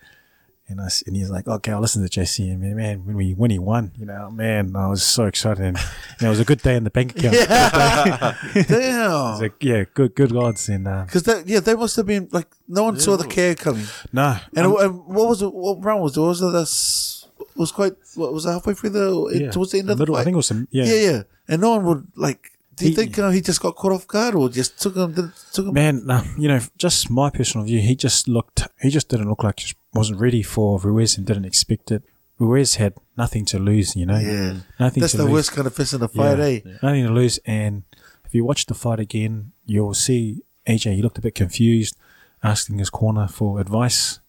And 0.68 0.80
I, 0.80 0.86
s- 0.86 1.02
and 1.06 1.14
he's 1.14 1.30
like, 1.30 1.47
okay, 1.47 1.70
I'll 1.70 1.80
listen 1.80 2.02
to 2.02 2.09
JC. 2.20 2.51
And 2.51 2.60
man, 2.60 2.74
man, 2.76 3.05
when 3.06 3.14
we 3.16 3.34
when 3.34 3.52
he 3.52 3.59
won, 3.59 3.93
you 3.97 4.05
know, 4.05 4.30
man, 4.32 4.74
I 4.74 4.88
was 4.88 5.02
so 5.05 5.26
excited. 5.26 5.64
And, 5.64 5.76
and 5.78 6.22
it 6.26 6.28
was 6.28 6.40
a 6.40 6.44
good 6.44 6.60
day 6.60 6.74
in 6.74 6.82
the 6.82 6.90
bank 6.90 7.16
account. 7.16 7.36
It 8.56 8.66
damn? 8.68 9.10
was 9.12 9.40
like, 9.43 9.62
yeah, 9.62 9.84
good 9.94 10.14
good 10.16 10.34
odds. 10.34 10.68
And 10.68 10.88
uh, 10.88 11.05
Because 11.05 11.22
that 11.24 11.47
yeah, 11.47 11.60
they 11.60 11.74
must 11.74 11.94
have 11.97 12.06
been 12.06 12.28
like 12.32 12.48
no 12.66 12.82
one 12.84 12.98
saw 12.98 13.16
the 13.16 13.26
care 13.28 13.55
coming. 13.55 13.86
no, 14.12 14.36
And, 14.56 14.66
um, 14.66 14.76
and 14.80 15.06
what 15.06 15.28
was 15.28 15.43
it? 15.43 15.55
What 15.55 15.84
round 15.84 16.02
was 16.02 16.16
it? 16.16 16.20
Was 16.20 16.43
it 16.43 16.51
this? 16.52 17.28
Was 17.55 17.70
quite 17.72 17.94
what 18.16 18.32
was 18.32 18.44
it 18.44 18.51
halfway 18.51 18.74
through 18.74 18.90
the 18.90 19.30
yeah, 19.40 19.51
towards 19.52 19.70
the 19.72 19.78
end 19.78 19.90
of 19.90 19.98
middle, 19.98 20.14
the 20.14 20.18
fight? 20.18 20.22
I 20.22 20.24
think 20.24 20.34
it 20.34 20.36
was 20.36 20.47
some, 20.47 20.66
yeah, 20.70 20.84
yeah, 20.84 21.10
yeah. 21.10 21.22
And 21.48 21.60
no 21.62 21.76
one 21.76 21.84
would 21.86 22.06
like. 22.16 22.51
Do 22.77 22.85
you 22.85 22.90
He- 22.90 22.97
think 22.97 23.19
uh, 23.19 23.31
he 23.31 23.40
just 23.40 23.61
got 23.61 23.74
caught 23.77 23.93
off 23.93 24.07
guard, 24.07 24.35
or 24.35 24.48
just 24.48 24.81
took 24.81 24.94
him? 24.97 25.12
Did, 25.12 25.31
took 25.53 25.66
him? 25.66 25.74
Man, 25.74 26.03
you 26.39 26.48
know, 26.48 26.61
just 26.77 27.11
my 27.11 27.31
personal 27.31 27.66
view, 27.66 27.81
he 27.81 27.94
just 27.97 28.28
looked, 28.28 28.69
he 28.82 28.90
just 28.90 29.09
didn't 29.09 29.28
look 29.28 29.43
like 29.43 29.61
he 29.61 29.73
wasn't 29.94 30.20
ready 30.20 30.43
for 30.43 30.78
Ruiz 30.78 31.16
and 31.16 31.27
didn't 31.27 31.47
expect 31.47 31.90
it. 31.90 32.03
Ruiz 32.39 32.74
had 32.74 32.93
nothing 33.16 33.47
to 33.47 33.59
lose, 33.59 33.97
you 33.97 34.05
know, 34.05 34.19
Yeah, 34.19 34.59
nothing 34.78 35.01
that's 35.01 35.15
the 35.15 35.24
lose. 35.24 35.32
worst 35.32 35.53
kind 35.53 35.66
of 35.66 35.74
fist 35.74 35.94
in 35.94 36.01
the 36.01 36.09
fight, 36.09 36.36
Yeah. 36.39 36.44
eh? 36.44 36.61
Nothing 36.82 37.07
to 37.07 37.12
lose. 37.12 37.39
And 37.47 37.85
if 38.27 38.35
you 38.35 38.44
watch 38.44 38.66
the 38.66 38.74
fight 38.74 39.01
again, 39.01 39.53
you'll 39.65 39.94
see 39.94 40.43
AJ. 40.66 40.97
He 40.97 41.03
looked 41.03 41.16
a 41.16 41.23
bit 41.23 41.35
confused, 41.35 41.97
asking 42.43 42.78
his 42.78 42.90
corner 42.90 43.27
for 43.27 43.59
advice. 43.59 44.20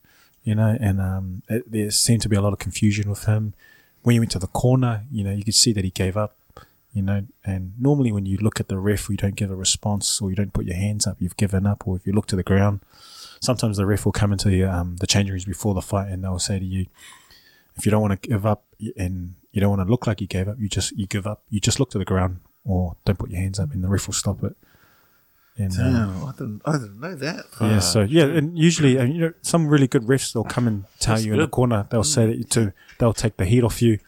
You 0.46 0.56
know, 0.56 0.78
and 0.80 1.02
um, 1.02 1.42
it, 1.50 1.70
there 1.70 1.92
seemed 1.92 2.22
to 2.22 2.30
be 2.30 2.38
a 2.38 2.42
lot 2.42 2.54
of 2.54 2.60
confusion 2.60 3.10
with 3.10 3.26
him. 3.26 3.54
When 4.04 4.14
he 4.14 4.20
went 4.20 4.32
to 4.32 4.40
the 4.40 4.48
corner, 4.48 5.04
you 5.12 5.26
know, 5.26 5.32
you 5.34 5.44
could 5.44 5.56
see 5.56 5.74
that 5.74 5.84
he 5.84 5.90
gave 5.90 6.16
up. 6.16 6.37
You 6.98 7.04
know, 7.04 7.28
and 7.46 7.74
normally 7.80 8.12
when 8.12 8.26
you 8.26 8.38
look 8.38 8.60
at 8.60 8.70
the 8.70 8.80
ref, 8.80 9.08
you 9.08 9.18
don't 9.18 9.36
give 9.36 9.52
a 9.52 9.56
response 9.56 10.20
or 10.20 10.32
you 10.32 10.36
don't 10.36 10.52
put 10.52 10.66
your 10.66 10.76
hands 10.76 11.06
up, 11.06 11.18
you've 11.20 11.38
given 11.38 11.68
up. 11.68 11.88
Or 11.88 11.96
if 11.96 12.08
you 12.08 12.14
look 12.14 12.26
to 12.28 12.36
the 12.36 12.42
ground, 12.42 12.80
sometimes 13.40 13.78
the 13.78 13.86
ref 13.86 14.04
will 14.04 14.12
come 14.12 14.32
into 14.32 14.50
the, 14.50 14.64
um, 14.64 14.96
the 14.98 15.06
change 15.06 15.30
rooms 15.30 15.46
before 15.46 15.76
the 15.76 15.82
fight 15.84 16.10
and 16.10 16.24
they'll 16.24 16.40
say 16.40 16.58
to 16.58 16.66
you, 16.66 16.88
if 17.76 17.86
you 17.86 17.92
don't 17.92 18.02
want 18.02 18.20
to 18.20 18.30
give 18.30 18.48
up 18.48 18.64
and 18.98 19.36
you 19.52 19.62
don't 19.62 19.70
want 19.70 19.82
to 19.88 19.92
look 19.92 20.08
like 20.08 20.22
you 20.22 20.28
gave 20.28 20.48
up, 20.48 20.58
you 20.60 20.68
just 20.68 20.92
you 20.98 21.06
give 21.06 21.28
up. 21.28 21.44
You 21.52 21.60
just 21.60 21.80
look 21.80 21.92
to 21.92 22.00
the 22.00 22.06
ground 22.06 22.40
or 22.66 22.96
don't 23.06 23.20
put 23.20 23.30
your 23.30 23.42
hands 23.42 23.60
up, 23.60 23.72
and 23.74 23.84
the 23.84 23.88
ref 23.88 24.08
will 24.08 24.16
stop 24.16 24.44
it. 24.44 24.56
And 25.56 25.72
um, 25.74 25.94
Damn, 25.94 26.26
I 26.26 26.32
didn't, 26.32 26.62
I 26.66 26.72
didn't 26.74 27.00
know 27.00 27.16
that. 27.16 27.46
yeah, 27.62 27.80
so 27.80 28.02
yeah, 28.02 28.24
and 28.26 28.58
usually, 28.58 28.98
and, 28.98 29.14
you 29.14 29.22
know, 29.22 29.34
some 29.44 29.68
really 29.68 29.88
good 29.88 30.04
refs 30.04 30.34
they'll 30.34 30.44
come 30.44 30.68
and 30.68 30.86
tell 31.00 31.14
That's 31.14 31.26
you 31.26 31.34
in 31.34 31.40
the 31.40 31.48
corner. 31.48 31.88
They'll 31.92 32.04
say 32.04 32.26
that 32.26 32.38
you 32.38 32.44
to 32.44 32.74
they'll 32.98 33.14
take 33.14 33.38
the 33.38 33.46
heat 33.46 33.64
off 33.64 33.84
you, 33.84 34.00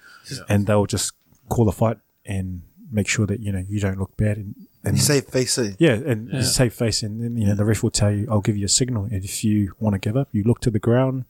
and 0.49 0.65
they'll 0.65 0.87
just 0.87 1.13
call 1.49 1.65
the 1.65 1.71
fight 1.71 1.97
and 2.25 2.61
make 2.91 3.07
sure 3.07 3.25
that 3.27 3.39
you 3.39 3.51
know 3.51 3.63
you 3.67 3.79
don't 3.79 3.99
look 3.99 4.15
bad. 4.17 4.37
And, 4.37 4.55
and 4.83 4.97
You 4.97 5.03
say 5.03 5.21
face, 5.21 5.57
eh? 5.57 5.73
yeah, 5.79 5.93
and 5.93 6.29
you 6.31 6.41
save 6.43 6.73
face, 6.73 7.03
and 7.03 7.21
then 7.21 7.35
you 7.37 7.47
know 7.47 7.55
the 7.55 7.65
ref 7.65 7.83
will 7.83 7.91
tell 7.91 8.11
you, 8.11 8.27
"I'll 8.31 8.41
give 8.41 8.57
you 8.57 8.65
a 8.65 8.69
signal." 8.69 9.03
And 9.05 9.23
if 9.23 9.43
you 9.43 9.73
want 9.79 9.93
to 9.93 9.99
give 9.99 10.15
up, 10.17 10.29
you 10.31 10.43
look 10.43 10.59
to 10.61 10.71
the 10.71 10.79
ground. 10.79 11.25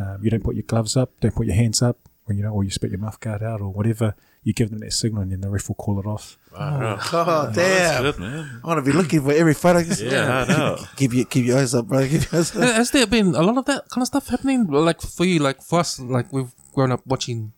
Um, 0.00 0.18
you 0.22 0.30
don't 0.30 0.44
put 0.44 0.54
your 0.54 0.62
gloves 0.62 0.96
up, 0.96 1.10
don't 1.20 1.34
put 1.34 1.46
your 1.46 1.56
hands 1.56 1.82
up, 1.82 1.98
or 2.28 2.32
you 2.34 2.42
know, 2.42 2.50
or 2.52 2.62
you 2.64 2.70
spit 2.70 2.90
your 2.90 3.00
mouth 3.00 3.18
guard 3.20 3.42
out, 3.42 3.60
or 3.60 3.70
whatever. 3.72 4.14
You 4.44 4.52
give 4.54 4.70
them 4.70 4.78
that 4.78 4.92
signal, 4.92 5.22
and 5.22 5.32
then 5.32 5.40
the 5.40 5.50
ref 5.50 5.68
will 5.68 5.74
call 5.74 5.98
it 5.98 6.06
off. 6.06 6.38
Wow. 6.56 6.98
Oh, 7.12 7.50
That's 7.52 7.56
damn! 7.56 8.02
good, 8.02 8.18
man. 8.20 8.60
I 8.62 8.66
want 8.66 8.78
to 8.82 8.90
be 8.90 8.96
looking 8.96 9.20
for 9.20 9.32
every 9.32 9.52
fight 9.54 9.76
I 9.76 9.82
can. 9.82 9.96
Yeah, 9.98 10.44
I 10.44 10.48
know. 10.48 10.78
Keep 10.96 11.12
your 11.14 11.24
keep 11.26 11.44
your 11.46 11.58
eyes 11.58 11.74
up, 11.74 11.86
bro. 11.88 12.06
Keep 12.08 12.30
your 12.30 12.40
eyes 12.40 12.54
up. 12.56 12.62
Has 12.62 12.90
there 12.92 13.06
been 13.06 13.34
a 13.34 13.42
lot 13.42 13.58
of 13.58 13.64
that 13.66 13.88
kind 13.90 14.00
of 14.02 14.06
stuff 14.06 14.28
happening? 14.28 14.66
Like 14.68 15.00
for 15.02 15.24
you, 15.26 15.40
like 15.40 15.60
for 15.60 15.80
us, 15.80 15.98
like 16.00 16.32
we've 16.32 16.52
grown 16.72 16.92
up 16.92 17.02
watching 17.06 17.52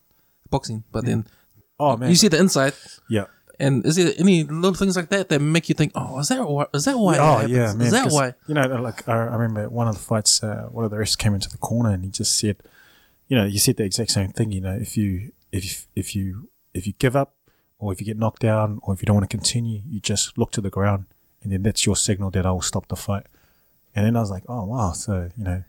boxing, 0.51 0.83
but 0.91 1.05
then 1.05 1.27
Oh 1.81 1.97
man, 1.97 2.11
you 2.11 2.17
see 2.17 2.29
the 2.29 2.39
inside, 2.39 2.75
yeah. 3.09 3.27
and 3.59 3.85
is 3.87 3.97
there 3.97 4.13
any 4.19 4.45
little 4.45 4.75
things 4.75 4.97
like 4.97 5.09
that 5.09 5.29
that 5.31 5.41
make 5.41 5.69
you 5.69 5.75
think, 5.75 5.93
oh, 5.95 6.19
is 6.19 6.29
that 6.29 6.47
why? 6.47 6.67
Is 6.75 6.85
that 6.85 6.99
why? 6.99 7.17
Oh 7.19 7.47
yeah, 7.47 7.73
man. 7.73 7.87
Is 7.87 7.93
that 7.93 8.11
why? 8.11 8.35
You 8.47 8.55
know, 8.55 8.67
like 8.83 9.09
I, 9.09 9.13
I 9.13 9.37
remember 9.37 9.69
one 9.69 9.89
of 9.89 9.95
the 9.95 10.01
fights. 10.01 10.43
Uh, 10.43 10.69
one 10.71 10.85
of 10.85 10.91
the 10.91 10.99
refs 10.99 11.17
came 11.17 11.35
into 11.35 11.49
the 11.49 11.59
corner 11.59 11.91
and 11.91 12.05
he 12.05 12.11
just 12.11 12.39
said, 12.39 12.57
"You 13.29 13.37
know, 13.37 13.45
you 13.45 13.59
said 13.59 13.77
the 13.77 13.85
exact 13.85 14.11
same 14.11 14.31
thing. 14.31 14.53
You 14.53 14.61
know, 14.61 14.77
if 14.77 14.97
you 14.97 15.33
if 15.53 15.65
you, 15.65 15.71
if 15.97 16.15
you 16.15 16.49
if 16.75 16.87
you 16.87 16.93
give 16.99 17.17
up, 17.17 17.35
or 17.79 17.93
if 17.93 18.01
you 18.01 18.07
get 18.07 18.19
knocked 18.19 18.43
down, 18.43 18.79
or 18.83 18.95
if 18.95 19.01
you 19.03 19.07
don't 19.07 19.17
want 19.17 19.29
to 19.31 19.37
continue, 19.37 19.81
you 19.89 20.01
just 20.01 20.37
look 20.39 20.53
to 20.53 20.61
the 20.61 20.71
ground, 20.71 21.07
and 21.43 21.51
then 21.53 21.63
that's 21.63 21.87
your 21.87 21.97
signal 21.97 22.31
that 22.33 22.45
I 22.47 22.53
will 22.53 22.63
stop 22.63 22.89
the 22.89 22.97
fight." 22.97 23.27
And 23.95 24.07
then 24.07 24.17
I 24.17 24.21
was 24.21 24.31
like, 24.31 24.45
"Oh 24.49 24.65
wow!" 24.67 24.93
So 24.93 25.31
you 25.37 25.45
know, 25.45 25.65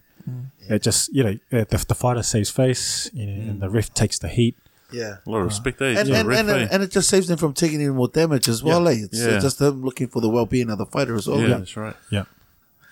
it 0.70 0.84
just 0.84 1.14
you 1.14 1.24
know 1.24 1.36
uh, 1.52 1.66
the, 1.70 1.86
the 1.88 1.96
fighter 1.96 2.24
saves 2.24 2.50
face, 2.50 3.10
you 3.14 3.26
know, 3.26 3.50
and 3.50 3.62
the 3.62 3.70
ref 3.70 3.94
takes 3.94 4.20
the 4.20 4.28
heat. 4.28 4.58
Yeah. 4.94 5.18
A 5.26 5.30
lot 5.30 5.40
of 5.40 5.46
respect 5.46 5.80
there. 5.80 5.98
And, 5.98 6.08
yeah, 6.10 6.20
and, 6.22 6.32
and, 6.32 6.50
and 6.72 6.84
it 6.84 6.92
just 6.92 7.10
saves 7.10 7.28
them 7.28 7.38
from 7.38 7.54
taking 7.54 7.82
any 7.82 7.90
more 7.90 8.08
damage 8.08 8.48
as 8.50 8.62
well, 8.64 8.88
eh? 8.88 8.98
It's 9.04 9.20
Yeah. 9.20 9.40
just 9.40 9.60
them 9.60 9.82
looking 9.84 10.08
for 10.08 10.22
the 10.22 10.30
well 10.30 10.46
being 10.46 10.70
of 10.70 10.78
the 10.78 10.86
fighter 10.86 11.16
as 11.16 11.28
well. 11.28 11.40
yeah, 11.42 11.58
that's 11.58 11.76
right. 11.78 11.96
Yeah, 12.12 12.24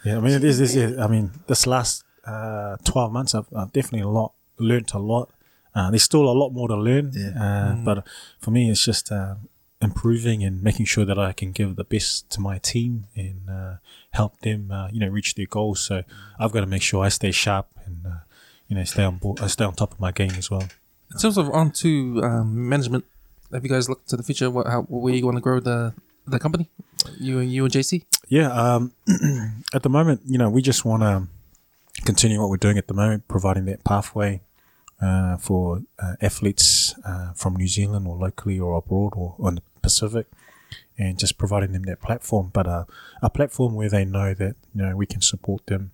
yeah. 0.05 0.17
I 0.17 0.19
mean, 0.19 0.33
it 0.33 0.43
is. 0.43 0.59
This, 0.59 0.75
is- 0.75 0.97
I 0.97 1.07
mean, 1.07 1.31
this 1.47 1.65
last 1.67 2.03
uh, 2.25 2.77
twelve 2.83 3.11
months, 3.11 3.33
I've, 3.35 3.47
I've 3.55 3.71
definitely 3.73 4.01
a 4.01 4.07
lot 4.09 4.33
learnt 4.57 4.93
a 4.93 4.99
lot. 4.99 5.31
Uh, 5.75 5.89
there's 5.91 6.03
still 6.03 6.27
a 6.29 6.33
lot 6.33 6.49
more 6.49 6.67
to 6.67 6.75
learn, 6.75 7.11
Yeah. 7.13 7.41
uh, 7.41 7.75
but 7.85 8.05
for 8.39 8.51
me, 8.51 8.69
it's 8.71 8.83
just 8.83 9.11
uh, 9.11 9.35
improving 9.81 10.43
and 10.43 10.61
making 10.63 10.85
sure 10.85 11.05
that 11.05 11.17
I 11.19 11.31
can 11.31 11.51
give 11.51 11.75
the 11.75 11.83
best 11.83 12.29
to 12.31 12.41
my 12.41 12.57
team 12.57 13.05
and 13.15 13.49
uh, 13.49 13.75
help 14.11 14.39
them, 14.41 14.71
uh, 14.71 14.89
you 14.91 14.99
know, 14.99 15.07
reach 15.07 15.35
their 15.35 15.45
goals. 15.45 15.79
So 15.79 16.03
I've 16.39 16.51
got 16.51 16.61
to 16.61 16.65
make 16.65 16.81
sure 16.81 17.03
I 17.05 17.09
stay 17.09 17.31
sharp 17.31 17.67
and 17.85 18.05
uh, 18.05 18.09
you 18.67 18.75
know 18.75 18.83
stay 18.83 19.03
on 19.03 19.17
board, 19.17 19.39
I 19.41 19.47
stay 19.47 19.63
on 19.63 19.73
top 19.75 19.93
of 19.93 19.99
my 19.99 20.11
game 20.11 20.31
as 20.37 20.49
well. 20.51 20.67
In 21.11 21.17
terms 21.19 21.37
of 21.37 21.49
on 21.49 21.71
to 21.83 22.21
um, 22.23 22.69
management, 22.69 23.05
have 23.51 23.63
you 23.63 23.69
guys 23.69 23.89
looked 23.89 24.09
to 24.09 24.17
the 24.17 24.23
future? 24.23 24.49
What, 24.49 24.67
how, 24.67 24.81
where 24.83 25.13
you 25.13 25.25
want 25.25 25.37
to 25.37 25.41
grow 25.41 25.59
the 25.59 25.93
the 26.27 26.39
company? 26.39 26.69
You 27.19 27.39
and 27.39 27.51
you 27.51 27.65
and 27.65 27.73
JC. 27.73 28.03
Yeah, 28.27 28.51
um, 28.51 28.93
at 29.73 29.81
the 29.81 29.89
moment, 29.89 30.21
you 30.25 30.37
know, 30.37 30.49
we 30.49 30.61
just 30.61 30.85
want 30.85 31.01
to 31.01 31.27
continue 32.05 32.39
what 32.39 32.49
we're 32.49 32.57
doing 32.57 32.77
at 32.77 32.87
the 32.87 32.93
moment, 32.93 33.27
providing 33.27 33.65
that 33.65 33.83
pathway 33.83 34.41
uh, 35.01 35.37
for 35.37 35.81
uh, 35.97 36.15
athletes 36.21 36.93
uh, 37.03 37.33
from 37.33 37.55
New 37.55 37.67
Zealand 37.67 38.07
or 38.07 38.15
locally 38.15 38.59
or 38.59 38.77
abroad 38.77 39.13
or, 39.15 39.35
or 39.39 39.49
in 39.49 39.55
the 39.55 39.61
Pacific. 39.81 40.27
and 40.99 41.17
just 41.17 41.37
providing 41.37 41.71
them 41.71 41.83
that 41.83 42.01
platform, 42.01 42.51
but 42.53 42.67
uh, 42.67 42.83
a 43.21 43.29
platform 43.29 43.73
where 43.73 43.89
they 43.89 44.05
know 44.05 44.33
that 44.33 44.55
you 44.75 44.81
know 44.83 44.95
we 44.95 45.05
can 45.05 45.21
support 45.21 45.65
them, 45.67 45.91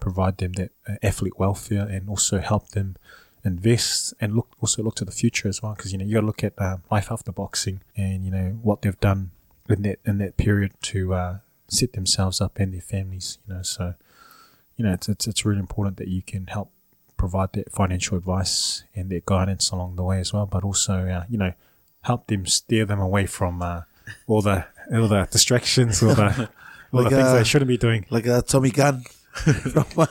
provide 0.00 0.38
them 0.38 0.52
that 0.54 0.70
uh, 0.88 0.96
athlete 1.02 1.38
welfare, 1.38 1.86
and 1.86 2.08
also 2.08 2.38
help 2.38 2.70
them 2.70 2.96
invest 3.44 4.14
and 4.20 4.34
look 4.34 4.48
also 4.60 4.82
look 4.82 4.96
to 4.96 5.04
the 5.04 5.12
future 5.12 5.48
as 5.48 5.62
well. 5.62 5.74
Because 5.74 5.92
you 5.92 5.98
know 5.98 6.04
you 6.04 6.14
got 6.14 6.20
to 6.20 6.26
look 6.26 6.44
at 6.44 6.54
um, 6.60 6.82
life 6.90 7.10
after 7.10 7.32
boxing 7.32 7.80
and 7.96 8.24
you 8.24 8.30
know 8.30 8.58
what 8.62 8.82
they've 8.82 9.00
done 9.00 9.30
in 9.68 9.82
that 9.82 9.98
in 10.04 10.18
that 10.18 10.36
period 10.36 10.72
to 10.82 11.14
uh, 11.14 11.38
set 11.68 11.92
themselves 11.92 12.40
up 12.40 12.58
and 12.58 12.72
their 12.74 12.80
families. 12.80 13.38
You 13.46 13.54
know, 13.54 13.62
so 13.62 13.94
you 14.76 14.84
know 14.84 14.92
it's 14.92 15.08
it's, 15.08 15.26
it's 15.26 15.44
really 15.44 15.60
important 15.60 15.96
that 15.98 16.08
you 16.08 16.22
can 16.22 16.46
help 16.48 16.70
provide 17.16 17.52
that 17.52 17.72
financial 17.72 18.16
advice 18.16 18.84
and 18.94 19.10
that 19.10 19.26
guidance 19.26 19.70
along 19.70 19.96
the 19.96 20.04
way 20.04 20.20
as 20.20 20.32
well, 20.32 20.46
but 20.46 20.62
also 20.64 21.06
uh, 21.08 21.24
you 21.28 21.38
know 21.38 21.52
help 22.02 22.26
them 22.28 22.46
steer 22.46 22.84
them 22.84 23.00
away 23.00 23.26
from 23.26 23.60
uh, 23.62 23.82
all 24.26 24.40
the 24.42 24.64
all 24.92 25.08
the 25.08 25.26
distractions 25.30 26.02
or 26.02 26.14
the 26.14 26.48
all 26.92 27.02
Like, 27.02 27.10
the 27.10 27.16
things 27.16 27.28
uh, 27.28 27.34
they 27.34 27.44
shouldn't 27.44 27.68
be 27.68 27.76
doing. 27.76 28.06
like 28.10 28.26
uh, 28.26 28.40
Tommy 28.42 28.70
Gunn 28.70 29.04
from, 29.72 29.84
uh, 29.96 30.06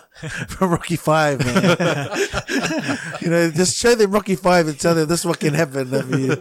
from 0.47 0.71
Rocky 0.71 0.95
Five, 0.95 1.39
man. 1.45 1.77
you 3.21 3.29
know, 3.29 3.51
just 3.51 3.77
show 3.77 3.95
them 3.95 4.11
Rocky 4.11 4.35
Five 4.35 4.67
and 4.67 4.79
tell 4.79 4.95
them 4.95 5.07
this 5.07 5.21
is 5.21 5.25
what 5.25 5.39
can 5.39 5.53
happen. 5.53 5.93
I 5.93 6.01
mean, 6.03 6.31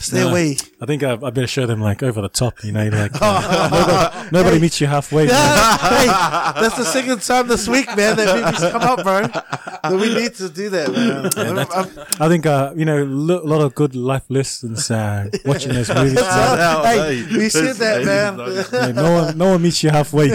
stay 0.00 0.20
No. 0.24 0.30
away. 0.30 0.56
I 0.80 0.86
think 0.86 1.02
I, 1.02 1.12
I 1.12 1.30
better 1.30 1.46
show 1.46 1.66
them 1.66 1.80
like 1.80 2.02
over 2.02 2.20
the 2.20 2.28
top, 2.28 2.62
you 2.64 2.72
know, 2.72 2.88
like 2.88 3.12
uh, 3.20 3.68
nobody, 3.70 4.30
nobody 4.32 4.58
meets 4.60 4.80
you 4.80 4.86
halfway. 4.86 5.26
man. 5.26 5.78
hey, 5.80 6.06
that's 6.60 6.76
the 6.76 6.84
second 6.84 7.22
time 7.22 7.46
this 7.48 7.68
week, 7.68 7.86
man, 7.96 8.16
that 8.16 8.36
movie's 8.44 8.70
come 8.72 8.82
up, 8.82 9.02
bro. 9.02 9.26
That 9.82 9.92
we 10.00 10.14
need 10.14 10.34
to 10.36 10.48
do 10.48 10.70
that, 10.70 10.92
man. 10.92 11.58
I'm- 11.58 11.68
I'm- 11.70 12.06
I 12.20 12.28
think 12.28 12.44
uh, 12.46 12.72
you 12.76 12.84
know 12.84 13.02
a 13.02 13.04
lot 13.04 13.60
of 13.62 13.74
good 13.74 13.94
life 13.94 14.24
lessons 14.28 14.90
uh, 14.90 15.28
watching 15.44 15.72
those 15.72 15.88
movies. 15.94 16.14
That's 16.14 16.86
Hey, 16.86 17.22
hey, 17.22 17.36
we 17.36 17.48
said 17.48 17.76
that, 17.76 18.04
man. 18.04 18.38
Yeah, 18.72 18.92
no 18.92 19.12
one, 19.12 19.38
no 19.38 19.50
one 19.52 19.62
meets 19.62 19.82
you 19.82 19.90
halfway. 19.90 20.28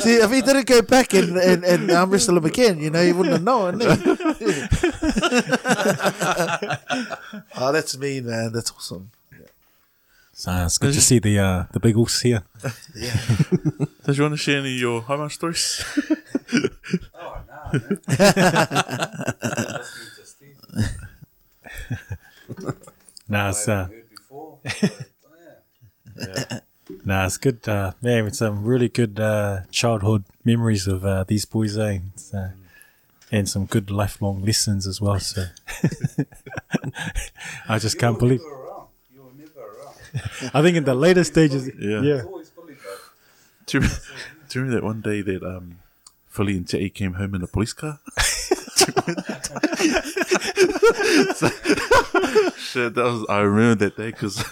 See, 0.00 0.11
if 0.14 0.30
he 0.30 0.42
didn't 0.42 0.66
go 0.66 0.82
back 0.82 1.14
and, 1.14 1.36
and, 1.36 1.64
and 1.64 1.90
arm 1.90 2.10
wrestle 2.10 2.36
him 2.36 2.44
again, 2.44 2.78
you 2.80 2.90
know, 2.90 3.02
he 3.02 3.12
wouldn't 3.12 3.32
have 3.32 3.42
known. 3.42 3.82
oh, 7.56 7.62
that's 7.72 7.96
me, 7.98 8.20
man. 8.20 8.52
That's 8.52 8.70
awesome. 8.72 9.10
So 10.34 10.50
uh, 10.50 10.64
it's 10.64 10.78
good 10.78 10.94
to 10.94 11.00
see 11.00 11.18
the 11.18 11.38
uh, 11.38 11.64
the 11.72 11.78
big 11.78 11.94
horse 11.94 12.22
here. 12.22 12.42
Did 14.04 14.16
you 14.16 14.22
want 14.22 14.32
to 14.32 14.38
share 14.38 14.58
any 14.58 14.74
of 14.74 14.80
your 14.80 15.02
home 15.02 15.28
stories? 15.30 15.84
Oh 17.14 17.36
no. 17.46 17.70
no, 23.28 23.30
nah, 23.38 23.50
it's 23.50 23.68
uh, 23.68 23.88
nah, 27.04 27.26
it's 27.26 27.36
good. 27.38 27.66
Uh, 27.68 27.92
man, 28.02 28.26
it's 28.26 28.38
some 28.38 28.64
really 28.64 28.88
good 28.88 29.18
uh, 29.20 29.60
childhood 29.70 30.24
memories 30.44 30.86
of 30.86 31.04
uh, 31.04 31.24
these 31.24 31.44
boys, 31.44 31.76
eh? 31.78 31.98
It's, 32.14 32.34
uh, 32.34 32.50
and 33.30 33.48
some 33.48 33.66
good 33.66 33.90
lifelong 33.90 34.44
lessons 34.44 34.86
as 34.86 35.00
well. 35.00 35.18
So 35.18 35.44
I 37.68 37.78
just 37.78 37.98
can't 37.98 38.18
believe. 38.18 38.40
I 40.54 40.60
think 40.60 40.76
in 40.76 40.84
the 40.84 40.94
later 40.94 41.24
stages, 41.24 41.70
Yeah. 41.78 42.02
yeah. 42.02 42.22
Do 43.66 43.78
you, 43.78 43.88
do 44.48 44.58
you 44.58 44.64
remember 44.64 44.74
that 44.74 44.84
one 44.84 45.00
day 45.00 45.22
that 45.22 45.42
um, 45.42 45.78
Philly 46.28 46.56
and 46.58 46.68
Jay 46.68 46.90
came 46.90 47.14
home 47.14 47.34
in 47.34 47.42
a 47.42 47.46
police 47.46 47.72
car? 47.72 48.00
Shit, 52.56 52.94
that 52.94 53.04
was 53.04 53.26
I 53.28 53.40
remember 53.40 53.84
that 53.84 53.96
day 53.96 54.10
because 54.10 54.44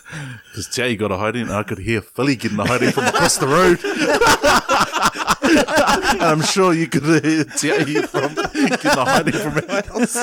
Jay 0.73 0.97
got 0.97 1.11
a 1.13 1.17
hiding 1.17 1.43
and 1.43 1.53
I 1.53 1.63
could 1.63 1.79
hear 1.79 2.01
Philly 2.01 2.37
getting 2.37 2.59
a 2.59 2.67
hiding 2.67 2.91
from 2.91 3.05
across 3.05 3.39
the 3.39 3.47
road. 3.47 3.79
I'm 6.23 6.43
sure 6.43 6.73
you 6.75 6.87
could 6.87 7.05
hear 7.25 7.45
Jay 7.45 8.03
from 8.03 8.35
getting 8.35 8.91
a 8.91 9.05
hiding 9.05 9.33
from 9.33 9.59
our 9.69 9.83
house. 9.83 10.17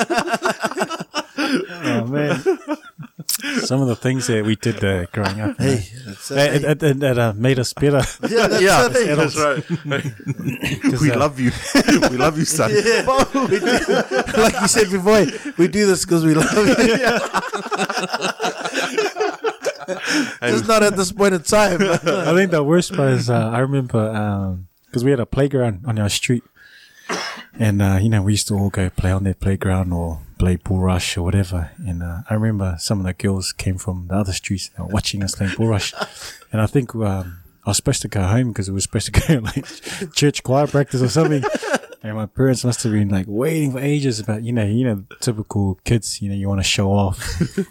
Oh 1.48 2.06
man, 2.06 2.40
some 3.64 3.80
of 3.80 3.88
the 3.88 3.96
things 3.96 4.26
that 4.26 4.44
we 4.44 4.56
did 4.56 4.82
uh, 4.84 5.06
growing 5.12 5.40
up, 5.40 5.56
Hey, 5.58 5.84
that's, 6.06 6.30
uh, 6.30 6.34
it, 6.34 6.64
it, 6.64 6.82
it, 6.82 7.02
it, 7.02 7.18
uh, 7.18 7.32
made 7.34 7.58
us 7.58 7.72
better. 7.72 8.02
yeah, 8.28 8.46
that's 8.48 8.62
Yeah, 8.62 8.88
thing. 8.88 9.16
that's 9.16 9.36
right. 9.36 9.64
we 11.00 11.10
uh, 11.10 11.18
love 11.18 11.40
you. 11.40 11.50
we 12.10 12.16
love 12.16 12.38
you, 12.38 12.44
son. 12.44 12.70
Yeah. 12.70 13.06
We 13.34 13.58
like 14.42 14.60
you 14.60 14.68
said 14.68 14.90
before, 14.90 15.24
we 15.56 15.68
do 15.68 15.86
this 15.86 16.04
because 16.04 16.24
we 16.24 16.34
love 16.34 16.52
you. 16.54 16.74
Just 20.42 20.68
not 20.68 20.82
at 20.82 20.96
this 20.96 21.12
point 21.12 21.34
in 21.34 21.42
time. 21.42 21.80
I 21.82 22.34
think 22.34 22.50
the 22.50 22.62
worst 22.64 22.94
part 22.94 23.10
is 23.12 23.30
uh, 23.30 23.50
I 23.50 23.60
remember 23.60 24.58
because 24.86 25.04
we 25.04 25.10
had 25.10 25.20
a 25.20 25.26
playground 25.26 25.84
on 25.86 25.98
our 25.98 26.08
street, 26.08 26.42
and 27.58 27.80
uh, 27.80 27.98
you 28.00 28.08
know 28.08 28.22
we 28.22 28.32
used 28.32 28.48
to 28.48 28.54
all 28.54 28.70
go 28.70 28.90
play 28.90 29.10
on 29.12 29.24
that 29.24 29.40
playground 29.40 29.92
or 29.92 30.20
play 30.38 30.56
bull 30.56 30.78
rush 30.80 31.16
or 31.16 31.22
whatever. 31.22 31.70
And 31.86 32.02
uh, 32.02 32.20
I 32.30 32.34
remember 32.34 32.76
some 32.78 32.98
of 33.00 33.04
the 33.06 33.14
girls 33.14 33.52
came 33.52 33.76
from 33.78 34.06
the 34.08 34.14
other 34.14 34.32
streets 34.32 34.70
watching 34.78 35.22
us 35.22 35.34
playing 35.34 35.54
bull 35.56 35.68
rush, 35.68 35.92
and 36.52 36.60
I 36.60 36.66
think 36.66 36.94
um, 36.94 37.40
I 37.66 37.70
was 37.70 37.76
supposed 37.76 38.02
to 38.02 38.08
go 38.08 38.22
home 38.22 38.48
because 38.48 38.68
we 38.70 38.74
were 38.74 38.80
supposed 38.80 39.12
to 39.12 39.20
go 39.20 39.34
like 39.44 39.66
church 40.14 40.42
choir 40.42 40.66
practice 40.66 41.02
or 41.02 41.08
something. 41.08 41.42
And 42.00 42.14
my 42.16 42.26
parents 42.26 42.64
must 42.64 42.84
have 42.84 42.92
been 42.92 43.08
like 43.08 43.26
waiting 43.28 43.72
for 43.72 43.80
ages 43.80 44.20
about, 44.20 44.44
you 44.44 44.52
know, 44.52 44.64
you 44.64 44.84
know, 44.84 45.02
typical 45.20 45.80
kids, 45.84 46.22
you 46.22 46.28
know, 46.28 46.34
you 46.36 46.48
want 46.48 46.60
to 46.60 46.64
show 46.64 46.90
off 46.92 47.18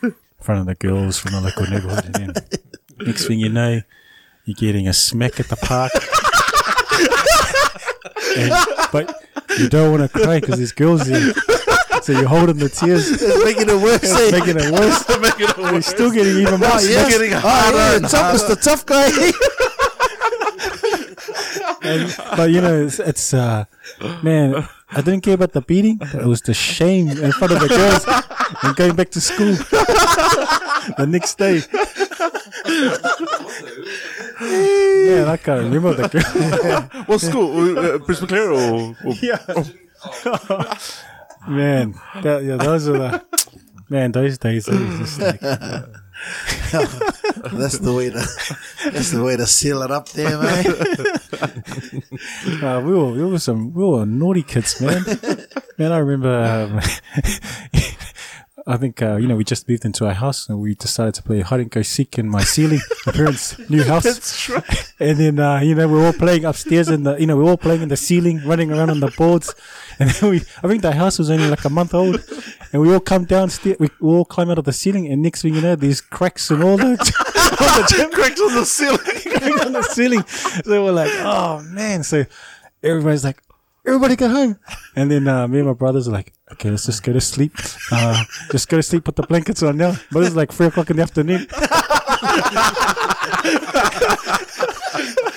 in 0.04 0.14
front 0.42 0.60
of 0.60 0.66
the 0.68 0.76
girls 0.76 1.18
from 1.18 1.32
the 1.32 1.40
local 1.40 1.66
neighborhood. 1.66 2.04
And 2.04 2.14
then 2.14 2.34
next 3.08 3.26
thing 3.26 3.40
you 3.40 3.48
know, 3.48 3.80
you're 4.44 4.56
getting 4.60 4.86
a 4.86 4.92
smack 4.92 5.40
at 5.40 5.48
the 5.48 5.56
park. 5.56 5.94
And- 8.36 8.92
but 8.92 9.24
you 9.58 9.70
don't 9.70 9.92
want 9.98 10.12
to 10.12 10.20
cry 10.20 10.42
because 10.42 10.58
there's 10.58 10.74
girls 10.74 11.08
there. 11.08 11.34
So 12.04 12.12
you're 12.14 12.28
holding 12.28 12.58
the 12.58 12.70
tears, 12.70 13.10
It's 13.12 13.44
making 13.44 13.70
it 13.70 13.82
worse. 13.82 14.04
eh? 14.04 14.32
making 14.32 14.58
it 14.58 14.72
worse. 14.72 15.04
And 15.10 15.72
You're 15.74 15.82
still 15.82 16.12
getting 16.12 16.38
even 16.38 16.60
more 16.60 16.70
Oh, 16.72 16.80
yeah. 16.80 17.04
smacks. 17.04 17.18
Getting 17.18 17.32
harder 17.32 17.78
oh, 17.78 18.00
yeah. 18.02 18.08
Tough 18.08 18.36
is 18.36 18.46
the 18.48 18.56
tough 18.56 18.86
guy. 18.86 19.10
And, 21.84 22.14
but 22.36 22.50
you 22.52 22.62
know, 22.62 22.84
it's, 22.86 23.00
it's 23.00 23.34
uh, 23.34 23.66
man, 24.24 24.68
I 24.92 25.02
didn't 25.02 25.22
care 25.22 25.36
about 25.36 25.54
the 25.54 25.62
beating. 25.62 26.00
It 26.02 26.26
was 26.26 26.42
the 26.42 26.54
shame 26.54 27.10
in 27.10 27.32
front 27.32 27.54
of 27.54 27.60
the 27.62 27.68
girls 27.70 28.06
and 28.64 28.76
going 28.76 28.96
back 28.96 29.10
to 29.12 29.22
school 29.22 29.54
the 30.98 31.06
next 31.08 31.38
day. 31.38 31.62
Man, 34.42 35.28
I 35.28 35.38
can't 35.38 35.64
remember 35.64 35.94
the 35.94 36.08
girl. 36.92 37.04
What 37.06 37.22
school? 37.22 37.78
Uh, 37.78 37.98
Bruce 38.00 38.20
McLaren 38.22 38.96
or, 39.04 39.08
or 39.08 39.14
Yeah. 39.22 39.40
man, 41.48 41.96
that, 42.22 42.44
yeah, 42.44 42.58
those 42.58 42.88
are 42.90 42.98
the 42.98 43.26
man. 43.90 44.12
Those 44.12 44.38
days, 44.38 44.66
just 44.66 45.20
like, 45.20 45.40
that's 47.52 47.80
the 47.80 47.94
way 47.96 48.10
to. 48.10 48.92
That's 48.92 49.12
the 49.12 49.24
way 49.24 49.38
to 49.38 49.46
seal 49.46 49.82
it 49.84 49.92
up 49.92 50.10
there, 50.10 50.38
man. 50.38 50.66
uh, 52.64 52.82
we 52.82 52.94
were 52.94 53.12
we 53.12 53.24
were 53.24 53.40
some 53.40 53.74
we 53.74 53.84
were 53.84 54.06
naughty 54.06 54.44
kids, 54.44 54.82
man. 54.82 55.04
man, 55.78 55.92
I 55.92 55.98
remember. 55.98 56.44
Um, 56.44 56.82
I 58.66 58.76
think 58.78 59.02
uh, 59.04 59.18
you 59.18 59.28
know 59.28 59.36
we 59.36 59.44
just 59.44 59.70
moved 59.70 59.86
into 59.86 60.08
our 60.08 60.14
house 60.14 60.50
and 60.50 60.60
we 60.60 60.74
decided 60.74 61.14
to 61.16 61.24
play 61.24 61.42
hide 61.42 61.60
and 61.60 61.70
go 61.70 61.84
seek 61.84 62.18
in 62.18 62.28
my 62.28 62.42
ceiling, 62.42 62.80
my 63.06 63.12
parents' 63.12 63.58
new 63.70 63.84
house. 63.84 64.04
That's 64.04 64.50
right. 64.50 64.94
And 65.00 65.20
then 65.20 65.40
uh, 65.40 65.60
you 65.60 65.76
know 65.76 65.88
we 65.88 65.94
we're 65.94 66.08
all 66.08 66.14
playing 66.14 66.44
upstairs 66.44 66.90
in 66.90 67.04
the 67.04 67.18
you 67.18 67.28
know 67.28 67.38
we 67.38 67.44
we're 67.44 67.52
all 67.52 67.58
playing 67.58 67.84
in 67.84 67.90
the 67.90 67.98
ceiling, 67.98 68.42
running 68.44 68.72
around 68.72 68.90
on 68.90 69.00
the 69.00 69.12
boards. 69.12 69.54
And 70.00 70.12
then 70.12 70.30
we 70.30 70.38
I 70.64 70.68
think 70.68 70.82
the 70.84 70.92
house 70.92 71.18
was 71.18 71.30
only 71.32 71.48
like 71.50 71.66
a 71.66 71.70
month 71.70 71.94
old, 71.94 72.24
and 72.72 72.82
we 72.82 72.94
all 72.94 73.00
come 73.00 73.26
downstairs. 73.26 73.78
We, 73.80 73.90
we 74.00 74.10
all 74.10 74.26
climb 74.26 74.50
out 74.52 74.58
of 74.60 74.66
the 74.66 74.74
ceiling, 74.74 75.08
and 75.08 75.22
next 75.22 75.42
thing 75.42 75.56
you 75.56 75.62
know, 75.62 75.76
there's 75.76 76.02
cracks 76.02 76.52
and 76.52 76.64
all 76.64 76.78
the 76.78 76.92
all 77.60 77.82
the 77.82 77.88
gym 77.96 78.12
Cracks 78.12 78.40
on 78.40 78.54
the 78.54 78.66
ceiling. 78.66 79.60
on 79.66 79.74
the 79.74 79.82
ceiling. 79.84 80.24
So 80.28 80.84
we're 80.84 80.92
like, 80.92 81.12
oh 81.16 81.62
man. 81.64 82.04
So 82.04 82.26
everybody's 82.84 83.24
like, 83.24 83.42
everybody 83.86 84.16
go 84.16 84.30
home. 84.30 84.60
And 84.96 85.10
then 85.10 85.28
uh, 85.28 85.48
me 85.48 85.60
and 85.60 85.68
my 85.68 85.74
brothers 85.74 86.08
are 86.08 86.12
like, 86.12 86.34
okay, 86.52 86.70
let's 86.70 86.86
just 86.86 87.04
go 87.04 87.14
to 87.14 87.22
sleep. 87.22 87.54
Uh, 87.92 88.24
just 88.52 88.70
go 88.70 88.78
to 88.78 88.84
sleep, 88.84 89.04
put 89.04 89.16
the 89.16 89.24
blankets 89.24 89.64
on 89.64 89.78
now. 89.78 89.96
But 90.12 90.24
it's 90.24 90.36
like 90.36 90.52
three 90.52 90.68
o'clock 90.68 90.90
in 90.90 90.98
the 90.98 91.04
afternoon. 91.04 91.48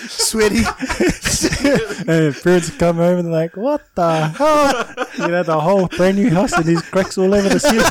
Sweaty. 0.08 0.62
and 2.08 2.34
parents 2.42 2.70
come 2.76 2.96
home 2.96 3.18
and 3.18 3.26
they're 3.26 3.32
like, 3.32 3.56
what 3.56 3.82
the 3.94 4.28
hell? 4.28 4.94
You 5.18 5.28
know, 5.28 5.42
the 5.42 5.60
whole 5.60 5.88
brand 5.88 6.16
new 6.16 6.30
house 6.30 6.52
and 6.52 6.64
these 6.64 6.82
cracks 6.82 7.18
all 7.18 7.34
over 7.34 7.48
the 7.48 7.60
ceiling. 7.60 7.86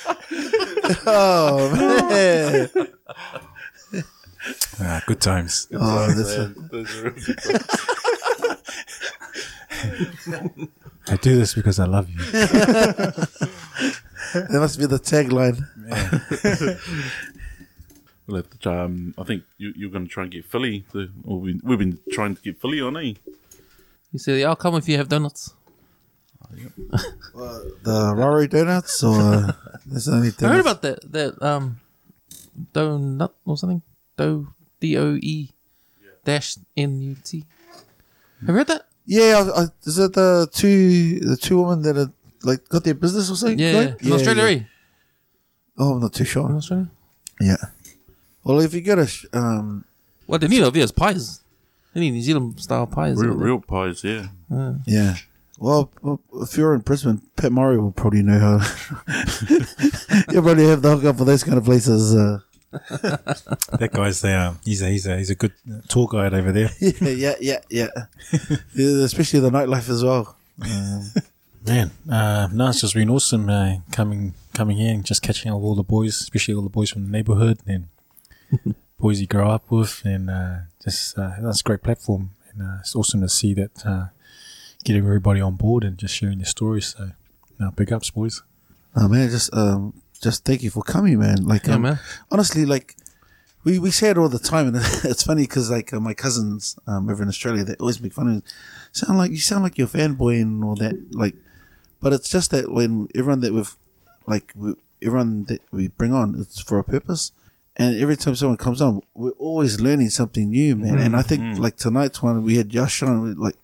Oh 1.08 1.70
man. 1.74 2.68
ah, 4.80 5.02
good 5.06 5.20
times. 5.20 5.68
Oh, 5.72 6.12
that's 6.12 6.32
a, 6.34 6.46
Those 6.70 6.96
are 6.96 7.02
really 7.10 7.20
good. 7.20 7.62
I 11.08 11.16
do 11.16 11.36
this 11.36 11.54
because 11.54 11.78
I 11.78 11.86
love 11.86 12.10
you. 12.10 12.18
that 14.32 14.48
must 14.50 14.78
be 14.78 14.86
the 14.86 14.98
tagline. 14.98 15.66
We'll 18.26 18.38
have 18.38 18.50
to 18.50 18.58
try, 18.58 18.82
um, 18.82 19.14
I 19.16 19.22
think 19.22 19.44
you, 19.56 19.72
you're 19.76 19.90
going 19.90 20.04
to 20.04 20.10
try 20.10 20.24
and 20.24 20.32
get 20.32 20.44
Philly. 20.44 20.84
To, 20.92 21.08
or 21.24 21.38
we, 21.38 21.60
we've 21.62 21.78
been 21.78 22.00
trying 22.10 22.34
to 22.34 22.42
get 22.42 22.60
Philly 22.60 22.80
on, 22.80 22.96
eh? 22.96 23.14
You 24.10 24.18
said, 24.18 24.42
"I'll 24.42 24.56
come 24.56 24.74
if 24.74 24.88
you 24.88 24.96
have 24.96 25.08
donuts." 25.08 25.54
The 26.50 28.14
Rory 28.16 28.48
donuts, 28.48 29.02
or 29.04 29.54
there's 29.84 30.08
only 30.08 30.32
I 30.42 30.48
heard 30.48 30.60
about 30.60 30.82
that. 30.82 31.12
That 31.12 31.40
um, 31.40 31.80
donut 32.72 33.32
or 33.44 33.56
something. 33.56 33.82
Do 34.16 34.48
D 34.80 34.96
O 34.98 35.14
E 35.20 35.50
dash 36.24 36.56
N 36.76 37.00
U 37.00 37.16
T. 37.22 37.44
Have 38.40 38.48
you 38.48 38.54
heard 38.54 38.66
that? 38.66 38.86
Yeah, 39.06 39.50
I, 39.54 39.62
I, 39.62 39.66
is 39.84 39.98
it 39.98 40.12
the 40.14 40.48
two 40.52 41.20
the 41.20 41.36
two 41.36 41.62
women 41.62 41.82
that 41.82 41.96
are 41.96 42.12
like 42.42 42.68
got 42.68 42.84
their 42.84 42.94
business 42.94 43.30
or 43.30 43.36
something? 43.36 43.58
Yeah, 43.58 43.72
going? 43.72 43.96
in 44.00 44.12
Australia. 44.12 44.42
yeah. 44.44 44.56
eh? 44.58 44.64
Oh, 45.78 45.92
I'm 45.94 46.00
not 46.00 46.12
too 46.12 46.24
sure. 46.24 46.48
In. 46.50 46.56
Australia. 46.56 46.90
Yeah. 47.40 47.56
Well, 48.44 48.60
if 48.60 48.74
you 48.74 48.80
get 48.80 48.98
a 48.98 49.06
sh- 49.06 49.26
um, 49.32 49.84
What 50.26 50.40
they 50.40 50.48
need 50.48 50.62
over 50.62 50.70
there 50.70 50.82
is 50.82 50.92
pies. 50.92 51.40
They 51.94 52.00
need 52.00 52.12
New 52.12 52.22
Zealand 52.22 52.60
style 52.60 52.86
pies. 52.86 53.16
Real, 53.16 53.34
real 53.34 53.60
pies, 53.60 54.04
yeah. 54.04 54.28
yeah. 54.86 55.16
Well, 55.58 55.90
well, 56.02 56.20
if 56.42 56.56
you're 56.56 56.74
in 56.74 56.80
Brisbane, 56.80 57.22
Pat 57.36 57.50
Murray 57.52 57.78
will 57.78 57.92
probably 57.92 58.22
know 58.22 58.38
how. 58.38 58.58
He'll 60.30 60.42
probably 60.42 60.66
have 60.66 60.82
the 60.82 60.94
hookup 60.96 61.16
for 61.16 61.24
those 61.24 61.42
kind 61.42 61.56
of 61.56 61.64
places. 61.64 62.14
Uh, 62.14 62.40
That 63.78 63.90
guy's 63.92 64.20
there. 64.20 64.54
He's 64.64 64.82
a 64.82 64.88
he's 64.88 65.06
a 65.06 65.16
he's 65.16 65.30
a 65.30 65.34
good 65.34 65.52
tour 65.88 66.08
guide 66.10 66.34
over 66.34 66.52
there. 66.52 66.70
yeah, 66.80 67.34
yeah, 67.40 67.60
yeah, 67.70 67.88
yeah. 68.74 69.04
Especially 69.04 69.40
the 69.40 69.50
nightlife 69.50 69.88
as 69.88 70.02
well. 70.04 70.36
Um, 70.62 71.10
Man, 71.66 71.90
uh, 72.08 72.48
no, 72.52 72.68
it's 72.68 72.80
just 72.80 72.94
been 72.94 73.10
awesome 73.10 73.50
uh, 73.50 73.78
coming 73.90 74.34
coming 74.54 74.76
here 74.76 74.94
and 74.94 75.04
just 75.04 75.20
catching 75.20 75.50
up 75.50 75.58
with 75.58 75.64
all 75.64 75.74
the 75.74 75.82
boys, 75.82 76.20
especially 76.20 76.54
all 76.54 76.62
the 76.62 76.68
boys 76.68 76.90
from 76.90 77.04
the 77.04 77.10
neighborhood 77.10 77.58
and 77.66 77.88
boys 79.00 79.20
you 79.20 79.26
grow 79.26 79.50
up 79.50 79.68
with, 79.68 80.00
and 80.04 80.30
uh, 80.30 80.56
just 80.82 81.18
uh, 81.18 81.32
that's 81.40 81.60
a 81.60 81.64
great 81.64 81.82
platform. 81.82 82.30
And 82.52 82.62
uh, 82.62 82.76
it's 82.80 82.94
awesome 82.94 83.20
to 83.20 83.28
see 83.28 83.52
that 83.54 83.84
uh, 83.84 84.06
getting 84.84 85.04
everybody 85.04 85.40
on 85.40 85.56
board 85.56 85.82
and 85.82 85.98
just 85.98 86.14
sharing 86.14 86.38
their 86.38 86.46
stories. 86.46 86.94
So, 86.96 87.10
no, 87.58 87.72
big 87.72 87.92
ups, 87.92 88.10
boys. 88.10 88.42
oh 88.94 89.08
man, 89.08 89.28
just 89.28 89.52
um, 89.52 90.00
just 90.20 90.44
thank 90.44 90.62
you 90.62 90.70
for 90.70 90.82
coming, 90.82 91.18
man. 91.18 91.44
Like, 91.44 91.66
Yeah, 91.66 91.74
um, 91.74 91.82
man. 91.82 91.98
honestly, 92.30 92.64
like 92.64 92.96
we, 93.64 93.78
we 93.78 93.90
say 93.90 94.10
it 94.10 94.18
all 94.18 94.28
the 94.28 94.38
time, 94.38 94.68
and 94.68 94.76
it's 95.04 95.24
funny 95.24 95.42
because 95.42 95.70
like 95.70 95.92
uh, 95.92 96.00
my 96.00 96.14
cousins 96.14 96.78
um, 96.86 97.08
over 97.08 97.22
in 97.22 97.28
Australia, 97.28 97.64
they 97.64 97.74
always 97.76 98.00
make 98.00 98.12
fun 98.12 98.28
of 98.28 98.34
me. 98.36 98.42
Sound 98.92 99.18
like 99.18 99.30
you 99.30 99.38
sound 99.38 99.62
like 99.64 99.76
you're 99.78 99.88
fanboy 99.88 100.40
and 100.40 100.62
all 100.64 100.76
that, 100.76 100.94
like. 101.14 101.34
But 102.00 102.12
it's 102.12 102.28
just 102.28 102.50
that 102.50 102.70
when 102.70 103.08
everyone 103.14 103.40
that 103.40 103.54
we've, 103.54 103.74
like, 104.26 104.52
we, 104.54 104.74
everyone 105.02 105.44
that 105.44 105.62
we 105.72 105.88
bring 105.88 106.12
on, 106.12 106.36
it's 106.38 106.60
for 106.60 106.78
a 106.78 106.84
purpose. 106.84 107.32
And 107.74 108.00
every 108.00 108.16
time 108.16 108.34
someone 108.36 108.58
comes 108.58 108.80
on, 108.82 109.00
we're 109.14 109.30
always 109.32 109.80
learning 109.80 110.10
something 110.10 110.50
new, 110.50 110.76
man. 110.76 110.98
And 110.98 111.16
I 111.16 111.22
think 111.22 111.58
like 111.58 111.76
tonight's 111.76 112.22
one, 112.22 112.42
we 112.42 112.56
had 112.56 112.68
Josh 112.68 113.02
on, 113.02 113.36
like, 113.36 113.56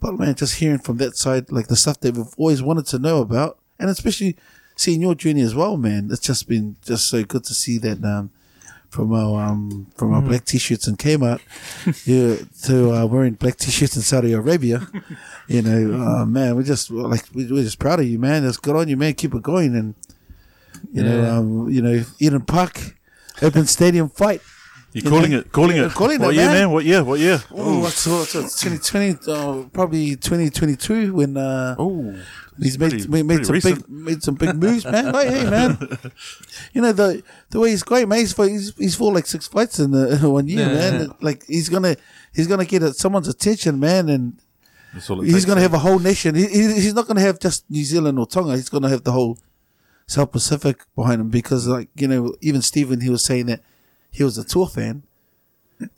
but 0.00 0.18
man, 0.18 0.34
just 0.34 0.56
hearing 0.56 0.78
from 0.78 0.98
that 0.98 1.16
side, 1.16 1.50
like 1.50 1.68
the 1.68 1.76
stuff 1.76 1.98
that 2.00 2.14
we've 2.16 2.34
always 2.36 2.62
wanted 2.62 2.86
to 2.86 2.98
know 2.98 3.20
about, 3.20 3.58
and 3.78 3.88
especially 3.90 4.36
seeing 4.76 5.00
your 5.00 5.14
journey 5.14 5.42
as 5.42 5.54
well, 5.54 5.76
man. 5.76 6.08
It's 6.10 6.20
just 6.20 6.48
been 6.48 6.76
just 6.84 7.08
so 7.08 7.22
good 7.24 7.44
to 7.44 7.54
see 7.54 7.78
that 7.78 8.02
um, 8.04 8.30
from 8.88 9.12
our 9.14 9.44
um, 9.46 9.86
from 9.96 10.12
our 10.12 10.20
black 10.22 10.44
t-shirts 10.44 10.86
in 10.86 10.96
Kmart, 10.96 11.40
yeah, 12.06 12.44
to 12.66 12.92
uh, 12.92 13.06
wearing 13.06 13.34
black 13.34 13.56
t-shirts 13.56 13.96
in 13.96 14.02
Saudi 14.02 14.32
Arabia. 14.32 14.86
You 15.48 15.62
know, 15.62 16.02
uh, 16.06 16.26
man, 16.26 16.56
we're 16.56 16.62
just 16.62 16.90
like 16.90 17.24
we- 17.34 17.50
we're 17.50 17.62
just 17.64 17.78
proud 17.78 18.00
of 18.00 18.06
you, 18.06 18.18
man. 18.18 18.44
It's 18.44 18.58
good 18.58 18.76
on 18.76 18.88
you, 18.88 18.96
man. 18.96 19.14
Keep 19.14 19.34
it 19.34 19.42
going, 19.42 19.74
and 19.76 19.94
you 20.92 21.02
know, 21.02 21.22
Yeah. 21.22 21.36
um, 21.36 21.68
you 21.70 21.80
know, 21.82 22.04
Eden 22.18 22.42
Park, 22.42 22.96
open 23.40 23.66
stadium 23.66 24.08
fight. 24.08 24.40
You're 24.94 25.10
calling 25.10 25.32
it, 25.32 25.50
calling 25.52 25.76
Yeah, 25.76 25.86
it. 25.86 25.92
calling 25.94 26.20
what 26.20 26.34
it, 26.34 26.36
year, 26.36 26.46
man. 26.48 26.54
man? 26.54 26.70
What 26.70 26.84
year? 26.84 27.02
What 27.02 27.18
year? 27.18 27.42
Oh, 27.50 27.78
what's, 27.80 28.06
what's, 28.06 28.34
what's 28.34 28.60
2020? 28.60 29.20
Uh, 29.26 29.64
probably 29.72 30.16
2022 30.16 31.14
when 31.14 31.38
uh, 31.38 31.76
Oh, 31.78 32.14
he's 32.62 32.78
made 32.78 32.90
pretty- 32.90 33.08
made, 33.08 33.26
made 33.26 33.44
some 33.46 33.52
recent. 33.54 33.76
big 33.86 33.88
made 33.90 34.22
some 34.22 34.34
big 34.34 34.54
moves, 34.56 34.84
man. 34.84 35.12
Like, 35.12 35.28
hey, 35.28 35.48
man, 35.50 35.78
you 36.72 36.80
know 36.82 36.92
the 36.92 37.22
the 37.50 37.60
way 37.60 37.70
he's 37.70 37.82
great, 37.82 38.08
man. 38.08 38.18
He's 38.20 38.32
for, 38.32 38.48
he's, 38.48 38.74
he's 38.76 38.94
for 38.94 39.12
like 39.12 39.26
six 39.26 39.46
fights 39.48 39.78
in 39.78 39.90
the, 39.90 40.18
one 40.28 40.48
year, 40.48 40.60
Yeah, 40.66 40.72
man. 40.74 41.00
yeah. 41.00 41.06
Like 41.20 41.44
he's 41.46 41.68
gonna 41.68 41.96
he's 42.34 42.46
gonna 42.46 42.64
get 42.64 42.82
uh, 42.82 42.92
someone's 42.92 43.28
attention, 43.28 43.78
man, 43.80 44.08
and 44.08 44.38
That's 44.94 45.08
all 45.10 45.20
it 45.20 45.24
he's 45.26 45.34
takes. 45.34 45.44
gonna 45.46 45.60
have 45.60 45.74
a 45.74 45.78
whole 45.78 45.98
nation. 45.98 46.34
He, 46.34 46.46
he, 46.46 46.62
he's 46.74 46.94
not 46.94 47.06
gonna 47.06 47.20
have 47.20 47.38
just 47.38 47.68
New 47.70 47.84
Zealand 47.84 48.18
or 48.18 48.26
Tonga. 48.26 48.56
He's 48.56 48.68
gonna 48.68 48.88
have 48.88 49.04
the 49.04 49.12
whole 49.12 49.38
South 50.06 50.32
Pacific 50.32 50.82
behind 50.96 51.20
him 51.20 51.28
because, 51.30 51.66
like 51.66 51.88
you 51.96 52.08
know, 52.08 52.34
even 52.40 52.62
Stephen 52.62 53.00
he 53.00 53.10
was 53.10 53.24
saying 53.24 53.46
that 53.46 53.60
he 54.10 54.22
was 54.24 54.36
a 54.38 54.44
Tua 54.44 54.66
fan. 54.68 55.04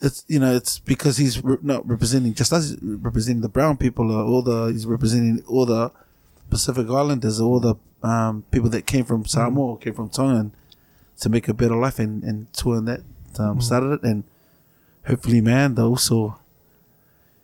It's 0.01 0.25
you 0.27 0.39
know 0.39 0.55
it's 0.55 0.79
because 0.79 1.17
he's 1.17 1.43
re- 1.43 1.57
not 1.61 1.87
representing 1.87 2.33
just 2.33 2.51
us, 2.51 2.75
representing 2.81 3.41
the 3.41 3.49
brown 3.49 3.77
people 3.77 4.11
or 4.11 4.23
all 4.23 4.41
the 4.41 4.67
he's 4.67 4.85
representing 4.87 5.43
all 5.47 5.65
the 5.67 5.91
Pacific 6.49 6.89
Islanders, 6.89 7.39
all 7.39 7.59
the 7.59 7.75
um, 8.03 8.43
people 8.51 8.69
that 8.69 8.85
came 8.85 9.05
from 9.05 9.25
Samoa 9.25 9.71
or 9.71 9.77
came 9.77 9.93
from 9.93 10.09
Tonga 10.09 10.39
and 10.39 10.51
to 11.19 11.29
make 11.29 11.47
a 11.47 11.53
better 11.53 11.75
life 11.75 11.99
and 11.99 12.23
and 12.23 12.51
Tua 12.53 12.77
and 12.77 12.87
that 12.87 13.01
um, 13.39 13.61
started 13.61 13.91
it 13.93 14.03
and 14.03 14.23
hopefully 15.07 15.41
man 15.41 15.75
they 15.75 15.81
also 15.81 16.39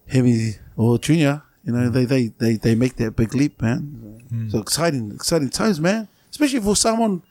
Hemi 0.08 0.56
or 0.76 0.98
Junior 1.00 1.44
you 1.66 1.74
know 1.74 1.90
they, 1.90 2.06
they 2.06 2.28
they 2.28 2.58
they 2.58 2.76
make 2.76 2.96
that 2.98 3.16
big 3.16 3.34
leap 3.34 3.62
man. 3.62 4.50
So 4.50 4.60
exciting 4.60 5.12
exciting 5.12 5.50
times 5.50 5.80
man. 5.80 6.08
Especially 6.30 6.60
for 6.60 6.76
someone 6.76 7.24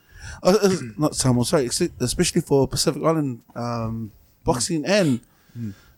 uh, 0.43 0.57
uh, 0.63 0.77
not 0.99 1.15
someone 1.15 1.45
sorry 1.45 1.67
especially 2.01 2.41
for 2.41 2.67
Pacific 2.69 3.03
Island 3.03 3.43
um, 3.55 4.13
boxing 4.45 4.85
and 4.85 5.21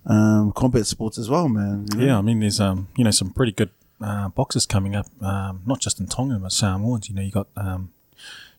um, 0.06 0.52
combat 0.52 0.86
sports 0.86 1.18
as 1.18 1.28
well 1.30 1.48
man 1.48 1.86
you 1.92 1.98
know? 1.98 2.06
Yeah, 2.06 2.18
I 2.18 2.22
mean, 2.22 2.40
there's 2.40 2.60
um, 2.60 2.88
you 2.96 3.04
know, 3.04 3.10
some 3.10 3.30
pretty 3.30 3.52
good 3.52 3.70
uh, 4.02 4.28
boxers 4.28 4.66
coming 4.66 4.94
up, 4.94 5.06
um, 5.22 5.62
not 5.66 5.80
just 5.80 6.00
in 6.00 6.06
Tonga 6.06 6.38
but 6.38 6.52
Samoans. 6.52 7.08
You 7.08 7.14
know, 7.14 7.22
you 7.22 7.30
got 7.30 7.48
um, 7.56 7.92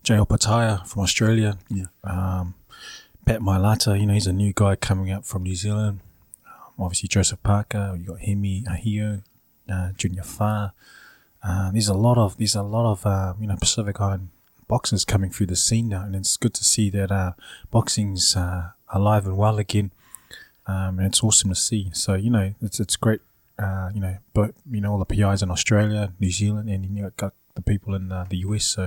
Jai 0.04 0.18
Opetaia 0.18 0.86
from 0.88 1.04
Australia. 1.04 1.58
Yeah. 1.70 1.86
Um, 2.04 2.56
Pat 3.26 3.40
Mailata, 3.40 4.00
you 4.00 4.06
know, 4.06 4.14
he's 4.14 4.28
a 4.28 4.34
new 4.34 4.52
guy 4.54 4.76
coming 4.76 5.12
up 5.12 5.26
from 5.26 5.44
New 5.44 5.56
Zealand. 5.56 6.02
Um, 6.46 6.86
obviously, 6.86 7.08
Joseph 7.08 7.42
Parker. 7.44 7.96
You 7.98 8.06
got 8.06 8.20
Hemi 8.20 8.64
Ahio, 8.64 9.24
uh, 9.72 9.92
Junior 9.96 10.24
Fa. 10.24 10.74
Uh, 11.42 11.72
there's 11.72 11.88
a 11.88 11.94
lot 11.94 12.18
of 12.18 12.38
there's 12.38 12.56
a 12.56 12.64
lot 12.64 12.92
of 12.92 13.06
uh, 13.06 13.34
you 13.40 13.48
know 13.48 13.56
Pacific 13.56 14.00
Island 14.00 14.30
boxers 14.68 15.06
coming 15.06 15.30
through 15.30 15.48
the 15.48 15.56
scene 15.56 15.90
now, 15.90 16.04
and 16.04 16.16
it's 16.16 16.38
good 16.38 16.54
to 16.54 16.64
see 16.64 16.90
that 16.90 17.12
uh, 17.12 17.34
boxing's 17.72 18.36
uh, 18.36 18.72
alive 18.90 19.26
and 19.26 19.38
well 19.38 19.60
again 19.60 19.92
um, 20.66 21.00
and 21.00 21.08
it's 21.08 21.24
awesome 21.24 21.50
to 21.50 21.56
see. 21.56 21.90
So 21.94 22.14
you 22.16 22.30
know, 22.30 22.54
it's 22.62 22.80
it's 22.80 22.96
great. 22.96 23.22
Uh, 23.64 23.90
you 23.96 24.02
know, 24.02 24.16
but 24.34 24.50
you 24.76 24.82
know 24.82 24.92
all 24.94 25.00
the 25.06 25.12
PIs 25.16 25.42
in 25.44 25.50
Australia, 25.58 26.02
New 26.20 26.32
Zealand, 26.40 26.70
and 26.70 26.82
you 26.86 27.02
know 27.04 27.12
got 27.24 27.34
the 27.56 27.62
people 27.62 27.92
in 27.96 28.12
uh, 28.12 28.26
the 28.30 28.38
US. 28.48 28.66
So 28.66 28.84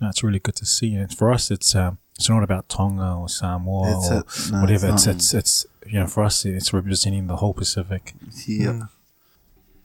no, 0.00 0.08
it's 0.08 0.22
really 0.26 0.38
good 0.46 0.56
to 0.56 0.66
see. 0.66 0.94
And 0.94 1.10
for 1.18 1.32
us, 1.36 1.50
it's 1.50 1.74
um, 1.74 1.98
it's 2.18 2.28
not 2.28 2.42
about 2.42 2.68
Tonga 2.68 3.10
or 3.20 3.28
Samoa 3.28 3.96
It's 3.96 4.10
or 4.10 4.14
a- 4.14 4.52
no, 4.52 4.60
whatever. 4.62 4.88
it's 4.92 5.06
It's, 5.06 5.32
it's 5.34 5.34
it's 5.34 5.66
you 5.92 5.98
know 6.00 6.06
for 6.06 6.22
us, 6.24 6.44
it's 6.44 6.72
representing 6.72 7.26
the 7.26 7.36
whole 7.36 7.54
Pacific. 7.54 8.14
yeah 8.46 8.82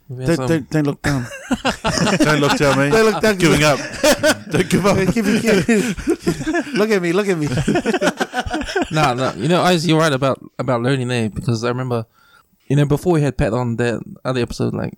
We 0.09 0.23
had 0.25 0.37
don't, 0.37 0.47
don't, 0.49 0.69
don't 0.73 0.87
look 0.89 1.01
down 1.01 1.21
Don't 2.27 2.39
look 2.43 2.55
down, 2.57 2.73
man. 2.79 2.91
don't 2.95 3.07
look 3.11 3.21
down 3.25 3.35
Giving 3.43 3.63
up. 3.71 3.77
don't 4.53 4.69
give 4.73 4.85
up 4.89 4.95
Keep 5.13 5.25
it- 5.27 5.41
keep 5.43 5.69
it- 5.69 6.73
look 6.79 6.89
at 6.95 7.01
me 7.01 7.11
look 7.17 7.27
at 7.33 7.37
me 7.37 7.47
no, 8.91 9.13
no, 9.13 9.33
you 9.35 9.47
know, 9.51 9.65
Iz, 9.67 9.85
you're 9.87 9.99
right 9.99 10.13
about 10.13 10.39
about 10.59 10.81
learning 10.81 11.07
there 11.07 11.29
because 11.29 11.63
I 11.63 11.69
remember, 11.69 12.05
you 12.67 12.75
know, 12.75 12.85
before 12.85 13.13
we 13.13 13.21
had 13.21 13.37
Pat 13.37 13.53
on 13.53 13.77
that 13.77 14.01
other 14.23 14.41
episode, 14.41 14.73
like, 14.73 14.93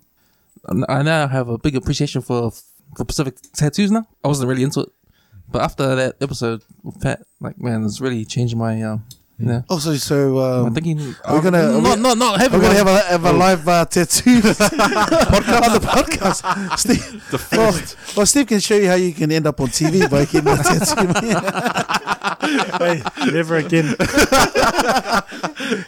I 0.88 1.02
now 1.02 1.26
have 1.28 1.48
a 1.48 1.58
big 1.58 1.76
appreciation 1.76 2.20
for 2.22 2.52
for 2.96 3.04
Pacific 3.04 3.36
tattoos 3.54 3.90
now. 3.90 4.06
I 4.24 4.28
wasn't 4.28 4.48
really 4.48 4.64
into 4.64 4.80
it, 4.80 4.88
but 5.50 5.62
after 5.62 5.94
that 5.94 6.16
episode 6.20 6.62
with 6.82 7.00
Pat, 7.00 7.22
like, 7.40 7.58
man, 7.60 7.84
it's 7.84 8.00
really 8.00 8.24
changed 8.24 8.56
my, 8.56 8.82
um, 8.82 9.04
you 9.40 9.46
know, 9.46 9.64
also 9.70 9.94
so 9.94 10.34
my 10.34 10.66
um, 10.68 10.74
thinking. 10.74 11.14
are 11.24 11.36
we 11.36 11.40
gonna- 11.42 11.78
are 11.78 11.80
not 11.80 11.96
we- 11.96 12.02
not 12.02 12.18
not 12.18 12.40
heavy. 12.40 12.56
We're 12.58 12.62
gonna 12.62 12.74
have 12.74 12.86
a 12.88 13.00
have 13.08 13.24
a 13.24 13.32
live 13.32 13.66
uh, 13.66 13.84
tattoo 13.86 14.40
podcast 14.42 15.62
on 15.64 15.72
the 15.72 15.80
podcast. 15.80 16.44
Steve, 16.78 17.24
well, 17.52 17.72
well, 18.16 18.26
Steve 18.26 18.46
can 18.48 18.60
show 18.60 18.76
you 18.76 18.88
how 18.88 18.94
you 18.96 19.12
can 19.14 19.32
end 19.32 19.46
up 19.46 19.58
on 19.60 19.68
TV 19.68 20.08
by 20.10 20.26
getting 20.26 20.46
a 20.46 20.56
tattoo. 20.60 21.08
hey, 22.84 23.02
never 23.32 23.56
again. 23.56 23.86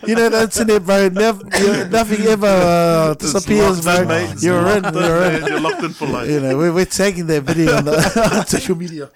you 0.06 0.14
know 0.16 0.28
the 0.28 0.40
internet, 0.48 0.84
bro. 0.84 1.08
Never, 1.08 1.42
you, 1.60 1.88
nothing 1.88 2.26
ever 2.26 2.46
uh, 2.46 3.14
disappears, 3.14 3.84
locked 3.84 4.00
in, 4.00 4.06
bro. 4.08 4.16
mate. 4.32 4.42
You're 4.42 4.68
in. 4.76 4.84
You're 4.94 5.22
in. 5.24 5.46
You're 5.46 5.60
locked 5.60 5.82
in 5.82 5.92
for 5.92 6.06
life. 6.08 6.28
You 6.28 6.40
know, 6.40 6.56
we're, 6.56 6.72
we're 6.72 6.84
taking 6.86 7.26
that 7.26 7.42
video 7.42 7.76
on, 7.76 7.84
the, 7.84 7.96
on 8.40 8.46
social 8.54 8.76
media. 8.76 9.10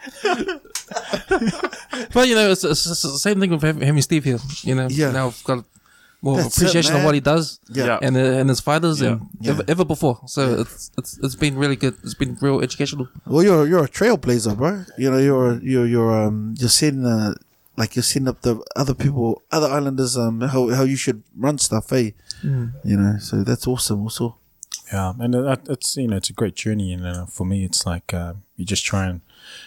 But 2.12 2.28
you 2.28 2.34
know, 2.34 2.50
it's, 2.50 2.64
it's, 2.64 2.86
it's 2.86 3.02
the 3.02 3.18
same 3.18 3.40
thing 3.40 3.50
with 3.50 3.62
having 3.62 3.82
having 3.82 4.02
Steve 4.02 4.24
here. 4.24 4.38
You 4.62 4.74
know, 4.74 4.88
Yeah. 4.90 5.10
now 5.12 5.26
I've 5.28 5.44
got 5.44 5.64
more 6.22 6.36
That's 6.36 6.48
it, 6.48 6.56
appreciation 6.56 6.96
of 6.96 7.04
what 7.04 7.14
he 7.14 7.20
does 7.20 7.60
Yeah. 7.68 7.98
and 8.02 8.16
uh, 8.16 8.40
and 8.40 8.48
his 8.48 8.60
fighters 8.60 9.00
Yeah. 9.00 9.08
and 9.12 9.20
Yeah. 9.40 9.52
ever, 9.52 9.64
ever 9.68 9.84
before. 9.84 10.20
So 10.26 10.60
it's 10.60 10.90
it's 10.98 11.18
it's 11.22 11.34
been 11.36 11.56
really 11.56 11.76
good. 11.76 11.94
It's 12.04 12.14
been 12.14 12.36
real 12.40 12.60
educational. 12.60 13.08
Well, 13.26 13.42
you're 13.44 13.66
you're 13.66 13.84
a 13.84 13.88
trailblazer, 13.88 14.56
bro. 14.56 14.84
You 14.98 15.10
know, 15.10 15.18
you're 15.18 15.60
you're 15.62 15.86
you're 15.86 16.12
um 16.24 16.54
you're 16.58 16.68
setting 16.80 17.04
uh 17.06 17.34
like 17.76 17.94
you're 17.96 18.02
setting 18.02 18.28
up 18.28 18.40
the 18.42 18.54
other 18.74 18.94
people, 18.94 19.42
other 19.52 19.68
islanders, 19.68 20.16
um 20.16 20.40
how 20.40 20.68
how 20.70 20.84
you 20.84 20.96
should 20.96 21.22
run 21.36 21.58
stuff, 21.58 21.92
eh? 21.92 22.10
You 22.42 22.96
know, 22.96 23.16
so 23.18 23.42
that's 23.44 23.66
awesome. 23.66 24.02
Also, 24.02 24.36
Yeah, 24.92 25.12
and 25.18 25.34
it, 25.34 25.60
it's 25.68 25.96
you 25.96 26.06
know 26.08 26.16
it's 26.16 26.30
a 26.30 26.36
great 26.40 26.54
journey, 26.54 26.92
and 26.94 27.04
uh, 27.06 27.26
for 27.26 27.44
me 27.44 27.64
it's 27.64 27.84
like 27.86 28.14
uh, 28.14 28.34
you 28.56 28.64
just 28.64 28.84
try 28.84 29.06
and 29.10 29.20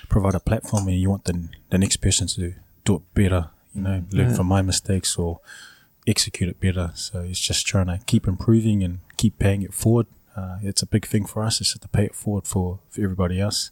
provide 0.09 0.35
a 0.35 0.39
platform, 0.39 0.87
and 0.87 0.97
you 0.99 1.09
want 1.09 1.25
the 1.25 1.49
the 1.69 1.77
next 1.77 1.97
person 1.97 2.27
to 2.27 2.53
do 2.85 2.95
it 2.95 3.01
better. 3.13 3.49
You 3.73 3.81
know, 3.81 4.03
learn 4.11 4.29
Yeah. 4.29 4.35
from 4.35 4.47
my 4.47 4.61
mistakes 4.61 5.15
or 5.17 5.39
execute 6.07 6.49
it 6.49 6.59
better. 6.59 6.91
So 6.95 7.21
it's 7.21 7.39
just 7.39 7.65
trying 7.67 7.87
to 7.87 7.99
keep 8.05 8.27
improving 8.27 8.83
and 8.83 8.99
keep 9.17 9.37
paying 9.37 9.61
it 9.61 9.73
forward. 9.73 10.07
Uh, 10.35 10.57
it's 10.63 10.81
a 10.81 10.85
big 10.87 11.05
thing 11.05 11.25
for 11.25 11.43
us. 11.43 11.59
It's 11.61 11.69
just 11.71 11.81
to 11.83 11.87
pay 11.87 12.05
it 12.05 12.15
forward 12.15 12.47
for, 12.47 12.79
for 12.89 13.01
everybody 13.01 13.39
else. 13.39 13.71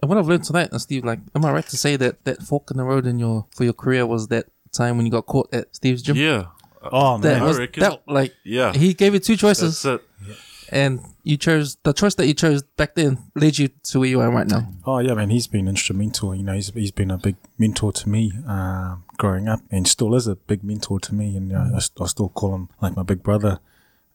And 0.00 0.08
what 0.08 0.18
I've 0.18 0.28
learned 0.28 0.44
tonight, 0.44 0.68
uh, 0.72 0.78
Steve, 0.78 1.04
like, 1.04 1.18
am 1.34 1.44
I 1.44 1.50
right 1.52 1.66
to 1.66 1.76
say 1.76 1.96
that 1.96 2.24
that 2.24 2.42
fork 2.42 2.70
in 2.70 2.76
the 2.76 2.84
road 2.84 3.06
in 3.06 3.18
your 3.18 3.46
for 3.56 3.64
your 3.64 3.72
career 3.72 4.06
was 4.06 4.28
that 4.28 4.46
time 4.72 4.96
when 4.96 5.06
you 5.06 5.12
got 5.12 5.26
caught 5.26 5.52
at 5.52 5.74
Steve's 5.74 6.02
gym? 6.02 6.16
Yeah. 6.16 6.44
Oh 6.92 7.16
That 7.18 7.34
man, 7.34 7.42
I 7.42 7.46
was 7.46 7.58
reckon. 7.58 7.80
that 7.80 8.02
like 8.06 8.34
Yeah. 8.44 8.72
he 8.74 8.92
gave 8.94 9.14
you 9.14 9.20
two 9.20 9.36
choices 9.36 9.82
That's 9.82 10.02
it. 10.02 10.36
and 10.70 11.00
you 11.24 11.38
chose 11.38 11.76
the 11.82 11.92
choice 11.92 12.14
that 12.16 12.26
you 12.26 12.34
chose 12.34 12.62
back 12.62 12.94
then 12.94 13.18
led 13.34 13.58
you 13.58 13.68
to 13.82 13.98
where 13.98 14.08
you 14.08 14.20
are 14.20 14.30
right 14.30 14.46
now. 14.46 14.68
Oh 14.84 14.98
yeah, 14.98 15.14
man, 15.14 15.30
he's 15.30 15.46
been 15.46 15.66
instrumental. 15.66 16.34
You 16.34 16.42
know, 16.42 16.52
he's 16.52 16.68
he's 16.68 16.90
been 16.90 17.10
a 17.10 17.16
big 17.16 17.36
mentor 17.58 17.92
to 17.92 18.08
me 18.08 18.32
um, 18.46 19.04
growing 19.16 19.48
up, 19.48 19.60
and 19.70 19.88
still 19.88 20.14
is 20.14 20.26
a 20.26 20.36
big 20.36 20.62
mentor 20.62 21.00
to 21.00 21.14
me. 21.14 21.34
And 21.36 21.48
you 21.48 21.54
know, 21.54 21.70
I, 21.74 22.02
I 22.02 22.06
still 22.06 22.28
call 22.28 22.54
him 22.54 22.68
like 22.80 22.94
my 22.94 23.02
big 23.02 23.22
brother. 23.22 23.58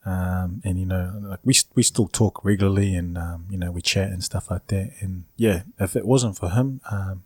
Um, 0.05 0.61
and 0.63 0.79
you 0.79 0.85
know, 0.85 1.19
like 1.21 1.39
we 1.43 1.55
we 1.75 1.83
still 1.83 2.07
talk 2.07 2.45
regularly, 2.45 2.93
and 2.93 3.17
um, 3.17 3.47
you 3.49 3.57
know, 3.57 3.71
we 3.71 3.81
chat 3.81 4.09
and 4.09 4.23
stuff 4.23 4.51
like 4.51 4.67
that. 4.67 4.91
And 5.01 5.25
yeah, 5.35 5.63
if 5.79 5.95
it 5.95 6.05
wasn't 6.05 6.37
for 6.37 6.49
him, 6.49 6.79
um, 6.91 7.23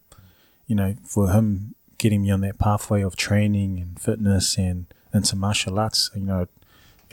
you 0.65 0.75
know, 0.75 0.95
for 1.03 1.29
him 1.29 1.75
getting 1.97 2.23
me 2.23 2.31
on 2.31 2.41
that 2.41 2.57
pathway 2.57 3.01
of 3.01 3.15
training 3.15 3.79
and 3.79 3.99
fitness 3.99 4.57
and 4.57 4.85
into 5.13 5.35
martial 5.35 5.77
arts, 5.77 6.09
you 6.15 6.21
know, 6.21 6.47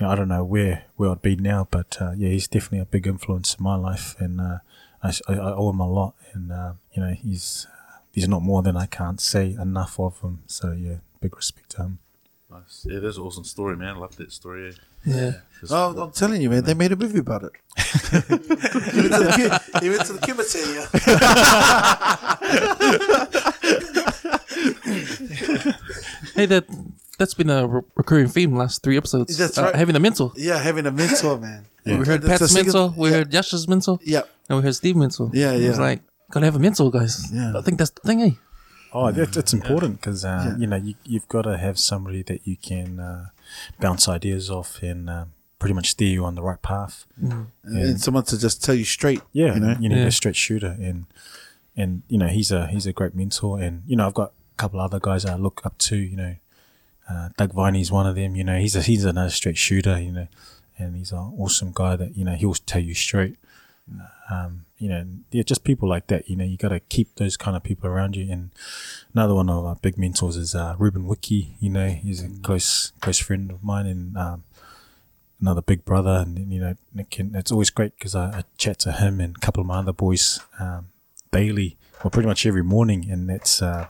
you 0.00 0.06
know, 0.06 0.12
I 0.12 0.14
don't 0.16 0.28
know 0.28 0.42
where 0.44 0.84
where 0.96 1.10
I'd 1.10 1.20
be 1.20 1.36
now, 1.36 1.68
but 1.70 1.98
uh, 2.00 2.12
yeah, 2.16 2.30
he's 2.30 2.48
definitely 2.48 2.78
a 2.78 2.86
big 2.86 3.06
influence 3.06 3.54
in 3.54 3.62
my 3.62 3.76
life, 3.76 4.16
and 4.18 4.40
uh, 4.40 4.58
I, 5.02 5.12
I, 5.28 5.34
I 5.34 5.52
owe 5.54 5.68
him 5.70 5.80
a 5.80 5.88
lot, 5.90 6.14
and 6.32 6.50
uh, 6.50 6.72
you 6.92 7.02
know, 7.02 7.12
he's 7.12 7.66
he's 8.10 8.26
not 8.26 8.40
more 8.42 8.62
than 8.62 8.76
I 8.78 8.86
can't 8.86 9.20
say 9.20 9.50
enough 9.60 10.00
of 10.00 10.18
him. 10.22 10.42
So 10.46 10.72
yeah, 10.72 10.96
big 11.20 11.36
respect 11.36 11.72
to 11.72 11.82
him. 11.82 11.98
Nice. 12.50 12.86
Yeah, 12.88 13.00
that's 13.00 13.18
an 13.18 13.24
awesome 13.24 13.44
story, 13.44 13.76
man. 13.76 13.96
I 13.96 13.98
love 13.98 14.16
that 14.16 14.32
story. 14.32 14.74
Yeah. 15.04 15.14
Yeah. 15.14 15.32
Just- 15.60 15.72
oh, 15.72 15.94
I'm 16.02 16.10
telling 16.12 16.40
you, 16.42 16.48
man, 16.50 16.64
they 16.64 16.74
made 16.74 16.90
a 16.92 16.96
movie 16.96 17.18
about 17.20 17.44
it. 17.44 17.52
he 17.76 17.82
went 18.18 19.12
to 19.12 19.22
the, 19.22 19.32
Cu- 19.36 19.50
he 19.80 19.88
went 19.90 20.06
to 20.06 20.12
the 20.14 20.20
Cuba 20.20 20.42
Hey, 26.34 26.46
that 26.46 26.64
that's 27.20 27.34
been 27.34 27.50
a 27.50 27.66
re- 27.68 27.82
recurring 28.00 28.28
theme 28.28 28.56
last 28.56 28.82
three 28.82 28.96
episodes. 28.96 29.36
That's 29.38 29.56
uh, 29.58 29.62
right. 29.64 29.74
Having 29.76 29.96
a 29.96 30.00
mentor. 30.00 30.32
Yeah, 30.36 30.58
having 30.58 30.86
a 30.86 30.90
mentor, 30.90 31.38
man. 31.38 31.66
We 31.86 31.92
heard 31.92 32.22
That's 32.22 32.40
Pat's 32.40 32.42
a 32.42 32.48
single- 32.48 32.88
mentor. 32.88 33.00
We 33.02 33.08
yeah. 33.10 33.16
heard 33.16 33.30
Yasha's 33.32 33.66
mentor. 33.68 33.98
Yeah, 34.02 34.22
And 34.48 34.58
we 34.58 34.62
heard 34.64 34.74
Steve 34.74 34.96
mentor. 34.96 35.30
Yeah, 35.32 35.52
It 35.52 35.68
was 35.68 35.78
like 35.78 36.00
gotta 36.32 36.46
have 36.46 36.56
a 36.56 36.58
mentor, 36.58 36.90
guys. 36.90 37.14
Yeah. 37.32 37.52
I 37.56 37.62
think 37.62 37.78
that's 37.78 37.90
the 37.90 38.02
thing, 38.08 38.20
eh? 38.22 38.30
Oh, 38.92 39.10
that, 39.12 39.32
that's 39.32 39.52
important 39.54 40.00
because 40.00 40.24
uh, 40.24 40.28
Yeah. 40.46 40.56
you 40.58 40.66
know 40.66 40.76
you, 40.76 40.94
you've 41.04 41.28
got 41.28 41.42
to 41.42 41.56
have 41.56 41.78
somebody 41.78 42.22
that 42.24 42.40
you 42.46 42.56
can 42.56 42.98
uh, 43.00 43.26
bounce 43.78 44.08
ideas 44.08 44.50
off 44.50 44.82
and 44.82 45.08
uh, 45.08 45.24
pretty 45.60 45.74
much 45.74 45.88
steer 45.90 46.08
you 46.16 46.24
on 46.24 46.34
the 46.34 46.42
right 46.42 46.60
path. 46.60 47.06
and, 47.20 47.46
and 47.64 48.00
someone 48.00 48.24
to 48.24 48.36
just 48.38 48.62
tell 48.64 48.74
you 48.74 48.84
straight. 48.84 49.22
Yeah, 49.32 49.54
you 49.54 49.60
know. 49.60 49.76
you 49.80 49.88
need 49.88 49.98
Yeah. 50.02 50.06
a 50.06 50.10
straight 50.20 50.36
shooter, 50.36 50.76
and 50.88 51.06
and 51.76 52.02
you 52.08 52.18
know 52.18 52.26
he's 52.26 52.50
a 52.50 52.66
he's 52.66 52.86
a 52.86 52.92
great 52.92 53.14
mentor, 53.14 53.60
and 53.60 53.82
you 53.86 53.96
know 53.96 54.06
I've 54.06 54.14
got 54.22 54.32
a 54.54 54.56
couple 54.56 54.80
other 54.80 54.98
guys 55.00 55.24
I 55.24 55.36
look 55.36 55.62
up 55.64 55.78
to. 55.88 55.96
You 55.96 56.16
know, 56.16 56.34
uh, 57.10 57.30
Doug 57.36 57.52
Viney's 57.54 57.90
one 57.90 58.06
of 58.06 58.14
them. 58.14 58.36
You 58.36 58.44
know, 58.44 58.58
he's 58.58 58.76
a 58.76 58.82
he's 58.82 59.04
another 59.04 59.30
straight 59.30 59.58
shooter. 59.58 60.00
You 60.00 60.12
know, 60.12 60.28
and 60.78 60.96
he's 60.96 61.12
an 61.12 61.34
awesome 61.38 61.72
guy 61.74 61.96
that 61.96 62.16
you 62.16 62.24
know 62.24 62.34
he'll 62.34 62.54
tell 62.54 62.82
you 62.82 62.94
straight. 62.94 63.36
Um, 64.30 64.66
you 64.78 64.88
know, 64.88 65.04
yeah, 65.32 65.42
just 65.42 65.64
people 65.64 65.88
like 65.88 66.06
that. 66.06 66.30
You 66.30 66.36
know, 66.36 66.44
you 66.44 66.56
got 66.56 66.68
to 66.68 66.78
keep 66.80 67.16
those 67.16 67.36
kind 67.36 67.56
of 67.56 67.64
people 67.64 67.90
around 67.90 68.14
you. 68.14 68.30
And 68.30 68.50
another 69.12 69.34
one 69.34 69.50
of 69.50 69.64
our 69.64 69.74
big 69.74 69.98
mentors 69.98 70.36
is 70.36 70.54
uh, 70.54 70.76
Ruben 70.78 71.06
Wiki. 71.06 71.56
You 71.58 71.70
know, 71.70 71.88
he's 71.88 72.22
a 72.22 72.28
close 72.42 72.92
close 73.00 73.18
friend 73.18 73.50
of 73.50 73.64
mine, 73.64 73.86
and 73.86 74.16
um, 74.16 74.44
another 75.40 75.62
big 75.62 75.84
brother, 75.84 76.24
and 76.24 76.52
you 76.52 76.60
know, 76.60 76.76
Nick. 76.94 77.18
And 77.18 77.34
it's 77.34 77.50
always 77.50 77.70
great 77.70 77.96
because 77.96 78.14
I, 78.14 78.26
I 78.26 78.44
chat 78.56 78.78
to 78.80 78.92
him 78.92 79.20
and 79.20 79.36
a 79.36 79.40
couple 79.40 79.60
of 79.60 79.66
my 79.66 79.78
other 79.78 79.92
boys 79.92 80.40
um, 80.60 80.88
daily, 81.32 81.76
or 82.04 82.10
pretty 82.10 82.28
much 82.28 82.46
every 82.46 82.62
morning, 82.62 83.10
and 83.10 83.28
that's 83.28 83.60
uh, 83.60 83.88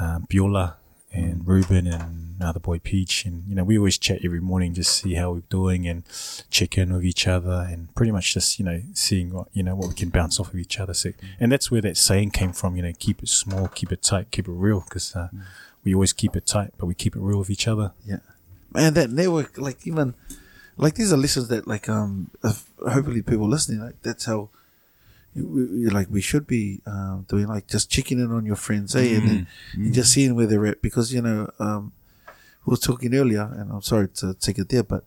uh, 0.00 0.18
Biola 0.20 0.74
and 1.12 1.46
Ruben 1.46 1.86
and 1.86 2.36
another 2.38 2.60
boy 2.60 2.78
Peach, 2.78 3.24
and 3.24 3.44
you 3.48 3.54
know, 3.54 3.64
we 3.64 3.76
always 3.76 3.98
chat 3.98 4.20
every 4.24 4.40
morning, 4.40 4.74
just 4.74 5.02
see 5.02 5.14
how 5.14 5.32
we're 5.32 5.42
doing 5.50 5.86
and 5.86 6.04
check 6.50 6.78
in 6.78 6.92
with 6.92 7.04
each 7.04 7.26
other, 7.26 7.66
and 7.70 7.94
pretty 7.94 8.12
much 8.12 8.34
just 8.34 8.58
you 8.58 8.64
know 8.64 8.82
seeing 8.94 9.32
what 9.32 9.48
you 9.52 9.62
know 9.62 9.74
what 9.74 9.88
we 9.88 9.94
can 9.94 10.08
bounce 10.08 10.40
off 10.40 10.48
of 10.48 10.56
each 10.58 10.78
other. 10.78 10.94
So, 10.94 11.12
and 11.38 11.52
that's 11.52 11.70
where 11.70 11.82
that 11.82 11.96
saying 11.96 12.30
came 12.30 12.52
from. 12.52 12.76
You 12.76 12.82
know, 12.82 12.92
keep 12.98 13.22
it 13.22 13.28
small, 13.28 13.68
keep 13.68 13.92
it 13.92 14.02
tight, 14.02 14.30
keep 14.30 14.48
it 14.48 14.52
real, 14.52 14.80
because 14.80 15.14
uh, 15.14 15.28
we 15.84 15.94
always 15.94 16.12
keep 16.12 16.36
it 16.36 16.46
tight, 16.46 16.72
but 16.78 16.86
we 16.86 16.94
keep 16.94 17.16
it 17.16 17.20
real 17.20 17.38
with 17.38 17.50
each 17.50 17.66
other. 17.66 17.92
Yeah, 18.04 18.18
man, 18.72 18.94
that 18.94 19.10
network, 19.10 19.58
like 19.58 19.86
even, 19.86 20.14
like 20.76 20.94
these 20.94 21.12
are 21.12 21.16
lessons 21.16 21.48
that, 21.48 21.66
like, 21.66 21.88
um, 21.88 22.30
hopefully 22.44 23.22
people 23.22 23.48
listening, 23.48 23.80
like 23.80 24.00
that's 24.02 24.26
how, 24.26 24.50
you, 25.34 25.46
we, 25.46 25.60
you- 25.82 25.90
like, 25.90 26.08
we 26.10 26.20
should 26.20 26.46
be 26.46 26.80
um, 26.86 27.24
doing, 27.28 27.46
like, 27.46 27.66
just 27.66 27.90
checking 27.90 28.18
in 28.18 28.30
on 28.32 28.44
your 28.46 28.56
friends, 28.56 28.94
eh, 28.96 29.16
and, 29.16 29.28
then, 29.28 29.46
and 29.74 29.94
just 29.94 30.12
seeing 30.12 30.34
where 30.34 30.46
they're 30.46 30.66
at, 30.66 30.82
because 30.82 31.12
you 31.12 31.22
know, 31.22 31.50
um, 31.58 31.92
we 32.66 32.72
were 32.72 32.76
talking 32.76 33.14
earlier, 33.14 33.50
and 33.56 33.70
I'm 33.72 33.82
sorry 33.82 34.08
to 34.08 34.34
take 34.34 34.58
it 34.58 34.68
there, 34.68 34.82
but 34.82 35.04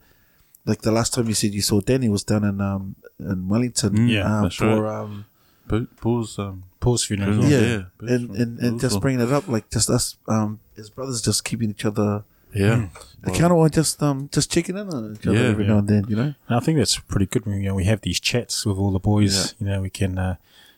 like 0.66 0.82
the 0.82 0.92
last 0.92 1.14
time 1.14 1.28
you 1.28 1.34
said 1.34 1.54
you 1.54 1.62
saw 1.62 1.82
Danny 1.82 2.08
was 2.08 2.24
down 2.24 2.46
in 2.46 2.62
um 2.62 2.96
in 3.20 3.50
Wellington, 3.50 3.92
Mm, 3.98 4.10
yeah, 4.10 4.38
um, 4.40 4.50
for 4.50 4.82
right. 4.84 5.02
um 5.02 5.26
Pa- 5.68 5.88
Paul's 6.02 6.40
um, 6.40 6.64
Paul's 6.80 7.04
funeral. 7.06 7.36
Yeah, 7.44 7.60
yeah, 7.60 7.84
and 8.00 8.30
and, 8.36 8.60
and 8.60 8.80
just 8.80 8.94
bringing 9.02 9.20
it 9.22 9.32
up, 9.32 9.48
like 9.50 9.70
just 9.70 9.90
us 9.90 10.16
um 10.30 10.60
as 10.78 10.90
brothers, 10.90 11.22
just 11.22 11.44
keeping 11.44 11.70
each 11.70 11.84
other 11.86 12.24
yeah. 12.54 12.88
accountable, 13.24 13.64
and 13.64 13.74
just 13.74 14.02
um 14.04 14.30
just 14.32 14.52
checking 14.52 14.78
in 14.78 14.90
on 14.90 15.16
each 15.16 15.28
other 15.28 15.38
Yeah, 15.38 15.50
every 15.50 15.66
yeah. 15.66 15.72
now 15.72 15.78
and 15.80 15.88
then, 15.88 16.06
you 16.08 16.16
know. 16.16 16.34
And 16.48 16.58
I 16.58 16.60
think 16.60 16.78
that's 16.78 16.98
pretty 17.00 17.26
good. 17.26 17.46
when 17.46 17.62
You 17.62 17.70
know, 17.70 17.76
we 17.76 17.86
have 17.86 18.02
these 18.02 18.20
chats 18.20 18.66
with 18.66 18.78
all 18.78 18.92
the 18.92 19.00
boys. 19.00 19.56
You 19.60 19.66
know, 19.68 19.82
we 19.82 19.90
can, 19.90 20.18
uh, 20.18 20.36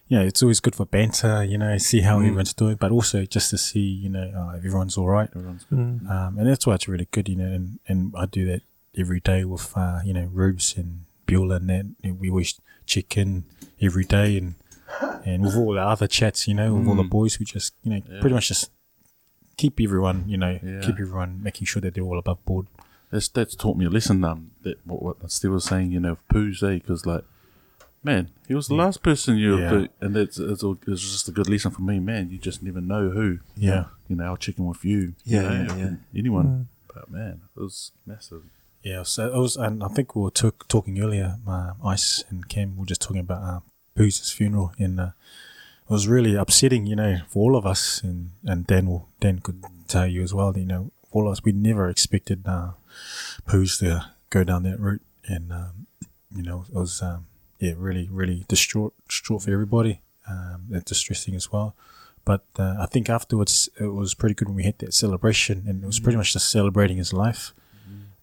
you 0.07 0.17
know, 0.17 0.25
it's 0.25 0.41
always 0.43 0.59
good 0.59 0.75
for 0.75 0.85
banter. 0.85 1.43
You 1.43 1.57
know, 1.57 1.77
see 1.77 2.01
how 2.01 2.17
everyone's 2.19 2.53
doing, 2.53 2.75
but 2.75 2.91
also 2.91 3.25
just 3.25 3.49
to 3.51 3.57
see, 3.57 3.79
you 3.79 4.09
know, 4.09 4.31
uh, 4.35 4.57
if 4.57 4.65
everyone's 4.65 4.97
all 4.97 5.07
right. 5.07 5.29
Everyone's 5.35 5.63
good. 5.65 5.79
Mm. 5.79 6.09
Um, 6.09 6.37
and 6.37 6.47
that's 6.47 6.65
why 6.67 6.75
it's 6.75 6.87
really 6.87 7.07
good. 7.11 7.27
You 7.29 7.35
know, 7.37 7.45
and, 7.51 7.79
and 7.87 8.13
I 8.17 8.25
do 8.25 8.45
that 8.45 8.61
every 8.97 9.19
day 9.19 9.43
with, 9.45 9.73
uh, 9.75 9.99
you 10.05 10.13
know, 10.13 10.29
Rubes 10.31 10.75
and 10.77 11.05
Beulah 11.25 11.55
and 11.57 11.69
that. 11.69 11.85
You 12.03 12.11
know, 12.11 12.17
We 12.21 12.29
always 12.29 12.59
check 12.85 13.17
in 13.17 13.45
every 13.81 14.03
day, 14.05 14.37
and 14.37 14.55
and 15.25 15.43
with 15.43 15.55
all 15.55 15.73
the 15.73 15.81
other 15.81 16.07
chats, 16.07 16.47
you 16.47 16.53
know, 16.53 16.75
with 16.75 16.87
all 16.87 16.95
the 16.95 17.03
boys, 17.03 17.39
we 17.39 17.45
just, 17.45 17.73
you 17.83 17.91
know, 17.91 18.01
pretty 18.21 18.35
much 18.35 18.47
just 18.49 18.69
keep 19.57 19.79
everyone, 19.81 20.25
you 20.27 20.37
know, 20.37 20.59
Yeah. 20.63 20.81
keep 20.81 20.99
everyone 20.99 21.41
making 21.41 21.65
sure 21.65 21.81
that 21.81 21.93
they're 21.93 22.03
all 22.03 22.19
above 22.19 22.43
board. 22.45 22.67
That's 23.11 23.27
that's 23.29 23.55
taught 23.55 23.77
me 23.77 23.85
a 23.85 23.89
lesson. 23.89 24.23
Um, 24.23 24.51
that 24.63 24.77
what 24.85 25.01
what 25.01 25.31
Steve 25.31 25.51
was 25.51 25.63
saying, 25.65 25.91
you 25.91 25.99
know, 25.99 26.17
Pooh's, 26.29 26.61
eh? 26.63 26.75
Because 26.75 27.05
like, 27.05 27.23
man, 28.03 28.29
he 28.47 28.53
was 28.55 28.67
the 28.67 28.75
last 28.75 29.01
person 29.03 29.37
you, 29.37 29.57
Yeah. 29.59 29.85
and 30.01 30.15
that's 30.15 30.37
it's, 30.37 30.63
all, 30.63 30.77
it's 30.87 31.01
just 31.01 31.27
a 31.29 31.31
good 31.31 31.49
lesson 31.49 31.71
for 31.71 31.81
me, 31.81 31.99
man. 31.99 32.29
You 32.29 32.37
just 32.37 32.61
never 32.63 32.81
know 32.81 33.09
who. 33.09 33.39
Yeah. 33.55 33.85
You 34.07 34.15
know, 34.17 34.25
I'll 34.25 34.37
check 34.37 34.57
in 34.59 34.65
with 34.65 34.83
you. 34.85 35.13
Yeah, 35.23 35.41
you 35.41 35.47
know, 35.67 35.75
yeah, 35.75 35.83
yeah. 35.83 35.95
Anyone, 36.15 36.67
but 36.93 37.09
man, 37.09 37.41
it 37.55 37.59
was 37.59 37.91
massive. 38.05 38.43
Yeah, 38.83 39.01
so 39.03 39.33
it 39.33 39.39
was, 39.39 39.55
and 39.57 39.83
I 39.83 39.87
think 39.87 40.15
we 40.15 40.21
were 40.21 40.29
talk, 40.29 40.67
talking 40.67 41.01
earlier. 41.01 41.37
Uh, 41.47 41.71
Ice 41.83 42.23
and 42.29 42.47
Cam 42.47 42.75
were 42.77 42.85
just 42.85 43.01
talking 43.01 43.21
about 43.21 43.41
uh, 43.97 44.09
funeral, 44.21 44.73
and 44.77 44.99
uh, 44.99 45.09
was 45.87 46.07
really 46.07 46.35
upsetting, 46.35 46.85
you 46.85 46.95
know, 46.95 47.17
for 47.29 47.39
all 47.39 47.55
of 47.55 47.65
us. 47.65 48.01
And 48.03 48.31
and 48.43 48.65
Dan 48.67 48.87
will 48.87 49.09
Dan 49.19 49.39
could 49.39 49.63
tell 49.87 50.07
you 50.07 50.21
as 50.23 50.33
well. 50.33 50.57
You 50.57 50.65
know, 50.65 50.91
all 51.11 51.27
of 51.27 51.33
us 51.33 51.43
we 51.43 51.51
never 51.51 51.89
expected 51.89 52.43
uh, 52.45 52.71
Pooh's 53.45 53.77
to 53.79 54.11
go 54.29 54.43
down 54.43 54.63
that 54.63 54.79
route, 54.79 55.01
and 55.27 55.51
um, 55.51 55.87
you 56.35 56.43
know, 56.43 56.65
it 56.67 56.73
was 56.73 57.01
um, 57.01 57.27
yeah, 57.59 57.73
really, 57.77 58.09
really 58.11 58.45
distraught, 58.47 58.93
distraught 59.07 59.43
for 59.43 59.51
everybody. 59.51 60.01
Um, 60.27 60.69
and 60.73 60.83
distressing 60.83 61.35
as 61.35 61.51
well. 61.51 61.75
But 62.25 62.43
uh, 62.57 62.77
I 62.79 62.87
think 62.87 63.11
afterwards 63.11 63.69
it 63.79 63.93
was 63.93 64.15
pretty 64.15 64.33
good 64.33 64.47
when 64.47 64.57
we 64.57 64.63
had 64.63 64.79
that 64.79 64.95
celebration, 64.95 65.65
and 65.67 65.83
it 65.83 65.85
was 65.85 65.99
pretty 65.99 66.17
much 66.17 66.33
just 66.33 66.49
celebrating 66.49 66.97
his 66.97 67.13
life. 67.13 67.53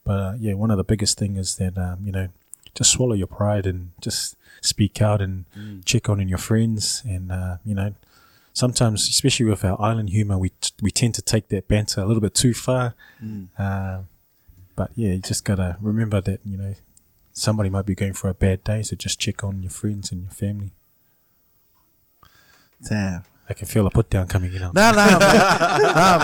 But 0.04 0.20
uh, 0.20 0.34
yeah, 0.36 0.54
one 0.54 0.72
of 0.72 0.78
the 0.78 0.84
biggest 0.84 1.16
thing 1.16 1.36
is 1.36 1.54
that 1.56 1.78
um, 1.78 2.00
you 2.04 2.10
know, 2.10 2.28
just 2.74 2.90
swallow 2.90 3.14
your 3.14 3.28
pride 3.28 3.66
and 3.66 3.92
just 4.00 4.36
speak 4.62 5.02
out 5.02 5.20
and 5.20 5.44
check 5.84 6.08
on 6.08 6.20
in 6.20 6.28
your 6.28 6.38
friends, 6.38 7.02
and 7.04 7.30
uh, 7.30 7.56
you 7.64 7.74
know, 7.74 7.94
sometimes, 8.54 9.08
especially 9.08 9.46
with 9.46 9.64
our 9.64 9.80
island 9.80 10.10
humor, 10.10 10.38
we 10.38 10.48
t- 10.48 10.72
we 10.80 10.90
tend 10.90 11.14
to 11.16 11.22
take 11.22 11.48
that 11.48 11.68
banter 11.68 12.00
a 12.00 12.06
little 12.06 12.22
bit 12.22 12.34
too 12.34 12.54
far. 12.54 12.94
Uh, 13.58 14.02
but 14.74 14.90
yeah, 14.94 15.12
you 15.12 15.18
just 15.18 15.44
gotta 15.44 15.76
remember 15.80 16.20
that 16.22 16.40
you 16.44 16.56
know 16.56 16.74
somebody 17.32 17.68
might 17.68 17.86
be 17.86 17.94
going 17.94 18.14
for 18.14 18.28
a 18.30 18.34
bad 18.34 18.64
day, 18.64 18.82
so 18.82 18.96
just 18.96 19.18
check 19.20 19.44
on 19.44 19.62
your 19.62 19.70
friends 19.70 20.10
and 20.10 20.22
your 20.22 20.30
family. 20.32 20.72
Damn. 22.88 23.24
I 23.48 23.54
can 23.54 23.66
feel 23.66 23.86
a 23.86 23.90
put 23.90 24.08
down 24.08 24.28
coming 24.28 24.52
in. 24.54 24.60
No, 24.60 24.70
no, 24.72 24.94
man. 24.94 25.18
no, 25.82 26.18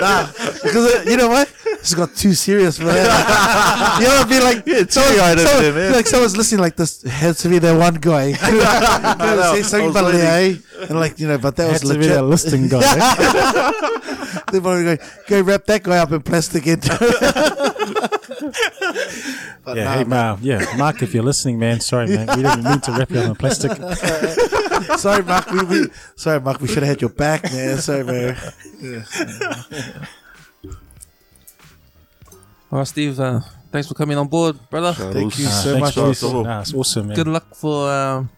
Nah, 0.00 0.26
because 0.62 0.86
uh, 0.92 1.04
you 1.06 1.16
know 1.16 1.28
what? 1.28 1.52
This 1.64 1.94
got 1.94 2.16
too 2.16 2.34
serious, 2.34 2.80
man. 2.80 2.96
you 4.00 4.08
know, 4.08 4.24
be 4.28 4.40
like, 4.40 4.66
yeah, 4.66 4.82
teary-eyed 4.82 5.38
over 5.38 5.62
there, 5.62 5.72
man. 5.72 5.92
like 5.92 6.06
someone's 6.06 6.36
listening, 6.36 6.60
like 6.60 6.74
this 6.74 7.02
has 7.02 7.38
to 7.38 7.48
be 7.48 7.60
that 7.60 7.78
one 7.78 7.94
guy. 7.94 8.32
say 9.54 9.62
something 9.62 9.90
about 9.90 10.14
eh? 10.14 10.56
And 10.88 10.98
like, 10.98 11.20
you 11.20 11.28
know, 11.28 11.38
but 11.38 11.54
that 11.56 11.70
was 11.70 11.82
to 11.82 11.88
be 11.88 11.94
legit. 11.94 12.12
that 12.14 12.24
listing 12.24 12.66
guy. 12.66 12.82
They 14.50 14.60
probably 14.60 14.84
go, 14.84 14.96
go 15.28 15.42
wrap 15.42 15.64
that 15.66 15.82
guy 15.82 15.98
up 15.98 16.10
in 16.10 16.22
plastic. 16.22 16.64
But 19.64 19.76
yeah, 19.76 19.84
nah, 19.84 19.92
hey, 19.94 20.04
man. 20.04 20.08
Ma, 20.08 20.38
yeah, 20.40 20.76
Mark, 20.76 21.02
if 21.02 21.14
you're 21.14 21.22
listening, 21.22 21.58
man, 21.58 21.80
sorry, 21.80 22.08
man, 22.08 22.26
we 22.36 22.42
didn't 22.42 22.64
mean 22.64 22.80
to 22.80 22.92
wrap 22.92 23.10
you 23.10 23.20
up 23.20 23.26
in 23.26 23.34
plastic. 23.36 23.72
sorry, 24.98 25.22
Mark. 25.24 25.50
We, 25.50 25.64
we, 25.64 25.86
sorry, 26.16 26.40
Mark. 26.40 26.60
We 26.60 26.68
should 26.68 26.82
have 26.82 26.88
had 26.88 27.00
your 27.00 27.10
back, 27.10 27.44
man. 27.44 27.78
Sorry, 27.78 28.04
man. 28.04 28.36
All 32.70 32.78
right, 32.80 32.86
Steve. 32.86 33.18
Uh, 33.18 33.40
thanks 33.72 33.88
for 33.88 33.94
coming 33.94 34.18
on 34.18 34.28
board, 34.28 34.58
brother. 34.68 34.92
Thank 34.92 35.38
you 35.38 35.46
so 35.46 35.72
thanks, 35.72 35.80
much. 35.80 35.94
boys. 35.96 36.22
Awesome. 36.22 36.42
Nah, 36.42 36.60
it's 36.60 36.74
awesome, 36.74 37.08
man. 37.08 37.16
Good 37.16 37.28
luck 37.28 37.54
for 37.54 37.90
um, 37.90 38.30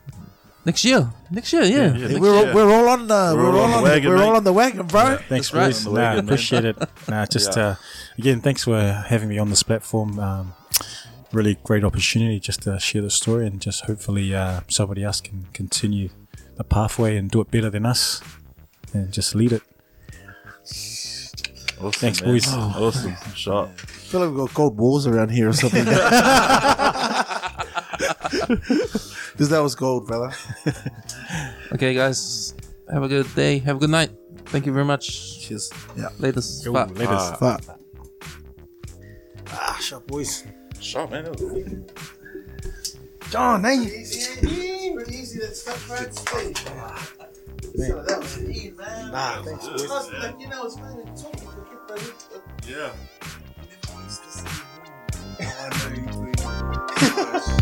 next 0.65 0.85
year. 0.85 1.11
Next 1.31 1.53
year, 1.53 1.63
yeah. 1.63 1.77
Yeah, 1.77 1.93
Hey, 1.93 1.99
next 2.09 2.21
we're, 2.21 2.35
all, 2.37 2.45
year. 2.45 2.55
we're 2.55 2.73
all 2.75 2.89
on 2.89 3.07
the 3.07 3.35
we're, 3.37 3.51
all 3.57 3.61
on, 3.61 3.71
the 3.79 3.83
wagon, 3.83 4.11
we're 4.11 4.23
all 4.23 4.37
on 4.37 4.45
the 4.45 4.53
wagon, 4.53 4.87
bro. 4.87 5.17
Thanks, 5.17 5.51
That's 5.51 5.55
right. 5.55 5.67
boys. 5.67 5.87
On 5.87 5.95
the 5.95 6.01
Nah, 6.01 6.07
wagon, 6.07 6.25
man. 6.27 6.35
appreciate 6.35 6.65
it. 6.65 6.77
Nah, 7.09 7.27
just 7.27 7.57
Yeah. 7.57 7.67
uh, 7.67 7.75
again, 8.19 8.41
thanks 8.41 8.65
for 8.65 8.81
having 9.09 9.29
me 9.29 9.39
on 9.39 9.49
this 9.51 9.63
platform. 9.63 10.19
Um, 10.19 10.55
really 11.33 11.59
great 11.63 11.85
opportunity 11.85 12.41
just 12.41 12.63
to 12.63 12.79
share 12.81 13.03
the 13.03 13.11
story 13.11 13.47
and 13.47 13.61
just 13.61 13.85
hopefully 13.87 14.35
uh, 14.35 14.61
somebody 14.69 15.05
else 15.05 15.21
can 15.21 15.47
continue 15.53 16.09
the 16.57 16.65
pathway 16.65 17.17
and 17.17 17.31
do 17.31 17.41
it 17.41 17.51
better 17.51 17.71
than 17.71 17.87
us 17.87 18.21
and 18.93 19.13
just 19.13 19.35
lead 19.35 19.53
it. 19.53 19.63
Awesome, 21.81 21.93
Thanks, 21.93 22.21
man. 22.21 22.31
boys. 22.33 22.53
Awesome. 22.53 23.17
Shot. 23.35 23.69
I 23.69 23.77
feel 24.11 24.21
like 24.21 24.31
we've 24.31 24.39
got 24.41 24.53
cold 24.55 24.77
walls 24.77 25.07
around 25.07 25.31
here 25.31 25.49
or 25.49 25.53
something. 25.55 25.85
Because 29.41 29.49
that 29.53 29.63
was 29.63 29.75
gold, 29.75 30.07
brother. 30.07 30.37
okay, 31.73 31.95
guys. 31.95 32.53
Have 32.93 33.03
a 33.05 33.09
good 33.09 33.35
day. 33.35 33.57
Have 33.61 33.77
a 33.77 33.79
good 33.79 33.89
night. 33.89 34.11
Thank 34.45 34.67
you 34.67 34.73
very 34.75 34.85
much. 34.85 35.41
Cheers. 35.41 35.73
Yeah. 35.97 36.11
Latest. 36.19 36.63
Yo, 36.63 36.73
Later. 36.73 37.09
Uh, 37.09 37.37
Fuck. 37.37 37.63
Ah, 39.47 39.73
ah 39.73 39.79
sharp 39.81 40.07
boys. 40.07 40.45
Sharp, 40.79 41.13
man. 41.13 41.33
John, 43.31 43.65
hey. 43.65 43.77
Easy, 43.77 44.47
easy, 44.47 44.95
easy. 45.09 45.39
That 45.39 45.57
stuff 45.57 45.89
right 45.89 46.15
stage. 46.15 46.59
So 46.59 48.03
that 48.03 48.19
was 48.19 48.41
me, 48.43 48.73
man. 48.77 49.11
Nah, 49.11 49.43
thanks, 49.43 49.67
boys. 49.69 49.89
Yeah. 52.69 52.93